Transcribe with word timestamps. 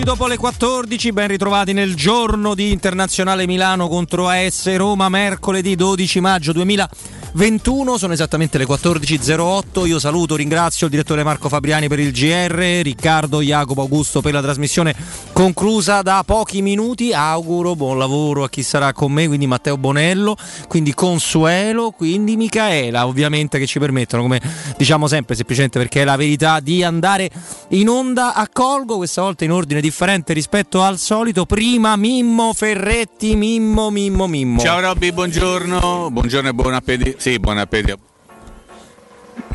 8 0.00 0.02
minuti 0.02 0.04
dopo 0.04 0.26
le 0.26 0.36
14, 0.36 1.12
ben 1.12 1.28
ritrovati 1.28 1.72
nel 1.72 1.94
giorno 1.94 2.54
di 2.54 2.72
Internazionale 2.72 3.46
Milano 3.46 3.88
contro 3.88 4.28
AS 4.28 4.74
Roma, 4.76 5.08
mercoledì 5.08 5.76
12 5.76 6.20
maggio 6.20 6.52
2021, 6.52 7.98
sono 7.98 8.12
esattamente 8.12 8.56
le 8.56 8.66
14.08, 8.66 9.86
io 9.86 9.98
saluto, 9.98 10.36
ringrazio 10.36 10.86
il 10.86 10.92
direttore 10.92 11.22
Marco 11.22 11.48
Fabriani 11.48 11.88
per 11.88 11.98
il 11.98 12.12
GR, 12.12 12.80
Riccardo 12.82 13.42
Jacopo 13.42 13.82
Augusto 13.82 14.20
per 14.20 14.32
la 14.32 14.40
trasmissione 14.40 14.94
conclusa 15.40 16.02
da 16.02 16.22
pochi 16.22 16.60
minuti, 16.60 17.14
auguro 17.14 17.74
buon 17.74 17.96
lavoro 17.96 18.44
a 18.44 18.50
chi 18.50 18.62
sarà 18.62 18.92
con 18.92 19.10
me, 19.10 19.26
quindi 19.26 19.46
Matteo 19.46 19.78
Bonello, 19.78 20.36
quindi 20.68 20.92
Consuelo, 20.92 21.92
quindi 21.92 22.36
Micaela, 22.36 23.06
ovviamente 23.06 23.58
che 23.58 23.64
ci 23.66 23.78
permettono, 23.78 24.20
come 24.20 24.38
diciamo 24.76 25.06
sempre, 25.06 25.34
semplicemente 25.34 25.78
perché 25.78 26.02
è 26.02 26.04
la 26.04 26.16
verità, 26.16 26.60
di 26.60 26.84
andare 26.84 27.30
in 27.68 27.88
onda, 27.88 28.34
accolgo 28.34 28.98
questa 28.98 29.22
volta 29.22 29.44
in 29.44 29.52
ordine 29.52 29.80
differente 29.80 30.34
rispetto 30.34 30.82
al 30.82 30.98
solito. 30.98 31.46
Prima 31.46 31.96
Mimmo 31.96 32.52
Ferretti, 32.52 33.34
Mimmo, 33.34 33.88
Mimmo, 33.88 34.26
Mimmo. 34.26 34.60
Ciao 34.60 34.78
Robby, 34.78 35.10
buongiorno, 35.10 36.10
buongiorno 36.10 36.50
e 36.50 36.52
buon 36.52 36.74
appetito. 36.74 37.18
Sì, 37.18 37.38
buon 37.38 37.56
appetito. 37.56 38.09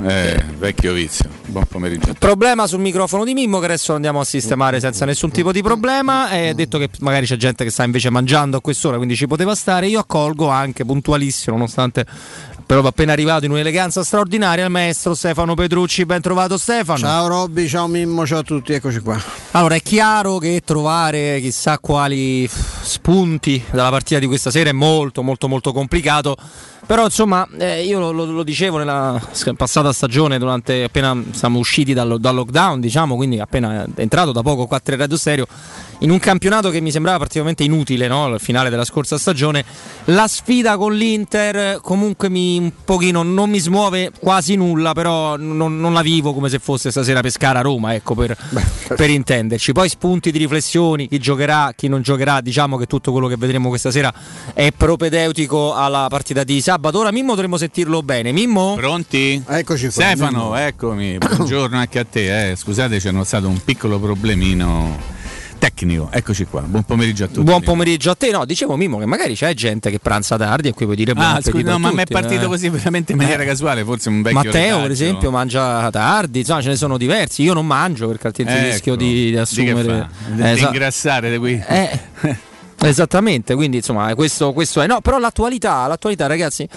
Eh, 0.03 0.44
vecchio 0.57 0.91
vizio, 0.91 1.29
buon 1.45 1.66
pomeriggio. 1.66 2.13
Problema 2.19 2.67
sul 2.67 2.79
microfono 2.79 3.23
di 3.23 3.33
Mimmo 3.33 3.59
che 3.59 3.66
adesso 3.66 3.94
andiamo 3.94 4.19
a 4.19 4.25
sistemare 4.25 4.79
senza 4.81 5.06
nessun 5.06 5.31
tipo 5.31 5.53
di 5.53 5.61
problema. 5.61 6.29
È 6.29 6.53
detto 6.53 6.78
che 6.78 6.89
magari 7.00 7.25
c'è 7.25 7.38
gente 7.38 7.63
che 7.63 7.69
sta 7.69 7.83
invece 7.83 8.09
mangiando 8.09 8.57
a 8.57 8.61
quest'ora, 8.61 8.97
quindi 8.97 9.16
ci 9.16 9.25
poteva 9.25 9.56
stare. 9.56 9.88
Io 9.88 10.00
accolgo 10.00 10.50
anche 10.50 10.83
puntualissimo, 10.83 11.56
nonostante 11.56 12.06
però 12.66 12.81
appena 12.81 13.11
arrivato 13.11 13.45
in 13.45 13.51
un'eleganza 13.51 14.03
straordinaria 14.03 14.66
il 14.66 14.72
maestro 14.72 15.13
Stefano 15.13 15.53
Petrucci, 15.53 16.03
ben 16.06 16.19
trovato 16.19 16.57
Stefano. 16.57 16.97
Ciao 16.97 17.27
Robby, 17.27 17.67
ciao 17.67 17.88
Mimmo, 17.88 18.25
ciao 18.25 18.39
a 18.39 18.44
tutti, 18.44 18.73
eccoci 18.73 19.00
qua. 19.00 19.22
Allora 19.51 19.75
è 19.75 19.81
chiaro 19.81 20.39
che 20.39 20.62
trovare 20.66 21.39
chissà 21.41 21.77
quali 21.79 22.50
spunti 22.50 23.63
dalla 23.72 23.91
partita 23.91 24.19
di 24.19 24.25
questa 24.25 24.50
sera 24.50 24.72
è 24.72 24.73
molto 24.73 25.22
molto 25.22 25.47
molto 25.47 25.72
complicato. 25.72 26.35
Però 26.85 27.03
insomma, 27.03 27.47
eh, 27.57 27.84
io 27.84 28.00
lo, 28.00 28.12
lo, 28.12 28.25
lo, 28.25 28.44
dicevo 28.44 28.78
nella 28.78 29.19
passata 29.57 29.91
stagione, 29.91 30.38
durante, 30.38 30.84
appena 30.84 31.19
siamo 31.31 31.57
usciti 31.57 31.94
dal, 31.94 32.19
dal, 32.19 32.35
lockdown, 32.35 32.79
diciamo, 32.79 33.16
quindi 33.16 33.40
appena 33.40 33.85
entrato 33.96 34.31
da 34.31 34.44
poco 34.44 34.68
qua 34.68 34.78
a 34.78 34.79
3 34.79 34.95
Radio 34.95 35.18
Stereo, 35.18 35.47
in 36.00 36.12
un 36.12 36.19
campionato 36.19 36.69
che 36.69 36.81
mi 36.81 36.91
sembrava 36.91 37.18
praticamente 37.18 37.63
inutile, 37.63 38.07
no? 38.07 38.25
al 38.25 38.40
finale 38.40 38.69
della 38.69 38.84
scorsa 38.84 39.18
stagione, 39.18 39.63
la 40.06 40.28
sfida 40.28 40.78
con 40.78 40.94
l'Inter 40.94 41.79
comunque 41.81 42.29
mi, 42.29 42.57
un 42.59 42.72
pochino 42.84 43.24
non 43.24 43.50
mi 43.50 43.59
smuove 43.59 44.12
quasi 44.19 44.56
nulla, 44.56 44.94
però 44.94 45.38
non, 45.38 45.79
non 45.79 45.94
la 45.94 46.01
vivo 46.01 46.34
come 46.34 46.50
se 46.50 46.59
fosse 46.59 46.91
stasera 46.91 47.22
Pescara-Roma, 47.22 47.95
ecco, 47.95 48.13
per, 48.13 48.38
per 48.95 49.09
intenderci. 49.09 49.72
Poi 49.72 49.90
spunti 49.90 50.31
di 50.31 50.38
riflessioni, 50.38 51.07
chi 51.07 51.18
giocherà, 51.18 51.74
chi 51.75 51.88
non 51.88 52.01
giocherà, 52.01 52.41
diciamo 52.41 52.78
che 52.78 52.85
tutto 52.85 53.12
quello 53.12 53.28
che 53.28 53.38
vedremo 53.38 53.69
questa 53.69 53.90
sera 53.90 54.13
è 54.53 54.72
propedeutico 54.72 55.74
alla 55.74 56.06
partita 56.09 56.44
di 56.44 56.62
sabato. 56.75 57.00
Ora 57.00 57.12
Mimmo 57.12 57.31
dovremmo 57.31 57.58
sentirlo 57.58 58.03
bene. 58.03 58.31
Mimmo? 58.31 58.75
Pronti? 58.75 59.41
Eccoci 59.46 59.84
qua. 59.84 59.91
Stefano, 59.91 60.44
Mimmo. 60.44 60.56
eccomi. 60.56 61.18
Buongiorno 61.18 61.78
anche 61.78 62.00
a 62.00 62.06
te. 62.06 62.52
Eh. 62.52 62.56
Scusate, 62.56 62.97
c'è 62.97 63.12
stato 63.24 63.47
un 63.47 63.59
piccolo 63.63 64.00
problemino 64.00 65.13
tecnico. 65.58 66.09
Eccoci 66.12 66.46
qua. 66.46 66.62
Buon 66.62 66.84
pomeriggio 66.84 67.24
a 67.24 67.28
tutti. 67.28 67.44
Buon 67.44 67.62
pomeriggio 67.62 68.12
a 68.12 68.16
te. 68.16 68.30
No, 68.31 68.46
dicevo 68.46 68.75
Mimo 68.75 68.97
che 68.97 69.06
magari 69.06 69.36
c'è 69.36 69.53
gente 69.53 69.90
che 69.90 70.00
pranza 70.00 70.38
tardi 70.38 70.68
e 70.68 70.74
qui 70.74 70.86
puoi 70.86 70.97
dire 70.97 71.13
buon 71.13 71.25
ah, 71.25 71.41
scusi, 71.41 71.63
no, 71.63 71.80
ma 71.80 71.91
mi 71.91 72.02
è 72.02 72.06
partito 72.06 72.46
eh. 72.46 72.47
così 72.47 72.69
veramente 72.69 73.13
in 73.13 73.18
maniera 73.18 73.44
eh. 73.44 73.46
casuale, 73.46 73.84
forse 73.84 74.09
un 74.09 74.22
vecchio 74.22 74.44
Matteo, 74.44 74.62
retaggio. 74.62 74.81
per 74.81 74.92
esempio, 74.92 75.31
mangia 75.31 75.90
tardi, 75.90 76.40
insomma, 76.40 76.62
ce 76.62 76.69
ne 76.69 76.75
sono 76.75 76.97
diversi. 76.97 77.42
Io 77.42 77.53
non 77.53 77.66
mangio 77.66 78.07
perché 78.07 78.28
altrimenti 78.28 78.59
ecco. 78.59 78.72
rischio 78.72 78.96
di, 78.96 79.30
di 79.30 79.38
assumere 79.38 80.09
di, 80.28 80.42
eh, 80.42 80.53
di 80.56 80.62
ingrassare 80.62 81.31
di 81.31 81.38
qui. 81.38 81.63
Eh. 81.66 82.00
Esattamente, 82.81 83.56
quindi 83.56 83.78
insomma 83.78 84.13
questo, 84.16 84.53
questo, 84.53 84.81
è. 84.81 84.88
No, 84.88 85.02
però 85.02 85.18
l'attualità, 85.18 85.88
l'attualità 85.88 86.28
ragazzi, 86.28 86.68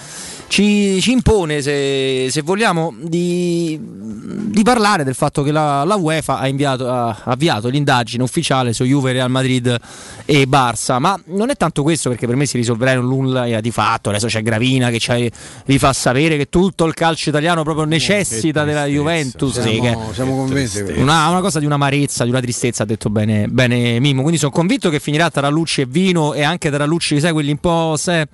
ci, 0.47 1.00
ci 1.00 1.10
impone, 1.10 1.60
se, 1.60 2.28
se 2.31 2.41
vogliamo, 2.42 2.94
di, 2.98 3.78
di, 3.81 4.62
parlare 4.62 5.04
del 5.04 5.14
fatto 5.14 5.42
che 5.42 5.53
la, 5.53 5.84
la 5.84 5.97
UEFA 5.97 6.38
ha, 6.38 6.48
inviato, 6.48 6.88
ha, 6.88 7.22
avviato 7.25 7.69
l'indagine 7.69 8.22
ufficiale 8.22 8.72
su 8.72 8.84
Juve, 8.84 9.12
Real 9.12 9.31
Madrid 9.31 9.76
e 10.25 10.47
Barça. 10.47 10.98
Ma 10.98 11.19
non 11.26 11.50
è 11.50 11.56
tanto 11.56 11.82
questo 11.82 12.09
perché 12.09 12.26
per 12.26 12.36
me 12.36 12.47
si 12.47 12.56
risolverà 12.56 12.92
in 12.92 13.00
nulla 13.00 13.60
di 13.60 13.70
fatto. 13.70 14.09
Adesso 14.09 14.28
c'è 14.28 14.42
Gravina 14.42 14.91
che 14.91 15.32
vi 15.66 15.78
fa 15.78 15.92
sapere 15.92 16.36
che 16.36 16.48
tutto 16.48 16.86
il 16.86 16.94
calcio 16.94 17.28
italiano 17.28 17.62
proprio 17.65 17.84
necessita 17.84 18.65
della 18.65 18.86
Juventus. 18.86 19.60
Siamo, 19.60 20.06
sì, 20.09 20.15
siamo 20.15 20.36
convinti. 20.36 20.80
Una, 20.97 21.28
una, 21.28 21.41
cosa 21.41 21.59
di 21.59 21.66
un'amarezza, 21.66 22.25
di 22.25 22.30
una 22.30 22.41
tristezza, 22.41 22.84
ha 22.84 22.86
detto 22.86 23.10
bene, 23.10 23.48
bene 23.48 23.98
Mimo. 23.98 24.20
Quindi 24.20 24.38
sono 24.38 24.53
convinto 24.53 24.88
che 24.88 25.00
finirà 25.00 25.28
tra 25.30 25.48
Lucci 25.48 25.82
e 25.82 25.86
Vino 25.88 26.34
e 26.34 26.43
anche 26.43 26.71
tra 26.71 26.84
Lucci, 26.84 27.19
sai, 27.21 27.32
quelli 27.32 27.50
un 27.50 27.59
po'. 27.59 27.94
Se, 27.97 28.28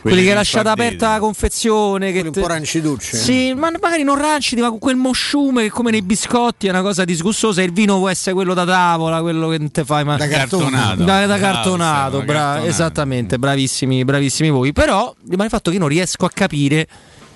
quelli, 0.00 0.22
che 0.22 0.28
hai 0.28 0.34
lasciato 0.34 0.68
aperta 0.68 1.12
la 1.12 1.18
confezione. 1.18 2.12
Che 2.12 2.20
te... 2.22 2.26
un 2.28 2.32
po' 2.32 2.46
ranciducci. 2.46 3.16
Sì, 3.16 3.54
ma 3.54 3.70
magari 3.80 4.02
non 4.02 4.18
rancidi, 4.18 4.60
ma 4.60 4.68
con 4.68 4.78
quel 4.78 4.96
mosciume 4.96 5.64
che 5.64 5.70
come 5.70 5.90
nei 5.90 6.02
biscotti 6.02 6.66
è 6.66 6.70
una 6.70 6.82
cosa 6.82 7.04
disgustosa. 7.04 7.62
Il 7.62 7.72
vino 7.72 7.98
può 7.98 8.08
essere 8.08 8.34
quello 8.34 8.54
da 8.54 8.64
tavola, 8.64 9.20
quello 9.20 9.48
che 9.48 9.70
te 9.70 9.84
fai. 9.84 10.04
Ma... 10.04 10.16
Da 10.16 10.28
cartonato. 10.28 11.04
Da, 11.04 11.26
da 11.26 11.38
cartonato, 11.38 12.22
bra- 12.22 12.34
cartonato. 12.34 12.66
esattamente, 12.66 13.38
bravissimi, 13.38 14.04
bravissimi 14.04 14.50
voi. 14.50 14.72
Però 14.72 15.14
rimane 15.28 15.44
il 15.44 15.50
fatto 15.50 15.70
che 15.70 15.78
non 15.78 15.88
riesco 15.88 16.24
a 16.24 16.30
capire 16.30 16.86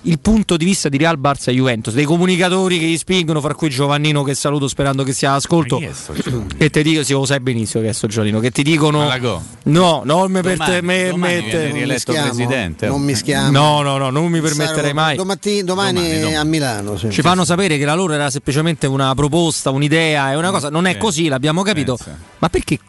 il 0.03 0.19
punto 0.19 0.57
di 0.57 0.65
vista 0.65 0.89
di 0.89 0.97
Real 0.97 1.19
Barça 1.19 1.49
e 1.49 1.53
Juventus, 1.53 1.93
dei 1.93 2.05
comunicatori 2.05 2.79
che 2.79 2.85
gli 2.85 2.97
spingono, 2.97 3.39
fra 3.41 3.53
cui 3.53 3.69
Giovannino 3.69 4.23
che 4.23 4.35
saluto 4.35 4.67
sperando 4.67 5.03
che 5.03 5.13
sia 5.13 5.31
all'ascolto. 5.31 5.81
Che 6.57 6.69
ti 6.69 6.83
dico, 6.83 7.03
sì, 7.03 7.13
lo 7.13 7.25
sai 7.25 7.39
benissimo 7.39 7.83
che 7.83 7.89
è 7.89 7.93
sto 7.93 8.07
Giovannino, 8.07 8.39
che 8.39 8.51
ti 8.51 8.63
dicono 8.63 9.09
No, 9.63 10.01
non 10.03 10.31
mi 10.31 10.41
permette 10.41 10.81
me, 10.81 11.15
mette, 11.15 11.71
rieletto 11.71 12.13
presidente. 12.13 12.87
Non 12.87 13.01
mi 13.01 13.15
schiamo. 13.15 13.51
No, 13.51 13.81
no, 13.81 13.97
no, 13.97 14.09
non 14.09 14.29
mi 14.29 14.41
permetterei 14.41 14.93
mai. 14.93 15.15
Domani, 15.15 15.63
domani, 15.63 16.19
domani 16.19 16.35
a 16.35 16.43
Milano. 16.43 16.97
Sì. 16.97 17.09
Ci 17.11 17.21
fanno 17.21 17.45
sapere 17.45 17.77
che 17.77 17.85
la 17.85 17.93
loro 17.93 18.13
era 18.13 18.29
semplicemente 18.29 18.87
una 18.87 19.13
proposta, 19.15 19.69
un'idea, 19.69 20.31
è 20.31 20.35
una 20.35 20.51
cosa, 20.51 20.69
non 20.69 20.85
è 20.85 20.97
così, 20.97 21.27
l'abbiamo 21.27 21.61
capito. 21.61 21.97
Ma 22.39 22.49
perché 22.49 22.79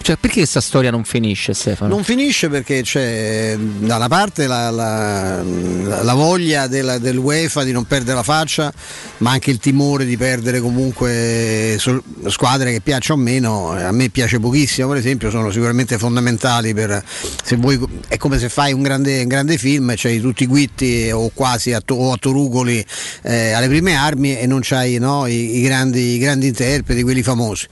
cioè, 0.00 0.16
perché 0.16 0.38
questa 0.38 0.60
storia 0.60 0.90
non 0.90 1.04
finisce, 1.04 1.52
Stefano? 1.52 1.94
Non 1.94 2.04
finisce 2.04 2.48
perché 2.48 2.82
c'è 2.82 3.56
da 3.58 3.96
una 3.96 4.08
parte 4.08 4.46
la, 4.46 4.70
la, 4.70 5.42
la 5.42 6.14
voglia 6.14 6.66
della, 6.66 6.98
dell'UEFA 6.98 7.62
di 7.62 7.72
non 7.72 7.84
perdere 7.84 8.16
la 8.16 8.22
faccia, 8.22 8.72
ma 9.18 9.32
anche 9.32 9.50
il 9.50 9.58
timore 9.58 10.06
di 10.06 10.16
perdere 10.16 10.60
comunque 10.60 11.78
squadre 12.26 12.72
che 12.72 12.80
piacciono 12.80 13.20
o 13.20 13.24
meno. 13.24 13.70
A 13.72 13.92
me 13.92 14.08
piace 14.08 14.38
pochissimo, 14.38 14.88
per 14.88 14.96
esempio, 14.96 15.30
sono 15.30 15.50
sicuramente 15.50 15.98
fondamentali 15.98 16.72
per 16.72 17.02
se 17.44 17.56
vuoi. 17.56 17.78
È 18.06 18.16
come 18.16 18.38
se 18.38 18.48
fai 18.48 18.72
un 18.72 18.82
grande, 18.82 19.20
un 19.20 19.28
grande 19.28 19.58
film, 19.58 19.92
c'hai 19.94 20.20
tutti 20.20 20.44
i 20.44 20.46
guitti 20.46 21.10
o 21.12 21.30
quasi 21.34 21.72
a, 21.72 21.82
o 21.86 22.12
a 22.12 22.16
Torugoli 22.16 22.82
eh, 23.22 23.52
alle 23.52 23.68
prime 23.68 23.94
armi 23.94 24.38
e 24.38 24.46
non 24.46 24.60
c'hai 24.62 24.98
no, 24.98 25.26
i, 25.26 25.58
i, 25.58 25.62
grandi, 25.62 26.14
i 26.14 26.18
grandi 26.18 26.46
interpreti, 26.46 27.02
quelli 27.02 27.22
famosi. 27.22 27.66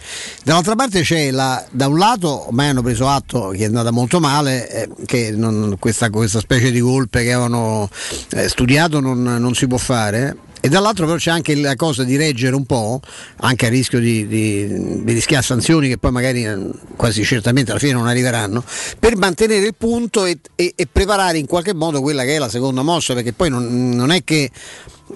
Dall'altra 0.45 0.75
parte 0.75 1.01
c'è 1.01 1.31
la, 1.31 1.65
da 1.71 1.87
un 1.87 1.97
lato 1.97 2.16
lato 2.17 2.47
ormai 2.49 2.69
hanno 2.69 2.83
preso 2.83 3.09
atto 3.09 3.49
che 3.49 3.63
è 3.63 3.67
andata 3.67 3.91
molto 3.91 4.19
male, 4.19 4.69
eh, 4.71 4.89
che 5.05 5.31
non, 5.31 5.77
questa, 5.79 6.11
questa, 6.11 6.41
specie 6.41 6.71
di 6.71 6.81
golpe 6.81 7.23
che 7.23 7.33
avevano 7.33 7.89
eh, 8.31 8.49
studiato 8.49 9.01
non, 9.01 9.23
non 9.23 9.55
si 9.55 9.67
può 9.67 9.79
fare. 9.79 10.37
E 10.67 10.69
dall'altro 10.69 11.07
però 11.07 11.17
c'è 11.17 11.31
anche 11.31 11.55
la 11.55 11.77
cosa 11.77 12.03
di 12.03 12.17
reggere 12.17 12.57
un 12.57 12.67
po', 12.67 13.01
anche 13.37 13.67
a 13.67 13.69
rischio 13.69 14.01
di, 14.01 14.27
di, 14.27 15.05
di, 15.05 15.13
rischiare 15.13 15.45
sanzioni 15.45 15.87
che 15.87 15.97
poi 15.97 16.11
magari 16.11 16.45
eh, 16.45 16.71
quasi 16.97 17.23
certamente 17.23 17.71
alla 17.71 17.79
fine 17.79 17.93
non 17.93 18.09
arriveranno, 18.09 18.65
per 18.99 19.17
mantenere 19.17 19.65
il 19.65 19.77
punto 19.79 20.25
e, 20.25 20.41
e, 20.57 20.73
e 20.75 20.89
preparare 20.91 21.39
in 21.39 21.47
qualche 21.47 21.73
modo 21.73 22.01
quella 22.01 22.25
che 22.25 22.35
è 22.35 22.39
la 22.39 22.49
seconda 22.49 22.83
mossa, 22.83 23.15
perché 23.15 23.33
poi 23.33 23.49
non, 23.49 23.91
non 23.91 24.11
è 24.11 24.25
che 24.25 24.51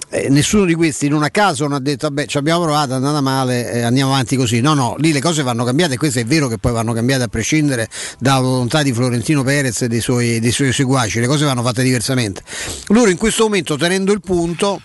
eh, 0.07 0.29
nessuno 0.29 0.63
di 0.63 0.73
questi 0.73 1.09
non 1.09 1.21
a 1.21 1.29
caso 1.29 1.63
non 1.63 1.73
ha 1.73 1.79
detto 1.81 2.07
vabbè 2.07 2.27
ci 2.27 2.37
abbiamo 2.37 2.63
provato, 2.63 2.93
è 2.93 2.95
andata 2.95 3.19
male, 3.19 3.73
eh, 3.73 3.81
andiamo 3.81 4.13
avanti 4.13 4.37
così. 4.37 4.61
No, 4.61 4.73
no, 4.73 4.95
lì 4.99 5.11
le 5.11 5.19
cose 5.19 5.43
vanno 5.43 5.65
cambiate 5.65 5.95
e 5.95 5.97
questo 5.97 6.19
è 6.19 6.23
vero 6.23 6.47
che 6.47 6.59
poi 6.59 6.71
vanno 6.71 6.93
cambiate 6.93 7.23
a 7.23 7.27
prescindere 7.27 7.89
dalla 8.19 8.39
volontà 8.39 8.83
di 8.83 8.93
Florentino 8.93 9.43
Perez 9.43 9.81
e 9.81 9.89
dei 9.89 9.99
suoi, 9.99 10.39
dei 10.39 10.51
suoi 10.51 10.71
seguaci, 10.71 11.19
le 11.19 11.27
cose 11.27 11.43
vanno 11.43 11.61
fatte 11.61 11.83
diversamente. 11.83 12.41
Loro 12.87 13.09
in 13.09 13.17
questo 13.17 13.43
momento 13.43 13.75
tenendo 13.75 14.13
il 14.13 14.21
punto 14.21 14.79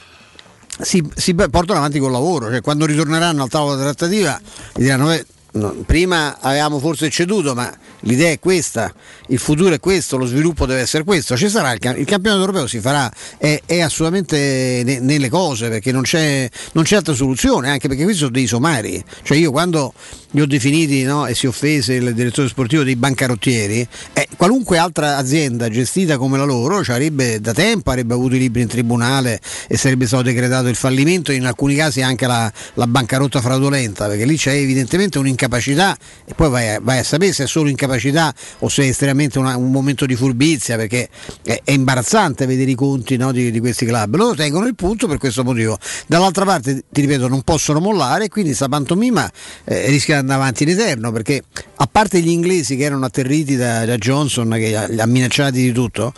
si, 0.80 1.06
si 1.14 1.34
portano 1.34 1.78
avanti 1.78 1.98
col 1.98 2.12
lavoro, 2.12 2.48
cioè 2.48 2.60
quando 2.60 2.86
ritorneranno 2.86 3.42
al 3.42 3.48
tavolo 3.48 3.76
della 3.76 3.94
trattativa 3.94 4.40
diranno... 4.74 5.12
Eh, 5.12 5.24
No, 5.56 5.70
prima 5.86 6.36
avevamo 6.38 6.78
forse 6.78 7.08
ceduto, 7.08 7.54
ma 7.54 7.74
l'idea 8.06 8.30
è 8.30 8.38
questa, 8.38 8.92
il 9.28 9.38
futuro 9.38 9.74
è 9.74 9.80
questo, 9.80 10.16
lo 10.16 10.26
sviluppo 10.26 10.66
deve 10.66 10.80
essere 10.80 11.04
questo, 11.04 11.36
ci 11.36 11.48
sarà 11.48 11.72
il, 11.72 11.80
il 11.98 12.04
campionato 12.04 12.40
europeo 12.40 12.66
si 12.66 12.80
farà, 12.80 13.12
è, 13.36 13.60
è 13.66 13.80
assolutamente 13.80 14.82
ne, 14.84 15.00
nelle 15.00 15.28
cose 15.28 15.68
perché 15.68 15.92
non 15.92 16.02
c'è, 16.02 16.48
non 16.72 16.84
c'è, 16.84 16.96
altra 16.96 17.14
soluzione, 17.14 17.68
anche 17.68 17.88
perché 17.88 18.04
questi 18.04 18.20
sono 18.20 18.32
dei 18.32 18.46
somari, 18.46 19.02
cioè 19.22 19.36
io 19.36 19.50
quando 19.50 19.92
li 20.30 20.40
ho 20.40 20.46
definiti 20.46 21.02
no, 21.02 21.26
e 21.26 21.34
si 21.34 21.46
offese 21.46 21.94
il 21.94 22.14
direttore 22.14 22.48
sportivo 22.48 22.82
dei 22.82 22.96
bancarottieri, 22.96 23.86
eh, 24.12 24.28
qualunque 24.36 24.78
altra 24.78 25.16
azienda 25.16 25.68
gestita 25.68 26.16
come 26.16 26.38
la 26.38 26.44
loro 26.44 26.78
avrebbe 26.86 27.40
da 27.40 27.52
tempo 27.52 27.90
avrebbe 27.90 28.14
avuto 28.14 28.36
i 28.36 28.38
libri 28.38 28.62
in 28.62 28.68
tribunale 28.68 29.40
e 29.66 29.76
sarebbe 29.76 30.06
stato 30.06 30.22
decretato 30.22 30.68
il 30.68 30.76
fallimento, 30.76 31.32
in 31.32 31.44
alcuni 31.44 31.74
casi 31.74 32.02
anche 32.02 32.26
la, 32.26 32.50
la 32.74 32.86
bancarotta 32.86 33.40
fraudolenta, 33.40 34.06
perché 34.06 34.24
lì 34.24 34.36
c'è 34.36 34.52
evidentemente 34.52 35.18
un'incapacità 35.18 35.96
e 36.24 36.34
poi 36.34 36.50
vai 36.50 36.78
vai 36.80 36.98
a 36.98 37.04
sapere 37.04 37.32
se 37.32 37.44
è 37.44 37.46
solo 37.46 37.68
incapacità 37.68 37.95
o 38.60 38.68
se 38.68 38.84
è 38.84 38.86
estremamente 38.88 39.38
una, 39.38 39.56
un 39.56 39.70
momento 39.70 40.06
di 40.06 40.14
furbizia, 40.14 40.76
perché 40.76 41.08
è, 41.42 41.60
è 41.64 41.72
imbarazzante 41.72 42.46
vedere 42.46 42.70
i 42.70 42.74
conti 42.74 43.16
no, 43.16 43.32
di, 43.32 43.50
di, 43.50 43.60
questi 43.60 43.86
club. 43.86 44.16
Loro 44.16 44.34
tengono 44.34 44.66
il 44.66 44.74
punto 44.74 45.06
per 45.06 45.18
questo 45.18 45.44
motivo. 45.44 45.78
Dall'altra 46.06 46.44
parte, 46.44 46.84
ti 46.90 47.00
ripeto, 47.00 47.28
non 47.28 47.42
possono 47.42 47.80
mollare 47.80 48.24
e 48.24 48.28
quindi 48.28 48.54
sta 48.54 48.68
pantomima 48.68 49.30
eh, 49.64 49.86
rischia 49.86 50.14
di 50.14 50.20
andare 50.20 50.40
avanti 50.40 50.62
in 50.64 50.70
eterno, 50.70 51.12
perché 51.12 51.42
a 51.76 51.88
parte 51.90 52.20
gli 52.20 52.30
inglesi 52.30 52.76
che 52.76 52.84
erano 52.84 53.04
atterriti 53.04 53.56
da, 53.56 53.84
da 53.84 53.96
Johnson, 53.96 54.50
che 54.50 54.86
li 54.88 55.00
ha 55.00 55.06
minacciati 55.06 55.60
di 55.60 55.72
tutto, 55.72 56.12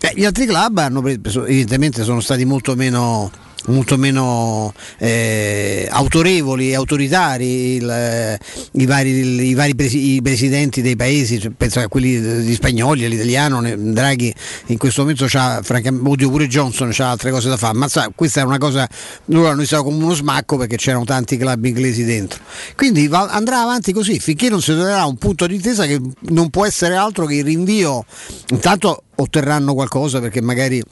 eh, 0.00 0.12
gli 0.14 0.24
altri 0.24 0.46
club 0.46 0.78
hanno 0.78 1.06
evidentemente 1.06 2.02
sono 2.04 2.20
stati 2.20 2.44
molto 2.44 2.74
meno 2.74 3.30
molto 3.66 3.96
meno 3.96 4.72
eh, 4.98 5.86
autorevoli 5.90 6.70
e 6.70 6.74
autoritari 6.74 7.74
il, 7.76 7.88
eh, 7.88 8.38
i, 8.72 8.86
vari, 8.86 9.48
i, 9.48 9.54
vari 9.54 9.74
presi, 9.74 10.14
i, 10.14 10.22
presidenti 10.22 10.82
dei 10.82 10.96
paesi, 10.96 11.40
cioè, 11.40 11.52
penso 11.56 11.80
a 11.80 11.88
quelli 11.88 12.42
di 12.42 12.54
spagnoli, 12.54 13.04
all'italiano, 13.04 13.62
Draghi 13.76 14.34
in 14.66 14.78
questo 14.78 15.02
momento 15.02 15.26
c'ha, 15.28 15.60
francamente, 15.62 16.08
odio 16.08 16.30
pure 16.30 16.46
Johnson, 16.48 16.92
ha 16.96 17.10
altre 17.10 17.30
cose 17.30 17.48
da 17.48 17.56
fare, 17.56 17.76
ma 17.76 17.88
sa, 17.88 18.10
questa 18.14 18.40
è 18.40 18.44
una 18.44 18.58
cosa, 18.58 18.88
loro 19.26 19.48
hanno 19.48 19.58
iniziato 19.58 19.84
come 19.84 20.02
uno 20.02 20.14
smacco 20.14 20.56
perché 20.56 20.76
c'erano 20.76 21.04
tanti 21.04 21.36
club 21.36 21.64
inglesi 21.64 22.04
dentro. 22.04 22.40
Quindi 22.76 23.06
va, 23.08 23.28
andrà 23.28 23.62
avanti 23.62 23.92
così 23.92 24.18
finché 24.18 24.48
non 24.48 24.60
si 24.60 24.72
troverà 24.72 25.04
un 25.04 25.16
punto 25.16 25.46
di 25.46 25.54
intesa 25.54 25.86
che 25.86 26.00
non 26.30 26.50
può 26.50 26.66
essere 26.66 26.96
altro 26.96 27.26
che 27.26 27.34
il 27.36 27.44
rinvio, 27.44 28.04
intanto 28.48 29.04
otterranno 29.14 29.74
qualcosa 29.74 30.20
perché 30.20 30.40
magari 30.40 30.82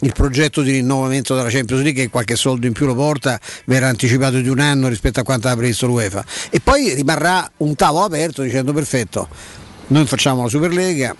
il 0.00 0.12
progetto 0.12 0.62
di 0.62 0.72
rinnovamento 0.72 1.34
della 1.34 1.48
Champions 1.48 1.82
League 1.82 2.02
che 2.02 2.10
qualche 2.10 2.36
soldo 2.36 2.66
in 2.66 2.72
più 2.72 2.86
lo 2.86 2.94
porta 2.94 3.40
verrà 3.64 3.88
anticipato 3.88 4.40
di 4.40 4.48
un 4.48 4.58
anno 4.58 4.88
rispetto 4.88 5.20
a 5.20 5.22
quanto 5.22 5.46
aveva 5.46 5.62
previsto 5.62 5.86
l'UEFA. 5.86 6.24
E 6.50 6.60
poi 6.60 6.94
rimarrà 6.94 7.50
un 7.58 7.74
tavolo 7.74 8.04
aperto 8.04 8.42
dicendo 8.42 8.72
perfetto 8.72 9.28
noi 9.88 10.04
facciamo 10.04 10.42
la 10.42 10.48
Superlega 10.48 11.14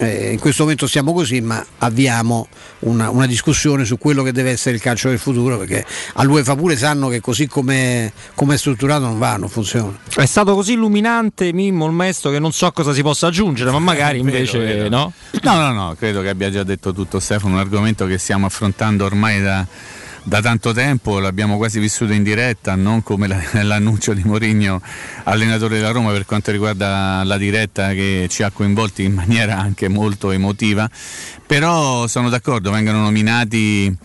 eh, 0.00 0.32
in 0.32 0.38
questo 0.38 0.62
momento 0.62 0.86
siamo 0.86 1.12
così, 1.12 1.42
ma 1.42 1.64
avviamo 1.78 2.48
una, 2.80 3.10
una, 3.10 3.26
discussione 3.26 3.84
su 3.84 3.98
quello 3.98 4.22
che 4.22 4.32
deve 4.32 4.50
essere 4.50 4.74
il 4.74 4.80
calcio 4.80 5.10
del 5.10 5.18
futuro, 5.18 5.58
perché 5.58 5.84
all'UEFA 6.14 6.56
pure 6.56 6.76
sanno 6.76 7.08
che 7.08 7.20
così 7.20 7.46
come 7.46 8.12
è 8.34 8.56
strutturato 8.56 9.04
non 9.04 9.18
va, 9.18 9.36
non 9.36 9.50
funziona. 9.50 9.98
È 10.14 10.24
stato 10.24 10.54
così 10.54 10.72
illuminante 10.72 11.52
Mimmo 11.52 11.84
il 11.84 11.92
maestro 11.92 12.30
che 12.30 12.38
non 12.38 12.52
so 12.52 12.70
cosa 12.72 12.94
si 12.94 13.02
possa 13.02 13.26
aggiungere, 13.26 13.70
ma 13.70 13.78
magari 13.78 14.18
invece 14.18 14.58
vedo, 14.58 14.82
vedo. 14.84 14.96
no? 14.96 15.12
No, 15.42 15.54
no, 15.56 15.72
no, 15.72 15.94
credo 15.98 16.22
che 16.22 16.30
abbia 16.30 16.50
già 16.50 16.62
detto 16.62 16.94
tutto 16.94 17.20
Stefano, 17.20 17.54
un 17.54 17.60
argomento 17.60 18.06
che 18.06 18.16
stiamo 18.16 18.46
affrontando 18.46 19.04
ormai 19.04 19.42
da 19.42 19.66
da 20.22 20.40
tanto 20.40 20.72
tempo, 20.72 21.18
l'abbiamo 21.18 21.56
quasi 21.56 21.78
vissuto 21.78 22.12
in 22.12 22.22
diretta, 22.22 22.74
non 22.74 23.02
come 23.02 23.26
l'annuncio 23.62 24.12
di 24.12 24.22
Mourinho, 24.24 24.80
allenatore 25.24 25.76
della 25.76 25.90
Roma, 25.90 26.12
per 26.12 26.26
quanto 26.26 26.50
riguarda 26.50 27.22
la 27.24 27.36
diretta 27.36 27.92
che 27.92 28.26
ci 28.28 28.42
ha 28.42 28.50
coinvolti 28.50 29.04
in 29.04 29.14
maniera 29.14 29.58
anche 29.58 29.88
molto 29.88 30.30
emotiva, 30.30 30.88
però 31.46 32.06
sono 32.06 32.28
d'accordo, 32.28 32.70
vengono 32.70 33.00
nominati 33.00 33.96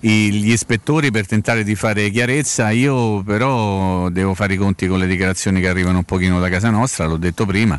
gli 0.00 0.50
ispettori 0.50 1.10
per 1.10 1.26
tentare 1.26 1.64
di 1.64 1.74
fare 1.74 2.10
chiarezza. 2.10 2.70
Io 2.70 3.22
però 3.22 4.08
devo 4.10 4.34
fare 4.34 4.54
i 4.54 4.56
conti 4.56 4.86
con 4.86 4.98
le 4.98 5.06
dichiarazioni 5.06 5.60
che 5.60 5.68
arrivano 5.68 5.98
un 5.98 6.04
pochino 6.04 6.38
da 6.38 6.48
casa 6.48 6.70
nostra, 6.70 7.06
l'ho 7.06 7.16
detto 7.16 7.46
prima. 7.46 7.78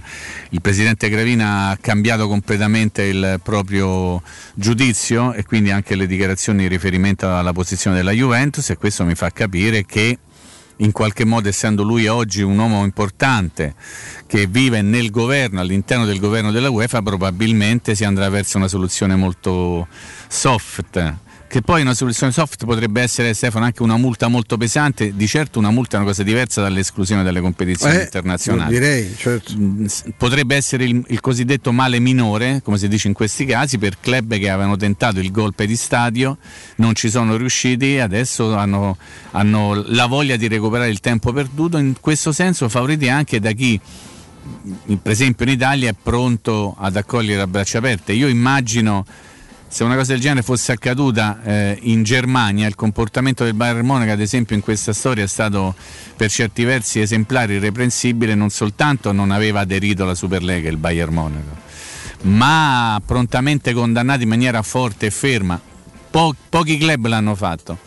Il 0.50 0.62
presidente 0.62 1.10
Gravina 1.10 1.69
ha 1.69 1.78
cambiato 1.78 2.28
completamente 2.28 3.04
il 3.04 3.40
proprio 3.44 4.22
giudizio 4.56 5.34
e 5.34 5.44
quindi 5.44 5.72
anche 5.72 5.96
le 5.96 6.08
dichiarazioni 6.08 6.64
in 6.64 6.69
riferimento 6.69 7.34
alla 7.36 7.54
posizione 7.54 7.96
della 7.96 8.12
Juventus 8.12 8.70
e 8.70 8.78
questo 8.78 9.06
mi 9.06 9.16
fa 9.16 9.30
capire 9.31 9.86
che 9.86 10.18
in 10.80 10.92
qualche 10.92 11.25
modo 11.25 11.48
essendo 11.48 11.81
lui 11.81 12.06
oggi 12.06 12.42
un 12.42 12.58
uomo 12.58 12.84
importante 12.84 13.74
che 14.28 14.46
vive 14.46 14.81
nel 14.81 15.10
governo, 15.10 15.60
all'interno 15.60 16.06
del 16.06 16.20
governo 16.20 16.51
della 16.51 16.70
UEFA, 16.70 17.01
probabilmente 17.01 17.96
si 17.96 18.03
andrà 18.03 18.30
verso 18.30 18.58
una 18.58 18.68
soluzione 18.68 19.15
molto 19.15 19.88
soft 20.27 21.25
che 21.48 21.62
poi 21.62 21.82
una 21.82 21.94
soluzione 21.94 22.32
soft 22.32 22.66
potrebbe 22.66 23.01
essere 23.01 23.34
Stefano 23.34 23.66
anche 23.66 23.82
una 23.82 23.98
multa 23.98 24.27
molto 24.27 24.58
pesante, 24.58 25.16
di 25.16 25.27
certo 25.27 25.60
una 25.60 25.72
multa 25.72 25.96
è 25.96 26.00
una 26.00 26.10
cosa 26.10 26.24
diversa 26.24 26.62
dall'esclusione 26.62 27.24
dalle 27.24 27.39
competizioni 27.39 27.96
eh, 27.96 28.01
internazionali. 28.04 28.74
Direi, 28.74 29.16
certo. 29.16 29.54
Mm, 29.58 29.86
potrebbe 30.18 30.56
essere 30.56 30.84
il, 30.84 31.04
il, 31.08 31.20
cosiddetto 31.22 31.72
male 31.72 32.00
minore, 32.00 32.62
come 32.63 32.77
si 32.77 32.88
dice 32.88 33.08
in 33.08 33.13
questi 33.13 33.46
casi, 33.46 33.77
per 33.77 33.98
club 34.00 34.38
che 34.38 34.50
avevano 34.50 34.75
tentato 34.75 35.20
il 35.20 35.32
golpe 35.32 35.66
di 35.66 35.77
stadio, 35.77 36.38
non 36.75 36.94
ci 36.96 37.10
sono 37.10 37.38
riusciti 37.38 37.98
adesso 37.98 38.56
hanno, 38.56 38.98
hanno 39.32 39.84
la 39.88 40.06
voglia 40.06 40.36
di 40.36 40.48
recuperare 40.48 40.89
il 40.89 41.00
tempo 41.00 41.32
perduto, 41.32 41.77
in 41.77 41.96
questo 42.00 42.32
senso 42.32 42.68
favoriti 42.68 43.08
anche 43.08 43.39
da 43.39 43.51
chi 43.51 43.80
per 45.01 45.12
esempio 45.12 45.46
in 45.46 45.51
Italia 45.51 45.89
è 45.89 45.96
pronto 46.01 46.75
ad 46.77 46.96
accogliere 46.96 47.42
a 47.42 47.48
braccia 47.48 47.80
aperte. 47.80 48.13
Io 48.13 48.27
immagino 48.27 49.06
se 49.77 49.84
una 49.84 49.96
cosa 49.96 50.13
del 50.13 50.22
genere 50.22 50.41
fosse 50.41 50.72
accaduta 50.72 51.39
eh, 51.43 51.77
in 51.84 52.01
Germania, 52.01 52.65
il 52.65 52.74
comportamento 52.74 53.43
del 53.43 53.53
Bayern 53.53 53.86
Monaco, 53.86 54.10
ad 54.10 54.19
esempio, 54.19 54.55
in 54.55 54.63
questa 54.63 54.91
storia 54.91 55.24
è 55.24 55.27
stato 55.27 55.75
per 56.15 56.31
certi 56.31 56.63
versi 56.63 57.00
esemplare, 57.00 57.53
irreprensibile, 57.53 58.34
non 58.34 58.50
soltanto 58.50 59.12
non 59.12 59.29
aveva 59.29 59.60
aderito 59.60 60.01
alla 60.01 60.15
Superlega 60.15 60.67
il 60.67 60.77
Bayern 60.77 61.13
Monaco, 61.13 61.55
ma 62.22 63.00
prontamente 63.05 63.72
condannato 63.74 64.24
in 64.24 64.29
maniera 64.29 64.63
forte 64.63 65.05
e 65.05 65.12
ferma. 65.12 65.62
Po- 66.10 66.34
pochi 66.50 66.79
club 66.79 67.05
l'hanno 67.05 67.36
fatto. 67.36 67.77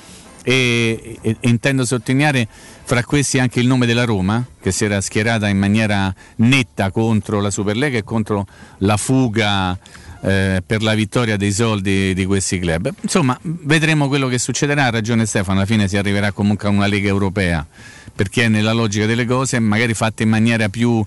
E, 0.44 1.18
e, 1.20 1.36
e, 1.40 1.48
intendo 1.48 1.84
sottolineare 1.84 2.46
fra 2.84 3.02
questi 3.02 3.40
anche 3.40 3.58
il 3.58 3.66
nome 3.66 3.84
della 3.84 4.04
Roma 4.04 4.42
che 4.60 4.70
si 4.70 4.84
era 4.84 5.00
schierata 5.00 5.48
in 5.48 5.58
maniera 5.58 6.14
netta 6.36 6.90
contro 6.92 7.40
la 7.40 7.50
Superlega 7.50 7.98
e 7.98 8.04
contro 8.04 8.46
la 8.78 8.96
fuga 8.96 9.76
eh, 10.22 10.62
per 10.64 10.82
la 10.82 10.94
vittoria 10.94 11.36
dei 11.36 11.52
soldi 11.52 12.14
di 12.14 12.24
questi 12.24 12.58
club. 12.58 12.92
Insomma, 13.00 13.38
vedremo 13.42 14.08
quello 14.08 14.28
che 14.28 14.38
succederà. 14.38 14.84
Ha 14.86 14.90
ragione 14.90 15.26
Stefano, 15.26 15.58
alla 15.58 15.66
fine 15.66 15.88
si 15.88 15.96
arriverà 15.96 16.32
comunque 16.32 16.68
a 16.68 16.70
una 16.70 16.86
Lega 16.86 17.08
Europea, 17.08 17.66
perché 18.14 18.44
è 18.44 18.48
nella 18.48 18.72
logica 18.72 19.06
delle 19.06 19.24
cose, 19.24 19.58
magari 19.58 19.94
fatta 19.94 20.22
in 20.22 20.28
maniera 20.28 20.68
più 20.68 21.04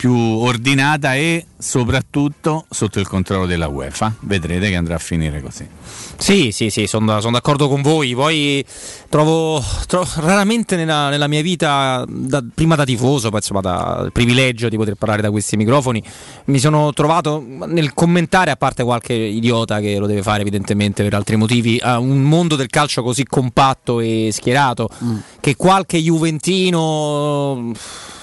più 0.00 0.14
ordinata 0.14 1.14
e 1.14 1.44
soprattutto 1.58 2.64
sotto 2.70 3.00
il 3.00 3.06
controllo 3.06 3.44
della 3.44 3.68
UEFA. 3.68 4.14
Vedrete 4.20 4.70
che 4.70 4.74
andrà 4.74 4.94
a 4.94 4.98
finire 4.98 5.42
così. 5.42 5.68
Sì, 6.16 6.52
sì, 6.52 6.70
sì, 6.70 6.86
sono, 6.86 7.20
sono 7.20 7.32
d'accordo 7.32 7.68
con 7.68 7.82
voi. 7.82 8.14
Poi 8.14 8.64
trovo, 9.10 9.62
trovo 9.86 10.08
raramente 10.20 10.76
nella, 10.76 11.10
nella, 11.10 11.26
mia 11.26 11.42
vita, 11.42 12.02
da, 12.08 12.42
prima 12.54 12.76
da 12.76 12.84
tifoso, 12.84 13.28
poi 13.28 13.40
insomma 13.40 13.60
dal 13.60 14.10
privilegio 14.10 14.70
di 14.70 14.78
poter 14.78 14.94
parlare 14.94 15.20
da 15.20 15.30
questi 15.30 15.58
microfoni, 15.58 16.02
mi 16.46 16.58
sono 16.58 16.94
trovato 16.94 17.44
nel 17.66 17.92
commentare, 17.92 18.50
a 18.50 18.56
parte 18.56 18.82
qualche 18.82 19.12
idiota 19.12 19.80
che 19.80 19.98
lo 19.98 20.06
deve 20.06 20.22
fare 20.22 20.40
evidentemente 20.40 21.02
per 21.02 21.12
altri 21.12 21.36
motivi, 21.36 21.78
a 21.78 21.98
un 21.98 22.22
mondo 22.22 22.56
del 22.56 22.68
calcio 22.68 23.02
così 23.02 23.24
compatto 23.24 24.00
e 24.00 24.30
schierato 24.32 24.88
mm. 25.04 25.16
che 25.40 25.56
qualche 25.56 25.98
Juventino 25.98 27.74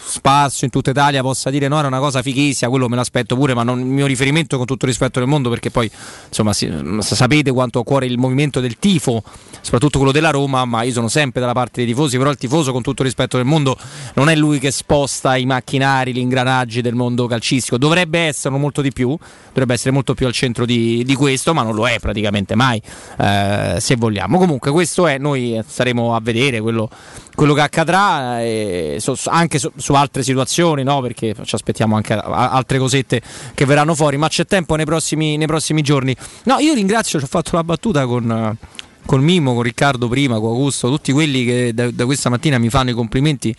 spazio 0.08 0.66
in 0.66 0.72
tutta 0.72 0.92
Italia 0.92 1.22
possa 1.22 1.50
dire 1.50 1.68
no, 1.68 1.78
era 1.78 1.88
una 1.88 2.00
cosa 2.00 2.22
fighissima, 2.22 2.70
quello 2.70 2.88
me 2.88 2.96
l'aspetto 2.96 3.36
pure, 3.36 3.54
ma 3.54 3.64
non 3.64 3.80
il 3.80 3.86
mio 3.86 4.06
riferimento 4.06 4.58
con 4.58 4.66
tutto 4.66 4.86
il 4.86 4.92
rispetto 4.92 5.20
del 5.20 5.28
mondo, 5.28 5.50
perché 5.50 5.70
poi 5.70 5.90
insomma 6.28 6.54
si, 6.54 6.72
sapete 7.02 7.52
quanto 7.52 7.80
ho 7.80 7.82
a 7.82 7.86
cuore 7.86 8.06
il 8.06 8.18
movimento 8.18 8.60
del 8.60 8.78
tifo, 8.80 9.22
soprattutto 9.62 9.98
quello 9.98 10.14
della 10.14 10.30
Roma, 10.30 10.64
ma 10.66 10.84
io 10.84 10.92
sono 10.92 11.08
sempre 11.10 11.42
dalla 11.42 11.54
parte 11.54 11.84
dei 11.84 11.86
tifosi, 11.86 12.18
però 12.18 12.30
il 12.30 12.38
tifoso 12.38 12.72
con 12.72 12.82
tutto 12.82 13.02
il 13.02 13.08
rispetto 13.08 13.38
del 13.38 13.46
mondo 13.46 13.78
non 14.14 14.30
è 14.30 14.36
lui 14.36 14.60
che 14.60 14.72
sposta 14.72 15.36
i 15.36 15.46
macchinari, 15.46 16.14
gli 16.14 16.20
ingranaggi 16.20 16.82
del 16.82 16.96
mondo 16.96 17.28
calcistico, 17.28 17.78
dovrebbe 17.78 18.20
essere 18.20 18.56
molto 18.58 18.82
di 18.82 18.92
più, 18.92 19.16
dovrebbe 19.48 19.74
essere 19.74 19.92
molto 19.92 20.14
più 20.14 20.26
al 20.26 20.34
centro 20.34 20.66
di, 20.66 21.04
di 21.04 21.16
questo, 21.16 21.54
ma 21.54 21.64
non 21.64 21.76
lo 21.76 21.88
è 21.88 22.00
praticamente 22.00 22.56
mai, 22.56 22.82
eh, 23.20 23.78
se 23.80 23.96
vogliamo. 23.96 24.38
Comunque 24.38 24.72
questo 24.72 25.08
è, 25.08 25.18
noi 25.18 25.62
staremo 25.66 26.16
a 26.16 26.20
vedere 26.22 26.62
quello 26.62 26.90
quello 27.38 27.54
che 27.54 27.62
accadrà 27.62 28.42
eh, 28.42 28.98
so, 29.00 29.16
anche 29.26 29.60
su, 29.60 29.72
su, 29.76 29.94
altre 30.00 30.24
situazioni, 30.24 30.84
no? 30.84 31.02
perché 31.02 31.36
ci 31.44 31.56
aspettiamo 31.56 31.96
anche 31.96 32.14
altre 32.14 32.78
cosette 32.78 33.22
che 33.54 33.66
verranno 33.66 33.96
fuori, 33.96 34.18
ma 34.18 34.28
c'è 34.28 34.46
tempo 34.46 34.76
nei 34.76 34.86
prossimi, 34.86 35.38
nei 35.38 35.48
prossimi 35.48 35.82
giorni. 35.82 36.16
No, 36.44 36.58
io 36.60 36.74
ringrazio, 36.74 37.20
ci 37.20 37.26
ho 37.26 37.28
fatto 37.28 37.56
la 37.56 37.64
battuta 37.64 38.06
con, 38.06 38.58
con 39.06 39.22
Mimo, 39.22 39.54
con 39.54 39.64
Riccardo 39.64 40.08
prima, 40.08 40.40
con 40.40 40.50
Augusto, 40.50 40.90
tutti 40.90 41.12
quelli 41.12 41.46
che 41.46 41.72
da, 41.74 41.90
da 41.92 42.06
questa 42.06 42.30
mattina 42.30 42.58
mi 42.58 42.70
fanno 42.70 42.92
i 42.92 42.94
complimenti 42.94 43.56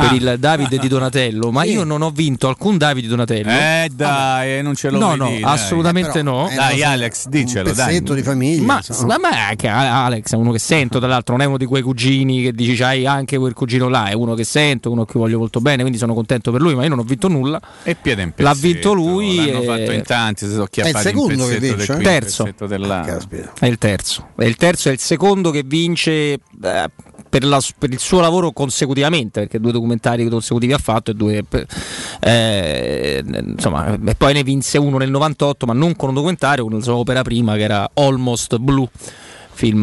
per 0.00 0.10
ah, 0.10 0.14
il 0.14 0.38
Davide 0.38 0.76
ah, 0.76 0.80
di 0.80 0.88
Donatello, 0.88 1.50
ma 1.50 1.62
sì. 1.62 1.72
io 1.72 1.84
non 1.84 2.02
ho 2.02 2.10
vinto 2.10 2.48
alcun 2.48 2.78
Davide 2.78 3.02
di 3.02 3.08
Donatello. 3.08 3.50
Eh 3.50 3.90
dai, 3.92 4.58
ah, 4.58 4.62
non 4.62 4.74
ce 4.74 4.90
l'ho 4.90 4.98
No, 4.98 5.14
no, 5.14 5.28
dire, 5.28 5.44
assolutamente 5.44 6.22
dai. 6.22 6.22
no. 6.22 6.50
Dai 6.54 6.82
Alex, 6.82 7.28
dicelo, 7.28 7.68
un 7.68 7.74
pezzetto 7.74 8.12
dai. 8.12 8.16
di 8.16 8.22
famiglia. 8.22 8.62
Ma, 8.62 8.82
ma, 9.06 9.18
ma 9.18 9.48
anche 9.48 9.68
Alex 9.68 10.32
è 10.32 10.36
uno 10.36 10.52
che 10.52 10.58
sento, 10.58 10.98
tra 10.98 11.08
l'altro 11.08 11.36
non 11.36 11.44
è 11.44 11.46
uno 11.46 11.58
di 11.58 11.66
quei 11.66 11.82
cugini 11.82 12.42
che 12.42 12.52
dici 12.52 12.74
c'hai 12.74 13.06
anche 13.06 13.38
quel 13.38 13.52
cugino 13.52 13.88
là, 13.88 14.06
è 14.06 14.14
uno 14.14 14.34
che 14.34 14.44
sento, 14.44 14.90
uno 14.90 15.04
cui 15.04 15.20
voglio 15.20 15.38
molto 15.38 15.60
bene, 15.60 15.78
quindi 15.80 15.98
sono 15.98 16.14
contento 16.14 16.50
per 16.50 16.60
lui, 16.60 16.74
ma 16.74 16.82
io 16.82 16.88
non 16.88 16.98
ho 16.98 17.04
vinto 17.04 17.28
nulla. 17.28 17.60
E 17.82 17.94
piede 17.94 18.22
in 18.22 18.32
pezzetto. 18.32 18.54
L'ha 18.54 18.60
vinto 18.60 18.92
lui. 18.92 19.36
L'hanno 19.36 19.62
e... 19.62 19.66
fatto 19.66 19.92
in 19.92 20.02
tanti, 20.02 20.46
si 20.46 20.52
sono 20.52 20.66
chiappati 20.66 20.94
è 20.94 20.98
il 20.98 21.04
secondo 21.04 21.46
che 21.46 21.58
vince, 21.58 21.94
qui, 21.94 22.04
terzo. 22.04 22.44
È 22.44 23.66
il 23.66 23.78
terzo. 23.78 24.28
È 24.36 24.44
il 24.44 24.56
terzo, 24.56 24.88
è 24.88 24.92
il 24.92 24.98
secondo 24.98 25.50
che 25.50 25.62
vince 25.64 26.12
eh, 26.62 26.90
per, 27.30 27.44
la, 27.44 27.60
per, 27.78 27.90
il 27.90 27.98
suo 27.98 28.20
lavoro 28.20 28.50
consecutivamente, 28.50 29.40
perché 29.40 29.58
due 29.60 29.72
documentari 29.72 30.28
consecutivi 30.28 30.72
ha 30.74 30.78
fatto 30.78 31.12
e 31.12 31.14
due. 31.14 31.42
Eh, 32.20 33.24
insomma, 33.24 33.96
e 34.04 34.14
poi 34.16 34.34
ne 34.34 34.42
vinse 34.42 34.76
uno 34.76 34.98
nel 34.98 35.10
98, 35.10 35.64
ma 35.64 35.72
non 35.72 35.96
con 35.96 36.10
un 36.10 36.16
documentario, 36.16 36.64
con 36.64 36.74
la 36.74 36.82
sua 36.82 36.96
opera 36.96 37.22
prima 37.22 37.54
che 37.56 37.62
era 37.62 37.90
Almost 37.94 38.58
Blue 38.58 38.88
film 39.52 39.82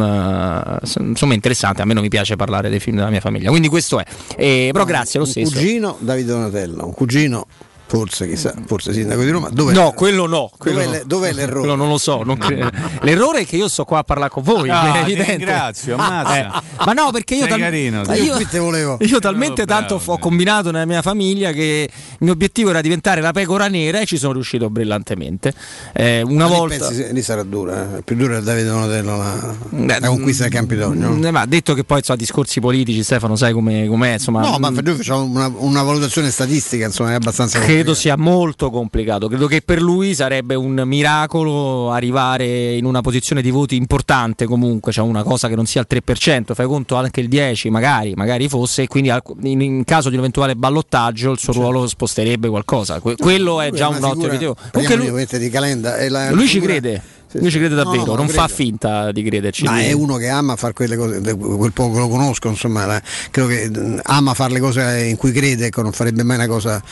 insomma 0.98 1.34
interessante 1.34 1.82
a 1.82 1.84
me 1.84 1.94
non 1.94 2.02
mi 2.02 2.08
piace 2.08 2.34
parlare 2.34 2.68
dei 2.68 2.80
film 2.80 2.96
della 2.96 3.10
mia 3.10 3.20
famiglia 3.20 3.48
quindi 3.50 3.68
questo 3.68 4.00
è 4.00 4.04
eh, 4.36 4.70
però 4.72 4.84
grazie 4.84 5.20
lo 5.20 5.24
un 5.24 5.30
stesso 5.30 5.52
cugino 5.52 5.96
Davide 6.00 6.32
Donatello 6.32 6.84
un 6.84 6.94
cugino 6.94 7.46
Forse, 7.88 8.28
chissà, 8.28 8.52
forse 8.66 8.92
sindaco 8.92 9.22
di 9.22 9.30
Roma. 9.30 9.48
Dov'è 9.50 9.72
no, 9.72 9.92
quello 9.92 10.26
no. 10.26 10.50
Quello 10.58 10.82
dov'è, 10.82 10.98
no. 10.98 11.02
dov'è, 11.06 11.32
l'errore? 11.32 11.60
Quello 11.60 11.74
non 11.74 11.88
lo 11.88 11.96
so. 11.96 12.22
Non 12.22 12.36
cre... 12.36 12.70
L'errore 13.00 13.40
è 13.40 13.46
che 13.46 13.56
io 13.56 13.66
sto 13.66 13.84
qua 13.84 14.00
a 14.00 14.04
parlare 14.04 14.30
con 14.30 14.42
voi. 14.42 14.68
Ah, 14.68 15.04
ringrazio, 15.04 15.94
eh, 15.94 16.46
ma 16.84 16.92
no, 16.92 17.10
perché 17.10 17.36
io, 17.36 17.46
tal... 17.46 17.58
carino, 17.58 18.02
io, 18.14 18.36
io, 18.38 18.96
io 19.00 19.18
talmente 19.18 19.62
oh, 19.62 19.64
tanto 19.64 20.00
ho 20.04 20.18
combinato 20.18 20.70
nella 20.70 20.84
mia 20.84 21.00
famiglia 21.00 21.52
che 21.52 21.88
il 21.90 22.16
mio 22.18 22.32
obiettivo 22.32 22.70
era 22.70 22.80
diventare 22.82 23.22
la 23.22 23.32
pecora 23.32 23.68
nera 23.68 24.00
e 24.00 24.06
ci 24.06 24.18
sono 24.18 24.34
riuscito 24.34 24.68
brillantemente. 24.68 25.54
Eh, 25.94 26.20
una 26.20 26.46
ma 26.46 26.54
volta. 26.54 26.88
Pensi, 26.88 27.12
lì 27.12 27.22
sarà 27.22 27.42
dura, 27.42 27.96
eh? 27.96 28.02
più 28.02 28.16
dura 28.16 28.36
è 28.36 28.42
Davide 28.42 28.68
Donatello 28.68 29.16
la, 29.16 29.98
la 29.98 30.08
conquista 30.08 30.42
del 30.42 30.52
Campidoglio. 30.52 31.08
Mm, 31.08 31.26
ma 31.28 31.46
detto 31.46 31.72
che 31.72 31.84
poi 31.84 31.98
insomma, 31.98 32.18
discorsi 32.18 32.60
politici, 32.60 33.02
Stefano, 33.02 33.34
sai 33.34 33.54
com'è? 33.54 33.86
com'è 33.86 34.12
insomma, 34.12 34.42
no, 34.42 34.58
ma 34.58 34.68
noi 34.68 34.94
facciamo 34.94 35.24
una, 35.24 35.50
una 35.56 35.82
valutazione 35.82 36.30
statistica, 36.30 36.84
insomma, 36.84 37.12
è 37.12 37.14
abbastanza. 37.14 37.58
Credo 37.78 37.94
sia 37.94 38.16
molto 38.16 38.70
complicato. 38.70 39.28
Credo 39.28 39.46
che 39.46 39.62
per 39.62 39.80
lui 39.80 40.12
sarebbe 40.12 40.56
un 40.56 40.82
miracolo 40.84 41.92
arrivare 41.92 42.74
in 42.74 42.84
una 42.84 43.00
posizione 43.02 43.40
di 43.40 43.50
voti 43.50 43.76
importante 43.76 44.46
comunque, 44.46 44.90
cioè 44.90 45.04
una 45.04 45.22
cosa 45.22 45.46
che 45.46 45.54
non 45.54 45.64
sia 45.64 45.80
il 45.80 45.86
3%, 45.88 46.54
fai 46.54 46.66
conto 46.66 46.96
anche 46.96 47.20
il 47.20 47.28
10 47.28 47.70
magari, 47.70 48.14
magari 48.14 48.48
fosse, 48.48 48.82
e 48.82 48.86
quindi 48.88 49.12
in, 49.42 49.84
caso 49.84 50.08
di 50.08 50.14
un 50.14 50.22
eventuale 50.22 50.56
ballottaggio 50.56 51.30
il 51.30 51.38
suo 51.38 51.52
certo. 51.52 51.68
ruolo 51.68 51.86
sposterebbe 51.86 52.48
qualcosa. 52.48 53.00
quello 53.00 53.60
è 53.60 53.70
già 53.70 53.88
un 53.88 54.02
ottimo 54.02 54.28
video. 54.28 54.56
Comunque 54.72 54.96
lui, 54.96 55.26
di 55.30 55.48
calenda, 55.48 56.32
lui 56.32 56.48
ci 56.48 56.60
crede. 56.60 57.16
Sì, 57.28 57.40
Lui 57.40 57.50
ci 57.50 57.58
crede 57.58 57.74
davvero, 57.74 58.04
no, 58.04 58.10
no, 58.12 58.14
non 58.16 58.26
credo. 58.26 58.40
fa 58.40 58.48
finta 58.48 59.12
di 59.12 59.22
crederci. 59.22 59.64
Ma 59.64 59.80
è 59.80 59.92
uno 59.92 60.16
che 60.16 60.28
ama 60.28 60.56
fare 60.56 60.72
quelle 60.72 60.96
cose, 60.96 61.20
quel 61.36 61.72
poco 61.72 61.92
che 61.92 61.98
lo 61.98 62.08
conosco, 62.08 62.48
insomma, 62.48 63.02
credo 63.30 63.48
che 63.48 63.68
mm, 63.68 63.98
ama 64.04 64.32
fare 64.32 64.54
le 64.54 64.60
cose 64.60 65.04
in 65.04 65.16
cui 65.16 65.30
crede, 65.30 65.66
ecco, 65.66 65.82
non 65.82 65.92
farebbe 65.92 66.22
mai 66.22 66.36
una 66.36 66.46
cosa 66.46 66.82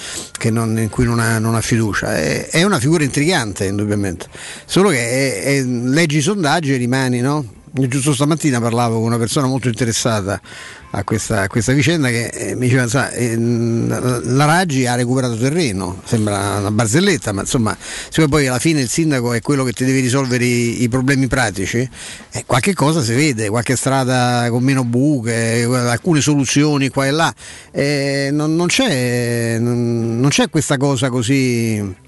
non, 0.50 0.78
in 0.78 0.90
cui 0.90 1.06
non 1.06 1.20
ha, 1.20 1.38
non 1.38 1.54
ha 1.54 1.60
fiducia. 1.62 2.14
È, 2.14 2.48
è, 2.48 2.62
una 2.64 2.78
figura 2.78 3.02
intrigante, 3.02 3.64
indubbiamente. 3.64 4.26
Solo 4.66 4.90
che 4.90 4.98
è, 4.98 5.42
è, 5.42 5.62
leggi 5.62 6.18
i 6.18 6.22
sondaggi 6.22 6.74
e 6.74 6.76
rimani, 6.76 7.20
no? 7.20 7.55
Giusto 7.78 8.14
stamattina 8.14 8.58
parlavo 8.58 8.94
con 8.94 9.04
una 9.04 9.18
persona 9.18 9.46
molto 9.46 9.68
interessata 9.68 10.40
a 10.92 11.04
questa, 11.04 11.42
a 11.42 11.46
quesa 11.46 11.74
vicenda 11.74 12.08
che 12.08 12.28
eh, 12.28 12.54
mi 12.54 12.68
diceva 12.68 12.88
sa, 12.88 13.10
eh, 13.10 13.36
la 13.36 14.44
Raggi 14.46 14.86
ha 14.86 14.94
recuperato 14.94 15.36
terreno, 15.36 16.00
sembra 16.06 16.56
una 16.56 16.70
barzelletta, 16.70 17.32
ma 17.32 17.42
insomma, 17.42 17.76
siccome 17.78 18.28
poi 18.28 18.46
alla 18.46 18.58
fine 18.58 18.80
il 18.80 18.88
sindaco 18.88 19.34
è 19.34 19.42
quello 19.42 19.62
che 19.62 19.72
ti 19.72 19.84
deve 19.84 20.00
risolvere 20.00 20.46
i, 20.46 20.84
i 20.84 20.88
problemi 20.88 21.26
pratici, 21.26 21.86
eh, 22.30 22.44
qualche 22.46 22.72
cosa 22.72 23.02
si 23.02 23.12
vede, 23.12 23.50
qualche 23.50 23.76
strada 23.76 24.48
con 24.48 24.62
meno 24.62 24.82
buche, 24.82 25.64
alcune 25.64 26.22
soluzioni 26.22 26.88
qua 26.88 27.06
e 27.06 27.10
là, 27.10 27.34
eh, 27.72 28.30
non, 28.32 28.56
non, 28.56 28.68
c'è, 28.68 29.58
non, 29.58 30.18
non 30.18 30.30
c'è 30.30 30.48
questa 30.48 30.78
cosa 30.78 31.10
così 31.10 32.04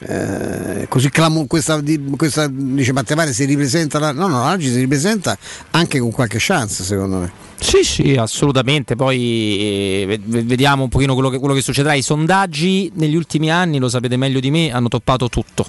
eh, 0.00 0.86
così 0.88 1.08
clamo, 1.08 1.46
questa, 1.46 1.80
questa 2.16 2.48
dice 2.50 2.92
Mattevare 2.92 3.32
si 3.32 3.44
ripresenta 3.44 3.98
la, 3.98 4.12
no 4.12 4.28
no 4.28 4.42
oggi 4.44 4.68
si 4.68 4.78
ripresenta 4.78 5.36
anche 5.70 5.98
con 5.98 6.10
qualche 6.10 6.38
chance 6.38 6.84
secondo 6.84 7.16
me. 7.18 7.32
Sì 7.58 7.82
sì 7.82 8.14
assolutamente. 8.16 8.96
Poi 8.96 9.18
eh, 9.58 10.20
vediamo 10.22 10.82
un 10.84 10.88
pochino 10.90 11.14
quello 11.14 11.30
che, 11.30 11.38
quello 11.38 11.54
che 11.54 11.62
succederà. 11.62 11.94
I 11.94 12.02
sondaggi 12.02 12.90
negli 12.94 13.14
ultimi 13.14 13.50
anni 13.50 13.78
lo 13.78 13.88
sapete 13.88 14.16
meglio 14.16 14.40
di 14.40 14.50
me 14.50 14.70
hanno 14.70 14.88
toppato 14.88 15.28
tutto 15.28 15.66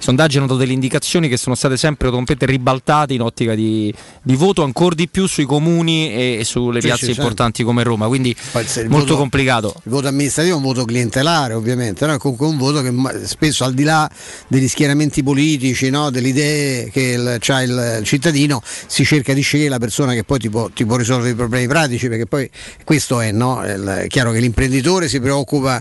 sondaggi 0.00 0.38
hanno 0.38 0.46
dato 0.46 0.58
delle 0.58 0.72
indicazioni 0.72 1.28
che 1.28 1.36
sono 1.36 1.54
state 1.54 1.76
sempre 1.76 2.10
completamente 2.10 2.46
ribaltate 2.46 3.12
in 3.14 3.20
ottica 3.20 3.54
di, 3.54 3.92
di 4.22 4.34
voto 4.34 4.62
ancora 4.62 4.94
di 4.94 5.08
più 5.08 5.26
sui 5.26 5.44
comuni 5.44 6.12
e, 6.12 6.38
e 6.40 6.44
sulle 6.44 6.80
sì, 6.80 6.86
piazze 6.86 7.04
sì, 7.04 7.10
importanti 7.10 7.58
certo. 7.58 7.70
come 7.70 7.82
Roma, 7.84 8.06
quindi 8.06 8.34
molto 8.52 8.88
voto, 8.88 9.16
complicato. 9.16 9.74
Il 9.84 9.90
voto 9.90 10.08
amministrativo 10.08 10.54
è 10.54 10.58
un 10.58 10.64
voto 10.64 10.84
clientelare 10.84 11.54
ovviamente, 11.54 12.06
no? 12.06 12.14
è 12.14 12.18
comunque 12.18 12.46
un 12.46 12.56
voto 12.56 12.82
che 12.82 12.92
spesso 13.26 13.64
al 13.64 13.74
di 13.74 13.82
là 13.82 14.10
degli 14.48 14.68
schieramenti 14.68 15.22
politici, 15.22 15.90
no? 15.90 16.10
delle 16.10 16.28
idee 16.28 16.90
che 16.90 17.38
ha 17.48 17.62
il 17.62 18.00
cittadino, 18.04 18.62
si 18.86 19.04
cerca 19.04 19.34
di 19.34 19.42
scegliere 19.42 19.68
la 19.68 19.78
persona 19.78 20.14
che 20.14 20.24
poi 20.24 20.38
ti 20.38 20.48
può, 20.48 20.68
ti 20.70 20.86
può 20.86 20.96
risolvere 20.96 21.30
i 21.30 21.34
problemi 21.34 21.66
pratici, 21.66 22.08
perché 22.08 22.26
poi 22.26 22.48
questo 22.84 23.20
è, 23.20 23.30
no? 23.32 23.62
è 23.62 24.06
chiaro 24.06 24.32
che 24.32 24.40
l'imprenditore 24.40 25.08
si 25.08 25.20
preoccupa 25.20 25.80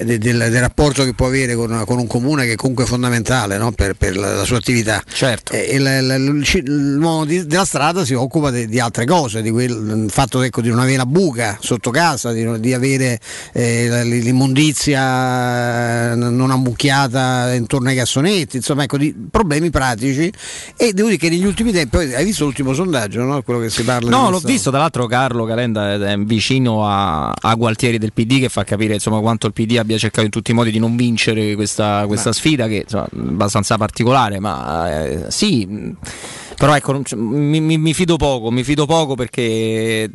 del, 0.00 0.18
del, 0.18 0.48
del 0.50 0.60
rapporto 0.60 1.04
che 1.04 1.14
può 1.14 1.26
avere 1.26 1.54
con, 1.54 1.84
con 1.86 1.98
un 1.98 2.06
comune 2.06 2.46
che 2.46 2.56
comunque 2.56 2.84
è 2.84 2.86
fondamentale 2.86 3.51
fondamentale 3.52 3.58
no? 3.58 3.72
per, 3.72 3.94
per 3.94 4.16
la, 4.16 4.34
la, 4.34 4.44
sua 4.44 4.58
attività. 4.58 5.02
Certo. 5.10 5.52
E, 5.52 5.78
l'uomo 6.64 7.24
della 7.24 7.64
strada 7.64 8.04
si 8.04 8.14
occupa 8.14 8.50
di, 8.50 8.66
di 8.66 8.80
altre 8.80 9.04
cose, 9.04 9.42
di 9.42 9.50
quel, 9.50 10.04
il 10.04 10.10
fatto 10.10 10.42
ecco, 10.42 10.60
di 10.60 10.68
non 10.68 10.78
avere 10.78 10.96
la 10.96 11.06
buca 11.06 11.58
sotto 11.60 11.90
casa, 11.90 12.32
di, 12.32 12.60
di 12.60 12.72
avere 12.72 13.20
eh, 13.52 14.04
l'immondizia 14.04 16.14
non 16.14 16.50
ammucchiata 16.50 17.54
intorno 17.54 17.88
ai 17.88 17.96
cassonetti, 17.96 18.56
insomma 18.56 18.84
ecco, 18.84 18.96
di 18.96 19.14
problemi 19.30 19.70
pratici. 19.70 20.32
E 20.76 20.92
devo 20.92 21.08
dire 21.08 21.18
che 21.18 21.28
negli 21.28 21.44
ultimi 21.44 21.72
tempi, 21.72 21.96
hai 21.96 22.24
visto 22.24 22.44
l'ultimo 22.44 22.74
sondaggio, 22.74 23.22
no? 23.22 23.42
quello 23.42 23.60
che 23.60 23.70
si 23.70 23.82
parla? 23.82 24.10
No, 24.10 24.30
l'ho 24.30 24.40
visto, 24.40 24.70
tra 24.70 24.80
l'altro 24.80 25.06
Carlo 25.06 25.44
Calenda 25.44 25.94
è 25.94 26.16
vicino 26.18 26.86
a, 26.86 27.30
a 27.30 27.54
Gualtieri 27.54 27.98
del 27.98 28.12
PD 28.12 28.40
che 28.40 28.48
fa 28.48 28.64
capire 28.64 28.94
insomma, 28.94 29.20
quanto 29.20 29.46
il 29.46 29.52
PD 29.52 29.76
abbia 29.78 29.98
cercato 29.98 30.24
in 30.24 30.30
tutti 30.30 30.50
i 30.50 30.54
modi 30.54 30.70
di 30.70 30.78
non 30.78 30.96
vincere 30.96 31.54
questa, 31.54 32.04
questa 32.06 32.32
sfida 32.32 32.66
che 32.66 32.84
insomma, 32.84 33.06
abbastanza 33.42 33.76
particolare, 33.76 34.38
ma 34.38 35.04
eh, 35.04 35.30
sì. 35.30 35.94
Però 36.56 36.76
ecco, 36.76 37.02
mi, 37.16 37.60
mi, 37.60 37.76
mi, 37.76 37.92
fido 37.92 38.16
poco, 38.16 38.50
mi 38.52 38.62
fido 38.62 38.86
poco 38.86 39.14
perché 39.14 40.08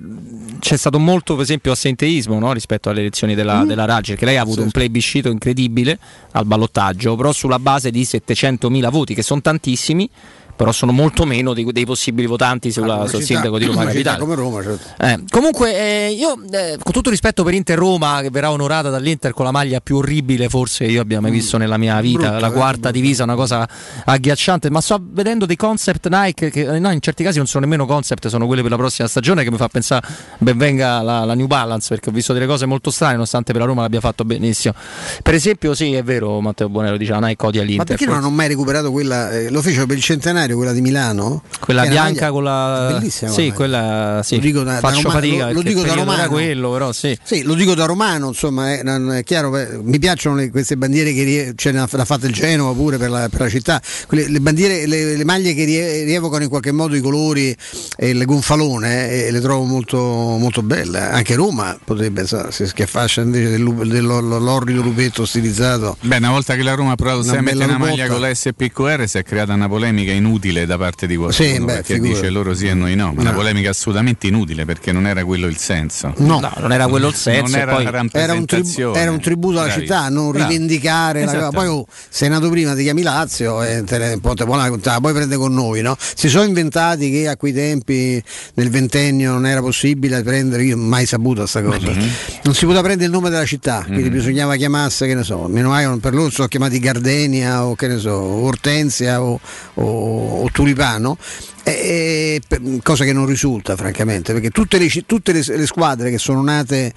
c'è 0.60 0.77
stato 0.77 0.98
molto, 0.98 1.34
per 1.34 1.43
esempio, 1.43 1.74
assenteismo 1.74 2.39
no? 2.39 2.53
rispetto 2.53 2.89
alle 2.89 3.01
elezioni 3.01 3.36
della, 3.36 3.63
mm. 3.63 3.67
della 3.67 3.86
Raggi, 3.86 4.12
perché 4.12 4.25
lei 4.25 4.38
ha 4.38 4.43
avuto 4.43 4.60
sì. 4.60 4.63
un 4.65 4.72
plebiscito 4.72 5.29
incredibile 5.29 6.00
al 6.31 6.46
ballottaggio, 6.46 7.15
però 7.15 7.34
sulla 7.34 7.60
base 7.60 7.91
di 7.91 8.03
700.000 8.03 8.89
voti, 8.89 9.13
che 9.13 9.24
sono 9.24 9.41
tantissimi, 9.41 10.10
però 10.58 10.72
sono 10.72 10.92
molto 10.92 11.24
meno 11.24 11.54
dei, 11.54 11.66
dei 11.72 11.86
possibili 11.86 12.28
votanti 12.28 12.72
sulla, 12.72 13.02
ah, 13.02 13.08
sul 13.08 13.22
sindaco 13.22 13.58
di 13.60 13.66
Roma 13.66 13.86
Capitale. 13.86 14.20
Come 14.20 14.36
Roma, 14.36 14.64
certo. 14.64 14.86
eh, 14.98 15.24
comunque, 15.30 15.78
eh, 15.78 16.12
io 16.12 16.36
eh, 16.52 16.78
con 16.82 16.92
tutto 16.92 17.10
rispetto 17.12 17.44
per 17.44 17.54
Inter 17.54 17.78
Roma, 17.78 18.22
che 18.22 18.30
verrà 18.32 18.52
onorata 18.52 18.90
dall'Inter 18.90 19.34
con 19.34 19.46
la 19.46 19.52
maglia 19.52 19.80
più 19.80 19.98
orribile, 19.98 20.50
forse 20.50 20.86
io 20.86 21.02
abbia 21.02 21.22
mai 21.22 21.30
mm. 21.30 21.34
visto 21.34 21.58
nella 21.58 21.78
mia 21.78 22.02
vita, 22.02 22.30
brutto, 22.30 22.40
la 22.40 22.52
quarta 22.52 22.92
divisa, 22.92 23.24
una 23.24 23.36
cosa 23.36 23.70
agghiacciante. 24.06 24.70
Ma 24.72 24.82
sto 24.82 25.00
vedendo 25.00 25.46
dei 25.46 25.56
concept 25.56 26.08
Nike 26.10 26.50
che 26.50 26.62
eh, 26.62 26.80
no, 26.80 26.92
in 26.92 27.00
certi 27.00 27.24
casi 27.24 27.38
non 27.38 27.46
sono 27.46 27.64
nemmeno 27.66 27.86
concept, 27.86 28.28
sono 28.28 28.48
quelli 28.48 28.64
per 28.64 28.72
la 28.72 28.78
prossima 28.78 29.08
stagione, 29.08 29.44
che 29.44 29.52
mi 29.52 29.58
fa 29.58 29.68
pensare 29.68 30.08
ben 30.40 30.58
venga 30.58 31.02
la, 31.02 31.24
la 31.24 31.34
New 31.36 31.48
Balance, 31.48 31.90
perché 31.90 32.10
ho 32.10 32.12
visto 32.12 32.34
delle 32.34 32.48
cose 32.48 32.66
molto 32.66 32.90
strane, 32.90 33.14
nonostante 33.14 33.52
per 33.52 33.62
la 33.62 33.68
Roma 33.68 33.82
l'abbia 33.82 34.00
fatto 34.00 34.26
benissimo. 34.26 34.74
Per 35.22 35.34
esempio, 35.34 35.76
sì, 35.76 35.94
è 35.94 36.04
vero, 36.04 36.42
Matteo 36.42 36.70
Bonello 36.70 36.98
diceva 36.98 37.20
Nike 37.20 37.46
odia 37.46 37.62
l'Inter. 37.62 37.78
Ma 37.78 37.84
perché 37.86 38.06
non 38.06 38.16
hanno 38.16 38.30
mai 38.30 38.48
recuperato 38.48 38.92
quella, 38.92 39.32
eh, 39.32 39.50
lo 39.52 39.62
fecero 39.62 39.86
per 39.86 39.98
il 39.98 40.04
centenario, 40.04 40.47
quella 40.56 40.74
di 40.74 40.82
Milano? 40.82 41.44
Quella 41.60 41.86
bianca 41.86 42.32
con 42.32 42.44
la. 42.44 42.89
Bellissima. 42.92 43.32
Sì, 43.32 43.51
quella. 43.51 44.22
Sì. 44.24 44.36
Lo 44.36 44.42
dico 44.42 44.63
da, 44.63 44.80
Faccio 44.80 45.01
da 45.01 45.10
fatica. 45.10 45.48
Lo, 45.48 45.54
lo 45.54 45.62
dico 45.62 45.82
da 45.84 45.94
romano. 45.94 46.27
quello, 46.30 46.72
però 46.72 46.92
sì. 46.92 47.18
Sì, 47.22 47.44
lo 47.44 47.54
dico 47.54 47.75
da 47.75 47.86
romano, 47.86 48.30
insomma, 48.30 48.72
è, 48.74 48.84
è 48.84 49.24
chiaro. 49.24 49.51
Mi 49.82 50.00
piacciono 50.00 50.36
le, 50.36 50.50
queste 50.50 50.77
bandiere 50.77 51.13
che 51.13 51.54
ce 51.56 51.72
l'ha 51.72 51.88
fatta 51.88 52.25
il 52.25 52.34
Genova 52.34 52.74
pure 52.74 52.98
per 52.98 53.10
la, 53.10 53.27
per 53.30 53.42
la 53.42 53.50
città. 53.50 53.82
Quelle, 54.08 54.30
le 54.30 54.39
bandiere, 54.39 54.86
le, 54.86 55.16
le, 55.16 55.25
maglie 55.25 55.54
che 55.54 55.66
rievocano 55.66 56.44
in 56.44 56.50
qualche 56.50 56.72
modo 56.72 56.96
i 56.96 57.01
colori 57.01 57.56
e 57.98 58.13
le 58.13 58.25
gonfalone 58.25 59.25
e 59.25 59.32
le 59.32 59.42
trovo 59.42 59.63
molto, 59.66 59.98
molto 60.00 60.62
belle. 60.62 61.00
Anche 61.00 61.36
Roma 61.36 61.77
potrebbe 61.84 62.25
sa, 62.25 62.51
si 62.51 62.66
schiaffascia 62.66 63.22
invece 63.22 63.50
del, 63.50 63.88
dell'orrido 63.88 64.82
lupetto 64.82 65.25
stilizzato. 65.25 65.98
Beh, 66.01 66.18
una 66.18 66.32
volta 66.32 66.56
che 66.56 66.63
la 66.63 66.74
Roma 66.74 66.94
ha 66.94 66.96
provato 66.96 67.30
a 67.30 67.42
mettere 67.42 67.66
una 67.66 67.77
maglia 67.77 68.08
con 68.08 68.22
la 68.22 68.34
SPQR 68.34 69.08
si 69.08 69.18
è 69.18 69.24
creata 69.24 69.54
una 69.54 69.68
polemica 69.68 70.12
inutile 70.12 70.37
da 70.38 70.77
parte 70.77 71.08
di 71.08 71.15
qualcuno 71.15 71.50
sì, 71.50 71.60
beh, 71.60 71.84
figura. 71.84 72.13
dice 72.13 72.29
loro 72.29 72.53
sì 72.53 72.67
e 72.67 72.74
noi 72.74 72.96
no, 72.96 73.08
ma 73.08 73.22
no. 73.24 73.29
una 73.29 73.34
polemica 73.34 73.70
assolutamente 73.70 74.27
inutile 74.27 74.65
perché 74.65 74.91
non 74.91 75.08
era 75.08 75.24
quello 75.25 75.48
il 75.48 75.58
senso. 75.58 76.13
No, 76.17 76.39
no 76.39 76.51
non 76.60 76.72
era 76.72 76.88
quello 76.88 77.08
il 77.08 77.15
senso. 77.15 77.58
Era, 77.58 77.74
poi... 77.74 77.86
era, 77.86 78.34
un 78.34 78.46
tribu- 78.46 78.96
era, 78.96 79.12
un 79.12 79.20
tributo 79.20 79.60
alla 79.60 79.72
città, 79.72 80.10
non 80.10 80.32
Bravi. 80.32 80.51
rivendicare 80.51 81.24
esatto. 81.24 81.39
la... 81.39 81.50
Poi 81.50 81.67
oh, 81.67 81.86
sei 82.10 82.29
nato 82.29 82.50
prima, 82.50 82.75
ti 82.75 82.84
chiami 82.84 83.01
Lazio 83.01 83.63
e 83.63 83.84
te 83.84 83.98
ne, 83.98 84.20
te 84.20 84.46
poi 84.46 85.13
prende 85.13 85.38
con 85.38 85.53
noi. 85.53 85.82
No? 85.82 85.96
Si 86.00 86.29
sono 86.29 86.44
inventati 86.44 87.12
che 87.12 87.27
a 87.27 87.38
quei 87.38 87.53
tempi 87.53 88.22
nel 88.56 88.70
ventennio 88.70 89.32
non 89.32 89.46
era 89.46 89.62
possibile 89.62 90.22
prendere, 90.24 90.63
io 90.63 90.77
mai 90.77 91.06
saputo 91.06 91.41
questa 91.41 91.62
cosa. 91.62 91.89
Mm-hmm. 91.89 92.10
Non 92.44 92.53
si 92.53 92.65
poteva 92.65 92.82
prendere 92.82 93.06
il 93.06 93.12
nome 93.12 93.29
della 93.29 93.46
città, 93.46 93.84
quindi 93.84 94.03
mm-hmm. 94.03 94.12
bisognava 94.12 94.56
chiamarsi, 94.56 95.06
che 95.06 95.15
ne 95.15 95.24
so, 95.24 95.48
meno 95.48 95.70
male 95.70 95.98
per 96.00 96.13
loro 96.13 96.29
sono 96.29 96.48
chiamati 96.48 96.79
Gardenia 96.79 97.65
o 97.65 97.75
che 97.75 97.88
ne 97.88 97.98
so, 97.98 98.15
Ortensia 98.15 99.22
o, 99.22 99.39
o, 99.75 99.84
o 100.27 100.50
Tulipano. 100.51 101.17
E, 101.63 102.41
cosa 102.81 103.03
che 103.03 103.12
non 103.12 103.25
risulta 103.25 103.75
francamente 103.75 104.31
perché 104.31 104.51
tutte 104.51 104.77
le, 104.77 104.88
tutte 105.05 105.34
le, 105.34 105.43
le 105.46 105.65
squadre 105.65 106.10
che 106.10 106.17
sono 106.17 106.41
nate 106.41 106.93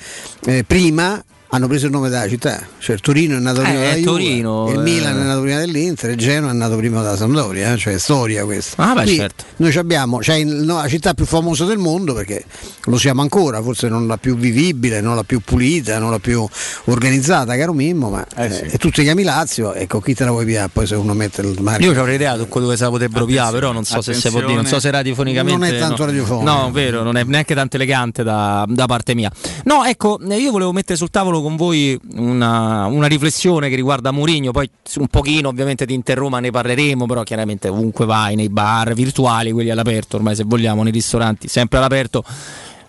eh, 0.47 0.63
prima 0.65 1.21
hanno 1.53 1.67
preso 1.67 1.87
il 1.87 1.93
nome 1.93 2.09
della 2.09 2.29
città, 2.29 2.65
cioè 2.79 2.95
il 2.95 3.01
Torino 3.01 3.37
è 3.37 3.41
nato 3.41 3.63
prima 3.63 3.85
eh, 3.85 3.95
della 3.95 4.05
Torino, 4.05 4.67
Juve, 4.69 4.73
il 4.73 4.79
eh. 4.79 4.83
Milan 4.83 5.19
è 5.19 5.25
nato 5.25 5.41
prima 5.41 5.59
dell'Inter, 5.59 6.11
il 6.11 6.17
Genoa 6.17 6.51
è 6.51 6.55
nato 6.55 6.77
prima 6.77 7.03
della 7.03 7.17
Sampdoria, 7.17 7.73
eh? 7.73 7.77
cioè 7.77 7.99
storia 7.99 8.45
questa. 8.45 8.91
Ah, 8.91 8.95
beh, 8.95 9.07
certo. 9.07 9.45
Noi 9.57 9.77
abbiamo 9.77 10.23
cioè, 10.23 10.45
no, 10.45 10.77
la 10.77 10.89
città 10.89 11.13
più 11.13 11.25
famosa 11.25 11.65
del 11.65 11.79
mondo 11.79 12.15
perché 12.15 12.45
lo 12.85 12.99
siamo 12.99 13.23
ancora, 13.23 13.61
forse 13.63 13.89
non 13.89 14.07
la 14.07 14.17
più 14.17 14.37
vivibile, 14.37 15.01
non 15.01 15.17
la 15.17 15.25
più 15.25 15.41
pulita, 15.41 15.99
non 15.99 16.11
la 16.11 16.21
più 16.21 16.47
organizzata, 16.85 17.57
caro 17.57 17.73
Mimmo, 17.73 18.11
ma 18.11 18.25
eh, 18.37 18.51
sì. 18.51 18.61
eh, 18.63 18.75
e 18.75 18.79
tu 18.79 18.91
ti 18.91 19.03
chiami 19.03 19.25
Lazio, 19.25 19.75
ecco 19.75 20.01
chi 20.01 20.15
te 20.15 20.25
la 20.25 20.31
vuoi 20.31 20.45
piare 20.45 20.69
poi 20.73 20.87
se 20.87 20.95
uno 20.95 21.15
mette 21.15 21.41
il 21.41 21.61
marchio. 21.61 21.93
Io 21.93 22.01
avrei 22.01 22.15
idea 22.15 22.37
su 22.37 22.47
dove 22.49 22.77
se 22.77 22.85
la 22.85 22.91
potrebbero 22.91 23.25
piare, 23.25 23.53
però 23.53 23.73
non 23.73 23.85
so 23.85 24.01
se 24.01 24.15
si 24.15 24.31
può 24.31 24.41
dire, 24.41 24.55
non 24.55 24.67
so 24.67 24.79
se 24.79 24.89
radiofonicamente. 24.89 25.67
Non 25.67 25.75
è 25.75 25.79
tanto 25.81 26.03
no. 26.03 26.07
radiofonico. 26.07 26.49
No, 26.49 26.71
vero, 26.71 27.03
non 27.03 27.17
è 27.17 27.25
neanche 27.25 27.55
tanto 27.57 27.75
elegante 27.75 28.23
da, 28.23 28.65
da 28.69 28.87
parte 28.87 29.17
mia. 29.17 29.33
No, 29.65 29.85
ecco, 29.85 30.21
io 30.29 30.53
volevo 30.53 30.73
mettere 30.73 30.97
sul 30.97 31.11
tavolo 31.11 31.40
con 31.43 31.57
voi 31.57 31.99
una, 32.15 32.87
una 32.87 33.07
riflessione 33.07 33.69
che 33.69 33.77
riguarda 33.77 34.11
Mourinho, 34.11 34.51
poi 34.51 34.69
un 34.97 35.09
pochino 35.09 35.49
ovviamente 35.49 35.87
di 35.87 35.95
Inter 35.95 36.19
Roma 36.19 36.41
ne 36.41 36.51
parleremo, 36.51 37.07
però 37.07 37.23
chiaramente 37.23 37.69
ovunque 37.69 38.07
vai, 38.07 38.37
nei 38.37 38.49
bar 38.49 38.95
virtuali, 38.95 39.53
quelli 39.53 39.71
all'aperto, 39.71 40.17
ormai 40.17 40.35
se 40.35 40.45
vogliamo, 40.45 40.83
nei 40.83 40.93
ristoranti, 40.93 41.49
sempre 41.49 41.79
all'aperto. 41.79 42.25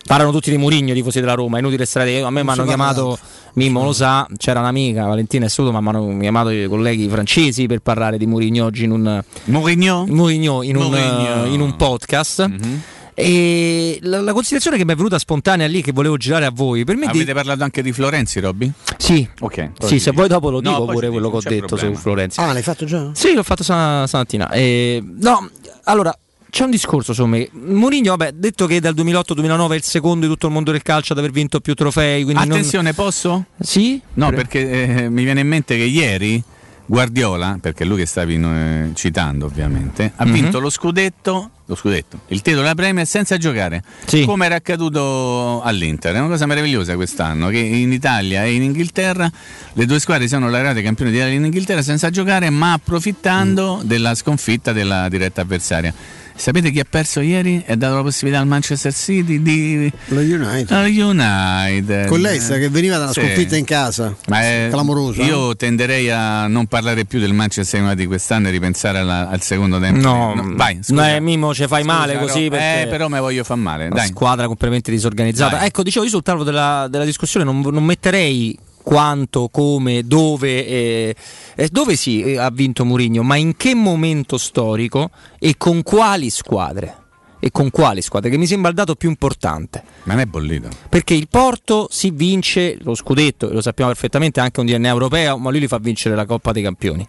Parlano 0.05 0.31
tutti 0.31 0.49
di 0.49 0.57
Mourinho, 0.57 0.93
tifosi 0.93 1.19
della 1.19 1.35
Roma, 1.35 1.57
è 1.57 1.59
inutile 1.59 1.85
stare. 1.85 2.21
A 2.21 2.29
me 2.31 2.43
mi 2.43 2.49
hanno 2.49 2.65
chiamato, 2.65 3.17
Mimmo 3.53 3.83
lo 3.83 3.93
sa, 3.93 4.27
c'era 4.37 4.59
un'amica, 4.59 5.05
Valentina 5.05 5.45
e 5.45 5.49
Sudo, 5.49 5.71
ma 5.71 5.79
mi 5.79 5.89
hanno 5.89 6.17
chiamato 6.19 6.49
i 6.49 6.67
colleghi 6.67 7.07
francesi 7.07 7.67
per 7.67 7.79
parlare 7.79 8.17
di 8.17 8.25
Mourinho 8.25 8.65
oggi 8.65 8.85
in 8.85 8.91
un, 8.91 9.23
Mourinho? 9.45 10.05
Mourinho 10.07 10.63
in. 10.63 10.75
Un, 10.75 11.47
in 11.51 11.61
un 11.61 11.75
podcast. 11.75 12.47
Mm-hmm 12.47 12.79
e 13.21 13.99
la, 14.01 14.19
la, 14.19 14.33
considerazione 14.33 14.77
che 14.77 14.83
mi 14.83 14.93
è 14.93 14.95
venuta 14.95 15.19
spontanea 15.19 15.67
lì, 15.67 15.83
che 15.83 15.91
volevo 15.91 16.17
girare 16.17 16.45
a 16.45 16.49
voi, 16.51 16.83
per 16.83 16.95
me. 16.95 17.05
Avete 17.05 17.23
di... 17.23 17.33
parlato 17.33 17.61
anche 17.61 17.83
di 17.83 17.91
Florenzi, 17.91 18.39
Robby? 18.39 18.71
Sì, 18.97 19.27
ok. 19.39 19.73
Sì, 19.79 19.99
se 19.99 20.09
vuoi 20.09 20.27
dopo 20.27 20.49
lo 20.49 20.59
dico 20.59 20.79
no, 20.79 20.85
pure 20.85 21.09
quello 21.09 21.29
che 21.29 21.35
ho 21.35 21.41
detto 21.41 21.67
problema. 21.67 21.95
su 21.95 22.01
Florenzi. 22.01 22.39
Ah, 22.39 22.51
l'hai 22.51 22.63
fatto 22.63 22.85
già? 22.85 23.11
Sì, 23.13 23.33
l'ho 23.33 23.43
fatto 23.43 23.61
stamattina. 23.61 24.49
Eh, 24.49 25.03
no, 25.19 25.49
allora. 25.83 26.17
C'è 26.49 26.65
un 26.65 26.71
discorso 26.71 27.13
su 27.13 27.23
me. 27.27 27.47
Mourinho, 27.53 28.13
vabbè, 28.17 28.33
detto 28.33 28.65
che 28.65 28.81
dal 28.81 28.93
2008-2009 28.93 29.71
è 29.71 29.75
il 29.75 29.83
secondo 29.83 30.25
di 30.25 30.31
tutto 30.33 30.47
il 30.47 30.51
mondo 30.51 30.71
del 30.71 30.81
calcio 30.81 31.13
ad 31.13 31.19
aver 31.19 31.31
vinto 31.31 31.61
più 31.61 31.75
trofei. 31.75 32.29
Attenzione, 32.33 32.91
non... 32.93 33.05
posso? 33.05 33.45
Sì? 33.57 34.01
No, 34.15 34.27
Pre... 34.27 34.35
perché 34.35 35.03
eh, 35.03 35.09
mi 35.09 35.23
viene 35.23 35.39
in 35.39 35.47
mente 35.47 35.77
che 35.77 35.83
ieri 35.83 36.43
Guardiola, 36.91 37.57
perché 37.61 37.85
è 37.85 37.87
lui 37.87 37.99
che 37.99 38.05
stavi 38.05 38.35
eh, 38.35 38.89
citando 38.95 39.45
ovviamente, 39.45 40.11
ha 40.13 40.25
mm-hmm. 40.25 40.33
vinto 40.33 40.59
lo 40.59 40.69
scudetto, 40.69 41.51
lo 41.71 41.75
scudetto, 41.75 42.19
il 42.27 42.41
titolo 42.41 42.63
della 42.63 42.75
Premier 42.75 43.07
senza 43.07 43.37
giocare, 43.37 43.81
sì. 44.05 44.25
come 44.25 44.45
era 44.45 44.55
accaduto 44.55 45.61
all'Inter. 45.61 46.13
È 46.13 46.19
una 46.19 46.27
cosa 46.27 46.45
meravigliosa 46.45 46.95
quest'anno 46.95 47.47
che 47.47 47.59
in 47.59 47.91
Italia 47.93 48.43
e 48.43 48.53
in 48.53 48.63
Inghilterra 48.63 49.31
le 49.73 49.85
due 49.85 49.99
squadre 49.99 50.27
sono 50.27 50.49
laureate 50.49 50.81
campioni 50.81 51.11
d'Italia 51.11 51.33
in 51.33 51.45
Inghilterra 51.45 51.81
senza 51.81 52.09
giocare, 52.09 52.49
ma 52.49 52.73
approfittando 52.73 53.77
mm. 53.77 53.87
della 53.87 54.15
sconfitta 54.15 54.73
della 54.73 55.07
diretta 55.07 55.41
avversaria. 55.41 55.93
Sapete 56.41 56.71
chi 56.71 56.79
ha 56.79 56.85
perso 56.89 57.19
ieri 57.19 57.63
ha 57.67 57.75
dato 57.75 57.93
la 57.93 58.01
possibilità 58.01 58.41
al 58.41 58.47
Manchester 58.47 58.91
City 58.91 59.43
di. 59.43 59.93
Lo 60.05 60.21
United. 60.21 60.71
Lo 60.71 61.09
United. 61.09 62.07
Con 62.07 62.19
l'Ester 62.19 62.57
che 62.57 62.67
veniva 62.69 62.97
dalla 62.97 63.11
sì. 63.11 63.19
sconfitta 63.19 63.55
in 63.57 63.63
casa. 63.63 64.15
Ma 64.27 64.41
è, 64.41 64.67
clamoroso. 64.71 65.21
Io 65.21 65.51
eh? 65.51 65.55
tenderei 65.55 66.09
a 66.09 66.47
non 66.47 66.65
parlare 66.65 67.05
più 67.05 67.19
del 67.19 67.33
Manchester 67.33 67.81
United 67.81 67.99
di 67.99 68.07
quest'anno 68.07 68.47
e 68.47 68.49
ripensare 68.49 68.97
alla, 68.97 69.29
al 69.29 69.43
secondo 69.43 69.79
tempo. 69.79 69.99
No, 69.99 70.33
no 70.33 70.53
vai. 70.55 70.79
Scusa. 70.81 71.13
No, 71.13 71.21
Mimo, 71.21 71.53
ci 71.53 71.67
fai 71.67 71.83
scusa, 71.83 71.95
male 71.95 72.17
così. 72.17 72.49
Perché 72.49 72.81
eh, 72.81 72.87
però 72.87 73.07
mi 73.07 73.19
voglio 73.19 73.43
far 73.43 73.57
male. 73.57 73.89
Dai. 73.89 74.07
squadra 74.07 74.47
completamente 74.47 74.89
disorganizzata. 74.89 75.57
Dai. 75.57 75.67
Ecco, 75.67 75.83
dicevo 75.83 76.05
io 76.05 76.09
sul 76.09 76.23
tavolo 76.23 76.43
della, 76.43 76.87
della 76.89 77.05
discussione 77.05 77.45
non, 77.45 77.59
non 77.59 77.83
metterei 77.83 78.57
quanto, 78.83 79.49
come, 79.49 80.03
dove, 80.03 80.65
eh, 80.65 81.15
eh, 81.55 81.69
dove 81.69 81.95
sì, 81.95 82.21
eh, 82.23 82.37
ha 82.37 82.49
vinto 82.49 82.85
Mourinho, 82.85 83.23
ma 83.23 83.35
in 83.35 83.55
che 83.55 83.73
momento 83.75 84.37
storico 84.37 85.09
e 85.39 85.55
con 85.57 85.83
quali 85.83 86.29
squadre? 86.29 86.97
E 87.39 87.49
con 87.49 87.71
quali 87.71 88.01
squadre? 88.01 88.29
Che 88.29 88.37
mi 88.37 88.45
sembra 88.45 88.69
il 88.69 88.75
dato 88.75 88.93
più 88.93 89.09
importante. 89.09 89.83
Ma 90.03 90.13
non 90.13 90.21
è 90.21 90.25
bollito. 90.25 90.69
Perché 90.89 91.15
il 91.15 91.27
Porto 91.27 91.87
si 91.89 92.11
vince 92.11 92.77
lo 92.81 92.93
scudetto, 92.93 93.51
lo 93.51 93.61
sappiamo 93.61 93.89
perfettamente, 93.91 94.39
anche 94.39 94.59
un 94.59 94.67
DNA 94.67 94.87
europeo, 94.87 95.37
ma 95.39 95.49
lui 95.49 95.61
li 95.61 95.67
fa 95.67 95.79
vincere 95.79 96.13
la 96.13 96.25
Coppa 96.25 96.51
dei 96.51 96.61
Campioni. 96.61 97.07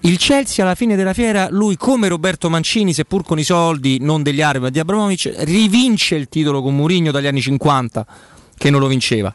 Il 0.00 0.16
Chelsea 0.16 0.64
alla 0.64 0.74
fine 0.74 0.96
della 0.96 1.12
fiera, 1.12 1.48
lui 1.50 1.76
come 1.76 2.08
Roberto 2.08 2.50
Mancini, 2.50 2.92
seppur 2.92 3.22
con 3.22 3.38
i 3.38 3.44
soldi 3.44 3.98
non 4.00 4.24
degli 4.24 4.40
arabi 4.40 4.64
ma 4.64 4.70
di 4.70 4.80
Abramovic, 4.80 5.34
rivince 5.40 6.16
il 6.16 6.28
titolo 6.28 6.62
con 6.62 6.74
Mourinho 6.74 7.12
dagli 7.12 7.26
anni 7.26 7.40
50 7.40 8.06
che 8.56 8.70
non 8.70 8.80
lo 8.80 8.86
vinceva 8.88 9.32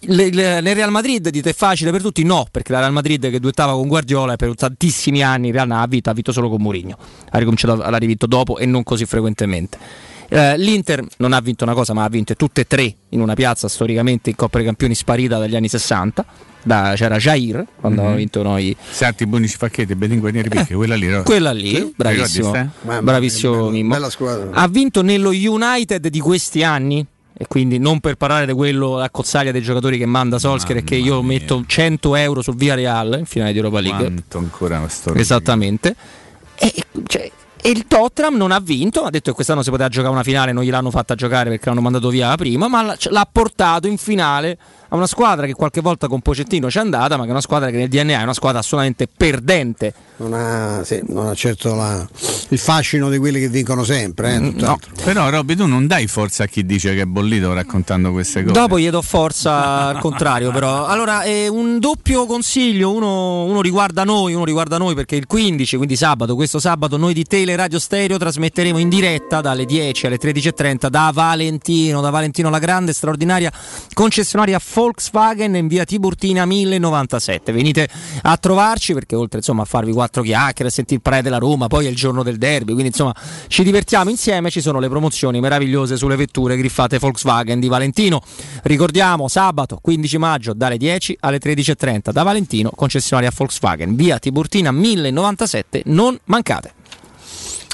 nel 0.00 0.74
Real 0.74 0.90
Madrid 0.90 1.28
dite 1.28 1.50
è 1.50 1.54
facile 1.54 1.90
per 1.90 2.02
tutti? 2.02 2.22
No, 2.22 2.46
perché 2.50 2.72
la 2.72 2.80
Real 2.80 2.92
Madrid 2.92 3.30
che 3.30 3.40
duettava 3.40 3.72
con 3.72 3.88
Guardiola 3.88 4.36
per 4.36 4.54
tantissimi 4.54 5.22
anni 5.22 5.48
in 5.48 5.52
Real 5.52 5.70
ha 5.70 5.86
vinto, 5.86 6.10
ha 6.10 6.12
vinto 6.12 6.32
solo 6.32 6.48
con 6.48 6.62
Mourinho. 6.62 6.96
Ha 7.30 7.38
ricominciato, 7.38 7.76
l'ha 7.76 7.96
rivinto 7.96 8.26
dopo 8.26 8.58
e 8.58 8.66
non 8.66 8.82
così 8.84 9.06
frequentemente. 9.06 9.78
Eh, 10.30 10.58
L'Inter 10.58 11.04
non 11.18 11.32
ha 11.32 11.40
vinto 11.40 11.64
una 11.64 11.74
cosa, 11.74 11.94
ma 11.94 12.04
ha 12.04 12.08
vinto 12.08 12.34
tutte 12.34 12.62
e 12.62 12.66
tre 12.66 12.94
in 13.10 13.20
una 13.20 13.34
piazza 13.34 13.66
storicamente 13.66 14.30
in 14.30 14.36
Coppa 14.36 14.58
dei 14.58 14.66
Campioni 14.66 14.94
sparita 14.94 15.38
dagli 15.38 15.56
anni 15.56 15.68
60. 15.68 16.24
Da, 16.60 16.92
c'era 16.96 17.16
Jair 17.16 17.64
quando 17.80 18.02
mm-hmm. 18.02 18.16
vinto 18.16 18.42
noi. 18.42 18.76
Sarti 18.90 19.26
Bonici 19.26 19.56
Facchetti, 19.56 19.94
Beninguanieri 19.94 20.48
Picchi, 20.48 20.72
eh, 20.72 20.76
quella 20.76 20.96
lì. 20.96 21.06
No? 21.06 21.22
Quella 21.22 21.52
lì, 21.52 21.74
sì? 21.74 21.92
bravissimo. 21.96 22.70
Bravissimo 23.00 23.70
Mimmo. 23.70 23.96
Ha 24.52 24.68
vinto 24.68 25.02
nello 25.02 25.30
United 25.30 26.06
di 26.08 26.20
questi 26.20 26.62
anni 26.62 27.06
e 27.40 27.46
quindi 27.46 27.78
non 27.78 28.00
per 28.00 28.16
parlare 28.16 28.46
di 28.46 28.52
quello 28.52 28.96
la 28.96 29.10
cozzaglia 29.10 29.52
dei 29.52 29.62
giocatori 29.62 29.96
che 29.96 30.06
manda 30.06 30.40
Solskjaer 30.40 30.78
e 30.78 30.84
che 30.84 30.96
io 30.96 31.22
mia. 31.22 31.38
metto 31.38 31.62
100 31.64 32.16
euro 32.16 32.42
su 32.42 32.52
Via 32.52 32.74
Real 32.74 33.14
in 33.16 33.26
finale 33.26 33.52
di 33.52 33.58
Europa 33.58 33.80
League. 33.80 34.04
Quanto 34.04 34.38
ancora 34.38 34.78
una 34.78 34.88
storia. 34.88 35.20
Esattamente. 35.20 35.94
E, 36.56 36.74
cioè, 37.06 37.30
e, 37.62 37.70
il 37.70 37.86
Tottenham 37.86 38.34
non 38.34 38.50
ha 38.50 38.58
vinto 38.58 39.04
ha 39.04 39.10
detto 39.10 39.30
che 39.30 39.36
quest'anno 39.36 39.62
si 39.62 39.70
poteva 39.70 39.88
giocare 39.88 40.12
una 40.12 40.24
finale 40.24 40.50
non 40.50 40.64
gliel'hanno 40.64 40.90
fatta 40.90 41.14
giocare 41.14 41.50
perché 41.50 41.68
l'hanno 41.68 41.80
mandato 41.80 42.08
via 42.08 42.34
prima 42.34 42.66
ma 42.66 42.96
l'ha 42.96 43.28
portato 43.30 43.86
in 43.86 43.98
finale 43.98 44.58
a 44.88 44.96
una 44.96 45.06
squadra 45.06 45.46
che 45.46 45.54
qualche 45.54 45.80
volta 45.80 46.08
con 46.08 46.20
Pocettino 46.20 46.68
c'è 46.68 46.80
andata 46.80 47.16
ma 47.16 47.22
che 47.22 47.28
è 47.28 47.32
una 47.32 47.40
squadra 47.40 47.70
che 47.70 47.76
nel 47.76 47.88
DNA 47.88 48.20
è 48.20 48.22
una 48.22 48.34
squadra 48.34 48.60
assolutamente 48.60 49.06
perdente 49.14 49.94
non 50.18 50.32
ha, 50.32 50.82
sì, 50.84 51.00
non 51.06 51.28
ha 51.28 51.34
certo 51.34 51.74
la, 51.76 52.06
il 52.48 52.58
fascino 52.58 53.08
di 53.08 53.18
quelli 53.18 53.38
che 53.38 53.48
vincono 53.48 53.84
sempre. 53.84 54.34
Eh, 54.34 54.38
no. 54.38 54.78
Però 55.04 55.30
Robby 55.30 55.54
tu 55.54 55.66
non 55.66 55.86
dai 55.86 56.08
forza 56.08 56.44
a 56.44 56.46
chi 56.46 56.66
dice 56.66 56.94
che 56.94 57.02
è 57.02 57.04
bollito 57.04 57.52
raccontando 57.52 58.10
queste 58.10 58.42
cose. 58.42 58.52
Dopo 58.52 58.78
gli 58.80 58.90
do 58.90 59.00
forza 59.00 59.86
al 59.86 60.00
contrario 60.00 60.50
però. 60.50 60.86
Allora 60.86 61.22
eh, 61.22 61.46
un 61.46 61.78
doppio 61.78 62.26
consiglio, 62.26 62.92
uno, 62.92 63.44
uno, 63.44 63.60
riguarda 63.60 64.02
noi, 64.02 64.34
uno 64.34 64.44
riguarda 64.44 64.76
noi 64.76 64.94
perché 64.94 65.14
il 65.14 65.26
15, 65.26 65.76
quindi 65.76 65.94
sabato, 65.94 66.34
questo 66.34 66.58
sabato 66.58 66.96
noi 66.96 67.14
di 67.14 67.24
Tele 67.24 67.54
Radio 67.54 67.78
Stereo 67.78 68.16
trasmetteremo 68.16 68.78
in 68.78 68.88
diretta 68.88 69.40
dalle 69.40 69.64
10 69.66 70.06
alle 70.06 70.18
13.30 70.18 70.88
da 70.88 71.10
Valentino, 71.14 72.00
da 72.00 72.10
Valentino 72.10 72.50
la 72.50 72.58
grande, 72.58 72.92
straordinaria 72.92 73.52
concessionaria 73.92 74.58
Volkswagen 74.78 75.56
in 75.56 75.66
via 75.66 75.82
Tiburtina 75.82 76.46
1097. 76.46 77.50
Venite 77.50 77.88
a 78.22 78.36
trovarci 78.36 78.92
perché 78.92 79.16
oltre 79.16 79.38
insomma 79.38 79.62
a 79.62 79.64
farvi 79.64 79.90
quattro 79.90 80.22
chiacchiere, 80.22 80.68
a 80.68 80.70
sentire 80.70 80.94
il 80.94 81.02
pre 81.02 81.20
della 81.20 81.38
Roma, 81.38 81.66
poi 81.66 81.86
è 81.86 81.88
il 81.88 81.96
giorno 81.96 82.22
del 82.22 82.38
derby, 82.38 82.74
quindi 82.74 82.90
insomma 82.90 83.12
ci 83.48 83.64
divertiamo 83.64 84.08
insieme, 84.08 84.50
ci 84.50 84.60
sono 84.60 84.78
le 84.78 84.88
promozioni 84.88 85.40
meravigliose 85.40 85.96
sulle 85.96 86.14
vetture 86.14 86.56
griffate 86.56 86.98
Volkswagen 86.98 87.58
di 87.58 87.66
Valentino. 87.66 88.22
Ricordiamo 88.62 89.26
sabato 89.26 89.80
15 89.82 90.16
maggio 90.16 90.52
dalle 90.54 90.76
10 90.76 91.16
alle 91.22 91.38
13.30 91.38 92.12
da 92.12 92.22
Valentino, 92.22 92.70
concessionaria 92.72 93.32
Volkswagen, 93.36 93.96
via 93.96 94.20
Tiburtina 94.20 94.70
1097, 94.70 95.82
non 95.86 96.16
mancate. 96.26 96.77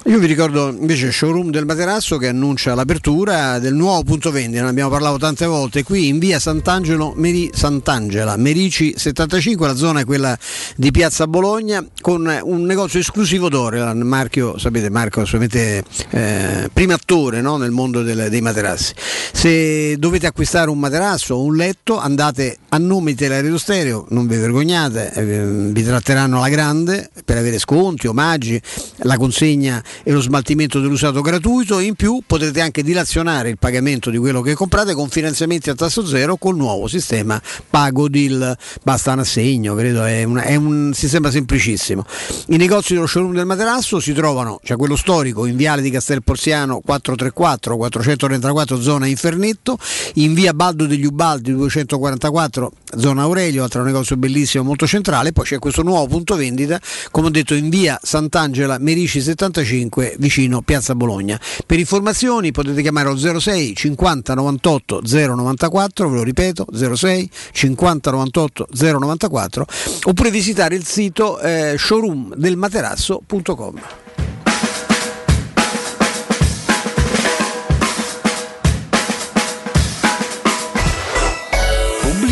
Io 0.06 0.18
vi 0.18 0.26
ricordo 0.26 0.68
invece 0.68 1.06
il 1.06 1.14
showroom 1.14 1.50
del 1.50 1.64
materasso 1.64 2.18
che 2.18 2.28
annuncia 2.28 2.74
l'apertura 2.74 3.58
del 3.58 3.72
nuovo 3.72 4.02
punto 4.02 4.30
vendita, 4.30 4.62
ne 4.62 4.68
abbiamo 4.68 4.90
parlato 4.90 5.16
tante 5.16 5.46
volte, 5.46 5.82
qui 5.82 6.08
in 6.08 6.18
via 6.18 6.38
Sant'Angelo, 6.38 7.14
Meri, 7.16 7.50
Sant'Angela, 7.54 8.36
Merici 8.36 8.92
75, 8.94 9.66
la 9.66 9.74
zona 9.74 10.00
è 10.00 10.04
quella 10.04 10.38
di 10.76 10.90
Piazza 10.90 11.26
Bologna, 11.26 11.82
con 12.02 12.30
un 12.42 12.62
negozio 12.64 13.00
esclusivo 13.00 13.48
d'Orelan, 13.48 13.98
marchio, 14.00 14.58
sapete 14.58 14.90
Marco 14.90 15.22
assolutamente 15.22 15.82
eh, 16.10 16.68
primo 16.70 16.92
attore 16.92 17.40
no, 17.40 17.56
nel 17.56 17.70
mondo 17.70 18.02
del, 18.02 18.26
dei 18.28 18.42
materassi. 18.42 18.92
Se 19.32 19.96
dovete 19.96 20.26
acquistare 20.26 20.68
un 20.68 20.78
materasso 20.80 21.36
o 21.36 21.42
un 21.42 21.56
letto 21.56 21.98
andate 21.98 22.58
a 22.68 22.76
nome 22.76 23.12
di 23.12 23.16
Teleradio 23.16 23.56
Stereo, 23.56 24.04
non 24.10 24.26
vi 24.26 24.36
vergognate, 24.36 25.14
eh, 25.14 25.46
vi 25.46 25.82
tratteranno 25.82 26.36
alla 26.36 26.50
grande 26.50 27.08
per 27.24 27.38
avere 27.38 27.58
sconti, 27.58 28.06
omaggi, 28.06 28.60
la 28.98 29.16
consegna 29.16 29.82
e 30.02 30.10
lo 30.10 30.20
smaltimento 30.20 30.80
dell'usato 30.80 31.20
gratuito. 31.20 31.78
In 31.78 31.94
più 31.94 32.22
potrete 32.26 32.60
anche 32.60 32.82
dilazionare 32.82 33.50
il 33.50 33.58
pagamento 33.58 34.10
di 34.10 34.18
quello 34.18 34.40
che 34.40 34.54
comprate 34.54 34.94
con 34.94 35.08
finanziamenti 35.08 35.70
a 35.70 35.74
tasso 35.74 36.06
zero 36.06 36.36
col 36.36 36.56
nuovo 36.56 36.86
sistema 36.88 37.40
Pago 37.68 38.08
Deal. 38.08 38.56
Basta 38.82 39.12
un 39.12 39.20
assegno, 39.20 39.74
credo, 39.74 40.04
è, 40.04 40.24
una, 40.24 40.42
è 40.42 40.56
un 40.56 40.92
sistema 40.94 41.30
semplicissimo. 41.30 42.04
I 42.48 42.56
negozi 42.56 42.94
dello 42.94 43.06
showroom 43.06 43.34
del 43.34 43.46
materasso 43.46 44.00
si 44.00 44.12
trovano, 44.12 44.56
c'è 44.56 44.68
cioè 44.68 44.76
quello 44.76 44.96
storico 44.96 45.46
in 45.46 45.56
Viale 45.56 45.82
di 45.82 45.90
Castel 45.90 46.22
Porziano 46.22 46.80
434 46.80 47.76
434 47.76 48.80
zona 48.80 49.06
Infernetto, 49.06 49.78
in 50.14 50.34
via 50.34 50.52
Baldo 50.52 50.86
degli 50.86 51.04
Ubaldi 51.04 51.52
244 51.52 52.72
zona 52.96 53.22
Aurelio, 53.22 53.62
altro 53.62 53.82
negozio 53.82 54.16
bellissimo 54.16 54.64
molto 54.64 54.86
centrale, 54.86 55.32
poi 55.32 55.44
c'è 55.44 55.58
questo 55.58 55.82
nuovo 55.82 56.06
punto 56.06 56.36
vendita, 56.36 56.80
come 57.10 57.28
ho 57.28 57.30
detto 57.30 57.54
in 57.54 57.68
via 57.68 57.98
Sant'Angela 58.02 58.78
Merici 58.78 59.20
75 59.20 59.64
vicino 60.18 60.62
Piazza 60.62 60.94
Bologna. 60.94 61.40
Per 61.66 61.78
informazioni 61.78 62.50
potete 62.50 62.82
chiamare 62.82 63.08
al 63.08 63.18
06 63.18 63.74
50 63.74 64.34
98 64.34 65.00
094, 65.04 66.08
ve 66.08 66.16
lo 66.16 66.22
ripeto, 66.22 66.66
06 66.72 67.30
50 67.52 68.10
98 68.10 68.68
094 68.70 69.66
oppure 70.04 70.30
visitare 70.30 70.74
il 70.74 70.84
sito 70.84 71.38
eh, 71.40 71.76
showroomdelmaterasso.com. 71.78 74.03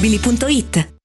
Mobili.it 0.00 0.89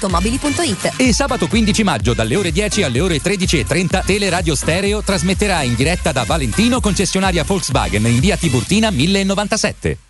www.teleradioautomobili.it. 0.00 0.94
E 0.96 1.12
sabato 1.12 1.46
15 1.46 1.82
maggio 1.82 2.14
dalle 2.14 2.36
ore 2.36 2.52
10 2.52 2.82
alle 2.82 3.00
ore 3.00 3.20
13.30 3.20 4.04
Teleradio 4.04 4.54
Stereo 4.54 5.02
trasmetterà 5.02 5.62
in 5.62 5.74
diretta 5.74 6.12
da 6.12 6.24
Valentino, 6.24 6.80
concessionaria 6.80 7.44
Volkswagen 7.44 8.06
in 8.06 8.20
via 8.20 8.36
Tiburtina 8.36 8.90
1097. 8.90 10.09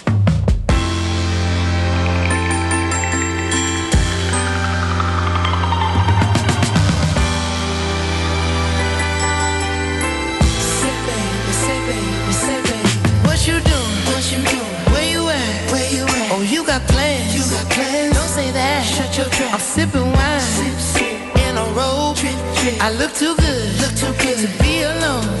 I 22.83 22.89
look 22.93 23.13
too 23.13 23.35
good. 23.35 23.79
Look 23.79 23.93
too 23.95 24.11
good 24.23 24.39
to 24.39 24.63
be 24.63 24.81
alone. 24.81 25.40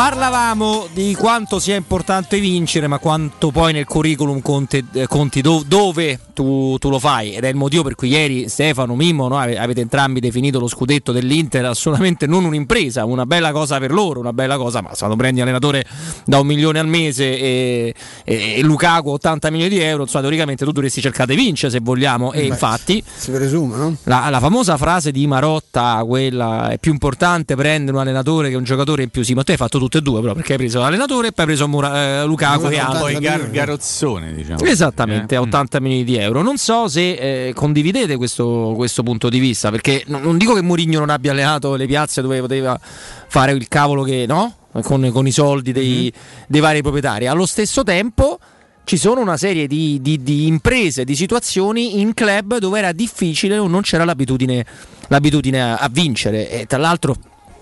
Parlavamo 0.00 0.88
di 0.94 1.14
quanto 1.14 1.58
sia 1.58 1.76
importante 1.76 2.40
vincere, 2.40 2.86
ma 2.86 2.96
quanto 2.98 3.50
poi 3.50 3.74
nel 3.74 3.84
curriculum 3.84 4.40
conti, 4.40 4.82
eh, 4.94 5.06
conti 5.06 5.42
do- 5.42 5.62
dove 5.68 6.18
tu, 6.32 6.78
tu 6.78 6.88
lo 6.88 6.98
fai. 6.98 7.34
Ed 7.34 7.44
è 7.44 7.48
il 7.48 7.54
motivo 7.54 7.82
per 7.82 7.96
cui 7.96 8.08
ieri 8.08 8.48
Stefano, 8.48 8.96
Mimmo, 8.96 9.28
no, 9.28 9.36
ave- 9.36 9.58
avete 9.58 9.82
entrambi 9.82 10.18
definito 10.20 10.58
lo 10.58 10.68
scudetto 10.68 11.12
dell'Inter 11.12 11.66
assolutamente 11.66 12.26
non 12.26 12.46
un'impresa, 12.46 13.04
una 13.04 13.26
bella 13.26 13.52
cosa 13.52 13.78
per 13.78 13.92
loro, 13.92 14.20
una 14.20 14.32
bella 14.32 14.56
cosa, 14.56 14.80
ma 14.80 14.88
quando 14.96 15.16
prendi 15.16 15.42
allenatore 15.42 15.84
da 16.24 16.38
un 16.38 16.46
milione 16.46 16.78
al 16.78 16.88
mese 16.88 17.38
e, 17.38 17.94
e- 18.24 18.54
e 18.56 18.62
Lukaku 18.62 19.10
80 19.10 19.50
milioni 19.50 19.74
di 19.74 19.80
euro, 19.80 20.04
insomma, 20.04 20.22
teoricamente 20.22 20.64
tu 20.64 20.72
dovresti 20.72 21.02
cercare 21.02 21.34
di 21.34 21.42
vincere 21.42 21.70
se 21.72 21.80
vogliamo. 21.82 22.32
E 22.32 22.40
Beh, 22.40 22.46
infatti 22.46 23.04
Si 23.16 23.30
presume, 23.30 23.76
no? 23.76 23.96
la, 24.04 24.30
la 24.30 24.40
famosa 24.40 24.78
frase 24.78 25.12
di 25.12 25.26
Marotta, 25.26 26.02
quella 26.06 26.70
è 26.70 26.78
più 26.78 26.90
importante 26.90 27.54
prendere 27.54 27.94
un 27.94 28.02
allenatore 28.02 28.48
che 28.48 28.56
un 28.56 28.64
giocatore 28.64 29.02
in 29.02 29.10
più. 29.10 29.22
Sì, 29.22 29.34
ma 29.34 29.42
te 29.44 29.52
hai 29.52 29.58
fatto 29.58 29.78
tutte 29.90 29.98
e 29.98 30.00
due, 30.00 30.20
però, 30.20 30.32
perché 30.34 30.52
hai 30.52 30.58
preso 30.58 30.78
l'allenatore 30.80 31.28
e 31.28 31.32
poi 31.32 31.44
hai 31.44 31.50
preso 31.50 31.68
Mura- 31.68 32.22
eh, 32.22 32.24
Lukaku 32.24 32.68
e 32.68 32.78
altri. 32.78 32.98
Poi 33.00 33.18
Gar- 33.18 33.50
Garozzone, 33.50 34.32
diciamo. 34.32 34.64
Esattamente, 34.64 35.34
Eh, 35.34 35.38
a 35.38 35.40
80 35.42 35.80
milioni 35.80 36.04
di 36.04 36.16
euro. 36.16 36.42
Non 36.42 36.56
so 36.56 36.88
se 36.88 37.48
eh, 37.48 37.52
condividete 37.54 38.16
questo, 38.16 38.72
questo 38.76 39.02
punto 39.02 39.28
di 39.28 39.38
vista, 39.38 39.70
perché 39.70 40.04
non, 40.06 40.22
non 40.22 40.38
dico 40.38 40.54
che 40.54 40.62
Mourinho 40.62 40.98
non 41.00 41.10
abbia 41.10 41.32
allenato 41.32 41.74
le 41.74 41.86
piazze 41.86 42.22
dove 42.22 42.40
poteva 42.40 42.78
fare 42.80 43.52
il 43.52 43.68
cavolo 43.68 44.02
che 44.02 44.24
no, 44.26 44.54
con, 44.82 45.10
con 45.12 45.26
i 45.26 45.32
soldi 45.32 45.72
dei, 45.72 46.12
dei 46.46 46.60
vari 46.60 46.80
proprietari. 46.82 47.26
Allo 47.26 47.46
stesso 47.46 47.82
tempo 47.82 48.38
ci 48.84 48.96
sono 48.96 49.20
una 49.20 49.36
serie 49.36 49.66
di, 49.66 49.98
di- 50.00 50.22
di 50.22 50.46
imprese, 50.46 51.04
di 51.04 51.14
situazioni 51.14 52.00
in 52.00 52.14
club 52.14 52.58
dove 52.58 52.78
era 52.78 52.92
difficile 52.92 53.58
o 53.58 53.66
non 53.68 53.82
c'era 53.82 54.04
l'abitudine, 54.04 54.64
l'abitudine 55.08 55.62
a, 55.62 55.76
a 55.76 55.88
vincere. 55.90 56.50
E 56.50 56.66
tra 56.66 56.78
l'altro 56.78 57.14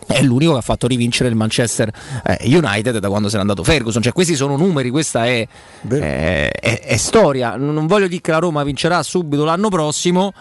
è 0.09 0.23
l'unico 0.23 0.53
che 0.53 0.59
ha 0.59 0.63
fatto 0.63 0.87
rivincere 0.87 1.29
il 1.29 1.35
Manchester 1.37 1.91
eh, 2.25 2.39
United 2.57 2.99
da 2.99 3.09
quando 3.09 3.29
se 3.29 3.35
n'è 3.37 3.41
andato 3.43 3.63
Ferguson. 3.63 4.03
Cioè, 4.03 4.13
questi 4.13 4.35
sono 4.35 4.57
numeri, 4.57 4.91
questa 4.91 5.27
è, 5.27 5.47
è- 5.89 6.51
è- 6.51 6.81
è 6.81 6.97
storia. 6.97 7.57
Non 7.57 7.87
voglio 7.87 8.09
dire 8.09 8.21
che 8.21 8.31
la 8.31 8.39
Roma 8.39 8.63
vincerà 8.65 9.03
subito 9.03 9.45
l'anno 9.45 9.69
prossimo, 9.69 10.33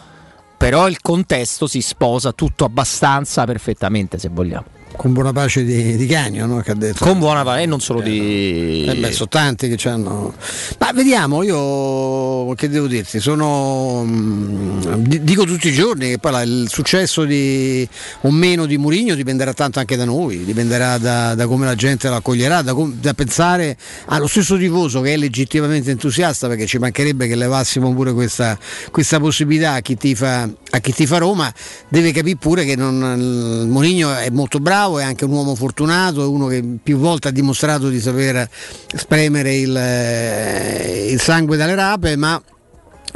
però 0.58 0.88
il 0.88 1.02
contesto 1.02 1.68
si 1.68 1.82
sposa 1.82 2.32
tutto 2.32 2.66
abbastanza 2.66 3.44
perfettamente, 3.46 4.18
se 4.18 4.30
vogliamo. 4.32 4.66
Con 4.96 5.14
buona 5.14 5.32
pace 5.32 5.64
di, 5.64 5.96
di 5.96 6.06
Canio, 6.08 6.48
no? 6.48 6.60
Che 6.62 6.72
ha 6.72 6.76
detto. 6.76 7.04
Con 7.06 7.20
buona 7.20 7.44
pace, 7.44 7.62
e 7.64 7.66
non 7.68 7.80
solo 7.80 8.02
di. 8.02 8.86
Eh 8.88 8.96
beh, 8.96 9.12
sono 9.12 9.28
tanti 9.30 9.70
che 9.70 9.90
hanno. 9.90 10.34
Ma 10.80 10.92
vediamo, 10.92 11.44
io 11.44 12.54
che 12.56 12.68
devo 12.68 12.88
dirti, 12.88 13.20
sono. 13.20 14.04
mm, 14.04 14.80
di- 14.98 15.24
dico 15.24 15.44
tutti 15.44 15.68
i 15.68 15.74
giorni 15.74 16.10
che 16.10 16.18
poi 16.18 16.32
la- 16.32 16.42
il 16.42 16.68
successo 16.70 17.26
di, 17.26 17.88
o 18.22 18.32
meno 18.32 18.66
di 18.66 18.78
Murigno 18.78 19.14
dipenderà 19.14 19.54
tanto 19.54 19.78
anche 19.78 19.96
da 19.98 20.06
noi, 20.06 20.44
dipenderà 20.46 20.98
da, 20.98 21.36
da 21.36 21.46
come 21.46 21.66
la 21.66 21.76
gente 21.76 22.10
lo 22.10 22.16
accoglierà, 22.16 22.64
da, 22.64 22.74
da 23.00 23.14
pensare 23.14 23.78
allo 24.06 24.26
stesso 24.28 24.58
tifoso 24.58 25.02
che 25.02 25.14
è 25.14 25.18
legittimamente 25.18 25.92
entusiasta, 25.92 26.48
perché 26.48 26.66
ci 26.66 26.80
mancherebbe 26.80 27.28
che 27.28 27.36
levassimo 27.36 27.94
pure 27.94 28.14
questa, 28.14 28.58
questa 28.90 29.20
possibilità 29.20 29.74
a 29.74 29.80
chi 29.82 29.96
tifa, 29.96 30.50
a 30.78 30.80
chi 30.80 30.94
tifa 30.94 31.18
Roma, 31.18 31.54
deve 31.88 32.12
capire 32.12 32.38
pure 32.38 32.66
che 32.66 32.76
non, 32.76 33.68
Mourinho 33.70 34.16
è 34.16 34.30
molto 34.30 34.60
bravo, 34.60 35.00
è 35.00 35.04
anche 35.04 35.26
un 35.26 35.32
uomo 35.32 35.56
fortunato, 35.56 36.24
è 36.24 36.26
uno 36.26 36.48
che 36.48 36.64
più 36.82 36.98
volte 36.98 37.28
ha 37.28 37.32
dimostrato 37.32 37.90
di 37.90 38.00
saper 38.00 38.50
spremere 38.96 39.56
il, 39.56 39.76
eh, 39.76 41.08
il 41.12 41.20
sangue 41.20 41.58
dalle 41.58 41.76
rape, 41.76 42.16
ma 42.16 42.42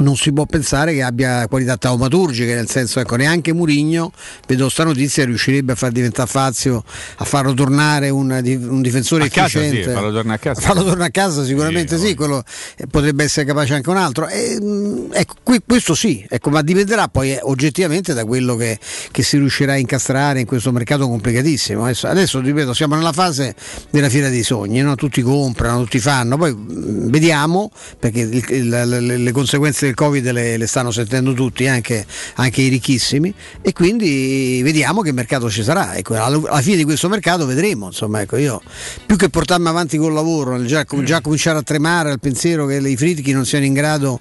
non 0.02 0.16
si 0.16 0.32
può 0.32 0.44
pensare 0.46 0.92
che 0.92 1.02
abbia 1.02 1.46
qualità 1.48 1.76
taumaturgiche, 1.76 2.54
nel 2.54 2.68
senso 2.68 3.00
ecco, 3.00 3.16
neanche 3.16 3.52
Murigno, 3.52 4.12
vedo 4.46 4.68
sta 4.68 4.84
notizia, 4.84 5.24
riuscirebbe 5.24 5.72
a 5.72 5.74
far 5.74 5.92
diventare 5.92 6.28
Fazio, 6.28 6.84
a 7.16 7.24
farlo 7.24 7.54
tornare 7.54 8.10
un, 8.10 8.30
un 8.30 8.82
difensore 8.82 9.24
A 9.24 9.28
casa, 9.28 9.58
efficiente. 9.60 9.88
sì, 9.88 9.94
farlo 9.94 10.12
tornare 10.12 10.36
a 10.36 10.40
casa. 10.40 10.60
Farlo 10.60 10.82
tornare 10.84 11.08
a 11.08 11.10
casa 11.10 11.44
sicuramente 11.44 11.98
sì, 11.98 12.14
quello 12.14 12.42
eh, 12.76 12.86
potrebbe 12.86 13.24
essere 13.24 13.46
capace 13.46 13.74
anche 13.74 13.88
un 13.90 13.96
altro. 13.96 14.28
E, 14.28 14.60
mh, 14.60 15.08
ecco, 15.12 15.34
qui- 15.42 15.60
questo 15.66 15.94
sì, 15.94 16.24
ecco, 16.28 16.50
ma 16.50 16.62
dipenderà 16.62 17.08
poi 17.08 17.32
eh, 17.32 17.40
oggettivamente 17.42 18.12
da 18.14 18.24
quello 18.24 18.56
che, 18.56 18.78
che 19.10 19.22
si 19.22 19.36
riuscirà 19.38 19.72
a 19.72 19.76
incastrare 19.76 20.40
in 20.40 20.46
questo 20.46 20.72
mercato 20.72 21.06
complicatissimo. 21.08 21.84
Adesso, 21.84 22.06
adesso, 22.08 22.40
ripeto, 22.40 22.74
siamo 22.74 22.94
nella 22.94 23.12
fase 23.12 23.54
della 23.90 24.08
fiera 24.08 24.28
dei 24.28 24.42
sogni, 24.42 24.80
no? 24.80 24.94
tutti 24.94 25.22
comprano, 25.22 25.82
tutti 25.82 25.98
fanno, 25.98 26.36
poi 26.36 26.52
mh, 26.54 27.10
vediamo 27.10 27.70
perché 27.98 28.20
il- 28.20 28.44
il- 28.48 28.68
le, 28.68 29.00
le 29.18 29.32
conseguenze 29.32 29.91
del 29.92 29.94
Covid 29.94 30.30
le, 30.30 30.56
le 30.56 30.66
stanno 30.66 30.90
sentendo 30.90 31.34
tutti, 31.34 31.66
anche, 31.66 32.04
anche 32.36 32.62
i 32.62 32.68
ricchissimi, 32.68 33.32
e 33.60 33.72
quindi 33.72 34.60
vediamo 34.62 35.02
che 35.02 35.12
mercato 35.12 35.50
ci 35.50 35.62
sarà. 35.62 35.94
Ecco, 35.96 36.14
alla, 36.14 36.36
alla 36.36 36.62
fine 36.62 36.76
di 36.76 36.84
questo 36.84 37.08
mercato 37.08 37.46
vedremo, 37.46 37.86
insomma, 37.86 38.22
ecco, 38.22 38.36
io 38.36 38.60
più 39.06 39.16
che 39.16 39.28
portarmi 39.28 39.68
avanti 39.68 39.98
col 39.98 40.12
lavoro, 40.12 40.64
già, 40.64 40.84
già 41.04 41.20
cominciare 41.20 41.58
a 41.58 41.62
tremare 41.62 42.10
al 42.10 42.20
pensiero 42.20 42.66
che 42.66 42.76
i 42.76 42.96
Fritchi 42.96 43.32
non 43.32 43.44
siano 43.44 43.64
in 43.64 43.74
grado 43.74 44.18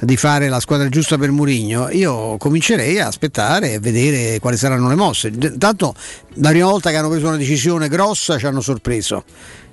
di 0.00 0.16
fare 0.16 0.48
la 0.48 0.60
squadra 0.60 0.88
giusta 0.88 1.16
per 1.16 1.30
Murigno, 1.30 1.88
io 1.90 2.36
comincerei 2.36 2.98
a 2.98 3.06
aspettare 3.06 3.74
e 3.74 3.78
vedere 3.78 4.38
quali 4.40 4.56
saranno 4.56 4.88
le 4.88 4.96
mosse. 4.96 5.28
Intanto 5.28 5.94
la 6.34 6.50
prima 6.50 6.66
volta 6.66 6.90
che 6.90 6.96
hanno 6.96 7.08
preso 7.08 7.28
una 7.28 7.36
decisione 7.36 7.88
grossa 7.88 8.38
ci 8.38 8.46
hanno 8.46 8.60
sorpreso. 8.60 9.24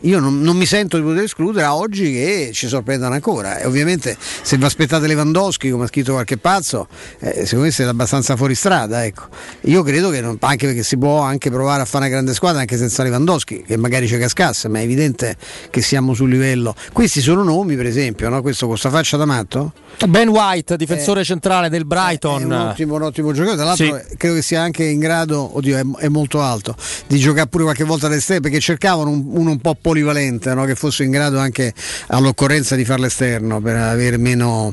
Io 0.02 0.20
non, 0.20 0.42
non 0.42 0.56
mi 0.56 0.66
sento 0.66 0.98
di 0.98 1.04
poter 1.04 1.24
escludere 1.24 1.66
a 1.66 1.76
oggi 1.76 2.12
che 2.14 2.52
ci 2.54 2.68
sorprendano 2.68 3.14
ancora. 3.14 3.58
E 3.60 3.66
ovviamente 3.66 4.16
se 4.20 4.58
vi 4.58 4.64
aspettate 4.64 5.08
Lewandowski, 5.08 5.70
come 5.70 5.84
ha 5.84 5.88
scritto 5.88 6.14
qualche 6.14 6.38
pazzo, 6.38 6.88
eh, 7.20 7.44
secondo 7.46 7.66
me 7.66 7.72
siete 7.72 7.90
abbastanza 7.90 8.36
fuori 8.38 8.56
strada. 8.56 9.04
Ecco. 9.04 9.24
Io 9.62 9.84
credo 9.84 10.10
che 10.10 10.22
non- 10.22 10.38
anche 10.40 10.68
perché 10.68 10.84
si 10.84 10.98
può 10.98 11.20
anche 11.22 11.50
provare 11.50 11.82
a 11.82 11.86
fare 11.86 12.06
una 12.06 12.14
grande 12.14 12.34
squadra 12.34 12.62
anche 12.62 12.78
senza 12.78 13.04
Lewandowski, 13.04 13.64
che 13.68 13.78
magari 13.78 14.08
ci 14.08 14.18
cascasse, 14.18 14.68
ma 14.70 14.80
è 14.80 14.84
evidente 14.84 15.36
che 15.70 15.82
siamo 15.82 16.14
sul 16.14 16.30
livello. 16.30 16.74
Questi 16.94 17.20
sono 17.22 17.44
nomi, 17.44 17.76
per 17.76 17.86
esempio, 17.86 18.30
no? 18.30 18.42
questo 18.42 18.68
con 18.68 18.78
sta 18.78 18.90
faccia 18.90 19.18
da 19.18 19.26
matto. 19.26 19.74
Ben 20.08 20.30
White, 20.30 20.78
difensore 20.78 21.26
centrale 21.26 21.68
del 21.68 21.86
Brighton. 21.86 22.42
È 22.42 22.46
un 22.46 22.52
ottimo, 22.54 22.96
un 22.96 23.02
ottimo 23.02 23.32
giocatore, 23.34 23.58
tra 23.58 23.66
l'altro 23.66 23.86
Sì. 23.86 23.92
eh, 23.92 24.16
credo 24.18 24.36
che 24.36 24.42
sia 24.42 24.62
anche 24.62 24.86
in 24.86 25.00
grado, 25.00 25.58
oddio 25.58 25.78
è, 25.78 25.84
è 26.06 26.08
molto 26.08 26.42
alto, 26.42 26.74
di 27.08 27.18
giocare 27.20 27.48
pure 27.48 27.64
qualche 27.64 27.84
volta 27.84 28.08
all'esterno 28.08 28.44
perché 28.44 28.60
cercavano 28.62 29.10
un- 29.10 29.26
uno 29.28 29.52
un 29.52 29.60
po' 29.60 29.76
polivalente, 29.90 30.54
no? 30.54 30.66
che 30.66 30.76
fosse 30.76 31.04
in 31.04 31.10
grado 31.10 31.40
anche 31.40 31.74
all'occorrenza 32.10 32.76
di 32.76 32.86
fare 32.86 33.02
l'esterno 33.02 33.60
per 33.60 33.76
avere 33.76 34.18
meno 34.18 34.72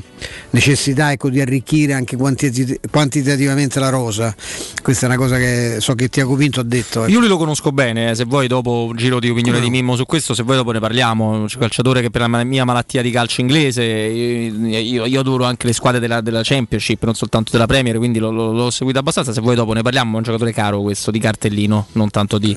necessità 0.51 1.11
ecco, 1.11 1.29
di 1.31 1.41
arricchire 1.41 1.93
anche 1.93 2.15
quantitati- 2.15 2.79
quantitativamente 2.91 3.79
la 3.79 3.89
rosa. 3.89 4.35
Questa 4.83 5.05
è 5.07 5.09
una 5.09 5.17
cosa 5.17 5.37
che 5.37 5.77
so 5.79 5.95
che 5.95 6.07
Tiago 6.09 6.35
Pinto 6.35 6.59
ha 6.59 6.63
detto. 6.63 7.01
ecco. 7.03 7.11
Io 7.11 7.17
lui 7.19 7.27
lo 7.27 7.37
conosco 7.37 7.71
bene, 7.71 8.11
eh, 8.11 8.15
se 8.15 8.25
vuoi 8.25 8.47
dopo 8.47 8.85
un 8.91 8.95
giro 8.95 9.19
di 9.19 9.29
opinione 9.29 9.57
Come 9.57 9.69
di 9.71 9.75
no? 9.75 9.83
Mimmo 9.83 9.95
su 9.95 10.05
questo, 10.05 10.35
se 10.35 10.43
vuoi 10.43 10.55
dopo 10.55 10.71
ne 10.71 10.79
parliamo, 10.79 11.45
c'è 11.45 11.55
un 11.55 11.61
calciatore 11.61 12.01
che 12.01 12.11
per 12.11 12.21
la 12.21 12.43
mia 12.43 12.63
malattia 12.63 13.01
di 13.01 13.09
calcio 13.09 13.41
inglese, 13.41 13.83
io, 13.83 14.77
io- 14.79 15.05
io 15.05 15.19
adoro 15.19 15.45
anche 15.45 15.65
le 15.65 15.73
squadre 15.73 15.99
della, 15.99 16.21
della 16.21 16.41
Championship, 16.43 17.03
non 17.05 17.15
soltanto 17.15 17.51
della 17.51 17.65
Premier, 17.65 17.97
quindi 17.97 18.19
l'ho, 18.19 18.29
l'ho- 18.31 18.51
l'ho 18.53 18.69
seguito 18.69 18.99
abbastanza, 18.99 19.33
se 19.33 19.41
vuoi 19.41 19.55
dopo 19.55 19.73
ne 19.73 19.81
parliamo, 19.81 20.13
è 20.13 20.17
un 20.17 20.23
giocatore 20.23 20.53
caro 20.53 20.81
questo, 20.81 21.09
di 21.09 21.19
cartellino, 21.19 21.87
non 21.93 22.09
tanto 22.11 22.37
di, 22.37 22.55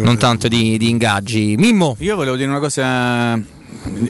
non 0.00 0.16
tanto 0.16 0.48
di, 0.48 0.78
di 0.78 0.88
ingaggi. 0.88 1.54
Mimmo? 1.58 1.81
Io 1.98 2.14
volevo 2.14 2.36
dire 2.36 2.48
una 2.48 2.60
cosa 2.60 3.40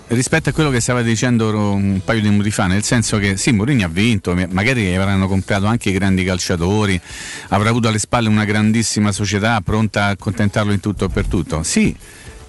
rispetto 0.09 0.51
a 0.51 0.53
quello 0.53 0.69
che 0.69 0.81
stava 0.81 1.01
dicendo 1.01 1.49
un 1.75 2.03
paio 2.05 2.21
di 2.21 2.29
minuti 2.29 2.51
fa, 2.51 2.67
nel 2.67 2.83
senso 2.83 3.19
che 3.19 3.37
sì, 3.37 3.53
Mourinho 3.53 3.87
ha 3.87 3.89
vinto, 3.89 4.35
magari 4.51 4.95
avranno 4.95 5.27
comprato 5.27 5.67
anche 5.67 5.89
i 5.89 5.93
grandi 5.93 6.23
calciatori, 6.23 7.01
avrà 7.49 7.71
avuto 7.71 7.89
alle 7.89 7.99
spalle 7.99 8.29
una 8.29 8.45
grandissima 8.45 9.11
società 9.11 9.61
pronta 9.63 10.05
a 10.05 10.09
accontentarlo 10.11 10.73
in 10.73 10.81
tutto 10.81 11.07
e 11.07 11.09
per 11.09 11.27
tutto. 11.27 11.63
Sì, 11.63 11.97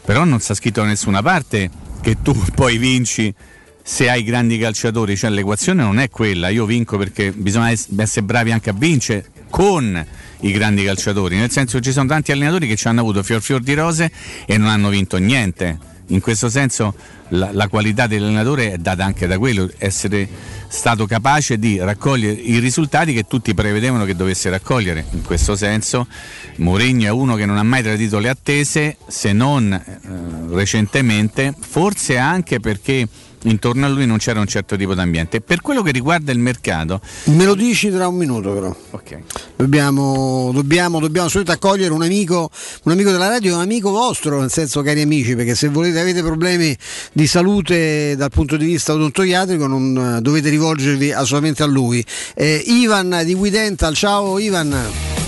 però 0.03 0.25
non 0.25 0.39
sta 0.39 0.53
scritto 0.53 0.81
da 0.81 0.87
nessuna 0.87 1.21
parte 1.21 1.69
che 2.01 2.17
tu 2.21 2.33
poi 2.53 2.77
vinci 2.77 3.33
se 3.81 4.09
hai 4.09 4.23
grandi 4.23 4.57
calciatori, 4.57 5.15
cioè 5.15 5.29
l'equazione 5.29 5.83
non 5.83 5.99
è 5.99 6.09
quella, 6.09 6.49
io 6.49 6.65
vinco 6.65 6.97
perché 6.97 7.31
bisogna 7.31 7.71
ess- 7.71 7.87
essere 7.97 8.25
bravi 8.25 8.51
anche 8.51 8.69
a 8.69 8.73
vincere 8.73 9.25
con 9.53 10.03
i 10.39 10.51
grandi 10.51 10.83
calciatori, 10.83 11.37
nel 11.37 11.51
senso 11.51 11.77
che 11.77 11.83
ci 11.83 11.91
sono 11.91 12.07
tanti 12.07 12.31
allenatori 12.31 12.67
che 12.67 12.75
ci 12.75 12.87
hanno 12.87 13.01
avuto 13.01 13.21
fior 13.21 13.39
fior 13.39 13.61
di 13.61 13.75
rose 13.75 14.11
e 14.47 14.57
non 14.57 14.67
hanno 14.67 14.89
vinto 14.89 15.17
niente. 15.17 15.77
In 16.07 16.21
questo 16.21 16.49
senso 16.49 16.95
la, 17.29 17.51
la 17.51 17.67
qualità 17.67 18.07
dell'allenatore 18.07 18.71
è 18.71 18.77
data 18.77 19.05
anche 19.05 19.27
da 19.27 19.37
quello, 19.37 19.69
essere 19.77 20.27
stato 20.69 21.05
capace 21.05 21.59
di 21.59 21.77
raccogliere 21.77 22.33
i 22.33 22.57
risultati 22.57 23.13
che 23.13 23.27
tutti 23.27 23.53
prevedevano 23.53 24.05
che 24.05 24.15
dovesse 24.15 24.49
raccogliere. 24.49 25.05
In 25.11 25.21
questo 25.21 25.55
senso 25.55 26.07
Mourinho 26.55 27.05
è 27.05 27.11
uno 27.11 27.35
che 27.35 27.45
non 27.45 27.57
ha 27.57 27.63
mai 27.63 27.83
tradito 27.83 28.17
le 28.17 28.29
attese, 28.29 28.97
se 29.05 29.33
non 29.33 29.71
eh, 29.71 30.55
recentemente, 30.55 31.53
forse 31.59 32.17
anche 32.17 32.59
perché 32.59 33.07
intorno 33.43 33.85
a 33.85 33.89
lui 33.89 34.05
non 34.05 34.17
c'era 34.17 34.39
un 34.39 34.47
certo 34.47 34.75
tipo 34.75 34.93
d'ambiente. 34.93 35.41
Per 35.41 35.61
quello 35.61 35.81
che 35.81 35.91
riguarda 35.91 36.31
il 36.31 36.39
mercato, 36.39 37.01
Me 37.25 37.45
lo 37.45 37.55
dici 37.55 37.89
tra 37.91 38.07
un 38.07 38.15
minuto 38.15 38.51
però. 38.53 38.75
Ok. 38.91 39.19
Dobbiamo, 39.55 40.51
dobbiamo, 40.53 40.99
dobbiamo 40.99 41.27
assolutamente 41.27 41.65
accogliere 41.65 41.93
un 41.93 42.01
amico, 42.01 42.49
un 42.83 42.91
amico 42.91 43.11
della 43.11 43.27
radio, 43.27 43.55
un 43.55 43.61
amico 43.61 43.91
vostro, 43.91 44.39
nel 44.39 44.51
senso 44.51 44.81
cari 44.81 45.01
amici, 45.01 45.35
perché 45.35 45.55
se 45.55 45.69
volete 45.69 45.99
avete 45.99 46.21
problemi 46.21 46.75
di 47.11 47.27
salute 47.27 48.15
dal 48.15 48.29
punto 48.29 48.57
di 48.57 48.65
vista 48.65 48.93
odontoiatrico 48.93 49.67
non 49.67 50.19
dovete 50.21 50.49
rivolgervi 50.49 51.11
assolutamente 51.11 51.63
a 51.63 51.67
lui. 51.67 52.03
Eh, 52.35 52.63
Ivan 52.65 53.21
di 53.25 53.33
Guidental, 53.33 53.93
ciao 53.93 54.39
Ivan. 54.39 55.22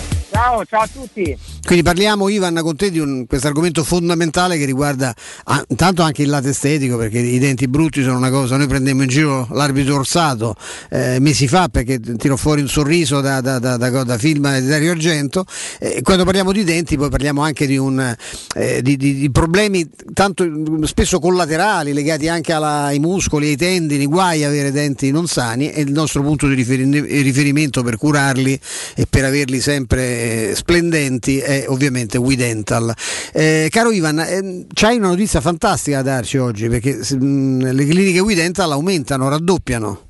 Ciao, 0.45 0.63
ciao 0.63 0.81
a 0.81 0.87
tutti. 0.87 1.35
Quindi 1.65 1.83
parliamo 1.83 2.29
Ivan 2.29 2.59
con 2.61 2.75
te 2.75 2.91
di 2.91 3.25
questo 3.27 3.47
argomento 3.47 3.83
fondamentale 3.83 4.59
che 4.59 4.65
riguarda 4.65 5.11
ah, 5.45 5.65
intanto 5.69 6.03
anche 6.03 6.21
il 6.21 6.29
lato 6.29 6.47
estetico 6.47 6.95
perché 6.95 7.17
i 7.17 7.39
denti 7.39 7.67
brutti 7.67 8.03
sono 8.03 8.17
una 8.17 8.29
cosa, 8.29 8.55
noi 8.55 8.67
prendemmo 8.67 9.01
in 9.01 9.09
giro 9.09 9.47
l'arbitro 9.49 9.95
Orsato 9.95 10.55
eh, 10.91 11.17
mesi 11.19 11.47
fa 11.47 11.69
perché 11.69 11.99
tirò 11.99 12.35
fuori 12.35 12.61
un 12.61 12.67
sorriso 12.67 13.19
da, 13.19 13.41
da, 13.41 13.57
da, 13.57 13.77
da, 13.77 14.03
da 14.03 14.17
film 14.19 14.59
di 14.59 14.67
Dario 14.67 14.91
Argento 14.91 15.43
eh, 15.79 16.03
quando 16.03 16.23
parliamo 16.23 16.51
di 16.51 16.63
denti 16.63 16.97
poi 16.97 17.09
parliamo 17.09 17.41
anche 17.41 17.65
di, 17.65 17.77
un, 17.77 18.15
eh, 18.53 18.81
di, 18.83 18.95
di, 18.95 19.15
di 19.15 19.31
problemi 19.31 19.89
tanto 20.13 20.45
spesso 20.83 21.17
collaterali 21.17 21.93
legati 21.93 22.27
anche 22.27 22.53
alla, 22.53 22.83
ai 22.83 22.99
muscoli, 22.99 23.47
ai 23.47 23.55
tendini, 23.55 24.05
guai 24.05 24.43
avere 24.43 24.71
denti 24.71 25.09
non 25.09 25.25
sani 25.25 25.71
e 25.71 25.81
il 25.81 25.91
nostro 25.91 26.21
punto 26.21 26.47
di 26.47 26.53
riferi- 26.53 27.23
riferimento 27.23 27.81
per 27.81 27.97
curarli 27.97 28.59
e 28.93 29.07
per 29.09 29.23
averli 29.25 29.59
sempre 29.59 30.33
eh, 30.35 30.55
splendenti 30.55 31.39
è 31.39 31.65
ovviamente 31.67 32.17
We 32.17 32.35
Dental. 32.35 32.93
Eh, 33.33 33.67
caro 33.71 33.91
Ivan, 33.91 34.19
ehm, 34.19 34.65
c'hai 34.73 34.97
una 34.97 35.07
notizia 35.07 35.41
fantastica 35.41 36.01
da 36.01 36.15
darci 36.15 36.37
oggi 36.37 36.67
perché 36.67 36.95
mh, 36.95 37.71
le 37.71 37.85
cliniche 37.85 38.19
We 38.19 38.35
Dental 38.35 38.71
aumentano, 38.71 39.29
raddoppiano. 39.29 40.01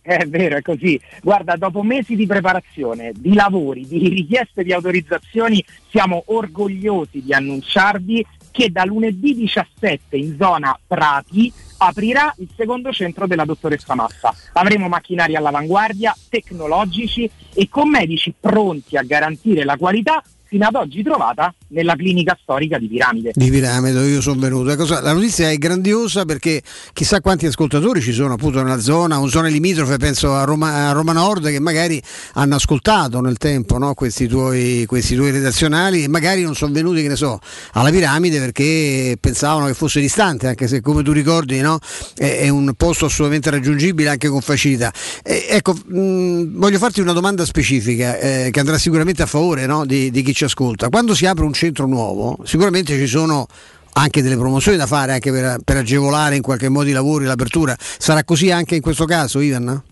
È 0.00 0.24
vero, 0.26 0.56
è 0.56 0.62
così. 0.62 0.98
Guarda, 1.22 1.56
dopo 1.56 1.82
mesi 1.82 2.16
di 2.16 2.26
preparazione, 2.26 3.12
di 3.14 3.34
lavori, 3.34 3.86
di 3.86 4.08
richieste 4.08 4.64
di 4.64 4.72
autorizzazioni, 4.72 5.62
siamo 5.90 6.22
orgogliosi 6.26 7.22
di 7.22 7.34
annunciarvi 7.34 8.24
che 8.50 8.70
da 8.70 8.84
lunedì 8.84 9.34
17 9.34 10.16
in 10.16 10.36
zona 10.38 10.78
Prati 10.86 11.52
aprirà 11.78 12.32
il 12.38 12.48
secondo 12.56 12.92
centro 12.92 13.26
della 13.26 13.44
dottoressa 13.44 13.94
Massa. 13.94 14.34
Avremo 14.52 14.88
macchinari 14.88 15.36
all'avanguardia, 15.36 16.14
tecnologici 16.28 17.30
e 17.54 17.68
con 17.68 17.88
medici 17.88 18.34
pronti 18.38 18.96
a 18.96 19.02
garantire 19.02 19.64
la 19.64 19.76
qualità 19.76 20.22
fino 20.44 20.66
ad 20.66 20.74
oggi 20.74 21.02
trovata 21.02 21.54
nella 21.68 21.94
clinica 21.94 22.38
storica 22.40 22.78
di 22.78 22.88
Piramide. 22.88 23.32
Di 23.34 23.50
Piramide, 23.50 24.00
io 24.06 24.20
sono 24.20 24.40
venuto. 24.40 24.86
Sa- 24.86 25.00
la 25.00 25.12
notizia 25.12 25.50
è 25.50 25.56
grandiosa 25.58 26.24
perché 26.24 26.62
chissà 26.92 27.20
quanti 27.20 27.46
ascoltatori 27.46 28.00
ci 28.00 28.12
sono 28.12 28.34
appunto 28.34 28.62
nella 28.62 28.80
zona, 28.80 29.18
un 29.18 29.28
zona 29.28 29.48
limitrofe, 29.48 29.96
penso 29.96 30.34
a 30.34 30.44
Roma, 30.44 30.88
a 30.88 30.92
Roma 30.92 31.12
Nord, 31.12 31.50
che 31.50 31.60
magari 31.60 32.00
hanno 32.34 32.54
ascoltato 32.54 33.20
nel 33.20 33.36
tempo 33.36 33.78
no, 33.78 33.94
questi, 33.94 34.26
tuoi, 34.26 34.84
questi 34.86 35.14
tuoi 35.14 35.30
redazionali 35.30 36.04
e 36.04 36.08
magari 36.08 36.42
non 36.42 36.54
sono 36.54 36.72
venuti, 36.72 37.02
che 37.02 37.08
ne 37.08 37.16
so, 37.16 37.38
alla 37.72 37.90
Piramide 37.90 38.38
perché 38.38 39.16
pensavano 39.20 39.66
che 39.66 39.74
fosse 39.74 40.00
distante, 40.00 40.46
anche 40.46 40.66
se 40.66 40.80
come 40.80 41.02
tu 41.02 41.12
ricordi 41.12 41.60
no, 41.60 41.78
è, 42.16 42.38
è 42.40 42.48
un 42.48 42.72
posto 42.76 43.06
assolutamente 43.06 43.50
raggiungibile 43.50 44.08
anche 44.08 44.28
con 44.28 44.40
facilità. 44.40 44.92
E, 45.22 45.46
ecco, 45.50 45.74
mh, 45.74 46.58
voglio 46.58 46.78
farti 46.78 47.00
una 47.00 47.12
domanda 47.12 47.44
specifica 47.44 48.18
eh, 48.18 48.48
che 48.50 48.60
andrà 48.60 48.78
sicuramente 48.78 49.22
a 49.22 49.26
favore 49.26 49.66
no, 49.66 49.84
di, 49.84 50.10
di 50.10 50.22
chi 50.22 50.34
ci 50.34 50.44
ascolta. 50.44 50.88
Quando 50.88 51.14
si 51.14 51.26
apre 51.26 51.44
un 51.44 51.52
centro 51.58 51.86
nuovo, 51.86 52.38
sicuramente 52.44 52.96
ci 52.96 53.08
sono 53.08 53.46
anche 53.94 54.22
delle 54.22 54.36
promozioni 54.36 54.76
da 54.76 54.86
fare 54.86 55.12
anche 55.12 55.32
per, 55.32 55.58
per 55.64 55.78
agevolare 55.78 56.36
in 56.36 56.42
qualche 56.42 56.68
modo 56.68 56.88
i 56.88 56.92
lavori, 56.92 57.24
l'apertura. 57.24 57.74
Sarà 57.78 58.22
così 58.22 58.52
anche 58.52 58.76
in 58.76 58.80
questo 58.80 59.06
caso, 59.06 59.40
Ivan? 59.40 59.82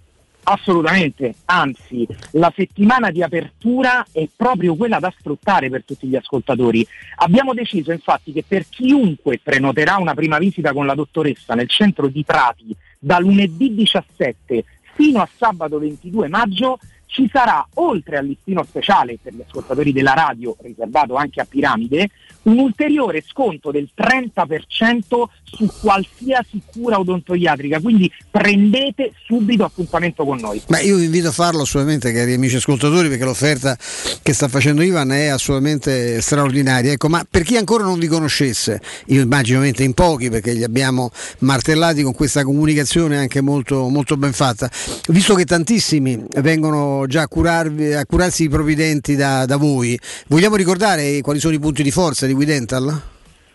Assolutamente, 0.45 1.35
anzi 1.47 2.07
la 2.33 2.53
settimana 2.55 3.11
di 3.11 3.21
apertura 3.21 4.07
è 4.12 4.29
proprio 4.37 4.77
quella 4.77 5.01
da 5.01 5.12
sfruttare 5.19 5.69
per 5.69 5.83
tutti 5.85 6.07
gli 6.07 6.14
ascoltatori. 6.14 6.87
Abbiamo 7.17 7.53
deciso 7.53 7.91
infatti 7.91 8.33
che 8.33 8.45
per 8.47 8.67
chiunque 8.69 9.41
prenoterà 9.43 9.97
una 9.97 10.14
prima 10.14 10.39
visita 10.39 10.73
con 10.73 10.87
la 10.87 10.95
dottoressa 10.95 11.55
nel 11.55 11.69
centro 11.69 12.07
di 12.07 12.23
Prati 12.23 12.77
da 12.97 13.19
lunedì 13.19 13.75
17 13.75 14.64
fino 14.95 15.21
a 15.21 15.29
sabato 15.37 15.81
22 15.81 16.29
maggio 16.29 16.79
ci 17.17 17.31
sarà, 17.33 17.67
oltre 17.75 18.19
al 18.19 18.27
listino 18.27 18.62
speciale 18.62 19.17
per 19.23 19.33
gli 19.33 19.41
ascoltatori 19.41 19.91
della 19.91 20.12
radio, 20.12 20.55
riservato 20.61 21.14
anche 21.14 21.41
a 21.41 21.47
Piramide, 21.49 22.11
un 22.43 22.59
ulteriore 22.59 23.25
sconto 23.27 23.71
del 23.71 23.89
30% 23.97 25.25
su 25.43 25.71
qualsiasi 25.81 26.61
cura 26.67 26.99
odontoiatrica. 26.99 27.81
Quindi 27.81 28.12
prendete 28.31 29.12
subito 29.25 29.64
appuntamento 29.64 30.25
con 30.25 30.37
noi. 30.39 30.61
Ma 30.69 30.81
io 30.81 30.97
vi 30.97 31.05
invito 31.05 31.29
a 31.29 31.33
farlo 31.33 31.62
assolutamente, 31.62 32.12
cari 32.12 32.35
amici 32.35 32.57
ascoltatori, 32.57 33.09
perché 33.09 33.25
l'offerta 33.25 33.79
che 34.23 34.33
sta 34.35 34.49
facendo 34.49 34.83
Ivan 34.83 35.11
è 35.11 35.29
assolutamente 35.29 36.21
straordinaria. 36.21 36.93
Ecco, 36.93 37.09
ma 37.09 37.27
per 37.29 37.45
chi 37.45 37.57
ancora 37.57 37.85
non 37.85 37.99
vi 37.99 38.09
conoscesse, 38.09 38.79
io 39.07 39.23
immagino 39.23 39.64
in 39.64 39.95
pochi, 39.95 40.29
perché 40.29 40.53
li 40.53 40.64
abbiamo 40.64 41.11
martellati 41.39 42.03
con 42.03 42.14
questa 42.14 42.45
comunicazione 42.45 43.17
anche 43.17 43.41
molto, 43.41 43.89
molto 43.89 44.19
ben 44.19 44.35
fatta, 44.35 44.71
visto 45.09 45.35
che 45.35 45.47
tantissimi 45.47 46.23
vengono 46.43 47.06
già 47.07 47.23
a, 47.23 47.29
curarvi, 47.29 47.95
a 47.95 48.05
curarsi 48.07 48.45
i 48.45 48.49
propri 48.49 48.75
denti 48.75 49.17
da, 49.17 49.47
da 49.47 49.57
voi, 49.57 49.99
vogliamo 50.29 50.57
ricordare 50.57 51.21
quali 51.21 51.39
sono 51.39 51.55
i 51.55 51.59
punti 51.59 51.83
di 51.83 51.91
forza 51.91 52.27
di 52.27 52.33
We 52.33 52.45
Dental? 52.45 53.03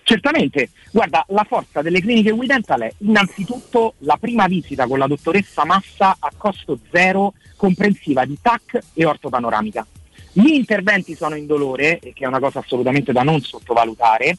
Certamente, 0.03 0.71
guarda, 0.91 1.23
la 1.29 1.45
forza 1.47 1.81
delle 1.81 2.01
cliniche 2.01 2.31
We 2.31 2.45
Dental 2.45 2.81
è 2.81 2.91
innanzitutto 2.97 3.93
la 3.99 4.17
prima 4.19 4.47
visita 4.47 4.87
con 4.87 4.97
la 4.97 5.07
dottoressa 5.07 5.63
Massa 5.63 6.17
a 6.19 6.31
costo 6.35 6.79
zero, 6.91 7.33
comprensiva 7.55 8.25
di 8.25 8.37
TAC 8.41 8.79
e 8.93 9.05
ortopanoramica. 9.05 9.85
Gli 10.33 10.49
interventi 10.49 11.15
sono 11.15 11.35
indolore, 11.35 11.99
che 11.99 12.13
è 12.23 12.25
una 12.25 12.39
cosa 12.39 12.59
assolutamente 12.59 13.11
da 13.11 13.21
non 13.23 13.41
sottovalutare. 13.41 14.37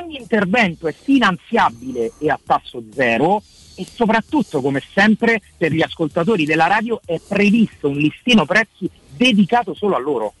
Ogni 0.00 0.18
intervento 0.18 0.86
è 0.86 0.94
finanziabile 0.94 2.12
e 2.18 2.30
a 2.30 2.38
tasso 2.44 2.82
zero 2.92 3.42
e 3.80 3.86
soprattutto, 3.90 4.60
come 4.60 4.82
sempre, 4.92 5.40
per 5.56 5.72
gli 5.72 5.80
ascoltatori 5.80 6.44
della 6.44 6.66
radio 6.66 7.00
è 7.02 7.18
previsto 7.26 7.88
un 7.88 7.96
listino 7.96 8.44
prezzi 8.44 8.90
dedicato 9.16 9.72
solo 9.72 9.96
a 9.96 9.98
loro. 9.98 10.34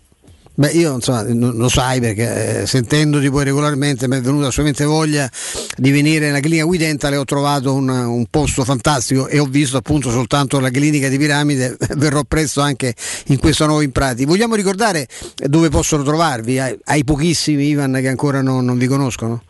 Beh, 0.52 0.72
io 0.72 0.96
insomma, 0.96 1.22
lo 1.22 1.70
sai 1.70 2.00
perché 2.00 2.60
eh, 2.60 2.66
sentendoti 2.66 3.30
poi 3.30 3.44
regolarmente 3.44 4.06
mi 4.08 4.18
è 4.18 4.20
venuta 4.20 4.50
solamente 4.50 4.84
voglia 4.84 5.30
di 5.74 5.90
venire 5.90 6.26
nella 6.26 6.40
clinica 6.40 6.64
Guidentale, 6.64 7.16
ho 7.16 7.24
trovato 7.24 7.72
un, 7.72 7.88
un, 7.88 8.26
posto 8.28 8.62
fantastico 8.62 9.26
e 9.26 9.38
ho 9.38 9.46
visto 9.46 9.78
appunto 9.78 10.10
soltanto 10.10 10.60
la 10.60 10.68
clinica 10.68 11.08
di 11.08 11.16
Piramide, 11.16 11.78
verrò 11.96 12.24
presto 12.24 12.60
anche 12.60 12.94
in 13.28 13.38
questo 13.38 13.64
nuovo 13.64 13.80
Imprati. 13.80 14.26
Vogliamo 14.26 14.54
ricordare 14.54 15.06
dove 15.36 15.70
possono 15.70 16.02
trovarvi? 16.02 16.58
Ai, 16.58 16.78
ai 16.84 17.04
pochissimi 17.04 17.68
Ivan 17.68 17.98
che 18.02 18.08
ancora 18.08 18.42
non, 18.42 18.62
non 18.62 18.76
vi 18.76 18.86
conoscono? 18.86 19.42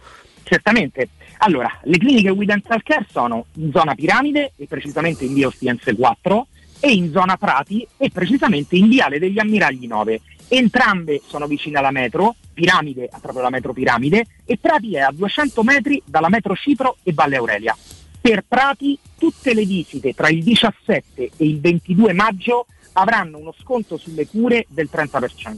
Certamente. 0.45 1.09
Allora, 1.43 1.80
le 1.84 1.97
cliniche 1.97 2.28
We 2.28 2.45
Dental 2.45 2.82
Care 2.82 3.07
sono 3.11 3.47
in 3.55 3.70
zona 3.72 3.95
Piramide 3.95 4.53
e 4.57 4.66
precisamente 4.66 5.24
in 5.24 5.32
via 5.32 5.47
Ostiense 5.47 5.95
4 5.95 6.47
e 6.80 6.93
in 6.93 7.11
zona 7.12 7.38
Prati 7.38 7.86
e 7.97 8.11
precisamente 8.11 8.76
in 8.76 8.88
viale 8.88 9.18
degli 9.18 9.38
Ammiragli 9.38 9.86
9. 9.86 10.20
Entrambe 10.49 11.22
sono 11.26 11.47
vicine 11.47 11.78
alla 11.78 11.93
metro, 11.93 12.34
Piramide 12.53 13.09
ha 13.11 13.18
proprio 13.20 13.43
la 13.43 13.49
metro 13.49 13.72
Piramide 13.72 14.26
e 14.45 14.59
Prati 14.59 14.97
è 14.97 15.01
a 15.01 15.12
200 15.12 15.62
metri 15.62 16.03
dalla 16.05 16.28
metro 16.28 16.55
Cipro 16.55 16.99
e 17.03 17.12
Valle 17.14 17.36
Aurelia. 17.36 17.74
Per 18.20 18.45
Prati 18.47 18.99
tutte 19.16 19.55
le 19.55 19.64
visite 19.64 20.12
tra 20.12 20.28
il 20.28 20.43
17 20.43 21.09
e 21.16 21.30
il 21.38 21.59
22 21.59 22.12
maggio 22.12 22.66
avranno 22.93 23.38
uno 23.38 23.55
sconto 23.59 23.97
sulle 23.97 24.26
cure 24.26 24.66
del 24.68 24.91
30%. 24.93 25.57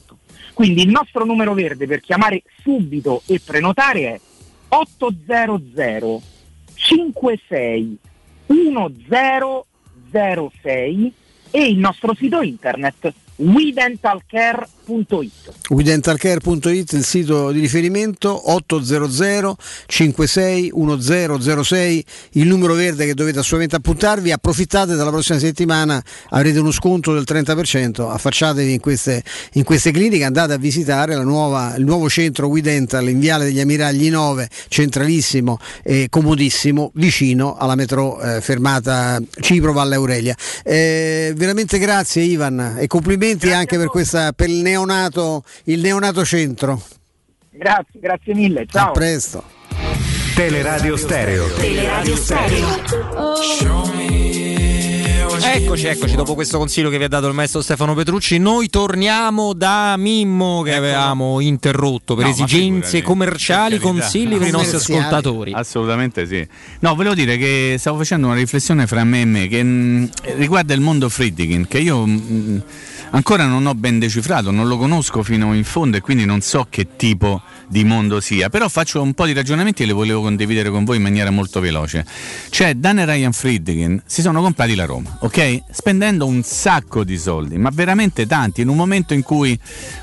Quindi 0.55 0.83
il 0.83 0.91
nostro 0.91 1.25
numero 1.25 1.55
verde 1.55 1.89
per 1.89 2.01
chiamare 2.01 2.43
subito 2.63 3.23
e 3.27 3.41
prenotare 3.45 4.01
è 4.03 4.21
800 4.75 6.23
56 6.75 7.99
1006 8.47 11.13
e 11.51 11.69
il 11.69 11.77
nostro 11.77 12.15
sito 12.15 12.41
internet 12.41 13.13
WeDentalCare.it 13.37 15.31
WeDentalCare.it 15.71 16.93
il 16.93 17.05
sito 17.05 17.51
di 17.51 17.61
riferimento 17.61 18.53
800 18.53 19.57
56 19.87 20.73
1006 20.75 22.05
il 22.33 22.47
numero 22.47 22.75
verde 22.75 23.07
che 23.07 23.15
dovete 23.15 23.39
assolutamente 23.39 23.77
appuntarvi. 23.77 24.33
Approfittate 24.33 24.95
dalla 24.95 25.11
prossima 25.11 25.39
settimana 25.39 26.03
avrete 26.31 26.59
uno 26.59 26.73
sconto 26.73 27.15
del 27.15 27.25
30% 27.27 28.11
affacciatevi 28.11 28.73
in 28.73 28.81
queste, 28.81 29.23
in 29.55 29.65
queste 29.65 29.93
cliniche 29.93 30.25
andate 30.25 30.53
a 30.53 30.59
visitare 30.59 31.17
nuova, 31.23 31.75
il 31.77 31.85
nuovo 31.85 32.11
centro 32.11 32.49
WeDental 32.49 33.09
in 33.09 33.19
Viale 33.19 33.45
degli 33.45 33.61
Ammiragli 33.61 34.11
9 34.11 34.49
centralissimo 34.69 35.59
e 35.83 36.09
comodissimo 36.11 36.91
vicino 36.95 37.57
alla 37.57 37.77
metro 37.77 38.21
eh, 38.21 38.41
fermata 38.41 39.19
Cipro 39.41 39.73
Valle 39.73 39.95
Aurelia. 39.95 40.37
Eh, 40.63 41.33
veramente 41.35 41.79
grazie 41.79 42.23
Ivan 42.23 42.77
e 42.79 42.87
complimenti 42.87 43.22
Grazie 43.23 43.53
anche 43.55 43.77
per, 43.77 43.87
questa, 43.87 44.33
per 44.33 44.49
il, 44.49 44.63
neonato, 44.63 45.45
il 45.65 45.81
neonato 45.81 46.25
centro. 46.25 46.83
Grazie, 47.51 48.01
grazie 48.01 48.35
mille. 48.35 48.67
Ciao. 48.67 48.89
A 48.89 48.91
presto. 48.91 49.45
Teleradio 50.35 50.97
Stereo. 50.97 51.47
Teleradio 51.53 52.17
Stereo. 52.17 52.67
Eccoci, 55.55 55.87
eccoci, 55.87 56.17
dopo 56.17 56.35
questo 56.35 56.59
consiglio 56.59 56.91
che 56.91 56.99
vi 56.99 57.05
ha 57.05 57.09
dato 57.09 57.29
il 57.29 57.35
maestro 57.35 57.63
Stefano 57.63 57.95
Petrucci, 57.95 58.39
noi 58.39 58.69
torniamo 58.69 59.53
da 59.53 59.97
Mimmo 59.97 60.63
che 60.63 60.75
avevamo 60.75 61.39
interrotto 61.39 62.17
per 62.17 62.25
no, 62.25 62.31
esigenze 62.33 63.03
commerciali, 63.03 63.79
consigli 63.79 64.37
per 64.37 64.49
i 64.49 64.51
nostri 64.51 64.79
ascoltatori. 64.79 65.53
Assolutamente 65.53 66.27
sì. 66.27 66.45
No, 66.81 66.97
volevo 66.97 67.15
dire 67.15 67.37
che 67.37 67.77
stavo 67.79 67.99
facendo 67.99 68.27
una 68.27 68.37
riflessione 68.37 68.89
fra 68.89 69.05
me 69.05 69.21
e 69.21 69.25
me 69.25 69.47
che 69.47 69.63
mh, 69.63 69.69
mm, 69.69 70.05
riguarda 70.39 70.75
il 70.75 70.81
mondo 70.81 71.09
Friedkin, 71.09 71.69
che 71.69 71.79
io... 71.79 72.05
Mh, 72.05 72.23
mm, 72.31 72.59
ancora 73.13 73.47
non 73.47 73.67
ho 73.67 73.75
ben 73.75 73.99
decifrato, 73.99 74.51
non 74.51 74.69
lo 74.69 74.77
conosco 74.77 75.23
fino 75.23 75.55
in 75.55 75.65
fondo 75.65 75.97
e 75.97 76.01
quindi 76.01 76.25
non 76.25 76.41
so 76.41 76.67
che 76.69 76.97
tipo 76.97 77.43
di 77.69 77.85
mondo 77.85 78.21
sia, 78.21 78.49
però 78.51 78.69
faccio 78.69 79.01
un 79.01 79.15
po' 79.15 79.27
di 79.27 79.33
ragionamenti 79.33 79.83
e 79.83 79.87
li 79.87 79.93
volevo 79.93 80.21
condividere 80.21 80.71
con 80.71 80.85
voi 80.85 80.97
in 80.97 81.03
maniera 81.03 81.31
molto 81.31 81.61
veloce. 81.61 82.05
Cioè, 82.51 82.75
Dan 82.75 82.99
e 82.99 83.07
Ryan 83.07 83.33
Friedkin 83.33 84.03
si 84.05 84.21
sono 84.21 84.43
comprati 84.43 84.75
la 84.75 84.85
Roma, 84.85 85.17
ok? 85.21 85.63
Spendendo 85.71 86.27
un 86.27 86.43
sacco 86.43 87.05
di 87.05 87.19
soldi, 87.19 87.57
ma 87.57 87.71
veramente 87.73 88.27
tanti, 88.27 88.61
in 88.61 88.69
un 88.69 88.77
momento 88.77 89.15
in 89.15 89.23
cui 89.23 89.59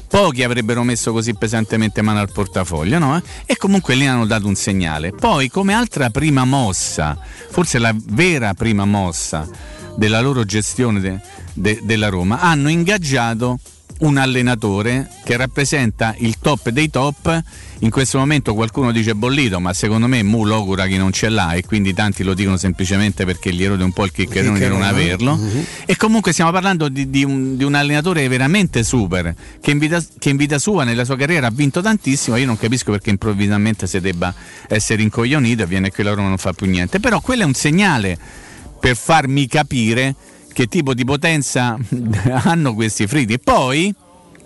pochi 0.07 0.43
avrebbero 0.43 0.83
messo 0.83 1.11
così 1.11 1.35
pesantemente 1.35 2.01
mano 2.01 2.19
al 2.19 2.31
portafoglio, 2.31 2.97
no? 2.97 3.21
E 3.45 3.55
comunque 3.57 3.95
lì 3.95 4.07
hanno 4.07 4.25
dato 4.25 4.47
un 4.47 4.55
segnale. 4.55 5.11
Poi, 5.11 5.49
come 5.49 5.73
altra 5.73 6.09
prima 6.09 6.45
mossa, 6.45 7.17
forse 7.49 7.77
la 7.77 7.93
vera 7.95 8.53
prima 8.53 8.85
mossa 8.85 9.68
della 9.99 10.21
loro 10.21 10.45
gestione 10.45 11.01
de, 11.01 11.19
de, 11.53 11.79
della 11.83 12.07
Roma, 12.07 12.39
hanno 12.39 12.69
ingaggiato 12.69 13.59
un 13.99 14.15
allenatore 14.15 15.09
che 15.25 15.35
rappresenta 15.35 16.15
il 16.19 16.37
top 16.39 16.69
dei 16.69 16.89
top. 16.89 17.43
In 17.79 17.89
questo 17.89 18.17
momento 18.17 18.53
qualcuno 18.53 18.93
dice 18.93 19.13
bollito, 19.13 19.59
ma 19.59 19.73
secondo 19.73 20.07
me 20.07 20.23
Mu 20.23 20.45
l'augura 20.45 20.85
che 20.85 20.97
non 20.97 21.11
ce 21.11 21.27
l'ha 21.27 21.51
e 21.51 21.65
quindi 21.65 21.93
tanti 21.93 22.23
lo 22.23 22.33
dicono 22.33 22.55
semplicemente 22.55 23.25
perché 23.25 23.51
gli 23.53 23.61
erode 23.61 23.83
un 23.83 23.91
po' 23.91 24.05
il 24.05 24.13
chiccherone 24.13 24.57
di 24.57 24.67
non 24.67 24.83
averlo. 24.83 25.33
Uh-huh. 25.33 25.65
E 25.85 25.97
comunque 25.97 26.31
stiamo 26.31 26.51
parlando 26.51 26.87
di, 26.87 27.09
di, 27.09 27.25
un, 27.25 27.57
di, 27.57 27.65
un, 27.65 27.73
allenatore 27.73 28.25
veramente 28.29 28.83
super 28.83 29.35
che 29.59 29.71
in, 29.71 29.79
vita, 29.79 30.01
che 30.17 30.29
in 30.29 30.37
vita 30.37 30.59
sua, 30.59 30.85
nella 30.85 31.03
sua 31.03 31.17
carriera, 31.17 31.47
ha 31.47 31.51
vinto 31.53 31.81
tantissimo. 31.81 32.37
Io 32.37 32.45
non 32.45 32.57
capisco 32.57 32.91
perché 32.91 33.09
improvvisamente 33.09 33.85
si 33.85 33.99
debba 33.99 34.33
essere 34.69 35.01
incoglionito 35.01 35.63
e 35.63 35.65
viene 35.65 35.91
qui 35.91 36.05
la 36.05 36.13
Roma 36.13 36.29
non 36.29 36.37
fa 36.37 36.53
più 36.53 36.67
niente. 36.67 37.01
Però 37.01 37.19
quello 37.19 37.43
è 37.43 37.45
un 37.45 37.53
segnale 37.53 38.47
per 38.79 38.95
farmi 38.95 39.47
capire 39.47 40.15
che 40.53 40.67
tipo 40.67 40.93
di 40.93 41.05
potenza 41.05 41.77
hanno 42.43 42.73
questi 42.73 43.07
friti. 43.07 43.33
E 43.33 43.39
poi, 43.39 43.93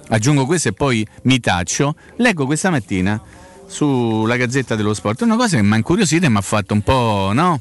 aggiungo 0.10 0.46
questo 0.46 0.70
e 0.70 0.74
poi 0.74 1.06
mi 1.24 1.40
taccio, 1.40 1.96
leggo 2.18 2.46
questa 2.46 2.70
mattina 2.70 3.22
sulla 3.66 4.36
Gazzetta 4.36 4.76
dello 4.76 4.94
Sport 4.94 5.22
una 5.22 5.36
cosa 5.36 5.56
che 5.56 5.64
mi 5.64 5.74
ha 5.74 5.78
incuriosito 5.78 6.26
e 6.26 6.30
mi 6.30 6.38
ha 6.38 6.42
fatto 6.42 6.74
un 6.74 6.82
po', 6.82 7.32
no? 7.34 7.60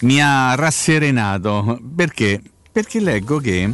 Mi 0.00 0.20
ha 0.20 0.54
rasserenato. 0.54 1.80
Perché? 1.94 2.42
Perché 2.72 3.00
leggo 3.00 3.38
che 3.38 3.72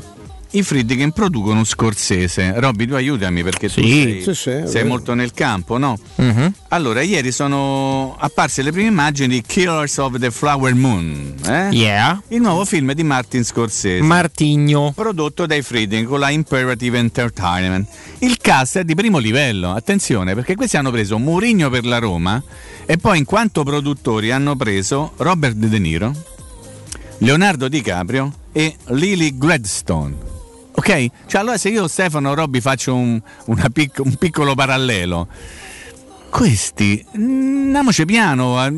i 0.52 0.62
Friedkin 0.62 1.12
producono 1.12 1.64
Scorsese. 1.64 2.58
Robby, 2.58 2.86
tu 2.86 2.94
aiutami 2.94 3.42
perché 3.42 3.68
sì, 3.68 3.80
tu 3.80 3.86
sei, 3.86 4.22
sì, 4.22 4.34
sì, 4.34 4.62
sei 4.66 4.84
molto 4.84 5.14
nel 5.14 5.32
campo, 5.32 5.78
no? 5.78 5.98
Uh-huh. 6.16 6.52
Allora, 6.68 7.02
ieri 7.02 7.30
sono 7.30 8.16
apparse 8.18 8.62
le 8.62 8.72
prime 8.72 8.88
immagini 8.88 9.28
di 9.28 9.42
Killers 9.42 9.96
of 9.98 10.18
the 10.18 10.30
Flower 10.30 10.74
Moon, 10.74 11.34
eh? 11.46 11.68
yeah. 11.70 12.20
il 12.28 12.40
nuovo 12.40 12.64
film 12.64 12.92
di 12.92 13.04
Martin 13.04 13.44
Scorsese. 13.44 14.02
Martigno. 14.02 14.92
Prodotto 14.94 15.46
dai 15.46 15.62
Friedkin 15.62 16.04
con 16.04 16.18
la 16.18 16.30
Imperative 16.30 16.98
Entertainment. 16.98 17.88
Il 18.18 18.36
cast 18.38 18.78
è 18.78 18.84
di 18.84 18.94
primo 18.94 19.18
livello, 19.18 19.72
attenzione, 19.72 20.34
perché 20.34 20.56
questi 20.56 20.76
hanno 20.76 20.90
preso 20.90 21.18
Mourinho 21.18 21.70
per 21.70 21.84
la 21.84 21.98
Roma 21.98 22.42
e 22.86 22.96
poi 22.96 23.18
in 23.18 23.24
quanto 23.24 23.62
produttori 23.62 24.30
hanno 24.32 24.56
preso 24.56 25.12
Robert 25.18 25.54
De 25.54 25.78
Niro, 25.78 26.12
Leonardo 27.18 27.68
DiCaprio 27.68 28.32
e 28.52 28.76
Lily 28.88 29.36
Gladstone. 29.36 30.29
Ok? 30.80 31.10
Cioè 31.26 31.42
allora 31.42 31.58
se 31.58 31.68
io 31.68 31.86
Stefano 31.88 32.32
Robbi 32.32 32.62
faccio 32.62 32.94
un, 32.94 33.20
pic- 33.70 34.00
un 34.02 34.14
piccolo 34.14 34.54
parallelo, 34.54 35.28
questi, 36.30 37.04
andiamoci 37.12 38.06
piano, 38.06 38.58
a, 38.58 38.72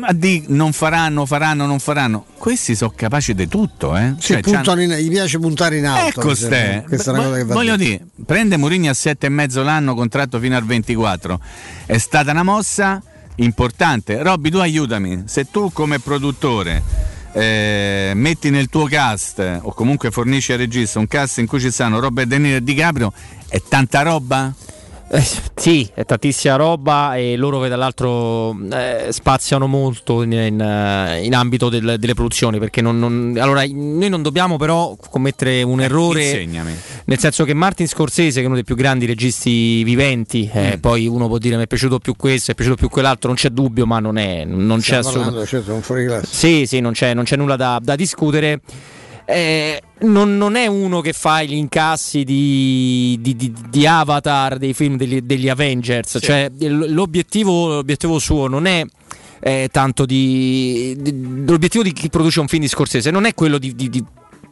a 0.00 0.12
di 0.12 0.46
non 0.48 0.72
faranno, 0.72 1.24
faranno, 1.26 1.64
non 1.66 1.78
faranno. 1.78 2.24
Questi 2.38 2.74
sono 2.74 2.92
capaci 2.96 3.34
di 3.34 3.46
tutto, 3.46 3.96
eh? 3.96 4.14
Sì, 4.18 4.36
puntano 4.40 4.82
in- 4.82 4.94
gli 4.94 5.08
piace 5.10 5.38
puntare 5.38 5.76
in 5.76 5.86
alto. 5.86 6.20
Ecco 6.20 6.34
ste. 6.34 6.82
Questa 6.88 7.12
è 7.12 7.14
una 7.14 7.22
cosa 7.22 7.36
che 7.36 7.44
va 7.44 7.54
Voglio 7.54 7.76
dire, 7.76 8.04
prende 8.26 8.56
Mourinho 8.56 8.90
a 8.90 8.94
sette 8.94 9.26
e 9.26 9.28
mezzo 9.28 9.62
l'anno, 9.62 9.94
contratto 9.94 10.40
fino 10.40 10.56
al 10.56 10.64
24. 10.64 11.38
È 11.86 11.98
stata 11.98 12.32
una 12.32 12.42
mossa 12.42 13.00
importante. 13.36 14.20
Robby, 14.24 14.50
tu 14.50 14.58
aiutami. 14.58 15.22
Se 15.26 15.48
tu 15.48 15.70
come 15.72 16.00
produttore 16.00 17.13
eh, 17.34 18.12
metti 18.14 18.50
nel 18.50 18.68
tuo 18.68 18.86
cast 18.86 19.60
o 19.62 19.72
comunque 19.72 20.10
fornisci 20.10 20.52
al 20.52 20.58
regista 20.58 20.98
un 20.98 21.08
cast 21.08 21.38
in 21.38 21.46
cui 21.46 21.60
ci 21.60 21.70
stanno 21.70 21.98
Robert 21.98 22.28
De 22.28 22.38
Niro 22.38 22.56
e 22.56 22.62
Di 22.62 22.74
Caprio, 22.74 23.12
è 23.48 23.60
tanta 23.68 24.02
roba? 24.02 24.52
Eh, 25.14 25.22
sì, 25.54 25.88
è 25.94 26.04
tantissima 26.04 26.56
roba 26.56 27.16
e 27.16 27.36
loro 27.36 27.60
che 27.60 27.68
dall'altro 27.68 28.56
eh, 28.72 29.06
spaziano 29.10 29.68
molto 29.68 30.22
in, 30.22 30.32
in, 30.32 30.60
eh, 30.60 31.24
in 31.24 31.34
ambito 31.34 31.68
del- 31.68 31.96
delle 31.98 32.14
produzioni 32.14 32.58
perché 32.58 32.80
non, 32.80 32.98
non- 32.98 33.36
allora, 33.38 33.62
noi 33.64 34.08
non 34.08 34.22
dobbiamo 34.22 34.56
però 34.56 34.96
commettere 35.10 35.62
un 35.62 35.80
errore 35.80 36.24
Insegnami. 36.24 36.74
nel 37.04 37.18
senso 37.18 37.44
che 37.44 37.54
Martin 37.54 37.86
Scorsese 37.86 38.38
che 38.38 38.42
è 38.42 38.46
uno 38.46 38.56
dei 38.56 38.64
più 38.64 38.74
grandi 38.74 39.06
registi 39.06 39.84
viventi 39.84 40.50
eh, 40.52 40.78
poi 40.80 41.06
uno 41.06 41.28
può 41.28 41.38
dire 41.38 41.56
mi 41.56 41.62
è 41.62 41.66
piaciuto 41.68 41.98
più 42.00 42.14
questo, 42.16 42.50
è 42.50 42.54
piaciuto 42.54 42.76
più 42.76 42.88
quell'altro 42.88 43.28
non 43.28 43.36
c'è 43.36 43.50
dubbio 43.50 43.86
ma 43.86 44.00
non, 44.00 44.18
è, 44.18 44.44
non 44.44 44.80
c'è 44.80 44.96
assolutamente 44.96 45.46
certo, 45.46 45.72
sì, 46.26 46.66
sì, 46.66 46.80
non 46.80 46.92
c'è, 46.92 47.14
non 47.14 47.24
c'è 47.24 47.36
nulla 47.36 47.56
da, 47.56 47.78
da 47.80 47.94
discutere. 47.94 48.60
Eh, 49.26 49.80
non, 50.00 50.36
non 50.36 50.54
è 50.54 50.66
uno 50.66 51.00
che 51.00 51.14
fa 51.14 51.42
gli 51.42 51.54
incassi 51.54 52.24
di, 52.24 53.16
di- 53.20 53.34
di- 53.36 53.54
di 53.70 53.86
Avatar 53.86 54.58
dei 54.58 54.74
film 54.74 54.96
degli, 54.96 55.20
degli 55.22 55.48
Avengers, 55.48 56.18
cioè 56.20 56.50
l- 56.58 56.92
l'obiettivo, 56.92 57.68
l'obiettivo 57.76 58.18
suo 58.18 58.48
non 58.48 58.66
è 58.66 58.84
eh, 59.40 59.68
tanto 59.72 60.04
di, 60.04 60.94
di- 60.98 61.44
l'obiettivo 61.46 61.82
di 61.82 61.92
chi 61.92 62.10
produce 62.10 62.40
un 62.40 62.48
film 62.48 62.62
di 62.62 62.68
Scorsese 62.68 63.10
non 63.10 63.24
è 63.24 63.32
quello 63.34 63.56
di, 63.58 63.74
di- 63.74 63.88
di- 63.88 64.04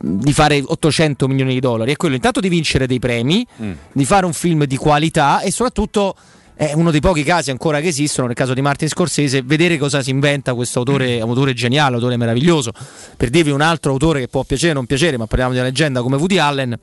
di 0.05 0.33
fare 0.33 0.61
800 0.65 1.29
milioni 1.29 1.53
di 1.55 1.61
dollari, 1.61 1.93
è 1.93 1.97
quello 1.97 2.15
intanto 2.15 2.41
di 2.41 2.49
vincere 2.49 2.87
dei 2.87 2.99
premi, 2.99 3.47
di 3.93 4.05
fare 4.05 4.27
un 4.27 4.33
film 4.33 4.65
di 4.65 4.77
qualità 4.77 5.41
e 5.43 5.51
soprattutto 5.53 6.17
è 6.55 6.73
uno 6.75 6.91
dei 6.91 7.01
pochi 7.01 7.23
casi 7.23 7.51
ancora 7.51 7.81
che 7.81 7.89
esistono, 7.89 8.27
nel 8.27 8.37
caso 8.37 8.55
di 8.55 8.61
Martin 8.61 8.89
Scorsese, 8.89 9.43
vedere 9.43 9.79
cosa 9.79 10.03
si 10.03 10.11
inventa 10.11 10.55
questo 10.55 10.81
autore, 10.81 11.21
un 11.21 11.29
autore 11.29 11.55
geniale, 11.55 11.91
un 11.91 11.95
autore 11.97 12.17
meraviglioso. 12.17 12.73
Per 13.17 13.31
dirvi 13.31 13.51
un 13.51 13.61
altro 13.61 13.93
autore 13.93 14.21
che 14.21 14.29
può 14.29 14.45
piacere 14.45 14.73
o 14.73 14.75
non 14.75 14.87
piacere, 14.87 15.17
ma 15.17 15.27
parliamo 15.27 15.53
di 15.53 15.59
una 15.59 15.67
leggenda 15.67 16.03
come 16.03 16.17
Woody 16.17 16.39
Allen. 16.39 16.79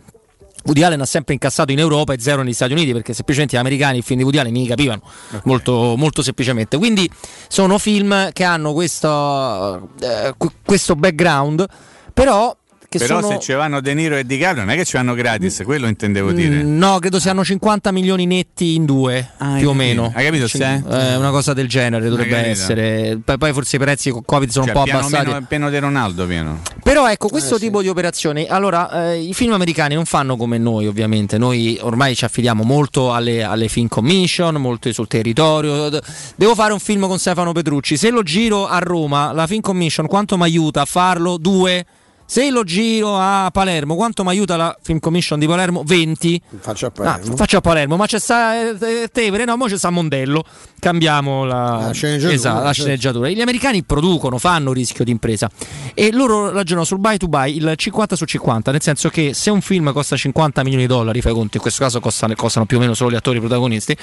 Woody 0.65 0.83
Allen 0.83 0.99
ha 0.99 1.05
sempre 1.05 1.33
incassato 1.33 1.71
in 1.71 1.79
Europa 1.79 2.13
e 2.13 2.19
zero 2.19 2.41
negli 2.41 2.53
Stati 2.53 2.73
Uniti 2.73 2.91
perché 2.91 3.13
semplicemente 3.13 3.55
gli 3.55 3.59
americani 3.59 3.99
il 3.99 4.03
film 4.03 4.17
di 4.17 4.23
Woody 4.23 4.39
Allen 4.39 4.51
mi 4.51 4.67
capivano 4.67 5.01
molto, 5.43 5.95
molto 5.95 6.21
semplicemente. 6.21 6.77
Quindi 6.77 7.09
sono 7.47 7.77
film 7.77 8.31
che 8.33 8.43
hanno 8.43 8.73
questo, 8.73 9.89
eh, 10.01 10.33
qu- 10.35 10.51
questo 10.65 10.95
background, 10.95 11.65
però 12.13 12.55
che 12.89 12.97
Però 12.97 13.21
sono... 13.21 13.33
se 13.33 13.39
ci 13.39 13.53
vanno 13.53 13.81
De 13.81 13.93
Niro 13.93 14.15
e 14.17 14.25
Di 14.25 14.37
Caprio 14.39 14.63
non 14.65 14.73
è 14.73 14.75
che 14.75 14.83
ci 14.83 14.97
vanno 14.97 15.13
gratis, 15.13 15.61
quello 15.63 15.85
intendevo 15.87 16.31
dire. 16.31 16.63
Mm, 16.63 16.77
No, 16.79 16.97
credo 16.97 17.19
siano 17.19 17.43
50 17.45 17.91
milioni 17.91 18.25
netti 18.25 18.73
in 18.73 18.85
due, 18.85 19.29
hai 19.37 19.59
più 19.59 19.69
o 19.69 19.73
meno. 19.73 20.11
Hai 20.15 20.25
capito, 20.25 20.47
Cin- 20.47 20.83
se? 20.89 21.11
eh, 21.11 21.15
una 21.15 21.29
cosa 21.29 21.53
del 21.53 21.67
genere 21.67 22.09
dovrebbe 22.09 22.37
essere. 22.37 23.19
Poi, 23.23 23.37
poi 23.37 23.53
forse 23.53 23.75
i 23.75 23.79
prezzi 23.79 24.09
con 24.09 24.23
Covid 24.25 24.49
sono 24.49 24.65
Cioè, 24.65 24.73
un 24.73 24.79
po' 24.79 24.85
piano 24.85 25.05
abbassati. 25.05 25.27
meno- 25.27 25.45
pieno 25.47 25.69
di 25.69 25.77
Ronaldo 25.77 26.25
pieno. 26.25 26.61
Però 26.81 27.07
ecco, 27.07 27.27
questo 27.27 27.59
tipo 27.59 27.81
di 27.83 27.87
operazioni, 27.89 28.47
allora 28.47 29.11
eh, 29.11 29.19
i 29.21 29.33
film 29.35 29.53
americani 29.53 29.93
non 29.93 30.05
fanno 30.05 30.35
come 30.35 30.57
noi 30.57 30.87
ovviamente, 30.87 31.37
noi 31.37 31.77
ormai 31.81 32.15
ci 32.15 32.25
affidiamo 32.25 32.63
molto 32.63 33.13
alle, 33.13 33.43
alle 33.43 33.67
film 33.67 33.87
commission, 33.87 34.55
molto 34.55 34.91
sul 34.91 35.07
territorio, 35.07 35.89
devo 36.35 36.55
fare 36.55 36.73
un 36.73 36.79
film 36.79 37.05
con 37.07 37.19
Stefano 37.19 37.51
Petrucci, 37.51 37.97
se 37.97 38.09
lo 38.09 38.23
giro 38.23 38.67
a 38.67 38.79
Roma, 38.79 39.31
la 39.31 39.45
film 39.45 39.61
commission 39.61 40.07
quanto 40.07 40.35
mi 40.37 40.43
aiuta 40.43 40.81
a 40.81 40.85
farlo? 40.85 41.37
Due. 41.37 41.85
Se 42.31 42.51
lo 42.51 42.63
giro 42.63 43.17
a 43.17 43.49
Palermo, 43.51 43.95
quanto 43.95 44.23
mi 44.23 44.29
aiuta 44.29 44.55
la 44.55 44.77
film 44.83 44.99
commission 44.99 45.39
di 45.39 45.47
Palermo? 45.47 45.81
20. 45.83 46.39
Faccio 46.59 46.85
a 46.85 46.89
Ah, 46.89 46.91
Palermo. 46.91 47.35
faccio 47.35 47.57
a 47.57 47.61
Palermo, 47.61 47.95
ma 47.95 48.05
c'è 48.05 48.19
sta 48.19 48.69
eh, 48.69 49.09
Tevere, 49.11 49.45
no, 49.45 49.57
mo 49.57 49.65
c'è 49.65 49.79
sta 49.79 49.89
Mondello. 49.89 50.43
Cambiamo 50.77 51.43
la, 51.43 51.85
La 51.87 51.91
sceneggiatura, 51.91 52.33
Esatto, 52.35 52.63
la 52.63 52.71
sceneggiatura. 52.71 53.29
Gli 53.29 53.41
americani 53.41 53.81
producono, 53.81 54.37
fanno 54.37 54.71
rischio 54.73 55.03
di 55.03 55.09
impresa 55.09 55.49
e 55.95 56.11
loro 56.11 56.51
ragionano 56.51 56.85
sul 56.85 56.99
buy 56.99 57.17
to 57.17 57.27
buy 57.27 57.55
il 57.57 57.73
50 57.75 58.15
su 58.15 58.25
50, 58.25 58.71
nel 58.73 58.81
senso 58.83 59.09
che 59.09 59.33
se 59.33 59.49
un 59.49 59.61
film 59.61 59.91
costa 59.91 60.15
50 60.15 60.61
milioni 60.61 60.83
di 60.85 60.87
dollari, 60.87 61.21
fai 61.21 61.33
conto, 61.33 61.57
in 61.57 61.63
questo 61.63 61.81
caso 61.81 61.99
costano, 61.99 62.35
costano 62.35 62.67
più 62.67 62.77
o 62.77 62.79
meno 62.79 62.93
solo 62.93 63.09
gli 63.09 63.15
attori 63.15 63.39
protagonisti, 63.39 63.97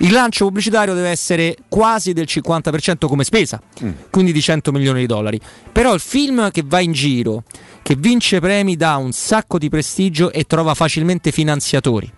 il 0.00 0.12
lancio 0.12 0.44
pubblicitario 0.44 0.92
deve 0.92 1.08
essere 1.08 1.56
quasi 1.66 2.12
del 2.12 2.26
50% 2.28 3.06
come 3.06 3.24
spesa, 3.24 3.58
quindi 4.10 4.32
di 4.32 4.42
100 4.42 4.70
milioni 4.70 5.00
di 5.00 5.06
dollari. 5.06 5.40
Però 5.72 5.94
il 5.94 6.00
film 6.00 6.50
che 6.50 6.62
va 6.62 6.80
in 6.80 6.92
giro, 6.92 7.44
che 7.82 7.96
vince 7.96 8.40
premi, 8.40 8.76
dà 8.76 8.96
un 8.96 9.12
sacco 9.12 9.58
di 9.58 9.68
prestigio 9.68 10.32
e 10.32 10.44
trova 10.44 10.74
facilmente 10.74 11.32
finanziatori. 11.32 12.12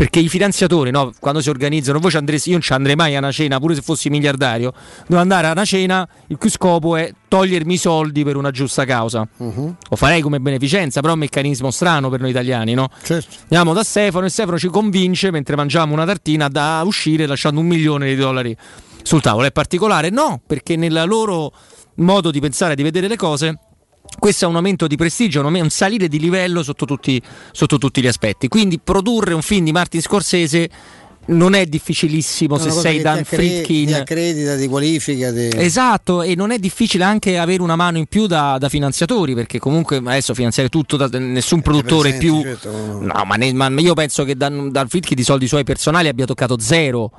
Perché 0.00 0.18
i 0.18 0.30
finanziatori, 0.30 0.90
no, 0.90 1.12
quando 1.20 1.42
si 1.42 1.50
organizzano, 1.50 1.98
voi 1.98 2.10
ci 2.10 2.16
andreste, 2.16 2.48
io 2.48 2.54
non 2.54 2.64
ci 2.64 2.72
andrei 2.72 2.96
mai 2.96 3.16
a 3.16 3.18
una 3.18 3.30
cena, 3.30 3.58
pure 3.58 3.74
se 3.74 3.82
fossi 3.82 4.08
miliardario, 4.08 4.72
devo 5.06 5.20
andare 5.20 5.48
a 5.48 5.50
una 5.50 5.66
cena, 5.66 6.08
il 6.28 6.38
cui 6.38 6.48
scopo 6.48 6.96
è 6.96 7.12
togliermi 7.28 7.74
i 7.74 7.76
soldi 7.76 8.24
per 8.24 8.36
una 8.36 8.50
giusta 8.50 8.86
causa. 8.86 9.28
Mhm. 9.36 9.76
Lo 9.90 9.96
farei 9.96 10.22
come 10.22 10.40
beneficenza, 10.40 11.00
però 11.00 11.12
è 11.12 11.16
un 11.16 11.20
meccanismo 11.20 11.70
strano 11.70 12.08
per 12.08 12.20
noi 12.20 12.30
italiani, 12.30 12.72
no? 12.72 12.88
Certo. 13.02 13.36
Andiamo 13.42 13.74
da 13.74 13.82
Stefano 13.82 14.24
e 14.24 14.30
Stefano 14.30 14.58
ci 14.58 14.68
convince 14.68 15.30
mentre 15.30 15.54
mangiamo 15.54 15.92
una 15.92 16.06
tartina 16.06 16.48
da 16.48 16.80
uscire 16.82 17.26
lasciando 17.26 17.60
un 17.60 17.66
milione 17.66 18.06
di 18.06 18.16
dollari 18.16 18.56
sul 19.02 19.20
tavolo. 19.20 19.48
È 19.48 19.52
particolare? 19.52 20.08
No, 20.08 20.40
perché 20.46 20.76
nel 20.76 21.02
loro 21.06 21.52
modo 21.96 22.30
di 22.30 22.40
pensare 22.40 22.72
e 22.72 22.76
di 22.76 22.82
vedere 22.82 23.06
le 23.06 23.16
cose 23.16 23.58
questo 24.18 24.44
è 24.44 24.48
un 24.48 24.56
aumento 24.56 24.86
di 24.86 24.96
prestigio, 24.96 25.44
un 25.44 25.70
salire 25.70 26.08
di 26.08 26.18
livello 26.18 26.62
sotto 26.62 26.84
tutti, 26.84 27.20
sotto 27.52 27.78
tutti 27.78 28.02
gli 28.02 28.06
aspetti. 28.06 28.48
Quindi 28.48 28.78
produrre 28.78 29.34
un 29.34 29.42
film 29.42 29.64
di 29.64 29.72
Martin 29.72 30.00
Scorsese 30.00 30.70
non 31.26 31.54
è 31.54 31.66
difficilissimo 31.66 32.56
È 32.56 32.60
se 32.60 32.70
sei 32.70 33.00
Dan 33.00 33.18
Ti 33.18 33.24
Friedkin. 33.24 33.94
accredita, 33.94 34.56
ti 34.56 34.66
qualifica. 34.66 35.32
Ti... 35.32 35.50
Esatto, 35.54 36.22
e 36.22 36.34
non 36.34 36.50
è 36.50 36.58
difficile 36.58 37.04
anche 37.04 37.38
avere 37.38 37.62
una 37.62 37.76
mano 37.76 37.98
in 37.98 38.06
più 38.06 38.26
da, 38.26 38.56
da 38.58 38.68
finanziatori, 38.68 39.34
perché 39.34 39.58
comunque 39.58 39.98
adesso 39.98 40.34
finanziare 40.34 40.68
tutto, 40.68 40.96
da, 40.96 41.06
nessun 41.18 41.62
produttore 41.62 42.10
presenti, 42.10 42.26
più... 42.26 42.42
certo. 42.42 42.70
No, 43.00 43.24
ma, 43.24 43.34
ne- 43.36 43.52
ma 43.52 43.68
io 43.80 43.94
penso 43.94 44.24
che 44.24 44.36
Dan, 44.36 44.70
Dan 44.70 44.88
Friedkin 44.88 45.16
di 45.16 45.22
soldi 45.24 45.46
suoi 45.46 45.64
personali 45.64 46.08
abbia 46.08 46.26
toccato 46.26 46.58
zero 46.58 47.10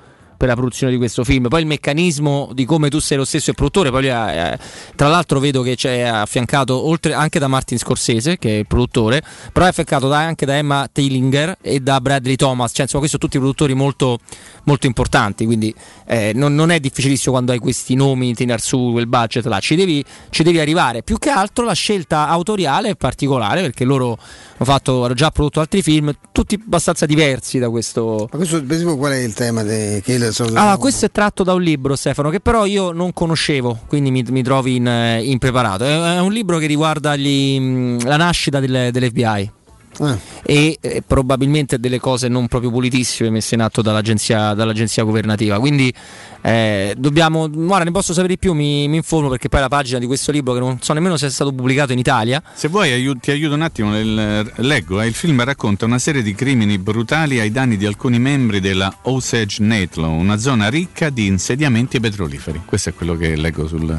per 0.41 0.49
la 0.49 0.55
produzione 0.55 0.91
di 0.91 0.97
questo 0.97 1.23
film. 1.23 1.49
Poi 1.49 1.61
il 1.61 1.67
meccanismo 1.67 2.49
di 2.53 2.65
come 2.65 2.89
tu 2.89 2.97
sei 2.97 3.15
lo 3.15 3.25
stesso 3.25 3.51
il 3.51 3.55
produttore, 3.55 3.91
poi 3.91 4.09
ha- 4.09 4.53
eh, 4.53 4.59
tra 4.95 5.07
l'altro 5.07 5.39
vedo 5.39 5.61
che 5.61 5.75
c'è 5.75 5.99
affiancato 6.01 6.87
oltre 6.87 7.13
anche 7.13 7.37
da 7.37 7.47
Martin 7.47 7.77
Scorsese, 7.77 8.39
che 8.39 8.49
è 8.49 8.57
il 8.57 8.65
produttore, 8.65 9.21
però 9.53 9.67
è 9.67 9.69
affiancato 9.69 10.07
da- 10.07 10.17
anche 10.17 10.47
da 10.47 10.57
Emma 10.57 10.89
Tailinger 10.91 11.59
e 11.61 11.79
da 11.79 12.01
Bradley 12.01 12.37
Thomas, 12.37 12.71
cioè 12.71 12.85
insomma 12.85 13.01
questi 13.01 13.19
sono 13.19 13.29
tutti 13.29 13.37
produttori 13.37 13.75
molto, 13.75 14.17
molto 14.63 14.87
importanti, 14.87 15.45
quindi 15.45 15.71
eh, 16.07 16.31
non, 16.33 16.55
non 16.55 16.71
è 16.71 16.79
difficilissimo 16.79 17.33
quando 17.33 17.51
hai 17.51 17.59
questi 17.59 17.93
nomi 17.93 18.33
tirar 18.33 18.59
su 18.59 18.89
quel 18.93 19.05
budget 19.05 19.45
là, 19.45 19.59
ci 19.59 19.75
devi, 19.75 20.03
ci 20.31 20.41
devi 20.41 20.59
arrivare. 20.59 21.03
Più 21.03 21.19
che 21.19 21.29
altro 21.29 21.65
la 21.65 21.73
scelta 21.73 22.27
autoriale 22.29 22.89
è 22.89 22.95
particolare 22.95 23.61
perché 23.61 23.83
loro 23.83 24.17
hanno, 24.17 24.65
fatto, 24.65 25.05
hanno 25.05 25.13
già 25.13 25.29
prodotto 25.29 25.59
altri 25.59 25.83
film, 25.83 26.11
tutti 26.31 26.55
abbastanza 26.55 27.05
diversi 27.05 27.59
da 27.59 27.69
questo. 27.69 28.27
Ma 28.31 28.37
questo, 28.39 28.63
per 28.63 28.71
esempio, 28.71 28.97
qual 28.97 29.11
è 29.11 29.17
il 29.17 29.35
tema 29.35 29.61
de- 29.61 30.01
che 30.03 30.30
solito- 30.33 30.57
Allora, 30.59 30.77
questo 30.77 31.05
è 31.05 31.11
tratto 31.11 31.43
da 31.43 31.53
un 31.53 31.61
libro, 31.61 31.95
Stefano, 31.95 32.29
che 32.29 32.39
però 32.39 32.65
io 32.65 32.91
non 32.91 33.13
conoscevo, 33.13 33.79
quindi 33.87 34.11
mi, 34.11 34.23
mi 34.29 34.43
trovi 34.43 34.75
in, 34.75 34.87
eh, 34.87 35.21
impreparato. 35.23 35.83
È, 35.83 36.15
è 36.15 36.19
un 36.19 36.31
libro 36.31 36.57
che 36.57 36.65
riguarda 36.67 37.15
gli, 37.15 37.59
mh, 37.59 38.05
la 38.05 38.17
nascita 38.17 38.59
del- 38.59 38.89
dell'FBI. 38.91 39.51
Ah. 39.99 40.17
E 40.43 40.77
eh, 40.79 41.03
probabilmente 41.05 41.79
delle 41.79 41.99
cose 41.99 42.27
non 42.27 42.47
proprio 42.47 42.71
pulitissime 42.71 43.29
messe 43.29 43.55
in 43.55 43.61
atto 43.61 43.81
dall'agenzia, 43.81 44.53
dall'agenzia 44.53 45.03
governativa. 45.03 45.59
Quindi 45.59 45.93
eh, 46.41 46.95
dobbiamo. 46.97 47.49
Guarda, 47.49 47.85
ne 47.85 47.91
posso 47.91 48.13
sapere 48.13 48.33
di 48.33 48.39
più, 48.39 48.53
mi, 48.53 48.87
mi 48.87 48.97
informo 48.97 49.29
perché 49.29 49.49
poi 49.49 49.59
la 49.59 49.67
pagina 49.67 49.99
di 49.99 50.05
questo 50.05 50.31
libro, 50.31 50.53
che 50.53 50.59
non 50.59 50.79
so 50.81 50.93
nemmeno 50.93 51.17
se 51.17 51.27
è 51.27 51.29
stato 51.29 51.53
pubblicato 51.53 51.91
in 51.91 51.99
Italia. 51.99 52.41
Se 52.53 52.67
vuoi 52.67 52.91
aiu- 52.91 53.19
ti 53.19 53.31
aiuto 53.31 53.53
un 53.53 53.61
attimo, 53.61 53.91
nel- 53.91 54.51
leggo, 54.57 55.01
eh, 55.01 55.07
il 55.07 55.13
film 55.13 55.43
racconta 55.43 55.85
una 55.85 55.99
serie 55.99 56.23
di 56.23 56.33
crimini 56.33 56.77
brutali 56.77 57.39
ai 57.39 57.51
danni 57.51 57.77
di 57.77 57.85
alcuni 57.85 58.19
membri 58.19 58.59
della 58.59 58.93
Osage 59.03 59.61
Netlaw, 59.61 60.11
una 60.11 60.37
zona 60.37 60.69
ricca 60.69 61.09
di 61.09 61.27
insediamenti 61.27 61.99
petroliferi. 61.99 62.61
Questo 62.65 62.89
è 62.89 62.93
quello 62.93 63.15
che 63.15 63.35
leggo 63.35 63.67
sul, 63.67 63.97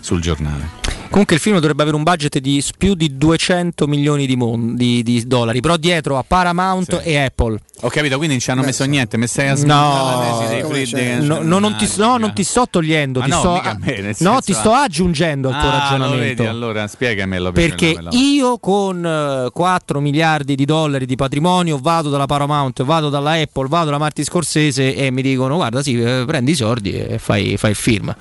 sul 0.00 0.20
giornale. 0.20 0.83
Comunque 1.14 1.36
il 1.36 1.42
film 1.42 1.60
dovrebbe 1.60 1.82
avere 1.82 1.96
un 1.96 2.02
budget 2.02 2.38
di 2.40 2.60
più 2.76 2.94
di 2.94 3.16
200 3.16 3.86
milioni 3.86 4.26
di, 4.26 4.34
mon- 4.34 4.74
di- 4.74 5.00
di 5.04 5.24
dollari, 5.28 5.60
però 5.60 5.76
dietro 5.76 6.18
a 6.18 6.24
Paramount 6.26 7.02
e 7.04 7.16
Apple. 7.16 7.56
Ho 7.82 7.88
capito, 7.88 8.16
quindi 8.16 8.34
non 8.34 8.40
ci 8.40 8.50
hanno 8.50 8.62
messo 8.64 8.82
niente, 8.84 9.16
mi 9.16 9.28
stai 9.28 9.50
a 9.50 9.54
No, 9.54 11.22
No, 11.22 11.40
no, 11.42 11.58
non 11.60 11.76
ti, 11.76 11.88
no, 11.98 12.16
non 12.16 12.32
ti 12.32 12.42
sto 12.42 12.66
togliendo, 12.68 13.20
Ma 13.20 13.26
ti 13.26 13.30
no, 13.30 13.38
sto, 13.38 13.60
a 13.60 13.76
me, 13.78 14.14
no, 14.18 14.40
ti 14.40 14.52
sto 14.52 14.72
ah. 14.72 14.82
aggiungendo 14.82 15.50
al 15.50 15.60
tuo 15.60 15.68
Ah, 15.68 15.78
ragionamento. 15.78 16.18
vedi, 16.42 16.46
allora 16.46 16.84
spiegamelo 16.88 17.52
Perché 17.52 17.96
io 18.10 18.58
con 18.58 19.06
eh, 19.06 19.50
4 19.52 20.00
miliardi 20.00 20.56
di 20.56 20.64
dollari 20.64 21.06
di 21.06 21.14
patrimonio 21.14 21.78
vado 21.78 22.10
dalla 22.10 22.26
Paramount, 22.26 22.82
vado 22.82 23.08
dalla 23.08 23.34
Apple, 23.34 23.68
vado 23.68 23.90
da 23.90 23.98
Marti 23.98 24.24
Scorsese 24.24 24.96
e 24.96 25.12
mi 25.12 25.22
dicono 25.22 25.54
guarda 25.54 25.80
sì, 25.80 25.96
eh, 26.02 26.24
prendi 26.26 26.50
i 26.50 26.56
soldi 26.56 26.90
e 26.90 27.18
fai, 27.18 27.56
fai 27.56 27.70
il 27.70 27.76
film. 27.76 28.12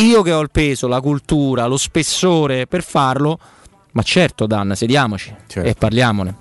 Io 0.00 0.22
che 0.22 0.32
ho 0.32 0.40
il 0.40 0.50
peso, 0.50 0.88
la 0.88 1.00
cultura, 1.00 1.66
lo 1.66 1.76
spessore 1.76 2.66
per 2.66 2.82
farlo, 2.82 3.38
ma 3.92 4.02
certo 4.02 4.46
Dan, 4.46 4.74
sediamoci 4.74 5.34
e 5.54 5.74
parliamone. 5.74 6.36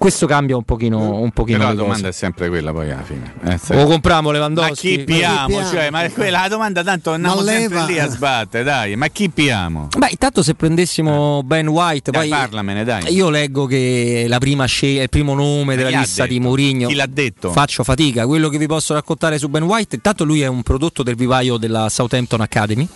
Questo 0.00 0.26
cambia 0.26 0.56
un 0.56 0.62
pochino, 0.62 1.20
un 1.20 1.30
pochino 1.30 1.58
Però 1.58 1.68
la 1.68 1.74
domanda 1.76 2.08
è 2.08 2.12
sempre 2.12 2.48
quella 2.48 2.72
poi 2.72 2.90
alla 2.90 3.02
fine. 3.02 3.34
Eh, 3.44 3.58
se- 3.58 3.76
O 3.76 3.84
compriamo 3.84 4.28
ma 4.28 4.32
Lewandowski? 4.32 4.96
chi 4.96 5.04
piamo? 5.04 5.62
Cioè, 5.62 5.90
ma 5.90 6.04
è 6.04 6.10
quella 6.10 6.40
la 6.40 6.48
domanda 6.48 6.82
tanto 6.82 7.12
andiamo 7.12 7.42
Ma 7.42 7.42
sempre 7.44 7.84
lì 7.84 7.98
a 7.98 8.08
sbattere, 8.08 8.64
dai, 8.64 8.96
ma 8.96 9.08
chi 9.08 9.28
piamo? 9.28 9.88
Beh, 9.94 10.08
intanto 10.08 10.42
se 10.42 10.54
prendessimo 10.54 11.42
Ben 11.44 11.68
White, 11.68 12.12
Dai, 12.12 12.30
poi 12.30 12.38
parlamene, 12.38 12.82
dai. 12.82 13.12
io 13.12 13.28
leggo 13.28 13.66
che 13.66 14.24
la 14.26 14.38
prima 14.38 14.64
scel- 14.64 15.02
il 15.02 15.10
primo 15.10 15.34
nome 15.34 15.76
della 15.76 15.90
chi 15.90 15.96
lista 15.98 16.24
di 16.24 16.36
detto? 16.38 16.46
Mourinho. 16.46 16.88
Chi 16.88 16.94
l'ha 16.94 17.06
detto? 17.06 17.52
Faccio 17.52 17.84
fatica. 17.84 18.24
Quello 18.26 18.48
che 18.48 18.56
vi 18.56 18.66
posso 18.66 18.94
raccontare 18.94 19.36
su 19.36 19.48
Ben 19.50 19.64
White, 19.64 19.96
intanto 19.96 20.24
lui 20.24 20.40
è 20.40 20.46
un 20.46 20.62
prodotto 20.62 21.02
del 21.02 21.14
vivaio 21.14 21.58
della 21.58 21.90
Southampton 21.90 22.40
Academy. 22.40 22.88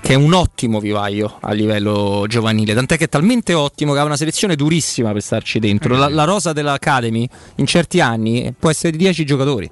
Che 0.00 0.12
è 0.12 0.14
un 0.14 0.32
ottimo 0.34 0.78
vivaio 0.78 1.38
a 1.40 1.52
livello 1.52 2.26
giovanile, 2.28 2.74
tant'è 2.74 2.96
che 2.96 3.04
è 3.04 3.08
talmente 3.08 3.54
ottimo 3.54 3.92
che 3.92 3.98
ha 3.98 4.04
una 4.04 4.16
selezione 4.16 4.54
durissima 4.54 5.12
per 5.12 5.22
starci 5.22 5.58
dentro. 5.58 5.96
La, 5.96 6.08
la 6.08 6.24
rosa 6.24 6.52
dell'Academy 6.52 7.28
in 7.56 7.66
certi 7.66 8.00
anni 8.00 8.54
può 8.56 8.70
essere 8.70 8.92
di 8.92 8.98
10 8.98 9.24
giocatori. 9.24 9.70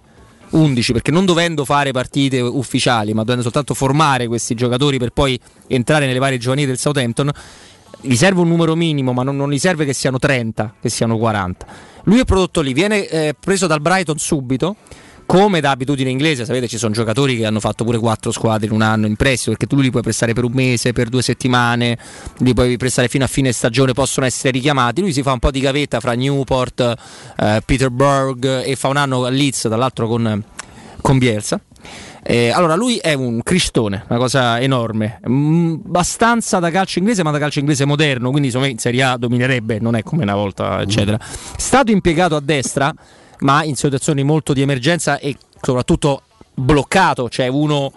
11 0.50 0.92
perché 0.92 1.10
non 1.10 1.24
dovendo 1.24 1.64
fare 1.64 1.90
partite 1.90 2.40
ufficiali 2.40 3.12
ma 3.12 3.22
dovendo 3.22 3.42
soltanto 3.42 3.74
formare 3.74 4.26
questi 4.26 4.54
giocatori 4.54 4.98
per 4.98 5.10
poi 5.10 5.38
entrare 5.66 6.06
nelle 6.06 6.18
varie 6.18 6.38
giovanili 6.38 6.68
del 6.68 6.78
Southampton 6.78 7.30
gli 8.00 8.14
serve 8.14 8.40
un 8.40 8.48
numero 8.48 8.76
minimo 8.76 9.12
ma 9.12 9.22
non, 9.22 9.36
non 9.36 9.50
gli 9.50 9.58
serve 9.58 9.84
che 9.84 9.92
siano 9.92 10.18
30 10.18 10.74
che 10.80 10.88
siano 10.88 11.18
40 11.18 11.66
lui 12.04 12.20
è 12.20 12.24
prodotto 12.24 12.60
lì 12.60 12.72
viene 12.72 13.08
eh, 13.08 13.34
preso 13.38 13.66
dal 13.66 13.80
Brighton 13.80 14.18
subito 14.18 14.76
come 15.26 15.60
da 15.60 15.70
abitudine 15.70 16.10
inglese, 16.10 16.44
sapete 16.44 16.68
ci 16.68 16.78
sono 16.78 16.92
giocatori 16.92 17.36
che 17.36 17.46
hanno 17.46 17.60
fatto 17.60 17.84
pure 17.84 17.98
quattro 17.98 18.30
squadre 18.30 18.66
in 18.66 18.72
un 18.72 18.82
anno 18.82 19.06
in 19.06 19.16
prestito 19.16 19.50
perché 19.50 19.66
tu 19.66 19.80
li 19.80 19.90
puoi 19.90 20.02
prestare 20.02 20.32
per 20.32 20.44
un 20.44 20.52
mese, 20.52 20.92
per 20.92 21.08
due 21.08 21.22
settimane, 21.22 21.98
li 22.38 22.54
puoi 22.54 22.76
prestare 22.76 23.08
fino 23.08 23.24
a 23.24 23.26
fine 23.26 23.52
stagione, 23.52 23.92
possono 23.92 24.26
essere 24.26 24.50
richiamati. 24.50 25.00
Lui 25.00 25.12
si 25.12 25.22
fa 25.22 25.32
un 25.32 25.38
po' 25.38 25.50
di 25.50 25.60
gavetta 25.60 26.00
fra 26.00 26.14
Newport, 26.14 26.94
eh, 27.36 27.62
Peterburg 27.64 28.62
e 28.64 28.76
fa 28.76 28.88
un 28.88 28.96
anno 28.96 29.24
a 29.24 29.30
Leeds, 29.30 29.62
tra 29.62 29.76
l'altro 29.76 30.06
con, 30.06 30.42
con 31.00 31.18
Bielsa. 31.18 31.60
Eh, 32.26 32.48
allora, 32.48 32.74
lui 32.74 32.96
è 32.96 33.12
un 33.12 33.42
cristone, 33.42 34.04
una 34.08 34.18
cosa 34.18 34.58
enorme, 34.58 35.20
mm, 35.28 35.74
abbastanza 35.84 36.58
da 36.58 36.70
calcio 36.70 36.98
inglese, 36.98 37.22
ma 37.22 37.30
da 37.30 37.38
calcio 37.38 37.58
inglese 37.58 37.84
moderno, 37.84 38.30
quindi 38.30 38.48
insomma 38.48 38.66
in 38.66 38.78
Serie 38.78 39.02
A 39.02 39.16
dominerebbe, 39.18 39.78
non 39.78 39.94
è 39.94 40.02
come 40.02 40.22
una 40.22 40.34
volta, 40.34 40.80
eccetera. 40.80 41.18
Stato 41.20 41.90
impiegato 41.90 42.34
a 42.34 42.40
destra, 42.40 42.94
ma 43.44 43.62
in 43.62 43.76
situazioni 43.76 44.22
molto 44.22 44.52
di 44.52 44.62
emergenza 44.62 45.18
e 45.18 45.36
soprattutto 45.60 46.22
bloccato, 46.54 47.28
cioè 47.28 47.46
uno 47.46 47.92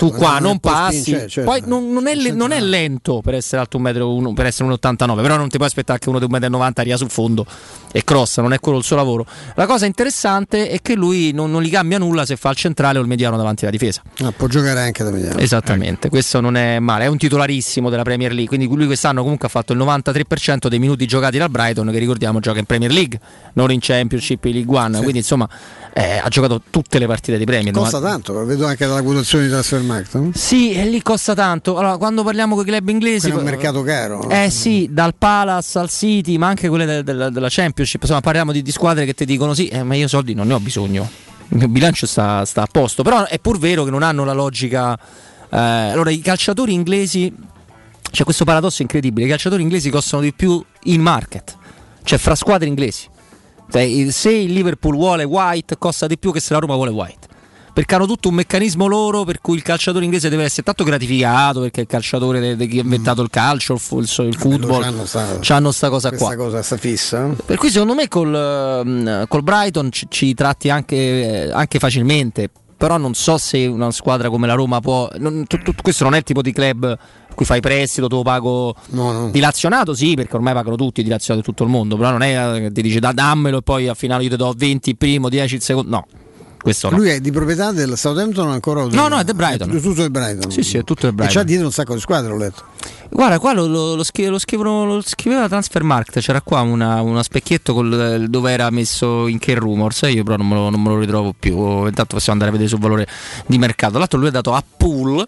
tu 0.00 0.10
qua 0.12 0.38
non 0.38 0.58
passi, 0.60 1.12
c'è, 1.12 1.28
certo. 1.28 1.50
poi 1.50 1.62
non, 1.66 1.92
non 1.92 2.06
è, 2.06 2.14
non 2.32 2.52
è 2.52 2.60
lento 2.60 3.20
per 3.22 3.34
essere 3.34 3.60
alto 3.60 3.76
un 3.76 3.82
metro, 3.82 4.14
uno- 4.14 4.32
per 4.32 4.46
essere 4.46 4.66
1,89 4.70 5.20
però 5.20 5.36
non 5.36 5.50
ti 5.50 5.58
puoi 5.58 5.68
aspettare 5.68 5.98
che 5.98 6.08
uno 6.08 6.18
di 6.18 6.24
1,90 6.24 6.48
m 6.48 6.72
arriva 6.74 6.96
sul 6.96 7.10
fondo 7.10 7.44
e 7.92 8.02
crossa, 8.02 8.40
non 8.40 8.54
è 8.54 8.60
quello 8.60 8.78
il 8.78 8.84
suo 8.84 8.96
lavoro. 8.96 9.26
La 9.56 9.66
cosa 9.66 9.84
interessante 9.84 10.70
è 10.70 10.80
che 10.80 10.94
lui 10.94 11.32
non, 11.32 11.50
non 11.50 11.60
gli 11.60 11.70
cambia 11.70 11.98
nulla 11.98 12.24
se 12.24 12.36
fa 12.36 12.48
il 12.48 12.56
centrale 12.56 12.98
o 12.98 13.02
il 13.02 13.08
mediano 13.08 13.36
davanti 13.36 13.64
alla 13.64 13.72
difesa. 13.72 14.00
Ah, 14.22 14.32
può 14.32 14.46
giocare 14.46 14.80
anche 14.80 15.04
da 15.04 15.10
mediano. 15.10 15.38
Esattamente, 15.38 16.08
questo 16.08 16.40
non 16.40 16.56
è 16.56 16.78
male, 16.78 17.04
è 17.04 17.08
un 17.08 17.18
titolarissimo 17.18 17.90
della 17.90 18.02
Premier 18.02 18.30
League, 18.30 18.48
quindi 18.48 18.74
lui 18.74 18.86
quest'anno 18.86 19.20
comunque 19.20 19.48
ha 19.48 19.50
fatto 19.50 19.74
il 19.74 19.78
93% 19.80 20.68
dei 20.68 20.78
minuti 20.78 21.06
giocati 21.06 21.36
dal 21.36 21.50
Brighton, 21.50 21.90
che 21.90 21.98
ricordiamo 21.98 22.40
gioca 22.40 22.58
in 22.58 22.64
Premier 22.64 22.90
League, 22.90 23.20
non 23.54 23.70
in 23.70 23.80
Championship, 23.80 24.42
in 24.46 24.52
League 24.52 24.74
One, 24.74 24.96
quindi 24.98 25.18
insomma 25.18 25.46
eh, 25.92 26.20
ha 26.22 26.28
giocato 26.28 26.62
tutte 26.70 26.98
le 26.98 27.06
partite 27.06 27.36
di 27.36 27.44
Premier. 27.44 27.74
Costa 27.74 27.98
no? 27.98 28.06
tanto, 28.06 28.32
lo 28.32 28.44
vedo 28.44 28.66
anche 28.66 28.86
dalla 28.86 29.02
quotazione 29.02 29.44
di 29.44 29.50
Transfermarkt. 29.50 29.88
No? 30.12 30.30
Sì, 30.34 30.72
e 30.72 30.84
lì 30.86 31.02
costa 31.02 31.34
tanto. 31.34 31.76
Allora, 31.76 31.96
quando 31.96 32.22
parliamo 32.22 32.54
con 32.54 32.64
i 32.64 32.68
club 32.68 32.88
inglesi. 32.88 33.30
Quello 33.30 33.36
è 33.38 33.42
un 33.42 33.50
mercato 33.50 33.82
caro. 33.82 34.28
Eh 34.28 34.50
sì, 34.50 34.88
dal 34.90 35.14
Palace 35.16 35.78
al 35.78 35.90
City, 35.90 36.36
ma 36.38 36.48
anche 36.48 36.68
quelle 36.68 36.84
del- 36.86 37.04
del- 37.04 37.30
della 37.32 37.48
Championship. 37.50 38.00
Insomma, 38.02 38.20
parliamo 38.20 38.52
di, 38.52 38.62
di 38.62 38.70
squadre 38.70 39.04
che 39.04 39.14
ti 39.14 39.24
dicono: 39.24 39.54
sì, 39.54 39.68
eh, 39.68 39.82
ma 39.82 39.94
io 39.94 40.08
soldi 40.08 40.34
non 40.34 40.46
ne 40.46 40.54
ho 40.54 40.60
bisogno. 40.60 41.08
Il 41.48 41.56
mio 41.58 41.68
bilancio 41.68 42.06
sta, 42.06 42.44
sta 42.44 42.62
a 42.62 42.68
posto. 42.70 43.02
Però 43.02 43.24
è 43.26 43.38
pur 43.38 43.58
vero 43.58 43.84
che 43.84 43.90
non 43.90 44.02
hanno 44.02 44.24
la 44.24 44.32
logica. 44.32 44.98
eh, 45.50 45.56
allora, 45.58 46.10
i 46.10 46.20
calciatori 46.20 46.72
inglesi. 46.72 47.32
C'è 48.10 48.24
questo 48.24 48.44
paradosso 48.44 48.82
incredibile: 48.82 49.26
i 49.26 49.28
calciatori 49.28 49.62
inglesi 49.62 49.90
costano 49.90 50.22
di 50.22 50.32
più 50.32 50.62
in 50.84 51.00
market, 51.00 51.56
cioè 52.04 52.18
fra 52.18 52.34
squadre 52.34 52.66
inglesi. 52.68 53.06
Cioè, 53.70 54.10
se 54.10 54.30
il 54.32 54.52
Liverpool 54.52 54.96
vuole 54.96 55.22
White, 55.22 55.78
costa 55.78 56.08
di 56.08 56.18
più 56.18 56.32
che 56.32 56.40
se 56.40 56.52
la 56.52 56.58
Roma 56.58 56.74
vuole 56.74 56.90
White 56.90 57.28
perché 57.72 57.94
hanno 57.94 58.06
tutto 58.06 58.28
un 58.28 58.34
meccanismo 58.34 58.86
loro 58.86 59.24
per 59.24 59.40
cui 59.40 59.56
il 59.56 59.62
calciatore 59.62 60.04
inglese 60.04 60.28
deve 60.28 60.44
essere 60.44 60.62
tanto 60.62 60.84
gratificato 60.84 61.60
perché 61.60 61.80
è 61.80 61.82
il 61.82 61.88
calciatore 61.88 62.56
de- 62.56 62.66
che 62.66 62.78
ha 62.78 62.82
inventato 62.82 63.22
il 63.22 63.30
calcio, 63.30 63.74
il, 63.74 63.80
il 63.98 64.26
il 64.26 64.34
football, 64.36 64.82
c'hanno 64.82 65.04
sta- 65.06 65.38
c'hanno 65.40 65.70
sta 65.72 65.88
cosa 65.88 66.08
questa 66.08 66.34
qua. 66.34 66.44
cosa, 66.44 66.62
sta 66.62 66.76
fissa. 66.76 67.26
no? 67.26 67.36
Per 67.44 67.56
cui 67.56 67.70
secondo 67.70 67.94
me 67.94 68.08
col, 68.08 68.34
ehm, 68.34 69.26
col 69.28 69.42
Brighton 69.42 69.90
ci, 69.92 70.06
ci 70.08 70.34
tratti 70.34 70.68
anche, 70.70 70.96
eh, 71.46 71.50
anche 71.52 71.78
facilmente, 71.78 72.50
però 72.76 72.96
non 72.96 73.14
so 73.14 73.36
se 73.38 73.66
una 73.66 73.90
squadra 73.90 74.28
come 74.30 74.46
la 74.46 74.54
Roma 74.54 74.80
può... 74.80 75.08
non- 75.18 75.44
tu- 75.46 75.58
tu- 75.62 75.74
questo 75.80 76.04
non 76.04 76.14
è 76.14 76.18
il 76.18 76.22
tipo 76.24 76.42
di 76.42 76.52
club 76.52 76.84
a 76.84 77.34
cui 77.34 77.44
fai 77.46 77.60
prestito, 77.60 78.06
te 78.08 78.14
lo 78.16 78.22
pago 78.22 78.74
dilazionato, 79.30 79.94
sì, 79.94 80.14
perché 80.14 80.34
ormai 80.36 80.52
pagano 80.54 80.76
tutti 80.76 81.02
dilazionato 81.02 81.44
tutto 81.46 81.62
il 81.64 81.70
mondo, 81.70 81.96
però 81.96 82.10
non 82.10 82.22
è 82.22 82.56
eh, 82.56 82.60
che 82.62 82.72
ti 82.72 82.82
dice 82.82 82.98
da, 83.00 83.12
dammelo 83.12 83.58
e 83.58 83.62
poi 83.62 83.86
al 83.88 83.96
finale 83.96 84.24
io 84.24 84.30
ti 84.30 84.36
do 84.36 84.52
20 84.56 84.90
il 84.90 84.96
primo, 84.96 85.28
10 85.28 85.54
il 85.54 85.62
secondo, 85.62 85.90
no. 85.90 86.06
Questo 86.62 86.90
no. 86.90 86.98
Lui 86.98 87.08
è 87.08 87.20
di 87.20 87.30
proprietà 87.30 87.72
del 87.72 87.96
Southampton 87.96 88.50
ancora? 88.50 88.84
No, 88.86 89.08
no, 89.08 89.18
è 89.18 89.24
del 89.24 89.34
Brighton. 89.34 89.70
È 89.70 89.80
tutto 89.80 90.02
del 90.02 90.10
Brighton. 90.10 90.50
Sì, 90.50 90.62
sì, 90.62 90.76
è 90.76 90.84
tutto 90.84 91.06
del 91.06 91.14
Brighton. 91.14 91.36
E 91.36 91.40
c'ha 91.40 91.46
dietro 91.46 91.66
un 91.66 91.72
sacco 91.72 91.94
di 91.94 92.00
squadre, 92.00 92.32
ho 92.32 92.36
letto. 92.36 92.64
Guarda, 93.08 93.38
qua 93.38 93.52
lo, 93.54 93.66
lo, 93.66 93.94
lo 93.94 94.04
schi- 94.04 94.26
lo 94.26 94.38
scrivono- 94.38 94.84
lo 94.84 95.02
scriveva 95.02 95.48
Transfermarkt, 95.48 96.20
c'era 96.20 96.40
qua 96.42 96.60
una, 96.60 97.00
una 97.00 97.22
specchietto 97.22 97.74
col- 97.74 98.26
dove 98.28 98.52
era 98.52 98.70
messo 98.70 99.26
in 99.26 99.38
che 99.38 99.54
rumors, 99.54 100.02
io 100.02 100.22
però 100.22 100.36
non 100.36 100.46
me, 100.48 100.54
lo, 100.54 100.70
non 100.70 100.80
me 100.80 100.90
lo 100.90 100.98
ritrovo 100.98 101.34
più, 101.38 101.86
intanto 101.86 102.14
possiamo 102.16 102.40
andare 102.40 102.50
a 102.50 102.52
vedere 102.52 102.68
sul 102.68 102.78
valore 102.78 103.06
di 103.46 103.58
mercato. 103.58 103.98
L'altro 103.98 104.18
lui 104.18 104.28
è 104.28 104.30
dato 104.30 104.52
a 104.54 104.62
pool. 104.76 105.26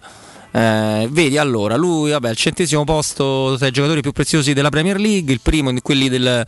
eh, 0.52 1.08
vedi 1.10 1.38
allora, 1.38 1.76
lui 1.76 2.10
vabbè, 2.10 2.28
al 2.28 2.36
centesimo 2.36 2.84
posto 2.84 3.56
tra 3.58 3.66
i 3.66 3.70
giocatori 3.72 4.00
più 4.02 4.12
preziosi 4.12 4.52
della 4.52 4.68
Premier 4.68 5.00
League, 5.00 5.32
il 5.32 5.40
primo 5.42 5.72
quelli 5.82 6.08
del, 6.08 6.46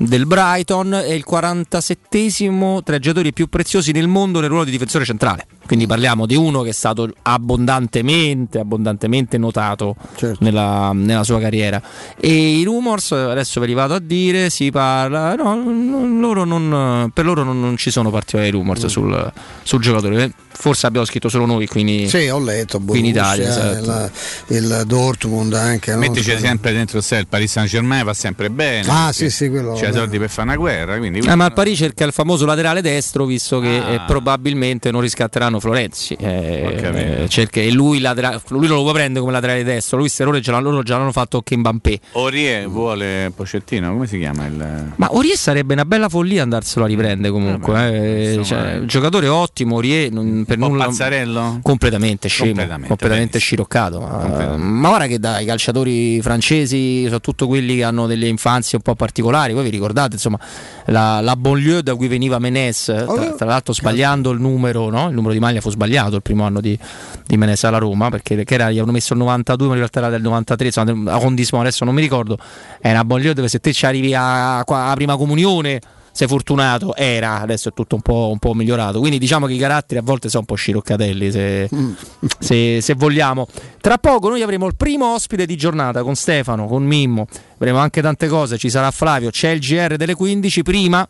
del 0.00 0.26
Brighton 0.26 0.94
e 0.94 1.14
il 1.14 1.24
47esimo 1.28 2.82
tra 2.82 2.96
i 2.96 3.00
giocatori 3.00 3.32
più 3.34 3.48
preziosi 3.48 3.92
nel 3.92 4.08
mondo 4.08 4.40
nel 4.40 4.48
ruolo 4.48 4.64
di 4.64 4.70
difensore 4.70 5.04
centrale. 5.04 5.46
Quindi 5.70 5.86
parliamo 5.86 6.26
di 6.26 6.34
uno 6.34 6.62
che 6.62 6.70
è 6.70 6.72
stato 6.72 7.08
abbondantemente, 7.22 8.58
abbondantemente 8.58 9.38
notato 9.38 9.94
nella, 10.40 10.90
nella 10.92 11.22
sua 11.22 11.38
carriera. 11.38 11.80
E 12.18 12.56
i 12.58 12.64
rumors, 12.64 13.12
adesso 13.12 13.60
ve 13.60 13.66
li 13.66 13.74
vado 13.74 13.94
a 13.94 14.00
dire, 14.00 14.50
si 14.50 14.72
parla, 14.72 15.36
no, 15.36 15.54
non- 15.54 16.18
loro 16.18 16.42
non- 16.44 17.10
per 17.14 17.24
loro 17.24 17.44
non, 17.44 17.60
non 17.60 17.76
ci 17.76 17.92
sono 17.92 18.10
particolari 18.10 18.50
rumors 18.50 18.86
sul, 18.86 19.32
sul 19.62 19.80
giocatore. 19.80 20.32
Forse 20.52 20.86
abbiamo 20.86 21.06
scritto 21.06 21.28
solo 21.28 21.46
noi 21.46 21.66
qui 21.68 22.02
in, 22.02 22.08
Sì, 22.08 22.26
ho 22.28 22.40
letto. 22.40 22.80
qui 22.80 22.98
in 22.98 23.04
Italia. 23.06 23.44
Borussia, 23.48 23.78
esatto. 23.80 24.12
il, 24.48 24.56
il 24.56 24.82
Dortmund 24.86 25.54
anche. 25.54 25.92
no? 25.92 25.98
Mettici 25.98 26.36
sempre 26.36 26.72
dentro 26.72 27.00
sé 27.00 27.16
il 27.18 27.28
Paris 27.28 27.50
Saint 27.52 27.68
Germain 27.68 28.04
va 28.04 28.12
sempre 28.12 28.50
bene. 28.50 28.86
Ah, 28.90 29.12
sì, 29.12 29.30
sì, 29.30 29.48
quello- 29.48 29.74
C'è 29.74 29.92
soldi 29.92 30.18
per 30.18 30.28
fare 30.28 30.48
una 30.48 30.56
guerra. 30.56 30.98
Quindi 30.98 31.20
Eh, 31.20 31.34
ma 31.36 31.46
il 31.46 31.52
Parigi 31.52 31.76
cerca 31.76 32.04
il 32.04 32.12
famoso 32.12 32.44
laterale 32.44 32.82
destro, 32.82 33.24
visto 33.24 33.60
che 33.60 33.68
Ah. 33.78 33.92
eh, 33.92 34.00
probabilmente 34.06 34.90
non 34.90 35.00
riscatteranno 35.00 35.59
Florenzi. 35.60 36.14
Eh, 36.14 36.76
capito. 36.80 37.22
eh, 37.22 37.28
cerca- 37.28 37.60
e 37.60 37.70
lui, 37.70 38.00
latera- 38.00 38.40
lui 38.48 38.66
non 38.66 38.76
lo 38.78 38.82
può 38.82 38.92
prendere 38.92 39.20
come 39.20 39.32
laterale 39.32 39.62
destro. 39.64 39.98
Lui, 39.98 40.08
se 40.08 40.24
loro 40.24 40.38
già, 40.40 40.58
loro 40.58 40.82
già 40.82 40.96
l'hanno 40.98 41.12
fatto 41.12 41.40
che 41.42 41.56
Mbappé. 41.56 42.00
Orie 42.12 42.66
vuole 42.66 43.32
Pocettino, 43.34 43.92
come 43.92 44.06
si 44.06 44.18
chiama 44.18 44.46
il. 44.46 44.92
Ma 44.96 45.08
Orie 45.14 45.36
sarebbe 45.36 45.72
una 45.74 45.84
bella 45.84 46.08
follia 46.08 46.42
andarselo 46.42 46.84
a 46.84 46.88
riprendere 46.88 47.32
comunque. 47.32 48.34
eh. 48.38 48.44
Cioè, 48.44 48.78
un 48.78 48.86
giocatore 48.86 49.28
ottimo, 49.28 49.76
Orie 49.76 50.08
non, 50.10 50.44
per 50.46 50.58
nulla. 50.58 50.86
pazzarello? 50.86 51.60
Completamente 51.62 52.28
scemo, 52.28 52.48
Completamente, 52.48 52.88
completamente, 52.88 53.38
sciroccato. 53.38 54.00
Ma, 54.00 54.56
ma 54.56 54.88
guarda 54.88 55.06
che 55.06 55.18
dai, 55.18 55.44
calciatori 55.44 56.20
francesi, 56.22 57.02
soprattutto 57.04 57.46
quelli 57.46 57.76
che 57.76 57.84
hanno 57.84 58.06
delle 58.06 58.26
infanzie 58.26 58.78
un 58.78 58.82
po' 58.82 58.94
particolari, 58.94 59.52
voi 59.52 59.64
vi 59.64 59.70
ricordate 59.70 60.14
insomma 60.14 60.38
la, 60.86 61.20
la 61.20 61.36
banlieue 61.36 61.82
da 61.82 61.94
cui 61.94 62.08
veniva 62.08 62.38
Menes, 62.38 62.84
tra, 62.84 63.04
tra 63.36 63.46
l'altro 63.46 63.72
sbagliando 63.72 64.30
il 64.30 64.40
numero, 64.40 64.88
no? 64.90 65.08
il 65.08 65.14
numero 65.14 65.32
di 65.32 65.38
maglia 65.50 65.60
fu 65.60 65.70
sbagliato 65.70 66.16
il 66.16 66.22
primo 66.22 66.44
anno 66.44 66.60
di, 66.60 66.78
di 67.26 67.36
Menesa 67.36 67.68
alla 67.68 67.78
Roma 67.78 68.08
perché 68.08 68.44
che 68.44 68.54
era, 68.54 68.66
gli 68.66 68.74
avevano 68.74 68.92
messo 68.92 69.12
il 69.12 69.18
92 69.18 69.66
ma 69.66 69.72
in 69.72 69.78
realtà 69.78 69.98
era 69.98 70.08
del 70.08 70.22
93 70.22 70.66
insomma, 70.66 71.12
a 71.12 71.18
Condismo 71.18 71.60
adesso 71.60 71.84
non 71.84 71.94
mi 71.94 72.00
ricordo 72.00 72.38
è 72.80 72.90
una 72.90 73.04
bollio 73.04 73.34
dove 73.34 73.48
se 73.48 73.58
te 73.60 73.72
ci 73.72 73.86
arrivi 73.86 74.14
a, 74.14 74.58
a 74.58 74.94
prima 74.94 75.16
comunione 75.16 75.80
sei 76.12 76.26
fortunato, 76.26 76.94
era, 76.96 77.40
adesso 77.40 77.68
è 77.68 77.72
tutto 77.72 77.94
un 77.94 78.02
po', 78.02 78.28
un 78.30 78.38
po', 78.38 78.52
migliorato. 78.52 78.98
Quindi 78.98 79.18
diciamo 79.18 79.46
che 79.46 79.52
i 79.52 79.58
caratteri 79.58 80.00
a 80.00 80.02
volte 80.02 80.28
sono 80.28 80.40
un 80.40 80.46
po' 80.46 80.54
sciroccatelli, 80.54 81.30
se, 81.30 81.68
mm. 81.74 81.92
se, 82.38 82.80
se, 82.80 82.94
vogliamo. 82.94 83.46
Tra 83.80 83.96
poco 83.96 84.28
noi 84.28 84.42
avremo 84.42 84.66
il 84.66 84.74
primo 84.76 85.14
ospite 85.14 85.46
di 85.46 85.56
giornata 85.56 86.02
con 86.02 86.16
Stefano, 86.16 86.66
con 86.66 86.84
Mimmo, 86.84 87.26
avremo 87.54 87.78
anche 87.78 88.02
tante 88.02 88.26
cose, 88.26 88.58
ci 88.58 88.68
sarà 88.70 88.90
Flavio, 88.90 89.30
c'è 89.30 89.50
il 89.50 89.60
GR 89.60 89.96
delle 89.96 90.14
15, 90.14 90.62
prima 90.62 91.08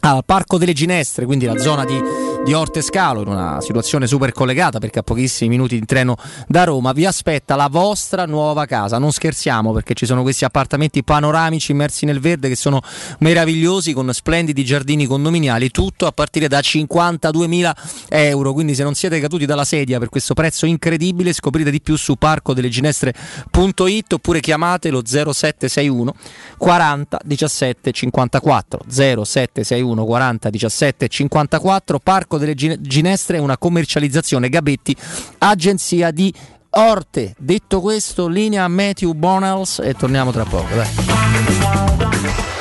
al 0.00 0.24
Parco 0.24 0.58
delle 0.58 0.72
Ginestre, 0.72 1.26
quindi 1.26 1.44
la 1.44 1.58
zona 1.58 1.84
di, 1.84 2.00
di 2.44 2.54
Orte 2.54 2.80
Scalo, 2.82 3.20
in 3.22 3.28
una 3.28 3.60
situazione 3.60 4.06
super 4.06 4.32
collegata 4.32 4.78
perché 4.78 5.00
a 5.00 5.02
pochissimi 5.02 5.50
minuti 5.50 5.78
di 5.78 5.84
treno 5.84 6.16
da 6.46 6.64
Roma, 6.64 6.92
vi 6.92 7.04
aspetta 7.04 7.56
la 7.56 7.68
vostra 7.68 8.24
nuova 8.24 8.64
casa. 8.64 8.98
Non 8.98 9.12
scherziamo 9.12 9.72
perché 9.72 9.94
ci 9.94 10.06
sono 10.06 10.22
questi 10.22 10.44
appartamenti 10.44 11.02
panoramici 11.04 11.72
immersi 11.72 12.06
nel 12.06 12.20
verde 12.20 12.48
che 12.48 12.56
sono 12.56 12.80
meravigliosi 13.18 13.92
con 13.92 14.12
splendidi 14.12 14.64
giardini 14.64 15.06
condominiali, 15.06 15.70
tutto 15.70 16.06
a 16.06 16.12
partire 16.12 16.48
da 16.48 16.60
52.000 16.60 17.72
euro. 18.08 18.52
Quindi 18.52 18.74
se 18.74 18.82
non 18.82 18.94
siete 18.94 19.20
caduti 19.20 19.44
dalla 19.44 19.64
sedia 19.64 19.98
per 19.98 20.08
questo 20.08 20.34
prezzo 20.34 20.64
incredibile, 20.64 21.32
scoprite 21.32 21.70
di 21.70 21.80
più 21.80 21.96
su 21.96 22.16
parcodelleginestre.it 22.16 24.12
oppure 24.12 24.40
chiamate 24.40 24.90
lo 24.90 25.02
0761 25.04 26.14
40 26.56 27.20
17 27.24 27.92
54 27.92 28.80
0761 28.88 30.04
40 30.04 30.50
17 30.50 31.08
54 31.08 31.98
Parco 31.98 32.27
delle 32.36 32.54
Ginestre 32.54 33.38
è 33.38 33.40
una 33.40 33.56
commercializzazione 33.56 34.48
Gabetti 34.48 34.94
agenzia 35.38 36.10
di 36.10 36.32
Orte 36.70 37.34
detto 37.38 37.80
questo 37.80 38.28
linea 38.28 38.68
Matthew 38.68 39.12
Bonels 39.14 39.78
e 39.78 39.94
torniamo 39.94 40.30
tra 40.32 40.44
poco 40.44 40.74
dai. 40.74 42.56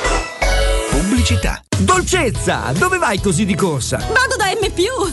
Pubblicità 1.28 1.68
Dolcezza! 1.80 2.74
Dove 2.76 2.98
vai 2.98 3.22
così 3.22 3.46
di 3.46 3.54
corsa? 3.54 3.98
Vado 3.98 4.36
da 4.36 4.46
M. 4.46 4.66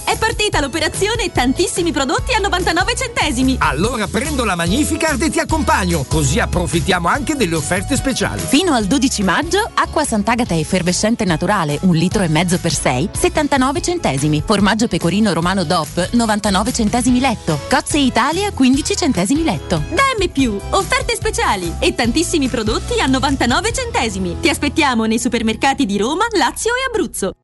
È 0.04 0.16
partita 0.16 0.60
l'operazione 0.60 1.30
tantissimi 1.30 1.92
prodotti 1.92 2.32
a 2.32 2.38
99 2.38 2.94
centesimi. 2.96 3.56
Allora 3.58 4.06
prendo 4.06 4.44
la 4.44 4.54
Magnificard 4.54 5.20
e 5.22 5.30
ti 5.30 5.40
accompagno, 5.40 6.04
così 6.08 6.38
approfittiamo 6.40 7.06
anche 7.08 7.34
delle 7.34 7.54
offerte 7.54 7.96
speciali. 7.96 8.40
Fino 8.40 8.72
al 8.72 8.86
12 8.86 9.22
maggio, 9.22 9.70
acqua 9.74 10.04
Sant'Agata 10.04 10.56
effervescente 10.56 11.24
naturale, 11.24 11.78
un 11.82 11.94
litro 11.94 12.22
e 12.22 12.28
mezzo 12.28 12.58
per 12.58 12.72
6, 12.72 13.10
79 13.12 13.82
centesimi. 13.82 14.42
Formaggio 14.44 14.88
pecorino 14.88 15.34
romano 15.34 15.64
DOP, 15.64 16.10
99 16.12 16.72
centesimi 16.72 17.20
letto. 17.20 17.60
Cozze 17.68 17.98
Italia, 17.98 18.52
15 18.52 18.96
centesimi 18.96 19.42
letto. 19.42 19.82
Da 19.90 20.02
M. 20.18 20.60
Offerte 20.70 21.14
speciali 21.14 21.74
e 21.78 21.94
tantissimi 21.94 22.48
prodotti 22.48 23.00
a 23.00 23.06
99 23.06 23.72
centesimi. 23.72 24.36
Ti 24.40 24.48
aspettiamo 24.48 25.04
nei 25.04 25.18
supermercati 25.18 25.84
di 25.84 25.98
Roma, 25.98 26.03
Lazio 26.04 26.26
Lazio 26.36 26.76
e 26.76 26.84
Abruzzo. 26.90 27.43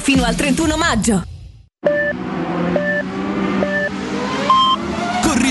fino 0.00 0.24
al 0.24 0.34
31 0.34 0.76
maggio. 0.76 1.24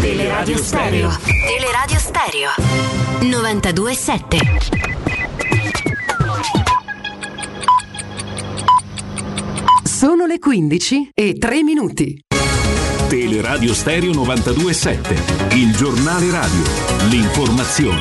Teleradio 0.00 0.56
Stereo. 0.58 1.18
Teleradio 1.24 1.98
Stereo. 1.98 2.50
927. 3.20 4.38
Sono 9.82 10.26
le 10.26 10.38
15 10.38 11.10
e 11.14 11.34
3 11.38 11.62
minuti. 11.64 12.24
Teleradio 13.08 13.74
Stereo 13.74 14.12
927, 14.12 15.56
il 15.56 15.74
giornale 15.74 16.30
radio, 16.30 16.62
l'informazione. 17.08 18.00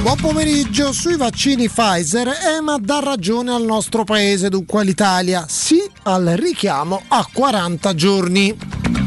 Buon 0.00 0.16
pomeriggio 0.16 0.92
sui 0.92 1.16
vaccini 1.16 1.68
Pfizer. 1.68 2.28
EMA 2.58 2.78
dà 2.80 3.00
ragione 3.00 3.52
al 3.52 3.64
nostro 3.64 4.04
paese, 4.04 4.48
dunque 4.48 4.80
all'Italia. 4.80 5.44
Sì 5.46 5.82
al 6.04 6.34
richiamo 6.36 7.02
a 7.08 7.26
40 7.30 7.94
giorni. 7.94 9.03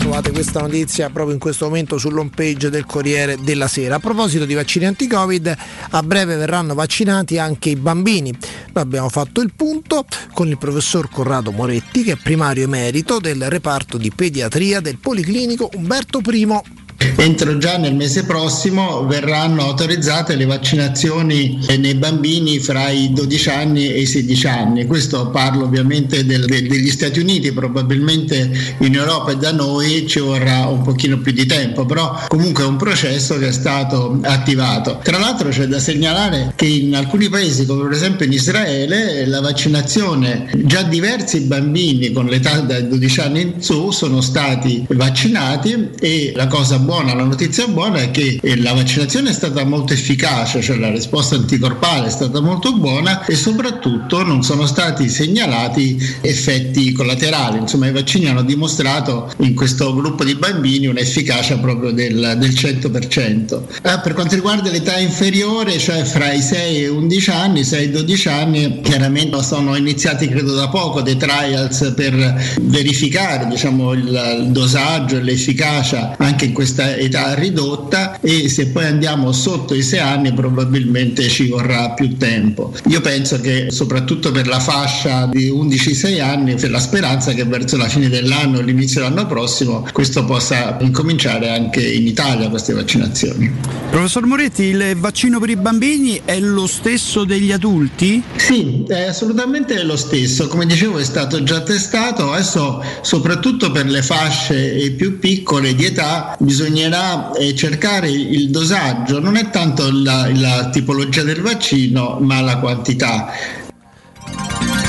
Trovate 0.00 0.32
questa 0.32 0.60
notizia 0.60 1.10
proprio 1.10 1.34
in 1.34 1.40
questo 1.40 1.66
momento 1.66 1.98
sull'home 1.98 2.30
page 2.34 2.70
del 2.70 2.86
Corriere 2.86 3.36
della 3.40 3.68
Sera. 3.68 3.96
A 3.96 3.98
proposito 4.00 4.46
di 4.46 4.54
vaccini 4.54 4.86
anti-Covid, 4.86 5.56
a 5.90 6.02
breve 6.02 6.36
verranno 6.36 6.74
vaccinati 6.74 7.38
anche 7.38 7.68
i 7.68 7.76
bambini. 7.76 8.30
Noi 8.30 8.82
abbiamo 8.82 9.08
fatto 9.10 9.40
il 9.40 9.52
punto 9.54 10.06
con 10.32 10.48
il 10.48 10.58
professor 10.58 11.08
Corrado 11.10 11.52
Moretti, 11.52 12.02
che 12.02 12.12
è 12.12 12.16
primario 12.16 12.64
emerito 12.64 13.20
del 13.20 13.48
reparto 13.50 13.98
di 13.98 14.10
pediatria 14.10 14.80
del 14.80 14.98
Policlinico 14.98 15.70
Umberto 15.74 16.20
I. 16.24 16.79
Entro 17.16 17.56
già 17.56 17.78
nel 17.78 17.94
mese 17.94 18.24
prossimo 18.24 19.06
verranno 19.06 19.62
autorizzate 19.62 20.36
le 20.36 20.44
vaccinazioni 20.44 21.58
nei 21.78 21.94
bambini 21.94 22.58
fra 22.58 22.90
i 22.90 23.12
12 23.12 23.48
anni 23.48 23.88
e 23.88 24.00
i 24.00 24.06
16 24.06 24.46
anni. 24.46 24.86
Questo 24.86 25.30
parlo 25.30 25.64
ovviamente 25.64 26.26
del, 26.26 26.44
degli 26.44 26.90
Stati 26.90 27.18
Uniti, 27.18 27.52
probabilmente 27.52 28.50
in 28.78 28.94
Europa 28.94 29.32
e 29.32 29.36
da 29.36 29.50
noi 29.50 30.06
ci 30.06 30.20
vorrà 30.20 30.66
un 30.66 30.82
pochino 30.82 31.18
più 31.18 31.32
di 31.32 31.46
tempo, 31.46 31.86
però 31.86 32.18
comunque 32.28 32.64
è 32.64 32.66
un 32.66 32.76
processo 32.76 33.38
che 33.38 33.48
è 33.48 33.52
stato 33.52 34.18
attivato. 34.22 35.00
Tra 35.02 35.18
l'altro 35.18 35.48
c'è 35.48 35.66
da 35.66 35.78
segnalare 35.78 36.52
che 36.54 36.66
in 36.66 36.94
alcuni 36.94 37.28
paesi, 37.30 37.64
come 37.64 37.84
per 37.84 37.92
esempio 37.92 38.26
in 38.26 38.32
Israele, 38.32 39.26
la 39.26 39.40
vaccinazione, 39.40 40.50
già 40.64 40.82
diversi 40.82 41.40
bambini 41.40 42.12
con 42.12 42.26
l'età 42.26 42.60
dai 42.60 42.86
12 42.88 43.20
anni 43.20 43.40
in 43.40 43.62
su 43.62 43.90
sono 43.90 44.20
stati 44.20 44.84
vaccinati 44.88 45.90
e 45.98 46.32
la 46.34 46.46
cosa 46.46 46.78
buona 46.78 46.88
buona, 46.90 47.14
la 47.14 47.22
notizia 47.22 47.68
buona 47.68 48.00
è 48.00 48.10
che 48.10 48.40
eh, 48.42 48.60
la 48.60 48.72
vaccinazione 48.72 49.30
è 49.30 49.32
stata 49.32 49.62
molto 49.64 49.92
efficace, 49.92 50.60
cioè 50.60 50.76
la 50.76 50.90
risposta 50.90 51.36
anticorpale 51.36 52.08
è 52.08 52.10
stata 52.10 52.40
molto 52.40 52.76
buona 52.76 53.24
e 53.26 53.36
soprattutto 53.36 54.24
non 54.24 54.42
sono 54.42 54.66
stati 54.66 55.08
segnalati 55.08 55.96
effetti 56.20 56.90
collaterali. 56.90 57.58
Insomma, 57.58 57.86
i 57.86 57.92
vaccini 57.92 58.26
hanno 58.26 58.42
dimostrato 58.42 59.32
in 59.38 59.54
questo 59.54 59.94
gruppo 59.94 60.24
di 60.24 60.34
bambini 60.34 60.88
un'efficacia 60.88 61.58
proprio 61.58 61.92
del, 61.92 62.34
del 62.36 62.50
100%. 62.50 63.60
Eh, 63.82 64.00
per 64.02 64.12
quanto 64.12 64.34
riguarda 64.34 64.68
l'età 64.68 64.98
inferiore, 64.98 65.78
cioè 65.78 66.02
fra 66.02 66.32
i 66.32 66.42
6 66.42 66.82
e 66.82 66.88
11 66.88 67.30
anni, 67.30 67.62
6 67.62 67.84
e 67.84 67.90
12 67.90 68.28
anni, 68.28 68.80
chiaramente 68.82 69.40
sono 69.44 69.76
iniziati 69.76 70.26
credo 70.26 70.54
da 70.54 70.68
poco 70.68 71.02
dei 71.02 71.16
trials 71.16 71.92
per 71.94 72.58
verificare 72.62 73.46
diciamo, 73.46 73.92
il, 73.92 74.40
il 74.40 74.48
dosaggio 74.48 75.18
e 75.18 75.22
l'efficacia 75.22 76.16
anche 76.18 76.46
in 76.46 76.52
questa 76.52 76.78
età 76.96 77.34
ridotta 77.34 78.18
e 78.20 78.48
se 78.48 78.68
poi 78.68 78.84
andiamo 78.84 79.32
sotto 79.32 79.74
i 79.74 79.82
6 79.82 79.98
anni 79.98 80.32
probabilmente 80.32 81.28
ci 81.28 81.48
vorrà 81.48 81.90
più 81.90 82.16
tempo. 82.16 82.72
Io 82.88 83.00
penso 83.00 83.40
che 83.40 83.66
soprattutto 83.70 84.30
per 84.32 84.46
la 84.46 84.60
fascia 84.60 85.26
di 85.26 85.50
11-6 85.50 86.20
anni 86.20 86.54
c'è 86.54 86.68
la 86.68 86.80
speranza 86.80 87.32
che 87.32 87.44
verso 87.44 87.76
la 87.76 87.88
fine 87.88 88.08
dell'anno 88.08 88.60
l'inizio 88.60 89.00
dell'anno 89.00 89.26
prossimo 89.26 89.86
questo 89.92 90.24
possa 90.24 90.76
incominciare 90.80 91.50
anche 91.50 91.82
in 91.82 92.06
Italia 92.06 92.48
queste 92.48 92.72
vaccinazioni. 92.72 93.52
Professor 93.90 94.24
Moretti, 94.24 94.64
il 94.64 94.94
vaccino 94.96 95.40
per 95.40 95.50
i 95.50 95.56
bambini 95.56 96.20
è 96.24 96.38
lo 96.38 96.66
stesso 96.66 97.24
degli 97.24 97.50
adulti? 97.50 98.22
Sì, 98.36 98.84
è 98.86 99.08
assolutamente 99.08 99.82
lo 99.82 99.96
stesso. 99.96 100.46
Come 100.46 100.66
dicevo 100.66 100.98
è 100.98 101.04
stato 101.04 101.42
già 101.42 101.60
testato, 101.62 102.32
adesso 102.32 102.82
soprattutto 103.02 103.70
per 103.72 103.86
le 103.86 104.02
fasce 104.02 104.92
più 104.96 105.18
piccole 105.18 105.74
di 105.74 105.84
età 105.84 106.36
bisognerà 106.70 107.32
eh, 107.32 107.54
cercare 107.54 108.08
il 108.10 108.50
dosaggio, 108.50 109.20
non 109.20 109.36
è 109.36 109.50
tanto 109.50 109.90
la, 109.90 110.30
la 110.32 110.70
tipologia 110.70 111.22
del 111.22 111.40
vaccino 111.40 112.18
ma 112.20 112.40
la 112.40 112.58
quantità. 112.58 113.32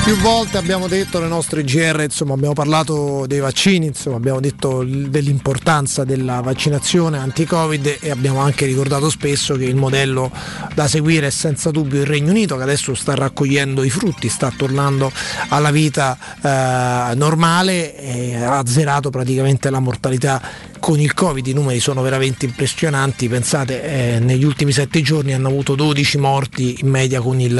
Più 0.04 0.16
volte 0.16 0.58
abbiamo 0.58 0.88
detto 0.88 1.20
le 1.20 1.28
nostre 1.28 1.62
GR, 1.62 2.00
insomma, 2.02 2.34
abbiamo 2.34 2.54
parlato 2.54 3.24
dei 3.28 3.38
vaccini, 3.38 3.86
insomma, 3.86 4.16
abbiamo 4.16 4.40
detto 4.40 4.82
dell'importanza 4.84 6.02
della 6.02 6.40
vaccinazione 6.40 7.18
anti-Covid 7.18 7.98
e 8.00 8.10
abbiamo 8.10 8.40
anche 8.40 8.66
ricordato 8.66 9.08
spesso 9.10 9.54
che 9.54 9.64
il 9.64 9.76
modello 9.76 10.30
da 10.74 10.88
seguire 10.88 11.28
è 11.28 11.30
senza 11.30 11.70
dubbio 11.70 12.00
il 12.00 12.06
Regno 12.06 12.30
Unito 12.30 12.56
che 12.56 12.64
adesso 12.64 12.94
sta 12.94 13.14
raccogliendo 13.14 13.84
i 13.84 13.90
frutti, 13.90 14.28
sta 14.28 14.52
tornando 14.54 15.10
alla 15.48 15.70
vita 15.70 16.18
eh, 16.42 17.14
normale 17.14 17.96
e 17.96 18.34
ha 18.34 18.58
azzerato 18.58 19.08
praticamente 19.10 19.70
la 19.70 19.78
mortalità 19.78 20.42
con 20.82 20.98
il 20.98 21.14
Covid 21.14 21.46
i 21.46 21.52
numeri 21.52 21.78
sono 21.78 22.02
veramente 22.02 22.44
impressionanti, 22.44 23.28
pensate 23.28 23.84
eh, 23.84 24.18
negli 24.18 24.42
ultimi 24.42 24.72
sette 24.72 25.00
giorni 25.00 25.32
hanno 25.32 25.46
avuto 25.46 25.76
12 25.76 26.18
morti 26.18 26.80
in 26.80 26.88
media 26.88 27.20
con 27.20 27.38
il 27.38 27.56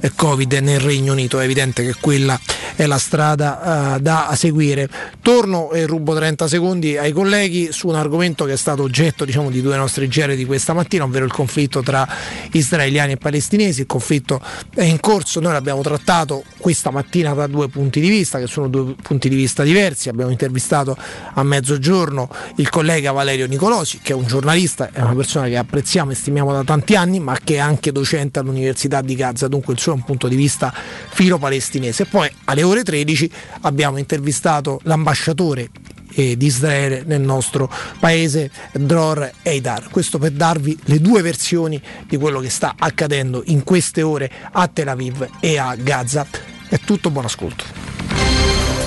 eh, 0.00 0.12
Covid 0.16 0.50
nel 0.54 0.80
Regno 0.80 1.12
Unito, 1.12 1.38
è 1.38 1.44
evidente 1.44 1.84
che 1.84 1.94
quella 2.00 2.40
è 2.74 2.86
la 2.86 2.96
strada 2.96 3.96
eh, 3.96 4.00
da 4.00 4.32
seguire. 4.36 4.88
Torno 5.20 5.70
e 5.72 5.84
rubo 5.84 6.14
30 6.14 6.48
secondi 6.48 6.96
ai 6.96 7.12
colleghi 7.12 7.68
su 7.72 7.88
un 7.88 7.94
argomento 7.94 8.46
che 8.46 8.54
è 8.54 8.56
stato 8.56 8.82
oggetto 8.82 9.26
diciamo, 9.26 9.50
di 9.50 9.60
due 9.60 9.76
nostre 9.76 10.08
gere 10.08 10.34
di 10.34 10.46
questa 10.46 10.72
mattina, 10.72 11.04
ovvero 11.04 11.26
il 11.26 11.32
conflitto 11.32 11.82
tra 11.82 12.08
israeliani 12.52 13.12
e 13.12 13.16
palestinesi, 13.18 13.82
il 13.82 13.86
conflitto 13.86 14.40
è 14.74 14.84
in 14.84 14.98
corso, 14.98 15.40
noi 15.40 15.52
l'abbiamo 15.52 15.82
trattato 15.82 16.42
questa 16.56 16.90
mattina 16.90 17.34
da 17.34 17.46
due 17.46 17.68
punti 17.68 18.00
di 18.00 18.08
vista, 18.08 18.38
che 18.38 18.46
sono 18.46 18.68
due 18.68 18.94
punti 19.02 19.28
di 19.28 19.36
vista 19.36 19.62
diversi, 19.62 20.08
abbiamo 20.08 20.30
intervistato 20.30 20.96
a 21.34 21.42
mezzogiorno 21.42 22.30
il 22.62 22.68
collega 22.68 23.10
Valerio 23.10 23.48
Nicolosi, 23.48 23.98
che 24.00 24.12
è 24.12 24.14
un 24.14 24.24
giornalista, 24.24 24.90
è 24.92 25.00
una 25.00 25.16
persona 25.16 25.48
che 25.48 25.56
apprezziamo 25.56 26.12
e 26.12 26.14
stimiamo 26.14 26.52
da 26.52 26.62
tanti 26.62 26.94
anni, 26.94 27.18
ma 27.18 27.36
che 27.42 27.56
è 27.56 27.58
anche 27.58 27.90
docente 27.90 28.38
all'Università 28.38 29.00
di 29.00 29.16
Gaza, 29.16 29.48
dunque 29.48 29.72
il 29.72 29.80
suo 29.80 29.90
è 29.92 29.94
un 29.96 30.04
punto 30.04 30.28
di 30.28 30.36
vista 30.36 30.72
filo 31.10 31.38
palestinese. 31.38 32.04
Poi 32.04 32.30
alle 32.44 32.62
ore 32.62 32.84
13 32.84 33.30
abbiamo 33.62 33.98
intervistato 33.98 34.78
l'ambasciatore 34.84 35.70
eh, 36.14 36.36
di 36.36 36.46
Israele 36.46 37.02
nel 37.04 37.20
nostro 37.20 37.68
paese, 37.98 38.52
Dror 38.72 39.28
Eidar. 39.42 39.88
Questo 39.90 40.18
per 40.18 40.30
darvi 40.30 40.78
le 40.84 41.00
due 41.00 41.20
versioni 41.20 41.82
di 42.06 42.16
quello 42.16 42.38
che 42.38 42.48
sta 42.48 42.74
accadendo 42.78 43.42
in 43.46 43.64
queste 43.64 44.02
ore 44.02 44.30
a 44.52 44.68
Tel 44.68 44.86
Aviv 44.86 45.28
e 45.40 45.58
a 45.58 45.74
Gaza. 45.74 46.24
È 46.68 46.78
tutto, 46.78 47.10
buon 47.10 47.24
ascolto. 47.24 48.21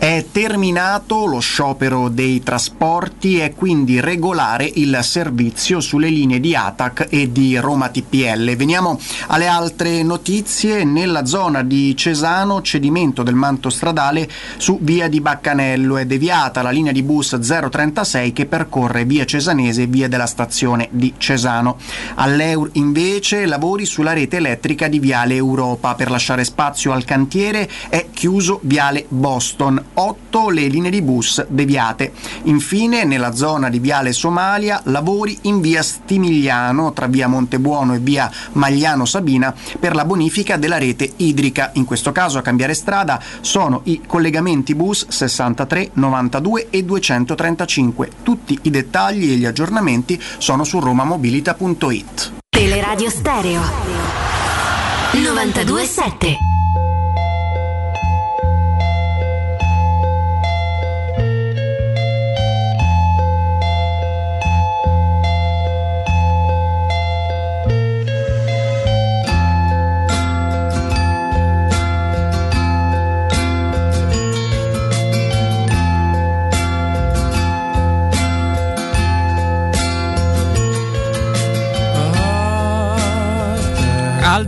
È 0.00 0.24
terminato 0.32 1.26
lo 1.26 1.40
sciopero 1.40 2.08
dei 2.08 2.42
trasporti 2.42 3.38
e 3.38 3.52
quindi 3.54 4.00
regolare 4.00 4.64
il 4.76 4.98
servizio 5.02 5.80
sulle 5.80 6.08
linee 6.08 6.40
di 6.40 6.56
ATAC 6.56 7.08
e 7.10 7.30
di 7.30 7.58
Roma 7.58 7.90
TPL. 7.90 8.56
Veniamo 8.56 8.98
alle 9.26 9.46
altre 9.46 10.02
notizie. 10.02 10.84
Nella 10.84 11.26
zona 11.26 11.62
di 11.62 11.94
Cesano, 11.94 12.62
cedimento 12.62 13.22
del 13.22 13.34
manto 13.34 13.68
stradale 13.68 14.26
su 14.56 14.78
via 14.80 15.06
di 15.06 15.20
Baccanello. 15.20 15.98
È 15.98 16.06
deviata 16.06 16.62
la 16.62 16.70
linea 16.70 16.92
di 16.92 17.02
bus 17.02 17.38
036 17.38 18.32
che 18.32 18.46
percorre 18.46 19.04
via 19.04 19.26
Cesanese 19.26 19.82
e 19.82 19.86
via 19.86 20.08
della 20.08 20.24
stazione 20.24 20.88
di 20.92 21.12
Cesano. 21.18 21.76
All'Eur 22.14 22.70
invece 22.72 23.44
lavori 23.44 23.84
sulla 23.84 24.14
rete 24.14 24.38
elettrica 24.38 24.88
di 24.88 24.98
Viale 24.98 25.34
Europa. 25.34 25.94
Per 25.94 26.10
lasciare 26.10 26.44
spazio 26.44 26.92
al 26.92 27.04
cantiere 27.04 27.68
è 27.90 28.06
chiuso 28.14 28.60
Viale 28.62 29.04
Boston. 29.06 29.88
8 29.94 30.50
le 30.50 30.66
linee 30.66 30.90
di 30.90 31.02
bus 31.02 31.44
deviate. 31.48 32.12
Infine, 32.44 33.04
nella 33.04 33.34
zona 33.34 33.68
di 33.68 33.78
Viale 33.78 34.12
Somalia, 34.12 34.80
lavori 34.84 35.38
in 35.42 35.60
via 35.60 35.82
Stimigliano 35.82 36.92
tra 36.92 37.06
via 37.06 37.28
Montebuono 37.28 37.94
e 37.94 37.98
via 37.98 38.30
Magliano 38.52 39.04
Sabina 39.04 39.54
per 39.78 39.94
la 39.94 40.04
bonifica 40.04 40.56
della 40.56 40.78
rete 40.78 41.12
idrica. 41.16 41.70
In 41.74 41.84
questo 41.84 42.12
caso 42.12 42.38
a 42.38 42.42
cambiare 42.42 42.74
strada 42.74 43.20
sono 43.40 43.80
i 43.84 44.02
collegamenti 44.06 44.74
bus 44.74 45.08
63, 45.08 45.90
92 45.94 46.68
e 46.70 46.84
235. 46.84 48.10
Tutti 48.22 48.58
i 48.62 48.70
dettagli 48.70 49.30
e 49.30 49.36
gli 49.36 49.44
aggiornamenti 49.44 50.20
sono 50.38 50.64
su 50.64 50.78
romamobilita.it. 50.78 52.32
Teleradio 52.48 53.10
Stereo 53.10 53.62
927 55.12 56.49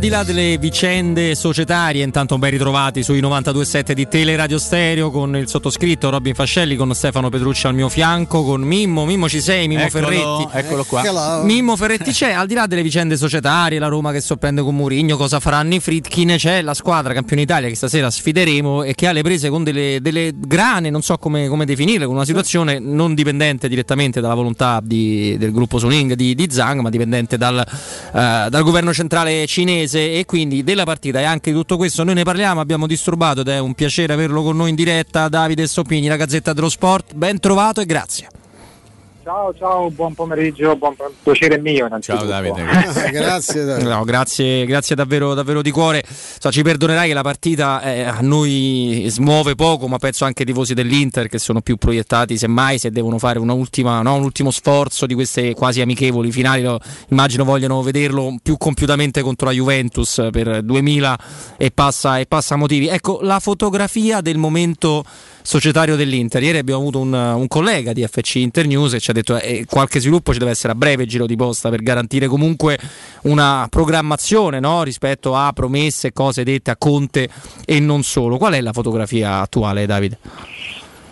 di 0.03 0.09
là 0.09 0.25
delle 0.25 0.59
vicende 0.59 1.37
societarie, 1.37 2.03
intanto 2.03 2.37
ben 2.37 2.51
ritrovati 2.51 3.05
sui 3.05 3.21
92.7 3.21 3.93
di 3.93 4.09
Teleradio 4.09 4.59
Stereo 4.59 5.13
con 5.13 5.37
il 5.37 5.47
sottoscritto 5.47 6.11
Robin 6.11 6.35
Fascelli, 6.35 6.75
con 6.75 6.93
Stefano 6.93 7.29
Petrucci 7.29 7.69
al 7.69 7.75
mio 7.75 7.89
fianco, 7.89 8.43
con 8.43 8.63
Mimmo, 8.63 9.05
Mimmo 9.05 9.29
ci 9.29 9.41
sei, 9.41 9.69
Mimmo 9.69 9.85
Eccolo, 9.85 10.09
Ferretti. 10.09 10.49
eccolo 10.59 10.83
qua. 10.83 11.43
Mimmo 11.45 11.77
Ferretti 11.77 12.11
c'è, 12.11 12.33
al 12.33 12.49
di 12.49 12.55
là 12.55 12.67
delle 12.67 12.83
vicende 12.83 13.17
societarie, 13.17 13.79
la 13.79 13.87
Roma 13.87 14.11
che 14.11 14.21
sorprende 14.21 14.61
con 14.63 14.75
Murigno, 14.75 15.17
cosa 15.17 15.39
faranno 15.39 15.75
i 15.75 15.79
Fritkin, 15.79 16.35
c'è 16.37 16.63
la 16.63 16.75
squadra 16.75 17.15
campione 17.15 17.43
Italia 17.43 17.69
che 17.69 17.77
stasera 17.77 18.11
sfideremo 18.11 18.83
e 18.83 18.97
che 18.97 19.07
ha 19.07 19.13
le 19.13 19.23
prese 19.23 19.51
con 19.51 19.63
delle, 19.63 19.99
delle 20.01 20.33
grane, 20.37 20.91
non 20.91 21.03
so 21.03 21.17
come, 21.17 21.47
come 21.47 21.65
definirle, 21.65 22.07
con 22.07 22.17
una 22.17 22.25
situazione 22.25 22.81
non 22.81 23.15
dipendente 23.15 23.69
direttamente 23.69 24.21
dalla 24.21 24.35
volontà 24.35 24.81
di- 24.83 25.37
del 25.39 25.53
gruppo 25.53 25.79
Suning 25.79 26.15
di, 26.15 26.35
di 26.35 26.49
Zhang, 26.51 26.81
ma 26.81 26.91
dipendente 26.91 27.39
dal, 27.39 27.59
eh, 27.61 28.47
dal 28.51 28.63
governo 28.65 28.93
centrale 28.93 29.47
cinese 29.47 29.92
e 29.99 30.25
quindi 30.27 30.63
della 30.63 30.85
partita 30.85 31.21
e 31.21 31.25
anche 31.25 31.51
di 31.51 31.57
tutto 31.57 31.77
questo 31.77 32.05
noi 32.05 32.15
ne 32.15 32.23
parliamo, 32.25 32.61
abbiamo 32.61 32.87
disturbato 32.87 33.41
ed 33.41 33.49
è 33.49 33.59
un 33.59 33.75
piacere 33.75 34.13
averlo 34.13 34.43
con 34.43 34.57
noi 34.57 34.71
in 34.71 34.75
diretta, 34.75 35.29
Davide 35.29 35.67
Stoppini, 35.67 36.09
la 36.09 36.17
Gazzetta 36.17 36.53
dello 36.53 36.69
Sport, 36.69 37.15
ben 37.15 37.39
trovato 37.39 37.81
e 37.81 37.87
grazie. 37.87 38.42
Ciao, 39.25 39.55
ciao, 39.55 39.89
buon 39.91 40.15
pomeriggio, 40.15 40.75
buon 40.75 40.97
piacere 41.23 41.57
mio 41.57 41.87
innanzitutto. 41.87 42.25
grazie, 43.13 43.63
No, 43.83 44.03
grazie, 44.03 44.67
grazie 44.67 44.97
davvero, 44.97 45.33
davvero 45.35 45.63
di 45.63 45.71
cuore. 45.71 46.03
So, 46.09 46.51
ci 46.51 46.63
perdonerai 46.63 47.07
che 47.07 47.15
la 47.15 47.23
partita 47.23 47.81
eh, 47.83 48.03
a 48.03 48.19
noi 48.21 49.05
smuove 49.09 49.55
poco, 49.55 49.87
ma 49.87 49.99
penso 49.99 50.25
anche 50.25 50.43
i 50.43 50.47
tifosi 50.47 50.75
dell'Inter 50.75 51.29
che 51.29 51.39
sono 51.39 51.61
più 51.61 51.77
proiettati, 51.77 52.37
semmai 52.37 52.79
se 52.81 52.91
devono 52.91 53.19
fare 53.19 53.39
una 53.39 53.53
ultima, 53.53 54.03
no, 54.03 54.15
un 54.15 54.25
ultimo 54.25 54.51
sforzo 54.51 55.07
di 55.07 55.15
queste 55.15 55.55
quasi 55.55 55.81
amichevoli 55.81 56.33
finali, 56.33 56.63
lo- 56.63 56.81
immagino 57.11 57.45
vogliono 57.45 57.81
vederlo 57.81 58.35
più 58.43 58.57
compiutamente 58.57 59.23
contro 59.23 59.47
la 59.47 59.53
Juventus 59.53 60.27
per 60.33 60.63
2000 60.63 61.19
e 61.57 61.71
passa, 61.71 62.19
e 62.19 62.27
passa 62.27 62.57
motivi. 62.57 62.89
Ecco, 62.89 63.21
la 63.23 63.39
fotografia 63.39 64.21
del 64.21 64.39
momento 64.39 65.05
societario 65.43 65.97
dell'Inter. 65.97 66.43
Ieri 66.43 66.59
abbiamo 66.59 66.81
avuto 66.81 67.01
un, 67.01 67.13
un 67.13 67.49
collega 67.49 67.93
di 67.93 68.07
FC 68.07 68.37
Inter 68.37 68.67
News 68.67 68.95
e 68.95 69.01
ci 69.01 69.11
ha 69.11 69.15
detto 69.15 69.39
eh, 69.39 69.65
qualche 69.69 70.01
sviluppo 70.01 70.33
ci 70.33 70.39
deve 70.39 70.53
essere 70.53 70.73
a 70.73 70.77
breve 70.77 71.07
giro 71.07 71.27
di 71.27 71.37
posta 71.37 71.69
per 71.69 71.83
garantire 71.83 72.27
comunque 72.27 72.79
una 73.23 73.67
programmazione 73.69 74.61
no? 74.61 74.83
rispetto 74.83 75.35
a 75.35 75.53
promesse, 75.53 76.13
cose 76.13 76.45
dette 76.45 76.71
a 76.71 76.77
Conte 76.77 77.29
e 77.65 77.81
non 77.81 78.03
solo. 78.03 78.39
Qual 78.39 78.55
è 78.55 78.61
la 78.61 78.73
fotografia 78.73 79.41
attuale, 79.41 79.87
Davide? 79.87 80.19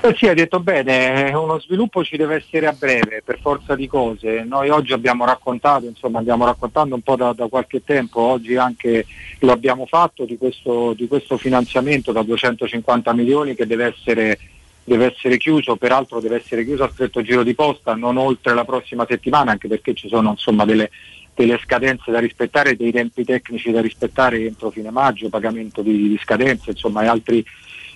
Eh 0.03 0.15
sì, 0.17 0.27
hai 0.27 0.35
detto 0.35 0.61
bene, 0.61 1.29
eh, 1.29 1.35
uno 1.35 1.61
sviluppo 1.61 2.03
ci 2.03 2.17
deve 2.17 2.37
essere 2.37 2.67
a 2.67 2.73
breve, 2.73 3.21
per 3.23 3.39
forza 3.39 3.75
di 3.75 3.87
cose. 3.87 4.45
Noi 4.45 4.71
oggi 4.71 4.95
abbiamo 4.95 5.27
raccontato, 5.27 5.85
insomma, 5.85 6.19
andiamo 6.19 6.47
raccontando 6.47 6.95
un 6.95 7.03
po' 7.03 7.17
da, 7.17 7.35
da 7.35 7.49
qualche 7.49 7.85
tempo, 7.85 8.19
oggi 8.21 8.57
anche 8.57 9.05
lo 9.41 9.53
abbiamo 9.53 9.85
fatto, 9.85 10.25
di 10.25 10.39
questo, 10.39 10.95
di 10.95 11.07
questo 11.07 11.37
finanziamento 11.37 12.13
da 12.13 12.23
250 12.23 13.13
milioni 13.13 13.55
che 13.55 13.67
deve 13.67 13.95
essere, 13.95 14.39
deve 14.85 15.13
essere 15.13 15.37
chiuso, 15.37 15.77
peraltro 15.77 16.19
deve 16.19 16.37
essere 16.37 16.65
chiuso 16.65 16.85
a 16.85 16.91
stretto 16.91 17.21
giro 17.21 17.43
di 17.43 17.55
posta, 17.55 17.95
non 17.95 18.17
oltre 18.17 18.55
la 18.55 18.65
prossima 18.65 19.05
settimana, 19.07 19.51
anche 19.51 19.69
perché 19.69 19.93
ci 19.93 20.09
sono 20.09 20.31
insomma, 20.31 20.65
delle, 20.65 20.89
delle 21.35 21.61
scadenze 21.63 22.11
da 22.11 22.21
rispettare, 22.21 22.75
dei 22.75 22.91
tempi 22.91 23.23
tecnici 23.23 23.71
da 23.71 23.83
rispettare 23.83 24.47
entro 24.47 24.71
fine 24.71 24.91
maggio, 24.91 25.29
pagamento 25.29 25.83
di, 25.83 26.09
di 26.09 26.19
scadenze, 26.23 26.71
insomma, 26.71 27.03
e 27.03 27.07
altri 27.07 27.45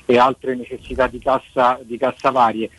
e 0.06 0.18
altre 0.18 0.54
necessità 0.54 1.06
di 1.06 1.18
cassa, 1.18 1.78
di 1.82 1.96
cassa 1.96 2.30
varie. 2.30 2.70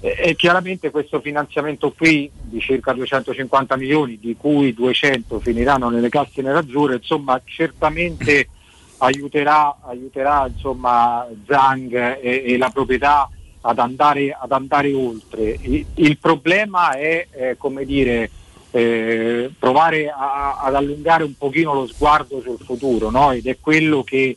E, 0.00 0.16
e 0.18 0.34
chiaramente 0.34 0.90
questo 0.90 1.20
finanziamento 1.20 1.92
qui 1.92 2.30
di 2.34 2.60
circa 2.60 2.92
250 2.92 3.76
milioni, 3.76 4.18
di 4.18 4.36
cui 4.36 4.74
200 4.74 5.40
finiranno 5.40 5.88
nelle 5.88 6.08
casse 6.08 6.42
nerazzurre, 6.42 6.96
insomma 6.96 7.40
certamente 7.44 8.48
aiuterà, 8.98 9.78
aiuterà 9.82 10.46
insomma, 10.52 11.26
Zhang 11.46 12.20
e, 12.20 12.42
e 12.46 12.56
la 12.56 12.70
proprietà 12.70 13.28
ad 13.62 13.78
andare, 13.78 14.36
ad 14.38 14.52
andare 14.52 14.92
oltre. 14.92 15.56
Il, 15.60 15.86
il 15.94 16.18
problema 16.18 16.92
è 16.92 17.26
eh, 17.30 17.56
come 17.56 17.84
dire, 17.84 18.30
eh, 18.72 19.50
provare 19.58 20.08
a- 20.08 20.58
ad 20.62 20.74
allungare 20.74 21.24
un 21.24 21.36
pochino 21.36 21.74
lo 21.74 21.86
sguardo 21.86 22.40
sul 22.40 22.58
futuro 22.58 23.10
no? 23.10 23.30
ed 23.32 23.46
è 23.46 23.58
quello 23.60 24.02
che 24.02 24.36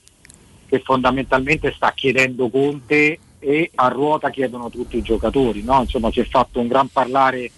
che 0.67 0.79
fondamentalmente 0.79 1.71
sta 1.75 1.91
chiedendo 1.93 2.49
Conte 2.49 3.19
e 3.39 3.69
a 3.75 3.87
ruota 3.89 4.29
chiedono 4.29 4.69
tutti 4.69 4.97
i 4.97 5.01
giocatori. 5.01 5.61
no? 5.61 5.81
Insomma, 5.81 6.11
si 6.11 6.19
è 6.19 6.25
fatto 6.25 6.59
un 6.59 6.67
gran 6.67 6.87
parlare 6.87 7.51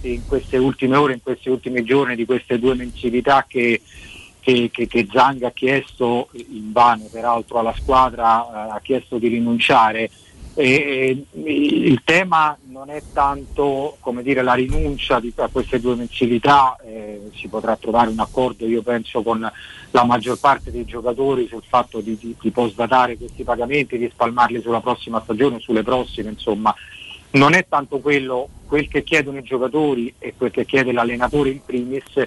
in 0.00 0.22
queste 0.26 0.56
ultime 0.56 0.96
ore, 0.96 1.14
in 1.14 1.22
questi 1.22 1.48
ultimi 1.48 1.82
giorni 1.84 2.16
di 2.16 2.24
queste 2.24 2.58
due 2.58 2.74
mensilità 2.74 3.44
che, 3.48 3.80
che, 4.40 4.70
che, 4.72 4.86
che 4.86 5.06
Zang 5.10 5.42
ha 5.42 5.50
chiesto, 5.50 6.28
in 6.32 6.72
vano 6.72 7.08
peraltro 7.10 7.58
alla 7.58 7.74
squadra, 7.74 8.68
eh, 8.68 8.76
ha 8.76 8.80
chiesto 8.82 9.18
di 9.18 9.28
rinunciare. 9.28 10.10
E, 10.56 11.24
e, 11.32 11.52
il 11.52 12.02
tema 12.04 12.56
non 12.68 12.88
è 12.88 13.02
tanto 13.12 13.98
dire, 14.22 14.42
la 14.42 14.54
rinuncia 14.54 15.18
di, 15.18 15.32
a 15.36 15.48
queste 15.48 15.80
due 15.80 15.96
mensilità, 15.96 16.76
eh, 16.84 17.30
si 17.34 17.48
potrà 17.48 17.76
trovare 17.76 18.10
un 18.10 18.20
accordo 18.20 18.66
io 18.66 18.82
penso 18.82 19.22
con 19.22 19.50
la 19.90 20.04
maggior 20.04 20.38
parte 20.38 20.70
dei 20.70 20.84
giocatori 20.84 21.46
sul 21.48 21.62
fatto 21.66 22.00
di, 22.00 22.16
di, 22.18 22.36
di 22.40 22.50
postdatare 22.50 23.16
questi 23.16 23.42
pagamenti, 23.42 23.98
di 23.98 24.08
spalmarli 24.12 24.60
sulla 24.60 24.80
prossima 24.80 25.20
stagione, 25.22 25.58
sulle 25.60 25.82
prossime 25.82 26.30
insomma. 26.30 26.74
non 27.32 27.52
è 27.52 27.66
tanto 27.68 27.98
quello, 27.98 28.48
quel 28.66 28.88
che 28.88 29.02
chiedono 29.02 29.38
i 29.38 29.42
giocatori 29.42 30.12
e 30.18 30.34
quel 30.36 30.50
che 30.50 30.64
chiede 30.64 30.92
l'allenatore 30.92 31.50
in 31.50 31.64
primis 31.64 32.22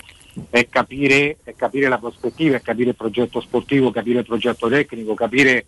è 0.49 0.67
capire, 0.69 1.37
è 1.43 1.55
capire 1.55 1.87
la 1.87 1.97
prospettiva, 1.97 2.57
è 2.57 2.61
capire 2.61 2.89
il 2.89 2.95
progetto 2.95 3.41
sportivo, 3.41 3.91
capire 3.91 4.19
il 4.19 4.25
progetto 4.25 4.67
tecnico, 4.67 5.13
capire 5.13 5.65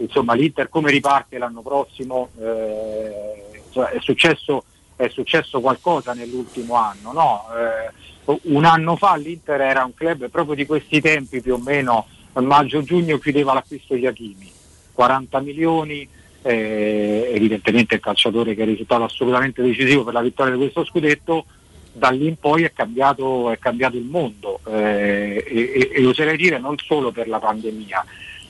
insomma, 0.00 0.34
l'Inter 0.34 0.68
come 0.68 0.90
riparte 0.90 1.38
l'anno 1.38 1.62
prossimo. 1.62 2.30
Eh, 2.38 3.48
è, 3.72 3.98
successo, 4.00 4.64
è, 4.96 5.08
successo, 5.08 5.60
qualcosa 5.60 6.12
nell'ultimo 6.12 6.74
anno. 6.74 7.12
No? 7.12 7.46
Eh, 7.56 8.38
un 8.42 8.64
anno 8.64 8.96
fa 8.96 9.16
l'Inter 9.16 9.60
era 9.60 9.84
un 9.84 9.94
club 9.94 10.28
proprio 10.28 10.54
di 10.54 10.66
questi 10.66 11.00
tempi 11.00 11.40
più 11.40 11.54
o 11.54 11.58
meno, 11.58 12.06
maggio-giugno 12.34 13.18
chiudeva 13.18 13.54
l'acquisto 13.54 13.94
di 13.94 14.06
Achimi, 14.06 14.50
40 14.92 15.40
milioni, 15.40 16.08
eh, 16.42 17.30
evidentemente 17.34 17.96
il 17.96 18.00
calciatore 18.00 18.54
che 18.54 18.62
è 18.62 18.66
risultato 18.66 19.04
assolutamente 19.04 19.62
decisivo 19.62 20.04
per 20.04 20.14
la 20.14 20.22
vittoria 20.22 20.52
di 20.52 20.58
questo 20.58 20.84
scudetto, 20.84 21.44
da 21.92 22.10
lì 22.10 22.28
in 22.28 22.36
poi 22.36 22.62
è 22.62 22.72
cambiato, 22.72 23.50
è 23.50 23.58
cambiato 23.58 23.96
il 23.96 24.04
mondo 24.04 24.60
eh, 24.68 25.44
e, 25.46 25.90
e, 25.92 26.06
oserei 26.06 26.36
dire 26.36 26.58
non 26.58 26.76
solo 26.78 27.10
per 27.10 27.28
la 27.28 27.38
pandemia. 27.38 28.04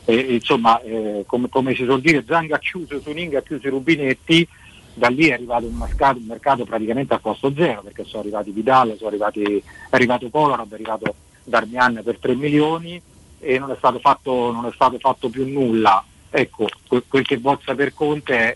Eh, 0.04 0.34
insomma, 0.34 0.80
eh, 0.82 1.24
come, 1.26 1.48
come, 1.48 1.74
si 1.74 1.84
suol 1.84 2.00
dire, 2.00 2.24
Zanga 2.26 2.56
ha 2.56 2.58
chiuso, 2.58 3.00
Suning 3.00 3.34
ha 3.34 3.42
chiuso 3.42 3.66
i 3.66 3.70
rubinetti, 3.70 4.46
da 4.94 5.08
lì 5.08 5.28
è 5.28 5.34
arrivato 5.34 5.66
un 5.66 5.74
mercato, 5.74 6.18
un 6.18 6.26
mercato 6.26 6.64
praticamente 6.64 7.14
a 7.14 7.18
costo 7.18 7.52
zero 7.54 7.82
perché 7.82 8.04
sono 8.04 8.22
arrivati 8.22 8.50
Vidal, 8.50 8.94
sono 8.96 9.08
arrivati, 9.08 9.56
è 9.56 9.62
arrivato 9.90 10.28
Colorado, 10.30 10.70
è 10.70 10.74
arrivato 10.74 11.14
Darmian 11.44 12.00
per 12.04 12.18
3 12.18 12.34
milioni 12.34 13.00
e 13.38 13.58
non 13.58 13.70
è 13.70 13.76
stato 13.76 13.98
fatto, 13.98 14.66
è 14.66 14.72
stato 14.74 14.98
fatto 14.98 15.28
più 15.28 15.46
nulla. 15.48 16.04
Ecco, 16.28 16.68
quel, 16.86 17.24
che 17.24 17.38
vuol 17.38 17.58
sapere 17.64 17.92
Conte 17.92 18.34
è 18.34 18.52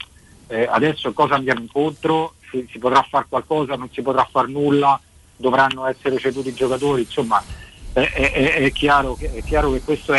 eh, 0.47 0.67
adesso 0.71 1.13
cosa 1.13 1.35
andiamo 1.35 1.61
incontro, 1.61 2.35
si, 2.51 2.67
si 2.71 2.79
potrà 2.79 3.03
fare 3.03 3.27
qualcosa, 3.29 3.77
non 3.77 3.89
si 3.91 4.03
potrà 4.03 4.29
fare 4.31 4.49
nulla, 4.49 5.01
dovranno 5.37 5.87
essere 5.87 6.19
ceduti 6.19 6.49
i 6.49 6.55
giocatori, 6.55 7.03
insomma 7.03 7.43
è, 7.93 8.01
è, 8.01 8.55
è, 8.55 8.73
chiaro, 8.73 9.17
è 9.19 9.43
chiaro, 9.43 9.73
che, 9.73 9.81
questo 9.81 10.13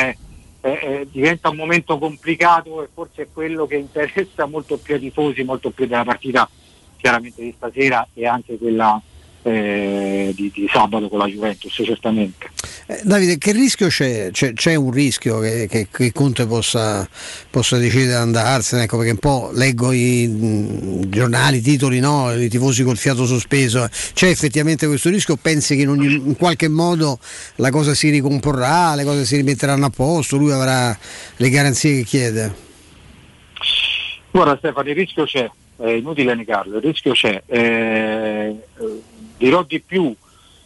diventa 1.12 1.50
un 1.50 1.58
momento 1.58 1.98
complicato 1.98 2.84
e 2.84 2.90
forse 2.92 3.24
è 3.24 3.28
quello 3.32 3.68
che 3.68 3.76
interessa 3.76 4.46
molto 4.46 4.78
più 4.78 4.96
ai 4.96 5.00
tifosi, 5.00 5.44
molto 5.44 5.70
più 5.70 5.86
della 5.86 6.04
partita 6.04 6.50
chiaramente 6.98 7.44
di 7.44 7.54
stasera 7.56 8.08
e 8.14 8.26
anche 8.26 8.58
quella 8.58 9.00
eh, 9.46 10.34
di, 10.36 10.50
di, 10.52 10.68
sabato 10.72 11.08
con 11.08 11.20
la 11.20 11.28
Juventus, 11.28 11.72
certamente. 11.72 12.50
Eh, 12.88 13.02
Davide, 13.04 13.38
che 13.38 13.52
rischio 13.52 13.90
c'è? 13.90 14.32
C'è, 14.32 14.54
c'è 14.54 14.74
un 14.74 14.90
rischio 14.90 15.38
che, 15.38 15.68
che, 15.70 15.88
che 15.92 16.12
Conte 16.12 16.48
possa, 16.48 17.08
possa, 17.52 17.78
decidere 17.78 18.08
di 18.08 18.14
andarsene? 18.16 18.84
Ecco, 18.84 18.98
perché 18.98 19.12
un 19.12 19.20
po' 19.20 19.52
leggo 19.54 19.92
i 19.92 20.28
mh, 20.28 21.10
giornali, 21.10 21.58
i 21.58 21.62
titoli, 21.62 22.00
no? 22.00 22.34
i 22.34 22.50
tifosi 22.50 22.84
col 22.84 22.98
fiato 22.98 23.28
sospeso. 23.28 23.88
C'è 24.14 24.30
effettivamente 24.30 24.88
questo 24.88 25.10
rischio? 25.10 25.36
Pensi 25.36 25.76
che 25.76 25.84
in, 25.84 25.90
ogni, 25.90 26.12
in 26.14 26.36
qualche 26.36 26.68
modo 26.68 27.20
la 27.58 27.70
cosa 27.70 27.94
si 27.94 28.10
ricomporrà, 28.10 28.96
le 28.96 29.04
cose 29.04 29.26
si 29.26 29.36
rimetteranno 29.36 29.86
a 29.86 29.92
posto, 29.92 30.38
lui 30.38 30.52
avrà 30.52 30.98
le 31.36 31.50
garanzie 31.50 31.98
che 31.98 32.04
chiede? 32.04 32.56
Guarda 34.32 34.58
Stefano, 34.58 34.90
il 34.90 34.96
rischio 34.96 35.26
c'è, 35.26 35.48
è 35.78 35.90
inutile 35.92 36.34
negarlo, 36.34 36.78
il 36.78 36.82
rischio 36.82 37.14
c'è. 37.14 37.44
Eh, 37.46 38.56
dirò 39.38 39.64
di 39.64 39.80
più, 39.80 40.16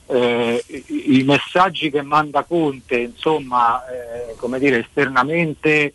eh, 0.08 0.64
i, 0.88 1.24
messaggi 1.24 1.92
che 1.92 2.02
manda 2.02 2.44
Conte, 2.44 2.98
insomma, 2.98 3.84
eh, 3.88 4.36
come 4.38 4.60
dire, 4.60 4.80
esternamente, 4.80 5.94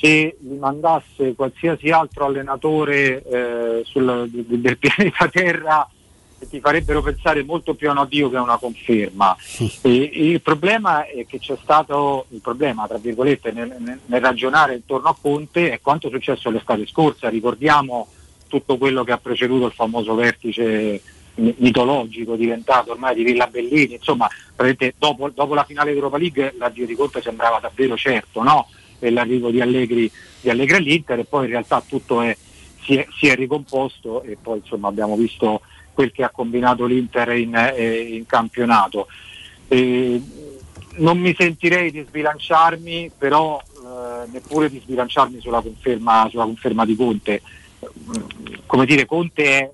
se 0.00 0.36
li 0.38 0.56
mandasse 0.58 1.34
qualsiasi 1.34 1.90
altro 1.90 2.26
allenatore 2.26 3.22
eh, 3.22 3.82
sul, 3.84 4.28
del 4.30 4.78
pianeta 4.78 5.28
Terra, 5.28 5.88
ti 6.48 6.60
farebbero 6.60 7.02
pensare 7.02 7.44
molto 7.44 7.74
più 7.74 7.88
a 7.88 7.92
un 7.92 7.98
addio 7.98 8.30
che 8.30 8.36
a 8.36 8.42
una 8.42 8.58
conferma. 8.58 9.36
E, 9.82 9.92
il 9.92 10.40
problema 10.40 11.06
è 11.06 11.24
che 11.26 11.38
c'è 11.38 11.56
stato, 11.62 12.26
il 12.30 12.40
problema 12.40 12.86
tra 12.86 12.98
virgolette 12.98 13.52
nel, 13.52 13.74
nel, 13.78 13.98
nel 14.06 14.20
ragionare 14.20 14.74
intorno 14.74 15.08
a 15.08 15.16
Conte 15.20 15.70
è 15.70 15.80
quanto 15.80 16.08
è 16.08 16.10
successo 16.10 16.50
l'estate 16.50 16.86
scorsa, 16.86 17.28
ricordiamo 17.28 18.08
tutto 18.48 18.76
quello 18.76 19.02
che 19.02 19.12
ha 19.12 19.18
preceduto 19.18 19.66
il 19.66 19.72
famoso 19.72 20.14
vertice 20.14 21.00
mitologico 21.34 22.36
diventato 22.36 22.92
ormai 22.92 23.14
di 23.14 23.24
Villa 23.24 23.46
Bellini, 23.46 23.94
insomma 23.94 24.28
dopo, 24.98 25.30
dopo, 25.30 25.54
la 25.54 25.64
finale 25.64 25.92
d'Europa 25.92 26.18
League 26.18 26.54
l'addio 26.58 26.86
di 26.86 26.94
Conte 26.94 27.22
sembrava 27.22 27.58
davvero 27.58 27.96
certo, 27.96 28.42
no? 28.42 28.68
e 28.98 29.10
l'arrivo 29.10 29.50
di 29.50 29.60
Allegri, 29.60 30.10
di 30.40 30.50
Allegri 30.50 30.76
all'Inter 30.76 31.18
e 31.18 31.24
poi 31.24 31.44
in 31.44 31.50
realtà 31.50 31.82
tutto 31.86 32.20
è, 32.20 32.36
si, 32.82 32.96
è, 32.96 33.06
si, 33.18 33.26
è, 33.26 33.34
ricomposto 33.34 34.22
e 34.22 34.36
poi 34.40 34.58
insomma, 34.58 34.88
abbiamo 34.88 35.16
visto 35.16 35.62
quel 35.92 36.12
che 36.12 36.22
ha 36.22 36.30
combinato 36.30 36.84
l'Inter 36.84 37.30
in, 37.32 37.54
eh, 37.54 38.00
in 38.00 38.26
campionato. 38.26 39.08
E 39.66 40.20
non 40.96 41.18
mi 41.18 41.34
sentirei 41.36 41.90
di 41.90 42.04
sbilanciarmi, 42.06 43.10
però 43.16 43.60
eh, 43.60 44.30
neppure 44.30 44.70
di 44.70 44.80
sbilanciarmi 44.80 45.40
sulla 45.40 45.60
conferma, 45.60 46.28
sulla 46.30 46.44
conferma 46.44 46.84
di 46.84 46.94
Conte. 46.94 47.42
Come 48.66 48.86
dire, 48.86 49.06
Conte 49.06 49.44
è 49.44 49.70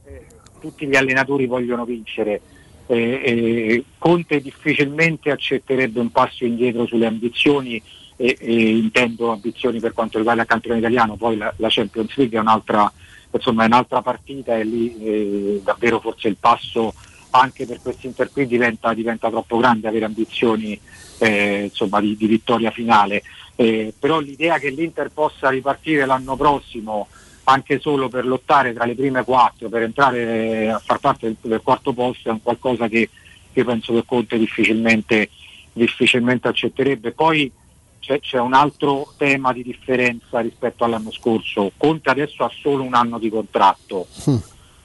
tutti 0.58 0.86
gli 0.86 0.96
allenatori 0.96 1.46
vogliono 1.46 1.84
vincere. 1.84 2.40
Eh, 2.86 2.96
eh, 2.96 3.84
Conte 3.98 4.40
difficilmente 4.40 5.30
accetterebbe 5.30 6.00
un 6.00 6.10
passo 6.10 6.44
indietro 6.44 6.86
sulle 6.86 7.06
ambizioni 7.06 7.82
e, 8.16 8.36
e 8.38 8.76
intendo 8.76 9.30
ambizioni 9.30 9.78
per 9.78 9.92
quanto 9.92 10.18
riguarda 10.18 10.42
il 10.42 10.48
campione 10.48 10.78
italiano, 10.78 11.16
poi 11.16 11.36
la, 11.36 11.52
la 11.56 11.68
Champions 11.70 12.16
League 12.16 12.36
è 12.36 12.40
un'altra, 12.40 12.90
insomma, 13.30 13.64
è 13.64 13.66
un'altra 13.66 14.02
partita 14.02 14.56
e 14.56 14.64
lì 14.64 14.96
eh, 14.98 15.60
davvero 15.62 16.00
forse 16.00 16.28
il 16.28 16.36
passo 16.38 16.94
anche 17.30 17.66
per 17.66 17.80
questi 17.80 18.06
Inter 18.06 18.30
qui 18.30 18.46
diventa, 18.46 18.94
diventa 18.94 19.28
troppo 19.28 19.58
grande 19.58 19.88
avere 19.88 20.06
ambizioni 20.06 20.78
eh, 21.18 21.64
insomma, 21.64 22.00
di, 22.00 22.16
di, 22.16 22.26
vittoria 22.26 22.70
finale. 22.70 23.22
Eh, 23.54 23.92
però 23.98 24.20
l'idea 24.20 24.58
che 24.58 24.70
l'Inter 24.70 25.10
possa 25.10 25.50
ripartire 25.50 26.06
l'anno 26.06 26.36
prossimo 26.36 27.08
anche 27.48 27.80
solo 27.80 28.08
per 28.08 28.26
lottare 28.26 28.74
tra 28.74 28.84
le 28.84 28.94
prime 28.94 29.24
quattro, 29.24 29.70
per 29.70 29.82
entrare 29.82 30.70
a 30.70 30.78
far 30.78 30.98
parte 30.98 31.26
del, 31.26 31.36
del 31.40 31.62
quarto 31.62 31.94
posto 31.94 32.28
è 32.28 32.32
un 32.32 32.42
qualcosa 32.42 32.88
che, 32.88 33.08
che 33.52 33.64
penso 33.64 33.94
che 33.94 34.04
Conte 34.04 34.38
difficilmente, 34.38 35.30
difficilmente 35.72 36.48
accetterebbe. 36.48 37.12
Poi 37.12 37.50
c'è, 38.00 38.20
c'è, 38.20 38.38
un 38.38 38.52
altro 38.52 39.14
tema 39.16 39.54
di 39.54 39.62
differenza 39.62 40.40
rispetto 40.40 40.84
all'anno 40.84 41.10
scorso. 41.10 41.72
Conte 41.78 42.10
adesso 42.10 42.44
ha 42.44 42.50
solo 42.60 42.82
un 42.82 42.94
anno 42.94 43.18
di 43.18 43.30
contratto. 43.30 44.06
Mm. 44.28 44.36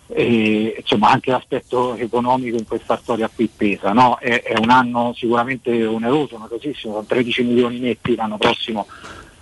E, 0.07 0.75
insomma 0.79 1.09
anche 1.09 1.31
l'aspetto 1.31 1.95
economico 1.95 2.55
in 2.55 2.65
questa 2.65 2.97
storia 2.97 3.29
qui 3.33 3.49
pesa, 3.53 3.91
no? 3.91 4.17
è, 4.19 4.41
è, 4.41 4.57
un 4.57 4.69
anno 4.69 5.13
sicuramente 5.15 5.85
oneroso, 5.85 6.35
onerosissimo, 6.35 6.93
con 6.93 7.05
13 7.07 7.43
milioni 7.43 7.79
netti 7.79 8.15
l'anno 8.15 8.37
prossimo 8.37 8.85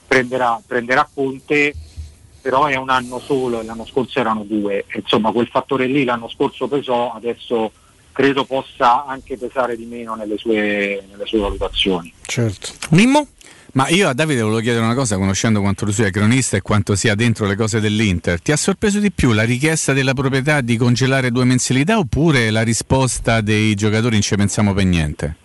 prenderà, 0.08 0.62
prenderà 0.66 1.08
Conte 1.14 1.74
però 2.42 2.66
è 2.66 2.76
un 2.76 2.90
anno 2.90 3.20
solo, 3.20 3.62
l'anno 3.62 3.86
scorso 3.86 4.20
erano 4.20 4.44
due, 4.44 4.86
insomma 4.96 5.32
quel 5.32 5.48
fattore 5.48 5.86
lì 5.86 6.04
l'anno 6.04 6.28
scorso 6.28 6.68
pesò, 6.68 7.14
adesso 7.14 7.72
credo 8.12 8.44
possa 8.46 9.06
anche 9.06 9.38
pesare 9.38 9.78
di 9.78 9.86
meno 9.86 10.16
nelle 10.16 10.38
sue, 10.38 11.04
nelle 11.10 11.26
sue 11.26 11.40
valutazioni. 11.40 12.12
Certo. 12.24 12.72
Mimmo? 12.90 13.28
Ma 13.74 13.88
io 13.88 14.10
a 14.10 14.14
Davide 14.14 14.42
volevo 14.42 14.60
chiedere 14.60 14.84
una 14.84 14.96
cosa, 14.96 15.16
conoscendo 15.16 15.62
quanto 15.62 15.86
lui 15.86 15.94
sia 15.94 16.10
cronista 16.10 16.58
e 16.58 16.62
quanto 16.62 16.94
sia 16.96 17.16
dentro 17.16 17.48
le 17.48 17.56
cose 17.56 17.80
dell'Inter. 17.80 18.42
Ti 18.42 18.52
ha 18.52 18.58
sorpreso 18.58 19.00
di 19.00 19.12
più 19.14 19.32
la 19.32 19.44
richiesta 19.44 19.94
della 19.94 20.14
proprietà 20.14 20.60
di 20.60 20.76
congelare 20.76 21.32
due 21.32 21.46
mensilità 21.46 21.98
oppure 21.98 22.52
la 22.52 22.64
risposta 22.64 23.40
dei 23.40 23.74
giocatori 23.76 24.14
non 24.14 24.22
ci 24.22 24.36
pensiamo 24.36 24.74
per 24.74 24.84
niente? 24.84 25.36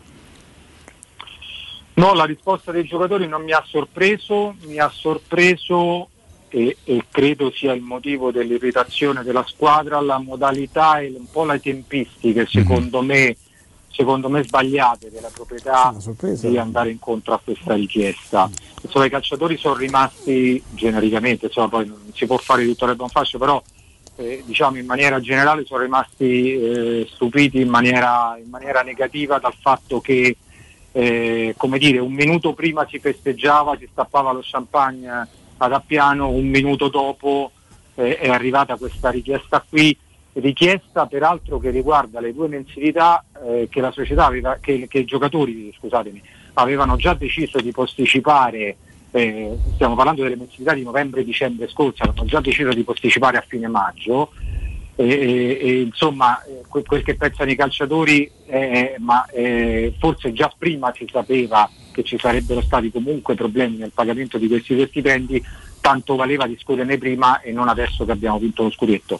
No, 1.94 2.14
la 2.14 2.24
risposta 2.24 2.72
dei 2.72 2.84
giocatori 2.84 3.28
non 3.28 3.44
mi 3.44 3.52
ha 3.52 3.64
sorpreso, 3.64 4.56
mi 4.66 4.78
ha 4.78 4.90
sorpreso 4.92 6.08
e, 6.48 6.76
e, 6.84 7.04
credo 7.10 7.50
sia 7.50 7.72
il 7.72 7.82
motivo 7.82 8.30
dell'irritazione 8.30 9.22
della 9.22 9.44
squadra, 9.46 10.00
la 10.00 10.18
modalità 10.18 11.00
e 11.00 11.12
un 11.16 11.26
po' 11.30 11.44
le 11.44 11.60
tempistiche 11.60 12.40
mhm. 12.40 12.46
secondo 12.46 12.98
mm-hmm. 13.02 13.08
me 13.08 13.36
secondo 13.96 14.28
me 14.28 14.44
sbagliate 14.44 15.10
della 15.10 15.30
proprietà 15.32 15.94
di 16.20 16.58
andare 16.58 16.90
incontro 16.90 17.32
a 17.32 17.40
questa 17.42 17.72
richiesta. 17.72 18.50
Insomma, 18.82 19.06
I 19.06 19.10
calciatori 19.10 19.56
sono 19.56 19.74
rimasti 19.74 20.62
genericamente, 20.74 21.46
insomma, 21.46 21.68
poi 21.68 21.86
non 21.86 22.10
si 22.12 22.26
può 22.26 22.36
fare 22.36 22.66
tutto 22.66 22.84
il 22.84 22.94
buon 22.94 23.08
fascio, 23.08 23.38
però 23.38 23.62
eh, 24.16 24.42
diciamo 24.44 24.76
in 24.76 24.84
maniera 24.84 25.18
generale 25.18 25.64
sono 25.64 25.82
rimasti 25.82 26.52
eh, 26.52 27.08
stupiti 27.10 27.60
in 27.60 27.70
maniera, 27.70 28.38
in 28.42 28.50
maniera, 28.50 28.82
negativa 28.82 29.38
dal 29.38 29.54
fatto 29.58 30.00
che 30.02 30.36
eh, 30.92 31.54
come 31.56 31.78
dire, 31.78 31.98
un 31.98 32.12
minuto 32.12 32.52
prima 32.52 32.86
si 32.88 32.98
festeggiava, 32.98 33.76
si 33.78 33.88
stappava 33.90 34.32
lo 34.32 34.40
champagne 34.42 35.28
ad 35.58 35.72
Appiano, 35.72 36.28
un 36.28 36.46
minuto 36.48 36.88
dopo 36.88 37.52
eh, 37.94 38.18
è 38.18 38.28
arrivata 38.28 38.76
questa 38.76 39.10
richiesta 39.10 39.64
qui, 39.66 39.96
richiesta 40.34 41.06
peraltro 41.06 41.58
che 41.58 41.70
riguarda 41.70 42.20
le 42.20 42.34
due 42.34 42.48
mensilità 42.48 43.24
eh, 43.44 43.68
che 43.70 43.80
la 43.80 43.90
società 43.90 44.26
aveva, 44.26 44.58
che, 44.60 44.86
che, 44.88 44.98
i 44.98 45.04
giocatori 45.04 45.74
scusatemi, 45.78 46.22
avevano 46.54 46.96
già 46.96 47.14
deciso 47.14 47.60
di 47.60 47.70
posticipare, 47.70 48.76
eh, 49.10 49.56
stiamo 49.74 49.94
parlando 49.94 50.22
delle 50.22 50.36
mensilità 50.36 50.74
di 50.74 50.82
novembre 50.82 51.20
e 51.20 51.24
dicembre 51.24 51.68
scorso, 51.68 52.02
avevano 52.02 52.28
già 52.28 52.40
deciso 52.40 52.70
di 52.70 52.82
posticipare 52.82 53.38
a 53.38 53.44
fine 53.46 53.66
maggio 53.66 54.32
e, 54.94 55.06
e- 55.06 55.58
e, 55.60 55.80
insomma 55.80 56.42
eh, 56.44 56.62
que- 56.68 56.82
quel 56.82 57.02
che 57.02 57.16
pensano 57.16 57.50
i 57.50 57.56
calciatori, 57.56 58.30
eh, 58.46 58.96
ma 58.98 59.24
eh, 59.26 59.94
forse 59.98 60.32
già 60.32 60.52
prima 60.56 60.92
si 60.94 61.06
sapeva 61.10 61.68
che 61.96 62.02
ci 62.02 62.18
sarebbero 62.18 62.60
stati 62.60 62.90
comunque 62.90 63.34
problemi 63.34 63.78
nel 63.78 63.90
pagamento 63.94 64.36
di 64.36 64.48
questi 64.48 64.74
due 64.74 64.86
stipendi, 64.86 65.42
tanto 65.80 66.14
valeva 66.14 66.46
discuterne 66.46 66.98
prima 66.98 67.40
e 67.40 67.52
non 67.52 67.68
adesso 67.68 68.04
che 68.04 68.12
abbiamo 68.12 68.38
vinto 68.38 68.64
lo 68.64 68.70
scudetto. 68.70 69.18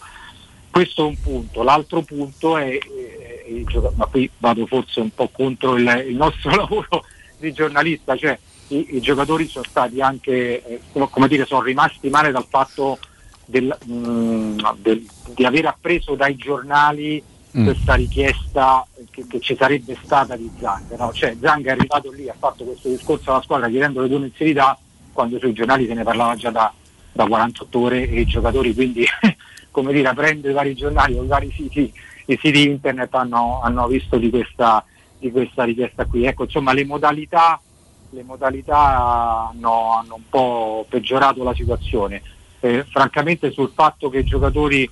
Questo 0.71 1.05
è 1.05 1.09
un 1.09 1.19
punto. 1.19 1.63
L'altro 1.63 2.03
punto 2.03 2.59
è, 2.59 2.67
eh, 2.69 3.45
il 3.49 3.65
gioca- 3.65 3.93
ma 3.95 4.05
qui 4.05 4.29
vado 4.37 4.67
forse 4.67 5.01
un 5.01 5.09
po' 5.09 5.31
contro 5.33 5.77
il, 5.77 6.05
il 6.07 6.17
nostro 6.17 6.51
lavoro 6.55 7.03
di 7.39 7.51
giornalista, 7.55 8.15
cioè 8.15 8.39
i, 8.69 8.97
i 8.97 9.01
giocatori 9.01 9.49
sono 9.49 9.65
stati 9.67 10.03
anche, 10.03 10.63
eh, 10.63 10.81
come- 10.93 11.29
dire, 11.29 11.47
sono 11.47 11.63
rimasti 11.63 12.11
male 12.11 12.31
dal 12.31 12.45
fatto 12.47 12.99
del, 13.47 13.75
mm, 13.91 14.59
del- 14.83 15.07
di 15.35 15.47
aver 15.47 15.65
appreso 15.65 16.15
dai 16.15 16.37
giornali 16.37 17.23
Mm. 17.59 17.65
questa 17.65 17.95
richiesta 17.95 18.87
che, 19.11 19.27
che 19.27 19.41
ci 19.41 19.57
sarebbe 19.57 19.97
stata 20.03 20.37
di 20.37 20.51
Zang. 20.61 20.95
no? 20.97 21.13
Cioè 21.13 21.37
Zang 21.41 21.67
è 21.67 21.71
arrivato 21.71 22.11
lì, 22.11 22.29
ha 22.29 22.35
fatto 22.39 22.65
questo 22.65 22.89
discorso 22.89 23.31
alla 23.31 23.41
squadra 23.41 23.69
chiedendo 23.69 24.03
le 24.03 24.09
due 24.09 24.19
mensilità 24.19 24.79
quando 25.13 25.39
sui 25.39 25.55
giornali 25.55 25.87
se 25.87 25.95
ne 25.95 26.03
parlava 26.03 26.37
già 26.37 26.51
da, 26.51 26.71
da 27.13 27.27
48 27.27 27.79
ore 27.79 28.09
e 28.09 28.21
i 28.21 28.27
giocatori 28.27 28.75
quindi 28.75 29.07
come 29.77 29.93
dire 29.93 30.09
aprendo 30.09 30.49
i 30.49 30.55
vari 30.55 30.75
giornali 30.75 31.19
o 31.19 31.23
i 31.23 31.27
vari 31.27 31.53
siti, 31.55 31.93
i 32.27 32.39
siti 32.41 32.63
internet 32.63 33.15
hanno, 33.15 33.61
hanno 33.63 33.87
visto 33.89 34.17
di 34.17 34.31
questa, 34.31 34.83
di 35.19 35.31
questa 35.31 35.65
richiesta 35.65 36.07
qui. 36.07 36.25
Ecco, 36.25 36.45
insomma 36.45 36.73
le 36.73 36.87
modalità, 36.87 37.61
le 38.09 38.23
modalità 38.23 39.49
hanno, 39.51 39.93
hanno 39.93 40.15
un 40.15 40.29
po' 40.31 40.87
peggiorato 40.89 41.45
la 41.45 41.55
situazione. 41.55 42.23
Eh, 42.61 42.87
francamente 42.89 43.51
sul 43.51 43.71
fatto 43.75 44.09
che 44.09 44.21
i 44.21 44.25
giocatori 44.25 44.91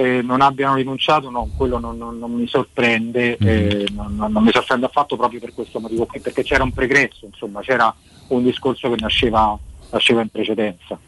eh, 0.00 0.22
non 0.22 0.40
abbiano 0.40 0.74
rinunciato, 0.74 1.30
no, 1.30 1.50
quello 1.56 1.78
non, 1.78 1.96
non- 1.98 2.18
non 2.18 2.32
mi 2.32 2.46
sorprende, 2.46 3.36
eh, 3.38 3.86
non, 3.94 4.16
non- 4.16 4.32
non 4.32 4.42
mi 4.42 4.50
sorprende 4.52 4.86
affatto 4.86 5.16
proprio 5.16 5.40
per 5.40 5.52
questo 5.54 5.78
motivo 5.80 6.06
qui, 6.06 6.20
perché 6.20 6.42
c'era 6.42 6.64
un 6.64 6.72
pregresso, 6.72 7.26
insomma, 7.26 7.60
c'era 7.60 7.94
un 8.28 8.42
discorso 8.42 8.88
che 8.90 8.96
nasceva, 9.00 9.58
nasceva 9.90 10.20
in 10.22 10.28
precedenza. 10.28 10.98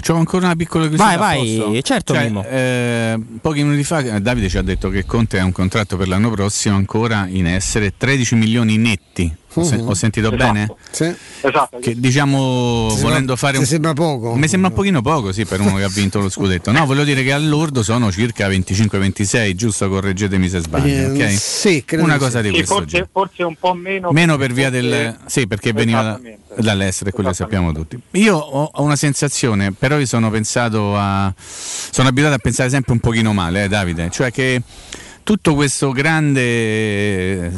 C'ho 0.00 0.14
ancora 0.14 0.46
una 0.46 0.54
piccola 0.54 0.86
curiosità. 0.88 1.16
Vai, 1.18 1.56
vai, 1.58 1.82
certo, 1.82 2.14
Cioè, 2.14 2.30
eh, 2.48 3.20
pochi 3.40 3.64
minuti 3.64 3.82
fa 3.82 4.00
Davide 4.20 4.48
ci 4.48 4.56
ha 4.56 4.62
detto 4.62 4.90
che 4.90 5.04
Conte 5.04 5.40
ha 5.40 5.44
un 5.44 5.50
contratto 5.50 5.96
per 5.96 6.06
l'anno 6.06 6.30
prossimo 6.30 6.76
ancora 6.76 7.26
in 7.28 7.46
essere 7.46 7.94
13 7.96 8.36
milioni 8.36 8.76
netti. 8.76 9.34
Ho, 9.54 9.64
sen- 9.64 9.80
Mhm. 9.80 9.88
ho 9.88 9.94
sentito 9.94 10.26
Esatto. 10.32 10.52
bene? 10.52 10.72
Sì. 10.90 11.14
Esatto. 11.40 11.78
Che 11.78 11.98
diciamo 11.98 12.86
Ti 12.94 13.00
volendo 13.00 13.34
sembra- 13.34 13.36
fare 13.36 13.58
un 13.58 13.64
sembra 13.64 13.92
poco? 13.94 14.34
Mi 14.36 14.46
sembra 14.46 14.68
un 14.68 14.74
pochino 14.74 15.00
poco, 15.02 15.32
sì, 15.32 15.44
per 15.46 15.60
uno 15.60 15.76
che 15.76 15.82
ha 15.84 15.88
vinto 15.88 16.20
lo 16.20 16.28
scudetto. 16.28 16.70
No, 16.70 16.84
voglio 16.86 17.02
dire 17.04 17.22
che 17.24 17.32
all'ordo 17.32 17.82
sono 17.82 18.12
circa 18.12 18.46
25-26, 18.48 19.54
giusto? 19.54 19.88
Correggetemi 19.88 20.48
se 20.48 20.60
sbaglio, 20.60 21.14
Eh, 21.14 21.24
ok? 21.24 21.30
sì, 21.38 21.82
credo 21.84 22.04
Una 22.04 22.18
cosa 22.18 22.40
sì. 22.42 22.50
di 22.50 22.56
Sì, 22.58 22.64
questo 22.64 22.84
genere. 22.84 23.08
forse, 23.10 23.28
forse 23.36 23.42
un 23.44 23.56
po' 23.58 23.74
meno. 23.74 24.10
Meno 24.12 24.36
per 24.36 24.52
via 24.52 24.70
del... 24.70 25.16
Sì, 25.26 25.46
perché 25.46 25.72
veniva 25.72 26.02
da- 26.02 26.20
dall'estero 26.62 27.10
e 27.10 27.12
quello 27.12 27.30
che 27.30 27.34
sappiamo 27.36 27.72
tutti. 27.72 27.98
Io 28.12 28.36
ho 28.36 28.70
ho 28.72 28.82
una 28.82 28.96
sensazione, 28.96 29.72
però 29.72 29.98
io 29.98 30.06
sono 30.06 30.30
pensato 30.30 30.94
a... 30.96 31.32
Sono 31.36 32.08
abituato 32.08 32.34
a 32.34 32.38
pensare 32.38 32.68
sempre 32.70 32.92
un 32.92 33.00
pochino 33.00 33.32
male, 33.32 33.64
eh, 33.64 33.68
Davide. 33.68 34.08
Cioè 34.10 34.30
che 34.30 34.62
tutto 35.24 35.54
questo 35.54 35.90
grande 35.92 37.50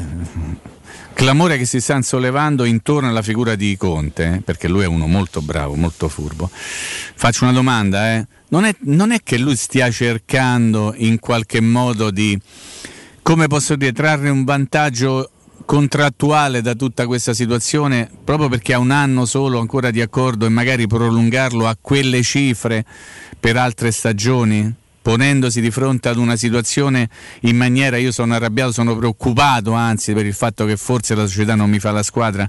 clamore 1.20 1.59
che 1.59 1.66
si 1.66 1.82
sta 1.82 2.01
sollevando 2.01 2.64
intorno 2.64 3.10
alla 3.10 3.20
figura 3.20 3.55
di 3.55 3.76
Conte, 3.76 4.36
eh, 4.36 4.40
perché 4.40 4.68
lui 4.68 4.84
è 4.84 4.86
uno 4.86 5.06
molto 5.06 5.42
bravo, 5.42 5.74
molto 5.74 6.09
furbo. 6.09 6.48
Faccio 6.51 7.44
una 7.44 7.52
domanda, 7.52 8.14
eh. 8.14 8.26
non, 8.48 8.64
è, 8.64 8.74
non 8.84 9.12
è 9.12 9.18
che 9.22 9.36
lui 9.36 9.55
stia 9.55 9.90
cercando 9.90 10.94
in 10.97 11.18
qualche 11.18 11.60
modo 11.60 12.10
di, 12.10 12.40
come 13.20 13.48
posso 13.48 13.76
dire, 13.76 13.92
trarre 13.92 14.30
un 14.30 14.44
vantaggio 14.44 15.30
contrattuale 15.66 16.62
da 16.62 16.74
tutta 16.74 17.06
questa 17.06 17.34
situazione 17.34 18.10
proprio 18.24 18.48
perché 18.48 18.72
ha 18.72 18.78
un 18.78 18.90
anno 18.90 19.26
solo 19.26 19.60
ancora 19.60 19.90
di 19.90 20.01
accordo 20.01 20.47
e 20.47 20.48
magari 20.48 20.86
prolungarlo 20.86 21.68
a 21.68 21.76
quelle 21.78 22.22
cifre 22.22 22.82
per 23.38 23.59
altre 23.59 23.90
stagioni? 23.90 24.74
Ponendosi 25.02 25.60
di 25.60 25.70
fronte 25.70 26.09
ad 26.09 26.16
una 26.16 26.36
situazione 26.36 27.09
in 27.43 27.56
maniera, 27.56 27.97
io 27.97 28.12
sono 28.12 28.35
arrabbiato, 28.35 28.72
sono 28.72 28.97
preoccupato 28.97 29.72
anzi 29.72 30.12
per 30.12 30.27
il 30.27 30.35
fatto 30.35 30.66
che 30.66 30.77
forse 30.77 31.14
la 31.14 31.27
società 31.27 31.55
non 31.55 31.70
mi 31.70 31.78
fa 31.78 31.90
la 31.90 32.02
squadra. 32.02 32.48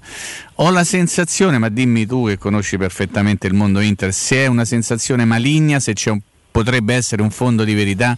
Ho 0.55 0.69
la 0.69 0.83
sensazione, 0.83 1.57
ma 1.57 1.69
dimmi 1.69 2.05
tu 2.05 2.27
che 2.27 2.37
conosci 2.37 2.77
perfettamente 2.77 3.47
il 3.47 3.53
mondo 3.53 3.79
Inter, 3.79 4.13
se 4.13 4.37
è 4.37 4.47
una 4.47 4.65
sensazione 4.65 5.23
maligna, 5.25 5.79
se 5.79 5.93
c'è 5.93 6.11
un 6.11 6.19
potrebbe 6.51 6.93
essere 6.93 7.21
un 7.21 7.31
fondo 7.31 7.63
di 7.63 7.73
verità 7.73 8.17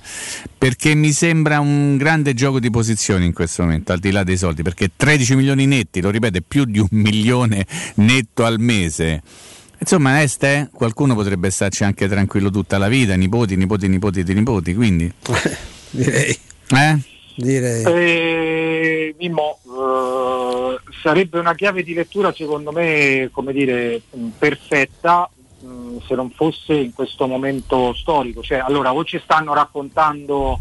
perché 0.58 0.96
mi 0.96 1.12
sembra 1.12 1.60
un 1.60 1.96
grande 1.98 2.34
gioco 2.34 2.60
di 2.60 2.70
posizioni 2.72 3.26
in 3.26 3.34
questo 3.34 3.62
momento 3.62 3.94
al 3.94 4.00
di 4.00 4.12
là 4.12 4.24
dei 4.24 4.38
soldi 4.38 4.64
perché 4.64 4.92
13 4.96 5.36
milioni 5.36 5.68
netti 5.68 6.02
lo 6.02 6.10
ripeto 6.10 6.40
più 6.46 6.66
di 6.66 6.80
un 6.80 6.88
milione 6.98 7.66
netto 7.96 8.44
al 8.44 8.60
mese 8.60 9.22
insomma 9.84 10.22
Este 10.22 10.70
qualcuno 10.74 11.14
potrebbe 11.14 11.50
starci 11.50 11.84
anche 11.84 12.08
tranquillo 12.08 12.50
tutta 12.50 12.78
la 12.78 12.88
vita 12.88 13.16
nipoti 13.16 13.56
nipoti 13.56 13.88
nipoti 13.88 14.24
di 14.24 14.34
nipoti 14.34 14.74
quindi 14.74 15.12
direi 15.92 16.40
eh? 16.76 16.98
direi 17.36 17.84
Eh, 17.84 19.16
Mimmo, 19.18 19.60
eh, 19.66 20.80
sarebbe 21.02 21.40
una 21.40 21.56
chiave 21.56 21.84
di 21.84 21.94
lettura 21.94 22.34
secondo 22.34 22.72
me, 22.72 23.30
come 23.32 23.54
dire, 23.54 24.02
mh, 24.10 24.28
perfetta 24.38 25.30
mh, 25.60 25.98
se 26.08 26.16
non 26.16 26.30
fosse 26.32 26.74
in 26.74 26.94
questo 26.94 27.28
momento 27.28 27.94
storico. 27.94 28.42
Cioè, 28.42 28.60
allora, 28.60 28.94
o 28.94 29.04
ci 29.04 29.20
stanno 29.24 29.54
raccontando 29.54 30.60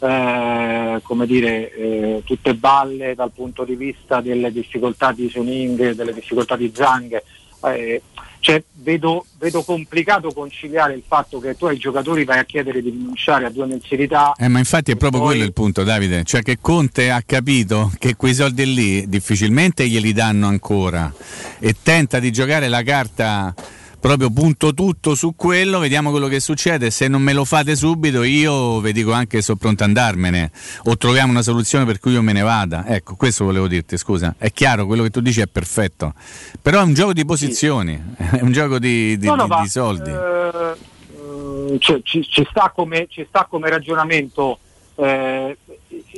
eh, 0.00 1.00
come 1.02 1.26
dire, 1.26 1.72
eh, 1.74 2.22
tutte 2.24 2.54
balle 2.54 3.14
dal 3.14 3.30
punto 3.30 3.64
di 3.64 3.76
vista 3.76 4.20
delle 4.20 4.50
difficoltà 4.50 5.12
di 5.12 5.28
Suning, 5.28 5.92
delle 5.92 6.12
difficoltà 6.12 6.56
di 6.56 6.72
Zang. 6.74 7.22
eh, 7.64 8.02
cioè, 8.42 8.60
vedo, 8.82 9.24
vedo 9.38 9.62
complicato 9.62 10.32
conciliare 10.32 10.94
il 10.94 11.04
fatto 11.06 11.38
che 11.38 11.56
tu 11.56 11.66
ai 11.66 11.78
giocatori 11.78 12.24
vai 12.24 12.40
a 12.40 12.44
chiedere 12.44 12.82
di 12.82 12.90
rinunciare 12.90 13.46
a 13.46 13.50
due 13.50 13.66
mensilità 13.66 14.34
Eh, 14.36 14.48
ma 14.48 14.58
infatti 14.58 14.90
è 14.90 14.96
proprio 14.96 15.22
quello 15.22 15.44
il 15.44 15.52
punto, 15.52 15.84
Davide. 15.84 16.24
Cioè 16.24 16.42
che 16.42 16.58
Conte 16.60 17.12
ha 17.12 17.22
capito 17.24 17.92
che 18.00 18.16
quei 18.16 18.34
soldi 18.34 18.74
lì 18.74 19.08
difficilmente 19.08 19.86
glieli 19.86 20.12
danno 20.12 20.48
ancora 20.48 21.12
e 21.60 21.76
tenta 21.80 22.18
di 22.18 22.32
giocare 22.32 22.66
la 22.66 22.82
carta 22.82 23.54
proprio 24.02 24.30
punto 24.30 24.74
tutto 24.74 25.14
su 25.14 25.34
quello, 25.36 25.78
vediamo 25.78 26.10
quello 26.10 26.26
che 26.26 26.40
succede. 26.40 26.90
Se 26.90 27.06
non 27.06 27.22
me 27.22 27.32
lo 27.32 27.44
fate 27.44 27.76
subito, 27.76 28.24
io 28.24 28.80
vi 28.80 28.92
dico 28.92 29.12
anche 29.12 29.36
che 29.36 29.42
sono 29.42 29.58
pronto 29.58 29.84
ad 29.84 29.90
andarmene 29.90 30.50
o 30.86 30.96
troviamo 30.96 31.30
una 31.30 31.40
soluzione 31.42 31.84
per 31.84 32.00
cui 32.00 32.10
io 32.12 32.20
me 32.20 32.32
ne 32.32 32.42
vada. 32.42 32.84
Ecco, 32.88 33.14
questo 33.14 33.44
volevo 33.44 33.68
dirti, 33.68 33.96
scusa. 33.96 34.34
È 34.36 34.50
chiaro, 34.50 34.86
quello 34.86 35.04
che 35.04 35.10
tu 35.10 35.20
dici 35.20 35.40
è 35.40 35.46
perfetto. 35.46 36.14
Però 36.60 36.80
è 36.80 36.82
un 36.82 36.94
gioco 36.94 37.12
di 37.12 37.24
posizioni, 37.24 37.94
è 38.18 38.40
un 38.40 38.50
gioco 38.50 38.80
di, 38.80 39.16
di- 39.16 39.26
No, 39.28 39.36
no, 39.36 39.44
di- 39.44 39.48
ma, 39.50 39.62
di 39.62 39.68
soldi. 39.68 40.10
eh, 40.10 41.78
cioè, 41.78 42.00
ci, 42.02 42.26
ci 42.28 42.44
sta 42.50 42.72
come, 42.74 43.06
ci 43.08 43.24
sta 43.28 43.46
come 43.48 43.70
ragionamento. 43.70 44.58
eh, 44.96 45.56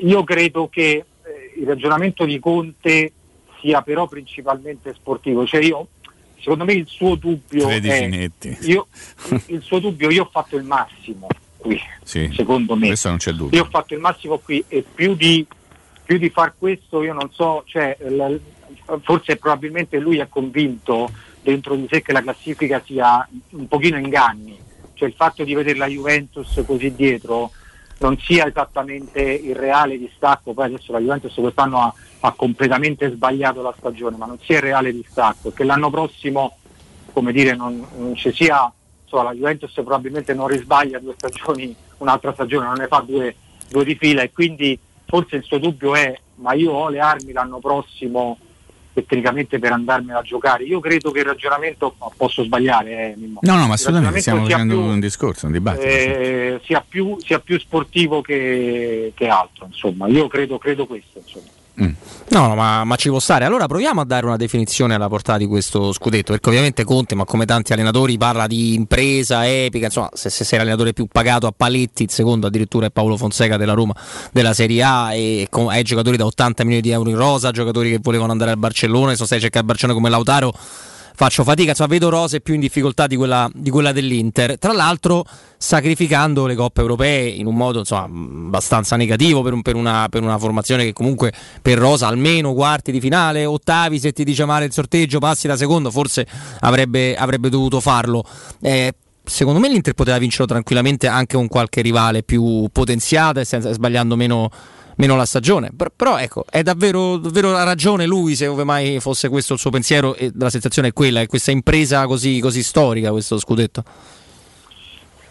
io 0.03 0.25
credo 0.25 0.69
che 0.69 0.91
eh, 0.91 1.05
il 1.61 1.67
ragionamento 1.67 2.25
di 2.25 2.39
Conte 2.41 3.13
sia 3.61 3.83
però 3.83 4.07
principalmente 4.09 4.95
sportivo. 4.95 5.45
Cioè 5.47 5.63
io, 5.63 5.89
secondo 6.45 6.65
me 6.67 6.75
il 6.75 6.87
suo 6.87 7.15
dubbio 7.15 7.65
13 7.67 7.89
è, 8.39 8.57
io, 8.67 8.87
il 9.47 9.63
suo 9.63 9.79
dubbio, 9.79 10.11
io 10.11 10.25
ho 10.25 10.29
fatto 10.31 10.57
il 10.57 10.65
massimo 10.65 11.27
qui, 11.57 11.81
Sì, 12.03 12.31
secondo 12.37 12.77
me. 12.77 12.89
questo 12.89 13.09
non 13.09 13.17
c'è 13.17 13.33
dubbio. 13.33 13.57
Io 13.59 13.65
ho 13.65 13.69
fatto 13.71 13.95
il 13.95 14.01
massimo 14.01 14.37
qui 14.39 14.63
e 14.69 14.85
più 14.95 15.15
di, 15.15 15.47
più 16.05 16.19
di 16.19 16.29
far 16.29 16.53
questo 16.59 17.03
io 17.03 17.15
non 17.15 17.31
so, 17.33 17.63
cioè, 17.67 17.97
la- 18.11 18.31
forse 19.03 19.37
probabilmente 19.37 19.99
lui 19.99 20.19
è 20.19 20.29
convinto 20.29 21.11
dentro 21.41 21.75
di 21.75 21.87
sé 21.91 22.03
che 22.03 22.13
la 22.13 22.21
classifica 22.23 22.83
sia 22.85 23.27
un 23.51 23.67
pochino 23.67 23.97
inganni, 23.99 24.59
cioè 24.93 25.09
il 25.09 25.15
fatto 25.15 25.43
di 25.45 25.55
vedere 25.55 25.79
la 25.79 25.87
Juventus 25.87 26.63
così 26.67 26.95
dietro 26.95 27.51
non 28.05 28.19
sia 28.19 28.47
esattamente 28.47 29.23
il 29.23 29.57
reale 29.57 29.97
distacco, 29.97 30.53
poi 30.53 30.67
adesso 30.67 30.93
la 30.93 30.99
Juventus 30.99 31.33
quest'anno 31.33 31.81
ha, 31.81 31.95
ha 32.21 32.33
completamente 32.33 33.11
sbagliato 33.11 33.63
la 33.63 33.75
stagione, 33.79 34.19
ma 34.19 34.27
non 34.27 34.39
sia 34.41 34.57
il 34.57 34.63
reale 34.63 34.93
distacco, 34.93 35.53
che 35.53 35.65
l'anno 35.65 35.89
prossimo 35.89 36.59
come 37.15 37.33
dire 37.33 37.55
non, 37.55 37.83
non 37.97 38.15
ci 38.15 38.31
sia, 38.33 38.71
insomma, 39.03 39.23
la 39.23 39.33
Juventus 39.33 39.73
probabilmente 39.73 40.35
non 40.35 40.49
risbaglia 40.49 40.99
due 40.99 41.15
stagioni, 41.17 41.75
un'altra 41.99 42.35
stagione, 42.35 42.67
non 42.67 42.77
ne 42.77 42.89
fa 42.89 43.03
due, 43.07 43.37
due 43.71 43.85
di 43.85 43.95
fila 43.95 44.21
e 44.21 44.33
quindi 44.33 44.79
forse 45.07 45.37
il 45.37 45.45
suo 45.45 45.59
dubbio 45.59 45.95
è 45.95 46.15
ma 46.37 46.53
io 46.53 46.73
ho 46.73 46.89
le 46.89 46.99
armi 46.99 47.33
l'anno 47.33 47.59
prossimo 47.59 48.37
tecnicamente 48.95 49.59
per 49.59 49.73
andarmene 49.73 50.19
a 50.19 50.23
giocare. 50.23 50.65
Io 50.65 50.79
credo 50.81 51.11
che 51.11 51.21
il 51.21 51.25
ragionamento, 51.25 51.97
posso 52.17 52.45
sbagliare, 52.45 53.13
eh, 53.13 53.15
Mimmo. 53.17 53.41
No, 53.43 53.57
no, 53.57 53.67
ma 53.67 53.75
assolutamente 53.75 54.21
stiamo 54.21 54.45
facendo 54.45 54.75
sia 54.75 54.85
un 54.85 55.01
discorso, 55.01 55.47
un 55.47 55.53
più, 55.53 55.61
dibattito. 55.61 55.87
eh, 55.87 56.61
sia, 56.65 56.85
più, 56.87 57.17
sia 57.19 57.41
più 57.41 57.59
sportivo 57.59 58.21
che, 58.21 59.13
che 59.15 59.27
altro, 59.27 59.67
insomma. 59.67 60.07
Io 60.07 60.29
credo, 60.29 60.59
credo 60.59 60.87
questo, 60.87 61.19
insomma. 61.19 61.47
No, 61.77 62.47
no, 62.47 62.55
ma, 62.55 62.85
ma 62.85 62.97
ci 62.97 63.09
può 63.09 63.19
stare. 63.19 63.45
Allora 63.45 63.67
proviamo 63.67 64.01
a 64.01 64.05
dare 64.05 64.27
una 64.27 64.37
definizione 64.37 64.95
alla 64.95 65.09
portata 65.09 65.39
di 65.39 65.47
questo 65.47 65.93
scudetto, 65.93 66.33
perché 66.33 66.49
ovviamente 66.49 66.85
Conte, 66.85 67.15
ma 67.15 67.25
come 67.25 67.47
tanti 67.47 67.73
allenatori, 67.73 68.17
parla 68.17 68.47
di 68.47 68.75
impresa 68.75 69.49
epica, 69.49 69.87
insomma, 69.87 70.11
se, 70.13 70.31
se 70.31 70.45
sei 70.45 70.59
l'allenatore 70.59 70.93
più 70.93 71.07
pagato 71.07 71.47
a 71.47 71.53
paletti, 71.57 72.05
il 72.05 72.11
secondo 72.11 72.47
addirittura 72.47 72.87
è 72.87 72.91
Paolo 72.91 73.17
Fonseca 73.17 73.57
della 73.57 73.75
Roma 73.75 73.95
della 74.33 74.55
Serie 74.55 74.83
A 74.83 75.15
e 75.15 75.47
con, 75.51 75.69
hai 75.69 75.83
giocatori 75.83 76.17
da 76.17 76.27
80 76.27 76.63
milioni 76.65 76.83
di 76.83 76.91
euro 76.91 77.11
in 77.11 77.17
rosa, 77.17 77.51
giocatori 77.51 77.91
che 77.91 77.99
volevano 78.01 78.33
andare 78.33 78.53
al 78.53 78.59
Barcellona, 78.59 79.15
sono 79.15 79.27
stai 79.27 79.41
cercare 79.41 79.61
il 79.61 79.67
Barcellona 79.67 79.99
come 79.99 80.11
Lautaro 80.11 80.55
faccio 81.17 81.45
fatica, 81.45 81.71
insomma, 81.71 81.89
vedo 81.89 82.09
Rose 82.09 82.41
più 82.41 82.55
in 82.55 82.61
difficoltà 82.61 83.07
di 83.07 83.17
quella, 83.17 83.49
di 83.53 83.71
quella, 83.71 83.93
dell'Inter. 83.93 84.59
Tra 84.59 84.73
l'altro, 84.73 85.25
sacrificando 85.57 86.47
le 86.47 86.55
coppe 86.55 86.81
europee 86.81 87.29
in 87.29 87.47
un 87.47 87.55
modo 87.55 87.79
insomma, 87.81 88.05
abbastanza 88.05 88.97
negativo 88.97 89.43
per, 89.43 89.53
un, 89.53 89.63
per, 89.63 89.77
una, 89.77 90.09
per, 90.11 90.23
una, 90.23 90.39
formazione 90.39 90.85
che 90.85 90.93
comunque 90.93 91.33
per 91.63 91.79
Rosa 91.79 92.09
almeno 92.09 92.53
quarti 92.53 92.91
di 92.93 93.01
finale, 93.01 93.45
ottavi, 93.45 93.99
se 93.99 94.13
ti 94.13 94.25
dice 94.25 94.45
male 94.45 94.65
il 94.65 94.73
sorteggio, 94.73 95.19
passi 95.19 95.47
da 95.47 95.57
secondo, 95.57 95.91
forse 95.91 96.27
avrebbe, 96.61 97.17
avrebbe 97.17 97.49
dovuto 97.49 97.81
farlo. 97.81 98.25
Eh, 98.61 98.93
secondo 99.23 99.59
me 99.59 99.69
l'Inter 99.69 99.95
poteva 99.95 100.19
vincerlo 100.19 100.47
tranquillamente 100.47 101.07
anche 101.07 101.37
con 101.37 101.49
qualche 101.49 101.81
rivale 101.81 102.23
più 102.23 102.69
potenziata 102.73 103.41
e 103.41 103.45
sbagliando 103.45 104.17
meno 104.17 104.51
meno 104.97 105.17
la 105.17 105.27
stagione. 105.27 105.71
Però, 105.77 105.91
però 105.95 106.19
ecco, 106.19 106.45
è 106.49 106.63
davvero, 106.63 107.17
davvero 107.17 107.51
la 107.51 107.63
ragione 107.63 108.07
lui, 108.07 108.35
se 108.35 108.47
ove 108.47 108.65
mai 108.65 109.01
fosse 109.01 109.29
questo 109.29 109.55
il 109.55 109.59
suo 109.59 109.71
pensiero, 109.71 110.15
e 110.15 110.33
la 110.37 110.51
sensazione 110.51 110.89
è 110.89 110.93
quella, 110.93 111.21
è 111.21 111.27
questa 111.27 111.51
impresa 111.51 112.07
così, 112.07 112.41
così 112.41 112.63
storica, 112.63 113.11
questo 113.11 113.39
scudetto. 113.39 113.85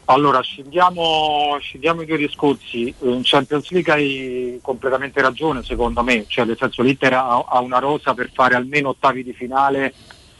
Allora, 0.05 0.41
scendiamo, 0.41 1.57
scendiamo 1.61 2.01
i 2.01 2.05
due 2.05 2.17
discorsi. 2.17 2.93
In 3.03 3.21
Champions 3.23 3.69
League 3.71 3.93
hai 3.93 4.59
completamente 4.61 5.21
ragione, 5.21 5.63
secondo 5.63 6.03
me, 6.03 6.25
cioè 6.27 6.43
nel 6.43 6.57
senso 6.59 6.81
l'Inter 6.81 7.13
ha, 7.13 7.45
ha 7.47 7.59
una 7.61 7.79
rosa 7.79 8.13
per 8.13 8.29
fare 8.33 8.55
almeno 8.55 8.89
ottavi 8.89 9.23
di 9.23 9.31
finale, 9.31 9.93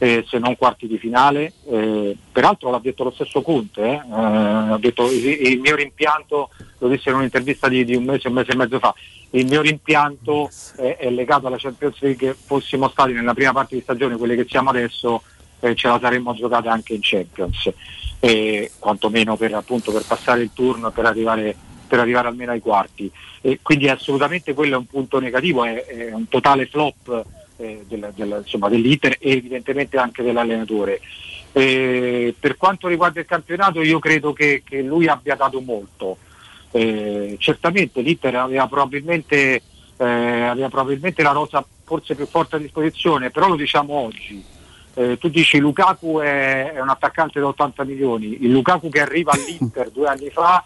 eh, 0.04 0.22
se 0.28 0.38
non 0.38 0.56
quarti 0.56 0.86
di 0.86 0.98
finale. 0.98 1.54
Eh, 1.66 2.14
peraltro 2.30 2.70
l'ha 2.70 2.78
detto 2.78 3.04
lo 3.04 3.10
stesso 3.10 3.40
Conte, 3.40 3.82
eh? 3.82 3.92
eh 3.94 4.02
ha 4.02 4.78
detto 4.78 5.10
il, 5.10 5.24
il 5.24 5.60
mio 5.60 5.74
rimpianto 5.74 6.50
lo 6.78 6.88
disse 6.88 7.08
in 7.08 7.16
un'intervista 7.16 7.68
di, 7.68 7.84
di, 7.84 7.96
un 7.96 8.04
mese, 8.04 8.28
un 8.28 8.34
mese 8.34 8.52
e 8.52 8.56
mezzo 8.56 8.78
fa, 8.78 8.94
il 9.30 9.46
mio 9.46 9.62
rimpianto 9.62 10.50
è, 10.76 10.98
è, 10.98 11.08
legato 11.08 11.46
alla 11.46 11.56
Champions 11.56 11.98
League, 12.00 12.34
fossimo 12.34 12.90
stati 12.90 13.12
nella 13.12 13.32
prima 13.32 13.52
parte 13.52 13.76
di 13.76 13.80
stagione, 13.80 14.18
quelli 14.18 14.36
che 14.36 14.46
siamo 14.46 14.68
adesso, 14.68 15.22
eh, 15.60 15.74
ce 15.74 15.88
la 15.88 15.98
saremmo 15.98 16.34
giocata 16.34 16.70
anche 16.70 16.92
in 16.92 17.00
Champions, 17.00 17.72
quantomeno 18.78 19.36
per, 19.36 19.54
appunto, 19.54 19.90
per 19.90 20.04
passare 20.06 20.42
il 20.42 20.50
turno 20.52 20.88
e 20.88 20.92
per 20.92 21.06
arrivare, 21.06 21.56
per 21.88 22.00
arrivare 22.00 22.28
almeno 22.28 22.52
ai 22.52 22.60
quarti. 22.60 23.10
E 23.40 23.60
quindi 23.62 23.88
assolutamente 23.88 24.52
quello 24.52 24.74
è 24.74 24.78
un 24.78 24.86
punto 24.86 25.18
negativo, 25.18 25.64
è, 25.64 25.82
è 25.86 26.12
un 26.12 26.28
totale 26.28 26.66
flop 26.66 27.24
eh, 27.56 27.84
del, 27.86 28.12
del, 28.14 28.40
insomma, 28.42 28.68
dell'iter 28.68 29.16
e 29.18 29.32
evidentemente 29.32 29.96
anche 29.96 30.22
dell'allenatore. 30.22 31.00
Eh, 31.52 32.34
per 32.38 32.56
quanto 32.56 32.88
riguarda 32.88 33.20
il 33.20 33.26
campionato 33.26 33.80
io 33.80 34.00
credo 34.00 34.32
che, 34.32 34.62
che 34.64 34.82
lui 34.82 35.06
abbia 35.06 35.36
dato 35.36 35.60
molto, 35.60 36.16
eh, 36.72 37.36
certamente 37.38 38.00
l'Inter 38.00 38.34
aveva 38.34 38.66
probabilmente, 38.66 39.62
eh, 39.96 40.04
aveva 40.04 40.68
probabilmente, 40.68 41.22
la 41.22 41.30
rosa 41.30 41.64
forse 41.84 42.16
più 42.16 42.26
forte 42.26 42.56
a 42.56 42.58
disposizione, 42.58 43.30
però 43.30 43.48
lo 43.48 43.56
diciamo 43.56 43.94
oggi. 43.94 44.44
Eh, 44.96 45.18
tu 45.18 45.28
dici 45.28 45.58
Lukaku 45.58 46.18
è, 46.18 46.72
è, 46.72 46.80
un 46.80 46.88
attaccante 46.88 47.40
da 47.40 47.48
80 47.48 47.84
milioni, 47.84 48.44
il 48.44 48.50
Lukaku 48.50 48.88
che 48.88 49.00
arriva 49.00 49.32
all'Inter 49.32 49.90
due 49.90 50.06
anni 50.06 50.30
fa 50.30 50.64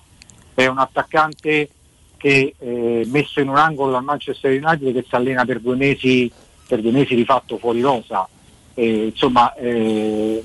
è 0.54 0.66
un 0.66 0.78
attaccante 0.78 1.70
che 2.18 2.54
eh, 2.58 3.06
messo 3.06 3.40
in 3.40 3.48
un 3.48 3.56
angolo 3.56 3.96
al 3.96 4.04
Manchester 4.04 4.50
United 4.50 4.92
che 4.92 5.04
si 5.08 5.14
allena 5.14 5.44
per 5.44 5.60
due 5.60 5.76
mesi, 5.76 6.30
per 6.68 6.80
due 6.80 6.92
mesi 6.92 7.14
di 7.14 7.24
fatto 7.24 7.58
fuori 7.58 7.80
rosa. 7.80 8.28
insomma, 8.74 9.54
eh, 9.54 10.44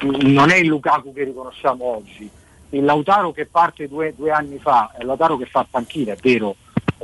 non 0.00 0.50
è 0.50 0.56
il 0.56 0.66
Lukaku 0.66 1.12
che 1.12 1.24
riconosciamo 1.24 1.84
oggi 1.84 2.30
il 2.76 2.84
Lautaro 2.84 3.32
che 3.32 3.46
parte 3.46 3.88
due, 3.88 4.12
due 4.16 4.30
anni 4.30 4.58
fa, 4.58 4.92
è 4.96 5.00
il 5.00 5.06
Lautaro 5.06 5.36
che 5.36 5.46
fa 5.46 5.66
panchina, 5.68 6.12
è 6.12 6.16
vero, 6.20 6.56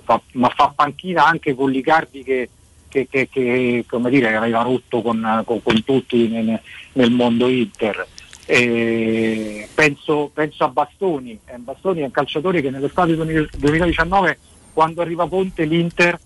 fa, 0.03 0.21
ma 0.33 0.49
fa 0.51 0.73
panchina 0.75 1.25
anche 1.25 1.55
con 1.55 1.71
Licardi 1.71 2.23
che, 2.23 2.49
che, 2.89 3.09
che, 3.09 3.29
che 3.31 3.85
dire, 4.09 4.35
aveva 4.35 4.63
rotto 4.63 5.01
con, 5.01 5.43
con, 5.47 5.63
con 5.63 5.85
tutti 5.85 6.29
nel, 6.29 6.61
nel, 6.93 7.11
mondo 7.11 7.49
Inter. 7.49 8.07
E 8.47 9.69
penso, 9.73 10.31
penso, 10.33 10.65
a 10.65 10.69
Bastoni, 10.69 11.39
eh, 11.45 11.57
Bastoni 11.59 12.01
è 12.01 12.05
un 12.05 12.11
calciatore 12.11 12.61
che 12.61 12.71
nell'estate 12.71 13.15
2019 13.15 14.39
quando 14.73 15.03
arriva 15.03 15.29
Conte 15.29 15.65
l'Inter 15.65 16.19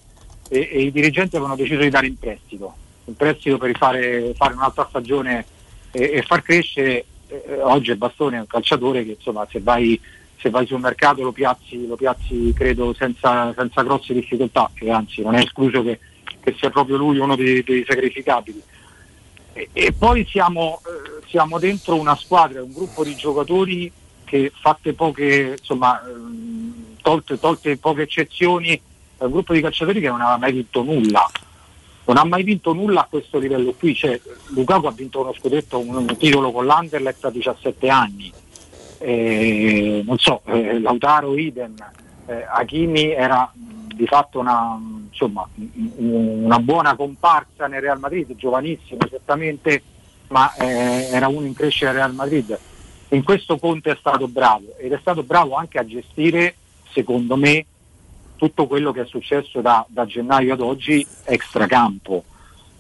e, 0.55 0.69
e, 0.71 0.83
i 0.83 0.93
dirigenti 0.93 1.35
avevano 1.35 1.57
deciso 1.57 1.81
di 1.81 1.91
dare 1.91 2.07
in 2.07 2.17
prestito, 2.17 2.75
in 3.07 3.17
prestito 3.17 3.59
per 3.59 3.77
fare, 3.77 4.33
fare 4.37 4.55
un'altra 4.55 4.87
stagione 4.89 5.45
e, 5.91 6.13
e 6.15 6.23
far 6.23 6.43
crescere 6.43 7.05
eh, 7.27 7.61
oggi 7.61 7.95
Bastoni 7.97 8.37
è 8.37 8.41
un 8.41 8.47
calciatore 8.47 9.05
che 9.05 9.13
insomma 9.13 9.47
se 9.51 9.61
vai, 9.61 10.01
se 10.37 10.51
vai 10.51 10.67
sul 10.67 10.79
mercato 10.79 11.23
lo 11.23 11.33
piazzi, 11.33 11.87
lo 11.87 11.97
piazzi 11.97 12.53
credo 12.55 12.95
senza, 12.95 13.53
senza, 13.57 13.83
grosse 13.83 14.15
difficoltà 14.15 14.71
e 14.75 14.91
anzi 14.91 15.23
non 15.23 15.35
è 15.35 15.41
escluso 15.41 15.83
che, 15.83 15.99
che 16.41 16.55
sia 16.57 16.71
proprio 16.71 16.97
lui 16.97 17.19
uno 17.19 17.35
dei, 17.35 17.65
dei 17.65 17.85
sacrificabili. 17.87 18.63
E, 19.55 19.69
e 19.73 19.93
poi 19.93 20.25
siamo, 20.27 20.81
eh, 20.87 21.27
siamo, 21.27 21.59
dentro 21.59 21.97
una 21.97 22.17
squadra, 22.17 22.63
un 22.63 22.73
gruppo 22.73 23.03
di 23.03 23.17
giocatori 23.17 23.91
che 24.25 24.53
fatte 24.55 24.93
poche, 24.93 25.57
insomma, 25.59 26.01
ehm, 26.07 26.97
tolte, 27.03 27.39
tolte 27.39 27.77
poche 27.77 28.03
eccezioni, 28.03 28.71
è 28.71 28.81
un 29.27 29.33
gruppo 29.33 29.53
di 29.53 29.61
calciatori 29.61 30.01
che 30.01 30.09
non 30.09 30.21
aveva 30.21 30.39
mai 30.39 30.53
vinto 30.53 30.83
nulla 30.83 31.31
non 32.07 32.19
ha 32.19 32.25
mai 32.25 32.43
vinto 32.43 32.73
nulla 32.73 33.03
a 33.03 33.07
questo 33.09 33.39
livello 33.39 33.73
qui. 33.73 33.95
Cioè, 33.95 34.21
Lukaku 34.49 34.87
ha 34.87 34.93
vinto 34.93 35.21
uno 35.21 35.33
scudetto, 35.33 35.79
un, 35.79 36.15
titolo 36.19 36.53
con 36.53 36.67
l'Anderlecht 36.67 37.25
a 37.25 37.31
17 37.31 37.89
anni. 37.89 38.33
Eh, 38.99 40.03
non 40.05 40.19
so, 40.19 40.43
eh, 40.47 40.79
Lautaro 40.81 41.37
idem, 41.37 41.75
eh, 42.27 42.45
Hakimi 42.49 43.11
era 43.11 43.51
di 43.55 44.07
fatto 44.07 44.39
una, 44.39 44.79
insomma, 45.11 45.47
una, 45.97 46.59
buona 46.59 46.97
comparsa 46.97 47.67
nel 47.67 47.81
Real 47.81 47.99
Madrid, 47.99 48.35
giovanissimo 48.35 49.07
certamente, 49.09 49.83
ma 50.29 50.53
eh, 50.55 51.09
era 51.11 51.29
uno 51.29 51.47
in 51.47 51.55
crescita 51.55 51.91
al 51.91 51.97
Real 51.97 52.15
Madrid. 52.15 52.59
In 53.09 53.23
questo 53.23 53.59
Conte 53.59 53.93
è 53.93 53.97
stato 53.99 54.27
bravo 54.27 54.77
ed 54.79 54.93
è 54.93 54.99
stato 55.01 55.23
bravo 55.23 55.55
anche 55.55 55.79
a 55.79 55.87
gestire, 55.87 56.55
secondo 56.91 57.37
me, 57.37 57.67
tutto 58.37 58.67
quello 58.67 58.93
che 58.93 59.03
è 59.03 59.07
successo 59.07 59.61
da, 59.61 59.85
da 59.89 60.07
gennaio 60.07 60.55
ad 60.55 60.61
oggi 60.61 61.07
extracampo. 61.25 62.25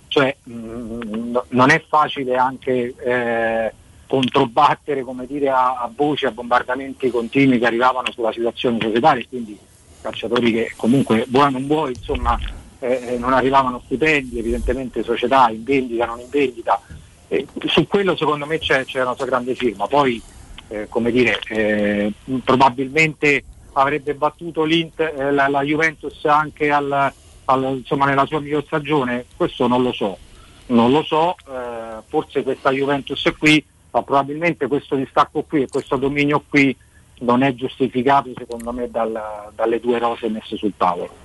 Cioè, 0.09 0.37
mh, 0.43 0.53
mm, 0.53 1.37
non 1.49 1.71
è 1.71 1.83
facile 1.87 2.37
anche 2.37 2.95
eh, 2.97 3.73
controbattere 4.07 5.03
come 5.03 5.27
dire, 5.27 5.49
a, 5.49 5.81
a 5.81 5.91
voci, 5.95 6.27
a 6.27 6.31
bombardamenti 6.31 7.11
continui 7.11 7.59
che 7.59 7.67
arrivavano 7.67 8.11
sulla 8.13 8.33
situazione 8.33 8.79
societaria, 8.81 9.25
quindi 9.29 9.59
calciatori 10.01 10.53
che 10.53 10.73
comunque 10.77 11.25
vuoi 11.29 11.51
non 11.51 11.67
vuoi, 11.67 11.95
insomma, 11.97 12.39
eh, 12.79 13.15
eh, 13.15 13.19
non 13.19 13.33
arrivavano 13.33 13.81
stipendi, 13.85 14.39
evidentemente 14.39 15.03
società 15.03 15.49
in 15.49 15.65
vendita, 15.65 16.05
non 16.05 16.21
in 16.21 16.29
vendita. 16.29 16.81
Eh, 17.29 17.47
su 17.67 17.87
quello 17.89 18.15
secondo 18.15 18.45
me 18.45 18.59
c'è, 18.59 18.85
c'è 18.85 19.01
una 19.01 19.15
sua 19.15 19.25
grande 19.25 19.55
firma. 19.55 19.87
Poi, 19.87 20.21
eh, 20.69 20.87
come 20.89 21.11
dire, 21.11 21.41
eh, 21.49 22.13
probabilmente 22.45 23.43
avrebbe 23.75 24.15
battuto 24.15 24.65
eh, 24.65 24.91
la, 25.31 25.49
la, 25.49 25.63
Juventus 25.63 26.25
anche 26.25 26.71
al, 26.71 27.13
al, 27.45 27.63
insomma, 27.63 28.07
nella 28.07 28.27
sua 28.27 28.41
miglior 28.41 28.65
stagione? 28.65 29.27
Questo 29.37 29.67
non 29.67 29.83
lo 29.83 29.93
so, 29.93 30.19
non 30.67 30.91
lo 30.91 31.03
so, 31.03 31.37
eh, 31.49 32.03
forse 32.09 32.43
questa 32.43 32.71
Juventus 32.71 33.25
è 33.27 33.37
qui, 33.37 33.65
ma 33.91 34.03
probabilmente 34.03 34.67
questo 34.67 34.97
distacco 34.97 35.43
qui 35.43 35.63
e 35.63 35.69
questo 35.69 35.97
dominio 35.97 36.43
qui 36.49 36.77
non 37.21 37.43
è 37.43 37.55
giustificato 37.55 38.33
secondo 38.37 38.73
me 38.73 38.91
dal, 38.91 39.51
dalle 39.55 39.81
due 39.81 39.99
rose 39.99 40.29
messe 40.29 40.57
sul 40.57 40.73
tavolo. 40.77 41.24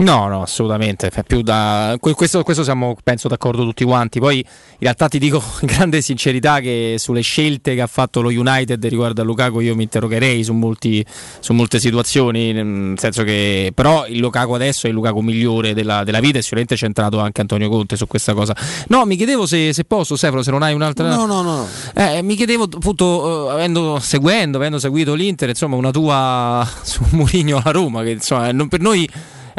No, 0.00 0.28
no, 0.28 0.42
assolutamente. 0.42 1.10
Più 1.26 1.42
da... 1.42 1.96
questo, 2.00 2.42
questo, 2.42 2.64
siamo, 2.64 2.96
penso, 3.02 3.28
d'accordo 3.28 3.64
tutti 3.64 3.84
quanti. 3.84 4.18
Poi, 4.18 4.38
in 4.38 4.44
realtà, 4.78 5.08
ti 5.08 5.18
dico 5.18 5.42
in 5.60 5.66
grande 5.72 6.00
sincerità 6.00 6.60
che 6.60 6.96
sulle 6.98 7.20
scelte 7.20 7.74
che 7.74 7.82
ha 7.82 7.86
fatto 7.86 8.22
lo 8.22 8.30
United 8.30 8.84
riguardo 8.86 9.20
a 9.20 9.24
Lukaku, 9.24 9.60
io 9.60 9.74
mi 9.76 9.82
interrogherei 9.82 10.42
su, 10.42 10.54
molti, 10.54 11.04
su 11.40 11.52
molte 11.52 11.78
situazioni. 11.78 12.52
Nel 12.52 12.98
senso 12.98 13.22
che, 13.24 13.72
però, 13.74 14.06
il 14.06 14.18
Lukaku 14.18 14.52
adesso 14.52 14.86
è 14.86 14.88
il 14.88 14.94
Lukaku 14.94 15.20
migliore 15.20 15.74
della, 15.74 16.02
della 16.02 16.20
vita. 16.20 16.38
E 16.38 16.42
sicuramente 16.42 16.76
c'è 16.76 16.86
entrato 16.86 17.20
anche 17.20 17.40
Antonio 17.42 17.68
Conte 17.68 17.96
su 17.96 18.06
questa 18.06 18.32
cosa. 18.32 18.56
No, 18.88 19.04
mi 19.04 19.16
chiedevo 19.16 19.46
se, 19.46 19.72
se 19.74 19.84
posso, 19.84 20.16
Stefano, 20.16 20.42
se 20.42 20.50
non 20.50 20.62
hai 20.62 20.72
un'altra. 20.72 21.14
No, 21.14 21.26
no, 21.26 21.42
no. 21.42 21.68
Eh, 21.94 22.22
mi 22.22 22.36
chiedevo, 22.36 22.64
appunto, 22.64 23.04
uh, 23.04 23.48
avendo, 23.48 23.98
seguendo, 24.00 24.56
avendo 24.56 24.78
seguito 24.78 25.12
l'Inter, 25.12 25.50
insomma, 25.50 25.76
una 25.76 25.90
tua 25.90 26.66
su 26.82 27.04
Mourinho 27.10 27.58
alla 27.58 27.70
Roma, 27.70 28.02
che 28.02 28.12
insomma, 28.12 28.50
non, 28.52 28.68
per 28.68 28.80
noi 28.80 29.08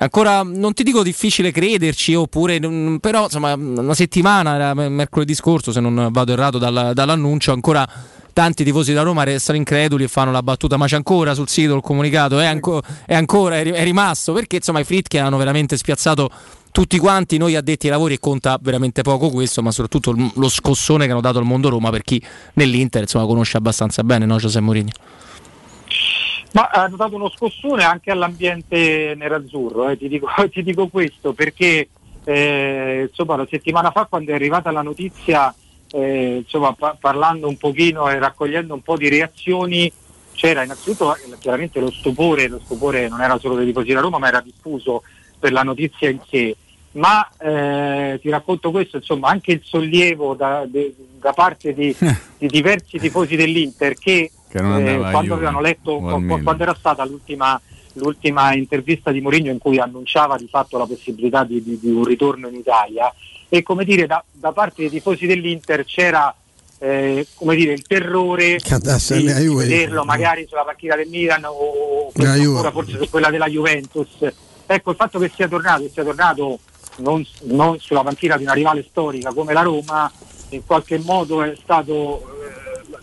ancora 0.03 0.43
non 0.43 0.73
ti 0.73 0.83
dico 0.83 1.03
difficile 1.03 1.51
crederci, 1.51 2.13
oppure 2.13 2.59
però 2.99 3.23
insomma 3.23 3.53
una 3.53 3.93
settimana, 3.93 4.73
mercoledì 4.73 5.33
scorso 5.35 5.71
se 5.71 5.79
non 5.79 6.09
vado 6.11 6.31
errato 6.31 6.57
dal, 6.57 6.91
dall'annuncio, 6.93 7.51
ancora 7.51 7.87
tanti 8.33 8.63
tifosi 8.63 8.93
da 8.93 9.01
Roma 9.01 9.23
restano 9.23 9.57
increduli 9.57 10.05
e 10.05 10.07
fanno 10.07 10.31
la 10.31 10.41
battuta. 10.41 10.77
Ma 10.77 10.87
c'è 10.87 10.95
ancora 10.95 11.33
sul 11.33 11.47
sito 11.47 11.75
il 11.75 11.81
comunicato? 11.81 12.39
È, 12.39 12.45
anco, 12.45 12.81
è 13.05 13.13
ancora 13.13 13.59
è, 13.59 13.83
rimasto? 13.83 14.33
Perché 14.33 14.57
insomma 14.57 14.79
i 14.79 14.83
Fritkin 14.83 15.21
hanno 15.21 15.37
veramente 15.37 15.77
spiazzato 15.77 16.29
tutti 16.71 16.97
quanti, 16.97 17.37
noi 17.37 17.55
addetti 17.55 17.87
ai 17.87 17.91
lavori, 17.91 18.13
e 18.13 18.19
conta 18.19 18.57
veramente 18.61 19.01
poco 19.01 19.29
questo, 19.29 19.61
ma 19.61 19.71
soprattutto 19.71 20.15
lo 20.35 20.49
scossone 20.49 21.05
che 21.05 21.11
hanno 21.11 21.21
dato 21.21 21.37
al 21.37 21.45
mondo 21.45 21.69
Roma 21.69 21.89
per 21.89 22.01
chi 22.01 22.21
nell'Inter 22.53 23.01
insomma, 23.01 23.25
conosce 23.25 23.57
abbastanza 23.57 24.03
bene, 24.03 24.25
no 24.25 24.37
Giuseppe 24.37 24.63
Mourinho? 24.63 24.91
Ma 26.51 26.69
hanno 26.69 26.97
dato 26.97 27.15
uno 27.15 27.29
scossone 27.29 27.83
anche 27.83 28.11
all'ambiente 28.11 29.13
nerazzurro, 29.15 29.89
eh, 29.89 29.97
ti, 29.97 30.07
dico, 30.07 30.27
ti, 30.51 30.63
dico, 30.63 30.87
questo, 30.87 31.33
perché 31.33 31.87
eh, 32.25 33.07
insomma, 33.09 33.37
la 33.37 33.47
settimana 33.49 33.91
fa 33.91 34.05
quando 34.05 34.31
è 34.31 34.35
arrivata 34.35 34.71
la 34.71 34.81
notizia, 34.81 35.53
eh, 35.91 36.37
insomma, 36.43 36.73
pa- 36.73 36.97
parlando 36.99 37.47
un 37.47 37.57
pochino 37.57 38.09
e 38.09 38.19
raccogliendo 38.19 38.73
un 38.73 38.81
po' 38.81 38.97
di 38.97 39.07
reazioni, 39.07 39.91
c'era 40.33 40.63
innanzitutto 40.63 41.15
eh, 41.15 41.19
chiaramente 41.39 41.79
lo 41.79 41.91
stupore, 41.91 42.47
lo 42.47 42.59
stupore 42.63 43.07
non 43.07 43.21
era 43.21 43.37
solo 43.39 43.55
dei 43.55 43.65
tifosi 43.65 43.87
della 43.87 44.01
Roma, 44.01 44.17
ma 44.17 44.27
era 44.27 44.41
diffuso 44.41 45.03
per 45.39 45.53
la 45.53 45.63
notizia 45.63 46.09
in 46.09 46.19
sé. 46.27 46.55
Ma 46.93 47.29
eh, 47.37 48.19
ti 48.21 48.29
racconto 48.29 48.71
questo, 48.71 48.97
insomma, 48.97 49.29
anche 49.29 49.53
il 49.53 49.61
sollievo 49.63 50.33
da, 50.33 50.65
de, 50.67 50.93
da 51.17 51.31
parte 51.31 51.73
di, 51.73 51.95
di 52.37 52.47
diversi 52.47 52.99
tifosi 52.99 53.37
dell'Inter 53.37 53.93
che 53.97 54.31
eh, 54.59 55.11
quando 55.11 55.33
avevano 55.33 55.61
letto 55.61 55.99
quando 55.99 56.63
era 56.63 56.75
stata 56.77 57.05
l'ultima, 57.05 57.59
l'ultima 57.93 58.53
intervista 58.53 59.11
di 59.11 59.21
Mourinho 59.21 59.51
in 59.51 59.59
cui 59.59 59.79
annunciava 59.79 60.37
di 60.37 60.47
fatto 60.47 60.77
la 60.77 60.85
possibilità 60.85 61.43
di, 61.43 61.63
di- 61.63 61.79
di 61.79 61.89
un 61.89 62.03
ritorno 62.03 62.47
in 62.47 62.55
Italia 62.55 63.13
e 63.49 63.63
come 63.63 63.83
dire 63.83 64.05
da, 64.07 64.23
da 64.31 64.51
parte 64.51 64.81
dei 64.81 64.89
tifosi 64.89 65.25
dell'Inter 65.25 65.83
c'era 65.85 66.33
eh, 66.83 67.27
come 67.35 67.55
dire 67.55 67.73
il 67.73 67.83
terrore 67.83 68.55
Che 68.55 68.73
andasse 68.73 69.17
di, 69.17 69.25
vederlo 69.25 70.03
magari 70.03 70.47
sulla 70.47 70.63
panchina 70.63 70.95
del 70.95 71.07
Milan 71.09 71.43
o 71.45 72.11
ancora 72.15 72.71
forse 72.71 72.97
su 72.97 73.09
quella 73.09 73.29
della 73.29 73.47
Juventus. 73.47 74.09
Ecco 74.65 74.89
il 74.89 74.95
fatto 74.95 75.19
che 75.19 75.29
sia 75.33 75.47
tornato 75.47 75.83
che 75.83 75.89
sia 75.89 76.03
tornato 76.03 76.59
non, 76.97 77.25
non 77.43 77.77
sulla 77.79 78.01
panchina 78.01 78.35
di 78.37 78.43
una 78.43 78.53
rivale 78.53 78.83
storica 78.89 79.31
come 79.31 79.53
la 79.53 79.61
Roma 79.61 80.11
in 80.49 80.65
qualche 80.65 80.97
modo 80.97 81.43
è 81.43 81.53
stato 81.61 82.40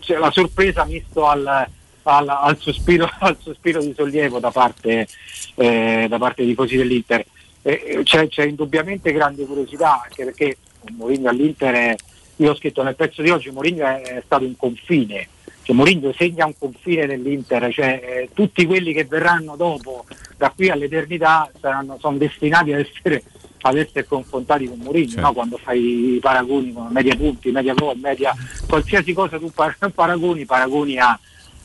cioè, 0.09 0.17
la 0.17 0.31
sorpresa 0.31 0.85
misto 0.85 1.27
al, 1.27 1.45
al, 1.45 2.27
al 2.27 2.57
sospiro, 2.57 3.07
al 3.19 3.37
sospiro 3.39 3.79
di 3.79 3.93
sollievo 3.95 4.39
da 4.39 4.49
parte, 4.49 5.07
eh, 5.55 6.07
da 6.09 6.17
parte 6.17 6.41
dei 6.41 6.51
tifosi 6.51 6.77
dell'Inter. 6.77 7.23
Eh, 7.61 8.01
c'è, 8.03 8.27
c'è 8.27 8.45
indubbiamente 8.45 9.11
grande 9.11 9.45
curiosità 9.45 10.01
anche 10.03 10.23
perché 10.23 10.57
Mourinho 10.93 11.29
all'Inter 11.29 11.73
è, 11.73 11.95
io 12.37 12.51
ho 12.51 12.55
scritto 12.55 12.81
nel 12.83 12.95
pezzo 12.95 13.21
di 13.21 13.29
oggi 13.29 13.49
Mourinho 13.49 13.85
è, 13.85 14.01
è 14.01 14.21
stato 14.23 14.45
un 14.45 14.55
confine 14.55 15.27
cioè 15.63 15.75
Mourinho 15.75 16.13
segna 16.13 16.45
un 16.45 16.57
confine 16.57 17.05
nell'Inter 17.05 17.69
cioè 17.73 18.01
eh, 18.01 18.29
tutti 18.33 18.65
quelli 18.65 18.93
che 18.93 19.03
verranno 19.03 19.57
dopo 19.57 20.05
da 20.37 20.53
qui 20.55 20.69
all'eternità 20.69 21.51
saranno, 21.59 21.97
sono 21.99 22.15
destinati 22.15 22.71
ad 22.71 22.79
essere, 22.79 23.23
ad 23.61 23.77
essere 23.77 24.05
confrontati 24.05 24.67
con 24.67 24.77
Mourinho 24.79 25.09
Certo. 25.09 25.21
no? 25.27 25.33
quando 25.33 25.57
fai 25.57 26.15
i 26.15 26.19
paragoni 26.19 26.71
con 26.73 26.87
media 26.91 27.15
punti, 27.15 27.51
media 27.51 27.73
gol, 27.73 27.97
media 27.97 28.33
qualsiasi 28.67 29.13
cosa 29.13 29.37
tu 29.37 29.51
par- 29.51 29.77
paragoni, 29.93 30.45
paragoni 30.45 30.97
a, 30.97 31.17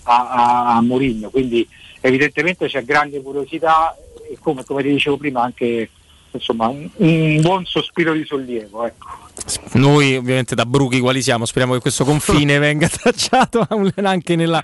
a, 0.02 0.28
a, 0.28 0.76
a 0.76 0.82
Mourinho 0.82 1.30
quindi 1.30 1.66
evidentemente 2.00 2.66
c'è 2.66 2.84
grande 2.84 3.22
curiosità 3.22 3.96
e 4.28 4.36
come, 4.40 4.64
come 4.64 4.82
ti 4.82 4.90
dicevo 4.90 5.16
prima 5.16 5.42
anche 5.42 5.88
insomma, 6.30 6.66
un, 6.68 6.88
un 6.96 7.40
buon 7.40 7.64
sospiro 7.64 8.12
di 8.12 8.24
sollievo 8.24 8.84
ecco. 8.84 9.23
Noi 9.72 10.16
ovviamente 10.16 10.54
da 10.54 10.64
bruchi 10.64 11.00
quali 11.00 11.20
siamo 11.22 11.44
speriamo 11.44 11.74
che 11.74 11.80
questo 11.80 12.04
confine 12.04 12.58
venga 12.60 12.88
tracciato 12.88 13.66
anche 14.02 14.36
nella, 14.36 14.62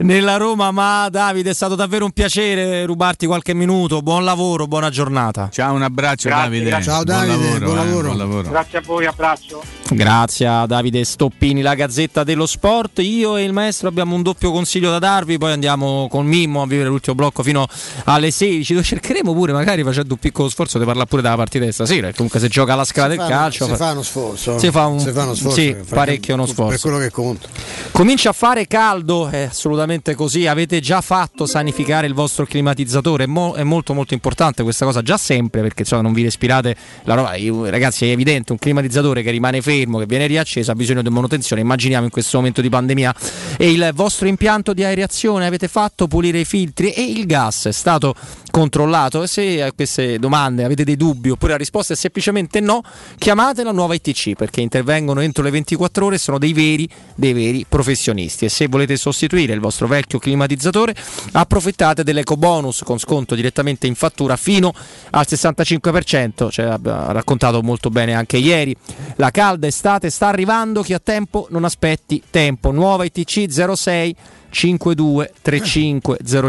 nella 0.00 0.36
Roma, 0.36 0.70
ma 0.70 1.08
Davide 1.10 1.50
è 1.50 1.54
stato 1.54 1.74
davvero 1.74 2.04
un 2.04 2.10
piacere 2.12 2.84
rubarti 2.84 3.26
qualche 3.26 3.54
minuto, 3.54 4.02
buon 4.02 4.24
lavoro, 4.24 4.66
buona 4.66 4.90
giornata. 4.90 5.48
Ciao, 5.50 5.74
un 5.74 5.82
abbraccio 5.82 6.28
Grazie, 6.28 6.44
Davide. 6.48 6.64
grazie. 6.64 6.92
Ciao, 6.92 7.02
Buon 7.04 7.16
Davide, 7.16 7.36
lavoro, 7.36 7.58
buon 7.58 7.70
eh, 7.70 7.74
lavoro. 7.84 8.02
buon 8.02 8.16
lavoro. 8.18 8.48
grazie 8.50 8.78
a 8.78 8.82
voi, 8.84 9.06
abbraccio 9.06 9.62
Grazie 9.90 10.46
a 10.46 10.66
Davide 10.66 11.02
Stoppini, 11.02 11.62
la 11.62 11.74
Gazzetta 11.74 12.22
dello 12.22 12.44
Sport. 12.44 12.98
Io 12.98 13.38
e 13.38 13.44
il 13.44 13.54
maestro 13.54 13.88
abbiamo 13.88 14.14
un 14.14 14.22
doppio 14.22 14.52
consiglio 14.52 14.90
da 14.90 14.98
darvi, 14.98 15.38
poi 15.38 15.52
andiamo 15.52 16.08
con 16.10 16.26
Mimmo 16.26 16.60
a 16.60 16.66
vivere 16.66 16.90
l'ultimo 16.90 17.14
blocco 17.14 17.42
fino 17.42 17.66
alle 18.04 18.30
16. 18.30 18.74
Lo 18.74 18.82
cercheremo 18.82 19.32
pure, 19.32 19.52
magari 19.52 19.82
facendo 19.82 20.12
un 20.12 20.18
piccolo 20.20 20.50
sforzo 20.50 20.78
di 20.78 20.84
parlare 20.84 21.08
pure 21.08 21.22
della 21.22 21.36
partita 21.36 21.64
di 21.64 21.72
stasera. 21.72 22.12
Comunque 22.12 22.38
se 22.38 22.48
gioca 22.48 22.74
alla 22.74 22.84
scala 22.84 23.10
Si 23.12 23.16
del 23.16 23.26
fa- 23.26 23.32
calcio 23.32 23.64
si 23.64 23.70
fa- 23.70 23.76
fa 23.78 23.90
uno 23.92 24.02
sforzo. 24.02 24.17
Si 24.36 24.70
fa 24.70 24.86
un, 24.86 25.00
Si 25.00 25.10
fa 25.12 25.22
uno 25.22 25.34
sforzo, 25.34 25.56
sì, 25.56 25.76
parecchio 25.88 26.34
uno 26.34 26.46
sforzo. 26.46 26.70
Per 26.70 26.80
quello 26.80 26.98
che 26.98 27.10
conta. 27.10 27.48
Comincia 27.90 28.30
a 28.30 28.32
fare 28.32 28.66
caldo, 28.66 29.28
è 29.28 29.48
assolutamente 29.50 30.14
così. 30.14 30.46
Avete 30.46 30.80
già 30.80 31.00
fatto 31.00 31.46
sanificare 31.46 32.06
il 32.06 32.14
vostro 32.14 32.46
climatizzatore? 32.46 33.24
È, 33.24 33.26
mo- 33.26 33.54
è 33.54 33.62
molto 33.62 33.94
molto 33.94 34.14
importante 34.14 34.62
questa 34.62 34.84
cosa, 34.84 35.02
già 35.02 35.16
sempre, 35.16 35.62
perché 35.62 35.82
insomma, 35.82 36.02
non 36.02 36.12
vi 36.12 36.22
respirate 36.22 36.76
la 37.04 37.14
roba. 37.14 37.34
Io- 37.36 37.68
Ragazzi, 37.68 38.06
è 38.06 38.10
evidente, 38.10 38.52
un 38.52 38.58
climatizzatore 38.58 39.22
che 39.22 39.30
rimane 39.30 39.60
fermo, 39.60 39.98
che 39.98 40.06
viene 40.06 40.26
riacceso, 40.26 40.70
ha 40.70 40.74
bisogno 40.74 41.02
di 41.02 41.08
manutenzione. 41.08 41.62
Immaginiamo 41.62 42.04
in 42.04 42.10
questo 42.10 42.36
momento 42.36 42.60
di 42.60 42.68
pandemia. 42.68 43.14
E 43.56 43.70
il 43.70 43.90
vostro 43.94 44.28
impianto 44.28 44.72
di 44.72 44.84
aerazione 44.84 45.46
avete 45.46 45.68
fatto 45.68 46.06
pulire 46.06 46.40
i 46.40 46.44
filtri 46.44 46.92
e 46.92 47.02
il 47.02 47.26
gas 47.26 47.66
è 47.66 47.72
stato 47.72 48.14
controllato? 48.58 49.24
Se 49.26 49.62
a 49.62 49.72
queste 49.72 50.18
domande 50.18 50.64
avete 50.64 50.82
dei 50.82 50.96
dubbi 50.96 51.30
oppure 51.30 51.52
la 51.52 51.58
risposta 51.58 51.92
è 51.92 51.96
semplicemente 51.96 52.58
no, 52.58 52.82
chiamate 53.16 53.62
la 53.62 53.70
nuova 53.70 53.94
ITC 53.94 54.32
perché 54.34 54.60
intervengono 54.60 55.20
entro 55.20 55.44
le 55.44 55.50
24 55.50 56.06
ore 56.06 56.16
e 56.16 56.18
sono 56.18 56.38
dei 56.38 56.52
veri, 56.52 56.88
dei 57.14 57.32
veri 57.32 57.64
professionisti. 57.68 58.46
E 58.46 58.48
se 58.48 58.66
volete 58.66 58.96
sostituire 58.96 59.52
il 59.52 59.60
vostro 59.60 59.86
vecchio 59.86 60.18
climatizzatore, 60.18 60.94
approfittate 61.32 62.02
dell'eco 62.02 62.36
bonus 62.36 62.82
con 62.82 62.98
sconto 62.98 63.36
direttamente 63.36 63.86
in 63.86 63.94
fattura 63.94 64.36
fino 64.36 64.74
al 65.10 65.26
65%. 65.28 66.50
Ce 66.50 66.62
l'ha 66.62 66.78
raccontato 67.12 67.62
molto 67.62 67.90
bene 67.90 68.14
anche 68.14 68.38
ieri. 68.38 68.76
La 69.16 69.30
calda 69.30 69.68
estate 69.68 70.10
sta 70.10 70.26
arrivando, 70.26 70.82
chi 70.82 70.94
ha 70.94 70.98
tempo 70.98 71.46
non 71.50 71.64
aspetti 71.64 72.22
tempo. 72.28 72.72
Nuova 72.72 73.04
ITC 73.04 73.46
06 73.74 74.16
52 74.50 75.26
35 75.42 76.00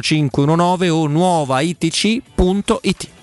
0519 0.02 0.92
o 0.92 1.08
nuovaitc.it. 1.08 3.19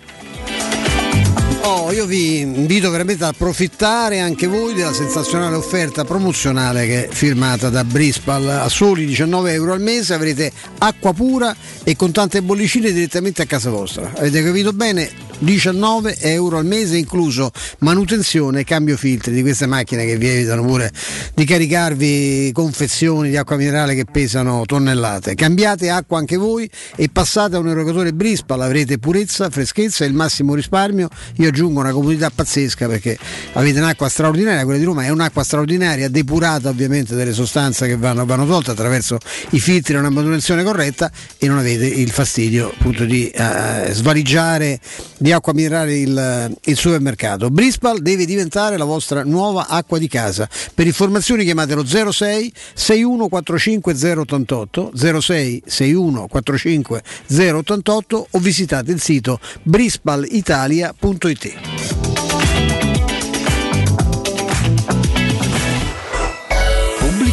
Oh, 1.68 1.90
io 1.90 2.06
vi 2.06 2.38
invito 2.38 2.92
veramente 2.92 3.24
ad 3.24 3.34
approfittare 3.34 4.20
anche 4.20 4.46
voi 4.46 4.72
della 4.72 4.92
sensazionale 4.92 5.56
offerta 5.56 6.04
promozionale 6.04 6.86
che 6.86 7.08
è 7.08 7.12
firmata 7.12 7.70
da 7.70 7.82
Brispal 7.82 8.48
a 8.48 8.68
soli 8.68 9.04
19 9.04 9.52
euro 9.52 9.72
al 9.72 9.80
mese 9.80 10.14
avrete 10.14 10.52
acqua 10.78 11.12
pura 11.12 11.54
e 11.82 11.96
con 11.96 12.12
tante 12.12 12.40
bollicine 12.40 12.92
direttamente 12.92 13.42
a 13.42 13.46
casa 13.46 13.70
vostra. 13.70 14.12
Avete 14.16 14.44
capito 14.44 14.72
bene? 14.72 15.26
19 15.38 16.18
euro 16.20 16.58
al 16.58 16.64
mese 16.64 16.96
incluso 16.96 17.50
manutenzione 17.80 18.60
e 18.60 18.64
cambio 18.64 18.96
filtri 18.96 19.32
di 19.34 19.42
queste 19.42 19.66
macchine 19.66 20.06
che 20.06 20.16
vi 20.16 20.28
evitano 20.28 20.64
pure 20.64 20.90
di 21.34 21.44
caricarvi 21.44 22.50
confezioni 22.52 23.28
di 23.28 23.36
acqua 23.36 23.56
minerale 23.56 23.94
che 23.94 24.04
pesano 24.04 24.64
tonnellate. 24.64 25.34
Cambiate 25.34 25.90
acqua 25.90 26.18
anche 26.18 26.36
voi 26.36 26.68
e 26.94 27.08
passate 27.10 27.56
a 27.56 27.58
un 27.58 27.68
erogatore 27.68 28.12
Brispal, 28.12 28.62
avrete 28.62 28.98
purezza, 28.98 29.50
freschezza 29.50 30.04
e 30.04 30.08
il 30.08 30.14
massimo 30.14 30.54
risparmio. 30.54 31.08
Io 31.36 31.50
aggiungo 31.56 31.80
una 31.80 31.92
comunità 31.92 32.28
pazzesca 32.28 32.86
perché 32.86 33.16
avete 33.54 33.78
un'acqua 33.78 34.10
straordinaria, 34.10 34.62
quella 34.64 34.78
di 34.78 34.84
Roma 34.84 35.04
è 35.04 35.08
un'acqua 35.08 35.42
straordinaria, 35.42 36.10
depurata 36.10 36.68
ovviamente 36.68 37.14
delle 37.14 37.32
sostanze 37.32 37.86
che 37.86 37.96
vanno, 37.96 38.26
vanno 38.26 38.44
tolte 38.46 38.72
attraverso 38.72 39.18
i 39.50 39.60
filtri 39.60 39.94
e 39.94 39.98
una 39.98 40.10
manutenzione 40.10 40.62
corretta 40.62 41.10
e 41.38 41.48
non 41.48 41.56
avete 41.56 41.86
il 41.86 42.10
fastidio 42.10 42.68
appunto 42.68 43.06
di 43.06 43.30
eh, 43.30 43.88
svaligiare 43.90 44.78
di 45.16 45.32
acqua 45.32 45.54
minerale 45.54 45.96
il, 45.96 46.56
il 46.64 46.76
supermercato. 46.76 47.48
Brispal 47.48 48.02
deve 48.02 48.26
diventare 48.26 48.76
la 48.76 48.84
vostra 48.84 49.24
nuova 49.24 49.68
acqua 49.68 49.98
di 49.98 50.08
casa. 50.08 50.46
Per 50.74 50.86
informazioni 50.86 51.44
chiamatelo 51.44 51.86
06 51.86 52.52
6145 52.74 53.94
088 53.94 54.92
06 54.94 55.62
6145 55.66 57.02
088 57.26 58.26
o 58.30 58.38
visitate 58.38 58.92
il 58.92 59.00
sito 59.00 59.40
brispalitalia.it. 59.62 61.35
sécurité. 61.36 62.15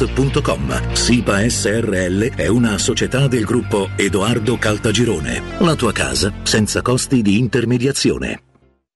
www.kcalt.com. 0.00 0.94
SIPA 0.94 1.48
SRL 1.48 2.34
è 2.34 2.46
una 2.46 2.78
società 2.78 3.26
del 3.28 3.44
gruppo 3.44 3.90
Edoardo 3.96 4.56
Caltagirone. 4.56 5.42
La 5.58 5.74
tua 5.74 5.92
casa 5.92 6.32
senza 6.42 6.82
costi 6.82 7.22
di 7.22 7.38
intermediazione. 7.38 8.49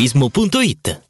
maestroturismo.it. 0.00 1.09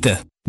Rita. 0.00 0.29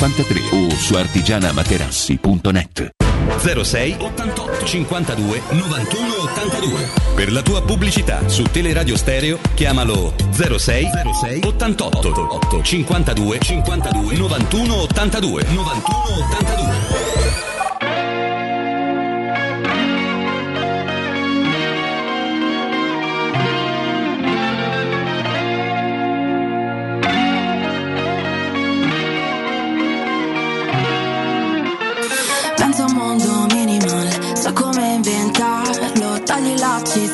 53 0.00 0.42
o 0.52 0.70
su 0.70 0.96
artigianamaterassi.net 0.96 2.94
06 3.38 3.96
88 3.98 4.64
52 4.64 5.42
91 5.50 6.14
82. 6.22 6.88
Per 7.14 7.30
la 7.30 7.42
tua 7.42 7.60
pubblicità 7.60 8.26
su 8.26 8.44
Teleradio 8.44 8.96
Stereo 8.96 9.38
chiamalo 9.52 10.14
06 10.30 10.56
06 10.56 11.40
88 11.44 12.08
8 12.08 12.62
52 12.62 13.38
52 13.40 14.16
91 14.16 14.74
82 14.74 15.44
91 15.50 15.98
82. 16.32 17.09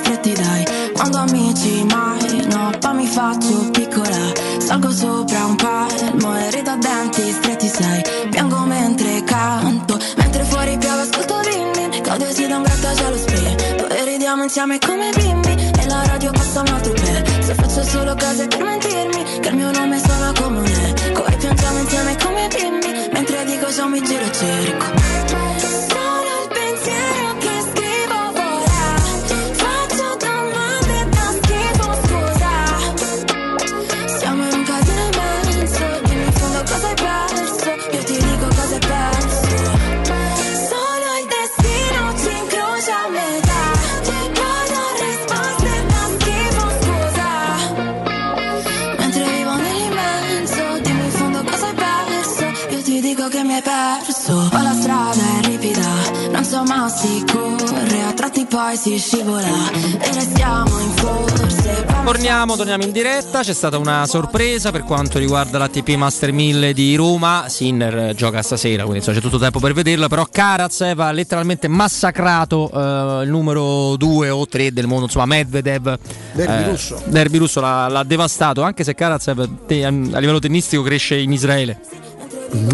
Stretti 0.02 0.32
dai. 0.32 0.64
Quando 0.92 1.18
amici 1.18 1.84
mai 1.84 2.46
no 2.48 2.70
Poi 2.78 2.94
mi 2.94 3.06
faccio 3.06 3.70
piccola. 3.70 4.32
Salgo 4.58 4.90
sopra 4.90 5.44
un 5.44 5.56
palmo 5.56 6.36
e 6.36 6.50
rido 6.50 6.70
a 6.70 6.76
denti 6.76 7.30
stretti 7.32 7.68
sai. 7.68 8.02
Piango 8.30 8.58
mentre 8.60 9.22
canto 9.24 9.98
Mentre 10.16 10.44
fuori 10.44 10.76
piove 10.78 11.02
ascolto 11.02 11.40
Rinnin 11.40 12.02
Caudio 12.02 12.32
si 12.32 12.46
da 12.46 12.56
un 12.56 12.62
grattacielo 12.62 13.16
spray. 13.16 13.76
Dove 13.76 14.04
ridiamo 14.04 14.42
insieme 14.42 14.78
come 14.78 15.10
bimbi. 15.14 15.70
E 15.78 15.86
la 15.86 16.02
radio 16.06 16.30
passa 16.30 16.60
un 16.60 16.68
altro 16.68 16.92
per 16.92 17.44
Se 17.44 17.54
faccio 17.54 17.82
solo 17.84 18.14
cose 18.16 18.46
per 18.48 18.62
mentirmi 18.62 19.22
Che 19.40 19.48
il 19.48 19.54
mio 19.56 19.70
nome 19.70 19.98
suona 19.98 20.32
come 20.40 20.58
un 20.58 20.66
eco 20.66 21.24
E 21.26 21.36
piangiamo 21.36 21.78
insieme 21.78 22.16
come 22.16 22.48
bimbi 22.48 23.08
Mentre 23.12 23.44
dico 23.44 23.70
ciao 23.70 23.88
mi 23.88 24.02
giro 24.02 24.24
e 24.24 24.32
cerco 24.32 25.95
poi 58.56 58.74
si 58.78 58.96
scivola 58.96 59.70
E 60.00 60.12
restiamo 60.14 60.80
in 60.80 60.90
forse 60.92 61.84
Torniamo, 62.06 62.56
torniamo 62.56 62.84
in 62.84 62.92
diretta, 62.92 63.42
c'è 63.42 63.52
stata 63.52 63.76
una 63.78 64.06
sorpresa 64.06 64.70
per 64.70 64.84
quanto 64.84 65.18
riguarda 65.18 65.58
l'ATP 65.58 65.88
Master 65.96 66.30
1000 66.30 66.72
di 66.72 66.94
Roma, 66.94 67.46
Sinner 67.48 67.98
eh, 67.98 68.14
gioca 68.14 68.42
stasera, 68.42 68.82
quindi 68.82 68.98
insomma, 68.98 69.16
c'è 69.16 69.22
tutto 69.22 69.38
tempo 69.38 69.58
per 69.58 69.72
vederla, 69.72 70.06
però 70.06 70.24
Karatsev 70.24 71.00
ha 71.00 71.10
letteralmente 71.10 71.66
massacrato 71.66 72.70
eh, 72.72 73.24
il 73.24 73.28
numero 73.28 73.96
2 73.96 74.30
o 74.30 74.46
3 74.46 74.72
del 74.72 74.86
mondo, 74.86 75.06
insomma 75.06 75.26
Medvedev. 75.26 75.98
Derby 76.32 76.62
eh, 76.62 76.70
russo. 76.70 77.02
Derby 77.06 77.38
russo 77.38 77.60
l'ha, 77.60 77.88
l'ha 77.88 78.04
devastato, 78.04 78.62
anche 78.62 78.84
se 78.84 78.94
Karatsev 78.94 79.66
te- 79.66 79.84
a 79.84 79.90
livello 79.90 80.38
tennistico 80.38 80.82
cresce 80.82 81.16
in 81.16 81.32
Israele. 81.32 81.80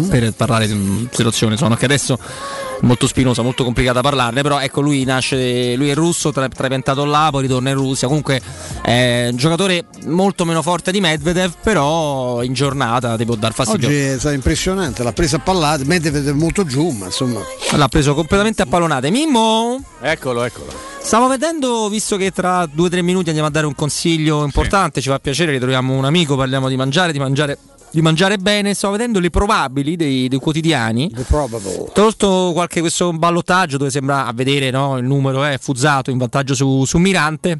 Per 0.09 0.33
parlare 0.33 0.67
di 0.67 0.73
una 0.73 1.07
situazione 1.11 1.53
insomma, 1.53 1.75
che 1.77 1.85
adesso 1.85 2.17
è 2.17 2.85
molto 2.85 3.07
spinosa, 3.07 3.41
molto 3.41 3.63
complicata 3.63 4.01
parlarne, 4.01 4.41
però 4.41 4.59
ecco 4.59 4.81
lui 4.81 5.03
nasce, 5.03 5.75
lui 5.75 5.89
è 5.89 5.93
russo, 5.93 6.31
tra- 6.31 6.47
trapiantato 6.47 7.05
là, 7.05 7.29
poi 7.31 7.43
ritorna 7.43 7.69
in 7.69 7.75
Russia, 7.75 8.07
comunque 8.07 8.41
è 8.81 9.27
un 9.29 9.37
giocatore 9.37 9.85
molto 10.05 10.45
meno 10.45 10.61
forte 10.61 10.91
di 10.91 10.99
Medvedev, 10.99 11.53
però 11.61 12.43
in 12.43 12.53
giornata 12.53 13.15
ti 13.15 13.25
può 13.25 13.35
dar 13.35 13.53
fastidio. 13.53 13.87
Oggi 13.87 13.97
è 13.97 14.15
stato 14.17 14.35
impressionante, 14.35 15.03
l'ha 15.03 15.13
presa 15.13 15.37
a 15.37 15.39
pallate, 15.39 15.85
Medvedev 15.85 16.29
è 16.29 16.33
molto 16.33 16.65
giù, 16.65 16.89
ma 16.89 17.05
insomma. 17.05 17.41
L'ha 17.75 17.87
preso 17.87 18.13
completamente 18.13 18.61
a 18.61 18.65
pallonate. 18.65 19.09
Mimmo? 19.09 19.81
Eccolo, 20.01 20.43
eccolo. 20.43 20.91
Stavo 21.03 21.27
vedendo, 21.27 21.89
visto 21.89 22.15
che 22.15 22.31
tra 22.31 22.65
due 22.65 22.87
o 22.87 22.89
tre 22.89 23.01
minuti 23.01 23.27
andiamo 23.27 23.49
a 23.49 23.51
dare 23.51 23.65
un 23.65 23.75
consiglio 23.75 24.45
importante, 24.45 25.01
ci 25.01 25.09
fa 25.09 25.19
piacere, 25.19 25.51
ritroviamo 25.51 25.93
un 25.93 26.05
amico, 26.05 26.37
parliamo 26.37 26.69
di 26.69 26.77
mangiare, 26.77 27.11
di 27.11 27.19
mangiare, 27.19 27.57
di 27.93 28.01
mangiare 28.01 28.37
bene. 28.37 28.73
Stavo 28.73 28.93
vedendo 28.93 29.19
le 29.19 29.29
probabili 29.29 29.95
dei, 29.95 30.27
dei 30.27 30.39
quotidiani. 30.39 31.11
The 31.11 31.21
probable. 31.21 31.91
Tolto 31.93 32.51
qualche 32.53 32.81
questo 32.81 33.13
ballottaggio 33.13 33.77
dove 33.77 33.91
sembra 33.91 34.25
a 34.25 34.33
vedere 34.33 34.71
no, 34.71 34.97
il 34.97 35.05
numero 35.05 35.43
è 35.43 35.57
Fuzzato 35.59 36.09
in 36.09 36.17
vantaggio 36.17 36.55
su, 36.55 36.83
su 36.85 36.97
Mirante. 36.97 37.59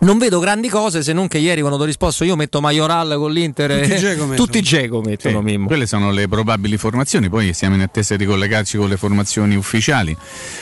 Non 0.00 0.16
vedo 0.18 0.38
grandi 0.38 0.68
cose 0.68 1.02
se 1.02 1.12
non 1.12 1.26
che 1.26 1.38
ieri 1.38 1.60
quando 1.60 1.82
ho 1.82 1.84
risposto 1.84 2.22
io 2.22 2.36
metto 2.36 2.60
Majoral 2.60 3.16
con 3.16 3.32
l'Inter 3.32 3.80
Tutti 3.80 3.92
e- 3.92 4.08
mettono. 4.10 4.34
tutti 4.36 4.60
Dzeko 4.60 5.00
mettono 5.00 5.38
Sì, 5.40 5.44
Mimmo. 5.44 5.66
quelle 5.66 5.86
sono 5.86 6.12
le 6.12 6.28
probabili 6.28 6.76
formazioni, 6.76 7.28
poi 7.28 7.52
siamo 7.52 7.74
in 7.74 7.80
attesa 7.80 8.14
di 8.14 8.24
collegarci 8.24 8.76
con 8.76 8.88
le 8.88 8.96
formazioni 8.96 9.56
ufficiali. 9.56 10.16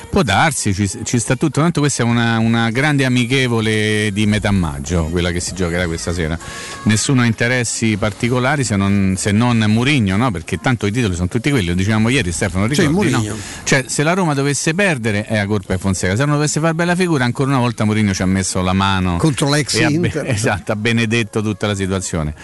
Può 0.09 0.23
darsi, 0.23 0.73
ci, 0.73 0.89
ci 1.05 1.19
sta 1.19 1.37
tutto. 1.37 1.61
Tanto 1.61 1.81
questa 1.81 2.03
è 2.03 2.07
una, 2.07 2.39
una 2.39 2.71
grande 2.71 3.05
amichevole 3.05 4.11
di 4.13 4.25
metà 4.27 4.51
maggio, 4.53 5.05
quella 5.05 5.31
che 5.31 5.41
si 5.41 5.53
giocherà 5.55 5.87
questa 5.87 6.15
sera. 6.15 6.39
Nessuno 6.85 7.21
ha 7.21 7.27
interessi 7.27 7.97
particolari 7.99 8.65
se 8.65 8.77
non, 8.77 9.17
se 9.19 9.33
non 9.33 9.59
Murigno, 9.69 10.17
no? 10.17 10.31
perché 10.31 10.59
tanto 10.59 10.87
i 10.87 10.91
titoli 10.93 11.15
sono 11.15 11.29
tutti 11.29 11.51
quelli, 11.51 11.67
lo 11.69 11.75
dicevamo 11.75 12.09
ieri 12.09 12.33
Stefano, 12.33 12.67
ricordi? 12.67 13.11
no? 13.11 13.19
Mourinho. 13.19 13.37
Cioè 13.65 13.85
se 13.87 14.03
la 14.03 14.15
Roma 14.15 14.33
dovesse 14.33 14.73
perdere 14.73 15.25
è 15.27 15.37
a 15.37 15.45
colpa 15.47 15.75
di 15.75 15.81
Fonseca, 15.81 16.17
se 16.17 16.25
non 16.25 16.35
dovesse 16.37 16.59
fare 16.59 16.73
bella 16.73 16.95
figura 16.97 17.25
ancora 17.25 17.51
una 17.51 17.59
volta 17.59 17.85
Mourinho 17.85 18.15
ci 18.15 18.23
ha 18.23 18.27
messo 18.27 18.63
la 18.63 18.73
mano 18.73 19.17
Contro 19.27 19.51
l'ex 19.51 19.78
Inter. 19.81 20.24
esatto, 20.31 20.73
ha 20.73 20.77
benedetto 20.77 21.43
tutta 21.43 21.66
la 21.66 21.74
situazione. 21.74 22.35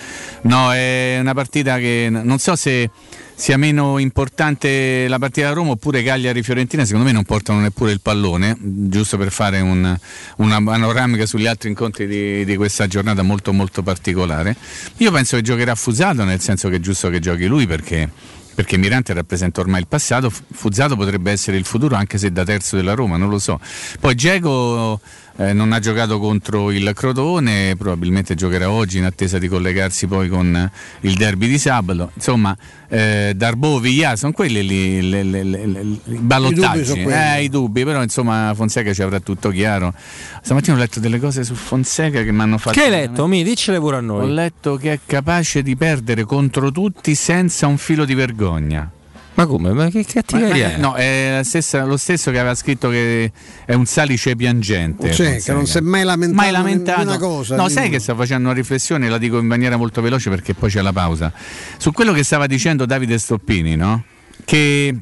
No, 0.43 0.73
è 0.73 1.19
una 1.21 1.35
partita 1.35 1.79
che 1.79 2.09
non 2.11 2.39
so 2.39 2.57
se 2.57 2.91
sia 3.35 3.57
meno 3.57 3.99
importante 3.99 5.07
la 5.09 5.19
partita 5.19 5.49
da 5.49 5.55
Roma 5.55 5.73
oppure 5.73 6.03
Cagliari-Fiorentina, 6.03 6.85
secondo 6.85 7.07
me 7.07 7.13
non 7.13 7.25
portano 7.25 7.61
neppure 7.61 7.93
il 7.93 8.01
pallone, 8.01 8.57
giusto 8.61 9.17
per 9.17 9.31
fare 9.33 9.61
un- 9.61 9.97
una 10.37 10.63
panoramica 10.63 11.27
sugli 11.27 11.47
altri 11.47 11.69
incontri 11.69 12.07
di, 12.07 12.45
di 12.45 12.57
questa 12.57 12.87
giornata 12.87 13.23
molto 13.23 13.53
molto 13.53 13.83
particolare. 13.83 14.57
Io 14.99 15.11
penso 15.11 15.37
che 15.37 15.43
giocherà 15.43 15.75
Fusato, 15.75 16.25
nel 16.25 16.41
senso 16.41 16.69
che 16.69 16.77
è 16.77 16.81
giusto 16.81 17.09
che 17.11 17.19
giochi 17.21 17.47
lui 17.47 17.67
perché 17.67 18.11
perché 18.55 18.77
Mirante 18.77 19.15
rappresenta 19.15 19.61
ormai 19.61 19.81
il 19.81 19.87
passato, 19.87 20.29
F- 20.29 20.43
Fuzzato 20.53 20.95
potrebbe 20.95 21.31
essere 21.31 21.57
il 21.57 21.65
futuro 21.65 21.97
anche 21.97 22.19
se 22.19 22.31
da 22.33 22.45
terzo 22.45 22.77
della 22.77 22.93
Roma, 22.93 23.17
non 23.17 23.31
lo 23.31 23.39
so. 23.39 23.59
Poi 23.99 24.15
Geco 24.15 25.01
eh, 25.37 25.53
non 25.53 25.73
ha 25.73 25.79
giocato 25.79 26.19
contro 26.19 26.71
il 26.71 26.93
Crotone, 26.95 27.75
probabilmente 27.77 28.35
giocherà 28.35 28.71
oggi 28.71 28.99
in 28.99 29.05
attesa 29.05 29.39
di 29.39 29.49
collegarsi 29.49 30.07
poi 30.07 30.29
con 30.29 30.55
eh, 30.55 30.71
il 31.01 31.15
derby 31.15 31.49
di 31.49 31.59
sabato. 31.59 32.11
Insomma, 32.15 32.57
eh, 32.89 33.33
Darbo, 33.35 33.79
Viglia, 33.81 34.17
sono 34.17 34.33
quelli 34.33 34.67
lì, 34.67 35.09
le- 35.09 35.23
le- 35.23 35.43
le- 35.43 35.67
le- 35.67 35.81
i 35.81 35.99
ballottaggi, 36.21 36.85
sono 36.85 37.03
quelli. 37.03 37.19
eh, 37.19 37.43
i 37.45 37.49
dubbi, 37.49 37.85
però 37.85 38.03
insomma 38.03 38.53
Fonseca 38.55 38.93
ci 38.93 39.03
avrà 39.03 39.21
tutto 39.21 39.51
chiaro. 39.51 39.95
Stamattina 40.43 40.77
ho 40.77 40.79
letto 40.79 41.01
delle 41.01 41.19
cose 41.19 41.45
su 41.45 41.55
Fonseca 41.55 42.23
che 42.23 42.33
mi 42.33 42.41
hanno 42.41 42.59
fatto... 42.59 42.79
Che 42.79 42.85
hai 42.85 42.91
letto? 42.91 43.27
Mi 43.27 43.43
diccele 43.43 43.79
pure 43.79 43.97
a 43.97 43.99
Ho 44.01 44.03
noi. 44.03 44.33
letto 44.33 44.77
che 44.77 44.93
è 44.93 44.99
capace 45.07 45.63
di 45.63 45.77
perdere 45.77 46.25
contro 46.25 46.71
tutti 46.71 47.15
senza 47.15 47.67
un 47.67 47.79
filo 47.79 48.05
di 48.05 48.15
vergogna. 48.15 48.91
Ma 49.35 49.47
come? 49.47 49.73
Ma 49.73 49.89
che 49.89 50.05
cattiveria 50.05 50.69
Ma- 50.69 50.75
è? 50.75 50.79
No, 50.79 50.95
è 50.95 51.41
stessa- 51.43 51.85
lo 51.85 51.97
stesso 51.97 52.31
che 52.31 52.39
aveva 52.39 52.55
scritto 52.55 52.91
che 52.91 53.33
è 53.65 53.73
un 53.73 53.87
salice 53.87 54.37
piangente. 54.37 55.11
Cioè, 55.13 55.41
che 55.41 55.53
non 55.53 55.67
si 55.67 55.79
è 55.79 55.81
mai 55.81 56.05
lamentato, 56.05 56.43
Mai 56.43 56.53
lamentato. 56.53 57.01
di 57.01 57.07
una 57.07 57.19
cosa. 57.19 57.57
No, 57.57 57.67
di- 57.69 57.73
sai 57.73 57.89
che 57.89 57.99
sto 57.99 58.15
facendo 58.15 58.49
una 58.49 58.57
riflessione, 58.57 59.09
la 59.09 59.19
dico 59.19 59.39
in 59.39 59.47
maniera 59.47 59.77
molto 59.77 60.03
veloce 60.03 60.29
perché 60.29 60.53
poi 60.55 60.69
c'è 60.71 60.83
la 60.83 60.93
pausa. 60.93 61.33
Su 61.79 61.93
quello 61.93 62.13
che 62.13 62.23
stava 62.25 62.47
dicendo 62.47 62.85
Davide 62.85 63.17
Stoppini, 63.19 63.75
no? 63.75 64.05
Che 64.45 64.95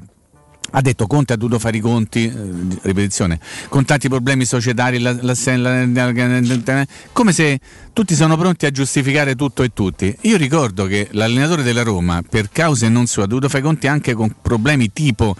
ha 0.71 0.81
detto 0.81 1.07
Conte 1.07 1.33
ha 1.33 1.37
dovuto 1.37 1.59
fare 1.59 1.77
i 1.77 1.81
conti, 1.81 2.25
eh, 2.27 2.79
ripetizione, 2.83 3.39
con 3.69 3.85
tanti 3.85 4.09
problemi 4.09 4.45
societari, 4.45 4.99
la- 4.99 5.17
la- 5.21 5.35
la- 5.57 6.87
come 7.13 7.33
se 7.33 7.59
tutti 7.93 8.15
sono 8.15 8.37
pronti 8.37 8.67
a 8.67 8.71
giustificare 8.71 9.35
tutto 9.35 9.63
e 9.63 9.71
tutti. 9.73 10.15
Io 10.23 10.37
ricordo 10.37 10.87
che 10.87 11.09
l'allenatore 11.13 11.63
della 11.63 11.83
Roma, 11.83 12.23
per 12.29 12.51
cause 12.51 12.89
non 12.89 13.07
sue, 13.07 13.25
ha 13.25 13.27
dovuto 13.27 13.49
fare 13.49 13.61
i 13.61 13.65
conti 13.65 13.87
anche 13.87 14.15
con 14.15 14.35
problemi 14.41 14.93
tipo 14.93 15.37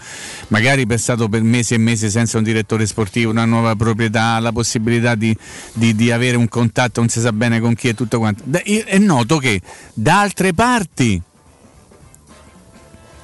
magari 0.49 0.85
è 0.87 0.97
stato 0.97 1.29
per 1.29 1.41
mesi 1.43 1.73
e 1.73 1.77
mesi 1.77 2.09
senza 2.09 2.37
un 2.37 2.43
direttore 2.43 2.85
sportivo, 2.85 3.31
una 3.31 3.45
nuova 3.45 3.75
proprietà, 3.75 4.39
la 4.39 4.51
possibilità 4.51 5.15
di, 5.15 5.35
di- 5.73 5.95
di 5.95 6.11
avere 6.11 6.37
un 6.37 6.47
contatto, 6.47 6.99
non 6.99 7.09
si 7.09 7.19
sa 7.19 7.31
bene 7.31 7.59
con 7.59 7.73
chi 7.73 7.87
e 7.89 7.93
tutto 7.93 8.19
quanto. 8.19 8.43
Da- 8.45 8.61
È 8.61 8.97
noto 8.97 9.37
che 9.37 9.61
da 9.93 10.19
altre 10.21 10.53
parti 10.53 11.21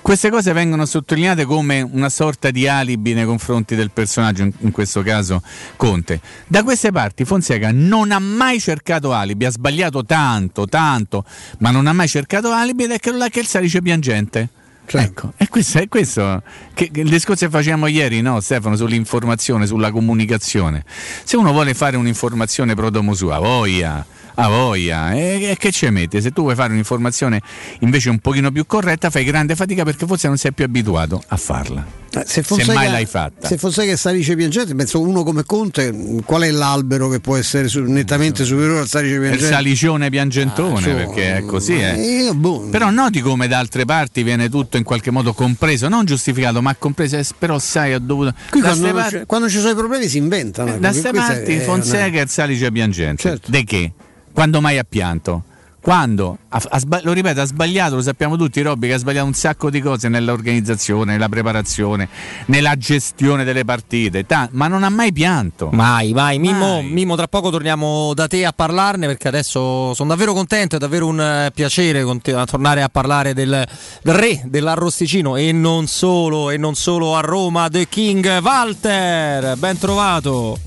queste 0.08 0.30
cose 0.30 0.54
vengono 0.54 0.86
sottolineate 0.86 1.44
come 1.44 1.82
una 1.82 2.08
sorta 2.08 2.50
di 2.50 2.66
alibi 2.66 3.14
nei 3.14 3.26
confronti 3.26 3.76
del 3.76 3.92
personaggio, 3.92 4.50
in, 4.60 4.72
questo 4.72 5.02
caso 5.02 5.42
Conte. 5.76 6.22
Da 6.48 6.64
queste 6.64 6.94
parti 6.94 7.26
Fonseca 7.26 7.72
non 7.74 8.14
ha 8.14 8.20
mai 8.20 8.62
cercato 8.62 9.12
alibi, 9.12 9.44
ha 9.44 9.52
sbagliato 9.52 10.06
tanto, 10.06 10.66
tanto, 10.66 11.26
ma 11.58 11.72
non 11.72 11.88
ha 11.88 11.92
mai 11.92 12.08
cercato 12.08 12.52
alibi 12.52 12.86
ed 12.86 12.92
è 12.92 13.00
quello 13.02 13.18
là 13.18 13.28
che 13.28 13.40
è 13.40 13.42
il 13.42 13.50
salice 13.50 13.82
piangente. 13.82 14.48
Ecco, 14.90 15.34
e 15.36 15.50
questo 15.50 15.80
è 15.80 15.90
questo 15.90 16.42
che, 16.74 16.90
che 16.90 17.02
il 17.02 17.10
discorso 17.10 17.44
che 17.44 17.52
facevamo 17.52 17.88
ieri, 17.88 18.22
no, 18.22 18.40
Stefano, 18.40 18.78
sull'informazione, 18.78 19.68
sulla 19.68 19.92
comunicazione. 19.92 20.86
Se 21.26 21.36
uno 21.36 21.52
vuole 21.52 21.74
fare 21.74 21.98
un'informazione 21.98 22.76
pro 22.76 22.90
domo 22.90 23.14
sua, 23.14 23.40
voglia, 23.40 24.06
A 24.40 24.50
voglia, 24.50 25.14
e, 25.14 25.50
e 25.50 25.56
che 25.58 25.72
ci 25.72 25.90
metti? 25.90 26.22
Se 26.22 26.30
tu 26.32 26.44
vuoi 26.44 26.54
fare 26.54 26.72
un'informazione 26.72 27.42
invece 27.80 28.12
un 28.12 28.20
pochino 28.20 28.52
più 28.52 28.68
corretta, 28.68 29.10
fai 29.10 29.24
grande 29.24 29.56
fatica 29.56 29.84
perché 29.84 30.06
forse 30.06 30.28
non 30.28 30.38
sei 30.38 30.54
più 30.54 30.64
abituato 30.64 31.20
a 31.30 31.38
farla. 31.38 31.84
Eh, 32.14 32.24
Se, 32.24 32.44
Se 32.44 32.64
mai 32.72 32.88
l'hai 32.92 33.08
fatta. 33.08 33.48
Se 33.48 33.58
fosse 33.58 33.84
che 33.86 33.98
Salice 33.98 34.36
Piangente, 34.36 34.76
penso 34.76 35.02
uno 35.02 35.24
come 35.24 35.44
Conte, 35.44 36.22
qual 36.24 36.44
è 36.44 36.52
l'albero 36.52 37.10
che 37.10 37.20
può 37.20 37.36
essere 37.36 37.68
su- 37.68 37.82
nettamente 37.82 38.44
superiore 38.46 38.82
al 38.82 38.88
Salice 38.88 39.14
È 39.14 39.16
il 39.16 39.22
Piangente? 39.22 39.48
salicione 39.48 40.10
piangentone, 40.12 40.78
Ah, 40.78 40.82
so, 40.82 40.94
perché 40.94 41.36
è 41.38 41.42
così. 41.46 41.74
eh. 41.80 42.28
Eh, 42.28 42.34
boh. 42.36 42.68
Però 42.70 42.92
noti 42.92 43.22
come 43.22 43.48
da 43.48 43.58
altre 43.58 43.86
parti 43.86 44.22
viene 44.22 44.50
tutto 44.50 44.78
in 44.78 44.84
qualche 44.84 45.10
modo 45.10 45.34
compreso, 45.34 45.88
non 45.88 46.06
giustificato, 46.06 46.62
ma 46.62 46.76
compreso. 46.76 47.18
eh, 47.18 47.26
Però 47.40 47.58
sai, 47.58 47.96
ho 47.96 48.00
dovuto. 48.00 48.36
Qui 48.52 48.62
quando, 48.62 48.94
parti- 48.94 49.24
quando 49.26 49.50
ci 49.50 49.58
sono 49.58 49.72
i 49.72 49.76
problemi 49.76 50.08
si 50.08 50.18
inventano. 50.20 50.74
da 50.74 50.78
perché 50.78 51.00
ste 51.00 51.10
questa 51.10 51.34
parti 51.34 51.60
Fonseca 51.60 52.20
e 52.20 52.22
il 52.22 52.30
salice 52.30 52.72
piangente. 52.72 53.22
Certo. 53.24 53.50
De 53.50 53.64
che? 53.64 53.92
Quando 54.38 54.62
mai 54.62 54.78
ha 54.78 54.86
pianto? 54.88 55.42
Quando? 55.82 56.38
Ha- 56.50 56.62
ha 56.70 56.80
lo 57.02 57.12
ripeto, 57.12 57.42
ha 57.42 57.46
sbagliato, 57.46 57.96
lo 57.96 58.04
sappiamo 58.04 58.38
tutti, 58.38 58.62
Robby, 58.62 58.86
che 58.86 58.94
ha 58.94 58.98
sbagliato 59.00 59.26
un 59.26 59.34
sacco 59.34 59.72
di 59.72 59.82
cose 59.82 60.10
nell'organizzazione, 60.10 61.14
nella 61.14 61.28
preparazione, 61.28 62.08
nella 62.46 62.78
gestione 62.78 63.44
delle 63.44 63.66
partite, 63.66 64.28
ta- 64.28 64.48
ma 64.52 64.68
non 64.68 64.84
ha 64.84 64.90
mai 64.90 65.12
pianto. 65.12 65.70
Mai, 65.72 66.14
mai. 66.14 66.38
Mimmo, 66.38 66.84
Mimmo, 66.84 67.16
tra 67.16 67.28
poco 67.28 67.50
torniamo 67.50 68.14
da 68.14 68.28
te 68.28 68.46
a 68.46 68.52
parlarne 68.52 69.08
perché 69.08 69.28
adesso 69.28 69.96
sono 69.96 70.10
davvero 70.10 70.34
contento, 70.34 70.76
è 70.76 70.80
davvero 70.80 71.08
un 71.08 71.20
eh, 71.20 71.52
piacere 71.52 72.04
conti- 72.04 72.30
a 72.30 72.46
tornare 72.46 72.84
a 72.84 72.90
parlare 72.90 73.34
del, 73.34 73.68
del 74.04 74.14
re 74.14 74.44
dell'arrosticino 74.46 75.36
e 75.36 75.52
non 75.52 75.88
solo, 75.88 76.52
e 76.52 76.58
non 76.58 76.76
solo 76.76 77.16
a 77.16 77.22
Roma, 77.22 77.70
The 77.72 77.88
King 77.88 78.40
Walter, 78.44 79.58
ben 79.58 79.80
trovato. 79.80 80.60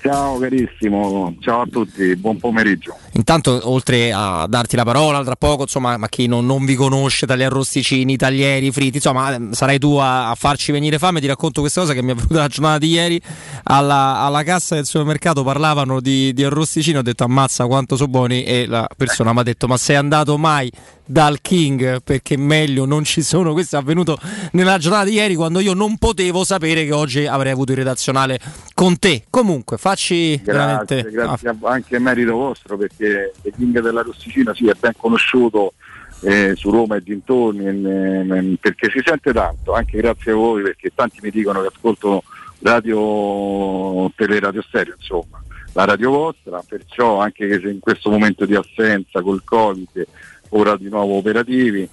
Ciao 0.00 0.38
carissimo, 0.38 1.36
ciao 1.38 1.60
a 1.60 1.66
tutti, 1.70 2.16
buon 2.16 2.38
pomeriggio. 2.38 2.96
Intanto, 3.12 3.60
oltre 3.62 4.12
a 4.12 4.46
darti 4.48 4.74
la 4.74 4.82
parola 4.82 5.22
tra 5.22 5.36
poco, 5.36 5.62
insomma, 5.62 5.96
ma 5.96 6.08
chi 6.08 6.26
non, 6.26 6.44
non 6.44 6.64
vi 6.64 6.74
conosce 6.74 7.24
dagli 7.24 7.44
arrosticini, 7.44 8.16
taglieri, 8.16 8.72
fritti, 8.72 8.96
insomma, 8.96 9.36
eh, 9.36 9.48
sarai 9.52 9.78
tu 9.78 9.94
a, 9.94 10.30
a 10.30 10.34
farci 10.34 10.72
venire 10.72 10.98
fame. 10.98 11.20
Ti 11.20 11.28
racconto 11.28 11.60
questa 11.60 11.82
cosa 11.82 11.92
che 11.92 12.02
mi 12.02 12.12
è 12.12 12.14
venuta 12.16 12.34
la 12.34 12.48
giornata 12.48 12.78
di 12.78 12.88
ieri 12.88 13.20
alla, 13.64 14.18
alla 14.18 14.42
cassa 14.42 14.74
del 14.74 14.86
supermercato. 14.86 15.44
Parlavano 15.44 16.00
di, 16.00 16.32
di 16.32 16.42
arrosticini. 16.42 16.98
Ho 16.98 17.02
detto 17.02 17.22
ammazza 17.22 17.66
quanto 17.66 17.94
sono 17.94 18.08
buoni. 18.08 18.42
E 18.42 18.66
la 18.66 18.88
persona 18.96 19.32
mi 19.32 19.38
ha 19.38 19.44
detto: 19.44 19.68
Ma 19.68 19.76
sei 19.76 19.96
andato 19.96 20.36
mai 20.36 20.70
dal 21.06 21.40
King? 21.40 22.02
Perché 22.02 22.36
meglio 22.36 22.84
non 22.84 23.04
ci 23.04 23.22
sono. 23.22 23.52
Questo 23.52 23.76
è 23.76 23.78
avvenuto 23.78 24.18
nella 24.52 24.78
giornata 24.78 25.04
di 25.04 25.12
ieri 25.12 25.34
quando 25.34 25.60
io 25.60 25.72
non 25.72 25.96
potevo 25.98 26.44
sapere 26.44 26.84
che 26.84 26.92
oggi 26.92 27.26
avrei 27.26 27.52
avuto 27.52 27.72
il 27.72 27.78
redazionale 27.78 28.38
con 28.74 28.98
te. 28.98 29.24
Comunque, 29.30 29.78
facci 29.78 30.40
Grazie, 30.42 30.52
veramente. 30.52 31.10
grazie 31.10 31.48
a- 31.48 31.56
anche 31.62 31.96
a 31.96 32.00
merito 32.00 32.32
vostro 32.32 32.76
perché 32.76 33.32
il 33.42 33.52
King 33.56 33.80
della 33.80 34.02
Rosticina 34.02 34.54
sì, 34.54 34.68
è 34.68 34.74
ben 34.78 34.92
conosciuto 34.96 35.74
eh, 36.20 36.52
su 36.56 36.70
Roma 36.70 36.96
e 36.96 37.02
dintorni 37.02 37.66
eh, 37.66 38.56
perché 38.60 38.90
si 38.90 39.00
sente 39.04 39.32
tanto, 39.32 39.74
anche 39.74 39.98
grazie 39.98 40.32
a 40.32 40.34
voi 40.34 40.62
perché 40.62 40.90
tanti 40.94 41.18
mi 41.22 41.30
dicono 41.30 41.60
che 41.60 41.68
ascolto 41.74 42.22
radio 42.60 44.10
per 44.14 44.30
le 44.30 44.40
radio 44.40 44.62
stereo, 44.62 44.94
insomma, 44.98 45.42
la 45.72 45.84
radio 45.84 46.10
vostra, 46.10 46.62
perciò 46.66 47.20
anche 47.20 47.46
che 47.46 47.60
se 47.60 47.68
in 47.68 47.80
questo 47.80 48.10
momento 48.10 48.46
di 48.46 48.54
assenza 48.54 49.20
col 49.20 49.42
Covid, 49.44 50.06
ora 50.50 50.76
di 50.76 50.88
nuovo 50.88 51.14
operativi, 51.14 51.88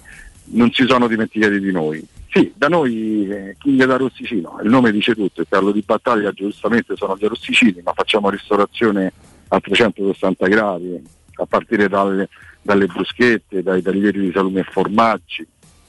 non 0.46 0.70
si 0.72 0.84
sono 0.86 1.06
dimenticati 1.08 1.58
di 1.58 1.72
noi. 1.72 2.06
Sì, 2.30 2.52
da 2.56 2.68
noi 2.68 3.28
eh, 3.28 3.56
King 3.58 3.84
da 3.84 3.96
Rosticino, 3.96 4.58
il 4.62 4.68
nome 4.68 4.90
dice 4.90 5.14
tutto, 5.14 5.40
il 5.40 5.46
Carlo 5.48 5.70
di 5.70 5.82
Battaglia 5.86 6.32
giustamente 6.32 6.96
sono 6.96 7.16
gli 7.16 7.24
Arrosticini, 7.24 7.80
ma 7.84 7.92
facciamo 7.92 8.28
ristorazione 8.28 9.12
a 9.48 9.60
360 9.60 10.46
gradi, 10.48 11.00
a 11.36 11.46
partire 11.46 11.88
dalle, 11.88 12.28
dalle 12.60 12.86
bruschette, 12.86 13.62
dai 13.62 13.82
taglieri 13.82 14.20
di 14.20 14.32
salumi 14.32 14.58
e 14.58 14.64
formaggi, 14.64 15.46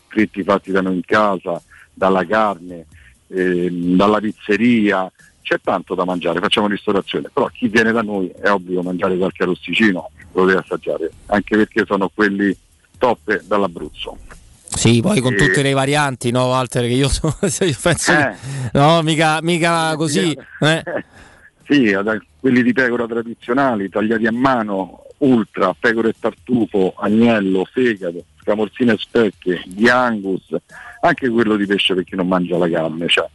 fritti 0.08 0.44
fatti 0.44 0.72
da 0.72 0.82
noi 0.82 0.96
in 0.96 1.06
casa, 1.06 1.60
dalla 1.92 2.24
carne, 2.26 2.86
ehm, 3.28 3.96
dalla 3.96 4.20
pizzeria, 4.20 5.12
c'è 5.46 5.60
tanto 5.64 5.94
da 5.94 6.06
mangiare, 6.06 6.40
facciamo 6.40 6.66
ristorazione, 6.68 7.30
però 7.32 7.46
chi 7.54 7.68
viene 7.68 7.92
da 7.92 8.02
noi 8.02 8.28
è 8.42 8.50
ovvio 8.50 8.82
mangiare 8.82 9.16
qualche 9.16 9.44
arrosticino, 9.44 10.10
lo 10.34 10.46
deve 10.46 10.60
assaggiare, 10.60 11.12
anche 11.28 11.56
perché 11.56 11.84
sono 11.86 12.10
quelli 12.12 12.56
top 12.98 13.44
dall'Abruzzo. 13.44 14.18
Sì, 14.68 15.02
poi 15.02 15.22
con 15.22 15.36
tutte 15.36 15.62
le 15.62 15.74
varianti, 15.74 16.32
no, 16.32 16.48
Walter? 16.48 16.82
Che 16.82 16.94
io, 16.94 17.08
sono, 17.10 17.38
io 17.42 17.78
penso 17.82 18.12
che- 18.12 18.30
Eh. 18.30 18.36
no, 18.74 19.02
mica, 19.04 19.40
mica 19.44 19.96
così. 19.96 20.36
eh. 20.62 20.84
Sì, 21.68 21.96
quelli 22.40 22.62
di 22.62 22.74
pecora 22.74 23.08
tradizionali, 23.08 23.90
tagliati 23.90 24.28
a 24.28 24.32
mano, 24.32 25.04
ultra, 25.20 25.74
pecora 25.80 26.10
e 26.10 26.14
tartufo, 26.20 26.94
agnello, 26.96 27.66
fegato, 27.66 28.24
scamorzine 28.42 28.94
e 28.94 28.98
specchie, 29.00 29.64
di 29.66 29.90
angus, 29.90 30.44
anche 31.02 31.28
quello 31.30 31.56
di 31.56 31.66
pesce 31.66 31.96
per 31.96 32.04
chi 32.04 32.16
non 32.16 32.28
mangia 32.28 32.58
la 32.60 32.70
carne. 32.70 33.08
Cioè. 33.08 33.28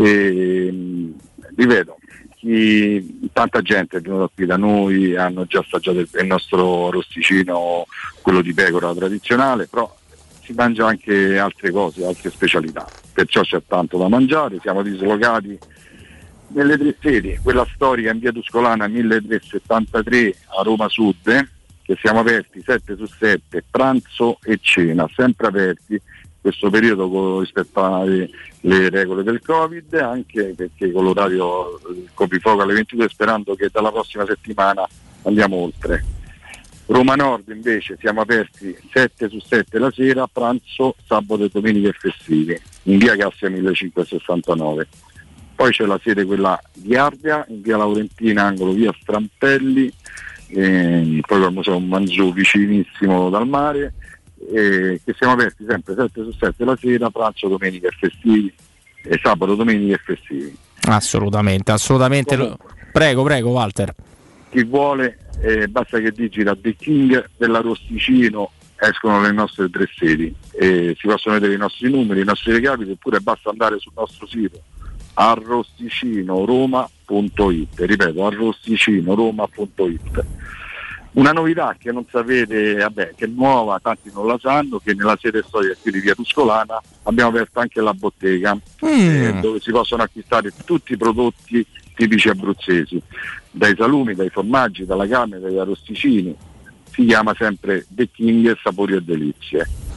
E, 0.00 1.12
ripeto, 1.58 1.98
chi- 2.36 3.28
tanta 3.32 3.60
gente 3.62 3.96
è 3.96 4.00
venuta 4.00 4.30
qui 4.32 4.46
da 4.46 4.56
noi, 4.56 5.16
hanno 5.16 5.44
già 5.44 5.58
assaggiato 5.58 5.98
il, 5.98 6.08
il 6.20 6.26
nostro 6.26 6.90
rosticino, 6.90 7.84
quello 8.22 8.42
di 8.42 8.54
pecora 8.54 8.94
tradizionale, 8.94 9.66
però 9.66 9.92
si 10.44 10.52
mangia 10.52 10.86
anche 10.86 11.36
altre 11.36 11.72
cose, 11.72 12.06
altre 12.06 12.30
specialità, 12.30 12.86
perciò 13.12 13.42
c'è 13.42 13.60
tanto 13.66 13.98
da 13.98 14.08
mangiare, 14.08 14.58
siamo 14.60 14.82
dislocati 14.82 15.58
nelle 16.50 16.78
tre 16.78 16.96
sedi, 17.00 17.38
quella 17.42 17.66
storica 17.74 18.12
in 18.12 18.20
via 18.20 18.32
Tuscolana 18.32 18.86
1373 18.86 20.34
a 20.58 20.62
Roma 20.62 20.88
Sud, 20.88 21.26
eh, 21.26 21.46
che 21.82 21.98
siamo 22.00 22.20
aperti 22.20 22.62
7 22.64 22.96
su 22.96 23.06
7, 23.06 23.64
pranzo 23.68 24.38
e 24.44 24.58
cena, 24.62 25.08
sempre 25.12 25.48
aperti 25.48 26.00
questo 26.40 26.70
periodo 26.70 27.40
rispettare 27.40 28.30
le 28.60 28.90
regole 28.90 29.22
del 29.22 29.40
Covid, 29.44 29.92
anche 29.94 30.54
perché 30.56 30.90
con 30.90 31.04
l'orario 31.04 31.80
del 31.86 32.08
coprifuoco 32.14 32.62
alle 32.62 32.74
22 32.74 33.08
sperando 33.08 33.54
che 33.54 33.68
dalla 33.70 33.90
prossima 33.90 34.24
settimana 34.26 34.86
andiamo 35.22 35.56
oltre. 35.56 36.04
Roma 36.86 37.16
Nord 37.16 37.48
invece 37.48 37.98
siamo 38.00 38.22
aperti 38.22 38.74
7 38.90 39.28
su 39.28 39.38
7 39.40 39.78
la 39.78 39.90
sera, 39.90 40.26
pranzo, 40.26 40.94
sabato 41.06 41.44
e 41.44 41.50
domenica 41.52 41.88
e 41.88 41.92
festivi, 41.92 42.58
in 42.84 42.96
via 42.96 43.14
Cassia 43.14 43.50
1569. 43.50 44.86
Poi 45.54 45.70
c'è 45.70 45.84
la 45.84 46.00
sede 46.02 46.24
quella 46.24 46.58
di 46.72 46.96
Ardea, 46.96 47.44
in 47.48 47.60
via 47.60 47.76
Laurentina, 47.76 48.44
angolo 48.44 48.72
via 48.72 48.94
Strampelli, 48.98 49.92
eh, 50.48 51.20
poi 51.26 51.44
al 51.44 51.52
Museo 51.52 51.78
Manzù 51.78 52.32
vicinissimo 52.32 53.28
dal 53.28 53.46
mare, 53.46 53.92
eh, 54.52 55.00
che 55.04 55.14
siamo 55.16 55.32
aperti 55.34 55.64
sempre 55.68 55.94
7 55.94 56.22
su 56.22 56.32
7 56.32 56.64
la 56.64 56.76
sera, 56.80 57.10
pranzo, 57.10 57.48
domenica 57.48 57.88
e 57.88 57.92
festivi, 57.98 58.52
e 59.02 59.20
sabato, 59.22 59.54
domenica 59.54 59.94
e 59.94 60.00
festivi. 60.04 60.56
Assolutamente, 60.82 61.72
assolutamente. 61.72 62.36
Lo- 62.36 62.56
Prego, 62.92 63.22
prego, 63.22 63.50
Walter. 63.50 63.94
Chi 64.50 64.64
vuole 64.64 65.18
eh, 65.40 65.68
basta 65.68 66.00
che 66.00 66.10
digita 66.10 66.56
The 66.56 66.74
King 66.74 67.28
dell'Arosticino, 67.36 68.50
escono 68.76 69.20
le 69.20 69.30
nostre 69.32 69.68
tre 69.70 69.88
sedi, 69.94 70.34
e 70.52 70.96
si 70.98 71.06
possono 71.06 71.34
vedere 71.34 71.54
i 71.54 71.58
nostri 71.58 71.90
numeri, 71.90 72.22
i 72.22 72.24
nostri 72.24 72.52
recapiti, 72.52 72.90
oppure 72.90 73.20
basta 73.20 73.50
andare 73.50 73.78
sul 73.78 73.92
nostro 73.94 74.26
sito 74.26 74.60
arrosticinoroma.it, 75.20 77.80
ripeto, 77.80 78.24
arrosticinoroma.it. 78.26 80.24
Una 81.18 81.32
novità 81.32 81.74
che 81.76 81.90
non 81.90 82.04
sapete, 82.08 82.74
vabbè, 82.76 83.14
che 83.16 83.24
è 83.24 83.28
nuova, 83.28 83.80
tanti 83.82 84.08
non 84.14 84.28
la 84.28 84.38
sanno, 84.40 84.78
che 84.78 84.94
nella 84.94 85.18
sede 85.20 85.42
storica 85.44 85.74
qui 85.82 85.90
di 85.90 85.98
Via 85.98 86.14
Tuscolana 86.14 86.80
abbiamo 87.02 87.30
aperto 87.30 87.58
anche 87.58 87.80
la 87.80 87.92
bottega, 87.92 88.56
eh, 88.82 89.34
dove 89.40 89.58
si 89.58 89.72
possono 89.72 90.04
acquistare 90.04 90.52
tutti 90.64 90.92
i 90.92 90.96
prodotti 90.96 91.66
tipici 91.96 92.28
abruzzesi, 92.28 93.02
dai 93.50 93.74
salumi, 93.76 94.14
dai 94.14 94.28
formaggi, 94.28 94.86
dalla 94.86 95.08
carne, 95.08 95.40
dagli 95.40 95.58
arrosticini. 95.58 96.36
Si 96.88 97.04
chiama 97.04 97.34
sempre 97.36 97.84
The 97.88 98.08
King 98.10 98.56
Sapori 98.62 98.94
e 98.94 99.02
Delizie. 99.02 99.87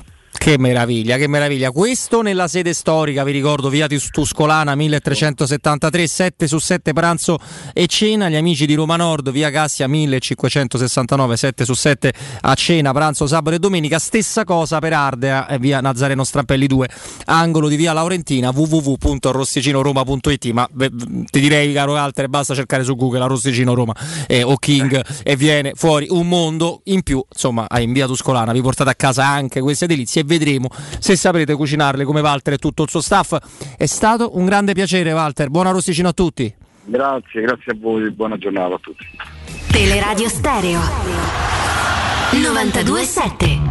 Che 0.42 0.58
meraviglia, 0.58 1.18
che 1.18 1.28
meraviglia. 1.28 1.70
Questo 1.70 2.24
nella 2.24 2.48
sede 2.48 2.74
storica, 2.74 3.24
vi 3.24 3.32
ricordo, 3.32 3.70
via 3.70 3.86
Tus- 3.86 4.10
Tuscolana 4.10 4.74
1373, 4.74 6.08
7 6.08 6.48
su 6.48 6.58
7 6.58 6.94
pranzo 6.94 7.38
e 7.74 7.86
cena. 7.86 8.28
Gli 8.28 8.34
amici 8.34 8.66
di 8.66 8.74
Roma 8.74 8.96
Nord, 8.96 9.30
via 9.30 9.52
Cassia 9.52 9.88
1569, 9.88 11.38
7 11.38 11.64
su 11.64 11.76
7 11.76 12.12
a 12.42 12.56
cena, 12.56 12.92
pranzo 12.92 13.28
sabato 13.28 13.56
e 13.56 13.60
domenica. 13.60 14.00
Stessa 14.00 14.44
cosa 14.44 14.80
per 14.80 14.94
Ardea, 14.94 15.46
eh, 15.48 15.60
via 15.60 15.80
Nazareno 15.80 16.24
Strampelli 16.24 16.66
2, 16.66 16.90
angolo 17.26 17.68
di 17.68 17.76
via 17.76 17.94
Laurentina, 17.94 18.50
www.arrosticinoroma.it. 18.50 20.46
Ma 20.54 20.68
beh, 20.72 20.90
ti 21.30 21.40
direi, 21.40 21.72
caro 21.72 21.92
Walter, 21.92 22.30
basta 22.30 22.56
cercare 22.56 22.84
su 22.84 22.96
Google 22.96 23.22
Arrosticino 23.22 23.76
Roma 23.76 23.94
eh, 24.26 24.42
o 24.42 24.58
King 24.58 25.06
e 25.22 25.36
viene 25.36 25.74
fuori 25.76 26.08
un 26.10 26.28
mondo 26.28 26.82
in 26.86 27.04
più. 27.04 27.24
Insomma, 27.32 27.68
in 27.78 27.94
via 27.94 28.08
Tuscolana 28.08 28.52
vi 28.54 28.62
portate 28.62 28.90
a 28.90 28.96
casa 28.96 29.28
anche 29.28 29.62
queste 29.62 29.86
delizie 29.86 30.30
vedremo 30.32 30.70
se 31.00 31.16
saprete 31.16 31.56
cucinarle 31.56 32.06
come 32.06 32.22
Walter 32.22 32.54
e 32.54 32.58
tutto 32.58 32.84
il 32.84 32.90
suo 32.90 33.02
staff. 33.02 33.38
È 33.78 33.86
stato 33.86 34.38
un 34.38 34.46
grande 34.46 34.74
piacere, 34.74 35.12
Walter. 35.12 35.50
Buon 35.50 35.68
arrosticino 35.68 36.08
a 36.08 36.14
tutti. 36.14 36.54
Grazie, 36.84 37.42
grazie 37.42 37.74
a 37.74 37.76
voi, 37.80 38.10
buona 38.12 38.38
giornata 38.38 38.76
a 38.76 38.80
tutti. 38.80 39.06
Teleradio 39.72 40.28
Stereo 40.28 40.80
927 42.32 43.71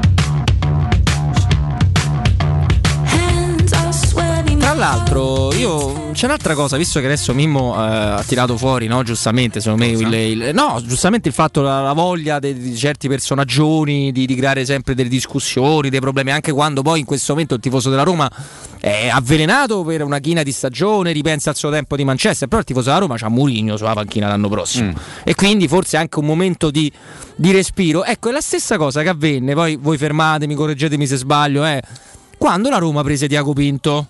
Tra 4.70 4.78
l'altro, 4.78 5.52
io 5.54 6.12
c'è 6.12 6.26
un'altra 6.26 6.54
cosa, 6.54 6.76
visto 6.76 7.00
che 7.00 7.06
adesso 7.06 7.34
Mimmo 7.34 7.74
eh, 7.74 7.88
ha 7.88 8.22
tirato 8.24 8.56
fuori, 8.56 8.86
no? 8.86 9.02
giustamente, 9.02 9.58
secondo 9.60 9.84
me, 9.84 9.90
il, 9.90 10.12
il- 10.12 10.54
no, 10.54 10.80
giustamente 10.86 11.26
il 11.26 11.34
fatto, 11.34 11.60
la, 11.60 11.82
la 11.82 11.92
voglia 11.92 12.38
de- 12.38 12.54
di 12.56 12.76
certi 12.76 13.08
personaggioni 13.08 14.12
di, 14.12 14.26
di 14.26 14.34
creare 14.36 14.64
sempre 14.64 14.94
delle 14.94 15.08
discussioni, 15.08 15.90
dei 15.90 15.98
problemi, 15.98 16.30
anche 16.30 16.52
quando 16.52 16.82
poi 16.82 17.00
in 17.00 17.04
questo 17.04 17.32
momento 17.32 17.54
il 17.54 17.60
tifoso 17.60 17.90
della 17.90 18.04
Roma 18.04 18.30
è 18.78 19.08
avvelenato 19.12 19.82
per 19.82 20.04
una 20.04 20.20
china 20.20 20.44
di 20.44 20.52
stagione, 20.52 21.10
ripensa 21.10 21.50
al 21.50 21.56
suo 21.56 21.70
tempo 21.70 21.96
di 21.96 22.04
Manchester, 22.04 22.46
però 22.46 22.60
il 22.60 22.66
tifoso 22.66 22.90
della 22.90 23.00
Roma 23.00 23.16
c'ha 23.16 23.28
Mourinho 23.28 23.76
sulla 23.76 23.94
panchina 23.94 24.28
l'anno 24.28 24.48
prossimo 24.48 24.92
e 25.24 25.34
quindi 25.34 25.66
forse 25.66 25.96
anche 25.96 26.20
un 26.20 26.26
momento 26.26 26.70
di, 26.70 26.90
di 27.34 27.50
respiro. 27.50 28.04
Ecco, 28.04 28.28
è 28.28 28.32
la 28.32 28.40
stessa 28.40 28.76
cosa 28.76 29.02
che 29.02 29.08
avvenne, 29.08 29.52
poi 29.52 29.74
voi 29.74 29.98
fermatemi, 29.98 30.54
correggetemi 30.54 31.08
se 31.08 31.16
sbaglio, 31.16 31.64
eh, 31.66 31.82
quando 32.38 32.70
la 32.70 32.78
Roma 32.78 33.02
prese 33.02 33.26
Tiago 33.26 33.52
Pinto 33.52 34.06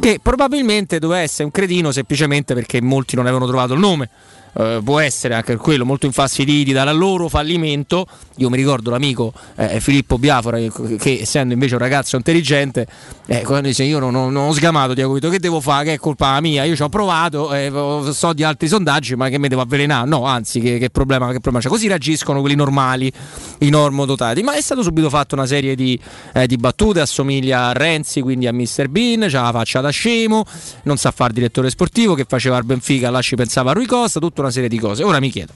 che 0.00 0.20
probabilmente 0.22 0.98
doveva 0.98 1.20
essere 1.20 1.44
un 1.44 1.50
cretino 1.50 1.90
semplicemente 1.90 2.54
perché 2.54 2.80
molti 2.80 3.16
non 3.16 3.24
avevano 3.26 3.46
trovato 3.46 3.74
il 3.74 3.80
nome. 3.80 4.08
Eh, 4.54 4.80
può 4.82 4.98
essere 4.98 5.34
anche 5.34 5.56
quello 5.56 5.84
molto 5.84 6.06
infastiditi 6.06 6.72
dal 6.72 6.96
loro 6.96 7.28
fallimento. 7.28 8.06
Io 8.36 8.48
mi 8.50 8.56
ricordo 8.56 8.90
l'amico 8.90 9.32
eh, 9.56 9.80
Filippo 9.80 10.18
Biafora, 10.18 10.58
che, 10.58 10.96
che 10.98 11.18
essendo 11.20 11.52
invece 11.52 11.74
un 11.74 11.80
ragazzo 11.80 12.16
intelligente, 12.16 12.86
eh, 13.26 13.42
quando 13.42 13.68
dice 13.68 13.84
io 13.84 13.98
non, 13.98 14.12
non- 14.12 14.32
non 14.32 14.48
ho 14.48 14.52
sgamato 14.52 14.94
Tiago 14.94 15.12
Pinto, 15.12 15.28
che 15.28 15.38
devo 15.40 15.60
fare? 15.60 15.84
Che 15.86 15.92
è 15.94 15.98
colpa 15.98 16.40
mia? 16.40 16.64
Io 16.64 16.76
ci 16.76 16.82
ho 16.82 16.88
provato, 16.88 17.52
eh, 17.52 17.70
so 18.12 18.32
di 18.32 18.42
altri 18.42 18.68
sondaggi, 18.68 19.16
ma 19.16 19.28
che 19.28 19.38
mi 19.38 19.48
devo 19.48 19.62
avvelenare? 19.62 20.08
No, 20.08 20.24
anzi, 20.24 20.60
che, 20.60 20.78
che 20.78 20.90
problema, 20.90 21.26
che 21.26 21.40
problema 21.40 21.60
c'è? 21.60 21.68
Così 21.68 21.88
reagiscono 21.88 22.40
quelli 22.40 22.54
normali, 22.54 23.12
i 23.58 23.68
normodotati. 23.70 24.42
Ma 24.42 24.54
è 24.54 24.60
stato 24.60 24.82
subito 24.82 25.08
fatto 25.10 25.34
una 25.34 25.46
serie 25.46 25.74
di, 25.74 25.98
eh, 26.32 26.46
di 26.46 26.56
battute, 26.56 27.00
assomiglia 27.00 27.66
a 27.66 27.72
Renzi, 27.72 28.20
quindi 28.20 28.46
a 28.46 28.52
Mr. 28.52 28.88
Bean, 28.88 29.26
c'ha 29.28 29.42
la 29.42 29.52
faccia 29.52 29.80
da 29.80 29.90
scemo, 29.90 30.44
non 30.84 30.96
sa 30.96 31.10
fare 31.10 31.32
direttore 31.32 31.70
sportivo, 31.70 32.14
che 32.14 32.24
faceva 32.26 32.56
al 32.56 32.64
Benfica, 32.64 33.10
là 33.10 33.20
ci 33.20 33.34
pensava 33.34 33.70
a 33.70 33.74
Rui 33.74 33.86
Costa, 33.86 34.20
tutta 34.38 34.42
una 34.42 34.50
serie 34.50 34.68
di 34.68 34.78
cose. 34.78 35.02
Ora 35.02 35.20
mi 35.20 35.30
chiedo, 35.30 35.52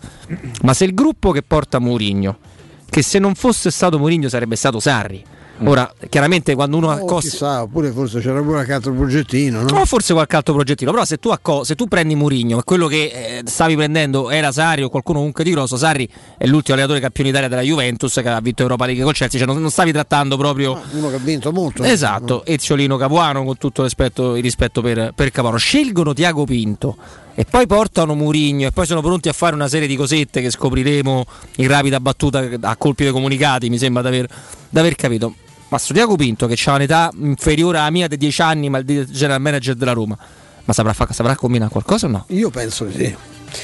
ma 0.63 0.75
se 0.75 0.85
il 0.85 0.95
gruppo 0.95 1.31
che 1.31 1.43
porta 1.43 1.79
Mourinho, 1.79 2.37
che 2.89 3.03
se 3.03 3.19
non 3.19 3.35
fosse 3.35 3.71
stato 3.71 3.99
Mourinho 3.99 4.29
sarebbe 4.29 4.57
stato 4.57 4.81
Sarri, 4.81 5.23
ora 5.65 5.91
chiaramente 6.09 6.55
quando 6.55 6.77
uno 6.77 6.89
Oh, 6.89 6.91
accosta... 6.91 7.31
chissà, 7.31 7.63
oppure 7.63 7.93
forse 7.93 8.19
c'era 8.21 8.41
pure 8.41 8.55
qualche 8.55 8.73
altro 8.73 8.93
progettino, 8.93 9.63
no? 9.63 9.81
O 9.81 9.85
forse 9.85 10.13
qualche 10.13 10.35
altro 10.37 10.55
progettino, 10.55 10.91
però 10.91 11.05
se 11.05 11.19
tu, 11.19 11.29
acco- 11.29 11.63
se 11.63 11.77
tu 11.77 11.87
prendi 11.87 12.17
Murigno 12.17 12.59
e 12.59 12.63
quello 12.65 12.89
che 12.89 13.05
eh, 13.05 13.43
stavi 13.45 13.77
prendendo 13.77 14.31
era 14.31 14.51
Sarri 14.51 14.83
o 14.83 14.89
qualcuno 14.89 15.19
comunque 15.19 15.45
di 15.45 15.51
grosso, 15.53 15.77
Sarri 15.77 16.09
è 16.37 16.47
l'ultimo 16.47 16.75
allenatore 16.75 17.01
campione 17.01 17.31
d'Italia 17.31 17.49
della 17.49 17.63
Juventus 17.63 18.13
che 18.15 18.29
ha 18.29 18.41
vinto 18.41 18.63
Europa 18.63 18.87
League 18.87 19.05
con 19.05 19.13
Chelsea, 19.13 19.39
cioè 19.39 19.49
non, 19.49 19.61
non 19.61 19.71
stavi 19.71 19.93
trattando 19.93 20.37
proprio... 20.37 20.81
Uno 20.93 21.09
che 21.11 21.15
ha 21.15 21.19
vinto 21.19 21.53
molto. 21.53 21.85
Esatto, 21.85 22.45
Eziolino 22.45 22.97
Capuano 22.97 23.45
con 23.45 23.57
tutto 23.57 23.83
il 23.83 23.87
rispetto, 23.87 24.35
il 24.35 24.43
rispetto 24.43 24.81
per, 24.83 25.13
per 25.15 25.31
Capuano. 25.31 25.57
Scelgono 25.59 26.13
Tiago 26.13 26.45
Pinto 26.45 26.97
e 27.35 27.45
poi 27.45 27.67
portano 27.67 28.15
Murigno 28.15 28.69
e 28.69 28.71
poi 28.71 28.87
sono 28.87 29.01
pronti 29.01 29.29
a 29.29 29.33
fare 29.33 29.55
una 29.55 29.69
serie 29.69 29.89
di 29.89 29.97
cosette 29.97 30.41
che 30.41 30.51
scopriremo 30.51 31.25
in 31.57 31.69
rapida 31.69 32.01
battuta 32.01 32.47
a 32.61 32.77
colpi 32.77 33.05
dei 33.05 33.13
comunicati, 33.13 33.71
mi 33.71 33.79
sembra 33.79 34.03
d'aver, 34.03 34.29
d'aver 34.69 34.95
capito. 34.95 35.35
Ma 35.69 35.79
sto 35.79 35.95
Tiago 35.95 36.17
Pinto 36.17 36.47
che 36.47 36.59
ha 36.67 36.75
un'età 36.75 37.11
inferiore 37.19 37.79
alla 37.79 37.91
mia 37.91 38.07
di 38.07 38.19
10 38.19 38.43
anni, 38.43 38.69
ma 38.69 38.79
il 38.79 39.07
general 39.11 39.41
manager 39.41 39.75
della 39.75 39.93
Roma, 39.93 40.19
ma 40.65 40.73
saprà, 40.75 40.93
fa- 40.93 41.09
saprà 41.11 41.35
combinare 41.35 41.71
qualcosa 41.71 42.07
o 42.07 42.11
no? 42.11 42.25
Io 42.29 42.51
penso 42.51 42.85
di 42.85 42.93
sì. 42.93 43.17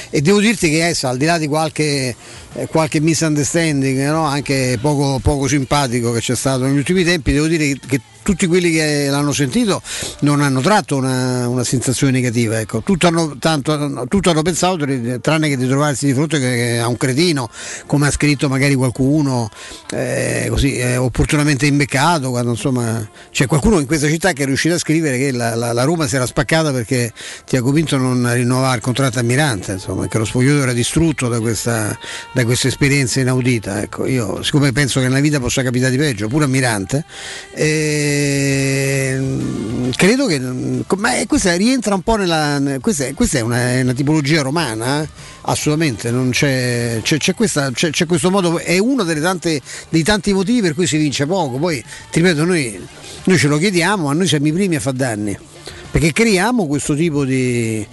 E 0.09 0.21
devo 0.21 0.39
dirti 0.39 0.69
che 0.69 0.85
essa, 0.85 1.09
al 1.09 1.17
di 1.17 1.25
là 1.25 1.37
di 1.37 1.47
qualche, 1.47 2.15
eh, 2.53 2.67
qualche 2.67 2.99
misunderstanding, 2.99 4.09
no? 4.09 4.23
anche 4.23 4.77
poco, 4.81 5.19
poco 5.19 5.47
simpatico 5.47 6.11
che 6.11 6.19
c'è 6.19 6.35
stato 6.35 6.63
negli 6.63 6.77
ultimi 6.77 7.03
tempi, 7.03 7.31
devo 7.31 7.47
dire 7.47 7.77
che 7.87 8.01
tutti 8.29 8.45
quelli 8.45 8.69
che 8.69 9.07
l'hanno 9.09 9.33
sentito 9.33 9.81
non 10.19 10.41
hanno 10.41 10.61
tratto 10.61 10.95
una, 10.97 11.47
una 11.47 11.63
sensazione 11.63 12.11
negativa. 12.13 12.59
Ecco. 12.59 12.83
Tutto 12.83 13.07
hanno, 13.07 13.35
tanto, 13.39 14.05
tutto 14.07 14.29
hanno 14.29 14.43
pensato, 14.43 14.85
tranne 15.19 15.49
che 15.49 15.57
di 15.57 15.65
trovarsi 15.65 16.05
di 16.05 16.13
fronte 16.13 16.77
a 16.79 16.87
un 16.87 16.95
cretino, 16.95 17.49
come 17.87 18.05
ha 18.05 18.11
scritto 18.11 18.47
magari 18.47 18.75
qualcuno, 18.75 19.49
eh, 19.91 20.45
così 20.47 20.77
eh, 20.77 20.97
opportunamente 20.97 21.65
imbeccato, 21.65 22.29
quando 22.29 22.51
insomma 22.51 23.09
c'è 23.31 23.47
qualcuno 23.47 23.79
in 23.79 23.87
questa 23.87 24.07
città 24.07 24.31
che 24.33 24.43
è 24.43 24.45
riuscito 24.45 24.75
a 24.75 24.77
scrivere 24.77 25.17
che 25.17 25.31
la, 25.31 25.55
la- 25.55 25.73
la 25.73 25.83
Roma 25.83 26.05
si 26.07 26.15
era 26.15 26.27
spaccata 26.27 26.71
perché 26.71 27.11
Tiago 27.45 27.71
Pinto 27.71 27.97
non 27.97 28.31
rinnovava 28.31 28.75
il 28.75 28.81
contratto 28.81 29.17
a 29.17 29.23
Mirante, 29.23 29.71
insomma, 29.71 30.07
che 30.07 30.19
lo 30.19 30.25
spogliatoio 30.25 30.61
era 30.61 30.73
distrutto 30.73 31.29
da 31.29 31.39
questa, 31.39 31.97
da 32.31 32.45
questa 32.45 32.67
esperienza 32.67 33.19
inaudita. 33.21 33.81
Ecco, 33.81 34.05
io 34.05 34.43
siccome 34.43 34.71
penso 34.71 34.99
che 34.99 35.07
nella 35.07 35.19
vita 35.19 35.39
possa 35.39 35.63
capitare 35.63 35.89
di 35.89 35.97
peggio, 35.97 36.27
pure 36.27 36.45
a 36.45 36.47
Mirante, 36.47 37.03
ehm, 38.19 39.91
credo 39.95 40.25
che 40.25 40.39
ma 40.97 41.15
è- 41.15 41.25
questa 41.27 41.55
rientra 41.55 41.95
un 41.95 42.01
po' 42.01 42.15
nella. 42.15 42.61
Questa, 42.81 43.05
è- 43.05 43.13
questa 43.13 43.39
è 43.39 43.41
una, 43.41 43.81
una 43.81 43.93
tipologia 43.93 44.41
romana, 44.41 45.01
eh? 45.03 45.07
assolutamente, 45.41 46.11
c'è, 46.31 46.99
c'è, 47.01 47.17
c'è 47.17 47.33
questa- 47.33 47.71
c'è- 47.71 48.05
questo 48.05 48.29
modo, 48.29 48.59
è 48.59 48.77
uno 48.77 49.03
tante- 49.05 49.61
dei 49.89 50.03
tanti 50.03 50.33
motivi 50.33 50.61
per 50.61 50.73
cui 50.75 50.85
si 50.87 50.97
vince 50.97 51.25
poco. 51.25 51.57
Poi 51.57 51.83
ti 52.11 52.19
ripeto, 52.19 52.45
noi, 52.45 52.79
noi 53.23 53.37
ce 53.37 53.47
lo 53.47 53.57
chiediamo, 53.57 54.09
a 54.09 54.13
noi 54.13 54.27
siamo 54.27 54.47
i 54.47 54.53
primi 54.53 54.75
a 54.75 54.79
far 54.79 54.93
danni, 54.93 55.37
perché 55.91 56.11
creiamo 56.11 56.67
questo 56.67 56.95
tipo 56.95 57.25
di. 57.25 57.85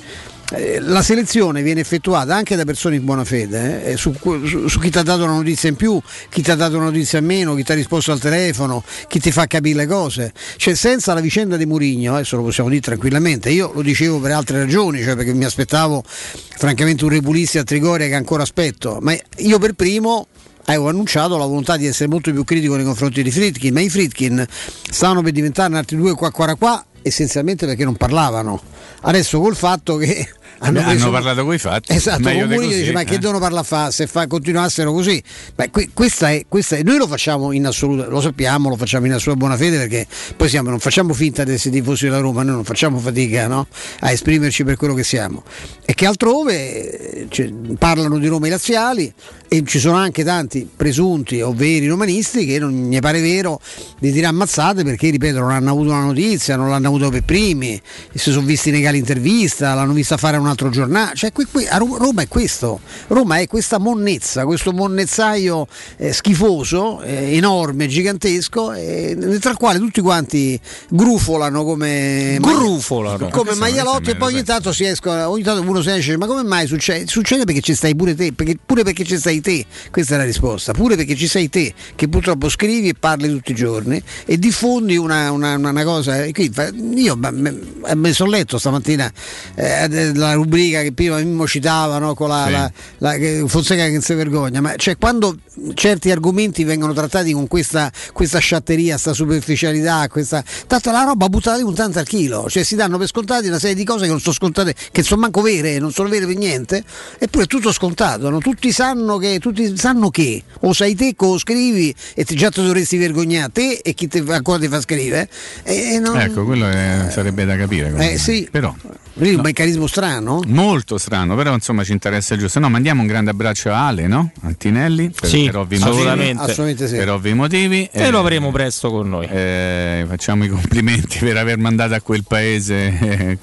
Eh, 0.52 0.78
La 0.80 1.02
selezione 1.02 1.62
viene 1.62 1.80
effettuata 1.80 2.34
anche 2.34 2.56
da 2.56 2.64
persone 2.64 2.96
in 2.96 3.04
buona 3.04 3.24
fede, 3.24 3.84
eh, 3.84 3.96
su, 3.96 4.14
su- 4.44 4.68
su 4.68 4.78
chi 4.78 4.90
ti 4.90 4.98
ha 4.98 5.02
dato 5.02 5.24
una 5.24 5.34
notizia 5.34 5.68
in 5.68 5.76
più, 5.76 6.00
chi 6.28 6.42
ti 6.42 6.50
ha 6.50 6.54
dato 6.54 6.76
una 6.76 6.86
notizia 6.86 7.18
in 7.18 7.24
meno, 7.24 7.54
chi 7.54 7.64
ti 7.64 7.72
ha 7.72 7.74
risposto 7.74 8.12
al 8.12 8.20
telefono, 8.20 8.82
chi 9.08 9.18
ti 9.20 9.32
fa 9.32 9.46
capire 9.46 9.76
le 9.76 9.86
cose. 9.86 10.32
Cioè, 10.56 10.74
senza 10.74 11.14
la 11.14 11.20
vicenda 11.20 11.56
di 11.56 11.66
Murigno, 11.66 12.14
adesso 12.14 12.36
lo 12.36 12.42
possiamo 12.42 12.68
dire 12.68 12.80
tranquillamente, 12.80 13.50
io 13.50 13.72
lo 13.74 13.82
dicevo 13.82 14.18
per 14.20 14.32
altre 14.32 14.58
ragioni, 14.58 15.02
cioè 15.02 15.16
perché 15.16 15.32
mi 15.32 15.44
aspettavo 15.44 16.02
francamente 16.06 17.04
un 17.04 17.10
repulizio 17.10 17.60
a 17.60 17.64
Trigoria 17.64 18.06
che 18.06 18.14
ancora 18.14 18.42
aspetto, 18.42 18.98
ma 19.00 19.16
io 19.38 19.58
per 19.58 19.72
primo 19.72 20.28
avevo 20.66 20.88
annunciato 20.88 21.36
la 21.36 21.46
volontà 21.46 21.76
di 21.76 21.86
essere 21.86 22.08
molto 22.08 22.32
più 22.32 22.44
critico 22.44 22.76
nei 22.76 22.84
confronti 22.84 23.22
di 23.22 23.30
Fritkin, 23.30 23.72
ma 23.72 23.80
i 23.80 23.88
Fritkin 23.88 24.44
stavano 24.90 25.22
per 25.22 25.32
diventare 25.32 25.76
altri 25.76 25.96
due 25.96 26.14
qua 26.14 26.30
qua 26.30 26.54
qua 26.56 26.84
essenzialmente 27.02 27.66
perché 27.66 27.84
non 27.84 27.94
parlavano. 27.94 28.60
Adesso 29.02 29.38
col 29.38 29.54
fatto 29.54 29.96
che 29.96 30.28
hanno, 30.58 30.78
Hanno 30.80 30.88
preso- 30.90 31.10
parlato 31.10 31.44
coi 31.44 31.58
fatti. 31.58 31.92
Esatto, 31.92 32.20
meglio 32.22 32.40
con 32.40 32.48
Mourinho 32.48 32.66
così, 32.70 32.80
dice 32.80 32.92
ma 32.92 33.04
che 33.04 33.14
eh. 33.14 33.18
devono 33.18 33.38
parlare 33.38 33.62
a 33.62 33.66
fa 33.66 33.90
se 33.90 34.06
fa, 34.06 34.26
continuassero 34.26 34.92
così? 34.92 35.22
Beh, 35.54 35.70
que- 35.70 35.90
questa 35.92 36.30
è, 36.30 36.44
questa 36.48 36.76
è- 36.76 36.82
noi 36.82 36.98
lo 36.98 37.06
facciamo 37.06 37.52
in 37.52 37.66
assoluta, 37.66 38.06
lo 38.06 38.20
sappiamo, 38.20 38.68
lo 38.68 38.76
facciamo 38.76 39.06
in 39.06 39.12
assoluta 39.12 39.38
buona 39.38 39.56
fede 39.56 39.76
perché 39.78 40.06
poi 40.36 40.48
siamo, 40.48 40.70
non 40.70 40.78
facciamo 40.78 41.12
finta 41.12 41.44
di 41.44 41.52
essere 41.52 41.74
tifosi 41.74 42.04
della 42.04 42.20
Roma, 42.20 42.42
noi 42.42 42.54
non 42.54 42.64
facciamo 42.64 42.98
fatica 42.98 43.46
no? 43.46 43.66
a 44.00 44.10
esprimerci 44.10 44.64
per 44.64 44.76
quello 44.76 44.94
che 44.94 45.04
siamo. 45.04 45.42
E 45.84 45.94
che 45.94 46.06
altrove 46.06 47.20
eh, 47.22 47.26
cioè, 47.28 47.52
parlano 47.78 48.18
di 48.18 48.26
Roma 48.26 48.46
i 48.46 48.50
laziali 48.50 49.12
e 49.48 49.62
ci 49.66 49.78
sono 49.78 49.96
anche 49.96 50.24
tanti 50.24 50.68
presunti 50.76 51.40
o 51.40 51.52
veri 51.52 51.86
romanisti 51.86 52.44
che 52.44 52.58
non 52.58 52.88
ne 52.88 53.00
pare 53.00 53.20
vero 53.20 53.60
di 53.98 54.10
dire 54.10 54.26
ammazzate 54.26 54.82
perché 54.82 55.08
ripeto 55.10 55.38
non 55.38 55.50
hanno 55.50 55.70
avuto 55.70 55.90
una 55.90 56.04
notizia, 56.04 56.56
non 56.56 56.68
l'hanno 56.68 56.88
avuto 56.88 57.10
per 57.10 57.22
primi, 57.22 57.80
si 58.14 58.30
sono 58.30 58.44
visti 58.46 58.70
negare 58.70 58.96
l'intervista, 58.96 59.74
l'hanno 59.74 59.92
vista 59.92 60.16
fare 60.16 60.36
un 60.36 60.46
altro 60.46 60.68
giornale, 60.70 61.14
cioè 61.14 61.32
qui- 61.32 61.46
qui- 61.50 61.66
a 61.66 61.76
Ro- 61.76 61.96
Roma 61.96 62.22
è 62.22 62.28
questo, 62.28 62.80
Roma 63.08 63.38
è 63.38 63.46
questa 63.46 63.78
monnezza, 63.78 64.44
questo 64.44 64.72
monnezzaio 64.72 65.66
eh, 65.96 66.12
schifoso, 66.12 67.02
eh, 67.02 67.36
enorme, 67.36 67.86
gigantesco, 67.86 68.72
eh, 68.72 69.38
tra 69.40 69.50
il 69.50 69.56
quale 69.56 69.78
tutti 69.78 70.00
quanti 70.00 70.58
grufolano 70.90 71.64
come 71.64 72.36
Grufolano. 72.40 73.28
come 73.28 73.54
maialotti 73.54 74.10
e 74.10 74.16
poi 74.16 74.34
ogni 74.34 74.42
tanto 74.42 74.72
si 74.72 74.84
escono, 74.84 75.28
ogni 75.28 75.42
tanto 75.42 75.60
uno 75.68 75.80
si 75.82 75.88
esce, 75.88 76.00
dice, 76.00 76.16
ma 76.16 76.26
come 76.26 76.42
mai 76.42 76.66
succede? 76.66 77.06
Succede 77.06 77.44
perché 77.44 77.60
ci 77.60 77.74
stai 77.74 77.94
pure 77.94 78.14
te, 78.14 78.32
perché- 78.32 78.58
pure 78.64 78.82
perché 78.82 79.04
ci 79.04 79.16
stai 79.16 79.35
te, 79.40 79.64
questa 79.90 80.14
è 80.14 80.18
la 80.18 80.24
risposta, 80.24 80.72
pure 80.72 80.96
perché 80.96 81.14
ci 81.16 81.26
sei 81.28 81.48
te, 81.48 81.72
che 81.94 82.08
purtroppo 82.08 82.48
scrivi 82.48 82.88
e 82.88 82.94
parli 82.98 83.28
tutti 83.28 83.52
i 83.52 83.54
giorni 83.54 84.02
e 84.24 84.38
diffondi 84.38 84.96
una, 84.96 85.30
una- 85.30 85.54
una- 85.56 85.84
cosa. 85.84 86.24
io 86.24 87.16
me, 87.16 87.58
me 87.94 88.12
sono 88.12 88.30
letto 88.30 88.58
stamattina 88.58 89.10
eh, 89.54 90.14
la 90.14 90.32
rubrica 90.34 90.82
che 90.82 90.92
prima 90.92 91.16
Mimmo 91.18 91.46
citava 91.46 91.98
no, 91.98 92.14
con 92.14 92.28
la, 92.28 92.44
Sì. 92.46 92.52
la- 92.52 92.72
la- 92.98 93.12
che 93.16 93.44
Fonseca 93.46 93.84
che 93.84 93.92
non 93.92 94.00
si 94.02 94.14
vergogna, 94.14 94.60
ma 94.60 94.74
cioè 94.76 94.96
quando 94.96 95.36
certi 95.74 96.10
argomenti 96.10 96.64
vengono 96.64 96.92
trattati 96.92 97.32
con 97.32 97.46
questa, 97.46 97.90
questa 98.12 98.38
sciatteria, 98.38 98.92
questa 98.92 99.12
superficialità, 99.12 100.06
questa, 100.08 100.42
tanto 100.66 100.90
la 100.90 101.02
roba 101.04 101.28
buttata 101.28 101.56
di 101.56 101.62
un 101.62 101.74
tanto 101.74 101.98
al 101.98 102.06
chilo, 102.06 102.46
cioè 102.48 102.62
si 102.62 102.74
danno 102.74 102.98
per 102.98 103.06
scontati 103.06 103.46
una 103.48 103.58
serie 103.58 103.74
di 103.76 103.84
cose 103.84 104.04
che 104.04 104.10
non 104.10 104.20
sono 104.20 104.34
scontate, 104.34 104.74
che 104.90 105.02
sono 105.02 105.20
manco 105.20 105.40
vere, 105.40 105.78
non 105.78 105.92
sono 105.92 106.08
vere 106.08 106.26
per 106.26 106.36
niente, 106.36 106.82
eppure 107.18 107.44
è 107.44 107.46
tutto 107.46 107.72
scontato, 107.72 108.28
no? 108.30 108.38
tutti 108.38 108.70
sanno 108.72 109.16
che, 109.18 109.25
tutti 109.40 109.76
sanno 109.76 110.10
che 110.10 110.42
o 110.60 110.72
sai 110.72 110.94
te 110.94 111.14
che 111.16 111.24
lo 111.26 111.38
scrivi 111.38 111.94
e 112.14 112.24
ti- 112.24 112.34
già 112.36 112.50
ti 112.50 112.62
dovresti 112.62 112.96
vergognare 112.96 113.50
te 113.52 113.80
e 113.82 113.92
chi 113.94 114.08
ti, 114.08 114.22
ancora 114.28 114.58
ti 114.58 114.68
fa 114.68 114.80
scrivere. 114.80 115.28
E, 115.62 115.94
e 115.94 115.98
non- 115.98 116.18
Ecco, 116.20 116.44
quello 116.44 116.68
è- 116.68 117.08
sarebbe 117.10 117.44
da 117.44 117.56
capire. 117.56 117.92
Eh, 118.12 118.18
sì. 118.18 118.48
Però 118.50 118.74
Lì 119.18 119.30
è 119.30 119.34
un 119.34 119.40
meccanismo 119.40 119.86
strano. 119.86 120.42
Molto 120.46 120.98
strano, 120.98 121.34
però 121.36 121.54
insomma 121.54 121.82
ci 121.84 121.92
interessa 121.92 122.34
il 122.34 122.40
giusto. 122.40 122.58
No, 122.58 122.68
mandiamo 122.68 123.00
un 123.00 123.06
grande 123.06 123.30
abbraccio 123.30 123.70
a 123.72 123.86
Ale, 123.86 124.06
no? 124.06 124.30
Antinelli, 124.42 125.08
per, 125.08 125.26
Sì, 125.30 125.44
per 125.46 125.56
ovvi 125.56 125.76
assolutamente. 125.76 126.34
motivi. 126.34 126.50
Assolutamente 126.50 126.88
sì. 126.88 126.96
Per 126.96 127.10
ovvi 127.10 127.32
motivi. 127.32 127.88
E 127.92 128.10
lo 128.10 128.18
avremo 128.18 128.50
presto 128.50 128.90
con 128.90 129.08
noi. 129.08 129.26
Eh, 129.26 130.04
facciamo 130.06 130.44
i 130.44 130.48
complimenti 130.48 131.16
per 131.20 131.38
aver 131.38 131.56
mandato 131.56 131.94
a 131.94 132.00
quel 132.02 132.24
paese 132.28 132.98
eh, 133.00 133.38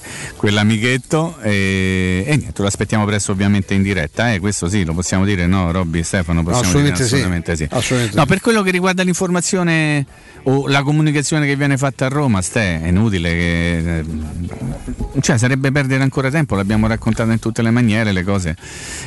quell'amichetto 0.58 1.38
e, 1.42 2.24
e 2.28 2.36
niente, 2.38 2.62
lo 2.62 2.68
aspettiamo 2.68 3.06
presto 3.06 3.32
ovviamente 3.32 3.74
in 3.74 3.82
diretta, 3.82 4.32
eh, 4.32 4.40
questo 4.40 4.68
sì, 4.70 4.84
lo 4.86 4.94
possiamo 4.94 5.26
dire, 5.26 5.48
no 5.48 5.72
Robby 5.74 6.00
e 6.00 6.04
Stefano? 6.04 6.42
Possiamo 6.44 6.68
Assolutamente 6.68 7.04
dire 7.04 7.08
sì. 7.08 7.14
assolutamente 7.16 7.56
sì. 7.58 7.68
Assolutamente 7.70 8.16
No, 8.16 8.22
sì. 8.22 8.28
per 8.28 8.40
quello 8.42 8.62
che 8.62 8.72
riguarda 8.72 9.04
l'informazione 9.04 10.06
o 10.44 10.68
la 10.68 10.82
comunicazione 10.84 11.46
che 11.46 11.56
viene 11.56 11.78
fatta 11.78 12.06
a 12.06 12.10
Roma, 12.10 12.42
Ste, 12.42 12.82
è 12.82 12.88
inutile 12.88 13.30
che... 13.32 14.00
eh, 14.00 15.22
Cioè, 15.22 15.38
sarebbe 15.38 15.72
perdere 15.72 16.04
ancora 16.04 16.30
tempo, 16.30 16.56
l'abbiamo 16.56 16.88
raccontato 16.88 17.32
in 17.32 17.40
tutte 17.40 17.62
le 17.62 17.72
maniere 17.72 18.12
le 18.12 18.24
cose 18.24 18.56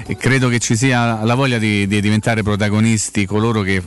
e 0.07 0.17
credo 0.17 0.49
che 0.49 0.59
ci 0.59 0.77
sia 0.77 1.23
la 1.25 1.35
voglia 1.35 1.59
di, 1.59 1.87
di 1.87 2.01
diventare 2.01 2.43
protagonisti 2.43 3.27
coloro 3.27 3.63
che 3.63 3.83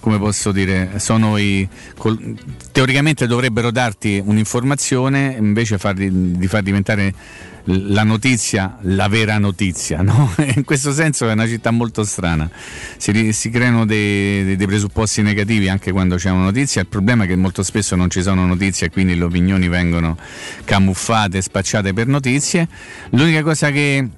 come 0.00 0.18
posso 0.18 0.50
dire, 0.50 0.98
sono 0.98 1.36
i, 1.36 1.68
col- 1.96 2.34
teoricamente 2.72 3.26
dovrebbero 3.26 3.70
darti 3.70 4.20
un'informazione 4.24 5.36
invece 5.38 5.78
far 5.78 5.94
di, 5.94 6.46
far 6.48 6.62
diventare 6.62 7.14
la 7.64 8.04
notizia 8.04 8.78
la 8.82 9.08
vera 9.08 9.38
notizia. 9.38 10.02
No? 10.02 10.34
In 10.56 10.64
questo 10.64 10.92
senso 10.92 11.28
è 11.28 11.32
una 11.32 11.46
città 11.46 11.70
molto 11.70 12.04
strana, 12.04 12.50
si, 12.96 13.32
si 13.32 13.50
creano 13.50 13.84
dei- 13.84 14.56
dei 14.56 14.66
presupposti 14.66 15.22
negativi 15.22 15.68
anche 15.68 15.92
quando 15.92 16.16
c'è 16.16 16.30
una 16.30 16.44
notizia, 16.44 16.80
il 16.80 16.86
problema 16.88 17.24
è 17.24 17.26
che 17.26 17.36
molto 17.36 17.62
spesso 17.62 17.94
non 17.96 18.10
ci 18.10 18.22
sono 18.22 18.46
notizie 18.46 18.86
e 18.86 18.90
quindi 18.90 19.16
le 19.16 19.24
opinioni 19.24 19.68
vengono 19.68 20.16
camuffate, 20.64 21.40
spacciate 21.40 21.92
per 21.92 22.06
notizie. 22.06 22.66
L'unica 23.10 23.42
cosa 23.42 23.70
che 23.70 24.08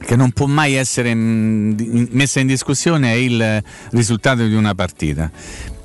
che 0.00 0.16
non 0.16 0.32
può 0.32 0.46
mai 0.46 0.74
essere 0.74 1.14
messa 1.14 2.40
in 2.40 2.46
discussione 2.46 3.12
è 3.12 3.16
il 3.16 3.62
risultato 3.90 4.46
di 4.46 4.54
una 4.54 4.74
partita. 4.74 5.30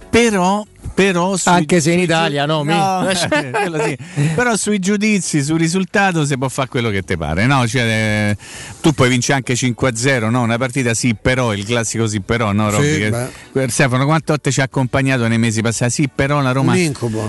Però, 0.10 0.66
però 0.94 1.36
sui- 1.38 1.52
Anche 1.52 1.82
se 1.82 1.92
in 1.92 2.00
Italia, 2.00 2.46
no, 2.46 2.64
mi- 2.64 2.74
no 2.74 3.08
sì. 3.14 3.98
però 4.36 4.56
sui 4.56 4.80
giudizi, 4.80 5.44
sul 5.44 5.58
risultato 5.58 6.26
si 6.26 6.38
può 6.38 6.50
fare 6.50 6.68
quello 6.70 6.90
che 6.90 7.02
ti 7.04 7.18
pare. 7.18 7.46
No? 7.46 7.68
Cioè, 7.68 7.82
eh, 7.82 8.38
tu 8.82 8.94
puoi 8.94 9.10
vincere 9.10 9.38
anche 9.38 9.54
5-0, 9.56 10.30
no? 10.30 10.42
una 10.42 10.58
partita 10.58 10.94
sì 10.94 11.16
però, 11.20 11.54
il 11.54 11.66
classico 11.66 12.08
sì 12.08 12.20
però, 12.22 12.52
no 12.52 12.70
Robby? 12.70 13.04
Sì, 13.04 13.12
Che- 13.54 13.70
Stefano, 13.70 14.06
quante 14.06 14.26
volte 14.28 14.52
ci 14.52 14.62
ha 14.62 14.66
accompagnato 14.66 15.28
nei 15.28 15.38
mesi 15.38 15.62
passati? 15.62 15.92
Sì 15.92 16.10
però 16.14 16.42
la 16.42 16.52
Roma 16.52 16.74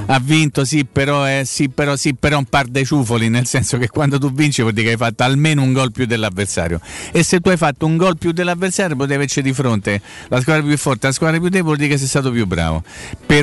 ha 0.07 0.21
vinto, 0.21 0.65
sì 0.65 0.85
però, 0.85 1.27
eh, 1.29 1.43
sì 1.47 1.69
però, 1.69 1.97
sì 1.97 2.15
però 2.15 2.39
un 2.39 2.45
par 2.47 2.67
dei 2.67 2.85
ciufoli, 2.85 3.29
nel 3.29 3.47
senso 3.47 3.79
che 3.79 3.89
quando 3.89 4.19
tu 4.19 4.33
vinci 4.33 4.61
vuol 4.63 4.73
dire 4.75 4.87
che 4.87 4.93
hai 4.93 4.99
fatto 4.99 5.23
almeno 5.23 5.63
un 5.63 5.73
gol 5.73 5.91
più 5.93 6.07
dell'avversario. 6.07 6.81
E 7.13 7.23
se 7.23 7.41
tu 7.41 7.49
hai 7.49 7.57
fatto 7.57 7.87
un 7.87 7.97
gol 7.97 8.19
più 8.19 8.33
dell'avversario 8.33 8.95
potevi 8.95 9.15
averci 9.15 9.43
di 9.43 9.53
fronte 9.53 10.01
la 10.29 10.41
squadra 10.41 10.63
più 10.63 10.77
forte, 10.77 11.07
la 11.07 11.13
squadra 11.13 11.39
più 11.39 11.49
debole, 11.49 11.63
vuol 11.65 11.77
dire 11.77 11.89
che 11.91 11.99
sei 11.99 12.09
stato 12.09 12.31
più 12.31 12.47
bravo. 12.47 12.83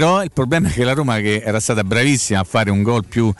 Però 0.01 0.23
il 0.23 0.31
problema 0.33 0.67
è 0.67 0.71
che 0.71 0.83
la 0.83 0.93
Roma, 0.93 1.19
che 1.19 1.43
era 1.45 1.59
stata 1.59 1.83
bravissima 1.83 2.39
a 2.39 2.43
fare 2.43 2.71
un 2.71 2.81
gol 2.81 3.05
più 3.05 3.31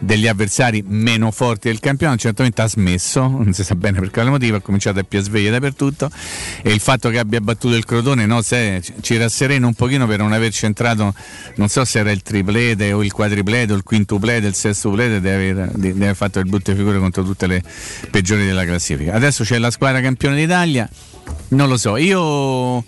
degli 0.00 0.26
avversari 0.26 0.82
meno 0.84 1.30
forti 1.30 1.68
del 1.68 1.78
campionato, 1.78 2.18
certamente 2.18 2.60
ha 2.60 2.66
smesso, 2.66 3.28
non 3.28 3.52
si 3.52 3.62
sa 3.62 3.76
bene 3.76 4.00
per 4.00 4.10
quale 4.10 4.28
motivo, 4.28 4.56
ha 4.56 4.60
cominciato 4.60 4.98
a 4.98 5.04
più 5.04 5.20
sveglie 5.20 5.50
dappertutto 5.50 6.10
e 6.60 6.72
il 6.72 6.80
fatto 6.80 7.08
che 7.08 7.20
abbia 7.20 7.40
battuto 7.40 7.76
il 7.76 7.84
Crotone 7.84 8.26
no, 8.26 8.42
se, 8.42 8.82
ci 9.00 9.16
rasserena 9.16 9.64
un 9.64 9.74
pochino 9.74 10.08
per 10.08 10.18
non 10.18 10.32
aver 10.32 10.52
centrato, 10.52 11.14
non 11.54 11.68
so 11.68 11.84
se 11.84 12.00
era 12.00 12.10
il 12.10 12.22
triplete 12.22 12.92
o 12.92 13.04
il 13.04 13.12
quadriplete 13.12 13.72
o 13.72 13.76
il 13.76 13.84
quintuplete, 13.84 14.48
il 14.48 14.54
sestuplete 14.54 15.20
di 15.20 15.28
aver, 15.28 15.70
di, 15.72 15.92
di 15.92 16.02
aver 16.02 16.16
fatto 16.16 16.40
il 16.40 16.46
brutto 16.46 16.74
figure 16.74 16.98
contro 16.98 17.22
tutte 17.22 17.46
le 17.46 17.62
peggiori 18.10 18.44
della 18.44 18.64
classifica. 18.64 19.14
Adesso 19.14 19.44
c'è 19.44 19.58
la 19.58 19.70
squadra 19.70 20.00
campione 20.00 20.34
d'Italia, 20.34 20.88
non 21.50 21.68
lo 21.68 21.76
so, 21.76 21.96
io... 21.96 22.84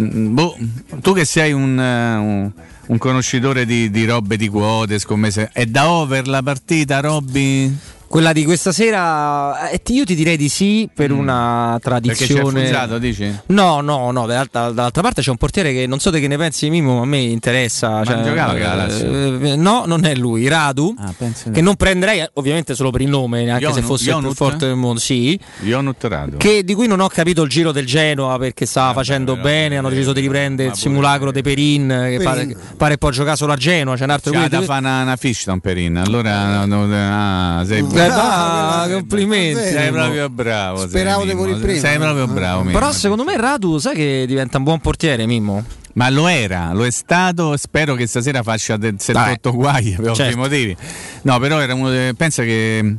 mm, 0.00 0.34
Boh, 0.34 0.56
tu 1.00 1.12
che 1.14 1.24
sei 1.24 1.52
un, 1.52 1.78
eh, 1.78 2.14
un- 2.16 2.50
un 2.88 2.98
conoscitore 2.98 3.66
di, 3.66 3.90
di 3.90 4.04
robe 4.06 4.36
di 4.36 4.48
quote, 4.48 4.98
scommesse, 4.98 5.50
è 5.52 5.66
da 5.66 5.90
over 5.90 6.26
la 6.26 6.42
partita, 6.42 7.00
Robby? 7.00 7.76
Quella 8.08 8.32
di 8.32 8.44
questa 8.44 8.72
sera, 8.72 9.68
eh, 9.68 9.82
io 9.88 10.04
ti 10.04 10.14
direi 10.14 10.38
di 10.38 10.48
sì 10.48 10.88
per 10.92 11.12
una 11.12 11.26
Mm. 11.28 11.76
Perché 11.78 11.78
c'è 11.78 11.80
tradizione. 11.80 12.64
Fusato, 12.66 12.98
dici? 12.98 13.32
No, 13.46 13.80
no, 13.82 14.10
no, 14.10 14.26
dall'altra, 14.26 14.70
dall'altra 14.70 15.02
parte 15.02 15.20
c'è 15.20 15.30
un 15.30 15.36
portiere 15.36 15.72
che 15.72 15.86
non 15.86 15.98
so 15.98 16.10
di 16.10 16.18
che 16.20 16.26
ne 16.28 16.36
pensi 16.38 16.70
Mimo, 16.70 16.96
ma 16.96 17.02
a 17.02 17.04
me 17.04 17.18
interessa. 17.18 18.02
cioè, 18.04 18.22
giocava 18.22 18.54
Lazio? 18.74 19.40
eh, 19.42 19.56
no, 19.56 19.84
non 19.86 20.04
è 20.06 20.14
lui, 20.14 20.48
Radu, 20.48 20.94
penso 21.18 21.50
che 21.50 21.60
non 21.60 21.76
prenderei 21.76 22.20
eh, 22.20 22.30
ovviamente 22.34 22.74
solo 22.74 22.90
per 22.90 23.02
il 23.02 23.08
nome, 23.08 23.50
anche 23.50 23.64
se 23.66 23.70
Ionut- 23.70 23.84
fosse 23.84 24.04
il 24.04 24.08
più 24.10 24.18
Ionut? 24.20 24.36
forte 24.36 24.66
del 24.66 24.76
mondo, 24.76 25.00
sì. 25.00 25.38
Ionut 25.64 26.02
Rado. 26.04 26.36
Che, 26.38 26.64
di 26.64 26.74
cui 26.74 26.86
non 26.86 27.00
ho 27.00 27.08
capito 27.08 27.42
il 27.42 27.50
giro 27.50 27.72
del 27.72 27.84
Genoa 27.86 28.38
perché 28.38 28.64
stava 28.64 28.94
facendo 28.94 29.36
bene, 29.36 29.76
hanno 29.76 29.90
deciso 29.90 30.12
di 30.14 30.20
riprendere 30.22 30.70
il 30.70 30.74
simulacro 30.76 31.30
di 31.30 31.42
Perin, 31.42 31.88
che 31.88 32.20
pare, 32.22 32.56
pare 32.76 32.96
può 32.96 33.10
giocare 33.10 33.36
solo 33.36 33.52
a 33.52 33.56
Genoa. 33.56 33.96
C'è 33.96 34.04
un 34.04 34.10
altro 34.10 34.32
qui- 34.32 34.48
da 34.48 34.62
fare 34.62 34.80
una, 34.80 35.02
una 35.02 35.16
fish 35.16 35.44
Perin, 35.60 35.96
allora 35.96 36.64
no, 36.64 36.86
no, 36.86 36.94
ah, 36.94 37.64
sei 37.66 37.82
Eh, 38.04 38.10
ah, 38.10 38.88
complimenti. 38.90 39.62
Sei 39.62 39.90
proprio 39.90 40.28
bravo. 40.28 40.86
Speravo 40.86 41.24
di 41.24 41.34
morire 41.34 41.58
prima. 41.58 41.78
Sei 41.78 41.98
proprio 41.98 42.26
bravo. 42.26 42.62
Mimmo. 42.62 42.78
Però 42.78 42.92
secondo 42.92 43.24
me 43.24 43.36
Radu, 43.36 43.78
sai 43.78 43.94
che 43.94 44.24
diventa 44.26 44.58
un 44.58 44.64
buon 44.64 44.80
portiere, 44.80 45.26
Mimmo? 45.26 45.64
Ma 45.94 46.10
lo 46.10 46.28
era, 46.28 46.72
lo 46.72 46.86
è 46.86 46.90
stato. 46.90 47.56
Spero 47.56 47.94
che 47.94 48.06
stasera 48.06 48.42
faccia 48.42 48.76
del 48.76 48.96
78 48.98 49.52
guai 49.52 49.94
per 49.96 50.10
ovvi 50.10 50.14
certo. 50.14 50.38
motivi. 50.38 50.76
No, 51.22 51.38
però 51.38 51.60
era 51.60 51.74
uno 51.74 51.90
de- 51.90 52.14
pensa 52.16 52.44
che 52.44 52.78
eh, 52.78 52.94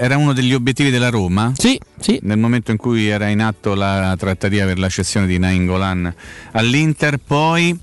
era 0.00 0.16
uno 0.16 0.32
degli 0.32 0.52
obiettivi 0.52 0.90
della 0.90 1.10
Roma. 1.10 1.52
Sì, 1.56 1.78
sì. 2.00 2.18
Nel 2.22 2.38
momento 2.38 2.70
in 2.70 2.76
cui 2.76 3.08
era 3.08 3.28
in 3.28 3.40
atto 3.40 3.74
la 3.74 4.16
trattativa 4.18 4.64
per 4.64 4.78
la 4.78 4.88
cessione 4.88 5.26
di 5.26 5.38
Nainggolan 5.38 6.12
all'Inter, 6.52 7.18
poi 7.24 7.78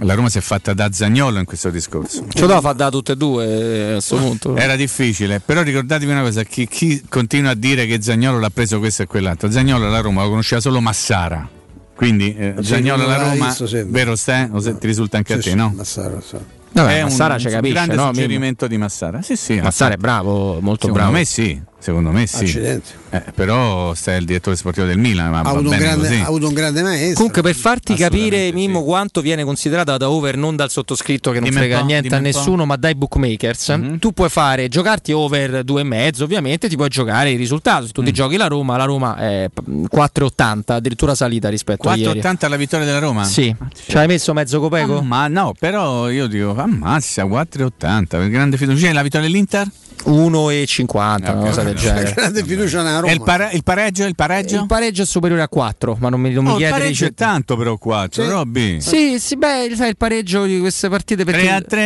la 0.00 0.14
Roma 0.14 0.28
si 0.28 0.38
è 0.38 0.40
fatta 0.40 0.74
da 0.74 0.90
Zagnolo 0.92 1.38
in 1.38 1.44
questo 1.44 1.70
discorso. 1.70 2.26
Ce 2.28 2.46
l'ho 2.46 2.60
fa 2.60 2.72
da 2.72 2.90
tutte 2.90 3.12
e 3.12 3.16
due 3.16 3.46
eh, 3.46 3.88
a 3.88 3.92
questo 3.92 4.16
punto. 4.16 4.56
Era 4.56 4.76
difficile, 4.76 5.40
però 5.40 5.62
ricordatevi 5.62 6.10
una 6.10 6.22
cosa: 6.22 6.42
chi, 6.42 6.66
chi 6.66 7.02
continua 7.08 7.52
a 7.52 7.54
dire 7.54 7.86
che 7.86 8.02
Zagnolo 8.02 8.38
l'ha 8.38 8.50
preso 8.50 8.78
questo 8.78 9.02
e 9.02 9.06
quell'altro, 9.06 9.50
Zagnolo 9.50 9.88
la 9.88 10.00
Roma 10.00 10.22
lo 10.22 10.28
conosceva 10.28 10.60
solo 10.60 10.80
Massara. 10.80 11.48
Quindi 11.94 12.34
eh, 12.36 12.54
Zagnolo 12.60 13.06
la 13.06 13.16
Roma, 13.16 13.46
visto, 13.46 13.66
vero 13.86 14.16
Ste? 14.16 14.50
O 14.52 14.60
se 14.60 14.76
ti 14.76 14.86
risulta 14.86 15.16
anche 15.16 15.32
a 15.32 15.36
Sì, 15.36 15.42
te, 15.44 15.50
sì, 15.50 15.56
no? 15.56 15.72
Massara, 15.74 16.20
sì. 16.20 16.36
Vabbè, 16.72 16.98
è 16.98 17.02
Massara 17.04 17.34
un 17.34 17.40
ci 17.40 17.48
capisce, 17.48 17.72
grande 17.72 17.94
no, 17.94 18.06
suggerimento 18.08 18.66
di 18.66 18.76
Massara. 18.76 19.22
Sì, 19.22 19.34
sì, 19.34 19.58
Massara 19.60 19.94
è 19.94 19.96
bravo, 19.96 20.60
molto 20.60 20.88
secondo 20.88 21.08
bravo. 21.08 21.12
me 21.12 21.24
sì, 21.24 21.58
secondo 21.78 22.10
me 22.10 22.26
sì. 22.26 22.44
Accidenti. 22.44 22.90
Eh, 23.10 23.22
però 23.34 23.94
sei 23.94 24.18
il 24.18 24.24
direttore 24.24 24.56
sportivo 24.56 24.86
del 24.86 24.98
Milan, 24.98 25.30
ma 25.30 25.38
Ha 25.38 25.42
va 25.42 25.50
avuto, 25.50 25.64
un 25.70 25.76
bene 25.76 25.82
grande, 25.84 26.18
ha 26.20 26.26
avuto 26.26 26.48
un 26.48 26.54
grande 26.54 26.82
maestro. 26.82 27.14
Comunque 27.14 27.42
per 27.42 27.54
farti 27.54 27.94
capire 27.94 28.52
Mimmo 28.52 28.82
quanto 28.82 29.20
viene 29.20 29.44
considerata 29.44 29.96
da 29.96 30.10
over 30.10 30.36
non 30.36 30.56
dal 30.56 30.70
sottoscritto 30.70 31.30
che 31.30 31.38
non 31.40 31.48
Dimmi 31.48 31.60
frega 31.60 31.78
po', 31.80 31.84
niente 31.86 32.14
a 32.14 32.18
nessuno 32.18 32.64
ma 32.66 32.76
dai 32.76 32.94
bookmakers 32.94 33.68
Mhm. 33.68 33.98
tu 33.98 34.12
puoi 34.12 34.28
fare 34.28 34.68
giocarti 34.68 35.12
over 35.12 35.62
due 35.64 35.80
e 35.82 35.84
mezzo 35.84 36.24
ovviamente 36.24 36.68
ti 36.68 36.76
puoi 36.76 36.88
giocare 36.88 37.30
il 37.30 37.38
risultato 37.38 37.86
se 37.86 37.92
tu 37.92 38.02
ti 38.02 38.10
Mm. 38.10 38.14
giochi 38.14 38.36
la 38.36 38.46
Roma 38.48 38.76
la 38.76 38.84
Roma 38.84 39.16
è 39.16 39.48
p- 39.52 39.88
4,80 39.88 40.74
addirittura 40.74 41.14
salita 41.14 41.48
rispetto 41.48 41.88
a 41.88 41.94
ieri 41.94 42.18
4,80 42.20 42.46
alla 42.46 42.56
vittoria 42.56 42.86
della 42.86 42.98
Roma? 42.98 43.24
sì 43.24 43.54
ci 43.86 43.96
hai 43.96 44.06
messo 44.06 44.32
mezzo 44.32 44.60
copeco? 44.60 44.98
Ah, 44.98 45.02
ma 45.02 45.28
no, 45.28 45.54
però 45.58 46.10
io 46.10 46.26
dico, 46.26 46.54
ammazza, 46.56 47.24
4,80 47.24 48.18
per 48.18 48.28
grande 48.28 48.56
fiducia. 48.56 48.92
La 48.92 49.02
vittoria 49.02 49.26
dell'Inter? 49.26 49.68
1,50 50.04 51.32
una 51.32 51.34
cosa 51.34 51.62
del 51.62 51.74
genere 51.74 52.12
grande 52.12 52.44
fiducia 52.44 52.82
nella 52.82 53.00
Roma. 53.00 53.12
E 53.12 53.14
il, 53.14 53.22
pare- 53.22 53.50
il 53.52 53.62
pareggio? 53.62 54.04
Il 54.04 54.14
pareggio? 54.14 54.56
il 54.60 54.66
pareggio 54.66 55.02
è 55.02 55.06
superiore 55.06 55.42
a 55.42 55.48
4 55.48 55.96
ma 56.00 56.08
non 56.08 56.20
mi, 56.20 56.32
non 56.32 56.44
mi 56.44 56.50
Oh, 56.50 56.52
il 56.52 56.58
chiedere 56.58 56.78
pareggio 56.80 57.04
di 57.04 57.10
è 57.10 57.14
tanto 57.14 57.56
però 57.56 57.76
4, 57.76 58.22
Sì. 58.22 58.28
Robby. 58.28 58.80
Sì, 58.80 59.18
sì, 59.18 59.36
beh, 59.36 59.72
sai 59.74 59.88
il 59.90 59.96
pareggio 59.96 60.44
di 60.44 60.58
queste 60.60 60.88
partite 60.88 61.24
perché 61.24 61.40
3 61.46 61.50
a 61.52 61.60
3. 61.60 61.80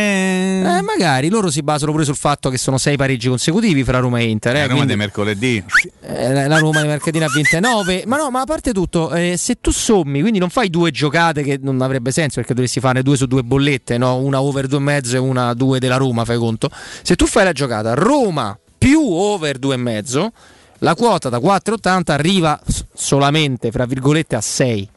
Eh, 0.77 0.81
magari 0.81 1.29
loro 1.29 1.49
si 1.49 1.61
basano 1.63 1.91
pure 1.91 2.03
sul 2.03 2.15
fatto 2.15 2.49
che 2.49 2.57
sono 2.57 2.77
sei 2.77 2.95
pareggi 2.97 3.27
consecutivi 3.27 3.83
fra 3.83 3.99
Roma 3.99 4.19
e 4.19 4.25
Inter. 4.29 4.55
eh, 4.55 4.59
La 4.59 4.61
Roma 4.65 4.75
quindi- 4.75 4.93
di 4.93 4.99
mercoledì. 4.99 5.63
eh, 6.01 6.47
la 6.47 6.57
Roma 6.59 6.81
di 6.81 6.87
mercoledì 6.87 7.19
ne 7.19 7.25
ha 7.25 7.29
vinte 7.33 7.59
9. 7.59 8.03
Ma 8.05 8.17
no, 8.17 8.29
ma 8.29 8.41
a 8.41 8.45
parte 8.45 8.71
tutto, 8.71 9.11
eh, 9.13 9.35
se 9.37 9.57
tu 9.59 9.71
sommi, 9.71 10.21
quindi 10.21 10.39
non 10.39 10.49
fai 10.49 10.69
due 10.69 10.91
giocate 10.91 11.41
che 11.43 11.59
non 11.61 11.81
avrebbe 11.81 12.11
senso 12.11 12.35
perché 12.35 12.53
dovresti 12.53 12.79
fare 12.79 13.01
due 13.03 13.17
su 13.17 13.25
due 13.25 13.43
bollette, 13.43 13.97
no? 13.97 14.17
una 14.17 14.41
over 14.41 14.67
due 14.67 14.77
e 14.77 14.81
mezzo 14.81 15.15
e 15.15 15.19
una 15.19 15.53
due 15.53 15.79
della 15.79 15.97
Roma, 15.97 16.25
fai 16.25 16.37
conto. 16.37 16.69
Se 17.01 17.15
tu 17.15 17.25
fai 17.25 17.43
la 17.45 17.51
giocata 17.51 17.93
Roma 18.01 18.57
più 18.79 18.99
over 18.99 19.59
due 19.59 19.75
e 19.75 19.77
mezzo, 19.77 20.31
la 20.79 20.95
quota 20.95 21.29
da 21.29 21.37
4,80 21.37 22.11
arriva 22.11 22.59
solamente, 22.95 23.69
fra 23.69 23.85
virgolette, 23.85 24.35
a 24.35 24.41
6. 24.41 24.89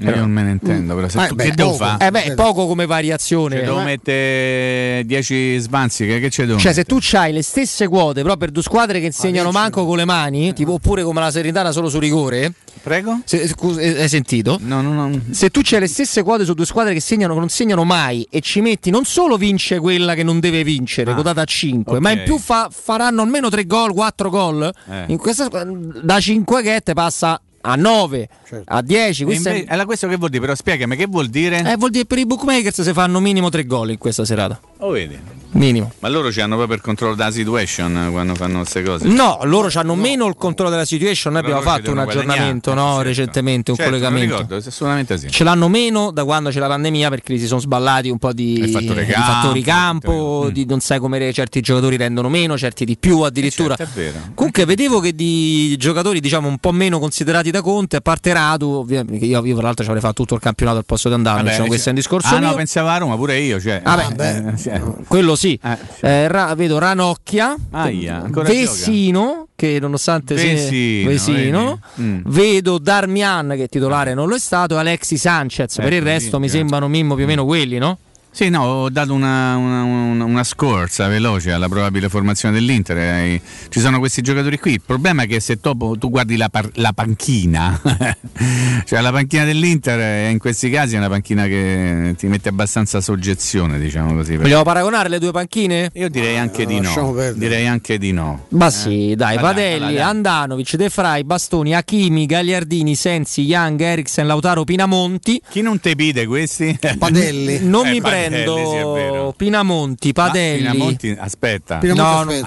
Io 0.00 0.16
non 0.16 0.30
me 0.30 0.42
ne 0.42 0.50
intendo, 0.52 0.94
però 0.94 1.08
se 1.08 1.22
Eh, 1.22 1.26
tu, 1.28 1.34
beh, 1.34 1.44
che 1.44 1.50
devo 1.52 1.72
fare? 1.74 2.06
Eh 2.06 2.10
beh, 2.10 2.22
è 2.24 2.34
poco 2.34 2.66
come 2.66 2.86
variazione. 2.86 3.56
Cioè, 3.56 3.64
devo 3.64 3.80
Eh. 3.80 3.84
mettere 3.84 5.02
10 5.06 5.58
svanzi, 5.58 6.06
che, 6.06 6.18
che 6.20 6.28
c'è 6.30 6.46
devo 6.46 6.58
Cioè, 6.58 6.72
se 6.72 6.84
tu 6.84 6.98
c'hai 7.00 7.32
le 7.32 7.42
stesse 7.42 7.86
quote, 7.88 8.22
però 8.22 8.36
per 8.36 8.50
due 8.50 8.62
squadre 8.62 9.00
che 9.00 9.12
segnano 9.12 9.50
manco 9.50 9.84
con 9.86 9.96
le 9.96 10.04
mani, 10.04 10.52
tipo, 10.52 10.72
oppure 10.72 11.02
come 11.02 11.20
la 11.20 11.30
Serenitana 11.30 11.70
solo 11.72 11.88
su 11.88 11.98
rigore, 11.98 12.52
Prego? 12.84 13.20
Se, 13.24 13.48
scusa, 13.48 13.80
eh, 13.80 14.02
hai 14.02 14.08
sentito? 14.10 14.58
No, 14.60 14.82
no, 14.82 14.92
no. 14.92 15.18
Se 15.30 15.48
tu 15.48 15.60
c'hai 15.62 15.80
le 15.80 15.86
stesse 15.88 16.22
quote 16.22 16.44
su 16.44 16.52
due 16.52 16.66
squadre 16.66 16.92
che 16.92 17.00
segnano, 17.00 17.32
che 17.32 17.38
non 17.40 17.48
segnano 17.48 17.84
mai, 17.84 18.26
e 18.30 18.40
ci 18.42 18.60
metti 18.60 18.90
non 18.90 19.04
solo 19.06 19.36
vince 19.38 19.78
quella 19.78 20.12
che 20.14 20.22
non 20.22 20.38
deve 20.38 20.62
vincere, 20.64 21.12
Ah, 21.12 21.14
quotata 21.14 21.40
a 21.40 21.44
5, 21.44 21.96
ok. 21.96 22.02
ma 22.02 22.10
in 22.10 22.22
più 22.24 22.36
fa- 22.36 22.68
faranno 22.70 23.22
almeno 23.22 23.48
3 23.48 23.64
gol, 23.66 23.94
4 23.94 24.28
gol. 24.28 24.70
Eh. 24.90 25.04
In 25.06 25.16
questa 25.16 25.48
da 25.48 26.20
5 26.20 26.60
che 26.62 26.80
te 26.82 26.92
passa 26.92 27.40
a 27.62 27.74
9, 27.76 28.28
a 28.66 28.82
10. 28.82 29.22
E 29.22 29.24
Questo 29.24 29.48
è- 29.48 29.52
invece- 29.52 29.70
allora, 29.70 29.86
questo 29.86 30.08
che 30.08 30.16
vuol 30.16 30.30
dire? 30.30 30.42
Però 30.42 30.54
spiegami 30.54 30.96
che 30.96 31.06
vuol 31.06 31.28
dire? 31.28 31.58
eh, 31.58 31.76
vuol 31.76 31.90
dire 31.90 32.02
che 32.02 32.06
per 32.06 32.18
i 32.18 32.26
bookmakers 32.26 32.82
si 32.82 32.92
fanno 32.92 33.20
minimo 33.20 33.48
3 33.48 33.64
gol 33.66 33.90
in 33.90 33.98
questa 33.98 34.24
serata. 34.24 34.60
Oh, 34.78 34.90
vedi. 34.90 35.18
Minimo. 35.54 35.92
Ma 36.00 36.08
loro 36.08 36.32
ci 36.32 36.40
hanno 36.40 36.56
proprio 36.56 36.76
il 36.76 36.82
controllo 36.82 37.14
della 37.14 37.30
situation 37.30 37.96
eh, 37.96 38.10
quando 38.10 38.34
fanno 38.34 38.58
queste 38.58 38.82
cose. 38.82 39.06
No, 39.06 39.38
loro 39.44 39.70
hanno 39.74 39.94
meno 39.94 40.26
il 40.26 40.34
controllo 40.36 40.68
della 40.70 40.84
situation. 40.84 41.32
Noi 41.32 41.42
abbiamo 41.42 41.60
fatto 41.60 41.92
un 41.92 41.98
aggiornamento 41.98 42.74
no, 42.74 43.02
recentemente, 43.02 43.70
un 43.70 43.76
Certo, 43.76 43.92
collegamento. 43.92 44.34
ricordo, 44.38 44.56
assolutamente 44.56 45.16
sì. 45.16 45.30
Ce 45.30 45.44
l'hanno 45.44 45.68
meno 45.68 46.10
da 46.10 46.24
quando 46.24 46.50
c'è 46.50 46.58
la 46.58 46.66
pandemia 46.66 47.08
perché 47.08 47.38
si 47.38 47.46
sono 47.46 47.60
sballati 47.60 48.08
un 48.10 48.18
po' 48.18 48.32
di, 48.32 48.66
fattore 48.66 49.04
di 49.04 49.12
campo, 49.12 49.30
fattori 49.32 49.62
campo, 49.62 50.48
di 50.52 50.66
non 50.66 50.80
sai 50.80 50.98
come 50.98 51.32
certi 51.32 51.60
giocatori 51.60 51.96
rendono 51.96 52.28
meno, 52.28 52.58
certi 52.58 52.84
di 52.84 52.96
più 52.98 53.20
addirittura. 53.20 53.76
Certo, 53.76 53.92
è 54.00 54.02
vero. 54.02 54.18
Comunque 54.34 54.64
vedevo 54.64 54.98
che 54.98 55.14
di 55.14 55.76
giocatori 55.76 56.18
diciamo 56.18 56.48
un 56.48 56.58
po' 56.58 56.72
meno 56.72 56.98
considerati 56.98 57.52
da 57.52 57.62
Conte, 57.62 57.96
a 57.96 58.00
parte 58.00 58.32
Radu, 58.44 58.68
ovviamente, 58.70 59.24
io, 59.24 59.44
io 59.44 59.54
tra 59.54 59.64
l'altro 59.64 59.82
ci 59.84 59.88
avrei 59.90 60.02
fatto 60.02 60.14
tutto 60.22 60.34
il 60.34 60.40
campionato 60.40 60.78
al 60.78 60.84
posto 60.84 61.08
di 61.08 61.14
andare, 61.14 61.36
Vabbè, 61.38 61.48
diciamo, 61.50 61.66
questo 61.68 61.86
è 61.86 61.90
un 61.90 61.94
discorso 61.98 62.34
Ah, 62.34 62.38
mio. 62.38 62.48
no, 62.48 62.54
pensavo 62.54 62.88
a 62.88 62.96
Roma 62.98 63.16
pure 63.16 63.38
io. 63.38 63.60
Cioè, 63.60 63.80
Vabbè, 63.84 64.52
eh, 64.52 64.56
cioè. 64.58 64.80
quello 65.06 65.34
sì. 65.36 65.58
Eh, 66.00 66.28
Ra- 66.28 66.54
vedo 66.54 66.78
Ranocchia, 66.78 67.56
Aia, 67.70 68.24
Vesino, 68.30 69.48
che 69.56 69.78
nonostante 69.80 70.36
sia- 70.36 70.52
Vesino, 70.52 71.08
Vesino. 71.08 71.80
Mm. 72.00 72.20
vedo 72.26 72.78
Darmian 72.78 73.54
che 73.56 73.68
titolare 73.68 74.14
non 74.14 74.28
lo 74.28 74.34
è 74.34 74.38
stato, 74.38 74.76
Alexi 74.78 75.16
Sanchez. 75.16 75.76
per 75.76 75.92
il 75.92 75.98
Ecco, 75.98 76.04
resto 76.04 76.38
mi 76.40 76.48
sembrano 76.48 76.88
Mimmo 76.88 77.14
più 77.14 77.24
o 77.24 77.26
meno 77.26 77.44
quelli, 77.44 77.78
no? 77.78 77.98
Sì, 78.36 78.48
no, 78.48 78.64
ho 78.64 78.90
dato 78.90 79.14
una, 79.14 79.54
una- 79.56 79.82
una- 79.84 80.24
una 80.24 80.42
scorsa 80.42 81.06
veloce 81.06 81.52
alla 81.52 81.68
probabile 81.68 82.08
formazione 82.08 82.52
dell'Inter. 82.54 82.98
eh, 82.98 83.40
Ci 83.68 83.78
sono 83.78 84.00
questi 84.00 84.22
giocatori 84.22 84.58
qui. 84.58 84.72
Il 84.72 84.80
problema 84.84 85.22
è 85.22 85.26
che 85.28 85.38
se 85.38 85.56
dopo 85.62 85.96
tu 85.96 86.10
guardi 86.10 86.36
la, 86.36 86.48
par- 86.48 86.68
la 86.74 86.92
panchina, 86.92 87.80
cioè 88.84 89.00
la 89.00 89.12
panchina 89.12 89.44
dell'Inter 89.44 90.00
eh, 90.00 90.30
in 90.30 90.38
questi 90.38 90.68
casi 90.68 90.96
è 90.96 90.98
una 90.98 91.08
panchina 91.08 91.46
che 91.46 92.14
ti 92.18 92.26
mette 92.26 92.48
abbastanza 92.48 93.00
soggezione, 93.00 93.78
diciamo 93.78 94.14
così. 94.14 94.36
Vogliamo 94.36 94.64
paragonare 94.64 95.08
le 95.08 95.20
due 95.20 95.30
panchine? 95.30 95.90
Io 95.94 96.08
direi 96.08 96.36
anche 96.36 96.66
di 96.66 96.80
no. 96.80 96.92
perdere. 97.12 97.38
Direi 97.38 97.66
anche 97.68 97.98
di 97.98 98.10
no. 98.12 98.46
Ma 98.48 98.68
sì, 98.70 99.14
dai, 99.16 99.38
Padelli. 99.38 100.00
Andanovic, 100.00 100.74
De 100.74 100.90
Frey, 100.90 101.22
Bastoni, 101.22 101.72
Achimi, 101.74 102.26
Gagliardini, 102.26 102.96
Sensi, 102.96 103.42
Young, 103.42 103.80
Eriksen, 103.80 104.26
Lautaro, 104.26 104.64
Pinamonti. 104.64 105.40
Chi 105.48 105.60
non 105.62 105.78
te 105.78 105.94
pide 105.94 106.26
questi? 106.26 106.76
Padelli. 106.98 107.60
Non 107.62 107.86
Eh, 107.86 107.90
mi 107.92 108.00
Padelli, 108.28 108.92
prendo 108.92 109.28
sì. 109.30 109.34
Pinamonti, 109.36 110.12
Padelli. 110.12 110.66
Ah, 110.66 110.70
Pinamonti, 110.72 111.16
aspetta. 111.18 111.78
Pinamonti 111.78 112.40
No, 112.40 112.46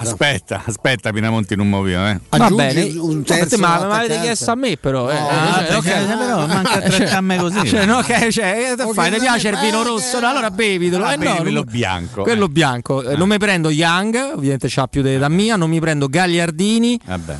Aspetta, 0.58 0.62
aspetta, 0.66 1.12
Pinamonti 1.12 1.56
non 1.56 1.68
muovio, 1.68 2.06
eh. 2.06 2.20
Va 2.28 2.48
bene, 2.50 2.82
un 2.98 3.16
No, 3.18 3.22
terzo 3.22 3.58
ma, 3.58 3.68
ma 3.68 3.74
avete 3.76 3.88
attaccante. 3.94 4.20
chiesto 4.22 4.50
a 4.50 4.54
me 4.54 4.76
però. 4.76 5.10
eh, 5.10 5.16
Ah, 5.16 5.64
cioè, 5.66 5.76
ok. 5.76 5.84
cioè, 5.84 6.16
però 6.16 6.46
manca 6.46 6.72
a 6.72 6.80
trattarmi 6.80 7.36
così. 7.36 7.66
Cioè, 7.68 7.84
no, 7.84 8.02
cioè, 8.02 8.28
che 8.30 8.82
Ok, 8.82 8.92
fai? 8.94 9.10
Ti 9.12 9.18
piace 9.18 9.48
il 9.48 9.58
vino 9.58 9.80
eh, 9.80 9.84
rosso? 9.84 10.20
No, 10.20 10.28
allora 10.28 10.50
bevitelo. 10.50 11.04
Ah, 11.04 11.12
Eh, 11.12 11.16
no, 11.16 11.36
quello 11.36 11.62
bianco. 11.64 12.22
Quello 12.22 12.44
eh. 12.46 12.48
bianco. 12.48 13.02
Eh, 13.02 13.16
Non 13.16 13.28
mi 13.28 13.38
prendo 13.38 13.70
Young, 13.70 14.14
ovviamente 14.34 14.66
c'ha 14.68 14.86
più 14.86 15.02
de- 15.02 15.18
da 15.18 15.28
mia, 15.28 15.56
non 15.56 15.68
mi 15.70 15.80
prendo 15.80 16.08
Gagliardini 16.08 16.98
Vabbè. 17.04 17.36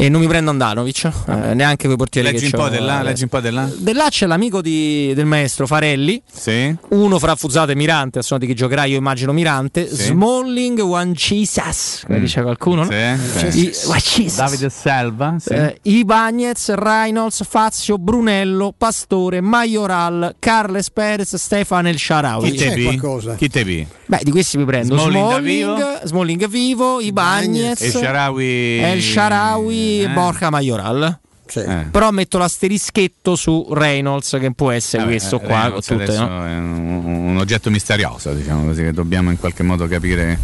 E 0.00 0.08
non 0.08 0.20
mi 0.20 0.28
prendo 0.28 0.50
Andanovic, 0.50 1.10
eh, 1.26 1.54
neanche 1.54 1.86
quei 1.86 1.96
portieri 1.96 2.30
Leggi 2.30 2.50
che 2.50 2.56
un 2.56 2.62
po' 2.62 2.68
là, 2.84 3.00
eh. 3.00 3.02
leggi 3.02 3.24
un 3.24 3.28
po' 3.28 3.40
di 3.40 3.50
là. 3.50 3.68
De 3.76 3.92
là 3.92 4.06
c'è 4.10 4.26
l'amico 4.26 4.62
di- 4.62 5.12
del 5.12 5.26
maestro 5.26 5.66
Farelli, 5.66 6.22
Sì. 6.32 6.72
uno 6.90 7.18
fra 7.18 7.34
Fusate 7.34 7.72
e 7.72 7.74
Mirante, 7.74 8.20
a 8.20 8.22
suono 8.22 8.42
di 8.42 8.48
chi 8.48 8.54
giocherà 8.54 8.84
io 8.84 8.96
immagino 8.96 9.32
Mirante, 9.32 9.88
Sì. 9.92 10.04
Smalling, 10.04 10.78
Wanchisas, 10.80 12.02
come 12.06 12.18
Mm. 12.18 12.22
dice 12.22 12.42
qualcuno, 12.42 12.84
no? 12.84 12.90
Sì, 12.90 13.46
I- 13.66 13.72
sì. 13.74 13.86
Wanchisas. 13.88 14.36
Davide 14.36 14.70
Selva, 14.70 15.34
sì. 15.40 15.52
Eh, 15.52 15.78
Ibagnez, 15.82 16.74
Reynolds, 16.74 17.44
Fazio, 17.48 17.98
Brunello, 17.98 18.72
Pastore, 18.78 19.40
Majoral, 19.40 20.36
Carles 20.38 20.90
Perez, 20.90 21.34
Stefan 21.34 21.86
El 21.88 21.98
Sharawi. 21.98 22.50
Chi 22.52 22.56
te 22.56 22.74
vi? 22.74 23.00
Chi 23.36 23.48
te 23.48 23.64
vi? 23.64 23.84
Beh, 24.06 24.20
di 24.22 24.30
questi 24.30 24.56
mi 24.58 24.64
prendo 24.64 24.96
Smalling 24.96 25.26
Smalling, 25.28 25.42
vivo? 25.74 25.98
Smalling 26.04 26.46
vivo, 26.48 27.00
Ibagnez, 27.00 27.80
E 27.82 27.90
Sharawi. 27.90 28.78
El 28.80 29.02
Sharawi 29.02 29.86
e 29.88 30.02
Eh. 30.02 30.08
Borja 30.08 30.50
Majoral. 30.50 31.18
Sì. 31.46 31.60
Eh. 31.60 31.86
Però 31.90 32.10
metto 32.10 32.36
l'asterischetto 32.36 33.34
su 33.34 33.68
Reynolds, 33.72 34.36
che 34.38 34.52
può 34.52 34.70
essere 34.70 35.04
Vabbè, 35.04 35.14
questo 35.16 35.40
eh, 35.40 35.46
qua. 35.46 35.72
Tutte, 35.74 36.18
no? 36.18 36.46
è 36.46 36.56
un, 36.58 37.04
un 37.30 37.36
oggetto 37.38 37.70
misterioso, 37.70 38.32
diciamo 38.34 38.66
così, 38.66 38.82
che 38.82 38.92
dobbiamo 38.92 39.30
in 39.30 39.38
qualche 39.38 39.62
modo 39.62 39.86
capire. 39.88 40.38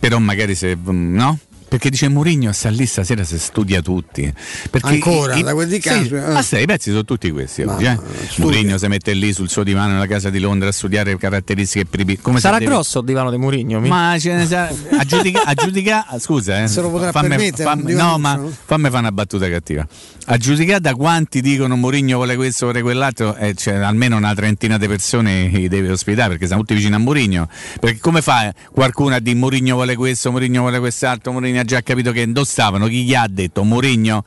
Però 0.00 0.18
magari 0.18 0.54
se. 0.54 0.76
mm, 0.76 1.14
no? 1.14 1.38
Perché 1.74 1.90
dice 1.90 2.06
Mourinho 2.08 2.52
sta 2.52 2.68
lì 2.68 2.86
stasera 2.86 3.24
se 3.24 3.36
studia 3.36 3.82
tutti. 3.82 4.32
Perché 4.70 4.86
Ancora, 4.90 5.34
da 5.42 5.54
quel 5.54 5.66
di 5.66 5.74
sì, 5.74 5.80
caso, 5.80 6.14
eh. 6.14 6.20
ah, 6.20 6.40
sì, 6.40 6.60
i 6.60 6.66
pezzi 6.66 6.90
sono 6.90 7.04
tutti 7.04 7.28
questi 7.32 7.64
Ma- 7.64 7.74
oggi. 7.74 7.84
Eh? 7.86 7.98
Mourinho 8.36 8.78
si 8.78 8.86
mette 8.86 9.12
lì 9.12 9.32
sul 9.32 9.48
suo 9.48 9.64
divano 9.64 9.94
nella 9.94 10.06
casa 10.06 10.30
di 10.30 10.38
Londra 10.38 10.68
a 10.68 10.72
studiare 10.72 11.16
caratteristiche 11.18 11.84
per 11.84 12.08
i- 12.08 12.16
come 12.20 12.38
Sarà 12.38 12.58
devi- 12.58 12.70
grosso 12.70 13.00
il 13.00 13.06
divano 13.06 13.32
di 13.32 13.38
Mourinho? 13.38 13.80
Ma 13.80 14.14
ce 14.20 14.34
ne 14.34 14.46
sa- 14.46 14.68
a 14.68 15.04
giudica, 15.04 15.42
a 15.44 15.54
giudica- 15.54 16.06
scusa, 16.20 16.62
eh, 16.62 16.68
Se 16.68 16.80
lo 16.80 16.90
potrà 16.90 17.10
fammi, 17.10 17.28
permettere, 17.30 17.64
fammi- 17.64 17.92
no, 17.92 18.18
ma 18.18 18.40
fammi 18.66 18.84
fare 18.86 18.98
una 18.98 19.10
battuta 19.10 19.48
cattiva. 19.50 19.84
A 20.26 20.36
giudicare 20.38 20.80
da 20.80 20.94
quanti 20.94 21.40
dicono 21.40 21.74
Mourinho 21.74 22.16
vuole 22.18 22.36
questo, 22.36 22.66
vuole 22.66 22.82
quell'altro, 22.82 23.34
eh, 23.34 23.52
c'è 23.54 23.74
almeno 23.74 24.16
una 24.16 24.32
trentina 24.32 24.78
di 24.78 24.86
persone 24.86 25.48
li 25.48 25.66
deve 25.66 25.90
ospitare 25.90 26.28
perché 26.30 26.46
siamo 26.46 26.62
tutti 26.62 26.74
vicini 26.74 26.94
a 26.94 26.98
Mourinho. 26.98 27.48
Perché 27.80 27.98
come 27.98 28.22
fa 28.22 28.54
qualcuno 28.70 29.16
a 29.16 29.18
dire 29.18 29.36
Mourinho 29.36 29.74
vuole 29.74 29.96
questo, 29.96 30.30
Mourinho 30.30 30.60
vuole 30.60 30.78
quest'altro, 30.78 31.32
Mourinho 31.32 31.62
ha 31.64 31.66
già 31.66 31.80
capito 31.82 32.12
che 32.12 32.30
dove 32.30 32.46
stavano, 32.46 32.86
chi 32.86 33.04
gli 33.04 33.14
ha 33.14 33.26
detto 33.28 33.64
Mourinho? 33.64 34.24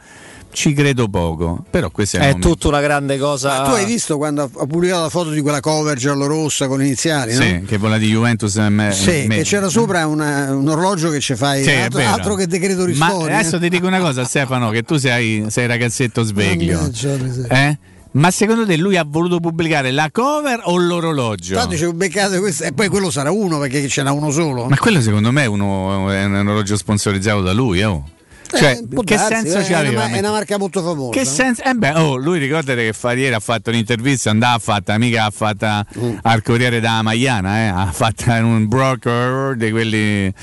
Ci 0.50 0.74
credo 0.74 1.08
poco, 1.08 1.64
però 1.70 1.92
questo 1.92 2.18
è, 2.18 2.30
È 2.30 2.40
tutta 2.40 2.70
una 2.70 2.82
grande 2.82 3.20
cosa. 3.20 3.60
Ma 3.62 3.68
tu 3.70 3.76
hai 3.76 3.86
visto 3.86 4.18
quando 4.18 4.44
ha 4.44 4.66
pubblicato 4.66 5.02
la 5.04 5.10
foto 5.10 5.30
di 5.30 5.42
quella 5.42 5.60
cover 5.60 5.96
giallo-rossa 5.98 6.68
con 6.68 6.82
iniziali, 6.82 7.36
no? 7.36 7.42
Sì, 7.42 7.62
che 7.68 7.78
vola 7.78 8.00
di 8.00 8.08
Juventus 8.08 8.56
e 8.56 8.70
me- 8.70 8.92
Sì, 8.92 9.26
me- 9.28 9.36
che 9.38 9.44
c'era 9.44 9.68
sopra 9.70 10.08
una- 10.08 10.52
un 10.56 10.68
orologio 10.68 11.12
che 11.12 11.20
ci 11.20 11.36
fai 11.36 11.64
Sì, 11.64 11.70
altro, 11.72 12.00
altro 12.02 12.34
che 12.34 12.48
decreto 12.48 12.86
ristori. 12.86 13.28
Ma 13.30 13.36
adesso 13.36 13.58
eh. 13.58 13.60
ti 13.60 13.70
dico 13.70 13.86
una 13.86 14.00
cosa, 14.00 14.24
Stefano, 14.24 14.72
che 14.72 14.82
tu 14.82 14.96
sei, 14.98 15.46
sei 15.50 15.68
ragazzetto 15.68 16.24
sveglio. 16.24 16.78
Mannaggia. 16.78 17.18
Eh? 17.50 17.78
Ma 18.12 18.32
secondo 18.32 18.66
te 18.66 18.78
lui 18.78 18.98
ha 18.98 19.06
voluto 19.08 19.40
pubblicare 19.40 19.92
la 19.92 20.10
cover 20.12 20.62
o 20.64 20.78
l'orologio? 20.78 21.56
Tanto 21.56 21.76
ci 21.76 21.92
beccate 21.94 22.40
questo 22.40 22.64
e 22.64 22.72
poi 22.74 22.88
quello 22.88 23.12
sarà 23.12 23.32
uno 23.32 23.60
perché 23.60 23.88
ce 23.88 24.02
n'ha 24.04 24.12
uno 24.12 24.32
solo. 24.32 24.66
Ma 24.68 24.78
quello 24.78 25.02
secondo 25.02 25.32
me 25.32 25.44
è, 25.44 25.46
uno, 25.46 26.10
è 26.12 26.24
un 26.24 26.36
orologio 26.36 26.76
sponsorizzato 26.78 27.42
da 27.42 27.54
lui, 27.54 27.84
oh. 27.84 28.10
Cioè, 28.50 28.80
Eh, 28.82 29.04
che 29.04 29.16
darsi, 29.18 29.34
senso 29.34 29.58
eh, 29.58 29.64
ci 29.66 29.74
è 29.74 29.76
aveva? 29.76 30.06
una, 30.06 30.16
è 30.16 30.20
una 30.20 30.32
marca 30.32 30.58
molto 30.58 30.82
famosa. 30.82 31.12
Che 31.12 31.26
senso? 31.26 31.62
Eh 31.64 31.74
beh, 31.74 31.92
oh, 31.96 32.16
lui 32.16 32.40
ricordate 32.40 32.82
che 32.82 32.94
fa- 32.94 33.12
ieri 33.12 33.34
ha 33.36 33.42
fatto 33.42 33.72
un'intervista, 33.72 34.30
andava 34.30 34.54
a 34.56 34.60
fatta, 34.60 34.98
mica 34.98 35.26
ha 35.26 35.32
fatta 35.32 35.86
Mm. 36.00 36.16
al 36.22 36.42
Corriere 36.42 36.80
da 36.80 37.02
Maiana, 37.02 37.58
eh, 37.58 37.68
ha 37.68 37.92
fatto 37.92 38.32
un 38.32 38.66
broker 38.70 39.58
di 39.58 39.70
quelli 39.70 40.34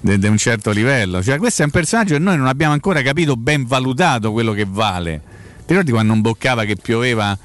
di 0.00 0.26
un 0.26 0.38
certo 0.38 0.70
livello. 0.70 1.22
Cioè, 1.22 1.36
questo 1.36 1.60
è 1.60 1.66
un 1.66 1.70
personaggio 1.70 2.14
che 2.14 2.20
noi 2.20 2.38
non 2.38 2.46
abbiamo 2.46 2.72
ancora 2.72 3.02
capito 3.02 3.36
ben 3.36 3.66
valutato 3.66 4.32
quello 4.32 4.52
che 4.52 4.64
vale. 4.66 5.20
Ricordi 5.70 5.92
quando 5.92 6.12
non 6.14 6.20
boccava 6.20 6.64
che 6.64 6.74
pioveva? 6.74 7.38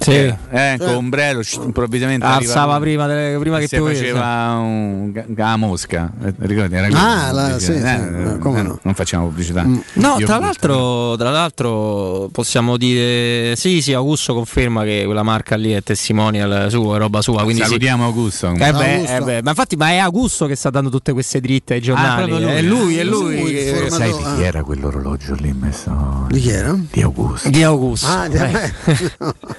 Sì. 0.00 0.10
Eh, 0.12 0.36
eh, 0.50 0.76
con 0.78 0.94
ombrello, 0.94 1.42
improvvisamente 1.62 2.24
Alzava 2.24 2.78
prima, 2.80 3.06
delle- 3.06 3.38
prima 3.38 3.58
che 3.58 3.68
piovesse. 3.68 4.00
faceva 4.04 4.54
un, 4.56 5.12
la 5.36 5.56
mosca 5.56 6.10
eh, 6.24 6.34
ricordi? 6.38 6.74
Era 6.74 6.88
Ah, 6.92 7.32
la- 7.32 7.58
sì, 7.58 7.66
sì, 7.66 7.72
Eh, 7.72 8.32
eh, 8.34 8.38
come 8.38 8.60
eh, 8.60 8.62
no. 8.62 8.78
non 8.82 8.94
facciamo 8.94 9.26
pubblicità 9.26 9.62
No, 9.62 10.16
Io- 10.18 10.26
tra 10.26 10.38
l'altro, 10.38 11.16
tra 11.16 11.30
l'altro 11.30 12.28
possiamo 12.32 12.76
dire 12.76 13.54
sì, 13.56 13.82
sì, 13.82 13.92
Augusto 13.92 14.32
conferma 14.34 14.84
che 14.84 15.02
quella 15.04 15.22
marca 15.22 15.56
lì 15.56 15.72
è 15.72 15.82
testimonial 15.82 16.70
sua, 16.70 16.96
è 16.96 16.98
roba 16.98 17.20
sua, 17.20 17.42
quindi 17.42 17.60
sì. 17.60 17.66
salutiamo 17.66 18.04
Augusto 18.06 18.48
Eh 18.48 18.54
beh, 18.54 18.64
Augusto. 18.94 19.12
eh 19.16 19.20
beh, 19.20 19.42
ma 19.42 19.50
infatti, 19.50 19.76
ma 19.76 19.90
è 19.90 19.98
Augusto 19.98 20.46
che 20.46 20.54
sta 20.56 20.70
dando 20.70 20.88
tutte 20.90 21.12
queste 21.12 21.40
dritte 21.40 21.74
ai 21.74 21.80
giornali. 21.80 22.26
proprio 22.28 22.46
lui. 22.48 22.56
è 22.56 22.62
lui, 22.62 22.96
è 22.96 23.04
lui. 23.04 23.40
Lui, 23.40 23.52
che- 23.52 23.86
sai 23.90 24.10
Ah. 24.10 24.16
di 24.16 24.22
chi 24.36 24.42
era 24.42 24.62
quell'orologio 24.62 25.34
lì 25.34 25.52
messo 25.52 26.26
Di 26.30 26.40
chi 26.40 26.50
era? 26.50 26.74
di 26.90 27.02
Augusto 27.02 27.48
Di 27.50 27.62
Augusto. 27.62 28.06
Ah, 28.06 28.28
di- 28.28 28.36
Eh. 28.38 28.72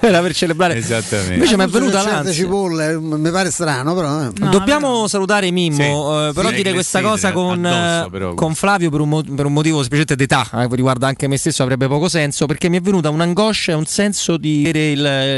Era 0.00 0.20
per 0.32 0.34
celebrare. 0.36 0.74
Esattamente. 0.76 1.34
Invece 1.34 1.56
mi 1.56 1.64
è 1.64 1.66
venuta 1.68 2.02
l'ansia. 2.02 2.32
cipolle, 2.32 2.98
mi 2.98 3.30
pare 3.30 3.50
strano, 3.50 3.94
però. 3.94 4.24
eh. 4.26 4.30
Dobbiamo 4.50 5.06
salutare 5.08 5.50
Mimmo, 5.50 6.28
eh, 6.28 6.32
però 6.32 6.48
Sì, 6.48 6.54
dire 6.56 6.72
questa 6.72 7.00
cosa 7.00 7.32
con, 7.32 7.64
addosso, 7.64 8.06
eh, 8.06 8.10
però. 8.10 8.34
con 8.34 8.54
Flavio 8.54 8.90
per 8.90 9.00
un, 9.00 9.34
per 9.34 9.46
un 9.46 9.52
motivo 9.52 9.78
specialmente 9.82 10.16
d'età, 10.16 10.48
eh, 10.62 10.68
che 10.68 10.74
riguarda 10.76 11.06
anche 11.06 11.28
me 11.28 11.36
stesso, 11.36 11.62
avrebbe 11.62 11.86
poco 11.88 12.08
senso, 12.08 12.46
perché 12.46 12.68
mi 12.68 12.78
è 12.78 12.80
venuta 12.80 13.10
un'angoscia 13.10 13.72
e 13.72 13.74
un 13.74 13.84
senso 13.86 14.36
di 14.36 14.62
vedere 14.64 14.90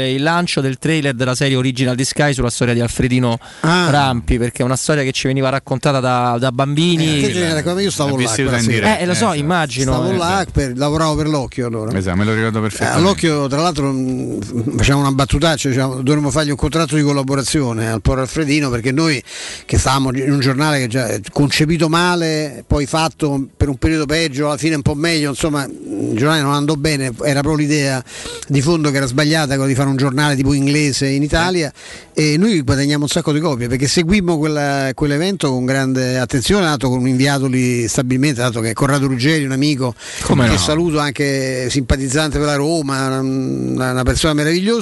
il, 0.09 0.15
il 0.15 0.23
lancio 0.23 0.61
del 0.61 0.77
trailer 0.77 1.13
della 1.13 1.35
serie 1.35 1.55
Original 1.55 1.95
di 1.95 2.05
Sky 2.05 2.33
sulla 2.33 2.49
storia 2.49 2.73
di 2.73 2.79
Alfredino 2.81 3.37
Ah. 3.61 3.89
Rampi, 3.89 4.37
perché 4.37 4.61
è 4.61 4.65
una 4.65 4.75
storia 4.75 5.03
che 5.03 5.11
ci 5.11 5.27
veniva 5.27 5.49
raccontata 5.49 5.99
da, 5.99 6.37
da 6.39 6.51
bambini. 6.51 7.19
Che 7.19 7.31
genere, 7.31 7.63
come 7.63 7.83
io 7.83 7.91
stavo 7.91 8.17
là. 8.17 8.59
diretta. 8.59 8.97
Eh, 8.99 9.05
lo 9.05 9.13
so, 9.13 9.31
Eh, 9.33 9.37
immagino. 9.37 9.91
Stavo 9.93 10.09
eh. 10.11 10.15
là, 10.17 10.45
per- 10.51 10.77
lavoravo 10.77 11.15
per 11.15 11.27
l'occhio 11.27 11.67
allora. 11.67 11.95
Esatto, 11.97 12.15
me 12.17 12.23
lo 12.25 12.33
ricordo 12.33 12.59
Eh, 12.59 12.61
perfettamente. 12.61 12.99
all'occhio, 12.99 13.47
tra 13.47 13.61
l'altro, 13.61 13.91
mh, 13.91 14.79
facciamo 14.85 15.01
una 15.01 15.13
battutaccia, 15.13 15.69
diciamo, 15.69 16.03
dovremmo 16.03 16.29
fargli 16.29 16.51
un 16.51 16.55
contratto 16.55 16.95
di 16.95 17.01
collaborazione 17.01 17.89
al 17.89 18.03
Poro 18.03 18.21
Alfredino 18.21 18.69
perché 18.69 18.91
noi 18.91 19.19
che 19.65 19.79
stavamo 19.79 20.15
in 20.15 20.31
un 20.31 20.39
giornale 20.39 20.77
che 20.77 20.85
già 20.85 21.07
è 21.07 21.19
concepito 21.31 21.89
male, 21.89 22.63
poi 22.67 22.85
fatto 22.85 23.47
per 23.57 23.67
un 23.67 23.77
periodo 23.77 24.05
peggio, 24.05 24.45
alla 24.45 24.57
fine 24.57 24.75
un 24.75 24.83
po' 24.83 24.93
meglio, 24.93 25.31
insomma, 25.31 25.65
il 25.65 26.13
giornale 26.15 26.43
non 26.43 26.53
andò 26.53 26.75
bene, 26.75 27.11
era 27.23 27.41
proprio 27.41 27.65
l'idea 27.65 28.03
di 28.47 28.61
fondo 28.61 28.91
che 28.91 28.97
era 28.97 29.07
sbagliata, 29.07 29.55
quella 29.55 29.65
di 29.65 29.73
fare 29.73 29.89
un 29.89 29.95
giornale 29.95 30.35
tipo 30.35 30.53
inglese 30.53 31.07
in 31.07 31.23
Italia 31.23 31.73
e 32.13 32.37
noi 32.37 32.61
guadagniamo 32.61 33.05
un 33.05 33.09
sacco 33.09 33.33
di 33.33 33.39
copie 33.39 33.67
perché 33.67 33.87
seguimmo 33.87 34.37
quella- 34.37 34.91
quell'evento 34.93 35.49
con 35.49 35.65
grande 35.65 36.19
attenzione, 36.19 36.63
dato 36.63 36.89
con 36.89 36.99
un 36.99 37.07
inviato 37.07 37.47
lì 37.47 37.87
stabilmente, 37.87 38.39
dato 38.39 38.59
che 38.59 38.69
è 38.69 38.73
Corrado 38.73 39.07
Ruggeri, 39.07 39.45
un 39.45 39.51
amico 39.51 39.95
Come 40.21 40.45
che 40.45 40.51
no? 40.51 40.57
saluto 40.59 40.99
anche 40.99 41.71
simpatizzante 41.71 42.37
per 42.37 42.45
la 42.45 42.55
Roma, 42.55 43.19
una, 43.19 43.91
una 43.91 44.03
persona 44.03 44.33
meravigliosa 44.33 44.73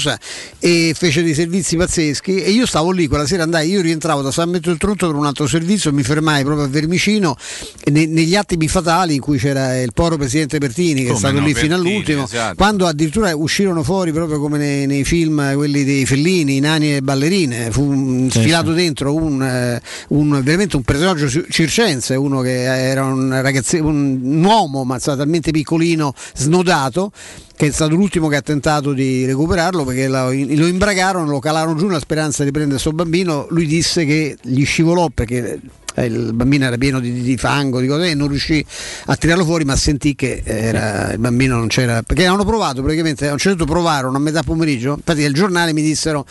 e 0.59 0.93
fece 0.97 1.23
dei 1.23 1.33
servizi 1.33 1.75
pazzeschi 1.75 2.41
e 2.41 2.51
io 2.51 2.65
stavo 2.65 2.91
lì 2.91 3.07
quella 3.07 3.25
sera 3.25 3.43
andai, 3.43 3.69
io 3.69 3.81
rientravo 3.81 4.21
da 4.21 4.31
San 4.31 4.45
Benedetto 4.45 4.69
del 4.69 4.79
Tronto 4.79 5.07
per 5.07 5.15
un 5.15 5.25
altro 5.25 5.47
servizio, 5.47 5.91
mi 5.93 6.03
fermai 6.03 6.43
proprio 6.43 6.65
a 6.65 6.67
Vermicino 6.69 7.35
e 7.83 7.91
ne- 7.91 8.05
negli 8.05 8.35
attimi 8.35 8.67
fatali 8.67 9.15
in 9.15 9.21
cui 9.21 9.37
c'era 9.37 9.79
il 9.81 9.91
poro 9.93 10.17
presidente 10.17 10.57
Bertini 10.57 11.01
che 11.01 11.07
Come 11.07 11.15
è 11.15 11.19
stato 11.19 11.39
no, 11.39 11.45
lì 11.45 11.53
fino 11.53 11.75
Bertini, 11.75 11.89
all'ultimo, 11.93 12.23
esatto. 12.25 12.55
quando 12.55 12.85
addirittura 12.87 13.35
uscirono 13.35 13.83
fuori 13.83 14.11
proprio 14.11 14.39
come 14.39 14.57
nei, 14.57 14.85
nei 14.87 15.03
film 15.03 15.53
quelli 15.55 15.83
dei 15.83 16.05
Fellini, 16.05 16.57
i 16.57 16.59
nani 16.59 16.95
e 16.95 17.01
ballerine, 17.01 17.71
fu 17.71 18.27
Sì, 18.29 18.39
sfilato 18.39 18.69
sì. 18.69 18.75
dentro 18.75 19.13
un, 19.15 19.41
eh, 19.43 19.81
un- 20.09 20.41
veramente 20.43 20.75
un 20.75 20.83
personaggio 20.83 21.29
ci- 21.29 21.45
circense, 21.49 22.15
uno 22.15 22.41
che 22.41 22.63
era 22.63 23.03
un 23.05 23.29
ragazzo, 23.41 23.77
un, 23.77 24.19
un 24.23 24.43
uomo 24.43 24.83
ma 24.83 24.99
talmente 24.99 25.51
piccolino, 25.51 26.13
snodato, 26.35 27.11
che 27.55 27.67
è 27.67 27.71
stato 27.71 27.95
l'ultimo 27.95 28.27
che 28.27 28.35
ha 28.35 28.41
tentato 28.41 28.93
di 28.93 29.25
recuperarlo 29.25 29.83
perché 29.83 30.07
lo, 30.07 30.31
imbragarono, 30.31 31.29
lo 31.29 31.39
calarono 31.39 31.77
giù 31.77 31.85
nella 31.87 31.99
speranza 31.99 32.43
di 32.43 32.51
prendere 32.51 32.79
questo 32.79 32.91
bambino, 32.93 33.45
lui 33.49 33.67
disse 33.67 34.05
che 34.05 34.37
gli 34.41 34.65
scivolò 34.65 35.09
perché 35.09 35.59
eh, 35.95 36.05
il 36.05 36.33
bambino 36.33 36.65
era 36.65 36.77
pieno 36.77 36.99
di, 36.99 37.21
di 37.21 37.37
fango, 37.37 37.79
di 37.79 37.87
cose 37.87 38.09
e 38.09 38.15
non 38.15 38.27
riuscì 38.27 38.65
a 39.05 39.15
tirarlo 39.15 39.45
fuori 39.45 39.63
ma 39.65 39.75
sentì 39.75 40.15
che 40.15 40.41
era- 40.43 41.11
il 41.11 41.19
bambino 41.19 41.55
non 41.57 41.67
c'era, 41.67 42.01
perché 42.01 42.25
hanno 42.25 42.45
provato 42.45 42.81
praticamente, 42.81 43.27
a 43.27 43.31
un 43.33 43.37
certo 43.37 43.65
punto 43.65 43.73
provarono 43.73 44.17
a 44.17 44.19
metà 44.19 44.41
pomeriggio, 44.41 44.95
infatti 44.95 45.23
al 45.23 45.33
giornale 45.33 45.73
mi 45.73 45.81
dissero 45.81 46.25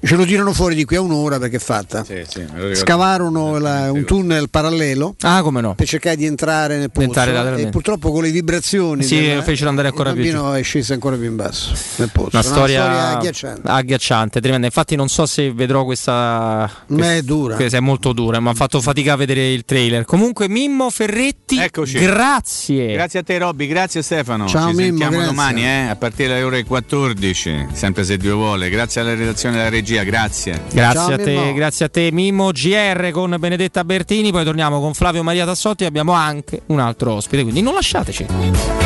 ce 0.00 0.14
lo 0.16 0.24
tirano 0.24 0.52
fuori 0.52 0.74
di 0.74 0.84
qui 0.84 0.96
a 0.96 1.00
un'ora 1.00 1.38
perché 1.38 1.56
è 1.56 1.60
fatta. 1.60 2.04
Sì, 2.04 2.22
sì. 2.28 2.44
Scavarono 2.74 3.58
la- 3.58 3.90
un 3.92 4.04
tunnel 4.04 4.48
parallelo 4.50 5.14
Ah, 5.22 5.42
come 5.42 5.60
no? 5.60 5.74
per 5.74 5.86
cercare 5.86 6.16
di 6.16 6.24
entrare 6.26 6.76
nel 6.78 6.90
pozzo 6.90 7.06
Entrare 7.06 7.60
e 7.60 7.66
purtroppo 7.68 8.10
con 8.12 8.22
le 8.22 8.30
vibrazioni 8.30 9.02
Sì, 9.02 9.20
del- 9.20 9.36
lo 9.36 9.42
fecero 9.42 9.68
andare 9.68 9.88
ancora 9.88 10.10
il 10.10 10.16
più 10.16 10.24
bambino 10.24 10.52
è 10.54 10.62
sceso 10.62 10.92
ancora 10.92 11.16
più 11.16 11.26
in 11.26 11.36
basso 11.36 11.72
nel 11.96 12.10
pozzo. 12.12 12.30
Una 12.32 12.42
storia, 12.42 13.16
agghiacciante. 13.16 13.62
agghiacciante, 13.68 14.40
tremenda. 14.40 14.66
Infatti, 14.66 14.96
non 14.96 15.08
so 15.08 15.26
se 15.26 15.52
vedrò 15.52 15.84
questa. 15.84 16.70
Ma 16.88 17.14
è 17.14 17.22
dura. 17.22 17.56
Questa 17.56 17.76
è 17.76 17.80
molto 17.80 18.12
dura, 18.12 18.38
mi 18.40 18.48
ha 18.48 18.54
fatto 18.54 18.80
fatica 18.80 19.14
a 19.14 19.16
vedere 19.16 19.52
il 19.52 19.64
trailer. 19.64 20.04
Comunque, 20.04 20.48
Mimmo 20.48 20.90
Ferretti, 20.90 21.58
Eccoci. 21.58 21.98
grazie. 21.98 22.92
Grazie 22.92 23.20
a 23.20 23.22
te 23.22 23.38
Robby, 23.38 23.66
grazie 23.66 24.02
Stefano. 24.02 24.46
Ciao, 24.46 24.68
Ci 24.70 24.74
Mimmo, 24.76 24.86
sentiamo 24.88 25.10
grazie. 25.12 25.26
domani 25.28 25.64
eh, 25.64 25.86
a 25.88 25.96
partire 25.96 26.28
dalle 26.28 26.42
ore 26.42 26.64
14, 26.64 27.66
sempre 27.72 28.04
se 28.04 28.16
Dio 28.16 28.36
vuole. 28.36 28.68
Grazie 28.70 29.00
alla 29.00 29.14
redazione 29.14 29.56
della 29.56 29.68
regia, 29.68 29.84
grazie. 30.04 30.62
Grazie 30.72 31.00
Ciao, 31.00 31.12
a 31.12 31.16
te, 31.16 31.30
Mimmo. 31.30 31.52
grazie 31.54 31.84
a 31.86 31.88
te 31.88 32.10
Mimmo. 32.12 32.50
GR 32.50 33.10
con 33.10 33.36
Benedetta 33.38 33.84
Bertini, 33.84 34.30
poi 34.30 34.44
torniamo 34.44 34.80
con 34.80 34.94
Flavio 34.94 35.22
Maria 35.22 35.44
Tassotti 35.44 35.84
e 35.84 35.86
abbiamo 35.86 36.12
anche 36.12 36.62
un 36.66 36.80
altro 36.80 37.12
ospite, 37.14 37.42
quindi 37.42 37.62
non 37.62 37.74
lasciateci. 37.74 38.85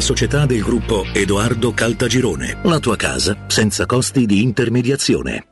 società 0.00 0.46
del 0.46 0.62
gruppo 0.62 1.04
Edoardo 1.12 1.72
Caltagirone. 1.72 2.58
La 2.62 2.78
tua 2.78 2.96
casa 2.96 3.36
senza 3.46 3.86
costi 3.86 4.26
di 4.26 4.42
intermediazione. 4.42 5.51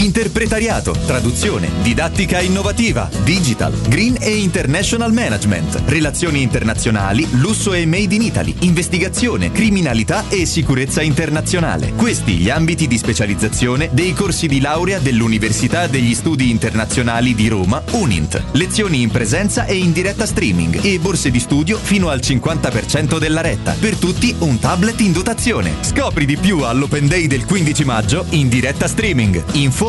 Interpretariato, 0.00 0.92
traduzione, 1.04 1.68
didattica 1.82 2.40
innovativa, 2.40 3.10
digital, 3.22 3.72
green 3.88 4.16
e 4.18 4.34
international 4.36 5.12
management, 5.12 5.82
relazioni 5.86 6.40
internazionali, 6.40 7.28
lusso 7.32 7.74
e 7.74 7.84
made 7.84 8.14
in 8.14 8.22
Italy, 8.22 8.54
investigazione, 8.60 9.52
criminalità 9.52 10.24
e 10.28 10.46
sicurezza 10.46 11.02
internazionale. 11.02 11.92
Questi 11.92 12.36
gli 12.36 12.48
ambiti 12.48 12.86
di 12.86 12.96
specializzazione 12.96 13.90
dei 13.92 14.14
corsi 14.14 14.46
di 14.46 14.60
laurea 14.60 14.98
dell'Università 14.98 15.86
degli 15.86 16.14
Studi 16.14 16.50
Internazionali 16.50 17.34
di 17.34 17.48
Roma, 17.48 17.82
UNINT. 17.90 18.42
Lezioni 18.52 19.02
in 19.02 19.10
presenza 19.10 19.66
e 19.66 19.76
in 19.76 19.92
diretta 19.92 20.24
streaming 20.24 20.82
e 20.82 20.98
borse 20.98 21.30
di 21.30 21.40
studio 21.40 21.76
fino 21.76 22.08
al 22.08 22.20
50% 22.20 23.18
della 23.18 23.42
retta. 23.42 23.76
Per 23.78 23.96
tutti 23.96 24.34
un 24.38 24.58
tablet 24.58 25.00
in 25.00 25.12
dotazione. 25.12 25.74
Scopri 25.82 26.24
di 26.24 26.38
più 26.38 26.60
all'Open 26.60 27.06
Day 27.06 27.26
del 27.26 27.44
15 27.44 27.84
maggio 27.84 28.24
in 28.30 28.48
diretta 28.48 28.88
streaming. 28.88 29.42
Info 29.52 29.88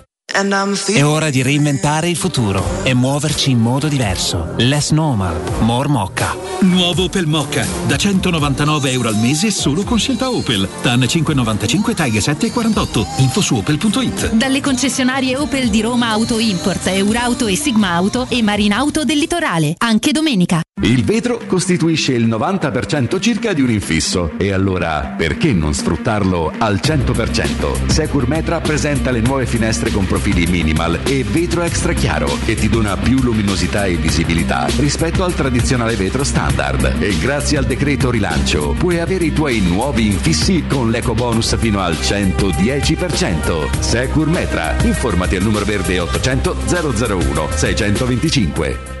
È 0.33 1.03
ora 1.03 1.29
di 1.29 1.41
reinventare 1.41 2.07
il 2.07 2.15
futuro 2.15 2.83
e 2.83 2.93
muoverci 2.93 3.51
in 3.51 3.59
modo 3.59 3.89
diverso. 3.89 4.53
Less 4.57 4.91
normal, 4.91 5.35
more 5.59 5.89
mocca. 5.89 6.41
Nuovo 6.61 7.05
Opel 7.05 7.25
Mocca, 7.25 7.65
da 7.87 7.97
199 7.97 8.91
euro 8.91 9.07
al 9.09 9.17
mese 9.17 9.49
solo 9.49 9.83
con 9.83 9.97
scelta 9.97 10.29
Opel. 10.29 10.69
TAN 10.81 11.03
595 11.07 11.95
Taghe 11.95 12.21
748. 12.21 13.07
Info 13.17 13.41
su 13.41 13.55
opel.it. 13.55 14.31
Dalle 14.33 14.61
concessionarie 14.61 15.37
Opel 15.37 15.69
di 15.69 15.81
Roma 15.81 16.09
Auto 16.09 16.37
Import, 16.37 16.85
Eurauto 16.87 17.47
e 17.47 17.55
Sigma 17.55 17.93
Auto 17.93 18.27
e 18.29 18.43
Marinauto 18.43 19.03
del 19.03 19.17
Litorale. 19.17 19.73
Anche 19.79 20.11
domenica. 20.11 20.61
Il 20.83 21.03
vetro 21.03 21.39
costituisce 21.45 22.13
il 22.13 22.27
90% 22.27 23.19
circa 23.19 23.53
di 23.53 23.61
un 23.61 23.69
infisso 23.69 24.31
e 24.37 24.51
allora 24.51 25.13
perché 25.15 25.53
non 25.53 25.73
sfruttarlo 25.73 26.51
al 26.57 26.79
100%? 26.81 27.87
Secur 27.87 28.27
Metra 28.27 28.61
presenta 28.61 29.11
le 29.11 29.21
nuove 29.21 29.45
finestre 29.45 29.91
con 29.91 30.05
profili 30.21 30.45
minimal 30.45 30.99
e 31.03 31.23
vetro 31.23 31.63
extra 31.63 31.93
chiaro 31.93 32.27
che 32.45 32.53
ti 32.53 32.69
dona 32.69 32.95
più 32.95 33.19
luminosità 33.21 33.85
e 33.85 33.95
visibilità 33.95 34.67
rispetto 34.77 35.23
al 35.23 35.33
tradizionale 35.33 35.95
vetro 35.95 36.23
standard 36.23 36.97
e 36.99 37.17
grazie 37.17 37.57
al 37.57 37.65
decreto 37.65 38.11
rilancio 38.11 38.75
puoi 38.77 38.99
avere 38.99 39.25
i 39.25 39.33
tuoi 39.33 39.61
nuovi 39.61 40.05
infissi 40.05 40.65
con 40.67 40.91
l'eco 40.91 41.15
bonus 41.15 41.57
fino 41.57 41.79
al 41.79 41.93
110%. 41.93 43.79
Secur 43.79 44.27
Metra, 44.27 44.75
informati 44.83 45.35
al 45.35 45.43
numero 45.43 45.65
verde 45.65 45.99
800 45.99 46.55
001 46.67 47.47
625. 47.55 49.00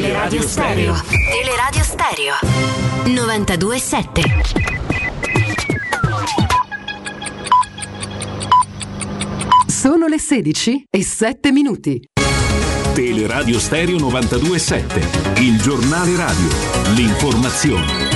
Teleradio 0.00 0.42
Stereo. 0.42 0.94
Teleradio 1.08 1.82
Stereo. 1.82 2.34
92.7 3.06 4.22
Sono 9.66 10.06
le 10.06 10.20
16 10.20 10.84
e 10.88 11.02
7 11.02 11.50
minuti. 11.50 12.00
Teleradio 12.94 13.58
Stereo 13.58 13.96
92.7. 13.96 15.40
Il 15.40 15.60
giornale 15.60 16.14
radio. 16.14 16.48
L'informazione. 16.94 18.07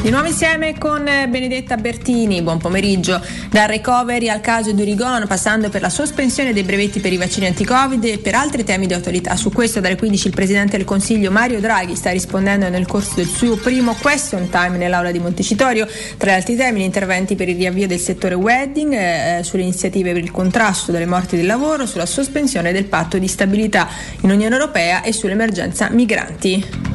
Di 0.00 0.10
nuovo 0.10 0.28
insieme 0.28 0.78
con 0.78 1.02
Benedetta 1.02 1.76
Bertini, 1.76 2.40
buon 2.40 2.58
pomeriggio. 2.58 3.20
Dal 3.50 3.66
recovery 3.66 4.28
al 4.28 4.40
caso 4.40 4.70
di 4.70 4.80
Urigon, 4.80 5.26
passando 5.26 5.70
per 5.70 5.80
la 5.80 5.90
sospensione 5.90 6.52
dei 6.52 6.62
brevetti 6.62 7.00
per 7.00 7.12
i 7.12 7.16
vaccini 7.16 7.46
anti-Covid 7.46 8.04
e 8.04 8.18
per 8.18 8.36
altri 8.36 8.62
temi 8.62 8.86
di 8.86 8.94
attualità. 8.94 9.34
Su 9.34 9.50
questo 9.50 9.80
dalle 9.80 9.96
15 9.96 10.28
il 10.28 10.34
Presidente 10.34 10.76
del 10.76 10.86
Consiglio 10.86 11.32
Mario 11.32 11.58
Draghi 11.58 11.96
sta 11.96 12.12
rispondendo 12.12 12.68
nel 12.68 12.86
corso 12.86 13.14
del 13.16 13.26
suo 13.26 13.56
primo 13.56 13.96
question 14.00 14.48
time 14.48 14.76
nell'aula 14.76 15.10
di 15.10 15.18
Montecitorio. 15.18 15.86
Tra 16.16 16.30
gli 16.30 16.34
altri 16.34 16.54
temi 16.54 16.80
gli 16.80 16.84
interventi 16.84 17.34
per 17.34 17.48
il 17.48 17.56
riavvio 17.56 17.88
del 17.88 17.98
settore 17.98 18.36
wedding, 18.36 18.92
eh, 18.92 19.40
sulle 19.42 19.62
iniziative 19.62 20.12
per 20.12 20.22
il 20.22 20.30
contrasto 20.30 20.92
delle 20.92 21.06
morti 21.06 21.36
del 21.36 21.46
lavoro, 21.46 21.86
sulla 21.86 22.06
sospensione 22.06 22.70
del 22.70 22.84
patto 22.84 23.18
di 23.18 23.26
stabilità 23.26 23.88
in 24.20 24.30
Unione 24.30 24.54
Europea 24.54 25.02
e 25.02 25.12
sull'emergenza 25.12 25.88
migranti. 25.90 26.88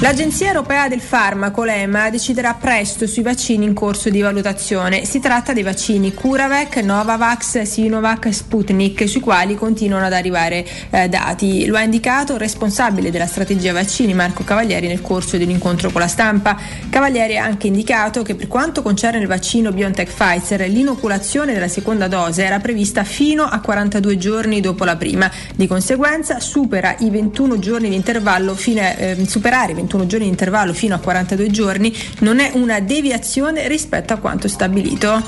L'Agenzia 0.00 0.46
Europea 0.46 0.86
del 0.86 1.00
Farmaco, 1.00 1.64
l'EMA, 1.64 2.08
deciderà 2.08 2.54
presto 2.54 3.04
sui 3.08 3.24
vaccini 3.24 3.64
in 3.64 3.74
corso 3.74 4.10
di 4.10 4.20
valutazione. 4.20 5.04
Si 5.04 5.18
tratta 5.18 5.52
dei 5.52 5.64
vaccini 5.64 6.14
CuraVac, 6.14 6.76
Novavax, 6.76 7.62
Sinovac 7.62 8.32
Sputnik, 8.32 9.08
sui 9.08 9.20
quali 9.20 9.56
continuano 9.56 10.06
ad 10.06 10.12
arrivare 10.12 10.64
eh, 10.90 11.08
dati. 11.08 11.66
Lo 11.66 11.76
ha 11.76 11.82
indicato 11.82 12.34
il 12.34 12.38
responsabile 12.38 13.10
della 13.10 13.26
strategia 13.26 13.72
vaccini, 13.72 14.14
Marco 14.14 14.44
Cavalieri, 14.44 14.86
nel 14.86 15.00
corso 15.00 15.36
di 15.36 15.42
un 15.42 15.50
incontro 15.50 15.90
con 15.90 16.00
la 16.00 16.06
stampa. 16.06 16.56
Cavalieri 16.88 17.36
ha 17.36 17.42
anche 17.42 17.66
indicato 17.66 18.22
che 18.22 18.36
per 18.36 18.46
quanto 18.46 18.82
concerne 18.82 19.18
il 19.18 19.26
vaccino 19.26 19.72
BioNTech 19.72 20.12
Pfizer, 20.12 20.68
l'inoculazione 20.68 21.52
della 21.52 21.66
seconda 21.66 22.06
dose 22.06 22.44
era 22.44 22.60
prevista 22.60 23.02
fino 23.02 23.42
a 23.42 23.58
42 23.58 24.16
giorni 24.16 24.60
dopo 24.60 24.84
la 24.84 24.94
prima. 24.94 25.28
Di 25.56 25.66
conseguenza 25.66 26.38
supera 26.38 26.94
i 27.00 27.10
21 27.10 27.58
giorni 27.58 27.88
di 27.88 27.96
intervallo 27.96 28.54
fino 28.54 28.80
a, 28.80 28.94
eh, 28.96 29.26
superare 29.26 29.72
i 29.72 29.74
21 29.74 29.86
giorni 29.88 30.26
di 30.26 30.30
intervallo 30.30 30.72
fino 30.72 30.94
a 30.94 30.98
42 30.98 31.50
giorni 31.50 31.94
non 32.20 32.38
è 32.40 32.50
una 32.54 32.80
deviazione 32.80 33.68
rispetto 33.68 34.12
a 34.12 34.16
quanto 34.16 34.48
stabilito. 34.48 35.22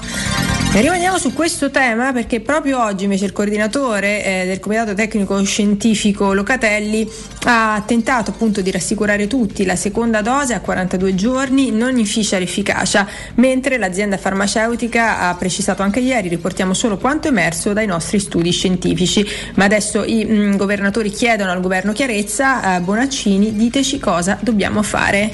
E 0.72 0.80
rimaniamo 0.80 1.18
su 1.18 1.32
questo 1.32 1.70
tema 1.70 2.12
perché 2.12 2.38
proprio 2.40 2.80
oggi 2.80 3.02
invece 3.02 3.24
il 3.24 3.32
coordinatore 3.32 4.24
eh, 4.24 4.46
del 4.46 4.60
Comitato 4.60 4.94
Tecnico 4.94 5.42
Scientifico 5.42 6.32
Locatelli 6.32 7.10
ha 7.46 7.82
tentato 7.84 8.30
appunto 8.30 8.60
di 8.60 8.70
rassicurare 8.70 9.26
tutti 9.26 9.64
la 9.64 9.74
seconda 9.74 10.22
dose 10.22 10.54
a 10.54 10.60
42 10.60 11.14
giorni 11.16 11.72
non 11.72 11.98
inficia 11.98 12.38
l'efficacia, 12.38 13.04
mentre 13.34 13.78
l'azienda 13.78 14.16
farmaceutica 14.16 15.18
ha 15.18 15.34
precisato 15.34 15.82
anche 15.82 15.98
ieri, 15.98 16.28
riportiamo 16.28 16.72
solo 16.72 16.98
quanto 16.98 17.26
emerso 17.26 17.72
dai 17.72 17.86
nostri 17.86 18.20
studi 18.20 18.52
scientifici. 18.52 19.26
Ma 19.54 19.64
adesso 19.64 20.04
i 20.04 20.24
mh, 20.24 20.56
governatori 20.56 21.10
chiedono 21.10 21.50
al 21.50 21.60
governo 21.60 21.92
chiarezza, 21.92 22.76
eh, 22.76 22.80
Bonaccini, 22.80 23.56
diteci 23.56 23.98
cosa 23.98 24.38
dobbiamo 24.40 24.49
fare. 24.82 25.30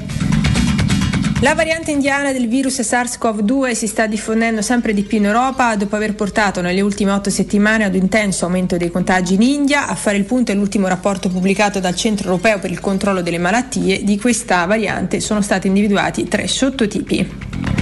La 1.40 1.55
variante 1.55 1.90
indiana 1.90 2.32
del 2.32 2.48
virus 2.48 2.80
SARS-CoV-2 2.80 3.72
si 3.72 3.86
sta 3.86 4.06
diffondendo 4.06 4.62
sempre 4.62 4.94
di 4.94 5.02
più 5.02 5.18
in 5.18 5.26
Europa 5.26 5.76
dopo 5.76 5.94
aver 5.94 6.14
portato 6.14 6.62
nelle 6.62 6.80
ultime 6.80 7.10
otto 7.10 7.28
settimane 7.28 7.84
ad 7.84 7.94
un 7.94 8.01
intenso 8.01 8.47
aumento 8.47 8.78
dei 8.78 8.90
contagi 8.90 9.34
in 9.34 9.43
India. 9.43 9.86
A 9.86 9.94
fare 9.94 10.16
il 10.16 10.24
punto 10.24 10.52
è 10.52 10.55
l'ultimo 10.55 10.88
rapporto 10.88 11.28
pubblicato 11.28 11.78
dal 11.78 11.94
Centro 11.94 12.30
Europeo 12.30 12.59
per 12.59 12.70
il 12.70 12.80
controllo 12.80 13.20
delle 13.20 13.38
malattie. 13.38 14.02
Di 14.02 14.18
questa 14.18 14.64
variante 14.64 15.20
sono 15.20 15.43
stati 15.43 15.66
individuati 15.66 16.26
tre 16.26 16.48
sottotipi. 16.48 17.75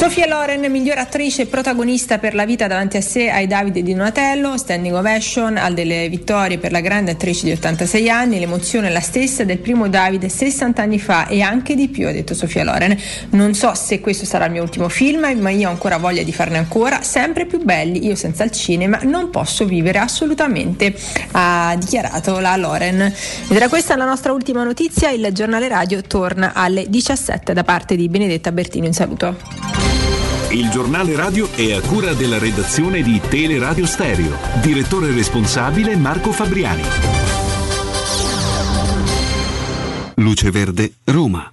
Sofia 0.00 0.24
Loren, 0.26 0.64
miglior 0.72 0.96
attrice 0.96 1.42
e 1.42 1.46
protagonista 1.46 2.16
per 2.16 2.34
la 2.34 2.46
vita 2.46 2.66
davanti 2.66 2.96
a 2.96 3.02
sé 3.02 3.28
ai 3.28 3.46
Davide 3.46 3.82
di 3.82 3.92
Donatello, 3.92 4.56
standing 4.56 4.94
ovation, 4.94 5.58
al 5.58 5.74
delle 5.74 6.08
vittorie 6.08 6.56
per 6.56 6.72
la 6.72 6.80
grande 6.80 7.10
attrice 7.10 7.44
di 7.44 7.52
86 7.52 8.08
anni, 8.08 8.38
l'emozione 8.38 8.88
è 8.88 8.90
la 8.90 9.02
stessa 9.02 9.44
del 9.44 9.58
primo 9.58 9.90
Davide 9.90 10.30
60 10.30 10.80
anni 10.80 10.98
fa 10.98 11.26
e 11.26 11.42
anche 11.42 11.74
di 11.74 11.88
più, 11.88 12.08
ha 12.08 12.12
detto 12.12 12.32
Sofia 12.32 12.64
Loren. 12.64 12.96
Non 13.32 13.52
so 13.52 13.74
se 13.74 14.00
questo 14.00 14.24
sarà 14.24 14.46
il 14.46 14.52
mio 14.52 14.62
ultimo 14.62 14.88
film, 14.88 15.36
ma 15.38 15.50
io 15.50 15.68
ho 15.68 15.70
ancora 15.70 15.98
voglia 15.98 16.22
di 16.22 16.32
farne 16.32 16.56
ancora, 16.56 17.02
sempre 17.02 17.44
più 17.44 17.62
belli, 17.62 18.06
io 18.06 18.14
senza 18.14 18.42
il 18.42 18.52
cinema 18.52 19.00
non 19.02 19.28
posso 19.28 19.66
vivere 19.66 19.98
assolutamente, 19.98 20.94
ha 21.32 21.76
dichiarato 21.78 22.38
la 22.38 22.56
Loren. 22.56 23.02
Ed 23.02 23.54
era 23.54 23.68
questa 23.68 23.96
la 23.96 24.06
nostra 24.06 24.32
ultima 24.32 24.64
notizia, 24.64 25.10
il 25.10 25.28
giornale 25.32 25.68
radio 25.68 26.00
torna 26.00 26.52
alle 26.54 26.86
17 26.88 27.52
da 27.52 27.64
parte 27.64 27.96
di 27.96 28.08
Benedetta 28.08 28.50
Bertino, 28.50 28.86
in 28.86 28.94
saluto. 28.94 29.89
Il 30.52 30.68
giornale 30.68 31.14
radio 31.14 31.48
è 31.52 31.74
a 31.74 31.80
cura 31.80 32.12
della 32.12 32.36
redazione 32.36 33.02
di 33.02 33.20
Teleradio 33.20 33.86
Stereo. 33.86 34.36
Direttore 34.60 35.12
responsabile 35.12 35.94
Marco 35.94 36.32
Fabriani. 36.32 36.82
Luce 40.16 40.50
Verde, 40.50 40.94
Roma. 41.04 41.52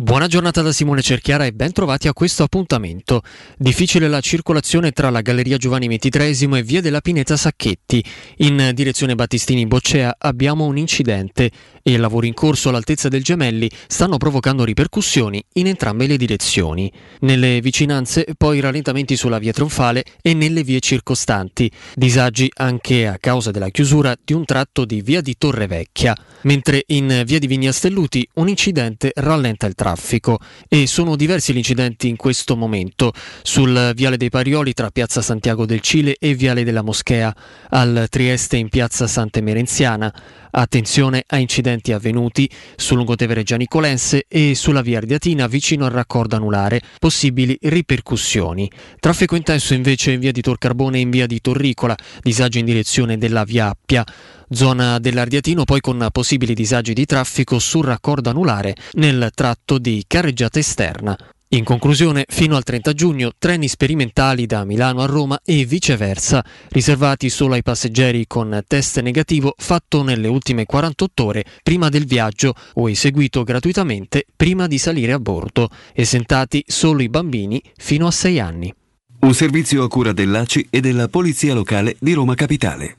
Buona 0.00 0.28
giornata 0.28 0.62
da 0.62 0.70
Simone 0.70 1.02
Cerchiara 1.02 1.44
e 1.44 1.52
ben 1.52 1.72
trovati 1.72 2.06
a 2.06 2.12
questo 2.12 2.44
appuntamento. 2.44 3.20
Difficile 3.56 4.06
la 4.06 4.20
circolazione 4.20 4.92
tra 4.92 5.10
la 5.10 5.22
Galleria 5.22 5.56
Giovanni 5.56 5.88
XXIII 5.88 6.56
e 6.56 6.62
Via 6.62 6.80
della 6.80 7.00
Pineta 7.00 7.36
Sacchetti. 7.36 8.04
In 8.36 8.70
direzione 8.74 9.16
Battistini 9.16 9.66
Boccea 9.66 10.14
abbiamo 10.16 10.66
un 10.66 10.78
incidente 10.78 11.50
e 11.94 11.96
lavori 11.96 12.28
in 12.28 12.34
corso 12.34 12.68
all'altezza 12.68 13.08
del 13.08 13.24
Gemelli 13.24 13.70
stanno 13.86 14.18
provocando 14.18 14.62
ripercussioni 14.62 15.42
in 15.54 15.68
entrambe 15.68 16.06
le 16.06 16.18
direzioni. 16.18 16.92
Nelle 17.20 17.62
vicinanze 17.62 18.26
poi 18.36 18.60
rallentamenti 18.60 19.16
sulla 19.16 19.38
via 19.38 19.52
Tronfale 19.52 20.04
e 20.20 20.34
nelle 20.34 20.62
vie 20.64 20.80
circostanti. 20.80 21.70
Disagi 21.94 22.50
anche 22.56 23.06
a 23.06 23.16
causa 23.18 23.50
della 23.50 23.70
chiusura 23.70 24.14
di 24.22 24.34
un 24.34 24.44
tratto 24.44 24.84
di 24.84 25.00
via 25.00 25.22
di 25.22 25.36
Torre 25.38 25.66
Vecchia. 25.66 26.14
Mentre 26.42 26.84
in 26.88 27.22
via 27.24 27.38
di 27.38 27.46
Vignastelluti 27.46 28.28
un 28.34 28.50
incidente 28.50 29.10
rallenta 29.14 29.66
il 29.66 29.74
traffico 29.74 30.38
e 30.68 30.86
sono 30.86 31.16
diversi 31.16 31.54
gli 31.54 31.56
incidenti 31.56 32.08
in 32.08 32.16
questo 32.16 32.54
momento 32.54 33.12
sul 33.42 33.92
Viale 33.94 34.18
dei 34.18 34.28
Parioli 34.28 34.74
tra 34.74 34.90
Piazza 34.90 35.22
Santiago 35.22 35.64
del 35.64 35.80
Cile 35.80 36.16
e 36.18 36.34
Viale 36.34 36.64
della 36.64 36.82
Moschea, 36.82 37.34
al 37.70 38.06
Trieste 38.10 38.58
in 38.58 38.68
Piazza 38.68 39.06
Santa 39.06 39.38
Emerenziana. 39.38 40.12
Attenzione 40.50 41.24
a 41.26 41.38
incidenti 41.38 41.92
avvenuti 41.92 42.48
sul 42.76 42.96
lungotevere 42.96 43.42
Gianicolense 43.42 44.24
e 44.28 44.54
sulla 44.54 44.82
via 44.82 44.98
Ardiatina 44.98 45.46
vicino 45.46 45.84
al 45.84 45.92
raccordo 45.92 46.36
anulare, 46.36 46.80
possibili 46.98 47.56
ripercussioni. 47.60 48.70
Traffico 48.98 49.36
intenso 49.36 49.74
invece 49.74 50.12
in 50.12 50.20
via 50.20 50.32
di 50.32 50.40
Tor 50.40 50.58
Carbone 50.58 50.98
e 50.98 51.00
in 51.00 51.10
via 51.10 51.26
di 51.26 51.40
Torricola, 51.40 51.96
disagio 52.22 52.58
in 52.58 52.64
direzione 52.64 53.18
della 53.18 53.44
via 53.44 53.68
Appia 53.68 54.04
zona 54.50 54.98
dell'Ardiatino 54.98 55.64
poi 55.64 55.80
con 55.80 56.08
possibili 56.10 56.54
disagi 56.54 56.94
di 56.94 57.04
traffico 57.04 57.58
sul 57.58 57.84
raccordo 57.84 58.30
anulare 58.30 58.74
nel 58.92 59.30
tratto 59.34 59.78
di 59.78 60.04
carreggiata 60.06 60.58
esterna. 60.58 61.16
In 61.50 61.64
conclusione, 61.64 62.26
fino 62.28 62.56
al 62.56 62.62
30 62.62 62.92
giugno, 62.92 63.30
treni 63.38 63.68
sperimentali 63.68 64.44
da 64.44 64.66
Milano 64.66 65.00
a 65.00 65.06
Roma 65.06 65.40
e 65.42 65.64
viceversa, 65.64 66.44
riservati 66.68 67.30
solo 67.30 67.54
ai 67.54 67.62
passeggeri 67.62 68.26
con 68.26 68.62
test 68.66 69.00
negativo 69.00 69.54
fatto 69.56 70.02
nelle 70.02 70.28
ultime 70.28 70.66
48 70.66 71.24
ore 71.24 71.44
prima 71.62 71.88
del 71.88 72.04
viaggio 72.04 72.52
o 72.74 72.90
eseguito 72.90 73.44
gratuitamente 73.44 74.26
prima 74.36 74.66
di 74.66 74.76
salire 74.76 75.12
a 75.12 75.18
bordo, 75.18 75.70
esentati 75.94 76.62
solo 76.66 77.00
i 77.00 77.08
bambini 77.08 77.62
fino 77.78 78.06
a 78.06 78.10
6 78.10 78.40
anni. 78.40 78.74
Un 79.20 79.32
servizio 79.32 79.82
a 79.84 79.88
cura 79.88 80.12
dell'ACI 80.12 80.66
e 80.68 80.80
della 80.80 81.08
Polizia 81.08 81.54
Locale 81.54 81.96
di 81.98 82.12
Roma 82.12 82.34
Capitale. 82.34 82.96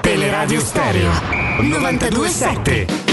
Teleradio 0.00 0.58
Stereo 0.58 1.12
927 1.60 3.09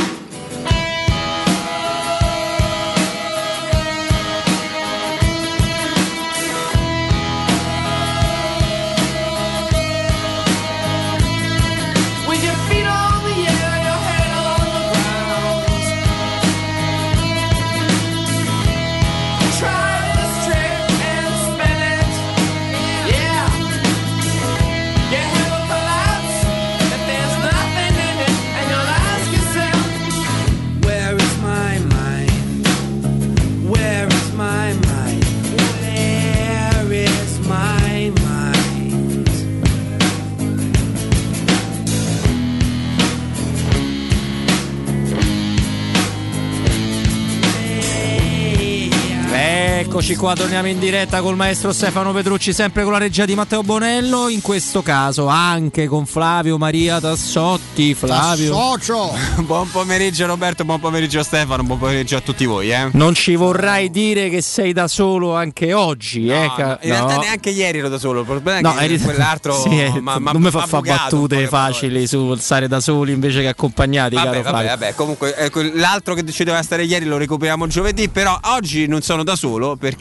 Eccoci 50.08 50.22
qua, 50.22 50.36
torniamo 50.36 50.70
in 50.70 50.80
diretta 50.80 51.20
col 51.20 51.36
maestro 51.36 51.74
Stefano 51.74 52.14
Petrucci, 52.14 52.54
sempre 52.54 52.84
con 52.84 52.94
la 52.94 52.98
regia 52.98 53.26
di 53.26 53.36
Matteo 53.36 53.62
Bonello, 53.62 54.30
in 54.30 54.40
questo 54.40 54.82
caso 54.82 55.28
anche 55.28 55.88
con 55.88 56.06
Flavio 56.06 56.58
Maria 56.58 57.02
Tassotti. 57.02 57.94
Flavio. 57.94 58.52
Tassocio! 58.52 59.14
buon 59.44 59.70
pomeriggio 59.70 60.26
Roberto, 60.26 60.64
buon 60.64 60.80
pomeriggio 60.80 61.22
Stefano, 61.24 61.62
buon 61.64 61.80
pomeriggio 61.80 62.16
a 62.16 62.22
tutti 62.22 62.46
voi. 62.46 62.72
Eh. 62.72 62.88
Non 62.94 63.16
ci 63.16 63.36
vorrai 63.36 63.90
dire 63.90 64.30
che 64.30 64.42
sei 64.42 64.72
da 64.72 64.88
solo 64.88 65.36
anche 65.36 65.74
oggi. 65.74 66.28
No, 66.28 66.36
eh, 66.36 66.64
no, 66.64 66.78
in 66.84 66.90
realtà 66.90 67.18
neanche 67.18 67.50
ieri 67.50 67.80
ero 67.80 67.90
da 67.90 68.00
solo, 68.00 68.22
il 68.22 68.26
problema 68.26 68.62
No, 68.62 68.76
è 68.76 68.78
che 68.78 68.84
eri- 68.86 69.00
quell'altro 69.02 69.60
Sì, 69.60 69.78
eh, 69.78 70.00
ma, 70.00 70.20
ma, 70.20 70.32
non 70.32 70.42
mi 70.42 70.52
fa 70.52 70.66
fare 70.68 70.88
battute 70.88 71.48
facili 71.48 72.08
sul 72.08 72.40
stare 72.40 72.70
da 72.70 72.80
soli 72.80 73.12
invece 73.12 73.42
che 73.42 73.50
accompagnati, 73.50 74.16
Vabbè, 74.16 74.26
caro 74.26 74.42
vabbè, 74.42 74.50
Flavio. 74.50 74.70
vabbè, 74.70 74.96
comunque 74.96 75.36
ecco, 75.36 75.62
l'altro 75.74 76.14
che 76.14 76.24
ci 76.32 76.46
doveva 76.46 76.64
stare 76.64 76.86
ieri 76.86 77.04
lo 77.04 77.18
recuperiamo 77.18 77.68
giovedì, 77.68 78.08
però 78.08 78.40
oggi 78.42 78.88
non 78.88 79.02
sono 79.02 79.24
da 79.24 79.36
solo 79.36 79.76
perché 79.76 79.96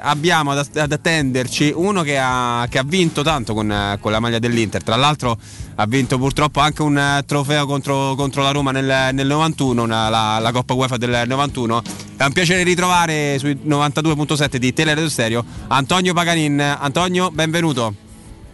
abbiamo 0.00 0.52
ad, 0.52 0.68
ad 0.76 0.92
attenderci 0.92 1.72
uno 1.74 2.02
che 2.02 2.18
ha, 2.18 2.66
che 2.70 2.78
ha 2.78 2.84
vinto 2.84 3.22
tanto 3.22 3.54
con, 3.54 3.98
con 4.00 4.12
la 4.12 4.20
maglia 4.20 4.38
dell'Inter, 4.38 4.82
tra 4.82 4.96
l'altro 4.96 5.38
ha 5.80 5.86
vinto 5.86 6.18
purtroppo 6.18 6.60
anche 6.60 6.82
un 6.82 6.98
eh, 6.98 7.22
trofeo 7.24 7.66
contro, 7.66 8.14
contro 8.16 8.42
la 8.42 8.50
Roma 8.50 8.72
nel, 8.72 9.14
nel 9.14 9.26
91, 9.26 9.82
una- 9.82 10.08
la, 10.08 10.38
la 10.40 10.52
Coppa 10.52 10.74
UEFA 10.74 10.96
del 10.96 11.22
91. 11.26 11.82
È 12.16 12.24
un 12.24 12.32
piacere 12.32 12.62
ritrovare 12.64 13.38
sui 13.38 13.54
92.7 13.64 14.56
di 14.56 14.72
Teleradio 14.72 15.08
Stereo 15.08 15.44
Antonio 15.68 16.12
Paganin. 16.14 16.60
Antonio, 16.60 17.30
benvenuto. 17.30 18.07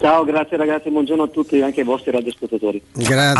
Ciao, 0.05 0.23
grazie 0.23 0.59
ragazzi, 0.59 0.91
buongiorno 0.91 1.23
a 1.23 1.29
tutti 1.29 1.57
e 1.57 1.63
anche 1.63 1.81
ai 1.81 1.87
vostri 1.87 2.11
radioascoltatori. 2.11 2.83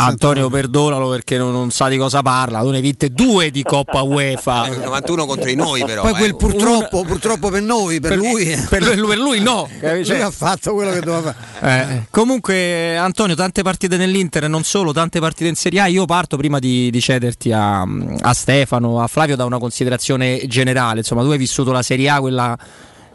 Antonio, 0.01 0.49
perdonalo 0.49 1.07
perché 1.11 1.37
non, 1.37 1.51
non 1.51 1.69
sa 1.69 1.87
di 1.89 1.95
cosa 1.95 2.23
parla. 2.23 2.61
Tu 2.61 2.71
ne 2.71 2.77
hai 2.77 2.81
vinte 2.81 3.11
due 3.11 3.51
di 3.51 3.61
Coppa 3.61 4.01
UEFA. 4.01 4.69
91 4.83 5.25
contro 5.27 5.45
di 5.45 5.53
noi, 5.53 5.85
però. 5.85 6.01
Poi 6.01 6.13
eh. 6.13 6.15
quel 6.15 6.35
purtroppo, 6.35 7.03
purtroppo 7.03 7.51
per 7.51 7.61
noi, 7.61 7.99
per, 7.99 8.17
lui. 8.17 8.45
Per 8.67 8.81
lui, 8.81 9.07
per 9.07 9.17
lui 9.19 9.41
no. 9.41 9.69
lui 9.79 10.03
Cioè- 10.03 10.21
ha 10.21 10.31
fatto 10.31 10.73
quello 10.73 10.89
che 10.89 11.01
doveva 11.01 11.35
fare. 11.35 11.87
Eh, 11.87 12.07
comunque, 12.09 12.97
Antonio, 12.97 13.35
tante 13.35 13.61
partite 13.61 13.95
nell'Inter, 13.95 14.49
non 14.49 14.63
solo, 14.63 14.91
tante 14.91 15.19
partite 15.19 15.47
in 15.47 15.55
Serie 15.55 15.81
A. 15.81 15.85
Io 15.85 16.05
parto 16.05 16.35
prima 16.35 16.57
di, 16.57 16.89
di 16.89 16.99
cederti 16.99 17.51
a, 17.51 17.81
a 17.81 18.33
Stefano, 18.33 19.03
a 19.03 19.05
Flavio, 19.05 19.35
da 19.35 19.45
una 19.45 19.59
considerazione 19.59 20.41
generale. 20.47 21.01
Insomma, 21.01 21.21
tu 21.21 21.29
hai 21.29 21.37
vissuto 21.37 21.71
la 21.71 21.83
Serie 21.83 22.09
A, 22.09 22.19
quella. 22.19 22.57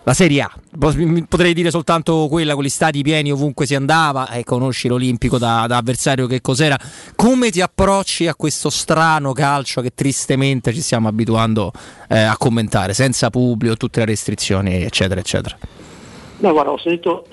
La 0.05 0.15
Serie 0.15 0.41
A, 0.41 0.51
potrei 1.29 1.53
dire 1.53 1.71
soltanto 1.71 2.27
quella 2.31 2.55
con 2.55 2.65
gli 2.65 2.71
stadi 2.71 3.03
pieni 3.03 3.31
ovunque 3.31 3.67
si 3.67 3.75
andava 3.75 4.31
e 4.31 4.45
conosci 4.45 4.89
l'Olimpico 4.89 5.37
da, 5.37 5.67
da 5.69 5.77
avversario 5.77 6.27
che 6.27 6.41
cos'era. 6.41 6.79
Come 7.15 7.51
ti 7.51 7.61
approcci 7.61 8.27
a 8.27 8.35
questo 8.35 8.71
strano 8.71 9.33
calcio 9.33 9.83
che 9.83 9.93
tristemente 9.95 10.73
ci 10.73 10.81
stiamo 10.81 11.07
abituando 11.07 11.71
eh, 12.09 12.19
a 12.19 12.35
commentare, 12.39 12.95
senza 12.95 13.29
pubblico, 13.29 13.77
tutte 13.77 14.01
le 14.01 14.07
restrizioni, 14.07 14.83
eccetera, 14.83 15.21
eccetera. 15.21 15.59
No, 16.39 16.53
guarda, 16.53 16.71
ho 16.71 16.79
sentito 16.79 17.27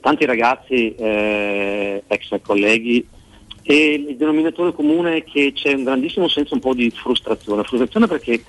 tanti 0.00 0.24
ragazzi, 0.24 0.94
eh, 0.94 2.04
ex 2.06 2.40
colleghi, 2.40 3.04
e 3.64 4.04
il 4.08 4.16
denominatore 4.16 4.72
comune 4.72 5.16
è 5.16 5.24
che 5.24 5.52
c'è 5.54 5.72
un 5.72 5.82
grandissimo 5.82 6.28
senso 6.28 6.54
un 6.54 6.60
po' 6.60 6.72
di 6.72 6.88
frustrazione. 6.90 7.64
Frustrazione 7.64 8.06
perché 8.06 8.44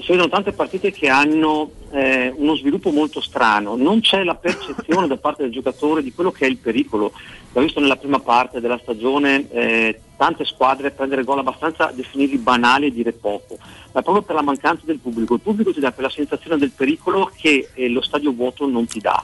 si 0.00 0.10
vedono 0.12 0.28
tante 0.28 0.52
partite 0.52 0.92
che 0.92 1.08
hanno 1.08 1.70
eh, 1.90 2.32
uno 2.36 2.54
sviluppo 2.56 2.90
molto 2.90 3.20
strano, 3.20 3.76
non 3.76 4.00
c'è 4.00 4.22
la 4.22 4.34
percezione 4.34 5.06
da 5.06 5.16
parte 5.16 5.42
del 5.42 5.52
giocatore 5.52 6.02
di 6.02 6.12
quello 6.12 6.30
che 6.30 6.46
è 6.46 6.48
il 6.48 6.58
pericolo. 6.58 7.12
L'ho 7.52 7.60
visto 7.60 7.80
nella 7.80 7.96
prima 7.96 8.18
parte 8.18 8.60
della 8.60 8.78
stagione 8.80 9.50
eh, 9.50 10.00
tante 10.16 10.44
squadre 10.44 10.90
prendere 10.92 11.24
gol 11.24 11.40
abbastanza 11.40 11.92
definirli 11.92 12.38
banali 12.38 12.86
e 12.86 12.92
dire 12.92 13.12
poco, 13.12 13.58
ma 13.92 14.02
proprio 14.02 14.22
per 14.22 14.36
la 14.36 14.42
mancanza 14.42 14.82
del 14.86 14.98
pubblico. 14.98 15.34
Il 15.34 15.40
pubblico 15.40 15.72
ti 15.72 15.80
dà 15.80 15.92
quella 15.92 16.10
sensazione 16.10 16.56
del 16.56 16.70
pericolo 16.70 17.30
che 17.36 17.70
eh, 17.74 17.88
lo 17.88 18.00
stadio 18.00 18.32
vuoto 18.32 18.66
non 18.66 18.86
ti 18.86 19.00
dà. 19.00 19.22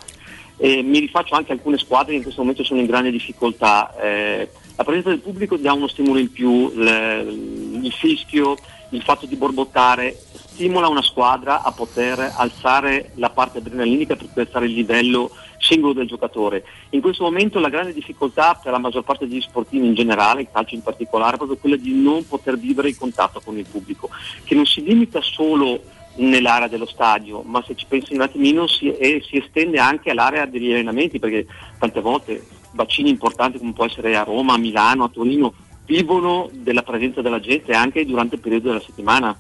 mi 0.59 0.99
rifaccio 0.99 1.35
anche 1.35 1.53
alcune 1.53 1.79
squadre 1.79 2.11
che 2.11 2.17
in 2.17 2.23
questo 2.23 2.41
momento 2.41 2.65
sono 2.65 2.81
in 2.81 2.87
grande 2.87 3.11
difficoltà. 3.11 3.95
Eh, 4.01 4.51
la 4.77 4.85
presenza 4.85 5.09
del 5.09 5.21
pubblico 5.21 5.57
dà 5.57 5.73
uno 5.73 5.89
stimolo 5.89 6.19
in 6.19 6.31
più, 6.31 6.71
il, 6.75 7.81
il 7.83 7.93
fischio, 7.93 8.57
il 8.91 9.03
fatto 9.03 9.27
di 9.27 9.37
borbottare 9.37 10.17
stimola 10.59 10.89
una 10.89 11.03
squadra 11.03 11.63
a 11.63 11.71
poter 11.71 12.33
alzare 12.37 13.13
la 13.15 13.31
parte 13.31 13.59
adrenalinica 13.59 14.17
per 14.17 14.27
poter 14.27 14.47
alzare 14.47 14.67
il 14.67 14.73
livello 14.73 15.31
singolo 15.59 15.93
del 15.93 16.09
giocatore. 16.09 16.65
In 16.91 17.01
questo 17.01 17.23
momento 17.23 17.61
la 17.61 17.69
grande 17.69 17.95
difficoltà 17.95 18.59
per 18.61 18.73
la 18.73 18.79
maggior 18.79 19.05
parte 19.05 19.29
degli 19.29 19.41
sportivi 19.41 19.87
in 19.87 19.95
generale, 19.95 20.41
il 20.41 20.49
calcio 20.53 20.75
in 20.75 20.83
particolare, 20.83 21.35
è 21.35 21.37
proprio 21.37 21.59
quella 21.59 21.77
di 21.77 21.95
non 21.95 22.27
poter 22.27 22.59
vivere 22.59 22.89
il 22.89 22.99
contatto 22.99 23.41
con 23.45 23.57
il 23.57 23.67
pubblico, 23.71 24.11
che 24.43 24.57
non 24.57 24.67
si 24.67 24.83
limita 24.83 25.21
solo 25.23 25.81
nell'area 26.17 26.67
dello 26.67 26.87
stadio, 26.87 27.43
ma 27.43 27.63
se 27.65 27.77
ci 27.77 27.87
pensi 27.87 28.15
un 28.15 28.23
attimino 28.23 28.67
si, 28.67 28.91
eh, 28.91 29.23
si 29.25 29.37
estende 29.37 29.79
anche 29.79 30.11
all'area 30.11 30.45
degli 30.45 30.73
allenamenti, 30.73 31.21
perché 31.21 31.47
tante 31.79 32.01
volte 32.01 32.45
bacini 32.73 33.11
importanti 33.11 33.59
come 33.59 33.75
può 33.75 33.85
essere 33.85 34.17
a 34.17 34.25
Roma, 34.25 34.55
a 34.55 34.59
Milano, 34.59 35.05
a 35.05 35.09
Torino, 35.09 35.55
vivono 35.87 36.51
della 36.53 36.83
presenza 36.83 37.23
della 37.23 37.39
gente 37.39 37.73
anche 37.73 38.05
durante 38.05 38.35
il 38.35 38.41
periodo 38.41 38.69
della 38.69 38.81
settimana 38.81 39.39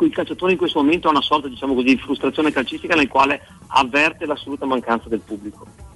cui 0.00 0.08
il 0.08 0.14
calciatore 0.14 0.52
in 0.52 0.58
questo 0.58 0.80
momento 0.80 1.08
ha 1.08 1.10
una 1.10 1.20
sorta 1.20 1.46
diciamo 1.46 1.74
così, 1.74 1.88
di 1.88 1.98
frustrazione 1.98 2.50
calcistica 2.50 2.94
nel 2.94 3.06
quale 3.06 3.46
avverte 3.66 4.24
l'assoluta 4.24 4.64
mancanza 4.64 5.10
del 5.10 5.20
pubblico. 5.20 5.89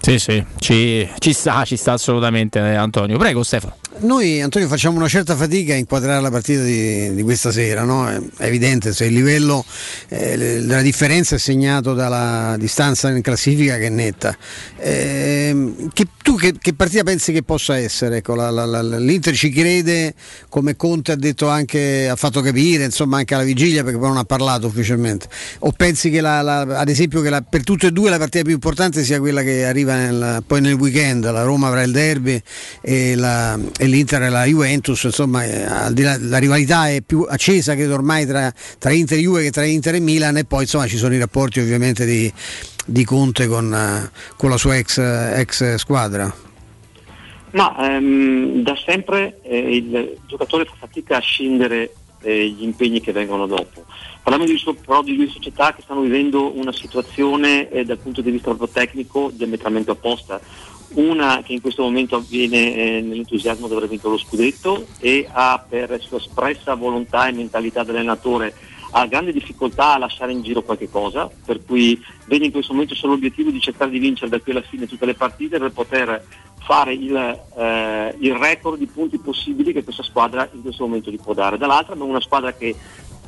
Sì, 0.00 0.18
sì, 0.18 0.44
ci, 0.58 1.08
ci, 1.18 1.32
sta, 1.32 1.64
ci 1.64 1.76
sta 1.76 1.92
assolutamente 1.92 2.58
eh, 2.58 2.74
Antonio. 2.74 3.18
Prego 3.18 3.42
Stefano. 3.42 3.76
Noi 4.02 4.40
Antonio 4.40 4.66
facciamo 4.66 4.96
una 4.96 5.08
certa 5.08 5.36
fatica 5.36 5.74
a 5.74 5.76
inquadrare 5.76 6.22
la 6.22 6.30
partita 6.30 6.62
di, 6.62 7.12
di 7.14 7.22
questa 7.22 7.52
sera, 7.52 7.82
no? 7.82 8.08
è 8.08 8.18
evidente 8.38 8.94
se 8.94 9.04
il 9.04 9.12
livello 9.12 9.62
eh, 10.08 10.38
della 10.38 10.80
differenza 10.80 11.34
è 11.34 11.38
segnato 11.38 11.92
dalla 11.92 12.56
distanza 12.58 13.10
in 13.10 13.20
classifica 13.20 13.76
che 13.76 13.86
è 13.86 13.90
netta. 13.90 14.34
Eh, 14.78 15.74
che, 15.92 16.06
tu 16.22 16.36
che, 16.36 16.54
che, 16.58 16.72
partita 16.72 17.02
pensi 17.02 17.30
che 17.32 17.42
possa 17.42 17.76
essere? 17.76 18.18
Ecco, 18.18 18.34
la, 18.34 18.48
la, 18.48 18.64
la, 18.64 18.80
L'Inter 18.80 19.34
ci 19.34 19.50
crede, 19.50 20.14
come 20.48 20.76
Conte 20.76 21.12
ha 21.12 21.16
detto 21.16 21.48
anche, 21.48 22.08
ha 22.08 22.16
fatto 22.16 22.40
capire, 22.40 22.84
insomma 22.84 23.18
anche 23.18 23.34
alla 23.34 23.44
vigilia 23.44 23.82
perché 23.82 23.98
poi 23.98 24.08
non 24.08 24.16
ha 24.16 24.24
parlato 24.24 24.66
ufficialmente. 24.66 25.26
O 25.58 25.72
pensi 25.72 26.08
che 26.08 26.20
ad 26.20 26.88
esempio 26.88 27.20
che 27.20 27.42
per 27.50 27.64
tutte 27.64 27.88
e 27.88 27.90
due 27.90 28.08
la 28.08 28.18
partita 28.18 28.44
più 28.44 28.54
importante 28.54 29.04
sia 29.04 29.18
quella 29.18 29.42
che 29.42 29.66
arriva 29.66 29.89
nel, 29.94 30.42
poi 30.46 30.60
nel 30.60 30.74
weekend, 30.74 31.30
la 31.30 31.42
Roma 31.42 31.68
avrà 31.68 31.82
il 31.82 31.92
derby 31.92 32.40
e 32.80 33.14
la 33.14 33.58
e 33.78 33.86
l'Inter 33.86 34.22
e 34.22 34.28
la 34.28 34.44
Juventus, 34.44 35.02
insomma, 35.04 35.44
eh, 35.44 36.02
là, 36.02 36.16
la 36.20 36.38
rivalità 36.38 36.88
è 36.88 37.00
più 37.02 37.26
accesa 37.28 37.74
credo 37.74 37.94
ormai 37.94 38.26
tra, 38.26 38.52
tra 38.78 38.92
Inter 38.92 39.18
e 39.18 39.20
Juve 39.22 39.42
che 39.42 39.50
tra 39.50 39.64
Inter 39.64 39.94
e 39.94 40.00
Milan 40.00 40.36
e 40.36 40.44
poi 40.44 40.62
insomma 40.62 40.86
ci 40.86 40.96
sono 40.96 41.14
i 41.14 41.18
rapporti 41.18 41.60
ovviamente 41.60 42.04
di, 42.04 42.32
di 42.84 43.04
Conte 43.04 43.46
con, 43.46 43.72
eh, 43.72 44.10
con, 44.36 44.50
la 44.50 44.56
sua 44.56 44.76
ex, 44.76 44.98
ex 44.98 45.74
squadra. 45.76 46.32
Ma 47.52 47.76
ehm, 47.78 48.62
da 48.62 48.76
sempre 48.84 49.40
eh, 49.42 49.76
il 49.76 50.16
giocatore 50.26 50.64
fa 50.64 50.74
fatica 50.78 51.16
a 51.16 51.20
scindere 51.20 51.94
eh, 52.22 52.48
gli 52.48 52.62
impegni 52.62 53.00
che 53.00 53.12
vengono 53.12 53.46
dopo. 53.46 53.84
Parliamo 54.22 54.44
di, 54.44 54.62
però 54.84 55.02
di 55.02 55.16
due 55.16 55.28
società 55.28 55.72
che 55.74 55.82
stanno 55.82 56.02
vivendo 56.02 56.56
una 56.56 56.72
situazione 56.72 57.68
eh, 57.70 57.84
dal 57.84 57.98
punto 57.98 58.20
di 58.20 58.30
vista 58.30 58.48
proprio 58.48 58.68
tecnico 58.68 59.30
diametralmente 59.32 59.90
opposta 59.90 60.40
una 60.92 61.42
che 61.44 61.52
in 61.52 61.60
questo 61.60 61.82
momento 61.82 62.16
avviene 62.16 62.74
eh, 62.74 63.00
nell'entusiasmo 63.00 63.68
di 63.68 63.74
aver 63.74 63.88
vinto 63.88 64.08
lo 64.08 64.18
scudetto 64.18 64.86
e 64.98 65.28
ha 65.30 65.64
per 65.66 66.00
sua 66.00 66.18
espressa 66.18 66.74
volontà 66.74 67.28
e 67.28 67.32
mentalità 67.32 67.84
dell'allenatore 67.84 68.54
ha 68.92 69.06
grande 69.06 69.32
difficoltà 69.32 69.94
a 69.94 69.98
lasciare 69.98 70.32
in 70.32 70.42
giro 70.42 70.62
qualche 70.62 70.90
cosa, 70.90 71.30
per 71.44 71.64
cui 71.64 72.02
vede 72.26 72.46
in 72.46 72.50
questo 72.50 72.72
momento 72.72 72.96
solo 72.96 73.12
l'obiettivo 73.12 73.50
di 73.50 73.60
cercare 73.60 73.90
di 73.90 74.00
vincere 74.00 74.30
da 74.30 74.40
qui 74.40 74.50
alla 74.50 74.62
fine 74.62 74.88
tutte 74.88 75.06
le 75.06 75.14
partite 75.14 75.58
per 75.58 75.70
poter 75.70 76.26
fare 76.58 76.92
il, 76.92 77.14
eh, 77.14 78.14
il 78.18 78.34
record 78.34 78.78
di 78.78 78.86
punti 78.86 79.18
possibili 79.18 79.72
che 79.72 79.84
questa 79.84 80.02
squadra 80.02 80.48
in 80.52 80.62
questo 80.62 80.86
momento 80.86 81.10
gli 81.10 81.20
può 81.20 81.34
dare. 81.34 81.56
Dall'altra 81.56 81.92
abbiamo 81.92 82.10
una 82.10 82.20
squadra 82.20 82.52
che 82.52 82.74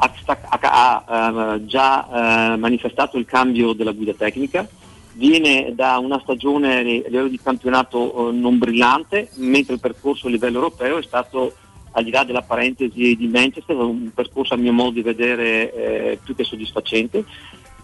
ha, 0.08 1.54
eh, 1.54 1.66
già 1.66 2.54
eh, 2.54 2.56
manifestato 2.56 3.18
il 3.18 3.24
cambio 3.24 3.72
della 3.72 3.92
guida 3.92 4.12
tecnica, 4.14 4.66
viene 5.14 5.72
da 5.74 5.98
una 5.98 6.18
stagione 6.20 6.78
a 6.78 6.80
livello 6.80 7.28
di 7.28 7.38
campionato 7.40 8.30
eh, 8.30 8.32
non 8.32 8.58
brillante, 8.58 9.28
mentre 9.36 9.74
il 9.74 9.80
percorso 9.80 10.26
a 10.26 10.30
livello 10.30 10.56
europeo 10.56 10.98
è 10.98 11.02
stato, 11.02 11.54
al 11.92 12.04
di 12.04 12.10
là 12.10 12.24
della 12.24 12.42
parentesi 12.42 13.14
di 13.16 13.28
Manchester, 13.28 13.76
un 13.76 14.10
percorso 14.12 14.54
a 14.54 14.56
mio 14.56 14.72
modo 14.72 14.90
di 14.90 15.02
vedere 15.02 15.72
eh, 15.72 16.18
più 16.22 16.34
che 16.34 16.44
soddisfacente. 16.44 17.24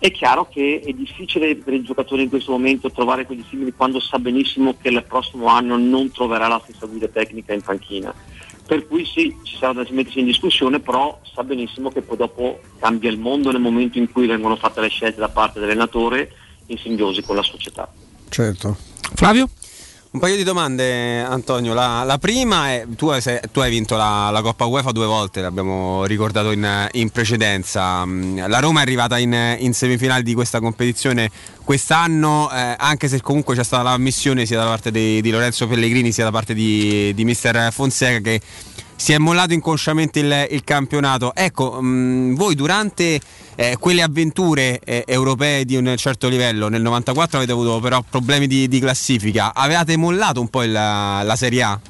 È 0.01 0.13
chiaro 0.13 0.49
che 0.49 0.81
è 0.85 0.93
difficile 0.93 1.57
per 1.57 1.75
il 1.75 1.83
giocatore 1.83 2.23
in 2.23 2.29
questo 2.29 2.53
momento 2.53 2.89
trovare 2.89 3.27
quegli 3.27 3.45
simili 3.49 3.73
quando 3.77 3.99
sa 3.99 4.21
benissimo 4.21 4.77
che 4.81 4.91
il 4.91 5.05
prossimo 5.07 5.47
anno 5.47 5.77
non 5.77 6.13
troverà 6.13 6.47
la 6.47 6.61
stessa 6.63 6.87
guida 6.87 7.09
tecnica 7.09 7.53
in 7.53 7.63
panchina. 7.63 8.15
Per 8.69 8.87
cui 8.87 9.07
sì, 9.07 9.35
ci 9.45 9.57
sarà 9.57 9.73
da 9.73 9.87
mettersi 9.93 10.19
in 10.19 10.27
discussione, 10.27 10.79
però 10.79 11.19
sa 11.35 11.43
benissimo 11.43 11.91
che 11.91 12.03
poi 12.03 12.19
dopo 12.19 12.61
cambia 12.79 13.09
il 13.09 13.19
mondo 13.19 13.51
nel 13.51 13.63
momento 13.63 13.97
in 13.97 14.13
cui 14.13 14.27
vengono 14.27 14.57
fatte 14.57 14.83
le 14.83 14.89
scelte 14.89 15.21
da 15.21 15.31
parte 15.31 15.59
dell'allenatore 15.59 16.31
in 16.67 16.77
simbiosi 16.77 17.23
con 17.23 17.35
la 17.35 17.43
società. 17.43 17.91
Certo. 18.29 18.77
Flavio? 19.15 19.49
Un 20.11 20.21
paio 20.21 20.37
di 20.37 20.43
domande 20.43 21.21
Antonio, 21.21 21.75
la, 21.75 22.03
la 22.03 22.17
prima 22.17 22.71
è, 22.71 22.87
tu 22.97 23.09
hai, 23.09 23.21
tu 23.53 23.61
hai 23.61 23.69
vinto 23.69 23.95
la, 23.95 24.31
la, 24.31 24.41
Coppa 24.41 24.65
UEFA 24.65 24.91
due 24.91 25.05
volte, 25.05 25.43
l'abbiamo 25.43 26.07
ricordato 26.07 26.51
in, 26.51 26.89
in 26.93 27.11
precedenza, 27.11 28.07
mm, 28.07 28.47
la 28.47 28.59
Roma 28.59 28.79
è 28.79 28.83
arrivata 28.85 29.19
in, 29.19 29.57
in 29.59 29.75
semifinale 29.75 30.23
di 30.23 30.33
questa 30.33 30.61
competizione 30.61 31.31
quest'anno, 31.63 32.51
eh, 32.51 32.75
anche 32.79 33.07
se 33.07 33.21
comunque 33.21 33.55
c'è 33.55 33.63
stata 33.63 33.83
l'ammissione 33.83 34.47
sia 34.47 34.57
da 34.57 34.65
parte 34.65 34.91
di, 34.91 35.21
di 35.21 35.31
Lorenzo 35.31 35.67
Pellegrini 35.67 36.11
sia 36.11 36.25
da 36.25 36.31
parte 36.31 36.55
di, 36.55 37.13
di 37.15 37.25
Mister 37.25 37.71
Fonseca 37.71 38.21
che 38.21 38.41
si 38.99 39.13
è 39.13 39.19
mollato 39.19 39.53
inconsciamente 39.53 40.19
il, 40.19 40.49
il 40.51 40.65
campionato. 40.65 41.33
Ecco, 41.35 41.81
mh, 41.81 41.87
mm, 41.87 42.35
voi 42.35 42.57
durante 42.57 43.21
eh, 43.55 43.77
quelle 43.79 44.03
avventure 44.03 44.81
eh, 44.85 45.05
europee 45.07 45.65
di 45.65 45.77
un 45.77 45.95
certo 45.97 46.29
livello, 46.29 46.69
nel 46.69 46.83
94 46.83 47.39
avete 47.39 47.53
avuto 47.53 47.79
però 47.79 48.03
problemi 48.03 48.49
di, 48.49 48.67
di 48.67 48.81
classifica, 48.81 49.55
avevate 49.55 49.97
mollato 49.97 50.41
un 50.41 50.49
po' 50.49 50.65
il, 50.65 50.73
la 50.73 51.35
Serie 51.37 51.63
A? 51.63 51.81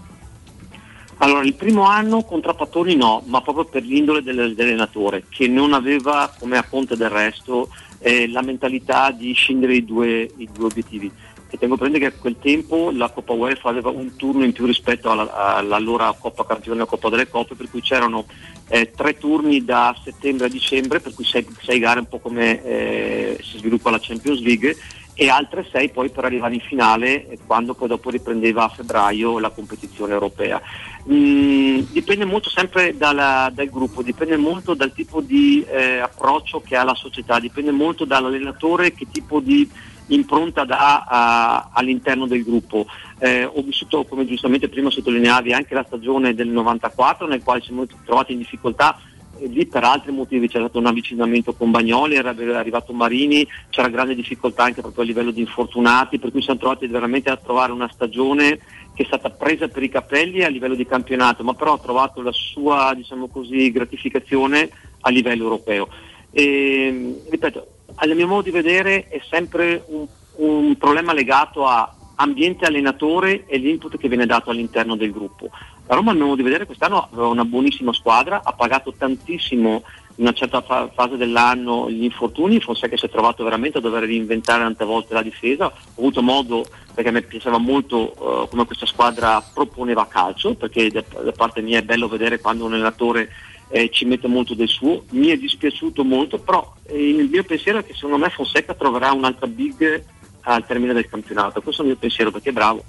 Allora, 1.21 1.45
il 1.45 1.55
primo 1.55 1.85
anno 1.85 2.23
contrappattoni 2.23 2.95
no, 2.95 3.23
ma 3.27 3.41
proprio 3.41 3.65
per 3.65 3.83
l'indole 3.83 4.23
dell'allenatore, 4.23 5.25
che 5.29 5.49
non 5.49 5.73
aveva, 5.73 6.33
come 6.39 6.59
a 6.59 6.63
Conte 6.63 6.95
del 6.95 7.11
resto, 7.11 7.71
eh, 8.01 8.29
la 8.29 8.43
mentalità 8.43 9.11
di 9.11 9.33
scindere 9.33 9.77
i 9.77 9.85
due, 9.85 10.31
i 10.37 10.49
due 10.53 10.67
obiettivi 10.67 11.11
e 11.51 11.57
tengo 11.57 11.77
prendere 11.77 12.09
che 12.09 12.15
a 12.15 12.19
quel 12.19 12.37
tempo 12.39 12.91
la 12.93 13.09
Coppa 13.09 13.33
UEFA 13.33 13.71
aveva 13.71 13.89
un 13.89 14.17
turno 14.17 14.45
in 14.45 14.53
più 14.53 14.67
rispetto 14.67 15.11
alla, 15.11 15.57
all'allora 15.57 16.15
Coppa 16.19 16.45
Campione 16.45 16.83
e 16.83 16.87
Coppa 16.87 17.09
delle 17.09 17.29
Coppe, 17.29 17.55
per 17.55 17.71
cui 17.71 17.81
c'erano 17.81 18.27
eh, 18.69 18.91
tre 18.95 19.17
turni 19.17 19.65
da 19.65 19.97
settembre 20.05 20.47
a 20.47 20.51
dicembre, 20.51 21.01
per 21.01 21.15
cui 21.15 21.25
sei, 21.25 21.47
sei 21.63 21.79
gare 21.79 22.01
un 22.01 22.09
po' 22.09 22.19
come 22.19 22.63
eh, 22.63 23.41
si 23.43 23.59
sviluppa 23.59 23.91
la 23.91 24.01
Champions 24.01 24.41
League 24.41 24.77
e 25.21 25.31
altre 25.31 25.67
sei 25.73 25.89
poi 25.89 26.11
per 26.11 26.25
arrivare 26.25 26.55
in 26.55 26.61
finale 26.61 27.29
eh, 27.29 27.39
quando 27.45 27.75
poi 27.75 27.89
dopo 27.89 28.09
riprendeva 28.09 28.65
a 28.65 28.69
febbraio 28.69 29.41
la 29.41 29.51
competizione 29.51 30.13
europea. 30.13 30.63
Mm, 31.11 31.81
dipende 31.91 32.25
molto 32.25 32.51
sempre 32.51 32.97
dalla, 32.97 33.51
dal 33.53 33.69
gruppo, 33.69 34.03
dipende 34.03 34.37
molto 34.37 34.75
dal 34.75 34.93
tipo 34.93 35.21
di 35.21 35.65
eh, 35.69 35.99
approccio 35.99 36.61
che 36.61 36.77
ha 36.77 36.85
la 36.85 36.95
società, 36.95 37.41
dipende 37.41 37.73
molto 37.73 38.05
dall'allenatore 38.05 38.93
che 38.93 39.07
tipo 39.11 39.41
di 39.41 39.69
impronta 40.09 40.65
da, 40.65 41.05
a, 41.05 41.71
all'interno 41.73 42.27
del 42.27 42.45
gruppo. 42.45 42.87
Eh, 43.19 43.45
ho 43.45 43.63
vissuto, 43.63 44.05
come 44.05 44.27
giustamente 44.27 44.69
prima 44.69 44.91
sottolineavi, 44.91 45.53
anche 45.53 45.75
la 45.75 45.85
stagione 45.87 46.35
del 46.35 46.49
94 46.49 47.27
nel 47.27 47.43
quale 47.43 47.63
siamo 47.63 47.87
trovati 48.05 48.33
in 48.33 48.39
difficoltà 48.39 48.99
lì 49.47 49.67
per 49.67 49.85
altri 49.85 50.13
motivi 50.13 50.49
c'era 50.49 50.65
stato 50.65 50.79
un 50.79 50.87
avvicinamento 50.87 51.55
con 51.55 51.71
Bagnoli, 51.71 52.17
era 52.17 52.31
arrivato 52.31 52.93
Marini, 52.93 53.47
c'era 53.71 53.89
grande 53.89 54.15
difficoltà 54.15 54.65
anche 54.65 54.81
proprio 54.81 55.05
a 55.05 55.07
livello 55.07 55.31
di 55.31 55.41
infortunati, 55.41 56.19
per 56.19 56.31
cui 56.31 56.43
siamo 56.43 56.59
trovati 56.59 56.87
veramente 56.87 57.31
a 57.31 57.37
trovare 57.37 57.73
una 57.73 57.89
stagione 57.93 58.59
che 58.95 59.05
è 59.05 59.07
stata 59.07 59.31
presa 59.31 59.69
per 59.69 59.83
i 59.83 59.89
capelli 59.89 60.43
a 60.43 60.49
livello 60.49 60.75
di 60.75 60.87
campionato, 60.87 61.45
ma 61.45 61.55
però 61.55 61.75
ha 61.75 61.79
trovato 61.79 62.21
la 62.21 62.33
sua 62.33 62.93
diciamo 62.97 63.29
così, 63.29 63.71
gratificazione 63.71 64.69
a 65.03 65.11
livello 65.11 65.45
europeo. 65.45 65.89
E, 66.31 67.23
ripeto, 67.29 67.67
al 67.97 68.15
mio 68.15 68.27
modo 68.27 68.43
di 68.43 68.51
vedere 68.51 69.09
è 69.09 69.21
sempre 69.29 69.83
un, 69.87 70.07
un 70.37 70.77
problema 70.77 71.13
legato 71.13 71.67
a 71.67 71.93
ambiente 72.21 72.65
allenatore 72.65 73.47
e 73.47 73.59
l'input 73.59 73.97
che 73.97 74.09
viene 74.09 74.27
dato 74.27 74.51
all'interno 74.51 74.97
del 74.97 75.13
gruppo. 75.13 75.51
La 75.87 75.95
Roma, 75.95 76.11
al 76.11 76.17
mio 76.17 76.27
modo 76.27 76.37
di 76.37 76.43
vedere, 76.43 76.67
quest'anno 76.67 77.09
aveva 77.11 77.29
una 77.29 77.45
buonissima 77.45 77.93
squadra, 77.93 78.43
ha 78.45 78.53
pagato 78.53 78.93
tantissimo 78.97 79.83
in 80.17 80.25
una 80.25 80.33
certa 80.33 80.61
fa- 80.63 80.91
fase 80.93 81.17
dell'anno 81.17 81.89
gli 81.89 82.03
infortuni, 82.03 82.61
Fonseca 82.61 82.97
si 82.97 83.07
è 83.07 83.09
trovato 83.09 83.45
veramente 83.45 83.79
a 83.79 83.81
dover 83.81 84.03
reinventare 84.03 84.65
tante 84.65 84.85
volte 84.85 85.15
la 85.15 85.23
difesa, 85.23 85.67
ho 85.67 85.73
avuto 85.97 86.23
modo 86.23 86.67
perché 86.93 87.13
mi 87.13 87.23
piaceva 87.23 87.59
molto 87.59 88.15
uh, 88.19 88.49
come 88.49 88.67
questa 88.67 88.87
squadra 88.87 89.41
proponeva 89.41 90.09
calcio, 90.09 90.55
perché 90.55 90.91
da, 90.91 91.05
da, 91.23 91.33
parte 91.33 91.63
mia 91.63 91.79
è 91.79 91.83
bello 91.83 92.09
vedere 92.09 92.41
quando 92.41 92.65
un 92.65 92.73
allenatore 92.75 93.31
eh, 93.69 93.91
ci 93.91 94.05
mette 94.05 94.29
molto 94.29 94.55
del 94.55 94.69
suo, 94.69 95.05
mi 95.11 95.29
è 95.29 95.37
dispiaciuto 95.37 96.05
molto, 96.05 96.39
però 96.39 96.75
eh, 96.87 97.09
il 97.09 97.29
mio 97.29 97.45
pensiero 97.45 97.79
è 97.79 97.85
che 97.85 97.95
secondo 97.95 98.19
me 98.19 98.31
Fonseca 98.31 98.75
troverà 98.75 99.13
un'altra 99.13 99.47
big 99.47 100.05
al 100.43 100.67
termine 100.67 100.95
del 100.95 101.09
campionato, 101.09 101.61
questo 101.61 101.83
è 101.83 101.85
il 101.85 101.91
mio 101.91 102.01
pensiero 102.01 102.31
perché 102.31 102.51
è 102.51 102.53
bravo. 102.53 102.83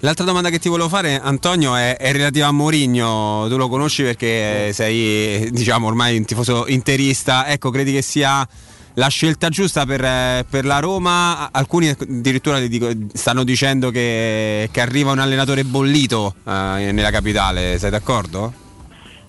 L'altra 0.00 0.26
domanda 0.26 0.50
che 0.50 0.58
ti 0.58 0.68
volevo 0.68 0.88
fare, 0.90 1.18
Antonio, 1.18 1.74
è, 1.76 1.96
è 1.96 2.12
relativa 2.12 2.48
a 2.48 2.52
Mourinho. 2.52 3.46
Tu 3.48 3.56
lo 3.56 3.70
conosci 3.70 4.02
perché 4.02 4.70
sei, 4.74 5.50
diciamo, 5.50 5.86
ormai 5.86 6.18
un 6.18 6.26
tifoso 6.26 6.66
interista. 6.66 7.46
Ecco, 7.46 7.70
credi 7.70 7.92
che 7.92 8.02
sia 8.02 8.46
la 8.94 9.08
scelta 9.08 9.48
giusta 9.48 9.86
per, 9.86 10.44
per 10.44 10.66
la 10.66 10.78
Roma? 10.80 11.50
Alcuni 11.50 11.88
addirittura 11.88 12.60
dico, 12.60 12.90
stanno 13.14 13.44
dicendo 13.44 13.90
che, 13.90 14.68
che, 14.70 14.80
arriva 14.82 15.12
un 15.12 15.20
allenatore 15.20 15.64
bollito 15.64 16.34
eh, 16.46 16.90
nella 16.92 17.10
capitale. 17.10 17.78
Sei 17.78 17.88
d'accordo? 17.88 18.63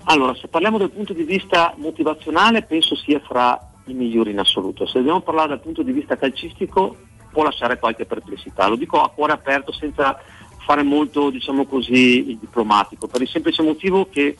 Allora, 0.07 0.35
se 0.35 0.47
parliamo 0.47 0.77
dal 0.77 0.91
punto 0.91 1.13
di 1.13 1.23
vista 1.23 1.73
motivazionale, 1.77 2.61
penso 2.61 2.95
sia 2.95 3.19
fra 3.19 3.59
i 3.85 3.93
migliori 3.93 4.31
in 4.31 4.39
assoluto. 4.39 4.85
Se 4.85 4.99
dobbiamo 4.99 5.21
parlare 5.21 5.49
dal 5.49 5.61
punto 5.61 5.81
di 5.81 5.91
vista 5.91 6.15
calcistico, 6.15 6.95
può 7.31 7.43
lasciare 7.43 7.79
qualche 7.79 8.05
perplessità. 8.05 8.67
Lo 8.67 8.75
dico 8.75 9.01
a 9.01 9.09
cuore 9.09 9.33
aperto 9.33 9.71
senza 9.71 10.19
fare 10.59 10.83
molto 10.83 11.31
diciamo 11.31 11.65
così, 11.65 12.29
il 12.29 12.37
diplomatico, 12.37 13.07
per 13.07 13.21
il 13.21 13.27
semplice 13.27 13.63
motivo 13.63 14.07
che 14.09 14.37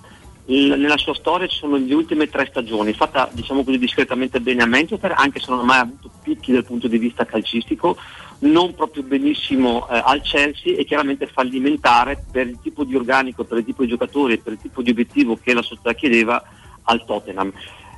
nella 0.48 0.98
sua 0.98 1.16
storia 1.16 1.48
ci 1.48 1.58
sono 1.58 1.78
le 1.78 1.94
ultime 1.94 2.30
tre 2.30 2.46
stagioni, 2.46 2.94
fatta 2.94 3.28
diciamo 3.32 3.64
così 3.64 3.80
discretamente 3.80 4.40
bene 4.40 4.62
a 4.62 4.68
Manchester, 4.68 5.14
anche 5.18 5.40
se 5.40 5.50
non 5.50 5.62
ha 5.62 5.64
mai 5.64 5.80
avuto 5.80 6.12
picchi 6.22 6.52
dal 6.52 6.64
punto 6.64 6.88
di 6.88 7.00
vista 7.00 7.26
calcistico, 7.26 7.98
non 8.40 8.76
proprio 8.76 9.04
benissimo 9.04 9.88
eh, 9.90 10.02
al 10.04 10.22
Chelsea 10.22 10.76
e 10.76 10.86
chiaramente 10.86 11.28
fallimentare 11.28 12.24
per 12.32 12.48
il 12.48 12.60
tipo 12.62 12.84
di 12.84 12.96
organico, 12.96 13.44
per 13.44 13.60
il 13.60 13.66
tipo 13.66 13.84
di 13.84 13.90
giocatori 13.90 14.38
per 14.38 14.54
il 14.54 14.60
tipo 14.60 14.82
di 14.82 14.92
obiettivo 14.92 15.38
che 15.42 15.54
la 15.54 15.62
società 15.62 15.94
chiedeva 15.94 16.44
al 16.84 17.06
Tottenham. 17.06 17.52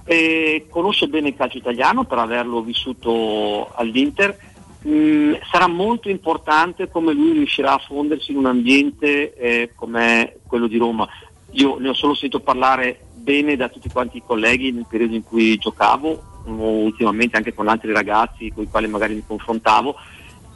E 0.05 0.67
conosce 0.69 1.07
bene 1.07 1.29
il 1.29 1.35
calcio 1.35 1.57
italiano 1.57 2.05
per 2.05 2.19
averlo 2.19 2.61
vissuto 2.61 3.71
all'Inter 3.75 4.55
Mm, 4.87 5.33
sarà 5.51 5.67
molto 5.67 6.07
importante 6.09 6.89
come 6.89 7.11
lui 7.11 7.33
riuscirà 7.33 7.73
a 7.73 7.77
fondersi 7.79 8.31
in 8.31 8.37
un 8.37 8.45
ambiente 8.45 9.33
eh, 9.35 9.71
come 9.75 10.37
quello 10.47 10.67
di 10.67 10.77
Roma. 10.77 11.07
Io 11.51 11.77
ne 11.79 11.89
ho 11.89 11.93
solo 11.93 12.13
sentito 12.13 12.39
parlare 12.39 13.01
bene 13.15 13.57
da 13.57 13.67
tutti 13.67 13.89
quanti 13.89 14.17
i 14.17 14.23
colleghi 14.25 14.71
nel 14.71 14.85
periodo 14.87 15.15
in 15.15 15.23
cui 15.23 15.57
giocavo, 15.57 16.35
ultimamente 16.45 17.35
anche 17.35 17.53
con 17.53 17.67
altri 17.67 17.91
ragazzi 17.91 18.51
con 18.53 18.63
i 18.63 18.69
quali 18.69 18.87
magari 18.87 19.15
mi 19.15 19.23
confrontavo. 19.25 19.95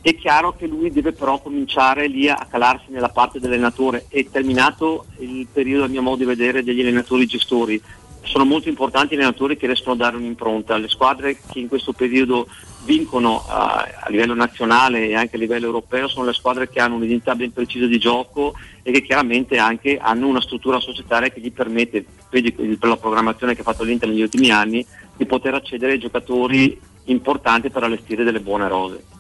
È 0.02 0.16
chiaro 0.16 0.56
che 0.56 0.66
lui 0.66 0.92
deve 0.92 1.12
però 1.12 1.40
cominciare 1.40 2.08
lì 2.08 2.28
a 2.28 2.48
calarsi 2.50 2.86
nella 2.90 3.10
parte 3.10 3.40
dell'allenatore 3.40 4.06
e 4.10 4.30
terminato 4.32 5.06
il 5.20 5.48
periodo 5.52 5.84
a 5.84 5.88
mio 5.88 6.02
modo 6.02 6.18
di 6.18 6.26
vedere 6.26 6.64
degli 6.64 6.82
allenatori 6.82 7.28
gestori 7.28 7.80
sono 8.24 8.46
molto 8.46 8.70
importanti 8.70 9.14
i 9.14 9.18
allenatori 9.18 9.58
che 9.58 9.66
riescono 9.66 9.94
a 9.94 9.98
dare 9.98 10.16
un'impronta. 10.16 10.78
Le 10.78 10.88
squadre 10.88 11.38
che 11.52 11.60
in 11.60 11.68
questo 11.68 11.92
periodo 11.92 12.48
vincono 12.84 13.36
uh, 13.36 13.50
a 13.50 14.08
livello 14.10 14.34
nazionale 14.34 15.08
e 15.08 15.16
anche 15.16 15.36
a 15.36 15.40
livello 15.40 15.66
europeo 15.66 16.08
sono 16.08 16.26
le 16.26 16.34
squadre 16.34 16.70
che 16.70 16.80
hanno 16.80 16.96
un'identità 16.96 17.36
ben 17.36 17.54
precisa 17.54 17.86
di 17.86 18.00
gioco 18.00 18.54
e 18.84 18.92
che 18.92 19.02
chiaramente 19.02 19.58
anche 19.58 19.98
hanno 19.98 20.28
una 20.28 20.42
struttura 20.42 20.80
societaria 20.80 21.30
che 21.30 21.42
gli 21.42 21.52
permette, 21.52 22.06
per 22.30 22.78
la 22.82 22.98
programmazione 22.98 23.54
che 23.54 23.62
ha 23.62 23.66
fatto 23.66 23.84
l'Inter 23.84 24.10
negli 24.10 24.22
ultimi 24.22 24.50
anni, 24.50 24.86
di 25.16 25.26
poter 25.26 25.54
accedere 25.54 25.94
ai 25.94 26.00
giocatori 26.00 26.80
importanti 27.06 27.70
per 27.70 27.84
allestire 27.84 28.24
delle 28.24 28.40
buone 28.40 28.68
rose. 28.68 29.20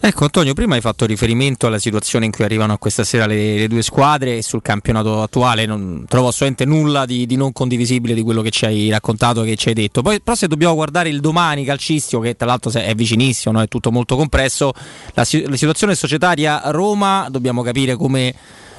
Ecco 0.00 0.24
Antonio, 0.24 0.52
prima 0.54 0.74
hai 0.74 0.80
fatto 0.80 1.06
riferimento 1.06 1.66
alla 1.66 1.78
situazione 1.78 2.26
in 2.26 2.30
cui 2.32 2.44
arrivano 2.44 2.74
a 2.74 2.78
questa 2.78 3.04
sera 3.04 3.26
le, 3.26 3.56
le 3.56 3.68
due 3.68 3.82
squadre 3.82 4.36
e 4.36 4.42
sul 4.42 4.60
campionato 4.60 5.22
attuale 5.22 5.66
non 5.66 6.04
trovo 6.08 6.28
assolutamente 6.28 6.64
nulla 6.64 7.06
di, 7.06 7.26
di, 7.26 7.36
non 7.36 7.52
condivisibile 7.52 8.12
di 8.12 8.22
quello 8.22 8.42
che 8.42 8.50
ci 8.50 8.66
hai 8.66 8.90
raccontato, 8.90 9.42
che 9.42 9.56
ci 9.56 9.68
hai 9.68 9.74
detto. 9.74 10.02
Poi, 10.02 10.20
però 10.20 10.36
se 10.36 10.46
dobbiamo 10.46 10.74
guardare 10.74 11.08
il 11.08 11.20
domani 11.20 11.64
calcistico, 11.64 12.20
che 12.20 12.36
tra 12.36 12.46
l'altro 12.46 12.70
è 12.72 12.94
vicinissimo, 12.94 13.54
no? 13.54 13.62
è 13.62 13.68
tutto 13.68 13.90
molto 13.90 14.16
compresso, 14.16 14.72
la, 15.14 15.26
la 15.46 15.56
situazione 15.56 15.94
societaria 15.94 16.62
Roma 16.66 17.28
dobbiamo 17.30 17.62
capire 17.62 17.96
come... 17.96 18.34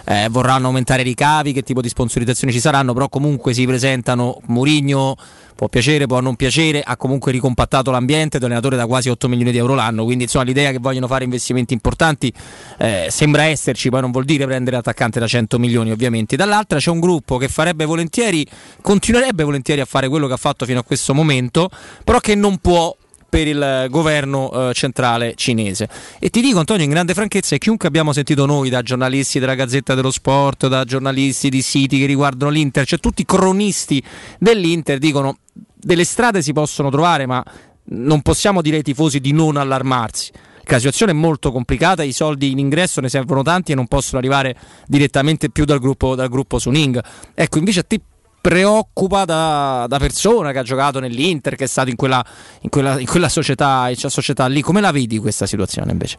Eh, 0.06 0.27
vorranno 0.30 0.68
aumentare 0.68 1.02
i 1.02 1.06
ricavi, 1.06 1.52
che 1.53 1.64
tipo 1.64 1.82
di 1.82 1.90
sponsorizzazioni 1.90 2.53
ci 2.53 2.60
saranno, 2.60 2.94
però 2.94 3.10
comunque 3.10 3.53
si 3.53 3.65
presentano 3.65 4.40
Murigno 4.48 5.15
può 5.56 5.69
piacere, 5.69 6.06
può 6.06 6.19
non 6.19 6.36
piacere, 6.36 6.84
ha 6.86 6.98
comunque 6.98 7.32
ricompattato 7.32 7.90
l'ambiente, 7.90 8.38
allenatore 8.38 8.76
da 8.76 8.86
quasi 8.86 9.10
8 9.10 9.27
milioni 9.30 9.52
di 9.52 9.57
euro 9.57 9.73
l'anno, 9.73 10.03
quindi 10.03 10.26
insomma 10.26 10.44
l'idea 10.44 10.72
che 10.72 10.80
vogliono 10.80 11.07
fare 11.07 11.23
investimenti 11.23 11.73
importanti 11.73 12.32
eh, 12.77 13.07
sembra 13.10 13.44
esserci, 13.44 13.90
poi 13.90 14.02
non 14.02 14.11
vuol 14.11 14.26
dire 14.26 14.45
prendere 14.45 14.76
l'attaccante 14.76 15.19
da 15.19 15.27
100 15.27 15.57
milioni 15.57 15.91
ovviamente. 15.91 16.36
Dall'altra 16.36 16.77
c'è 16.77 16.91
un 16.91 16.99
gruppo 16.99 17.38
che 17.38 17.48
farebbe 17.48 17.86
volentieri, 17.86 18.45
continuerebbe 18.82 19.44
volentieri 19.44 19.82
a 19.82 19.86
fare 19.86 20.10
quello 20.10 20.27
che 20.27 20.34
ha 20.34 20.38
fatto 20.38 20.65
fino 20.65 20.80
a 20.80 20.84
questo 20.84 21.14
momento, 21.14 21.69
però 22.03 22.19
che 22.19 22.36
non 22.36 22.57
può 22.57 22.95
per 23.36 23.48
il 23.48 23.88
governo 23.90 24.70
eh, 24.70 24.74
centrale 24.74 25.34
cinese. 25.36 25.90
E 26.20 26.30
ti 26.30 26.40
dico 26.40 26.60
Antonio 26.60 26.86
in 26.86 26.90
grande 26.90 27.14
franchezza, 27.14 27.53
e 27.53 27.57
chiunque 27.57 27.86
abbiamo 27.86 28.14
sentito 28.14 28.45
noi, 28.45 28.70
da 28.70 28.82
giornalisti 28.82 29.40
della 29.40 29.56
Gazzetta 29.56 29.94
dello 29.94 30.10
Sport, 30.10 30.68
da 30.68 30.86
giornalisti 30.86 31.49
di 31.49 31.62
siti 31.62 31.99
che 31.99 32.06
riguardano 32.06 32.49
l'Inter, 32.49 32.88
cioè 32.88 32.98
tutti 32.98 33.24
i 33.24 33.26
cronisti 33.26 34.02
dell'Inter 34.40 34.99
dicono 34.99 35.40
delle 35.76 36.06
strade 36.06 36.41
si 36.41 36.53
possono 36.53 36.90
trovare, 36.90 37.26
ma 37.26 37.44
non 37.88 38.22
possiamo 38.22 38.62
dire 38.62 38.78
ai 38.78 38.84
tifosi 38.84 39.20
di 39.20 39.34
non 39.34 39.57
allarmarsi. 39.57 40.32
La 40.64 40.78
situazione 40.78 41.12
è 41.12 41.16
molto 41.16 41.52
complicata, 41.52 42.03
i 42.03 42.14
soldi 42.14 42.52
in 42.52 42.60
ingresso 42.60 43.02
ne 43.02 43.10
servono 43.10 43.44
tanti 43.44 43.74
e 43.74 43.76
non 43.76 43.88
possono 43.88 44.18
arrivare 44.18 44.56
direttamente 44.88 45.49
più 45.49 45.66
dal 45.66 45.80
gruppo, 45.80 46.16
dal 46.16 46.30
gruppo 46.30 46.57
Suning. 46.57 47.03
Ecco, 47.34 47.57
invece 47.57 47.82
a 47.82 47.84
te 47.84 47.99
preoccupa 48.47 49.26
da, 49.26 49.88
da, 49.88 49.97
persona 49.97 50.51
che 50.51 50.59
ha 50.59 50.63
giocato 50.63 50.99
nell'Inter, 50.99 51.55
che 51.55 51.63
è 51.63 51.67
stato 51.67 51.89
in 51.89 51.95
quella, 51.95 52.23
in 52.61 52.69
quella, 52.69 52.99
in 52.99 53.07
quella 53.07 53.27
società, 53.27 53.89
in 53.89 53.95
società 53.95 54.45
lì. 54.45 54.61
Come 54.61 54.81
la 54.81 54.91
vedi 54.91 55.17
questa 55.17 55.47
situazione 55.47 55.91
invece? 55.91 56.17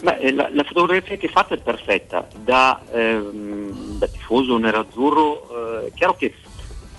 Beh, 0.00 0.16
eh, 0.16 0.32
la, 0.32 0.48
la, 0.50 0.64
fotografia 0.64 1.14
che 1.18 1.26
hai 1.26 1.32
fatto 1.32 1.52
è 1.52 1.58
perfetta, 1.58 2.26
da, 2.42 2.80
ehm, 2.90 3.98
da 3.98 4.06
tifoso 4.06 4.56
nerazzurro, 4.56 5.82
eh, 5.82 5.88
è 5.88 5.92
chiaro 5.92 6.16
che 6.16 6.32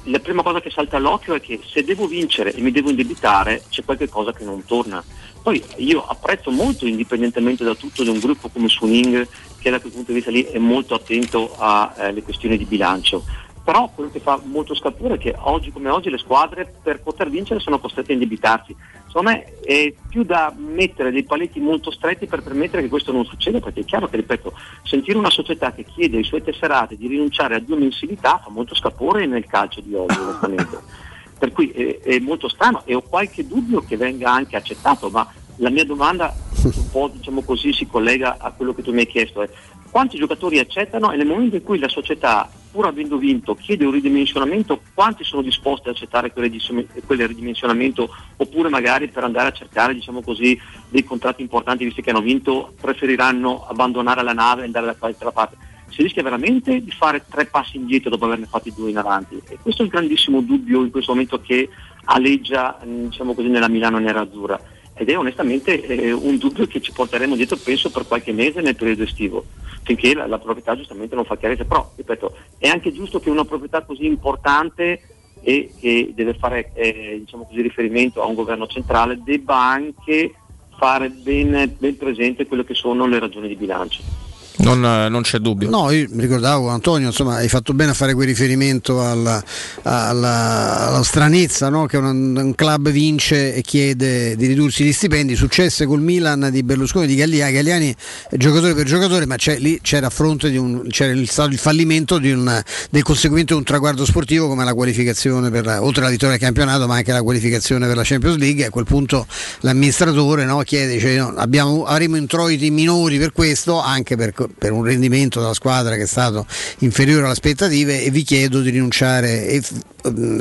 la 0.03 0.19
prima 0.19 0.43
cosa 0.43 0.61
che 0.61 0.69
salta 0.69 0.97
all'occhio 0.97 1.33
è 1.33 1.41
che 1.41 1.59
se 1.65 1.83
devo 1.83 2.05
vincere 2.05 2.53
e 2.53 2.61
mi 2.61 2.69
devo 2.69 2.91
indebitare 2.91 3.63
c'è 3.69 3.83
qualche 3.83 4.07
cosa 4.07 4.33
che 4.33 4.43
non 4.43 4.63
torna. 4.65 5.03
Poi 5.41 5.63
io 5.77 6.05
apprezzo 6.05 6.51
molto, 6.51 6.85
indipendentemente 6.85 7.63
da 7.63 7.73
tutto, 7.73 8.03
di 8.03 8.09
un 8.09 8.19
gruppo 8.19 8.49
come 8.49 8.67
Suning 8.67 9.27
che 9.57 9.71
da 9.71 9.79
quel 9.79 9.93
punto 9.93 10.11
di 10.11 10.17
vista 10.17 10.29
lì 10.29 10.43
è 10.43 10.59
molto 10.59 10.93
attento 10.93 11.55
alle 11.57 12.19
eh, 12.19 12.23
questioni 12.23 12.55
di 12.55 12.65
bilancio 12.65 13.23
però 13.63 13.89
quello 13.93 14.11
che 14.11 14.19
fa 14.19 14.39
molto 14.43 14.75
scalpore 14.75 15.15
è 15.15 15.17
che 15.17 15.33
oggi 15.37 15.71
come 15.71 15.89
oggi 15.89 16.09
le 16.09 16.17
squadre 16.17 16.71
per 16.83 17.01
poter 17.01 17.29
vincere 17.29 17.61
sono 17.61 17.79
costrette 17.79 18.11
a 18.11 18.13
indebitarsi. 18.15 18.75
Secondo 19.07 19.29
me 19.29 19.59
è 19.61 19.93
più 20.09 20.23
da 20.23 20.53
mettere 20.55 21.11
dei 21.11 21.23
paletti 21.23 21.59
molto 21.59 21.89
stretti 21.89 22.25
per 22.25 22.43
permettere 22.43 22.81
che 22.81 22.89
questo 22.89 23.13
non 23.13 23.23
succeda, 23.23 23.59
perché 23.59 23.81
è 23.81 23.85
chiaro 23.85 24.09
che, 24.09 24.17
ripeto, 24.17 24.53
sentire 24.83 25.17
una 25.17 25.29
società 25.29 25.71
che 25.71 25.85
chiede 25.85 26.17
ai 26.17 26.23
suoi 26.23 26.43
tesserati 26.43 26.97
di 26.97 27.07
rinunciare 27.07 27.55
a 27.55 27.59
due 27.59 27.77
mensilità 27.77 28.41
fa 28.43 28.49
molto 28.49 28.75
scalpore 28.75 29.25
nel 29.25 29.45
calcio 29.45 29.79
di 29.79 29.93
oggi, 29.93 30.19
onestamente. 30.19 30.79
Per 31.39 31.51
cui 31.51 31.69
è, 31.71 31.99
è 31.99 32.19
molto 32.19 32.47
strano 32.47 32.83
e 32.85 32.95
ho 32.95 33.01
qualche 33.01 33.47
dubbio 33.47 33.81
che 33.81 33.97
venga 33.97 34.31
anche 34.31 34.55
accettato, 34.55 35.09
ma 35.09 35.29
la 35.57 35.69
mia 35.69 35.85
domanda 35.85 36.33
un 36.63 36.89
po' 36.89 37.09
diciamo 37.13 37.43
così 37.43 37.73
si 37.73 37.85
collega 37.85 38.37
a 38.39 38.51
quello 38.51 38.73
che 38.73 38.81
tu 38.81 38.91
mi 38.91 38.99
hai 38.99 39.07
chiesto, 39.07 39.41
è 39.41 39.49
quanti 39.91 40.17
giocatori 40.17 40.57
accettano 40.59 41.11
e 41.11 41.17
nel 41.17 41.27
momento 41.27 41.55
in 41.55 41.63
cui 41.63 41.77
la 41.77 41.87
società, 41.87 42.49
pur 42.73 42.87
avendo 42.87 43.17
vinto, 43.17 43.53
chiede 43.53 43.85
un 43.85 43.91
ridimensionamento, 43.91 44.81
quanti 44.95 45.23
sono 45.23 45.43
disposti 45.43 45.87
ad 45.87 45.93
accettare 45.93 46.33
quel 46.33 47.27
ridimensionamento? 47.27 48.09
Oppure 48.37 48.67
magari 48.67 49.09
per 49.09 49.23
andare 49.23 49.49
a 49.49 49.51
cercare 49.51 49.93
diciamo 49.93 50.23
così, 50.23 50.59
dei 50.89 51.03
contratti 51.03 51.43
importanti 51.43 51.83
visto 51.85 52.01
che 52.01 52.09
hanno 52.09 52.21
vinto 52.21 52.73
preferiranno 52.81 53.67
abbandonare 53.67 54.23
la 54.23 54.33
nave 54.33 54.63
e 54.63 54.65
andare 54.65 54.87
da 54.87 54.95
qualche 54.95 55.23
parte. 55.31 55.55
Si 55.89 56.01
rischia 56.01 56.23
veramente 56.23 56.83
di 56.83 56.89
fare 56.89 57.23
tre 57.29 57.45
passi 57.45 57.77
indietro 57.77 58.09
dopo 58.09 58.25
averne 58.25 58.47
fatti 58.47 58.73
due 58.75 58.89
in 58.89 58.97
avanti? 58.97 59.39
E 59.47 59.59
questo 59.61 59.83
è 59.83 59.85
il 59.85 59.91
grandissimo 59.91 60.41
dubbio 60.41 60.81
in 60.81 60.89
questo 60.89 61.11
momento 61.11 61.39
che 61.39 61.69
aleggia 62.05 62.79
diciamo 62.83 63.35
così, 63.35 63.49
nella 63.49 63.69
Milano 63.69 63.99
nerazzurra 63.99 64.59
ed 64.95 65.09
è 65.09 65.17
onestamente 65.17 65.85
eh, 65.85 66.11
un 66.11 66.37
dubbio 66.37 66.67
che 66.67 66.81
ci 66.81 66.91
porteremo 66.91 67.35
dietro 67.35 67.57
penso 67.57 67.89
per 67.89 68.05
qualche 68.07 68.31
mese 68.31 68.61
nel 68.61 68.75
periodo 68.75 69.03
estivo 69.03 69.45
finché 69.83 70.13
la, 70.13 70.27
la 70.27 70.39
proprietà 70.39 70.75
giustamente 70.75 71.15
non 71.15 71.25
fa 71.25 71.37
chiarezza. 71.37 71.65
Però 71.65 71.91
ripeto 71.95 72.35
è 72.57 72.67
anche 72.67 72.93
giusto 72.93 73.19
che 73.19 73.29
una 73.29 73.45
proprietà 73.45 73.81
così 73.83 74.05
importante 74.05 75.01
e 75.41 75.71
che 75.79 76.11
deve 76.15 76.35
fare 76.35 76.71
eh, 76.73 77.17
diciamo 77.19 77.45
così, 77.45 77.61
riferimento 77.61 78.21
a 78.21 78.25
un 78.25 78.35
governo 78.35 78.67
centrale 78.67 79.19
debba 79.23 79.57
anche 79.57 80.33
fare 80.77 81.09
ben, 81.09 81.75
ben 81.77 81.97
presente 81.97 82.45
quelle 82.45 82.63
che 82.63 82.73
sono 82.73 83.05
le 83.05 83.19
ragioni 83.19 83.47
di 83.47 83.55
bilancio 83.55 84.22
Non, 84.57 84.79
non, 84.79 85.21
c'è 85.23 85.39
dubbio. 85.39 85.69
No, 85.69 85.89
io 85.89 86.07
mi 86.11 86.21
ricordavo 86.21 86.69
Antonio, 86.69 87.07
insomma, 87.07 87.37
hai 87.37 87.49
fatto 87.49 87.73
bene 87.73 87.91
a 87.91 87.93
fare 87.95 88.13
quel 88.13 88.27
riferimento 88.27 89.03
alla, 89.03 89.43
alla, 89.81 90.87
alla 90.87 91.03
stranezza 91.03 91.69
no? 91.69 91.87
che 91.87 91.97
un, 91.97 92.37
un, 92.37 92.55
club 92.55 92.89
vince 92.91 93.55
e 93.55 93.61
chiede 93.61 94.35
di 94.35 94.45
ridursi 94.45 94.83
gli 94.83 94.93
stipendi. 94.93 95.35
Successe 95.35 95.87
col 95.87 96.01
Milan 96.01 96.49
di 96.51 96.61
Berlusconi 96.61 97.07
di 97.07 97.15
Galliani, 97.15 97.51
Galliani 97.51 97.95
giocatore 98.31 98.75
per 98.75 98.85
giocatore, 98.85 99.25
ma 99.25 99.35
lì 99.57 99.79
c'era 99.81 100.07
a 100.07 100.09
fronte 100.11 100.51
di 100.51 100.57
un, 100.57 100.83
il, 100.85 101.29
il 101.49 101.57
fallimento 101.57 102.15
un, 102.15 102.63
del 102.91 103.03
conseguimento 103.03 103.53
di 103.53 103.59
un 103.59 103.65
traguardo 103.65 104.05
sportivo 104.05 104.47
come 104.47 104.63
la 104.63 104.75
qualificazione 104.75 105.49
per 105.49 105.65
la, 105.65 105.81
oltre 105.81 106.01
alla 106.01 106.11
vittoria 106.11 106.37
del 106.37 106.45
campionato, 106.45 106.85
ma 106.85 106.95
anche 106.95 107.11
la 107.11 107.23
qualificazione 107.23 107.87
per 107.87 107.95
la 107.95 108.03
Champions 108.03 108.37
League. 108.37 108.65
A 108.65 108.69
quel 108.69 108.85
punto 108.85 109.25
l'amministratore 109.61 110.45
no, 110.45 110.59
chiede, 110.61 110.99
cioè, 110.99 111.17
no, 111.17 111.33
abbiamo, 111.37 111.85
avremo 111.85 112.17
introiti 112.17 112.69
minori 112.69 113.17
per 113.17 113.31
questo, 113.31 113.79
anche 113.79 114.15
per 114.15 114.31
per 114.55 114.71
un 114.71 114.83
rendimento 114.83 115.39
della 115.39 115.53
squadra 115.53 115.95
che 115.95 116.03
è 116.03 116.07
stato 116.07 116.45
inferiore 116.79 117.23
alle 117.23 117.31
aspettative 117.31 118.03
e 118.03 118.09
vi 118.09 118.23
chiedo 118.23 118.61
di 118.61 118.69
rinunciare 118.69 119.47
e 119.47 119.61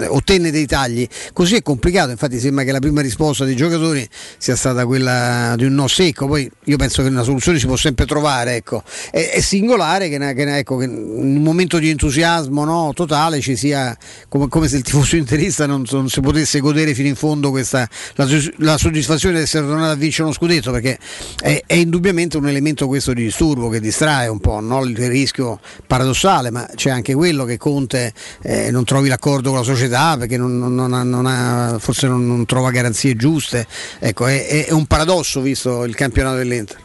ottenne 0.08 0.50
dei 0.50 0.66
tagli. 0.66 1.06
Così 1.32 1.56
è 1.56 1.62
complicato, 1.62 2.10
infatti 2.10 2.38
sembra 2.38 2.64
che 2.64 2.72
la 2.72 2.78
prima 2.78 3.00
risposta 3.00 3.44
dei 3.44 3.56
giocatori 3.56 4.06
sia 4.38 4.56
stata 4.56 4.84
quella 4.86 5.54
di 5.56 5.64
un 5.64 5.74
no 5.74 5.86
secco, 5.86 6.26
poi 6.26 6.50
io 6.64 6.76
penso 6.76 7.02
che 7.02 7.08
una 7.08 7.22
soluzione 7.22 7.58
si 7.58 7.66
può 7.66 7.76
sempre 7.76 8.06
trovare, 8.06 8.56
ecco. 8.56 8.82
è, 9.10 9.30
è, 9.30 9.40
singolare 9.40 10.08
che, 10.08 10.18
che, 10.18 10.58
ecco, 10.58 10.76
che, 10.76 10.84
in 10.84 11.36
un 11.36 11.42
momento 11.42 11.78
di 11.78 11.90
entusiasmo 11.90 12.64
no, 12.64 12.92
totale 12.94 13.40
ci 13.40 13.56
sia 13.56 13.96
come, 14.28 14.48
come, 14.48 14.68
se 14.68 14.76
il 14.76 14.82
tifoso 14.82 15.16
interista 15.16 15.66
non, 15.66 15.84
non, 15.90 16.08
si 16.08 16.20
potesse 16.20 16.60
godere 16.60 16.94
fino 16.94 17.08
in 17.08 17.16
fondo 17.16 17.50
questa, 17.50 17.88
la, 18.14 18.26
la, 18.58 18.78
soddisfazione 18.78 19.36
di 19.36 19.42
essere 19.42 19.66
tornato 19.66 19.92
a 19.92 19.96
vincere 19.96 20.24
uno 20.24 20.32
scudetto, 20.32 20.70
perché 20.72 20.98
è, 21.40 21.62
è 21.66 21.74
indubbiamente 21.74 22.36
un 22.36 22.48
elemento 22.48 22.86
questo 22.86 23.12
di 23.12 23.22
disturbo 23.22 23.68
che 23.68 23.80
distrae 23.92 24.26
un 24.28 24.40
po', 24.40 24.58
no? 24.60 24.82
il 24.84 24.96
rischio 24.96 25.60
paradossale, 25.86 26.50
ma 26.50 26.66
c'è 26.74 26.88
anche 26.88 27.14
quello 27.14 27.44
che 27.44 27.58
Conte 27.58 28.14
eh, 28.42 28.70
non 28.70 28.84
trovi 28.84 29.08
l'accordo 29.08 29.50
con 29.50 29.58
la 29.58 29.64
società 29.64 30.16
perché 30.16 30.38
non, 30.38 30.58
non 30.58 30.94
ha, 30.94 31.02
non 31.02 31.26
ha, 31.26 31.76
forse 31.78 32.08
non, 32.08 32.46
trova 32.46 32.70
garanzie 32.70 33.14
giuste. 33.14 33.66
Ecco, 33.98 34.26
è, 34.26 34.66
è, 34.66 34.72
un 34.72 34.86
paradosso 34.86 35.42
visto 35.42 35.84
il 35.84 35.94
campionato 35.94 36.36
dell'Inter. 36.36 36.78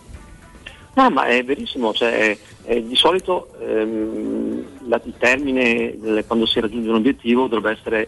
No, 0.95 1.10
ma 1.10 1.27
è 1.27 1.44
verissimo, 1.45 1.94
cioè, 1.94 2.38
è, 2.64 2.82
di 2.82 2.95
solito 2.95 3.53
ehm, 3.61 4.66
la, 4.90 5.00
il 5.06 5.14
termine 5.18 5.95
quando 6.27 6.45
si 6.45 6.60
raggiunge 6.60 6.90
un 6.90 6.95
obiettivo 6.95 7.48
dovrebbe 7.48 7.77
essere 7.80 8.02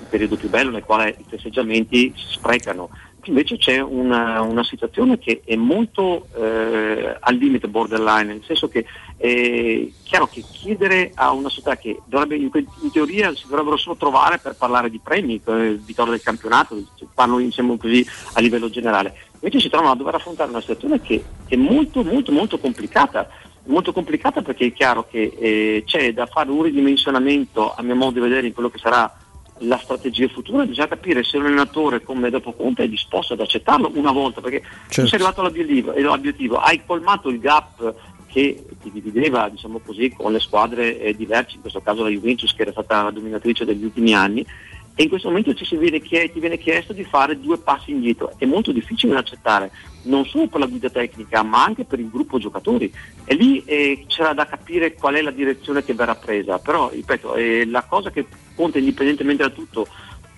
il 0.00 0.06
periodo 0.08 0.36
più 0.36 0.48
bello 0.48 0.70
nel 0.70 0.84
quale 0.84 1.14
i 1.18 1.24
festeggiamenti 1.28 2.12
si 2.16 2.24
sprecano 2.30 2.88
invece 3.30 3.56
c'è 3.56 3.80
una, 3.80 4.40
una, 4.40 4.64
situazione 4.64 5.18
che 5.18 5.42
è 5.44 5.56
molto 5.56 6.26
eh, 6.36 7.16
al 7.18 7.34
limite 7.34 7.68
borderline, 7.68 8.24
nel 8.24 8.42
senso 8.44 8.68
che 8.68 8.84
è 9.16 9.86
chiaro 10.02 10.26
che 10.26 10.42
chiedere 10.50 11.12
a 11.14 11.32
una 11.32 11.48
società 11.48 11.76
che 11.76 12.00
dovrebbe, 12.06 12.36
in, 12.36 12.50
in, 12.52 12.90
teoria 12.90 13.34
si 13.34 13.46
dovrebbero 13.48 13.76
solo 13.76 13.96
trovare 13.96 14.38
per 14.38 14.56
parlare 14.56 14.90
di 14.90 15.00
premi, 15.02 15.40
eh, 15.44 15.78
vittoria 15.82 16.12
del 16.12 16.22
campionato, 16.22 16.80
parlo 17.14 17.38
diciamo 17.38 17.76
così 17.76 18.06
a 18.34 18.40
livello 18.40 18.70
generale, 18.70 19.14
invece 19.34 19.60
si 19.60 19.68
trovano 19.68 19.92
a 19.92 19.96
dover 19.96 20.14
affrontare 20.14 20.50
una 20.50 20.60
situazione 20.60 21.00
che 21.00 21.22
è 21.46 21.56
molto 21.56 22.02
molto 22.02 22.32
molto 22.32 22.58
complicata 22.58 23.28
molto 23.66 23.92
complicata 23.92 24.42
perché 24.42 24.66
è 24.66 24.72
chiaro 24.72 25.06
che 25.08 25.36
eh, 25.36 25.82
c'è 25.84 26.12
da 26.12 26.26
fare 26.26 26.50
un 26.50 26.62
ridimensionamento 26.62 27.74
a 27.74 27.82
mio 27.82 27.96
modo 27.96 28.12
di 28.12 28.20
vedere 28.20 28.46
in 28.46 28.52
quello 28.52 28.70
che 28.70 28.78
sarà 28.78 29.12
la 29.60 29.78
strategia 29.78 30.28
futura, 30.28 30.64
bisogna 30.64 30.88
capire 30.88 31.24
se 31.24 31.38
un 31.38 31.46
allenatore 31.46 32.02
come 32.02 32.30
dopo 32.30 32.52
Conte 32.52 32.84
è 32.84 32.88
disposto 32.88 33.32
ad 33.32 33.40
accettarlo 33.40 33.90
una 33.94 34.12
volta, 34.12 34.40
perché 34.40 34.62
certo. 34.88 35.06
sei 35.06 35.18
arrivato 35.18 35.40
all'obiettivo, 35.40 35.92
all'obiettivo, 35.92 36.56
hai 36.56 36.82
colmato 36.84 37.28
il 37.28 37.38
gap 37.38 37.94
che 38.26 38.64
ti 38.82 38.90
divideva 38.90 39.48
diciamo 39.48 39.78
così, 39.78 40.10
con 40.10 40.32
le 40.32 40.40
squadre 40.40 41.00
eh, 41.00 41.16
diverse, 41.16 41.54
in 41.54 41.62
questo 41.62 41.80
caso 41.80 42.02
la 42.02 42.10
Juventus 42.10 42.54
che 42.54 42.62
era 42.62 42.72
stata 42.72 43.04
la 43.04 43.10
dominatrice 43.10 43.64
degli 43.64 43.84
ultimi 43.84 44.14
anni, 44.14 44.44
e 44.94 45.02
in 45.02 45.08
questo 45.08 45.28
momento 45.28 45.54
ci 45.54 45.76
viene 45.76 46.00
chied- 46.00 46.32
ti 46.32 46.40
viene 46.40 46.58
chiesto 46.58 46.92
di 46.92 47.04
fare 47.04 47.38
due 47.38 47.58
passi 47.58 47.90
indietro. 47.90 48.32
È 48.36 48.44
molto 48.46 48.72
difficile 48.72 49.12
da 49.12 49.20
accettare, 49.20 49.70
non 50.06 50.24
solo 50.24 50.48
per 50.48 50.60
la 50.60 50.66
guida 50.66 50.90
tecnica, 50.90 51.42
ma 51.42 51.64
anche 51.64 51.84
per 51.84 52.00
il 52.00 52.10
gruppo 52.10 52.38
giocatori. 52.38 52.92
E 53.24 53.34
lì 53.34 53.62
eh, 53.64 54.04
c'era 54.08 54.32
da 54.32 54.46
capire 54.46 54.94
qual 54.94 55.14
è 55.14 55.22
la 55.22 55.30
direzione 55.30 55.84
che 55.84 55.94
verrà 55.94 56.14
presa. 56.14 56.58
Però, 56.58 56.90
ripeto, 56.90 57.34
eh, 57.34 57.66
la 57.66 57.82
cosa 57.82 58.10
che 58.10 58.26
conta 58.54 58.78
indipendentemente 58.78 59.42
da 59.42 59.50
tutto 59.50 59.86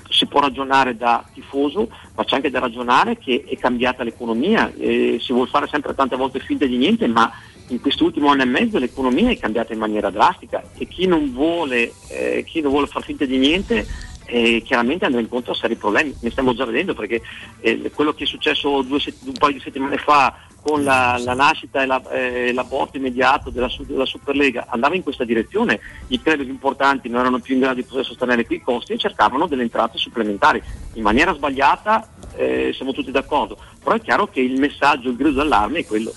si 0.09 0.27
può 0.27 0.41
ragionare 0.41 0.97
da 0.97 1.25
tifoso, 1.33 1.89
ma 2.15 2.25
c'è 2.25 2.37
anche 2.37 2.51
da 2.51 2.61
ragionare 2.61 3.19
che 3.19 3.45
è 3.47 3.57
cambiata 3.57 4.03
l'economia, 4.03 4.73
eh, 4.77 5.19
si 5.21 5.33
vuole 5.33 5.51
fare 5.51 5.69
sempre 5.69 5.95
tante 5.95 6.17
volte 6.17 6.41
finta 6.41 6.65
di 6.65 6.77
niente, 6.77 7.07
ma 7.07 7.31
in 7.69 7.81
quest'ultimo 7.81 8.29
anno 8.29 8.43
e 8.43 8.47
mezzo 8.47 8.79
l'economia 8.79 9.29
è 9.31 9.39
cambiata 9.39 9.75
in 9.75 9.79
maniera 9.79 10.09
drastica 10.09 10.63
e 10.79 10.87
chi 10.87 11.07
non 11.07 11.33
vuole, 11.33 11.93
eh, 12.09 12.43
chi 12.47 12.63
non 12.63 12.71
vuole 12.71 12.87
far 12.87 13.03
finta 13.03 13.27
di 13.27 13.37
niente 13.37 13.87
eh, 14.29 14.63
chiaramente 14.65 15.07
andrà 15.07 15.21
incontro 15.21 15.53
a 15.53 15.55
seri 15.55 15.77
problemi, 15.77 16.15
ne 16.21 16.31
stiamo 16.31 16.55
già 16.55 16.65
vedendo 16.65 16.95
perché 16.95 17.23
eh, 17.61 17.91
quello 17.95 18.13
che 18.13 18.25
è 18.25 18.27
successo 18.27 18.85
set- 18.99 19.25
un 19.25 19.33
paio 19.33 19.55
di 19.55 19.61
settimane 19.61 19.97
fa 19.97 20.35
con 20.61 20.85
la, 20.85 21.19
la 21.25 21.35
nascita 21.35 21.83
e 21.83 21.87
la, 21.87 22.03
eh, 22.11 22.53
l'aborto 22.53 22.99
immediato 22.99 23.49
della, 23.49 23.71
della, 23.79 24.05
Superlega 24.05 24.67
andava 24.69 24.95
in 24.95 25.03
questa 25.03 25.25
direzione, 25.25 25.81
i 26.09 26.21
club 26.21 26.41
importanti 26.41 27.09
non 27.09 27.21
erano 27.21 27.39
più 27.39 27.55
in 27.55 27.61
grado 27.61 27.77
di 27.77 27.85
poter 27.85 28.05
sostenere 28.05 28.45
quei 28.45 28.61
costi 28.61 28.93
e 28.93 28.99
cercavano 28.99 29.47
delle 29.47 29.63
entrate 29.63 29.97
supplementari. 29.97 30.63
In 30.95 31.03
maniera 31.03 31.33
sbagliata 31.33 32.07
eh, 32.37 32.73
siamo 32.75 32.93
tutti 32.93 33.11
d'accordo, 33.11 33.57
però 33.83 33.97
è 33.97 34.01
chiaro 34.01 34.29
che 34.29 34.41
il 34.41 34.59
messaggio, 34.59 35.09
il 35.09 35.17
grido 35.17 35.33
d'allarme 35.33 35.81
è 35.81 35.87
quello. 35.87 36.13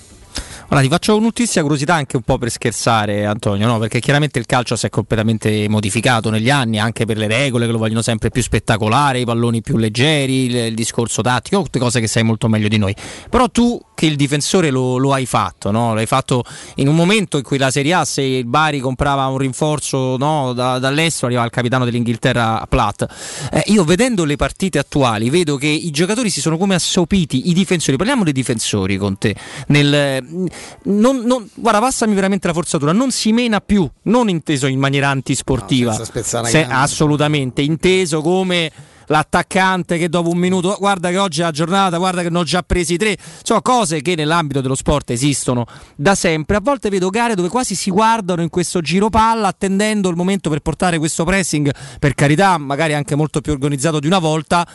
Ora 0.72 0.80
ti 0.80 0.88
faccio 0.88 1.14
un'ultima 1.14 1.60
curiosità 1.60 1.96
anche 1.96 2.16
un 2.16 2.22
po' 2.22 2.38
per 2.38 2.50
scherzare 2.50 3.26
Antonio, 3.26 3.66
no? 3.66 3.78
perché 3.78 4.00
chiaramente 4.00 4.38
il 4.38 4.46
calcio 4.46 4.74
si 4.74 4.86
è 4.86 4.88
completamente 4.88 5.68
modificato 5.68 6.30
negli 6.30 6.48
anni 6.48 6.78
anche 6.78 7.04
per 7.04 7.18
le 7.18 7.26
regole 7.26 7.66
che 7.66 7.72
lo 7.72 7.76
vogliono 7.76 8.00
sempre 8.00 8.30
più 8.30 8.40
spettacolare, 8.40 9.20
i 9.20 9.26
palloni 9.26 9.60
più 9.60 9.76
leggeri, 9.76 10.46
il, 10.46 10.54
il 10.54 10.74
discorso 10.74 11.20
tattico, 11.20 11.60
tutte 11.64 11.78
cose 11.78 12.00
che 12.00 12.06
sai 12.06 12.22
molto 12.22 12.48
meglio 12.48 12.68
di 12.68 12.78
noi. 12.78 12.96
Però 13.28 13.50
tu 13.50 13.78
che 13.94 14.06
il 14.06 14.16
difensore 14.16 14.70
lo, 14.70 14.96
lo 14.96 15.12
hai 15.12 15.26
fatto, 15.26 15.70
no? 15.70 15.92
l'hai 15.92 16.06
fatto 16.06 16.42
in 16.76 16.88
un 16.88 16.94
momento 16.96 17.36
in 17.36 17.42
cui 17.42 17.58
la 17.58 17.70
Serie 17.70 17.92
A, 17.92 18.04
se 18.06 18.22
il 18.22 18.46
Bari 18.46 18.80
comprava 18.80 19.26
un 19.26 19.36
rinforzo 19.36 20.16
no, 20.16 20.54
da, 20.54 20.78
dall'estero, 20.78 21.26
arrivava 21.26 21.46
il 21.46 21.52
capitano 21.52 21.84
dell'Inghilterra 21.84 22.64
Platt. 22.66 23.06
Eh, 23.52 23.62
io 23.66 23.84
vedendo 23.84 24.24
le 24.24 24.36
partite 24.36 24.78
attuali 24.78 25.28
vedo 25.28 25.56
che 25.56 25.66
i 25.66 25.90
giocatori 25.90 26.30
si 26.30 26.40
sono 26.40 26.56
come 26.56 26.74
assopiti, 26.74 27.50
i 27.50 27.52
difensori, 27.52 27.98
parliamo 27.98 28.24
dei 28.24 28.32
difensori 28.32 28.96
con 28.96 29.18
te, 29.18 29.36
nel, 29.66 30.50
non, 30.84 31.18
non, 31.18 31.48
guarda, 31.54 31.80
passami 31.80 32.14
veramente 32.14 32.46
la 32.46 32.52
forzatura, 32.52 32.92
non 32.92 33.10
si 33.10 33.32
mena 33.32 33.60
più, 33.60 33.88
non 34.04 34.28
inteso 34.28 34.66
in 34.66 34.78
maniera 34.78 35.08
antisportiva, 35.08 35.96
no, 35.96 36.44
Se, 36.44 36.64
assolutamente, 36.64 37.62
inteso 37.62 38.20
come 38.20 38.70
l'attaccante 39.06 39.98
che 39.98 40.08
dopo 40.08 40.30
un 40.30 40.38
minuto 40.38 40.74
guarda 40.78 41.10
che 41.10 41.18
oggi 41.18 41.40
è 41.40 41.44
la 41.44 41.50
giornata, 41.50 41.98
guarda 41.98 42.22
che 42.22 42.30
ne 42.30 42.38
ho 42.38 42.44
già 42.44 42.62
presi 42.62 42.96
tre, 42.96 43.16
sono 43.42 43.60
cose 43.60 44.00
che 44.00 44.14
nell'ambito 44.14 44.60
dello 44.60 44.74
sport 44.74 45.10
esistono 45.10 45.66
da 45.94 46.14
sempre. 46.14 46.56
A 46.56 46.60
volte 46.60 46.88
vedo 46.88 47.10
gare 47.10 47.34
dove 47.34 47.48
quasi 47.48 47.74
si 47.74 47.90
guardano 47.90 48.42
in 48.42 48.48
questo 48.48 48.80
giro 48.80 49.10
palla 49.10 49.48
attendendo 49.48 50.08
il 50.08 50.16
momento 50.16 50.50
per 50.50 50.60
portare 50.60 50.98
questo 50.98 51.24
pressing, 51.24 51.70
per 51.98 52.14
carità, 52.14 52.56
magari 52.58 52.94
anche 52.94 53.14
molto 53.14 53.40
più 53.40 53.52
organizzato 53.52 53.98
di 53.98 54.06
una 54.06 54.18
volta 54.18 54.66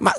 ma 0.00 0.12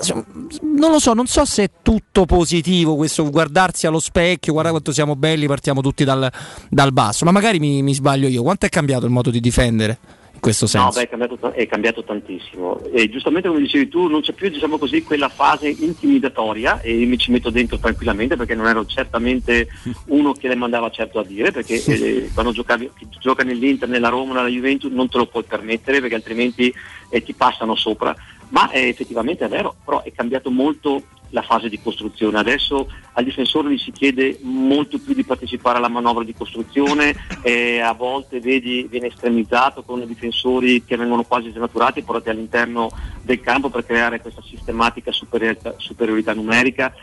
non 0.62 0.90
lo 0.90 0.98
so, 0.98 1.12
non 1.12 1.26
so 1.26 1.44
se 1.44 1.64
è 1.64 1.70
tutto 1.82 2.24
positivo 2.24 2.96
questo 2.96 3.28
guardarsi 3.28 3.86
allo 3.86 3.98
specchio, 3.98 4.52
guarda 4.52 4.70
quanto 4.70 4.92
siamo 4.92 5.16
belli, 5.16 5.46
partiamo 5.46 5.80
tutti 5.80 6.04
dal, 6.04 6.30
dal 6.68 6.92
basso, 6.92 7.24
ma 7.24 7.32
magari 7.32 7.58
mi, 7.58 7.82
mi, 7.82 7.92
sbaglio 7.92 8.28
io. 8.28 8.42
Quanto 8.42 8.66
è 8.66 8.68
cambiato 8.68 9.06
il 9.06 9.12
modo 9.12 9.30
di 9.30 9.40
difendere? 9.40 9.98
In 10.34 10.40
questo 10.40 10.66
senso? 10.66 10.86
No, 10.86 10.92
beh, 10.92 11.02
è 11.02 11.08
cambiato, 11.08 11.52
è 11.52 11.66
cambiato 11.66 12.04
tantissimo. 12.04 12.80
E 12.92 13.08
giustamente 13.08 13.48
come 13.48 13.60
dicevi 13.60 13.88
tu, 13.88 14.06
non 14.06 14.20
c'è 14.20 14.32
più 14.32 14.48
diciamo 14.50 14.78
così, 14.78 15.02
quella 15.02 15.28
fase 15.28 15.68
intimidatoria 15.68 16.80
e 16.80 17.04
mi 17.04 17.18
ci 17.18 17.32
metto 17.32 17.50
dentro 17.50 17.78
tranquillamente 17.78 18.36
perché 18.36 18.54
non 18.54 18.66
ero 18.66 18.86
certamente 18.86 19.66
uno 20.06 20.32
che 20.32 20.46
le 20.46 20.54
mandava 20.54 20.90
certo 20.90 21.18
a 21.18 21.24
dire, 21.24 21.50
perché 21.50 21.82
eh, 21.84 22.30
quando 22.32 22.52
giocavi, 22.52 22.88
gioca 23.18 23.42
nell'Inter, 23.42 23.88
nella 23.88 24.08
Roma, 24.08 24.34
nella 24.34 24.48
Juventus 24.48 24.92
non 24.92 25.08
te 25.08 25.18
lo 25.18 25.26
puoi 25.26 25.42
permettere 25.42 26.00
perché 26.00 26.14
altrimenti 26.14 26.72
eh, 27.10 27.22
ti 27.22 27.34
passano 27.34 27.74
sopra 27.74 28.14
ma 28.52 28.70
è 28.70 28.86
effettivamente 28.86 29.44
è 29.44 29.48
vero, 29.48 29.74
però 29.84 30.02
è 30.02 30.12
cambiato 30.12 30.50
molto 30.50 31.02
la 31.30 31.42
fase 31.42 31.70
di 31.70 31.80
costruzione. 31.80 32.38
Adesso 32.38 32.90
al 33.12 33.24
difensore 33.24 33.72
gli 33.72 33.78
si 33.78 33.92
chiede 33.92 34.38
molto 34.42 34.98
più 34.98 35.14
di 35.14 35.24
partecipare 35.24 35.78
alla 35.78 35.88
manovra 35.88 36.22
di 36.22 36.34
costruzione, 36.34 37.14
e 37.42 37.80
a 37.80 37.92
volte 37.92 38.40
vedi, 38.40 38.86
viene 38.88 39.06
estremizzato 39.08 39.82
con 39.82 40.02
i 40.02 40.06
difensori 40.06 40.84
che 40.84 40.96
vengono 40.96 41.24
quasi 41.24 41.50
snaturati 41.50 42.00
e 42.00 42.02
portati 42.02 42.28
all'interno 42.28 42.90
del 43.22 43.40
campo 43.40 43.70
per 43.70 43.86
creare 43.86 44.20
questa 44.20 44.42
sistematica 44.42 45.12
superiorità, 45.12 45.74
superiorità 45.78 46.34
numerica 46.34 46.94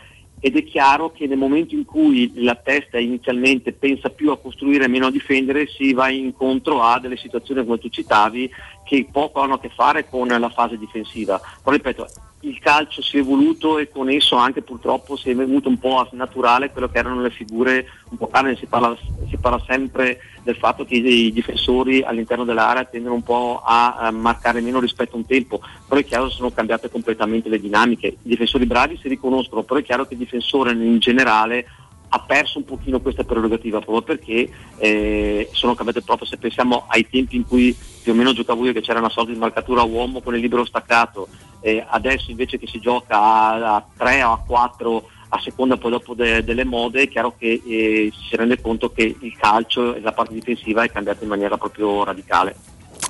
ed 0.42 0.56
è 0.56 0.64
chiaro 0.64 1.12
che 1.12 1.26
nel 1.26 1.36
momento 1.36 1.74
in 1.74 1.84
cui 1.84 2.32
la 2.36 2.54
testa 2.54 2.98
inizialmente 2.98 3.72
pensa 3.72 4.08
più 4.08 4.30
a 4.30 4.38
costruire 4.38 4.84
e 4.84 4.88
meno 4.88 5.06
a 5.06 5.10
difendere 5.10 5.66
si 5.66 5.92
va 5.92 6.08
incontro 6.08 6.82
a 6.82 6.98
delle 6.98 7.18
situazioni 7.18 7.62
come 7.62 7.78
tu 7.78 7.90
citavi 7.90 8.50
che 8.90 9.06
poco 9.08 9.40
hanno 9.40 9.54
a 9.54 9.60
che 9.60 9.68
fare 9.68 10.08
con 10.08 10.26
la 10.26 10.48
fase 10.48 10.76
difensiva. 10.76 11.40
Però 11.62 11.76
ripeto, 11.76 12.08
il 12.40 12.58
calcio 12.58 13.02
si 13.02 13.18
è 13.18 13.20
evoluto 13.20 13.78
e 13.78 13.88
con 13.88 14.10
esso 14.10 14.34
anche 14.34 14.62
purtroppo 14.62 15.14
si 15.14 15.30
è 15.30 15.34
venuto 15.34 15.68
un 15.68 15.78
po' 15.78 15.98
a 15.98 16.08
naturale 16.12 16.70
quello 16.70 16.88
che 16.88 16.98
erano 16.98 17.20
le 17.20 17.30
figure 17.30 17.86
un 18.08 18.16
po' 18.16 18.26
carne, 18.26 18.56
si 18.56 18.66
parla, 18.66 18.96
si 19.28 19.36
parla 19.36 19.62
sempre 19.64 20.18
del 20.42 20.56
fatto 20.56 20.84
che 20.84 20.96
i 20.96 21.32
difensori 21.32 22.02
all'interno 22.02 22.44
dell'area 22.44 22.84
tendono 22.84 23.14
un 23.14 23.22
po' 23.22 23.62
a, 23.64 23.94
a 23.94 24.10
marcare 24.10 24.60
meno 24.60 24.80
rispetto 24.80 25.14
a 25.14 25.18
un 25.18 25.26
tempo, 25.26 25.60
però 25.86 26.00
è 26.00 26.04
chiaro 26.04 26.26
che 26.26 26.32
sono 26.32 26.50
cambiate 26.50 26.90
completamente 26.90 27.48
le 27.48 27.60
dinamiche. 27.60 28.08
I 28.08 28.16
difensori 28.22 28.66
bravi 28.66 28.98
si 29.00 29.06
riconoscono, 29.06 29.62
però 29.62 29.78
è 29.78 29.84
chiaro 29.84 30.06
che 30.06 30.14
il 30.14 30.20
difensore 30.20 30.72
in 30.72 30.98
generale 30.98 31.66
ha 32.12 32.20
perso 32.20 32.58
un 32.58 32.64
pochino 32.64 33.00
questa 33.00 33.24
prerogativa 33.24 33.80
proprio 33.80 34.02
perché 34.02 34.50
eh, 34.78 35.48
sono 35.52 35.74
cambiate 35.74 36.02
proprio 36.02 36.26
se 36.26 36.36
pensiamo 36.36 36.84
ai 36.88 37.08
tempi 37.08 37.36
in 37.36 37.46
cui 37.46 37.76
più 38.02 38.12
o 38.12 38.14
meno 38.14 38.32
giocavo 38.32 38.64
io 38.66 38.72
che 38.72 38.80
c'era 38.80 38.98
una 38.98 39.08
sorta 39.08 39.32
di 39.32 39.38
marcatura 39.38 39.82
a 39.82 39.84
uomo 39.84 40.20
con 40.20 40.34
il 40.34 40.40
libero 40.40 40.64
staccato 40.64 41.28
eh, 41.60 41.84
adesso 41.88 42.30
invece 42.30 42.58
che 42.58 42.66
si 42.66 42.80
gioca 42.80 43.16
a, 43.16 43.76
a 43.76 43.86
3 43.96 44.22
o 44.24 44.32
a 44.32 44.42
4 44.44 45.08
a 45.32 45.40
seconda 45.40 45.76
poi 45.76 45.92
dopo 45.92 46.14
de, 46.14 46.42
delle 46.42 46.64
mode 46.64 47.02
è 47.02 47.08
chiaro 47.08 47.34
che 47.36 47.62
eh, 47.64 48.12
si 48.28 48.36
rende 48.36 48.60
conto 48.60 48.90
che 48.90 49.16
il 49.20 49.36
calcio 49.36 49.94
e 49.94 50.00
la 50.00 50.12
parte 50.12 50.34
difensiva 50.34 50.82
è 50.82 50.90
cambiata 50.90 51.22
in 51.22 51.28
maniera 51.28 51.56
proprio 51.56 52.02
radicale. 52.02 52.56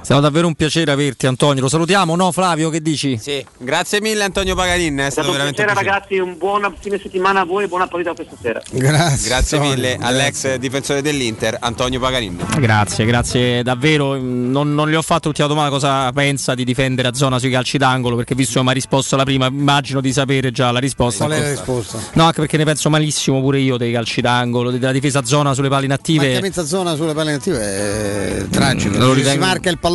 Siamo 0.03 0.21
davvero 0.23 0.47
un 0.47 0.55
piacere 0.55 0.91
averti 0.91 1.27
Antonio, 1.27 1.63
lo 1.63 1.69
salutiamo, 1.69 2.17
no 2.17 2.33
Flavio 2.33 2.71
che 2.71 2.81
dici? 2.81 3.19
Sì, 3.21 3.45
grazie 3.59 4.01
mille 4.01 4.25
Antonio 4.25 4.55
Paganin, 4.55 4.97
è, 4.97 5.07
è 5.07 5.11
stato, 5.11 5.29
stato 5.29 5.33
veramente 5.33 5.61
un 5.61 5.67
piacere 5.67 5.91
ragazzi, 5.91 6.19
un 6.19 6.39
buon 6.39 6.75
fine 6.81 6.99
settimana 6.99 7.41
a 7.41 7.45
voi 7.45 7.65
e 7.65 7.69
buona 7.69 7.87
partita 7.87 8.15
questa 8.15 8.35
sera. 8.41 8.61
Grazie. 8.71 9.29
Grazie 9.29 9.59
mille 9.59 9.97
grazie. 9.97 10.07
all'ex 10.07 10.55
difensore 10.57 11.03
dell'Inter 11.03 11.59
Antonio 11.61 12.01
Paganin. 12.01 12.45
Grazie, 12.59 13.05
grazie 13.05 13.63
davvero, 13.63 14.17
non, 14.17 14.75
non 14.75 14.89
gli 14.89 14.95
ho 14.95 15.03
fatto 15.03 15.27
l'ultima 15.27 15.49
domanda 15.49 15.71
cosa 15.71 16.11
pensa 16.13 16.55
di 16.55 16.65
difendere 16.65 17.09
a 17.09 17.15
zona 17.15 17.39
sui 17.39 17.51
calci 17.51 17.77
d'angolo 17.79 18.17
perché 18.17 18.35
visto 18.35 18.59
che 18.59 18.65
mi 18.65 18.71
ha 18.71 18.75
risposto 18.75 19.17
la 19.17 19.25
prima 19.25 19.47
immagino 19.47 20.01
di 20.01 20.13
sapere 20.13 20.51
già 20.51 20.71
la 20.71 20.81
risposta. 20.81 21.27
Qual 21.27 21.39
è 21.39 21.43
la 21.43 21.51
risposta? 21.51 21.99
No, 22.15 22.25
anche 22.25 22.41
perché 22.41 22.57
ne 22.57 22.65
penso 22.65 22.89
malissimo 22.91 23.41
pure 23.41 23.61
io 23.61 23.77
dei 23.77 23.93
calci 23.93 24.23
d'angolo, 24.23 24.71
della 24.71 24.93
difesa 24.93 25.19
a 25.21 25.25
zona 25.25 25.55
sulle 25.55 25.69
palle 25.69 25.85
inattive. 25.85 26.35
La 26.35 26.41
mezza 26.41 26.65
zona 26.65 26.95
sulle 26.95 27.13
palle 27.13 27.31
inattive 27.31 27.59
è 27.61 28.49
tragico, 28.49 28.97
mm, 28.99 29.23
si 29.23 29.39
marca 29.39 29.69
il 29.69 29.79
pallone 29.79 29.90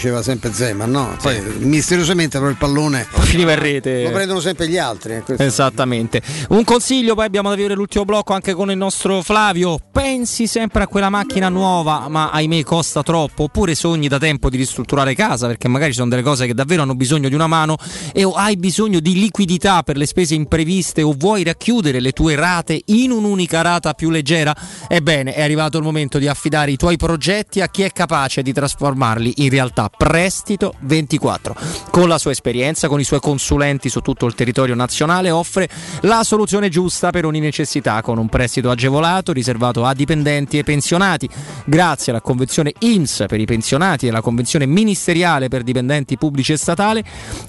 diceva 0.00 0.22
sempre 0.22 0.52
Zeman, 0.52 0.90
no? 0.90 1.16
Poi 1.20 1.34
sì. 1.34 1.64
misteriosamente 1.64 2.38
però 2.38 2.50
il 2.50 2.56
pallone 2.56 3.06
finiva 3.10 3.52
in 3.52 3.58
rete. 3.58 4.04
Lo 4.04 4.10
prendono 4.10 4.40
sempre 4.40 4.68
gli 4.68 4.78
altri. 4.78 5.14
Eh, 5.14 5.44
Esattamente. 5.44 6.22
Un 6.50 6.64
consiglio, 6.64 7.14
poi 7.14 7.26
abbiamo 7.26 7.48
da 7.48 7.54
avere 7.54 7.74
l'ultimo 7.74 8.04
blocco 8.04 8.32
anche 8.32 8.54
con 8.54 8.70
il 8.70 8.76
nostro 8.76 9.22
Flavio. 9.22 9.78
Pensi 9.92 10.46
sempre 10.46 10.84
a 10.84 10.86
quella 10.86 11.10
macchina 11.10 11.48
nuova, 11.48 12.08
ma 12.08 12.30
ahimè 12.30 12.62
costa 12.62 13.02
troppo, 13.02 13.44
oppure 13.44 13.74
sogni 13.74 14.08
da 14.08 14.18
tempo 14.18 14.48
di 14.48 14.56
ristrutturare 14.56 15.14
casa, 15.14 15.46
perché 15.46 15.68
magari 15.68 15.90
ci 15.90 15.98
sono 15.98 16.10
delle 16.10 16.22
cose 16.22 16.46
che 16.46 16.54
davvero 16.54 16.82
hanno 16.82 16.94
bisogno 16.94 17.28
di 17.28 17.34
una 17.34 17.46
mano 17.46 17.76
e 18.12 18.24
o 18.24 18.32
hai 18.32 18.56
bisogno 18.56 19.00
di 19.00 19.14
liquidità 19.14 19.82
per 19.82 19.96
le 19.96 20.06
spese 20.06 20.34
impreviste 20.34 21.02
o 21.02 21.14
vuoi 21.16 21.44
racchiudere 21.44 22.00
le 22.00 22.12
tue 22.12 22.36
rate 22.36 22.80
in 22.86 23.10
un'unica 23.10 23.62
rata 23.62 23.94
più 23.94 24.10
leggera? 24.10 24.54
Ebbene, 24.88 25.34
è 25.34 25.42
arrivato 25.42 25.78
il 25.78 25.84
momento 25.84 26.18
di 26.18 26.28
affidare 26.28 26.70
i 26.70 26.76
tuoi 26.76 26.96
progetti 26.96 27.60
a 27.60 27.68
chi 27.68 27.82
è 27.82 27.90
capace 27.90 28.42
di 28.42 28.52
trasformarli 28.52 29.39
in 29.40 29.50
realtà 29.50 29.90
Prestito 29.94 30.74
24. 30.80 31.54
Con 31.90 32.08
la 32.08 32.18
sua 32.18 32.30
esperienza, 32.30 32.88
con 32.88 33.00
i 33.00 33.04
suoi 33.04 33.20
consulenti 33.20 33.88
su 33.88 34.00
tutto 34.00 34.26
il 34.26 34.34
territorio 34.34 34.74
nazionale, 34.74 35.30
offre 35.30 35.68
la 36.02 36.22
soluzione 36.24 36.68
giusta 36.68 37.10
per 37.10 37.24
ogni 37.24 37.40
necessità 37.40 38.02
con 38.02 38.18
un 38.18 38.28
prestito 38.28 38.70
agevolato 38.70 39.32
riservato 39.32 39.84
a 39.84 39.94
dipendenti 39.94 40.58
e 40.58 40.62
pensionati. 40.62 41.28
Grazie 41.64 42.12
alla 42.12 42.20
convenzione 42.20 42.72
IMSS 42.78 43.24
per 43.28 43.40
i 43.40 43.46
pensionati 43.46 44.06
e 44.06 44.10
alla 44.10 44.20
convenzione 44.20 44.66
ministeriale 44.66 45.48
per 45.48 45.62
dipendenti 45.62 46.16
pubblici 46.16 46.52
e 46.52 46.56
statali, 46.56 47.02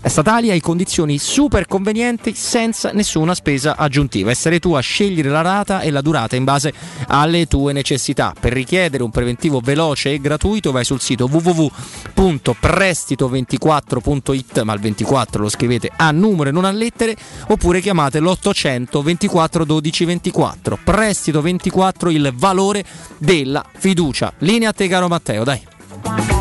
statali 0.03 0.49
hai 0.49 0.61
condizioni 0.61 1.17
super 1.17 1.67
convenienti 1.67 2.33
senza 2.33 2.91
nessuna 2.91 3.35
spesa 3.35 3.75
aggiuntiva. 3.77 4.31
Essere 4.31 4.59
tu 4.59 4.73
a 4.73 4.79
scegliere 4.79 5.29
la 5.29 5.41
rata 5.41 5.81
e 5.81 5.91
la 5.91 6.01
durata 6.01 6.35
in 6.35 6.43
base 6.43 6.73
alle 7.07 7.47
tue 7.47 7.73
necessità. 7.73 8.33
Per 8.39 8.53
richiedere 8.53 9.03
un 9.03 9.11
preventivo 9.11 9.59
veloce 9.61 10.13
e 10.13 10.21
gratuito 10.21 10.71
vai 10.71 10.85
sul 10.85 11.01
sito 11.01 11.27
www 11.29 11.80
www.prestito24.it, 12.13 14.61
ma 14.61 14.73
il 14.73 14.79
24 14.79 15.41
lo 15.41 15.49
scrivete 15.49 15.89
a 15.95 16.11
numero 16.11 16.49
e 16.49 16.51
non 16.51 16.65
a 16.65 16.71
lettere, 16.71 17.15
oppure 17.47 17.81
chiamate 17.81 18.19
l'800 18.19 19.01
24 19.01 19.65
12 19.65 20.05
24. 20.05 20.77
Prestito 20.83 21.41
24 21.41 22.09
il 22.09 22.31
valore 22.35 22.83
della 23.17 23.65
fiducia. 23.77 24.33
Linea 24.39 24.69
a 24.69 24.73
te 24.73 24.87
caro 24.87 25.07
Matteo, 25.07 25.43
dai 25.43 26.40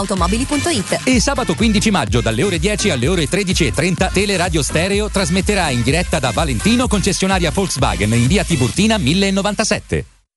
automobili.it. 0.01 1.01
E 1.03 1.19
sabato 1.19 1.55
15 1.55 1.91
maggio 1.91 2.21
dalle 2.21 2.43
ore 2.43 2.59
10 2.59 2.89
alle 2.89 3.07
ore 3.07 3.25
13.30 3.25 4.11
Teleradio 4.11 4.61
Stereo 4.61 5.09
trasmetterà 5.09 5.69
in 5.69 5.81
diretta 5.81 6.19
da 6.19 6.31
Valentino 6.31 6.87
concessionaria 6.87 7.51
Volkswagen 7.51 8.13
in 8.13 8.27
via 8.27 8.43
Tiburtina 8.43 8.97
1097. 8.97 10.20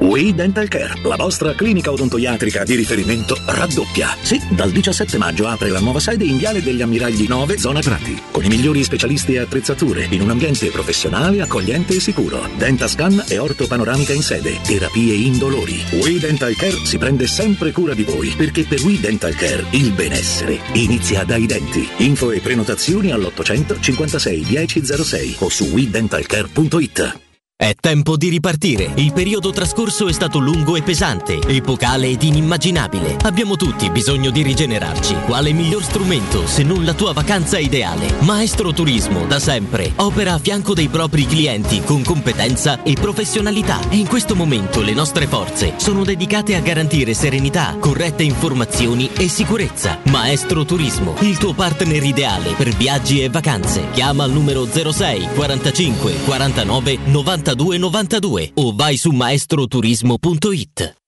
We 0.00 0.32
Dental 0.32 0.68
Care, 0.68 1.00
la 1.02 1.16
vostra 1.16 1.54
clinica 1.54 1.90
odontoiatrica 1.90 2.62
di 2.62 2.76
riferimento, 2.76 3.36
raddoppia. 3.44 4.16
Sì, 4.22 4.40
dal 4.50 4.70
17 4.70 5.18
maggio 5.18 5.46
apre 5.46 5.70
la 5.70 5.80
nuova 5.80 5.98
sede 5.98 6.24
in 6.24 6.36
Viale 6.36 6.62
degli 6.62 6.80
Ammiragli 6.80 7.26
9, 7.26 7.58
zona 7.58 7.80
Prati, 7.80 8.20
con 8.30 8.44
i 8.44 8.48
migliori 8.48 8.84
specialisti 8.84 9.34
e 9.34 9.40
attrezzature, 9.40 10.06
in 10.10 10.22
un 10.22 10.30
ambiente 10.30 10.70
professionale, 10.70 11.42
accogliente 11.42 11.96
e 11.96 12.00
sicuro. 12.00 12.48
Dentascan 12.56 13.24
e 13.28 13.38
ortopanoramica 13.38 14.12
in 14.12 14.22
sede, 14.22 14.60
terapie 14.62 15.14
indolori. 15.14 15.82
We 15.92 16.18
Dental 16.18 16.54
Care 16.54 16.84
si 16.84 16.96
prende 16.96 17.26
sempre 17.26 17.72
cura 17.72 17.94
di 17.94 18.04
voi, 18.04 18.28
perché 18.36 18.64
per 18.64 18.80
We 18.82 19.00
Dental 19.00 19.34
Care 19.34 19.66
il 19.70 19.92
benessere 19.92 20.60
inizia 20.74 21.24
dai 21.24 21.46
denti. 21.46 21.88
Info 21.98 22.30
e 22.30 22.40
prenotazioni 22.40 23.10
all'800 23.10 23.80
56 23.80 24.44
1006 24.48 25.36
o 25.40 25.48
su 25.48 25.64
WeDentalCare.it. 25.64 27.26
È 27.60 27.74
tempo 27.74 28.16
di 28.16 28.28
ripartire. 28.28 28.92
Il 28.94 29.12
periodo 29.12 29.50
trascorso 29.50 30.06
è 30.06 30.12
stato 30.12 30.38
lungo 30.38 30.76
e 30.76 30.82
pesante, 30.82 31.40
epocale 31.44 32.06
ed 32.06 32.22
inimmaginabile. 32.22 33.16
Abbiamo 33.24 33.56
tutti 33.56 33.90
bisogno 33.90 34.30
di 34.30 34.42
rigenerarci. 34.42 35.16
Quale 35.26 35.52
miglior 35.52 35.82
strumento 35.82 36.46
se 36.46 36.62
non 36.62 36.84
la 36.84 36.94
tua 36.94 37.12
vacanza 37.12 37.58
ideale? 37.58 38.14
Maestro 38.20 38.72
Turismo, 38.72 39.26
da 39.26 39.40
sempre, 39.40 39.90
opera 39.96 40.34
a 40.34 40.38
fianco 40.38 40.72
dei 40.72 40.86
propri 40.86 41.26
clienti 41.26 41.82
con 41.82 42.04
competenza 42.04 42.84
e 42.84 42.92
professionalità. 42.92 43.80
E 43.88 43.96
in 43.96 44.06
questo 44.06 44.36
momento 44.36 44.80
le 44.80 44.92
nostre 44.92 45.26
forze 45.26 45.72
sono 45.78 46.04
dedicate 46.04 46.54
a 46.54 46.60
garantire 46.60 47.12
serenità, 47.12 47.74
corrette 47.80 48.22
informazioni 48.22 49.10
e 49.18 49.26
sicurezza. 49.26 49.98
Maestro 50.04 50.64
Turismo, 50.64 51.16
il 51.22 51.36
tuo 51.38 51.54
partner 51.54 52.04
ideale 52.04 52.52
per 52.52 52.68
viaggi 52.68 53.20
e 53.20 53.28
vacanze. 53.28 53.90
Chiama 53.90 54.22
al 54.22 54.30
numero 54.30 54.64
06 54.64 55.30
45 55.34 56.12
49 56.24 56.98
90 57.06 57.46
9292 57.54 58.52
o 58.54 58.72
vai 58.72 58.96
su 58.96 59.12
maestroturismo.it. 59.12 61.07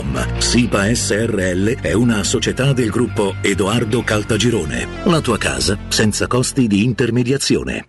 www.keicalt.com. 0.01 0.39
SIPA 0.39 0.93
SRL 0.93 1.79
è 1.81 1.93
una 1.93 2.23
società 2.23 2.73
del 2.73 2.89
gruppo 2.89 3.35
Edoardo 3.41 4.03
Caltagirone. 4.03 4.87
La 5.03 5.21
tua 5.21 5.37
casa 5.37 5.77
senza 5.87 6.27
costi 6.27 6.67
di 6.67 6.83
intermediazione. 6.83 7.85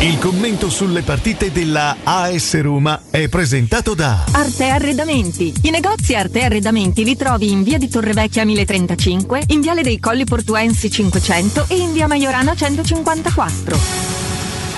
Il 0.00 0.18
commento 0.18 0.68
sulle 0.68 1.02
partite 1.02 1.50
della 1.50 1.96
AS 2.02 2.60
Roma 2.60 3.04
è 3.10 3.28
presentato 3.28 3.94
da 3.94 4.24
Arte 4.32 4.68
Arredamenti. 4.68 5.52
I 5.62 5.70
negozi 5.70 6.14
Arte 6.14 6.42
Arredamenti 6.42 7.04
li 7.04 7.16
trovi 7.16 7.50
in 7.50 7.62
via 7.62 7.78
di 7.78 7.88
Torrevecchia 7.88 8.44
1035, 8.44 9.44
in 9.48 9.60
viale 9.60 9.82
dei 9.82 9.98
Colli 9.98 10.24
Portuensi 10.24 10.90
500 10.90 11.66
e 11.68 11.76
in 11.76 11.92
via 11.92 12.06
Maiorana 12.06 12.54
154. 12.54 14.13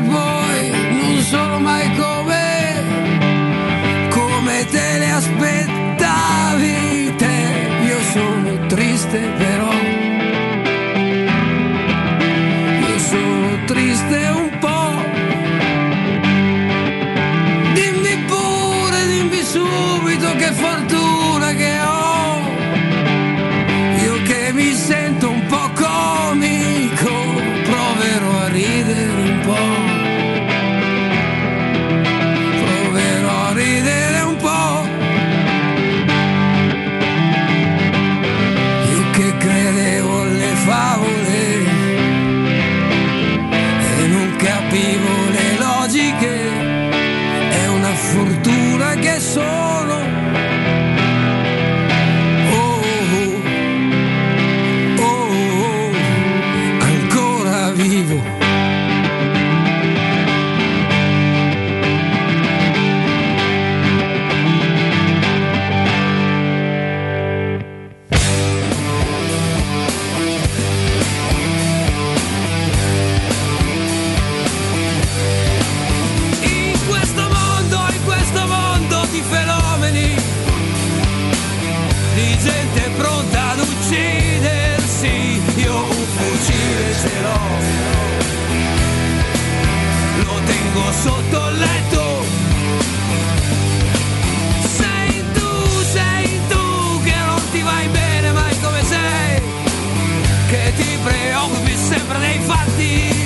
Le 0.00 0.06
cose 0.06 0.27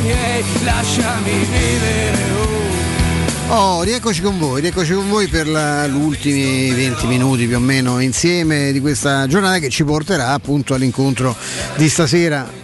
miei, 0.02 0.44
lasciami 0.64 1.30
vivere. 1.30 2.30
oh. 2.34 2.62
Oh, 3.54 3.82
rieccoci 3.82 4.22
con 4.22 4.38
voi, 4.38 4.62
rieccoci 4.62 4.94
con 4.94 5.08
voi 5.10 5.26
per 5.26 5.46
gli 5.46 5.94
ultimi 5.94 6.72
20 6.72 7.06
minuti 7.06 7.46
più 7.46 7.56
o 7.56 7.60
meno 7.60 8.00
insieme 8.00 8.72
di 8.72 8.80
questa 8.80 9.26
giornata 9.26 9.58
che 9.58 9.68
ci 9.68 9.84
porterà 9.84 10.28
appunto 10.28 10.72
all'incontro 10.72 11.36
di 11.76 11.88
stasera. 11.88 12.61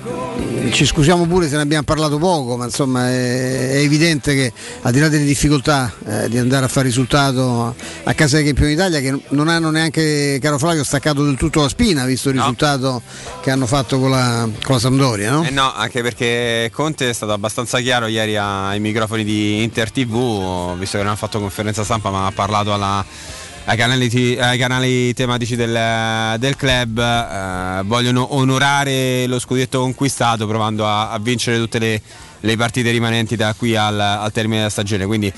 Ci 0.70 0.84
scusiamo 0.84 1.26
pure 1.26 1.48
se 1.48 1.56
ne 1.56 1.62
abbiamo 1.62 1.82
parlato 1.82 2.18
poco, 2.18 2.56
ma 2.56 2.66
insomma 2.66 3.08
è, 3.08 3.70
è 3.70 3.76
evidente 3.78 4.34
che 4.34 4.52
al 4.82 4.92
di 4.92 5.00
là 5.00 5.08
delle 5.08 5.24
difficoltà 5.24 5.92
eh, 6.06 6.28
di 6.28 6.38
andare 6.38 6.66
a 6.66 6.68
fare 6.68 6.86
risultato 6.86 7.74
a 8.04 8.12
casa 8.14 8.36
dei 8.36 8.44
campioni 8.44 8.74
d'Italia 8.74 9.00
che 9.00 9.18
non 9.30 9.48
hanno 9.48 9.70
neanche, 9.70 10.38
caro 10.40 10.58
Flavio, 10.58 10.84
staccato 10.84 11.24
del 11.24 11.36
tutto 11.36 11.62
la 11.62 11.68
spina 11.68 12.04
visto 12.04 12.28
il 12.28 12.36
risultato 12.36 13.02
che 13.40 13.50
hanno 13.50 13.66
fatto 13.66 13.98
con 13.98 14.10
la, 14.10 14.48
con 14.62 14.74
la 14.74 14.80
Sampdoria, 14.80 15.30
no? 15.30 15.44
Eh 15.44 15.50
no, 15.50 15.72
anche 15.74 16.02
perché 16.02 16.70
Conte 16.72 17.08
è 17.08 17.12
stato 17.12 17.32
abbastanza 17.32 17.80
chiaro 17.80 18.06
ieri 18.06 18.36
ai 18.36 18.78
microfoni 18.78 19.24
di 19.24 19.62
Inter 19.62 19.90
TV, 19.90 20.76
visto 20.76 20.98
che 20.98 21.02
non 21.02 21.12
ha 21.12 21.16
fatto 21.16 21.40
conferenza 21.40 21.82
stampa 21.82 22.10
ma 22.10 22.26
ha 22.26 22.32
parlato 22.32 22.72
alla, 22.72 23.04
ai 23.68 23.76
canali, 23.76 24.38
ai 24.38 24.56
canali 24.56 25.12
tematici 25.12 25.54
del, 25.54 26.38
del 26.38 26.56
club 26.56 26.98
eh, 26.98 27.82
vogliono 27.84 28.34
onorare 28.34 29.26
lo 29.26 29.38
scudetto 29.38 29.80
conquistato 29.80 30.46
provando 30.46 30.86
a, 30.86 31.10
a 31.10 31.18
vincere 31.18 31.58
tutte 31.58 31.78
le, 31.78 32.00
le 32.40 32.56
partite 32.56 32.90
rimanenti 32.90 33.36
da 33.36 33.54
qui 33.54 33.76
al, 33.76 34.00
al 34.00 34.32
termine 34.32 34.56
della 34.58 34.70
stagione. 34.70 35.04
Quindi 35.04 35.30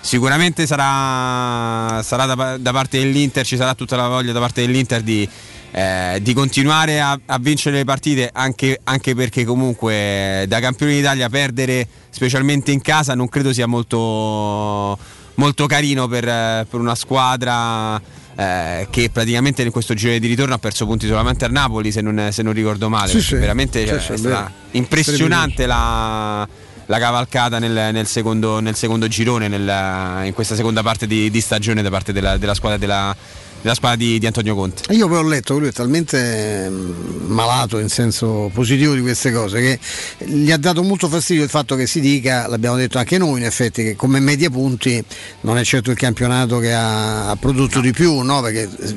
sicuramente 0.00 0.66
sarà, 0.66 2.02
sarà 2.02 2.26
da, 2.26 2.58
da 2.58 2.72
parte 2.72 2.98
dell'Inter, 2.98 3.46
ci 3.46 3.56
sarà 3.56 3.74
tutta 3.74 3.96
la 3.96 4.08
voglia 4.08 4.32
da 4.32 4.40
parte 4.40 4.60
dell'Inter 4.60 5.00
di, 5.00 5.26
eh, 5.70 6.18
di 6.20 6.34
continuare 6.34 7.00
a, 7.00 7.18
a 7.24 7.38
vincere 7.38 7.78
le 7.78 7.84
partite 7.84 8.28
anche, 8.30 8.80
anche 8.84 9.14
perché 9.14 9.46
comunque 9.46 10.44
da 10.46 10.60
campioni 10.60 10.96
d'Italia 10.96 11.30
perdere 11.30 11.88
specialmente 12.10 12.70
in 12.70 12.82
casa 12.82 13.14
non 13.14 13.28
credo 13.28 13.50
sia 13.50 13.66
molto, 13.66 14.98
molto 15.38 15.66
carino 15.66 16.06
per, 16.06 16.24
per 16.24 16.78
una 16.80 16.94
squadra 16.94 18.00
eh, 18.36 18.86
che 18.90 19.10
praticamente 19.10 19.62
in 19.62 19.70
questo 19.72 19.94
giro 19.94 20.16
di 20.18 20.26
ritorno 20.28 20.54
ha 20.54 20.58
perso 20.58 20.84
punti 20.86 21.06
solamente 21.08 21.44
al 21.44 21.50
Napoli 21.50 21.90
se 21.90 22.00
non, 22.00 22.28
se 22.30 22.42
non 22.42 22.52
ricordo 22.52 22.88
male 22.88 23.10
Sì, 23.10 23.20
sì. 23.20 23.34
veramente 23.36 23.80
Sì, 23.80 23.86
cioè, 23.86 24.14
è 24.14 24.16
stata 24.16 24.52
impressionante 24.72 25.66
la, 25.66 26.46
la 26.86 26.98
cavalcata 26.98 27.58
nel, 27.58 27.92
nel 27.92 28.06
secondo, 28.06 28.60
nel 28.60 28.74
secondo 28.76 29.08
girone 29.08 29.48
nel- 29.48 30.26
in 30.26 30.32
questa 30.34 30.54
seconda 30.54 30.82
parte 30.82 31.06
di, 31.06 31.30
di 31.30 31.40
stagione 31.40 31.82
da 31.82 31.90
parte 31.90 32.12
della, 32.12 32.36
della 32.36 32.54
squadra 32.54 32.78
della, 32.78 33.14
della 33.60 33.74
squadra 33.74 33.96
di, 33.96 34.18
di 34.18 34.26
Antonio 34.26 34.54
Conte 34.54 34.92
Io 34.94 35.08
poi 35.08 35.18
ho 35.18 35.22
letto 35.22 35.54
che 35.54 35.60
lui 35.60 35.68
è 35.68 35.72
talmente 35.72 36.68
mm, 36.68 37.26
malato 37.26 37.78
in 37.78 37.88
senso 37.88 38.50
positivo 38.52 38.94
di 38.94 39.00
queste 39.00 39.32
cose 39.32 39.60
che 39.60 39.78
gli 40.26 40.50
ha 40.50 40.56
dato 40.56 40.82
molto 40.82 41.08
fastidio 41.08 41.42
il 41.42 41.48
fatto 41.48 41.74
che 41.76 41.86
si 41.86 42.00
dica, 42.00 42.46
l'abbiamo 42.46 42.76
detto 42.76 42.98
anche 42.98 43.18
noi 43.18 43.40
in 43.40 43.46
effetti, 43.46 43.82
che 43.82 43.96
come 43.96 44.20
media 44.20 44.50
punti 44.50 45.02
non 45.42 45.58
è 45.58 45.64
certo 45.64 45.90
il 45.90 45.96
campionato 45.96 46.58
che 46.58 46.72
ha, 46.72 47.30
ha 47.30 47.36
prodotto 47.36 47.80
di 47.80 47.92
più, 47.92 48.20
no? 48.20 48.40
perché 48.40 48.68
eh, 48.80 48.96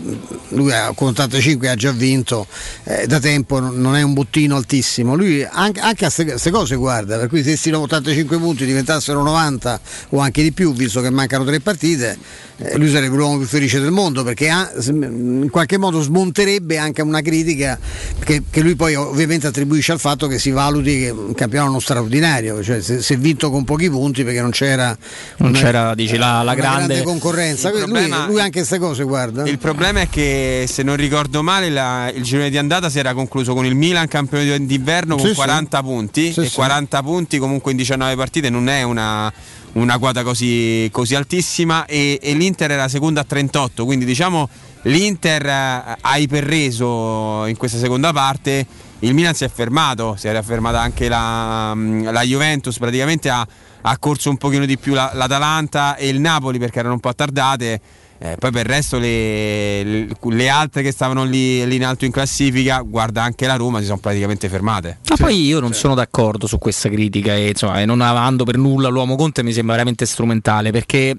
lui 0.49 0.71
con 0.95 1.09
85 1.09 1.69
ha 1.69 1.75
già 1.75 1.91
vinto, 1.91 2.47
eh, 2.83 3.07
da 3.07 3.19
tempo 3.19 3.59
non 3.59 3.95
è 3.95 4.01
un 4.01 4.13
bottino 4.13 4.55
altissimo, 4.55 5.15
lui 5.15 5.43
anche, 5.43 5.79
anche 5.79 6.05
a 6.05 6.11
queste 6.11 6.51
cose 6.51 6.75
guarda, 6.75 7.17
per 7.17 7.27
cui 7.27 7.39
se 7.43 7.49
questi 7.49 7.71
85 7.71 8.37
punti 8.37 8.65
diventassero 8.65 9.21
90 9.23 9.79
o 10.09 10.19
anche 10.19 10.41
di 10.41 10.51
più, 10.51 10.73
visto 10.73 11.01
che 11.01 11.09
mancano 11.09 11.43
tre 11.43 11.59
partite, 11.59 12.17
eh, 12.57 12.77
lui 12.77 12.89
sarebbe 12.89 13.15
l'uomo 13.15 13.37
più 13.37 13.47
felice 13.47 13.79
del 13.79 13.91
mondo 13.91 14.23
perché 14.23 14.49
in 14.89 15.47
qualche 15.51 15.77
modo 15.77 16.01
smonterebbe 16.01 16.77
anche 16.77 17.01
una 17.01 17.21
critica 17.21 17.77
che, 18.23 18.43
che 18.49 18.61
lui 18.61 18.75
poi 18.75 18.95
ovviamente 18.95 19.47
attribuisce 19.47 19.91
al 19.91 19.99
fatto 19.99 20.27
che 20.27 20.39
si 20.39 20.51
valuti 20.51 20.99
che 20.99 21.09
un 21.09 21.33
campionato 21.33 21.71
non 21.71 21.81
straordinario, 21.81 22.61
cioè 22.63 22.81
se, 22.81 23.01
se 23.01 23.15
vinto 23.17 23.49
con 23.49 23.63
pochi 23.63 23.89
punti 23.89 24.23
perché 24.23 24.41
non 24.41 24.51
c'era, 24.51 24.95
Non 25.37 25.49
una- 25.49 25.59
c'era, 25.59 25.95
dici, 25.95 26.17
la, 26.17 26.41
la 26.41 26.51
una 26.51 26.55
grande. 26.55 27.01
concorrenza. 27.03 27.69
Il 27.69 27.75
Lui- 27.75 27.83
problema- 27.83 28.25
lui, 28.27 28.39
anche 28.39 28.59
queste 28.59 28.77
cose 28.79 29.03
guarda. 29.03 29.43
Il 29.45 29.57
problema 29.57 30.01
è 30.01 30.09
che 30.09 30.65
se 30.67 30.83
non 30.83 30.95
ricordo 30.95 31.41
male 31.43 31.69
la- 31.69 32.11
il 32.13 32.23
girone 32.23 32.49
di 32.49 32.57
andata 32.57 32.89
si 32.89 32.99
era 32.99 33.13
concluso 33.13 33.53
con 33.53 33.65
il 33.65 33.75
Milan 33.75 34.07
campione 34.07 34.43
di- 34.59 34.65
d'inverno 34.65 35.15
con 35.15 35.23
Sì, 35.25 35.31
sì. 35.31 35.35
40 35.35 35.81
punti 35.81 36.33
Sì, 36.33 36.41
e 36.41 36.45
sì. 36.47 36.55
40 36.55 37.01
punti 37.01 37.37
comunque 37.37 37.71
in 37.71 37.77
19 37.77 38.15
partite 38.15 38.49
non 38.49 38.67
è 38.69 38.83
una, 38.83 39.31
una 39.73 39.97
quota 39.97 40.23
così, 40.23 40.89
così 40.91 41.15
altissima 41.15 41.85
e, 41.85 42.19
e 42.21 42.33
l'Inter 42.33 42.71
era 42.71 42.87
seconda 42.87 43.21
a 43.21 43.23
38 43.23 43.85
quindi 43.85 44.03
diciamo 44.05 44.49
l'Inter 44.83 45.45
eh, 45.45 45.97
ha 46.01 46.17
iperreso 46.17 47.45
in 47.45 47.55
questa 47.55 47.77
seconda 47.77 48.11
parte 48.11 48.65
il 48.99 49.13
Milan 49.13 49.33
si 49.33 49.45
è 49.45 49.49
fermato 49.49 50.15
si 50.17 50.27
era 50.27 50.41
fermata 50.41 50.81
anche 50.81 51.07
la, 51.07 51.73
la 51.75 52.21
Juventus 52.23 52.77
praticamente 52.77 53.29
ha, 53.29 53.47
ha 53.81 53.97
corso 53.97 54.29
un 54.29 54.37
pochino 54.37 54.65
di 54.65 54.77
più 54.77 54.93
la- 54.93 55.11
l'Atalanta 55.13 55.95
e 55.95 56.09
il 56.09 56.19
Napoli 56.19 56.59
perché 56.59 56.79
erano 56.79 56.95
un 56.95 56.99
po' 56.99 57.09
attardate 57.09 57.79
eh, 58.23 58.35
poi 58.37 58.51
per 58.51 58.65
il 58.65 58.71
resto 58.71 58.99
le, 58.99 59.83
le- 59.83 60.07
le 60.21 60.49
altre 60.49 60.83
che 60.83 60.91
stavano 60.91 61.23
lì, 61.23 61.65
lì 61.65 61.75
in 61.77 61.85
alto 61.85 62.05
in 62.05 62.11
classifica, 62.11 62.81
guarda 62.85 63.23
anche 63.23 63.47
la 63.47 63.55
Roma, 63.55 63.79
si 63.79 63.85
sono 63.85 63.97
praticamente 63.97 64.47
fermate. 64.47 64.99
Ma 65.09 65.15
poi 65.15 65.43
io 65.43 65.59
non 65.59 65.73
sono 65.73 65.95
d'accordo 65.95 66.45
su 66.45 66.59
questa 66.59 66.87
critica 66.89 67.33
e, 67.35 67.49
insomma, 67.49 67.81
e 67.81 67.85
non 67.85 67.99
avando 68.01 68.43
per 68.43 68.57
nulla 68.57 68.89
l'uomo 68.89 69.15
Conte 69.15 69.41
mi 69.41 69.51
sembra 69.51 69.73
veramente 69.73 70.05
strumentale 70.05 70.69
perché 70.71 71.17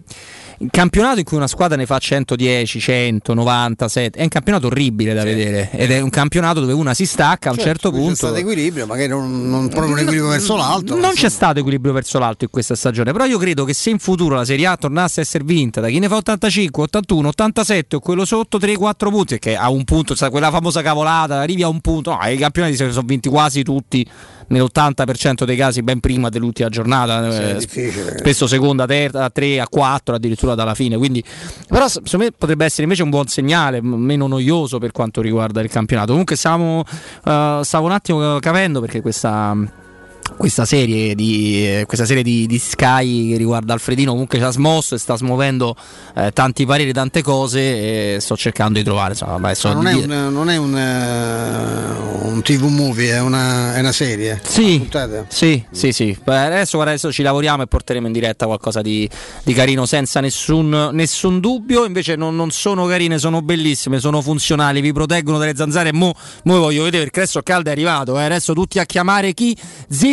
il 0.63 0.71
campionato 0.71 1.19
in 1.19 1.25
cui 1.25 1.37
una 1.37 1.49
squadra 1.49 1.77
ne 1.77 1.87
fa 1.87 1.99
110, 1.99 2.79
100, 2.79 3.35
97 3.35 4.19
è 4.19 4.23
un 4.23 4.29
campionato 4.29 4.69
orribile 4.69 5.13
da 5.13 5.25
vedere 5.25 5.71
ed 5.73 5.91
è 5.91 6.01
un 6.01 6.09
campionato 6.09 6.61
dove 6.61 6.73
una 6.73 6.95
si 6.95 7.05
stacca 7.05 7.49
a 7.49 7.53
un 7.53 7.59
certo 7.59 7.91
C'è 7.91 7.97
punto. 7.97 8.15
stato 8.15 8.37
equilibrio, 8.37 8.87
magari 8.87 9.09
non, 9.09 9.49
non 9.49 9.69
proprio 9.69 9.93
un 9.93 9.99
equilibrio 9.99 10.31
verso 10.31 10.55
l'alto. 10.55 10.97
Non 10.97 11.15
c'è 11.15 11.29
stato 11.29 11.59
equilibrio 11.59 11.93
verso 11.93 12.21
l'alto 12.21 12.45
in 12.45 12.51
questa 12.51 12.77
stagione, 12.77 13.11
però 13.11 13.25
io 13.25 13.39
credo 13.39 13.65
che 13.65 13.75
se 13.75 13.91
in 13.91 13.99
futuro 13.99 14.37
la 14.37 14.45
Serie 14.45 14.67
A 14.67 14.77
tornasse 14.77 15.21
a 15.21 15.23
essere 15.25 15.43
vinta 15.43 15.81
da 15.81 15.89
chi 15.89 15.99
ne 15.99 16.07
fa 16.07 16.17
85, 16.17 16.83
81, 16.85 17.29
87 17.29 17.97
o 17.97 17.99
quello 18.01 18.25
sotto 18.25 18.59
3-4 18.59 19.11
punti, 19.11 19.39
che 19.41 19.57
a 19.57 19.69
un 19.69 19.83
punto, 19.83 20.15
quella 20.31 20.51
famosa 20.51 20.81
cavolata, 20.81 21.41
arrivi 21.41 21.65
a 21.65 21.69
un 21.69 21.81
punto, 21.81 22.17
no, 22.17 22.29
i 22.29 22.37
campionati 22.37 22.77
sono 22.77 23.03
vinti 23.05 23.29
quasi 23.29 23.65
tutti 23.65 24.07
nell'80% 24.53 25.45
dei 25.45 25.57
casi 25.57 25.83
ben 25.83 26.01
prima 26.01 26.29
dell'ultima 26.29 26.69
giornata, 26.69 27.59
Sì, 27.61 27.81
eh, 27.81 28.19
spesso 28.19 28.47
seconda, 28.47 28.87
terza, 28.87 29.29
3 29.31 29.61
a 29.61 29.69
4 29.69 30.15
addirittura 30.15 30.55
dalla 30.55 30.75
fine, 30.75 30.97
quindi 30.97 31.25
però 31.67 31.89
secondo 31.89 32.19
me 32.19 32.33
potrebbe 32.37 32.65
essere 32.65 32.83
invece 32.85 33.03
un 33.03 33.11
buon 33.11 33.27
segnale, 33.27 33.81
meno 33.83 34.27
noioso 34.27 34.79
per 34.79 34.93
quanto 34.93 35.21
riguarda 35.21 35.61
il 35.61 35.71
campionato. 35.71 36.11
Comunque 36.11 36.37
stiamo, 36.37 36.85
eh, 37.25 37.61
stavo 37.63 37.87
un 37.87 37.93
attimo 37.93 38.39
capendo 38.39 38.81
perché 38.81 39.01
questa 39.01 39.57
questa 40.37 40.65
serie 40.65 41.15
di, 41.15 41.67
eh, 41.67 41.85
questa 41.87 42.07
serie 42.07 42.23
di, 42.23 42.47
di 42.47 42.59
Sky 42.59 43.31
che 43.31 43.37
riguarda 43.37 43.73
Alfredino 43.73 44.13
comunque 44.13 44.39
ci 44.39 44.45
ha 44.45 44.51
smosso 44.51 44.95
e 44.95 44.99
sta 44.99 45.17
smuovendo 45.17 45.75
eh, 46.15 46.31
tanti 46.33 46.67
pareri, 46.67 46.93
tante 46.93 47.23
cose 47.23 48.15
e 48.17 48.21
sto 48.21 48.37
cercando 48.37 48.79
di 48.79 48.85
trovare 48.85 49.13
insomma, 49.13 49.33
vabbè, 49.33 49.55
so 49.55 49.73
non, 49.73 49.85
di 49.85 49.91
è 49.91 49.95
un, 49.95 50.33
non 50.33 50.51
è 50.51 50.57
un, 50.57 50.77
eh, 50.77 52.29
un 52.29 52.43
TV 52.43 52.65
movie, 52.65 53.13
è 53.13 53.21
una, 53.21 53.75
è 53.75 53.81
una 53.81 53.93
serie. 53.93 54.41
Sì, 54.43 54.87
sì, 55.29 55.65
sì, 55.71 55.93
sì. 55.93 56.17
Beh, 56.23 56.39
adesso, 56.47 56.81
adesso 56.81 57.13
ci 57.13 57.23
lavoriamo 57.23 57.63
e 57.63 57.67
porteremo 57.67 58.07
in 58.07 58.13
diretta 58.13 58.47
qualcosa 58.47 58.83
di, 58.83 59.09
di 59.43 59.53
carino 59.53 59.87
senza 59.87 60.21
nessun, 60.21 60.91
nessun 60.93 61.41
dubbio. 61.41 61.85
Invece 61.85 62.17
non, 62.17 62.35
non 62.37 62.51
sono 62.51 62.87
carine, 62.87 63.19
sono 63.19 63.43
bellissime, 63.43 64.01
sono 64.01 64.21
funzionali, 64.23 64.81
vi 64.81 64.93
proteggono 64.93 65.39
dalle 65.39 65.55
zanzare. 65.55 65.93
Mo, 65.93 66.15
mo 66.45 66.59
voglio 66.59 66.85
vedere 66.85 67.05
perché 67.05 67.21
adesso 67.21 67.41
Caldo 67.43 67.69
è 67.69 67.73
arrivato. 67.73 68.19
eh. 68.19 68.25
Adesso 68.25 68.53
tutti 68.55 68.79
a 68.79 68.85
chiamare 68.85 69.33
chi? 69.35 69.57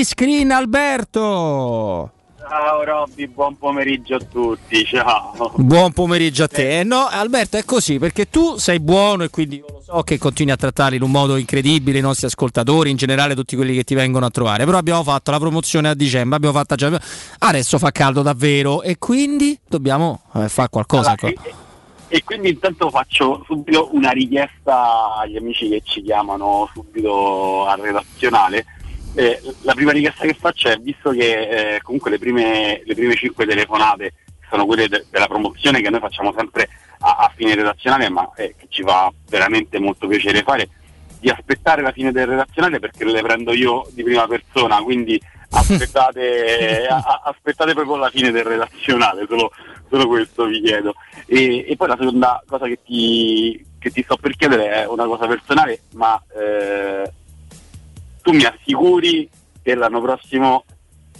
Z-Screen 0.09 0.49
Alberto! 0.49 2.11
Ciao 2.39 2.83
Robby, 2.83 3.27
buon 3.27 3.55
pomeriggio 3.59 4.15
a 4.15 4.19
tutti, 4.19 4.83
ciao. 4.83 5.53
Buon 5.57 5.91
pomeriggio 5.91 6.45
a 6.45 6.47
te. 6.47 6.79
Eh, 6.79 6.83
no, 6.83 7.05
Alberto, 7.07 7.57
è 7.57 7.63
così 7.63 7.99
perché 7.99 8.27
tu 8.27 8.57
sei 8.57 8.79
buono 8.79 9.23
e 9.23 9.29
quindi 9.29 9.57
io 9.57 9.65
lo 9.69 9.81
so 9.85 10.01
che 10.01 10.17
continui 10.17 10.51
a 10.51 10.55
trattarli 10.55 10.95
in 10.95 11.03
un 11.03 11.11
modo 11.11 11.35
incredibile 11.35 11.99
i 11.99 12.01
nostri 12.01 12.25
ascoltatori, 12.25 12.89
in 12.89 12.97
generale 12.97 13.35
tutti 13.35 13.55
quelli 13.55 13.75
che 13.75 13.83
ti 13.83 13.93
vengono 13.93 14.25
a 14.25 14.31
trovare. 14.31 14.65
Però 14.65 14.79
abbiamo 14.79 15.03
fatto 15.03 15.29
la 15.29 15.38
promozione 15.38 15.89
a 15.89 15.93
dicembre, 15.93 16.38
abbiamo 16.38 16.57
fatto 16.57 16.73
già. 16.73 16.99
Adesso 17.38 17.77
fa 17.77 17.91
caldo 17.91 18.23
davvero 18.23 18.81
e 18.81 18.97
quindi 18.97 19.59
dobbiamo 19.67 20.21
eh, 20.33 20.49
fare 20.49 20.69
qualcosa. 20.69 21.15
Allora, 21.19 21.27
e, 21.27 21.53
e 22.07 22.23
quindi 22.23 22.49
intanto 22.49 22.89
faccio 22.89 23.43
subito 23.45 23.89
una 23.91 24.09
richiesta 24.09 25.17
agli 25.19 25.38
amici 25.38 25.69
che 25.69 25.83
ci 25.85 26.01
chiamano 26.01 26.67
subito 26.73 27.67
al 27.67 27.79
redazionale. 27.79 28.65
Eh, 29.15 29.41
la 29.63 29.73
prima 29.73 29.91
richiesta 29.91 30.25
che 30.25 30.33
faccio 30.33 30.69
è, 30.69 30.77
visto 30.77 31.09
che 31.11 31.75
eh, 31.75 31.81
comunque 31.81 32.11
le 32.11 32.19
prime, 32.19 32.81
le 32.85 32.93
prime 32.95 33.15
5 33.15 33.45
telefonate 33.45 34.13
sono 34.49 34.65
quelle 34.65 34.88
de- 34.88 35.05
della 35.09 35.27
promozione 35.27 35.81
che 35.81 35.89
noi 35.89 35.99
facciamo 35.99 36.33
sempre 36.38 36.69
a, 36.99 37.17
a 37.17 37.31
fine 37.35 37.55
redazionale, 37.55 38.09
ma 38.09 38.29
eh, 38.35 38.55
che 38.57 38.67
ci 38.69 38.83
fa 38.83 39.11
veramente 39.27 39.79
molto 39.79 40.07
piacere 40.07 40.43
fare, 40.43 40.69
di 41.19 41.29
aspettare 41.29 41.81
la 41.81 41.91
fine 41.91 42.11
del 42.11 42.27
redazionale 42.27 42.79
perché 42.79 43.03
le 43.03 43.21
prendo 43.21 43.51
io 43.53 43.85
di 43.91 44.03
prima 44.03 44.25
persona, 44.27 44.77
quindi 44.81 45.19
aspettate, 45.49 46.85
a- 46.89 46.95
a- 46.95 47.21
aspettate 47.25 47.73
proprio 47.73 47.97
la 47.97 48.09
fine 48.09 48.31
del 48.31 48.43
redazionale, 48.43 49.25
solo, 49.27 49.51
solo 49.89 50.07
questo 50.07 50.45
vi 50.45 50.61
chiedo. 50.61 50.93
E, 51.25 51.65
e 51.67 51.75
poi 51.75 51.88
la 51.88 51.97
seconda 51.99 52.43
cosa 52.47 52.65
che 52.67 52.79
ti, 52.85 53.65
che 53.79 53.89
ti 53.91 54.03
sto 54.03 54.17
per 54.17 54.35
chiedere 54.35 54.71
è 54.71 54.88
una 54.88 55.05
cosa 55.05 55.27
personale, 55.27 55.81
ma 55.93 56.21
eh, 56.35 57.11
tu 58.30 58.35
mi 58.35 58.45
assicuri 58.45 59.30
che 59.61 59.75
l'anno 59.75 60.01
prossimo 60.01 60.64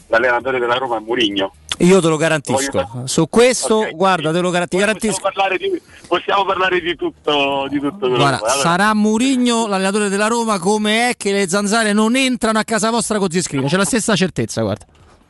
l'allenatore 0.07 0.59
della 0.59 0.75
Roma 0.75 0.97
è 0.97 0.99
Murigno. 0.99 1.53
Io 1.79 2.01
te 2.01 2.07
lo 2.07 2.17
garantisco. 2.17 3.03
Su 3.05 3.29
questo, 3.29 3.89
guarda, 3.93 4.31
te 4.33 4.39
lo 4.41 4.49
gar- 4.49 4.67
ti 4.67 4.77
garantisco. 4.77 5.21
Possiamo 5.21 5.31
parlare 5.33 5.57
di, 5.57 5.81
possiamo 6.07 6.45
parlare 6.45 6.81
di 6.81 6.95
tutto, 6.95 7.67
di 7.69 7.79
tutto 7.79 8.09
Guarda. 8.09 8.38
Allora, 8.38 8.49
sarà 8.49 8.93
Murigno 8.93 9.65
l'allenatore 9.65 10.09
della 10.09 10.27
Roma 10.27 10.59
come 10.59 11.09
è 11.09 11.15
che 11.15 11.31
le 11.31 11.47
zanzare 11.47 11.93
non 11.93 12.15
entrano 12.15 12.59
a 12.59 12.63
casa 12.63 12.89
vostra 12.89 13.17
con 13.17 13.29
Ziscrino. 13.29 13.67
C'è 13.67 13.77
la 13.77 13.85
stessa 13.85 14.15
certezza, 14.15 14.61
guarda. 14.61 14.85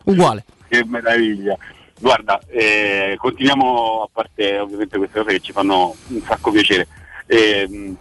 Uguale. 0.06 0.44
Che 0.68 0.84
meraviglia. 0.86 1.56
Guarda, 2.00 2.40
eh, 2.48 3.16
continuiamo 3.20 4.04
a 4.04 4.10
parte 4.12 4.58
ovviamente 4.58 4.98
queste 4.98 5.20
cose 5.20 5.34
che 5.34 5.40
ci 5.42 5.52
fanno 5.52 5.96
un 6.08 6.22
sacco 6.26 6.50
piacere. 6.50 6.88
Ehm, 7.28 7.96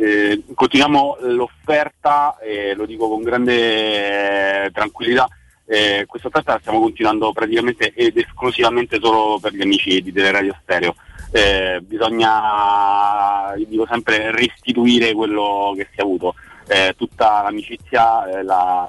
eh, 0.00 0.42
continuiamo 0.54 1.18
l'offerta, 1.20 2.38
eh, 2.38 2.74
lo 2.74 2.86
dico 2.86 3.06
con 3.06 3.22
grande 3.22 4.64
eh, 4.64 4.70
tranquillità, 4.70 5.28
eh, 5.66 6.04
questa 6.06 6.28
offerta 6.28 6.54
la 6.54 6.58
stiamo 6.58 6.80
continuando 6.80 7.30
praticamente 7.32 7.92
ed 7.94 8.16
esclusivamente 8.16 8.98
solo 8.98 9.38
per 9.38 9.52
gli 9.52 9.60
amici 9.60 10.00
di 10.00 10.10
Teleradio 10.10 10.56
Stereo. 10.62 10.94
eh, 11.32 11.80
bisogna, 11.82 13.54
dico 13.68 13.86
sempre, 13.86 14.30
restituire 14.32 15.12
quello 15.12 15.74
che 15.76 15.86
si 15.92 16.00
è 16.00 16.02
avuto. 16.02 16.34
Eh, 16.66 16.94
tutta 16.96 17.42
l'amicizia, 17.42 18.42
la, 18.42 18.88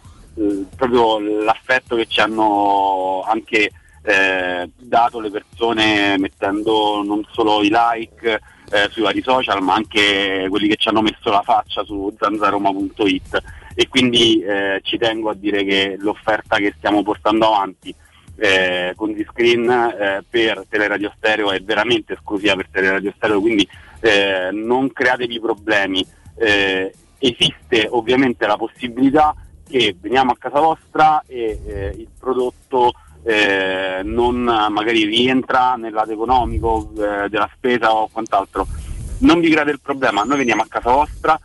proprio 0.75 1.19
l'affetto 1.19 1.97
che 1.97 2.05
ci 2.07 2.21
hanno 2.21 3.21
anche 3.27 3.71
dato 4.77 5.19
le 5.19 5.29
persone 5.29 6.17
mettendo 6.17 7.03
non 7.03 7.23
solo 7.31 7.61
i 7.61 7.69
like 7.69 8.39
eh, 8.71 8.89
sui 8.91 9.01
vari 9.01 9.21
social 9.21 9.61
ma 9.61 9.75
anche 9.75 10.47
quelli 10.49 10.67
che 10.67 10.75
ci 10.77 10.87
hanno 10.87 11.01
messo 11.01 11.29
la 11.29 11.41
faccia 11.41 11.83
su 11.83 12.13
zanzaroma.it 12.17 13.43
e 13.75 13.87
quindi 13.87 14.41
eh, 14.41 14.79
ci 14.83 14.97
tengo 14.97 15.29
a 15.29 15.35
dire 15.35 15.63
che 15.63 15.95
l'offerta 15.99 16.57
che 16.57 16.73
stiamo 16.77 17.03
portando 17.03 17.47
avanti 17.47 17.93
eh, 18.37 18.93
con 18.95 19.13
D-Screen 19.13 19.69
eh, 19.69 20.23
per 20.27 20.65
Teleradio 20.67 21.13
Stereo 21.15 21.51
è 21.51 21.59
veramente 21.61 22.13
esclusiva 22.13 22.55
per 22.55 22.67
Teleradio 22.71 23.13
Stereo 23.15 23.39
quindi 23.39 23.67
eh, 24.01 24.49
non 24.51 24.91
createvi 24.91 25.39
problemi. 25.39 26.05
Eh, 26.35 26.93
esiste 27.19 27.87
ovviamente 27.91 28.47
la 28.47 28.57
possibilità 28.57 29.35
che 29.69 29.95
veniamo 29.99 30.31
a 30.31 30.37
casa 30.37 30.59
vostra 30.59 31.23
e 31.27 31.59
eh, 31.65 31.93
il 31.95 32.07
prodotto 32.19 32.93
eh, 33.23 34.01
non 34.03 34.43
magari 34.43 35.05
rientra 35.05 35.75
nel 35.75 35.93
lato 35.93 36.11
economico 36.11 36.91
eh, 36.97 37.29
della 37.29 37.49
spesa 37.55 37.93
o 37.93 38.09
quant'altro. 38.11 38.67
Non 39.19 39.39
vi 39.39 39.49
create 39.49 39.71
il 39.71 39.79
problema, 39.79 40.23
noi 40.23 40.37
veniamo 40.37 40.63
a 40.63 40.67
casa 40.67 40.91
vostra, 40.91 41.39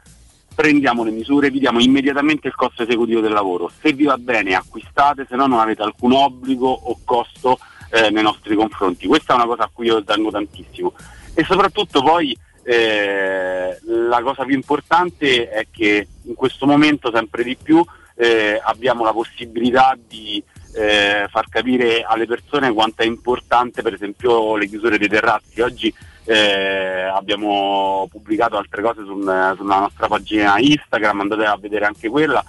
prendiamo 0.54 1.04
le 1.04 1.10
misure, 1.10 1.50
vi 1.50 1.58
diamo 1.58 1.80
immediatamente 1.80 2.48
il 2.48 2.54
costo 2.54 2.82
esecutivo 2.82 3.20
del 3.20 3.32
lavoro. 3.32 3.70
Se 3.80 3.92
vi 3.92 4.04
va 4.04 4.16
bene 4.16 4.54
acquistate, 4.54 5.26
se 5.28 5.36
no 5.36 5.46
non 5.46 5.58
avete 5.58 5.82
alcun 5.82 6.12
obbligo 6.12 6.68
o 6.68 6.98
costo 7.04 7.58
eh, 7.90 8.10
nei 8.10 8.22
nostri 8.22 8.56
confronti. 8.56 9.06
Questa 9.06 9.34
è 9.34 9.36
una 9.36 9.46
cosa 9.46 9.64
a 9.64 9.70
cui 9.70 9.86
io 9.86 10.02
tengo 10.02 10.30
tantissimo. 10.30 10.94
E 11.34 11.44
soprattutto 11.44 12.02
poi 12.02 12.36
eh, 12.62 13.78
la 13.84 14.22
cosa 14.22 14.44
più 14.44 14.54
importante 14.54 15.50
è 15.50 15.66
che 15.70 16.08
in 16.22 16.34
questo 16.34 16.66
momento 16.66 17.12
sempre 17.12 17.44
di 17.44 17.56
più 17.62 17.84
eh, 18.16 18.58
abbiamo 18.64 19.04
la 19.04 19.12
possibilità 19.12 19.96
di 20.08 20.42
eh, 20.74 21.26
far 21.30 21.48
capire 21.48 22.02
alle 22.02 22.26
persone 22.26 22.72
quanto 22.72 23.02
è 23.02 23.06
importante 23.06 23.82
per 23.82 23.94
esempio 23.94 24.56
le 24.56 24.66
chiusure 24.66 24.98
dei 24.98 25.08
terrazzi. 25.08 25.60
Oggi 25.60 25.92
eh, 26.24 27.02
abbiamo 27.02 28.08
pubblicato 28.10 28.56
altre 28.56 28.82
cose 28.82 29.04
sul- 29.04 29.54
sulla 29.56 29.78
nostra 29.78 30.08
pagina 30.08 30.58
Instagram, 30.58 31.20
andate 31.20 31.44
a 31.44 31.56
vedere 31.56 31.86
anche 31.86 32.08
quella, 32.08 32.44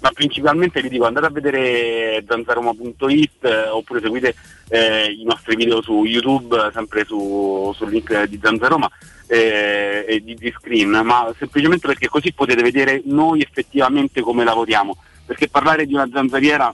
ma 0.00 0.10
principalmente 0.10 0.80
vi 0.80 0.88
dico 0.88 1.04
andate 1.04 1.26
a 1.26 1.30
vedere 1.30 2.24
zanzaroma.it 2.26 3.44
eh, 3.44 3.68
oppure 3.68 4.00
seguite 4.00 4.34
eh, 4.68 5.10
i 5.10 5.24
nostri 5.24 5.56
video 5.56 5.80
su 5.82 6.04
YouTube, 6.04 6.70
sempre 6.72 7.04
su- 7.04 7.72
sul 7.74 7.90
link 7.90 8.24
di 8.24 8.40
Zanzaroma 8.42 8.90
eh, 9.26 10.04
e 10.08 10.20
di, 10.22 10.34
di 10.34 10.52
Screen, 10.56 11.00
ma 11.04 11.32
semplicemente 11.38 11.86
perché 11.86 12.08
così 12.08 12.32
potete 12.32 12.62
vedere 12.62 13.02
noi 13.04 13.42
effettivamente 13.42 14.22
come 14.22 14.42
lavoriamo, 14.42 14.96
perché 15.24 15.48
parlare 15.48 15.86
di 15.86 15.94
una 15.94 16.08
zanzariera 16.12 16.72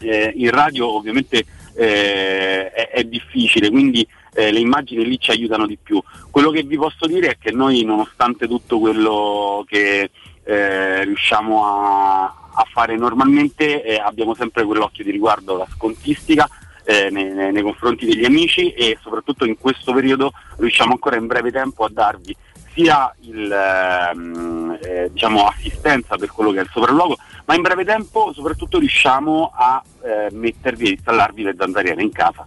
eh, 0.00 0.32
in 0.34 0.50
radio 0.50 0.94
ovviamente 0.94 1.44
eh, 1.74 2.70
è, 2.70 2.88
è 2.90 3.04
difficile, 3.04 3.70
quindi 3.70 4.06
eh, 4.34 4.52
le 4.52 4.60
immagini 4.60 5.04
lì 5.04 5.18
ci 5.18 5.30
aiutano 5.30 5.66
di 5.66 5.78
più. 5.82 6.02
Quello 6.30 6.50
che 6.50 6.62
vi 6.62 6.76
posso 6.76 7.06
dire 7.06 7.30
è 7.30 7.38
che 7.38 7.50
noi 7.52 7.82
nonostante 7.84 8.46
tutto 8.46 8.78
quello 8.78 9.64
che 9.66 10.10
eh, 10.44 11.04
riusciamo 11.04 11.64
a, 11.64 12.24
a 12.24 12.66
fare 12.70 12.96
normalmente 12.96 13.82
eh, 13.82 13.96
abbiamo 13.98 14.34
sempre 14.34 14.64
quell'occhio 14.64 15.04
di 15.04 15.10
riguardo 15.10 15.54
alla 15.54 15.66
scontistica 15.74 16.48
eh, 16.84 17.10
nei, 17.10 17.32
nei- 17.32 17.52
nei 17.52 17.62
confronti 17.62 18.06
degli 18.06 18.24
amici 18.24 18.70
e 18.70 18.96
soprattutto 19.02 19.44
in 19.44 19.58
questo 19.58 19.92
periodo 19.92 20.32
riusciamo 20.58 20.92
ancora 20.92 21.16
in 21.16 21.26
breve 21.26 21.50
tempo 21.50 21.84
a 21.84 21.90
darvi 21.92 22.36
sia 22.76 23.12
il, 23.20 23.50
ehm, 23.50 24.78
eh, 24.82 25.08
diciamo, 25.10 25.46
assistenza 25.46 26.16
per 26.16 26.30
quello 26.30 26.50
che 26.50 26.58
è 26.58 26.62
il 26.62 26.68
sopralluogo, 26.70 27.16
ma 27.46 27.54
in 27.54 27.62
breve 27.62 27.84
tempo 27.84 28.32
soprattutto 28.34 28.78
riusciamo 28.78 29.50
a 29.54 29.82
eh, 30.04 30.28
mettervi 30.32 30.88
e 30.88 30.90
installarvi 30.90 31.42
le 31.42 31.54
zanzariere 31.58 32.02
in 32.02 32.12
casa. 32.12 32.46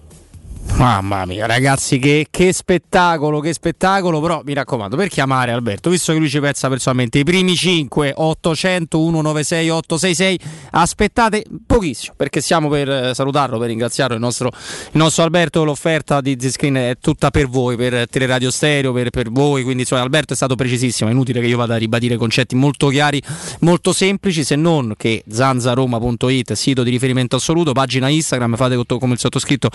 Mamma 0.79 1.25
mia, 1.25 1.45
ragazzi, 1.45 1.99
che, 1.99 2.27
che 2.29 2.53
spettacolo, 2.53 3.41
che 3.41 3.51
spettacolo. 3.51 4.21
Però 4.21 4.41
mi 4.45 4.53
raccomando, 4.53 4.95
per 4.95 5.09
chiamare 5.09 5.51
Alberto, 5.51 5.89
visto 5.89 6.13
che 6.13 6.19
lui 6.19 6.29
ci 6.29 6.39
pensa 6.39 6.69
personalmente, 6.69 7.19
i 7.19 7.25
primi 7.25 7.53
5 7.53 8.13
800 8.15 8.97
196 8.97 9.69
866, 9.69 10.39
aspettate 10.71 11.43
pochissimo 11.67 12.13
perché 12.15 12.39
stiamo 12.39 12.69
per 12.69 12.89
eh, 12.89 13.13
salutarlo, 13.13 13.59
per 13.59 13.67
ringraziarlo. 13.67 14.15
Il 14.15 14.21
nostro, 14.21 14.47
il 14.53 14.97
nostro 14.97 15.23
Alberto, 15.23 15.65
l'offerta 15.65 16.21
di 16.21 16.37
Z-Screen 16.39 16.75
è 16.75 16.95
tutta 17.01 17.29
per 17.29 17.49
voi, 17.49 17.75
per 17.75 18.07
Teleradio 18.07 18.49
Stereo, 18.49 18.93
per, 18.93 19.09
per 19.09 19.31
voi. 19.31 19.63
Quindi 19.63 19.81
insomma, 19.81 20.01
Alberto 20.01 20.31
è 20.31 20.37
stato 20.37 20.55
precisissimo. 20.55 21.09
È 21.09 21.11
inutile 21.11 21.41
che 21.41 21.47
io 21.47 21.57
vada 21.57 21.75
a 21.75 21.77
ribadire 21.77 22.15
concetti 22.15 22.55
molto 22.55 22.87
chiari, 22.87 23.21
molto 23.59 23.91
semplici, 23.91 24.45
se 24.45 24.55
non 24.55 24.93
che 24.95 25.25
zanzaroma.it, 25.29 26.53
sito 26.53 26.83
di 26.83 26.89
riferimento 26.89 27.35
assoluto, 27.35 27.73
pagina 27.73 28.07
Instagram, 28.07 28.55
fate 28.55 28.77
co- 28.77 28.97
come 28.97 29.11
il 29.11 29.19
sottoscritto, 29.19 29.69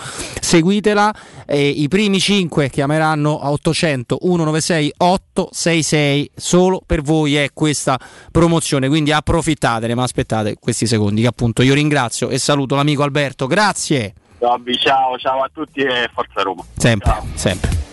seguitela. 0.95 1.13
E 1.45 1.67
I 1.67 1.87
primi 1.87 2.19
5 2.19 2.69
chiameranno 2.69 3.39
a 3.39 3.51
800 3.51 4.17
196 4.21 4.93
866. 4.97 6.31
Solo 6.35 6.81
per 6.85 7.01
voi 7.01 7.35
è 7.35 7.49
questa 7.53 7.99
promozione, 8.31 8.87
quindi 8.87 9.11
approfittatene, 9.11 9.93
ma 9.93 10.03
aspettate 10.03 10.55
questi 10.59 10.87
secondi 10.87 11.21
che 11.21 11.27
appunto 11.27 11.61
io 11.61 11.73
ringrazio 11.73 12.29
e 12.29 12.39
saluto 12.39 12.75
l'amico 12.75 13.03
Alberto. 13.03 13.47
Grazie. 13.47 14.13
Ciao, 14.39 15.17
ciao 15.17 15.41
a 15.41 15.49
tutti 15.51 15.81
e 15.81 16.09
forza 16.13 16.41
Roma. 16.41 16.63
Sempre, 16.77 17.21
sempre. 17.33 17.84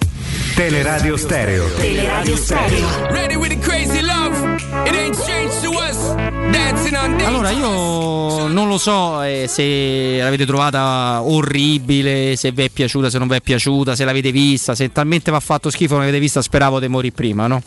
Teleradio 0.55 1.17
Stereo. 1.17 1.67
Teleradio 1.77 2.37
Stereo. 2.37 2.87
Ready 3.11 3.37
with 3.37 3.49
the 3.49 3.59
crazy 3.59 4.03
love. 4.03 4.37
It 4.85 4.95
ain't 4.95 5.17
changed 5.25 5.63
to 5.63 5.71
us. 5.71 6.15
Dancing 6.15 6.95
on 6.95 7.17
days. 7.17 7.27
Allora 7.27 7.51
io 7.51 8.49
non 8.49 8.69
lo 8.69 8.77
so 8.77 9.23
eh, 9.23 9.47
se 9.49 10.19
l'avete 10.19 10.45
trovata 10.45 11.23
orribile, 11.23 12.37
se 12.37 12.53
vi 12.53 12.65
è 12.65 12.69
piaciuta, 12.69 13.09
se 13.09 13.17
non 13.19 13.29
vi 13.29 13.37
è 13.37 13.41
piaciuta, 13.41 13.97
se 13.97 14.05
l'avete 14.05 14.31
vista, 14.31 14.75
se 14.75 14.93
talmente 14.93 15.31
vi 15.31 15.37
ha 15.39 15.41
fatto 15.41 15.71
schifo 15.71 15.95
non 15.95 16.03
l'avete 16.03 16.21
vista, 16.21 16.43
speravo 16.43 16.79
di 16.79 16.89
morire 16.89 17.15
prima, 17.15 17.47
no? 17.47 17.63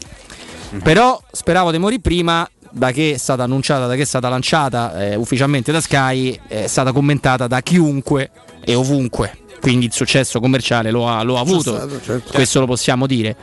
Però 0.84 1.20
speravo 1.32 1.72
di 1.72 1.80
morire 1.80 2.02
prima 2.02 2.48
da 2.70 2.92
che 2.92 3.14
è 3.14 3.18
stata 3.18 3.44
annunciata, 3.44 3.88
da 3.88 3.96
che 3.96 4.04
è 4.04 4.06
stata 4.06 4.30
lanciata 4.30 5.02
eh, 5.02 5.16
ufficialmente 5.16 5.72
da 5.72 5.82
Sky, 5.82 6.40
è 6.48 6.68
stata 6.68 6.92
commentata 6.92 7.48
da 7.48 7.62
chiunque 7.62 8.30
e 8.64 8.76
ovunque. 8.76 9.40
Quindi 9.66 9.88
il 9.88 9.94
successo 9.94 10.40
commerciale 10.40 10.92
lo 10.92 11.08
ha, 11.08 11.24
lo 11.24 11.38
ha 11.38 11.40
avuto, 11.40 11.74
stato, 11.76 12.00
certo. 12.00 12.34
questo 12.34 12.60
lo 12.60 12.68
possiamo 12.68 13.08
dire. 13.08 13.36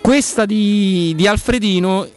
Questa 0.00 0.46
di, 0.46 1.12
di 1.16 1.26
Alfredino 1.26 2.08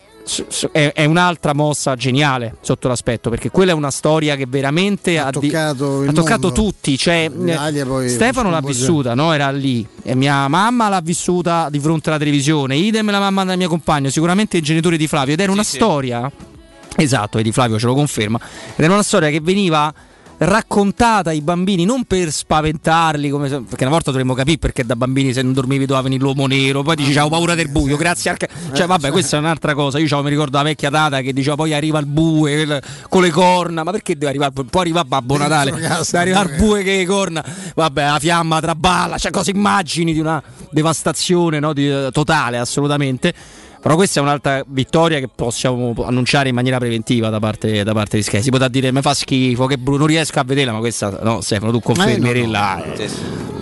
è, 0.72 0.92
è 0.94 1.06
un'altra 1.06 1.56
mossa 1.56 1.96
geniale 1.96 2.58
sotto 2.62 2.88
l'aspetto, 2.88 3.32
perché 3.32 3.50
quella 3.50 3.72
è 3.72 3.74
una 3.74 3.90
storia 3.90 4.36
che 4.36 4.46
veramente 4.48 5.18
ha, 5.18 5.32
di- 5.32 5.48
toccato 5.48 6.04
ha 6.08 6.12
toccato 6.12 6.52
tutti. 6.52 7.00
Cioè, 7.00 7.32
poi 7.32 8.10
Stefano 8.10 8.52
l'ha 8.52 8.62
vissuta, 8.62 9.16
no? 9.16 9.34
era 9.34 9.50
lì, 9.50 9.84
e 10.04 10.14
mia 10.14 10.48
mamma 10.48 10.88
l'ha 10.88 11.02
vissuta 11.02 11.70
di 11.72 11.80
fronte 11.80 12.10
alla 12.10 12.20
televisione, 12.20 12.76
idem 12.76 13.10
la 13.10 13.18
mamma 13.18 13.44
del 13.44 13.58
mio 13.58 13.70
compagno, 13.70 14.12
sicuramente 14.12 14.58
i 14.58 14.62
genitori 14.62 14.98
di 14.98 15.08
Flavio, 15.08 15.34
ed 15.34 15.40
era 15.40 15.52
una 15.52 15.64
storia, 15.64 16.32
esatto, 16.96 17.40
e 17.40 17.42
di 17.42 17.52
Flavio 17.52 17.80
ce 17.80 17.88
lo 17.88 17.96
conferma, 17.96 18.40
ed 18.76 18.84
era 18.84 18.94
una 18.94 19.02
storia 19.02 19.32
che 19.32 19.42
veniva 19.42 19.92
raccontata 20.40 21.32
ai 21.32 21.42
bambini 21.42 21.84
non 21.84 22.04
per 22.04 22.32
spaventarli 22.32 23.30
come 23.30 23.50
se- 23.50 23.62
perché 23.62 23.84
una 23.86 23.94
volta 23.94 24.12
dovremmo 24.12 24.36
capire 24.36 24.60
perché 24.60 24.86
da 24.86 24.96
bambini 24.96 25.34
se 25.34 25.42
non 25.42 25.52
dormivi 25.54 25.86
doveva 25.86 26.04
venire 26.04 26.22
l'uomo 26.22 26.46
nero 26.46 26.84
poi 26.84 26.96
dici 26.96 27.18
ho 27.18 27.28
paura 27.28 27.56
del 27.56 27.70
buio 27.70 27.98
grazie 27.98 28.30
al 28.30 28.38
ca-". 28.38 28.48
cioè 28.74 28.86
vabbè 28.86 29.10
questa 29.10 29.38
è 29.38 29.40
un'altra 29.40 29.74
cosa. 29.74 29.98
Io 30.00 30.22
mi 30.24 30.30
ricordo 30.30 30.58
la 30.58 30.64
vecchia 30.64 30.92
tata 30.92 31.22
che 31.22 31.34
diceva 31.34 31.56
poi 31.56 31.74
arriva 31.74 31.98
il 32.00 32.06
bue 32.06 32.52
il- 32.62 32.82
con 33.10 33.22
le 33.24 33.32
corna. 33.32 33.84
Ma 33.84 33.92
perché 33.92 34.14
deve 34.14 34.28
arrivare 34.28 34.52
poi 34.52 34.82
arriva 34.82 35.04
Babbo 35.04 35.38
Natale? 35.38 35.72
deve 35.72 35.88
arrivare 36.14 36.52
il 36.52 36.56
bue 36.58 36.84
che 36.84 36.98
le 36.98 37.06
corna. 37.06 37.44
Vabbè 37.76 38.06
la 38.06 38.20
fiamma 38.20 38.60
traballa 38.62 39.18
cioè 39.18 39.32
cose 39.32 39.52
immagini 39.52 40.14
di 40.14 40.20
una 40.20 40.42
devastazione 40.70 41.60
no? 41.60 41.74
Di- 41.74 41.90
eh, 41.90 42.10
totale 42.12 42.58
assolutamente 42.60 43.34
però 43.82 43.96
questa 43.96 44.20
è 44.20 44.24
un'altra 44.24 44.64
vittoria 44.68 45.20
che 45.20 45.30
possiamo 45.34 45.94
annunciare 46.04 46.50
in 46.50 46.56
maniera 46.56 46.78
preventiva 46.78 47.30
da 47.30 47.40
parte, 47.40 47.84
da 47.84 47.94
parte 47.94 48.18
di 48.18 48.24
Sky. 48.24 48.42
Si 48.42 48.50
potrà 48.50 48.68
dire 48.68 48.92
mi 48.92 49.02
fa 49.02 49.14
schifo, 49.14 49.66
che 49.66 49.78
brutto, 49.78 50.00
non 50.00 50.08
riesco 50.08 50.40
a 50.40 50.44
vederla, 50.44 50.72
ma 50.74 50.80
questa 50.80 51.20
no, 51.22 51.42
Stefano, 51.42 51.72
tu 51.72 51.80
confermi 51.80 52.14
Eh, 52.14 52.18
no, 52.18 52.26
no. 52.26 52.94
eh. 52.94 53.57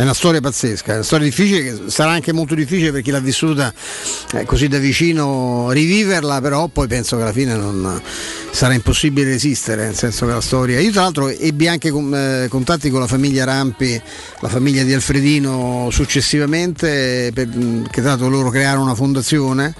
È 0.00 0.04
una 0.04 0.14
storia 0.14 0.40
pazzesca, 0.40 0.92
è 0.92 0.94
una 0.94 1.02
storia 1.02 1.26
difficile 1.26 1.62
che 1.62 1.90
sarà 1.90 2.12
anche 2.12 2.32
molto 2.32 2.54
difficile 2.54 2.90
per 2.90 3.02
chi 3.02 3.10
l'ha 3.10 3.20
vissuta 3.20 3.70
eh, 4.32 4.46
così 4.46 4.66
da 4.66 4.78
vicino 4.78 5.70
riviverla, 5.72 6.40
però 6.40 6.68
poi 6.68 6.88
penso 6.88 7.16
che 7.16 7.22
alla 7.22 7.34
fine 7.34 7.54
non, 7.54 8.00
sarà 8.50 8.72
impossibile 8.72 9.28
resistere, 9.28 9.84
nel 9.84 9.94
senso 9.94 10.24
che 10.24 10.32
la 10.32 10.40
storia. 10.40 10.80
Io 10.80 10.90
tra 10.90 11.02
l'altro 11.02 11.28
ebbi 11.28 11.68
anche 11.68 11.90
con- 11.90 12.14
eh, 12.14 12.48
contatti 12.48 12.88
con 12.88 13.00
la 13.00 13.06
famiglia 13.06 13.44
Rampi, 13.44 14.00
la 14.40 14.48
famiglia 14.48 14.84
di 14.84 14.94
Alfredino 14.94 15.88
successivamente, 15.90 17.30
per- 17.34 17.48
che 17.90 18.00
tra 18.00 18.10
l'altro 18.10 18.28
loro 18.28 18.48
crearono 18.48 18.84
una 18.84 18.94
fondazione. 18.94 19.74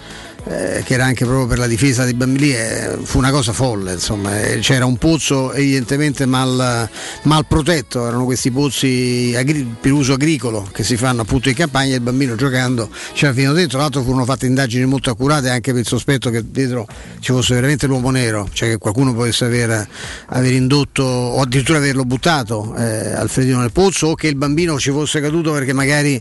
Eh, 0.45 0.83
che 0.85 0.95
era 0.95 1.05
anche 1.05 1.25
proprio 1.25 1.47
per 1.47 1.59
la 1.59 1.67
difesa 1.67 2.05
dei 2.05 2.15
bambini, 2.15 2.53
eh, 2.53 2.99
fu 3.03 3.19
una 3.19 3.31
cosa 3.31 3.53
folle, 3.53 3.95
insomma, 3.95 4.41
eh, 4.41 4.59
c'era 4.59 4.85
un 4.85 4.97
pozzo 4.97 5.53
evidentemente 5.53 6.27
mal, 6.27 6.89
mal 7.23 7.47
protetto, 7.47 8.07
erano 8.07 8.25
questi 8.25 8.51
pozzi 8.51 9.35
agri- 9.37 9.67
per 9.81 9.93
uso 9.93 10.15
agricolo 10.15 10.69
che 10.73 10.83
si 10.83 10.97
fanno 10.97 11.23
appunto 11.23 11.49
in 11.49 11.55
campagna 11.55 11.95
il 11.95 12.01
bambino 12.01 12.35
giocando 12.35 12.89
c'era 13.13 13.33
finito 13.33 13.53
dentro, 13.53 13.73
tra 13.73 13.81
l'altro 13.81 14.03
furono 14.03 14.25
fatte 14.25 14.47
indagini 14.47 14.85
molto 14.85 15.11
accurate 15.11 15.51
anche 15.51 15.73
per 15.73 15.81
il 15.81 15.87
sospetto 15.87 16.31
che 16.31 16.43
dietro 16.51 16.87
ci 17.21 17.33
fosse 17.33 17.55
veramente 17.55 17.87
l'uomo 17.87 18.11
nero, 18.11 18.49
cioè 18.53 18.69
che 18.71 18.79
qualcuno 18.79 19.15
potesse 19.15 19.45
aver, 19.45 19.87
aver 20.27 20.53
indotto 20.53 21.03
o 21.03 21.41
addirittura 21.41 21.79
averlo 21.79 22.05
buttato 22.05 22.75
eh, 22.77 23.13
Alfredino 23.13 23.61
nel 23.61 23.73
pozzo 23.73 24.09
o 24.09 24.15
che 24.15 24.29
il 24.29 24.37
bambino 24.37 24.79
ci 24.79 24.91
fosse 24.91 25.21
caduto 25.21 25.53
perché 25.53 25.73
magari 25.73 26.21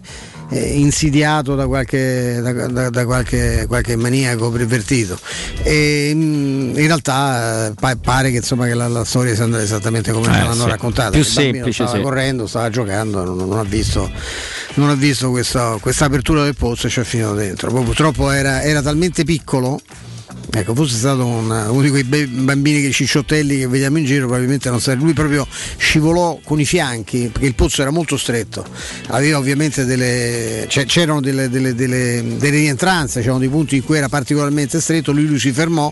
eh, 0.52 0.80
insidiato 0.80 1.56
da 1.56 1.68
qualche, 1.68 2.40
da, 2.42 2.68
da- 2.68 2.90
da 2.90 3.06
qualche, 3.06 3.66
qualche 3.68 3.96
maniaco 4.10 4.50
pervertito. 4.50 5.18
E, 5.64 6.12
mm, 6.14 6.78
in 6.78 6.86
realtà 6.88 7.72
pa- 7.80 7.96
pare 7.96 8.32
che, 8.32 8.38
insomma, 8.38 8.66
che 8.66 8.74
la, 8.74 8.88
la 8.88 9.06
storia 9.06 9.34
sia 9.36 9.44
andata 9.44 9.64
esattamente 9.64 10.12
come 10.12 10.28
Eh, 10.28 10.44
l'hanno 10.44 10.64
sì. 10.64 10.70
raccontata. 10.70 11.12
Più 11.12 11.24
semplice, 11.24 11.84
stava 11.84 11.98
sì. 11.98 12.02
correndo, 12.02 12.48
stava 12.48 12.70
giocando, 12.70 13.24
non, 13.24 13.38
non 13.38 13.58
ha 13.58 13.64
visto, 13.64 14.10
non 14.76 14.90
ha 14.90 14.96
visto 14.96 15.30
questa, 15.30 15.78
questa 15.80 16.06
apertura 16.06 16.44
del 16.44 16.56
pozzo 16.56 16.88
e 16.88 16.90
ci 16.90 17.00
è 17.00 17.04
finito 17.04 17.34
dentro. 17.34 17.72
Poi 17.72 17.84
purtroppo 17.84 18.30
era, 18.32 18.62
era 18.64 18.82
talmente 18.82 19.24
piccolo. 19.24 19.80
Ecco, 20.52 20.74
fosse 20.74 20.96
stato 20.98 21.26
un- 21.28 21.52
uno 21.70 21.82
di 21.82 21.90
quei 21.90 22.04
bambini 22.04 22.82
che 22.82 22.92
cicciottelli 22.92 23.60
che 23.60 23.68
vediamo 23.68 24.00
in 24.00 24.06
giro, 24.06 24.26
probabilmente 24.26 24.70
non 24.72 24.82
sarebbe. 24.82 25.04
Lui 25.04 25.14
proprio 25.14 25.48
scivolò 25.78 26.40
con 26.44 26.60
i 26.60 26.66
fianchi, 26.66 27.30
perché 27.32 27.48
il 27.48 27.54
pozzo 27.54 27.82
era 27.82 27.92
molto 27.92 28.18
stretto. 28.18 28.66
Aveva 29.10 29.38
ovviamente 29.38 29.86
delle. 29.86 30.66
c'erano 30.68 31.22
delle, 31.22 31.50
delle- 31.50 31.76
delle- 31.76 32.24
delle 32.38 32.58
rientranze, 32.58 33.20
c'erano 33.22 33.38
dei 33.40 33.48
punti 33.50 33.76
in 33.76 33.84
cui 33.84 33.98
era 33.98 34.10
particolarmente 34.10 34.82
stretto, 34.82 35.12
lui, 35.12 35.28
lui 35.28 35.40
si 35.40 35.52
fermò 35.52 35.92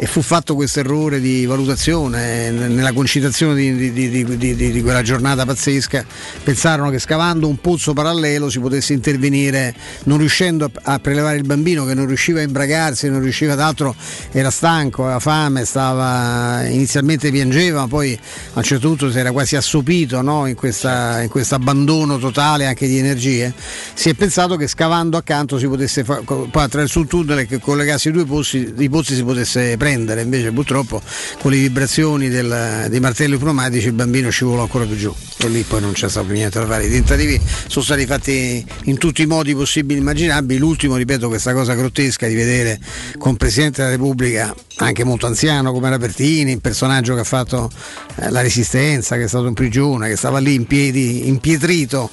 e 0.00 0.06
fu 0.06 0.22
fatto 0.22 0.54
questo 0.54 0.78
errore 0.78 1.20
di 1.20 1.44
valutazione 1.44 2.46
eh, 2.46 2.50
nella 2.52 2.92
concitazione 2.92 3.56
di, 3.56 3.92
di- 3.92 4.08
di- 4.24 4.54
di- 4.54 4.82
quella 4.82 5.02
giornata 5.02 5.44
pazzesca. 5.44 6.04
Pensarono 6.44 6.88
che 6.90 7.00
scavando 7.00 7.48
un 7.48 7.60
pozzo 7.60 7.94
parallelo 7.94 8.48
si 8.48 8.60
potesse 8.60 8.92
intervenire, 8.92 9.74
non 10.04 10.18
riuscendo 10.18 10.70
a, 10.82 10.98
prelevare 11.00 11.36
il 11.36 11.42
bambino 11.42 11.84
che 11.84 11.94
non 11.94 12.06
riusciva 12.06 12.38
a 12.38 12.44
imbragarsi, 12.44 13.08
non 13.08 13.20
riusciva, 13.20 13.54
tra 13.54 13.64
l'altro 13.64 13.96
era 14.30 14.50
stanco, 14.50 15.02
aveva 15.02 15.18
fame, 15.18 15.64
stava 15.64 16.64
inizialmente 16.68 17.32
piangeva, 17.32 17.80
ma 17.80 17.88
poi 17.88 18.16
a 18.52 18.58
un 18.58 18.62
certo 18.62 18.86
punto 18.86 19.10
si 19.10 19.18
era 19.18 19.32
quasi 19.32 19.56
assopito 19.56 20.22
no? 20.22 20.46
in 20.46 20.54
questo 20.54 20.88
abbandono 20.88 22.18
totale 22.18 22.66
anche 22.66 22.86
di 22.86 22.98
energie. 22.98 23.52
Si 23.94 24.08
è 24.08 24.14
pensato 24.14 24.54
che 24.54 24.68
scavando 24.68 25.16
accanto 25.16 25.58
si 25.58 25.66
potesse 25.66 26.04
fa- 26.04 26.22
attraverso 26.52 27.00
un 27.00 27.08
tunnel 27.08 27.48
che 27.48 27.58
collegasse 27.58 28.10
i 28.10 28.12
due 28.12 28.24
pozzi, 28.24 28.72
i 28.78 28.88
pozzi 28.88 29.16
si 29.16 29.24
potesse 29.24 29.76
prendere, 29.76 29.86
invece 29.92 30.52
purtroppo 30.52 31.00
con 31.40 31.50
le 31.50 31.58
vibrazioni 31.58 32.28
del- 32.28 32.86
dei 32.88 33.00
martelli 33.00 33.36
pneumatici 33.36 33.86
il 33.86 33.92
bambino 33.92 34.30
scivolò 34.30 34.62
ancora 34.62 34.84
più 34.84 34.96
giù 34.96 35.14
e 35.38 35.48
lì 35.48 35.62
poi 35.62 35.80
non 35.80 35.92
c'è 35.92 36.08
stato 36.08 36.30
niente 36.32 36.58
da 36.58 36.66
fare. 36.66 36.86
I 36.86 36.90
tentativi 36.90 37.40
sono 37.68 37.84
stati 37.84 38.06
fatti 38.06 38.64
in 38.84 38.98
tutti 38.98 39.22
i 39.22 39.26
modi 39.26 39.54
possibili 39.54 39.98
e 39.98 40.02
immaginabili. 40.02 40.58
L'ultimo, 40.58 40.96
ripeto, 40.96 41.28
questa 41.28 41.52
cosa 41.52 41.74
grottesca 41.74 42.26
di 42.26 42.34
vedere 42.34 42.80
con 43.18 43.32
il 43.32 43.36
Presidente 43.36 43.82
della 43.82 43.94
Repubblica, 43.94 44.54
anche 44.76 45.04
molto 45.04 45.26
anziano 45.26 45.72
come 45.72 45.86
era 45.86 45.98
Pertini, 45.98 46.52
un 46.52 46.60
personaggio 46.60 47.14
che 47.14 47.20
ha 47.20 47.24
fatto 47.24 47.70
eh, 48.16 48.30
la 48.30 48.40
resistenza, 48.40 49.16
che 49.16 49.24
è 49.24 49.28
stato 49.28 49.46
in 49.46 49.54
prigione, 49.54 50.08
che 50.08 50.16
stava 50.16 50.38
lì 50.38 50.54
in 50.54 50.66
piedi, 50.66 51.28
impietrito 51.28 52.10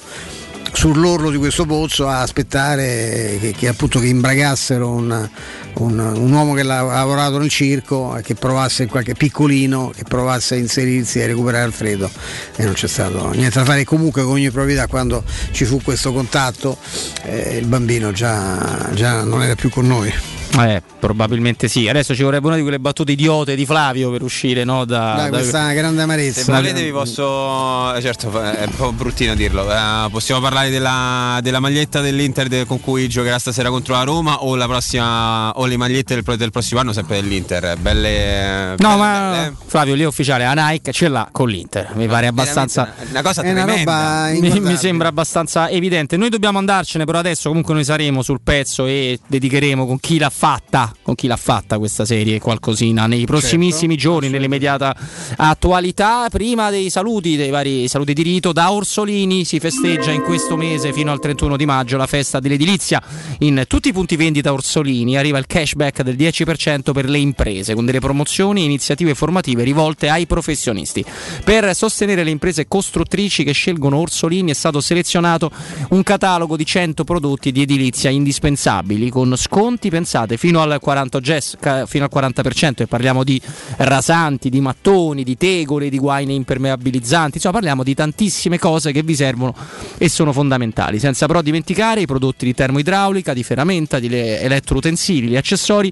sull'orlo 0.72 1.30
di 1.30 1.36
questo 1.38 1.64
pozzo 1.64 2.06
a 2.08 2.20
aspettare 2.20 3.38
che, 3.40 3.54
che 3.56 3.68
appunto 3.68 3.98
che 3.98 4.06
imbragassero 4.08 4.90
un, 4.90 5.28
un- 5.74 5.98
un 5.98 6.32
uomo 6.32 6.52
che 6.54 6.60
ha 6.60 6.64
lavorato 6.64 7.38
nel 7.38 7.48
circo 7.48 8.16
e 8.16 8.22
che 8.22 8.34
provasse 8.34 8.82
in 8.84 8.88
qualche 8.88 9.14
piccolino 9.14 9.90
che 9.94 10.02
provasse 10.04 10.54
a 10.54 10.58
inserirsi 10.58 11.18
e 11.18 11.24
a 11.24 11.26
recuperare 11.26 11.64
Alfredo. 11.64 12.10
E 12.56 12.64
non 12.64 12.74
c'è 12.74 12.88
stato 12.88 13.30
niente 13.30 13.58
da 13.58 13.64
fare. 13.64 13.84
Comunque 13.84 14.22
con 14.22 14.32
ogni 14.32 14.50
probabilità 14.50 14.86
quando 14.86 15.22
ci 15.52 15.64
fu 15.64 15.80
questo 15.82 16.12
contatto 16.12 16.76
eh, 17.22 17.56
il 17.58 17.66
bambino 17.66 18.12
già, 18.12 18.90
già 18.94 19.22
non 19.22 19.42
era 19.42 19.54
più 19.54 19.70
con 19.70 19.86
noi. 19.86 20.12
Eh, 20.58 20.80
probabilmente 20.98 21.68
sì. 21.68 21.86
Adesso 21.86 22.14
ci 22.14 22.22
vorrebbe 22.22 22.46
una 22.46 22.56
di 22.56 22.62
quelle 22.62 22.78
battute 22.78 23.12
idiote 23.12 23.54
di 23.54 23.66
Flavio 23.66 24.10
per 24.10 24.22
uscire 24.22 24.64
no, 24.64 24.86
da, 24.86 25.14
Dai, 25.16 25.30
da- 25.30 25.36
questa 25.38 25.70
grande 25.72 26.00
amarezza. 26.00 26.40
Se 26.44 26.52
volete 26.52 26.82
vi 26.82 26.90
posso, 26.92 27.92
eh, 27.94 28.00
certo 28.00 28.30
è 28.40 28.64
un 28.64 28.74
po' 28.74 28.90
bruttino 28.92 29.34
dirlo, 29.34 29.70
eh, 29.70 30.08
possiamo 30.10 30.40
parlare 30.40 30.55
della, 30.64 31.38
della 31.42 31.60
maglietta 31.60 32.00
dell'Inter 32.00 32.48
de- 32.48 32.64
con 32.64 32.80
cui 32.80 33.08
giocherà 33.08 33.38
stasera 33.38 33.68
contro 33.70 33.94
la 33.94 34.02
Roma 34.02 34.42
o, 34.42 34.54
la 34.56 34.66
prossima, 34.66 35.52
o 35.52 35.66
le 35.66 35.76
magliette 35.76 36.20
del, 36.20 36.36
del 36.36 36.50
prossimo 36.50 36.80
anno 36.80 36.92
sempre 36.92 37.20
dell'Inter, 37.20 37.76
belle... 37.78 38.74
No, 38.78 38.88
belle- 38.88 38.96
ma 38.96 39.30
belle. 39.30 39.56
Flavio 39.66 39.94
lì 39.94 40.02
è 40.02 40.06
ufficiale, 40.06 40.44
la 40.44 40.68
Nike 40.68 40.92
ce 40.92 41.08
l'ha 41.08 41.28
con 41.30 41.48
l'Inter. 41.48 41.92
Mi 41.94 42.06
pare 42.06 42.26
abbastanza. 42.26 42.94
Una 43.10 43.22
cosa 43.22 43.42
una 43.42 43.64
tremenda. 43.64 44.30
roba 44.30 44.40
Mi, 44.40 44.60
mi 44.60 44.76
sembra 44.76 45.08
abbastanza 45.08 45.68
evidente. 45.68 46.16
Noi 46.16 46.28
dobbiamo 46.28 46.58
andarcene, 46.58 47.04
però 47.04 47.18
adesso 47.18 47.48
comunque 47.48 47.74
noi 47.74 47.84
saremo 47.84 48.22
sul 48.22 48.40
pezzo 48.42 48.86
e 48.86 49.18
dedicheremo 49.26 49.86
con 49.86 49.98
chi 50.00 50.18
l'ha 50.18 50.30
fatta, 50.30 50.92
con 51.02 51.14
chi 51.14 51.26
l'ha 51.26 51.36
fatta 51.36 51.78
questa 51.78 52.04
serie 52.04 52.40
qualcosina 52.40 53.06
nei 53.06 53.26
prossimissimi 53.26 53.94
Certo, 53.96 54.10
giorni, 54.10 54.28
nell'immediata 54.28 54.94
attualità. 55.36 56.28
Prima 56.30 56.70
dei 56.70 56.90
saluti, 56.90 57.36
dei 57.36 57.50
vari 57.50 57.88
saluti 57.88 58.12
di 58.12 58.22
rito, 58.22 58.52
da 58.52 58.70
Orsolini 58.70 59.44
si 59.44 59.58
festeggia 59.58 60.10
in 60.10 60.22
questo 60.22 60.45
mese 60.54 60.92
fino 60.92 61.10
al 61.10 61.18
31 61.18 61.56
di 61.56 61.66
maggio 61.66 61.96
la 61.96 62.06
festa 62.06 62.38
dell'edilizia. 62.38 63.02
In 63.38 63.64
tutti 63.66 63.88
i 63.88 63.92
punti 63.92 64.14
vendita 64.14 64.52
Orsolini 64.52 65.16
arriva 65.16 65.38
il 65.38 65.46
cashback 65.46 66.02
del 66.02 66.14
10% 66.14 66.92
per 66.92 67.08
le 67.08 67.18
imprese, 67.18 67.74
con 67.74 67.84
delle 67.84 67.98
promozioni 67.98 68.60
e 68.60 68.64
iniziative 68.64 69.14
formative 69.14 69.64
rivolte 69.64 70.08
ai 70.08 70.26
professionisti. 70.26 71.04
Per 71.42 71.74
sostenere 71.74 72.22
le 72.22 72.30
imprese 72.30 72.68
costruttrici 72.68 73.42
che 73.42 73.50
scelgono 73.50 73.96
Orsolini 73.96 74.52
è 74.52 74.54
stato 74.54 74.80
selezionato 74.80 75.50
un 75.88 76.04
catalogo 76.04 76.56
di 76.56 76.64
100 76.64 77.02
prodotti 77.02 77.50
di 77.50 77.62
edilizia 77.62 78.10
indispensabili 78.10 79.10
con 79.10 79.34
sconti 79.36 79.90
pensate 79.90 80.36
fino 80.36 80.60
al 80.60 80.78
40, 80.78 81.20
gess- 81.20 81.56
ca- 81.58 81.86
fino 81.86 82.04
al 82.04 82.10
40% 82.14 82.82
e 82.82 82.86
parliamo 82.86 83.24
di 83.24 83.40
rasanti, 83.78 84.50
di 84.50 84.60
mattoni, 84.60 85.24
di 85.24 85.36
tegole, 85.36 85.88
di 85.88 85.98
guaine 85.98 86.34
impermeabilizzanti, 86.34 87.36
insomma 87.36 87.54
parliamo 87.54 87.82
di 87.82 87.94
tantissime 87.94 88.58
cose 88.58 88.92
che 88.92 89.02
vi 89.02 89.14
servono 89.14 89.54
e 89.96 90.08
sono 90.10 90.32
fondamentali, 90.36 90.98
senza 90.98 91.26
però 91.26 91.40
dimenticare 91.40 92.02
i 92.02 92.06
prodotti 92.06 92.44
di 92.44 92.52
termoidraulica, 92.52 93.32
di 93.32 93.42
ferramenta, 93.42 93.98
di 93.98 94.10
le- 94.10 94.40
elettroutensili, 94.42 95.28
gli 95.28 95.36
accessori, 95.36 95.90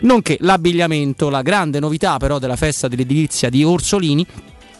nonché 0.00 0.36
l'abbigliamento, 0.40 1.28
la 1.28 1.42
grande 1.42 1.78
novità 1.78 2.16
però 2.16 2.40
della 2.40 2.56
festa 2.56 2.88
dell'edilizia 2.88 3.50
di 3.50 3.62
Orsolini 3.62 4.26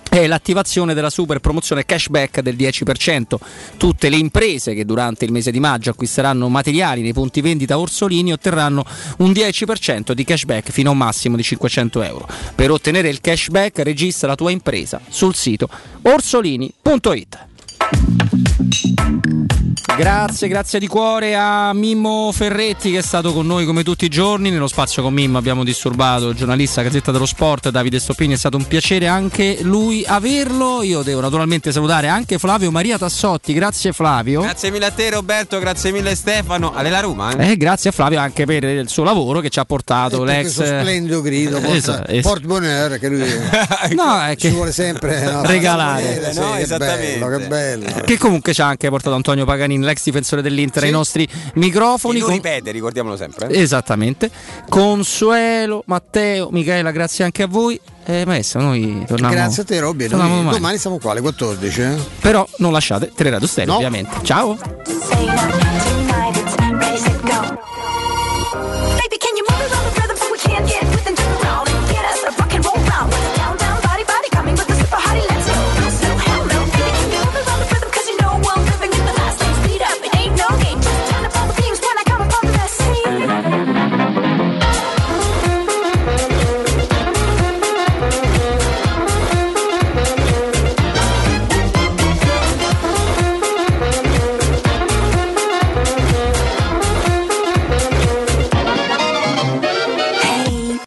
è 0.08 0.26
l'attivazione 0.26 0.94
della 0.94 1.10
super 1.10 1.38
promozione 1.40 1.84
cashback 1.84 2.40
del 2.40 2.56
10%. 2.56 3.36
Tutte 3.76 4.08
le 4.08 4.16
imprese 4.16 4.74
che 4.74 4.84
durante 4.84 5.24
il 5.24 5.32
mese 5.32 5.50
di 5.50 5.58
maggio 5.58 5.90
acquisteranno 5.90 6.48
materiali 6.48 7.02
nei 7.02 7.12
punti 7.12 7.40
vendita 7.40 7.78
Orsolini 7.78 8.32
otterranno 8.32 8.84
un 9.18 9.30
10% 9.30 10.12
di 10.12 10.24
cashback 10.24 10.70
fino 10.70 10.90
a 10.90 10.92
un 10.92 10.98
massimo 10.98 11.36
di 11.36 11.42
500 11.42 12.02
euro. 12.02 12.28
Per 12.54 12.70
ottenere 12.70 13.08
il 13.08 13.20
cashback 13.20 13.78
registra 13.80 14.28
la 14.28 14.36
tua 14.36 14.50
impresa 14.50 15.00
sul 15.08 15.34
sito 15.34 15.68
orsolini.it. 16.02 17.53
thank 17.92 19.26
you 19.26 19.63
Grazie, 19.96 20.48
grazie 20.48 20.78
di 20.78 20.86
cuore 20.86 21.34
a 21.36 21.72
Mimmo 21.74 22.30
Ferretti 22.32 22.90
che 22.90 22.98
è 22.98 23.02
stato 23.02 23.32
con 23.32 23.46
noi 23.46 23.64
come 23.64 23.82
tutti 23.82 24.04
i 24.04 24.08
giorni. 24.08 24.50
Nello 24.50 24.66
spazio 24.68 25.02
con 25.02 25.12
Mimmo 25.12 25.36
abbiamo 25.38 25.62
disturbato 25.64 26.28
il 26.30 26.36
giornalista 26.36 26.82
Gazzetta 26.82 27.10
dello 27.12 27.26
Sport 27.26 27.68
Davide 27.70 27.98
Stoppini, 27.98 28.34
è 28.34 28.36
stato 28.36 28.56
un 28.56 28.66
piacere 28.66 29.06
anche 29.08 29.58
lui 29.62 30.04
averlo. 30.06 30.82
Io 30.82 31.02
devo 31.02 31.20
naturalmente 31.20 31.70
salutare 31.72 32.08
anche 32.08 32.38
Flavio 32.38 32.70
Maria 32.70 32.98
Tassotti. 32.98 33.52
Grazie 33.52 33.92
Flavio. 33.92 34.40
Grazie 34.42 34.70
mille 34.70 34.86
a 34.86 34.90
te 34.90 35.10
Roberto, 35.10 35.58
grazie 35.58 35.92
mille 35.92 36.14
Stefano, 36.14 36.72
alle 36.74 36.90
la 36.90 37.00
Roma. 37.00 37.36
Eh? 37.36 37.50
Eh, 37.52 37.56
grazie 37.56 37.90
a 37.90 37.92
Flavio 37.92 38.20
anche 38.20 38.44
per 38.46 38.64
il 38.64 38.88
suo 38.88 39.04
lavoro 39.04 39.40
che 39.40 39.48
ci 39.50 39.58
ha 39.58 39.64
portato 39.64 40.18
Per 40.18 40.26
l'ex 40.26 40.42
questo 40.56 40.64
splendido 40.64 41.20
grido 41.20 41.58
porta, 41.60 41.74
Esatto, 41.76 42.10
esatto. 42.10 42.28
porte 42.28 42.46
bonheur 42.46 42.98
che 42.98 43.08
lui 43.08 43.22
No, 43.94 44.20
è 44.22 44.30
ci 44.36 44.48
che- 44.48 44.50
vuole 44.54 44.72
sempre 44.72 45.22
no, 45.30 45.42
Regalare. 45.44 46.02
fare- 46.02 46.32
sì, 46.32 46.38
No, 46.40 46.52
che 46.52 46.60
esattamente. 46.60 47.18
bello, 47.18 47.36
che 47.38 47.46
bello 47.46 47.86
che 48.04 48.18
comunque 48.18 48.52
ci 48.52 48.60
ha 48.60 48.66
anche 48.66 48.88
portato 48.88 49.14
Antonio 49.14 49.44
Paganini, 49.64 49.84
l'ex 49.84 50.02
difensore 50.04 50.42
dell'Inter, 50.42 50.82
ai 50.84 50.90
nostri 50.90 51.26
microfoni. 51.54 52.20
Con- 52.20 52.32
ripete, 52.32 52.70
ricordiamolo 52.70 53.16
sempre. 53.16 53.48
eh. 53.48 53.60
Esattamente. 53.60 54.30
Consuelo, 54.68 55.82
Matteo, 55.86 56.50
Michela, 56.50 56.90
grazie 56.90 57.24
anche 57.24 57.42
a 57.42 57.46
voi. 57.46 57.80
Eh, 58.06 58.24
maestro, 58.26 58.60
noi 58.60 59.02
torniamo. 59.06 59.32
grazie 59.32 59.62
a 59.62 59.64
te 59.64 59.80
Robby 59.80 60.06
domani. 60.08 60.50
domani 60.50 60.76
siamo 60.76 60.98
qua 60.98 61.12
alle 61.12 61.22
14 61.22 61.80
eh? 61.80 61.96
Però 62.20 62.46
non 62.58 62.70
lasciate 62.72 63.10
Teleradio 63.14 63.46
Stereo, 63.46 63.70
No. 63.72 63.76
ovviamente. 63.78 64.10
Ciao. 64.24 66.03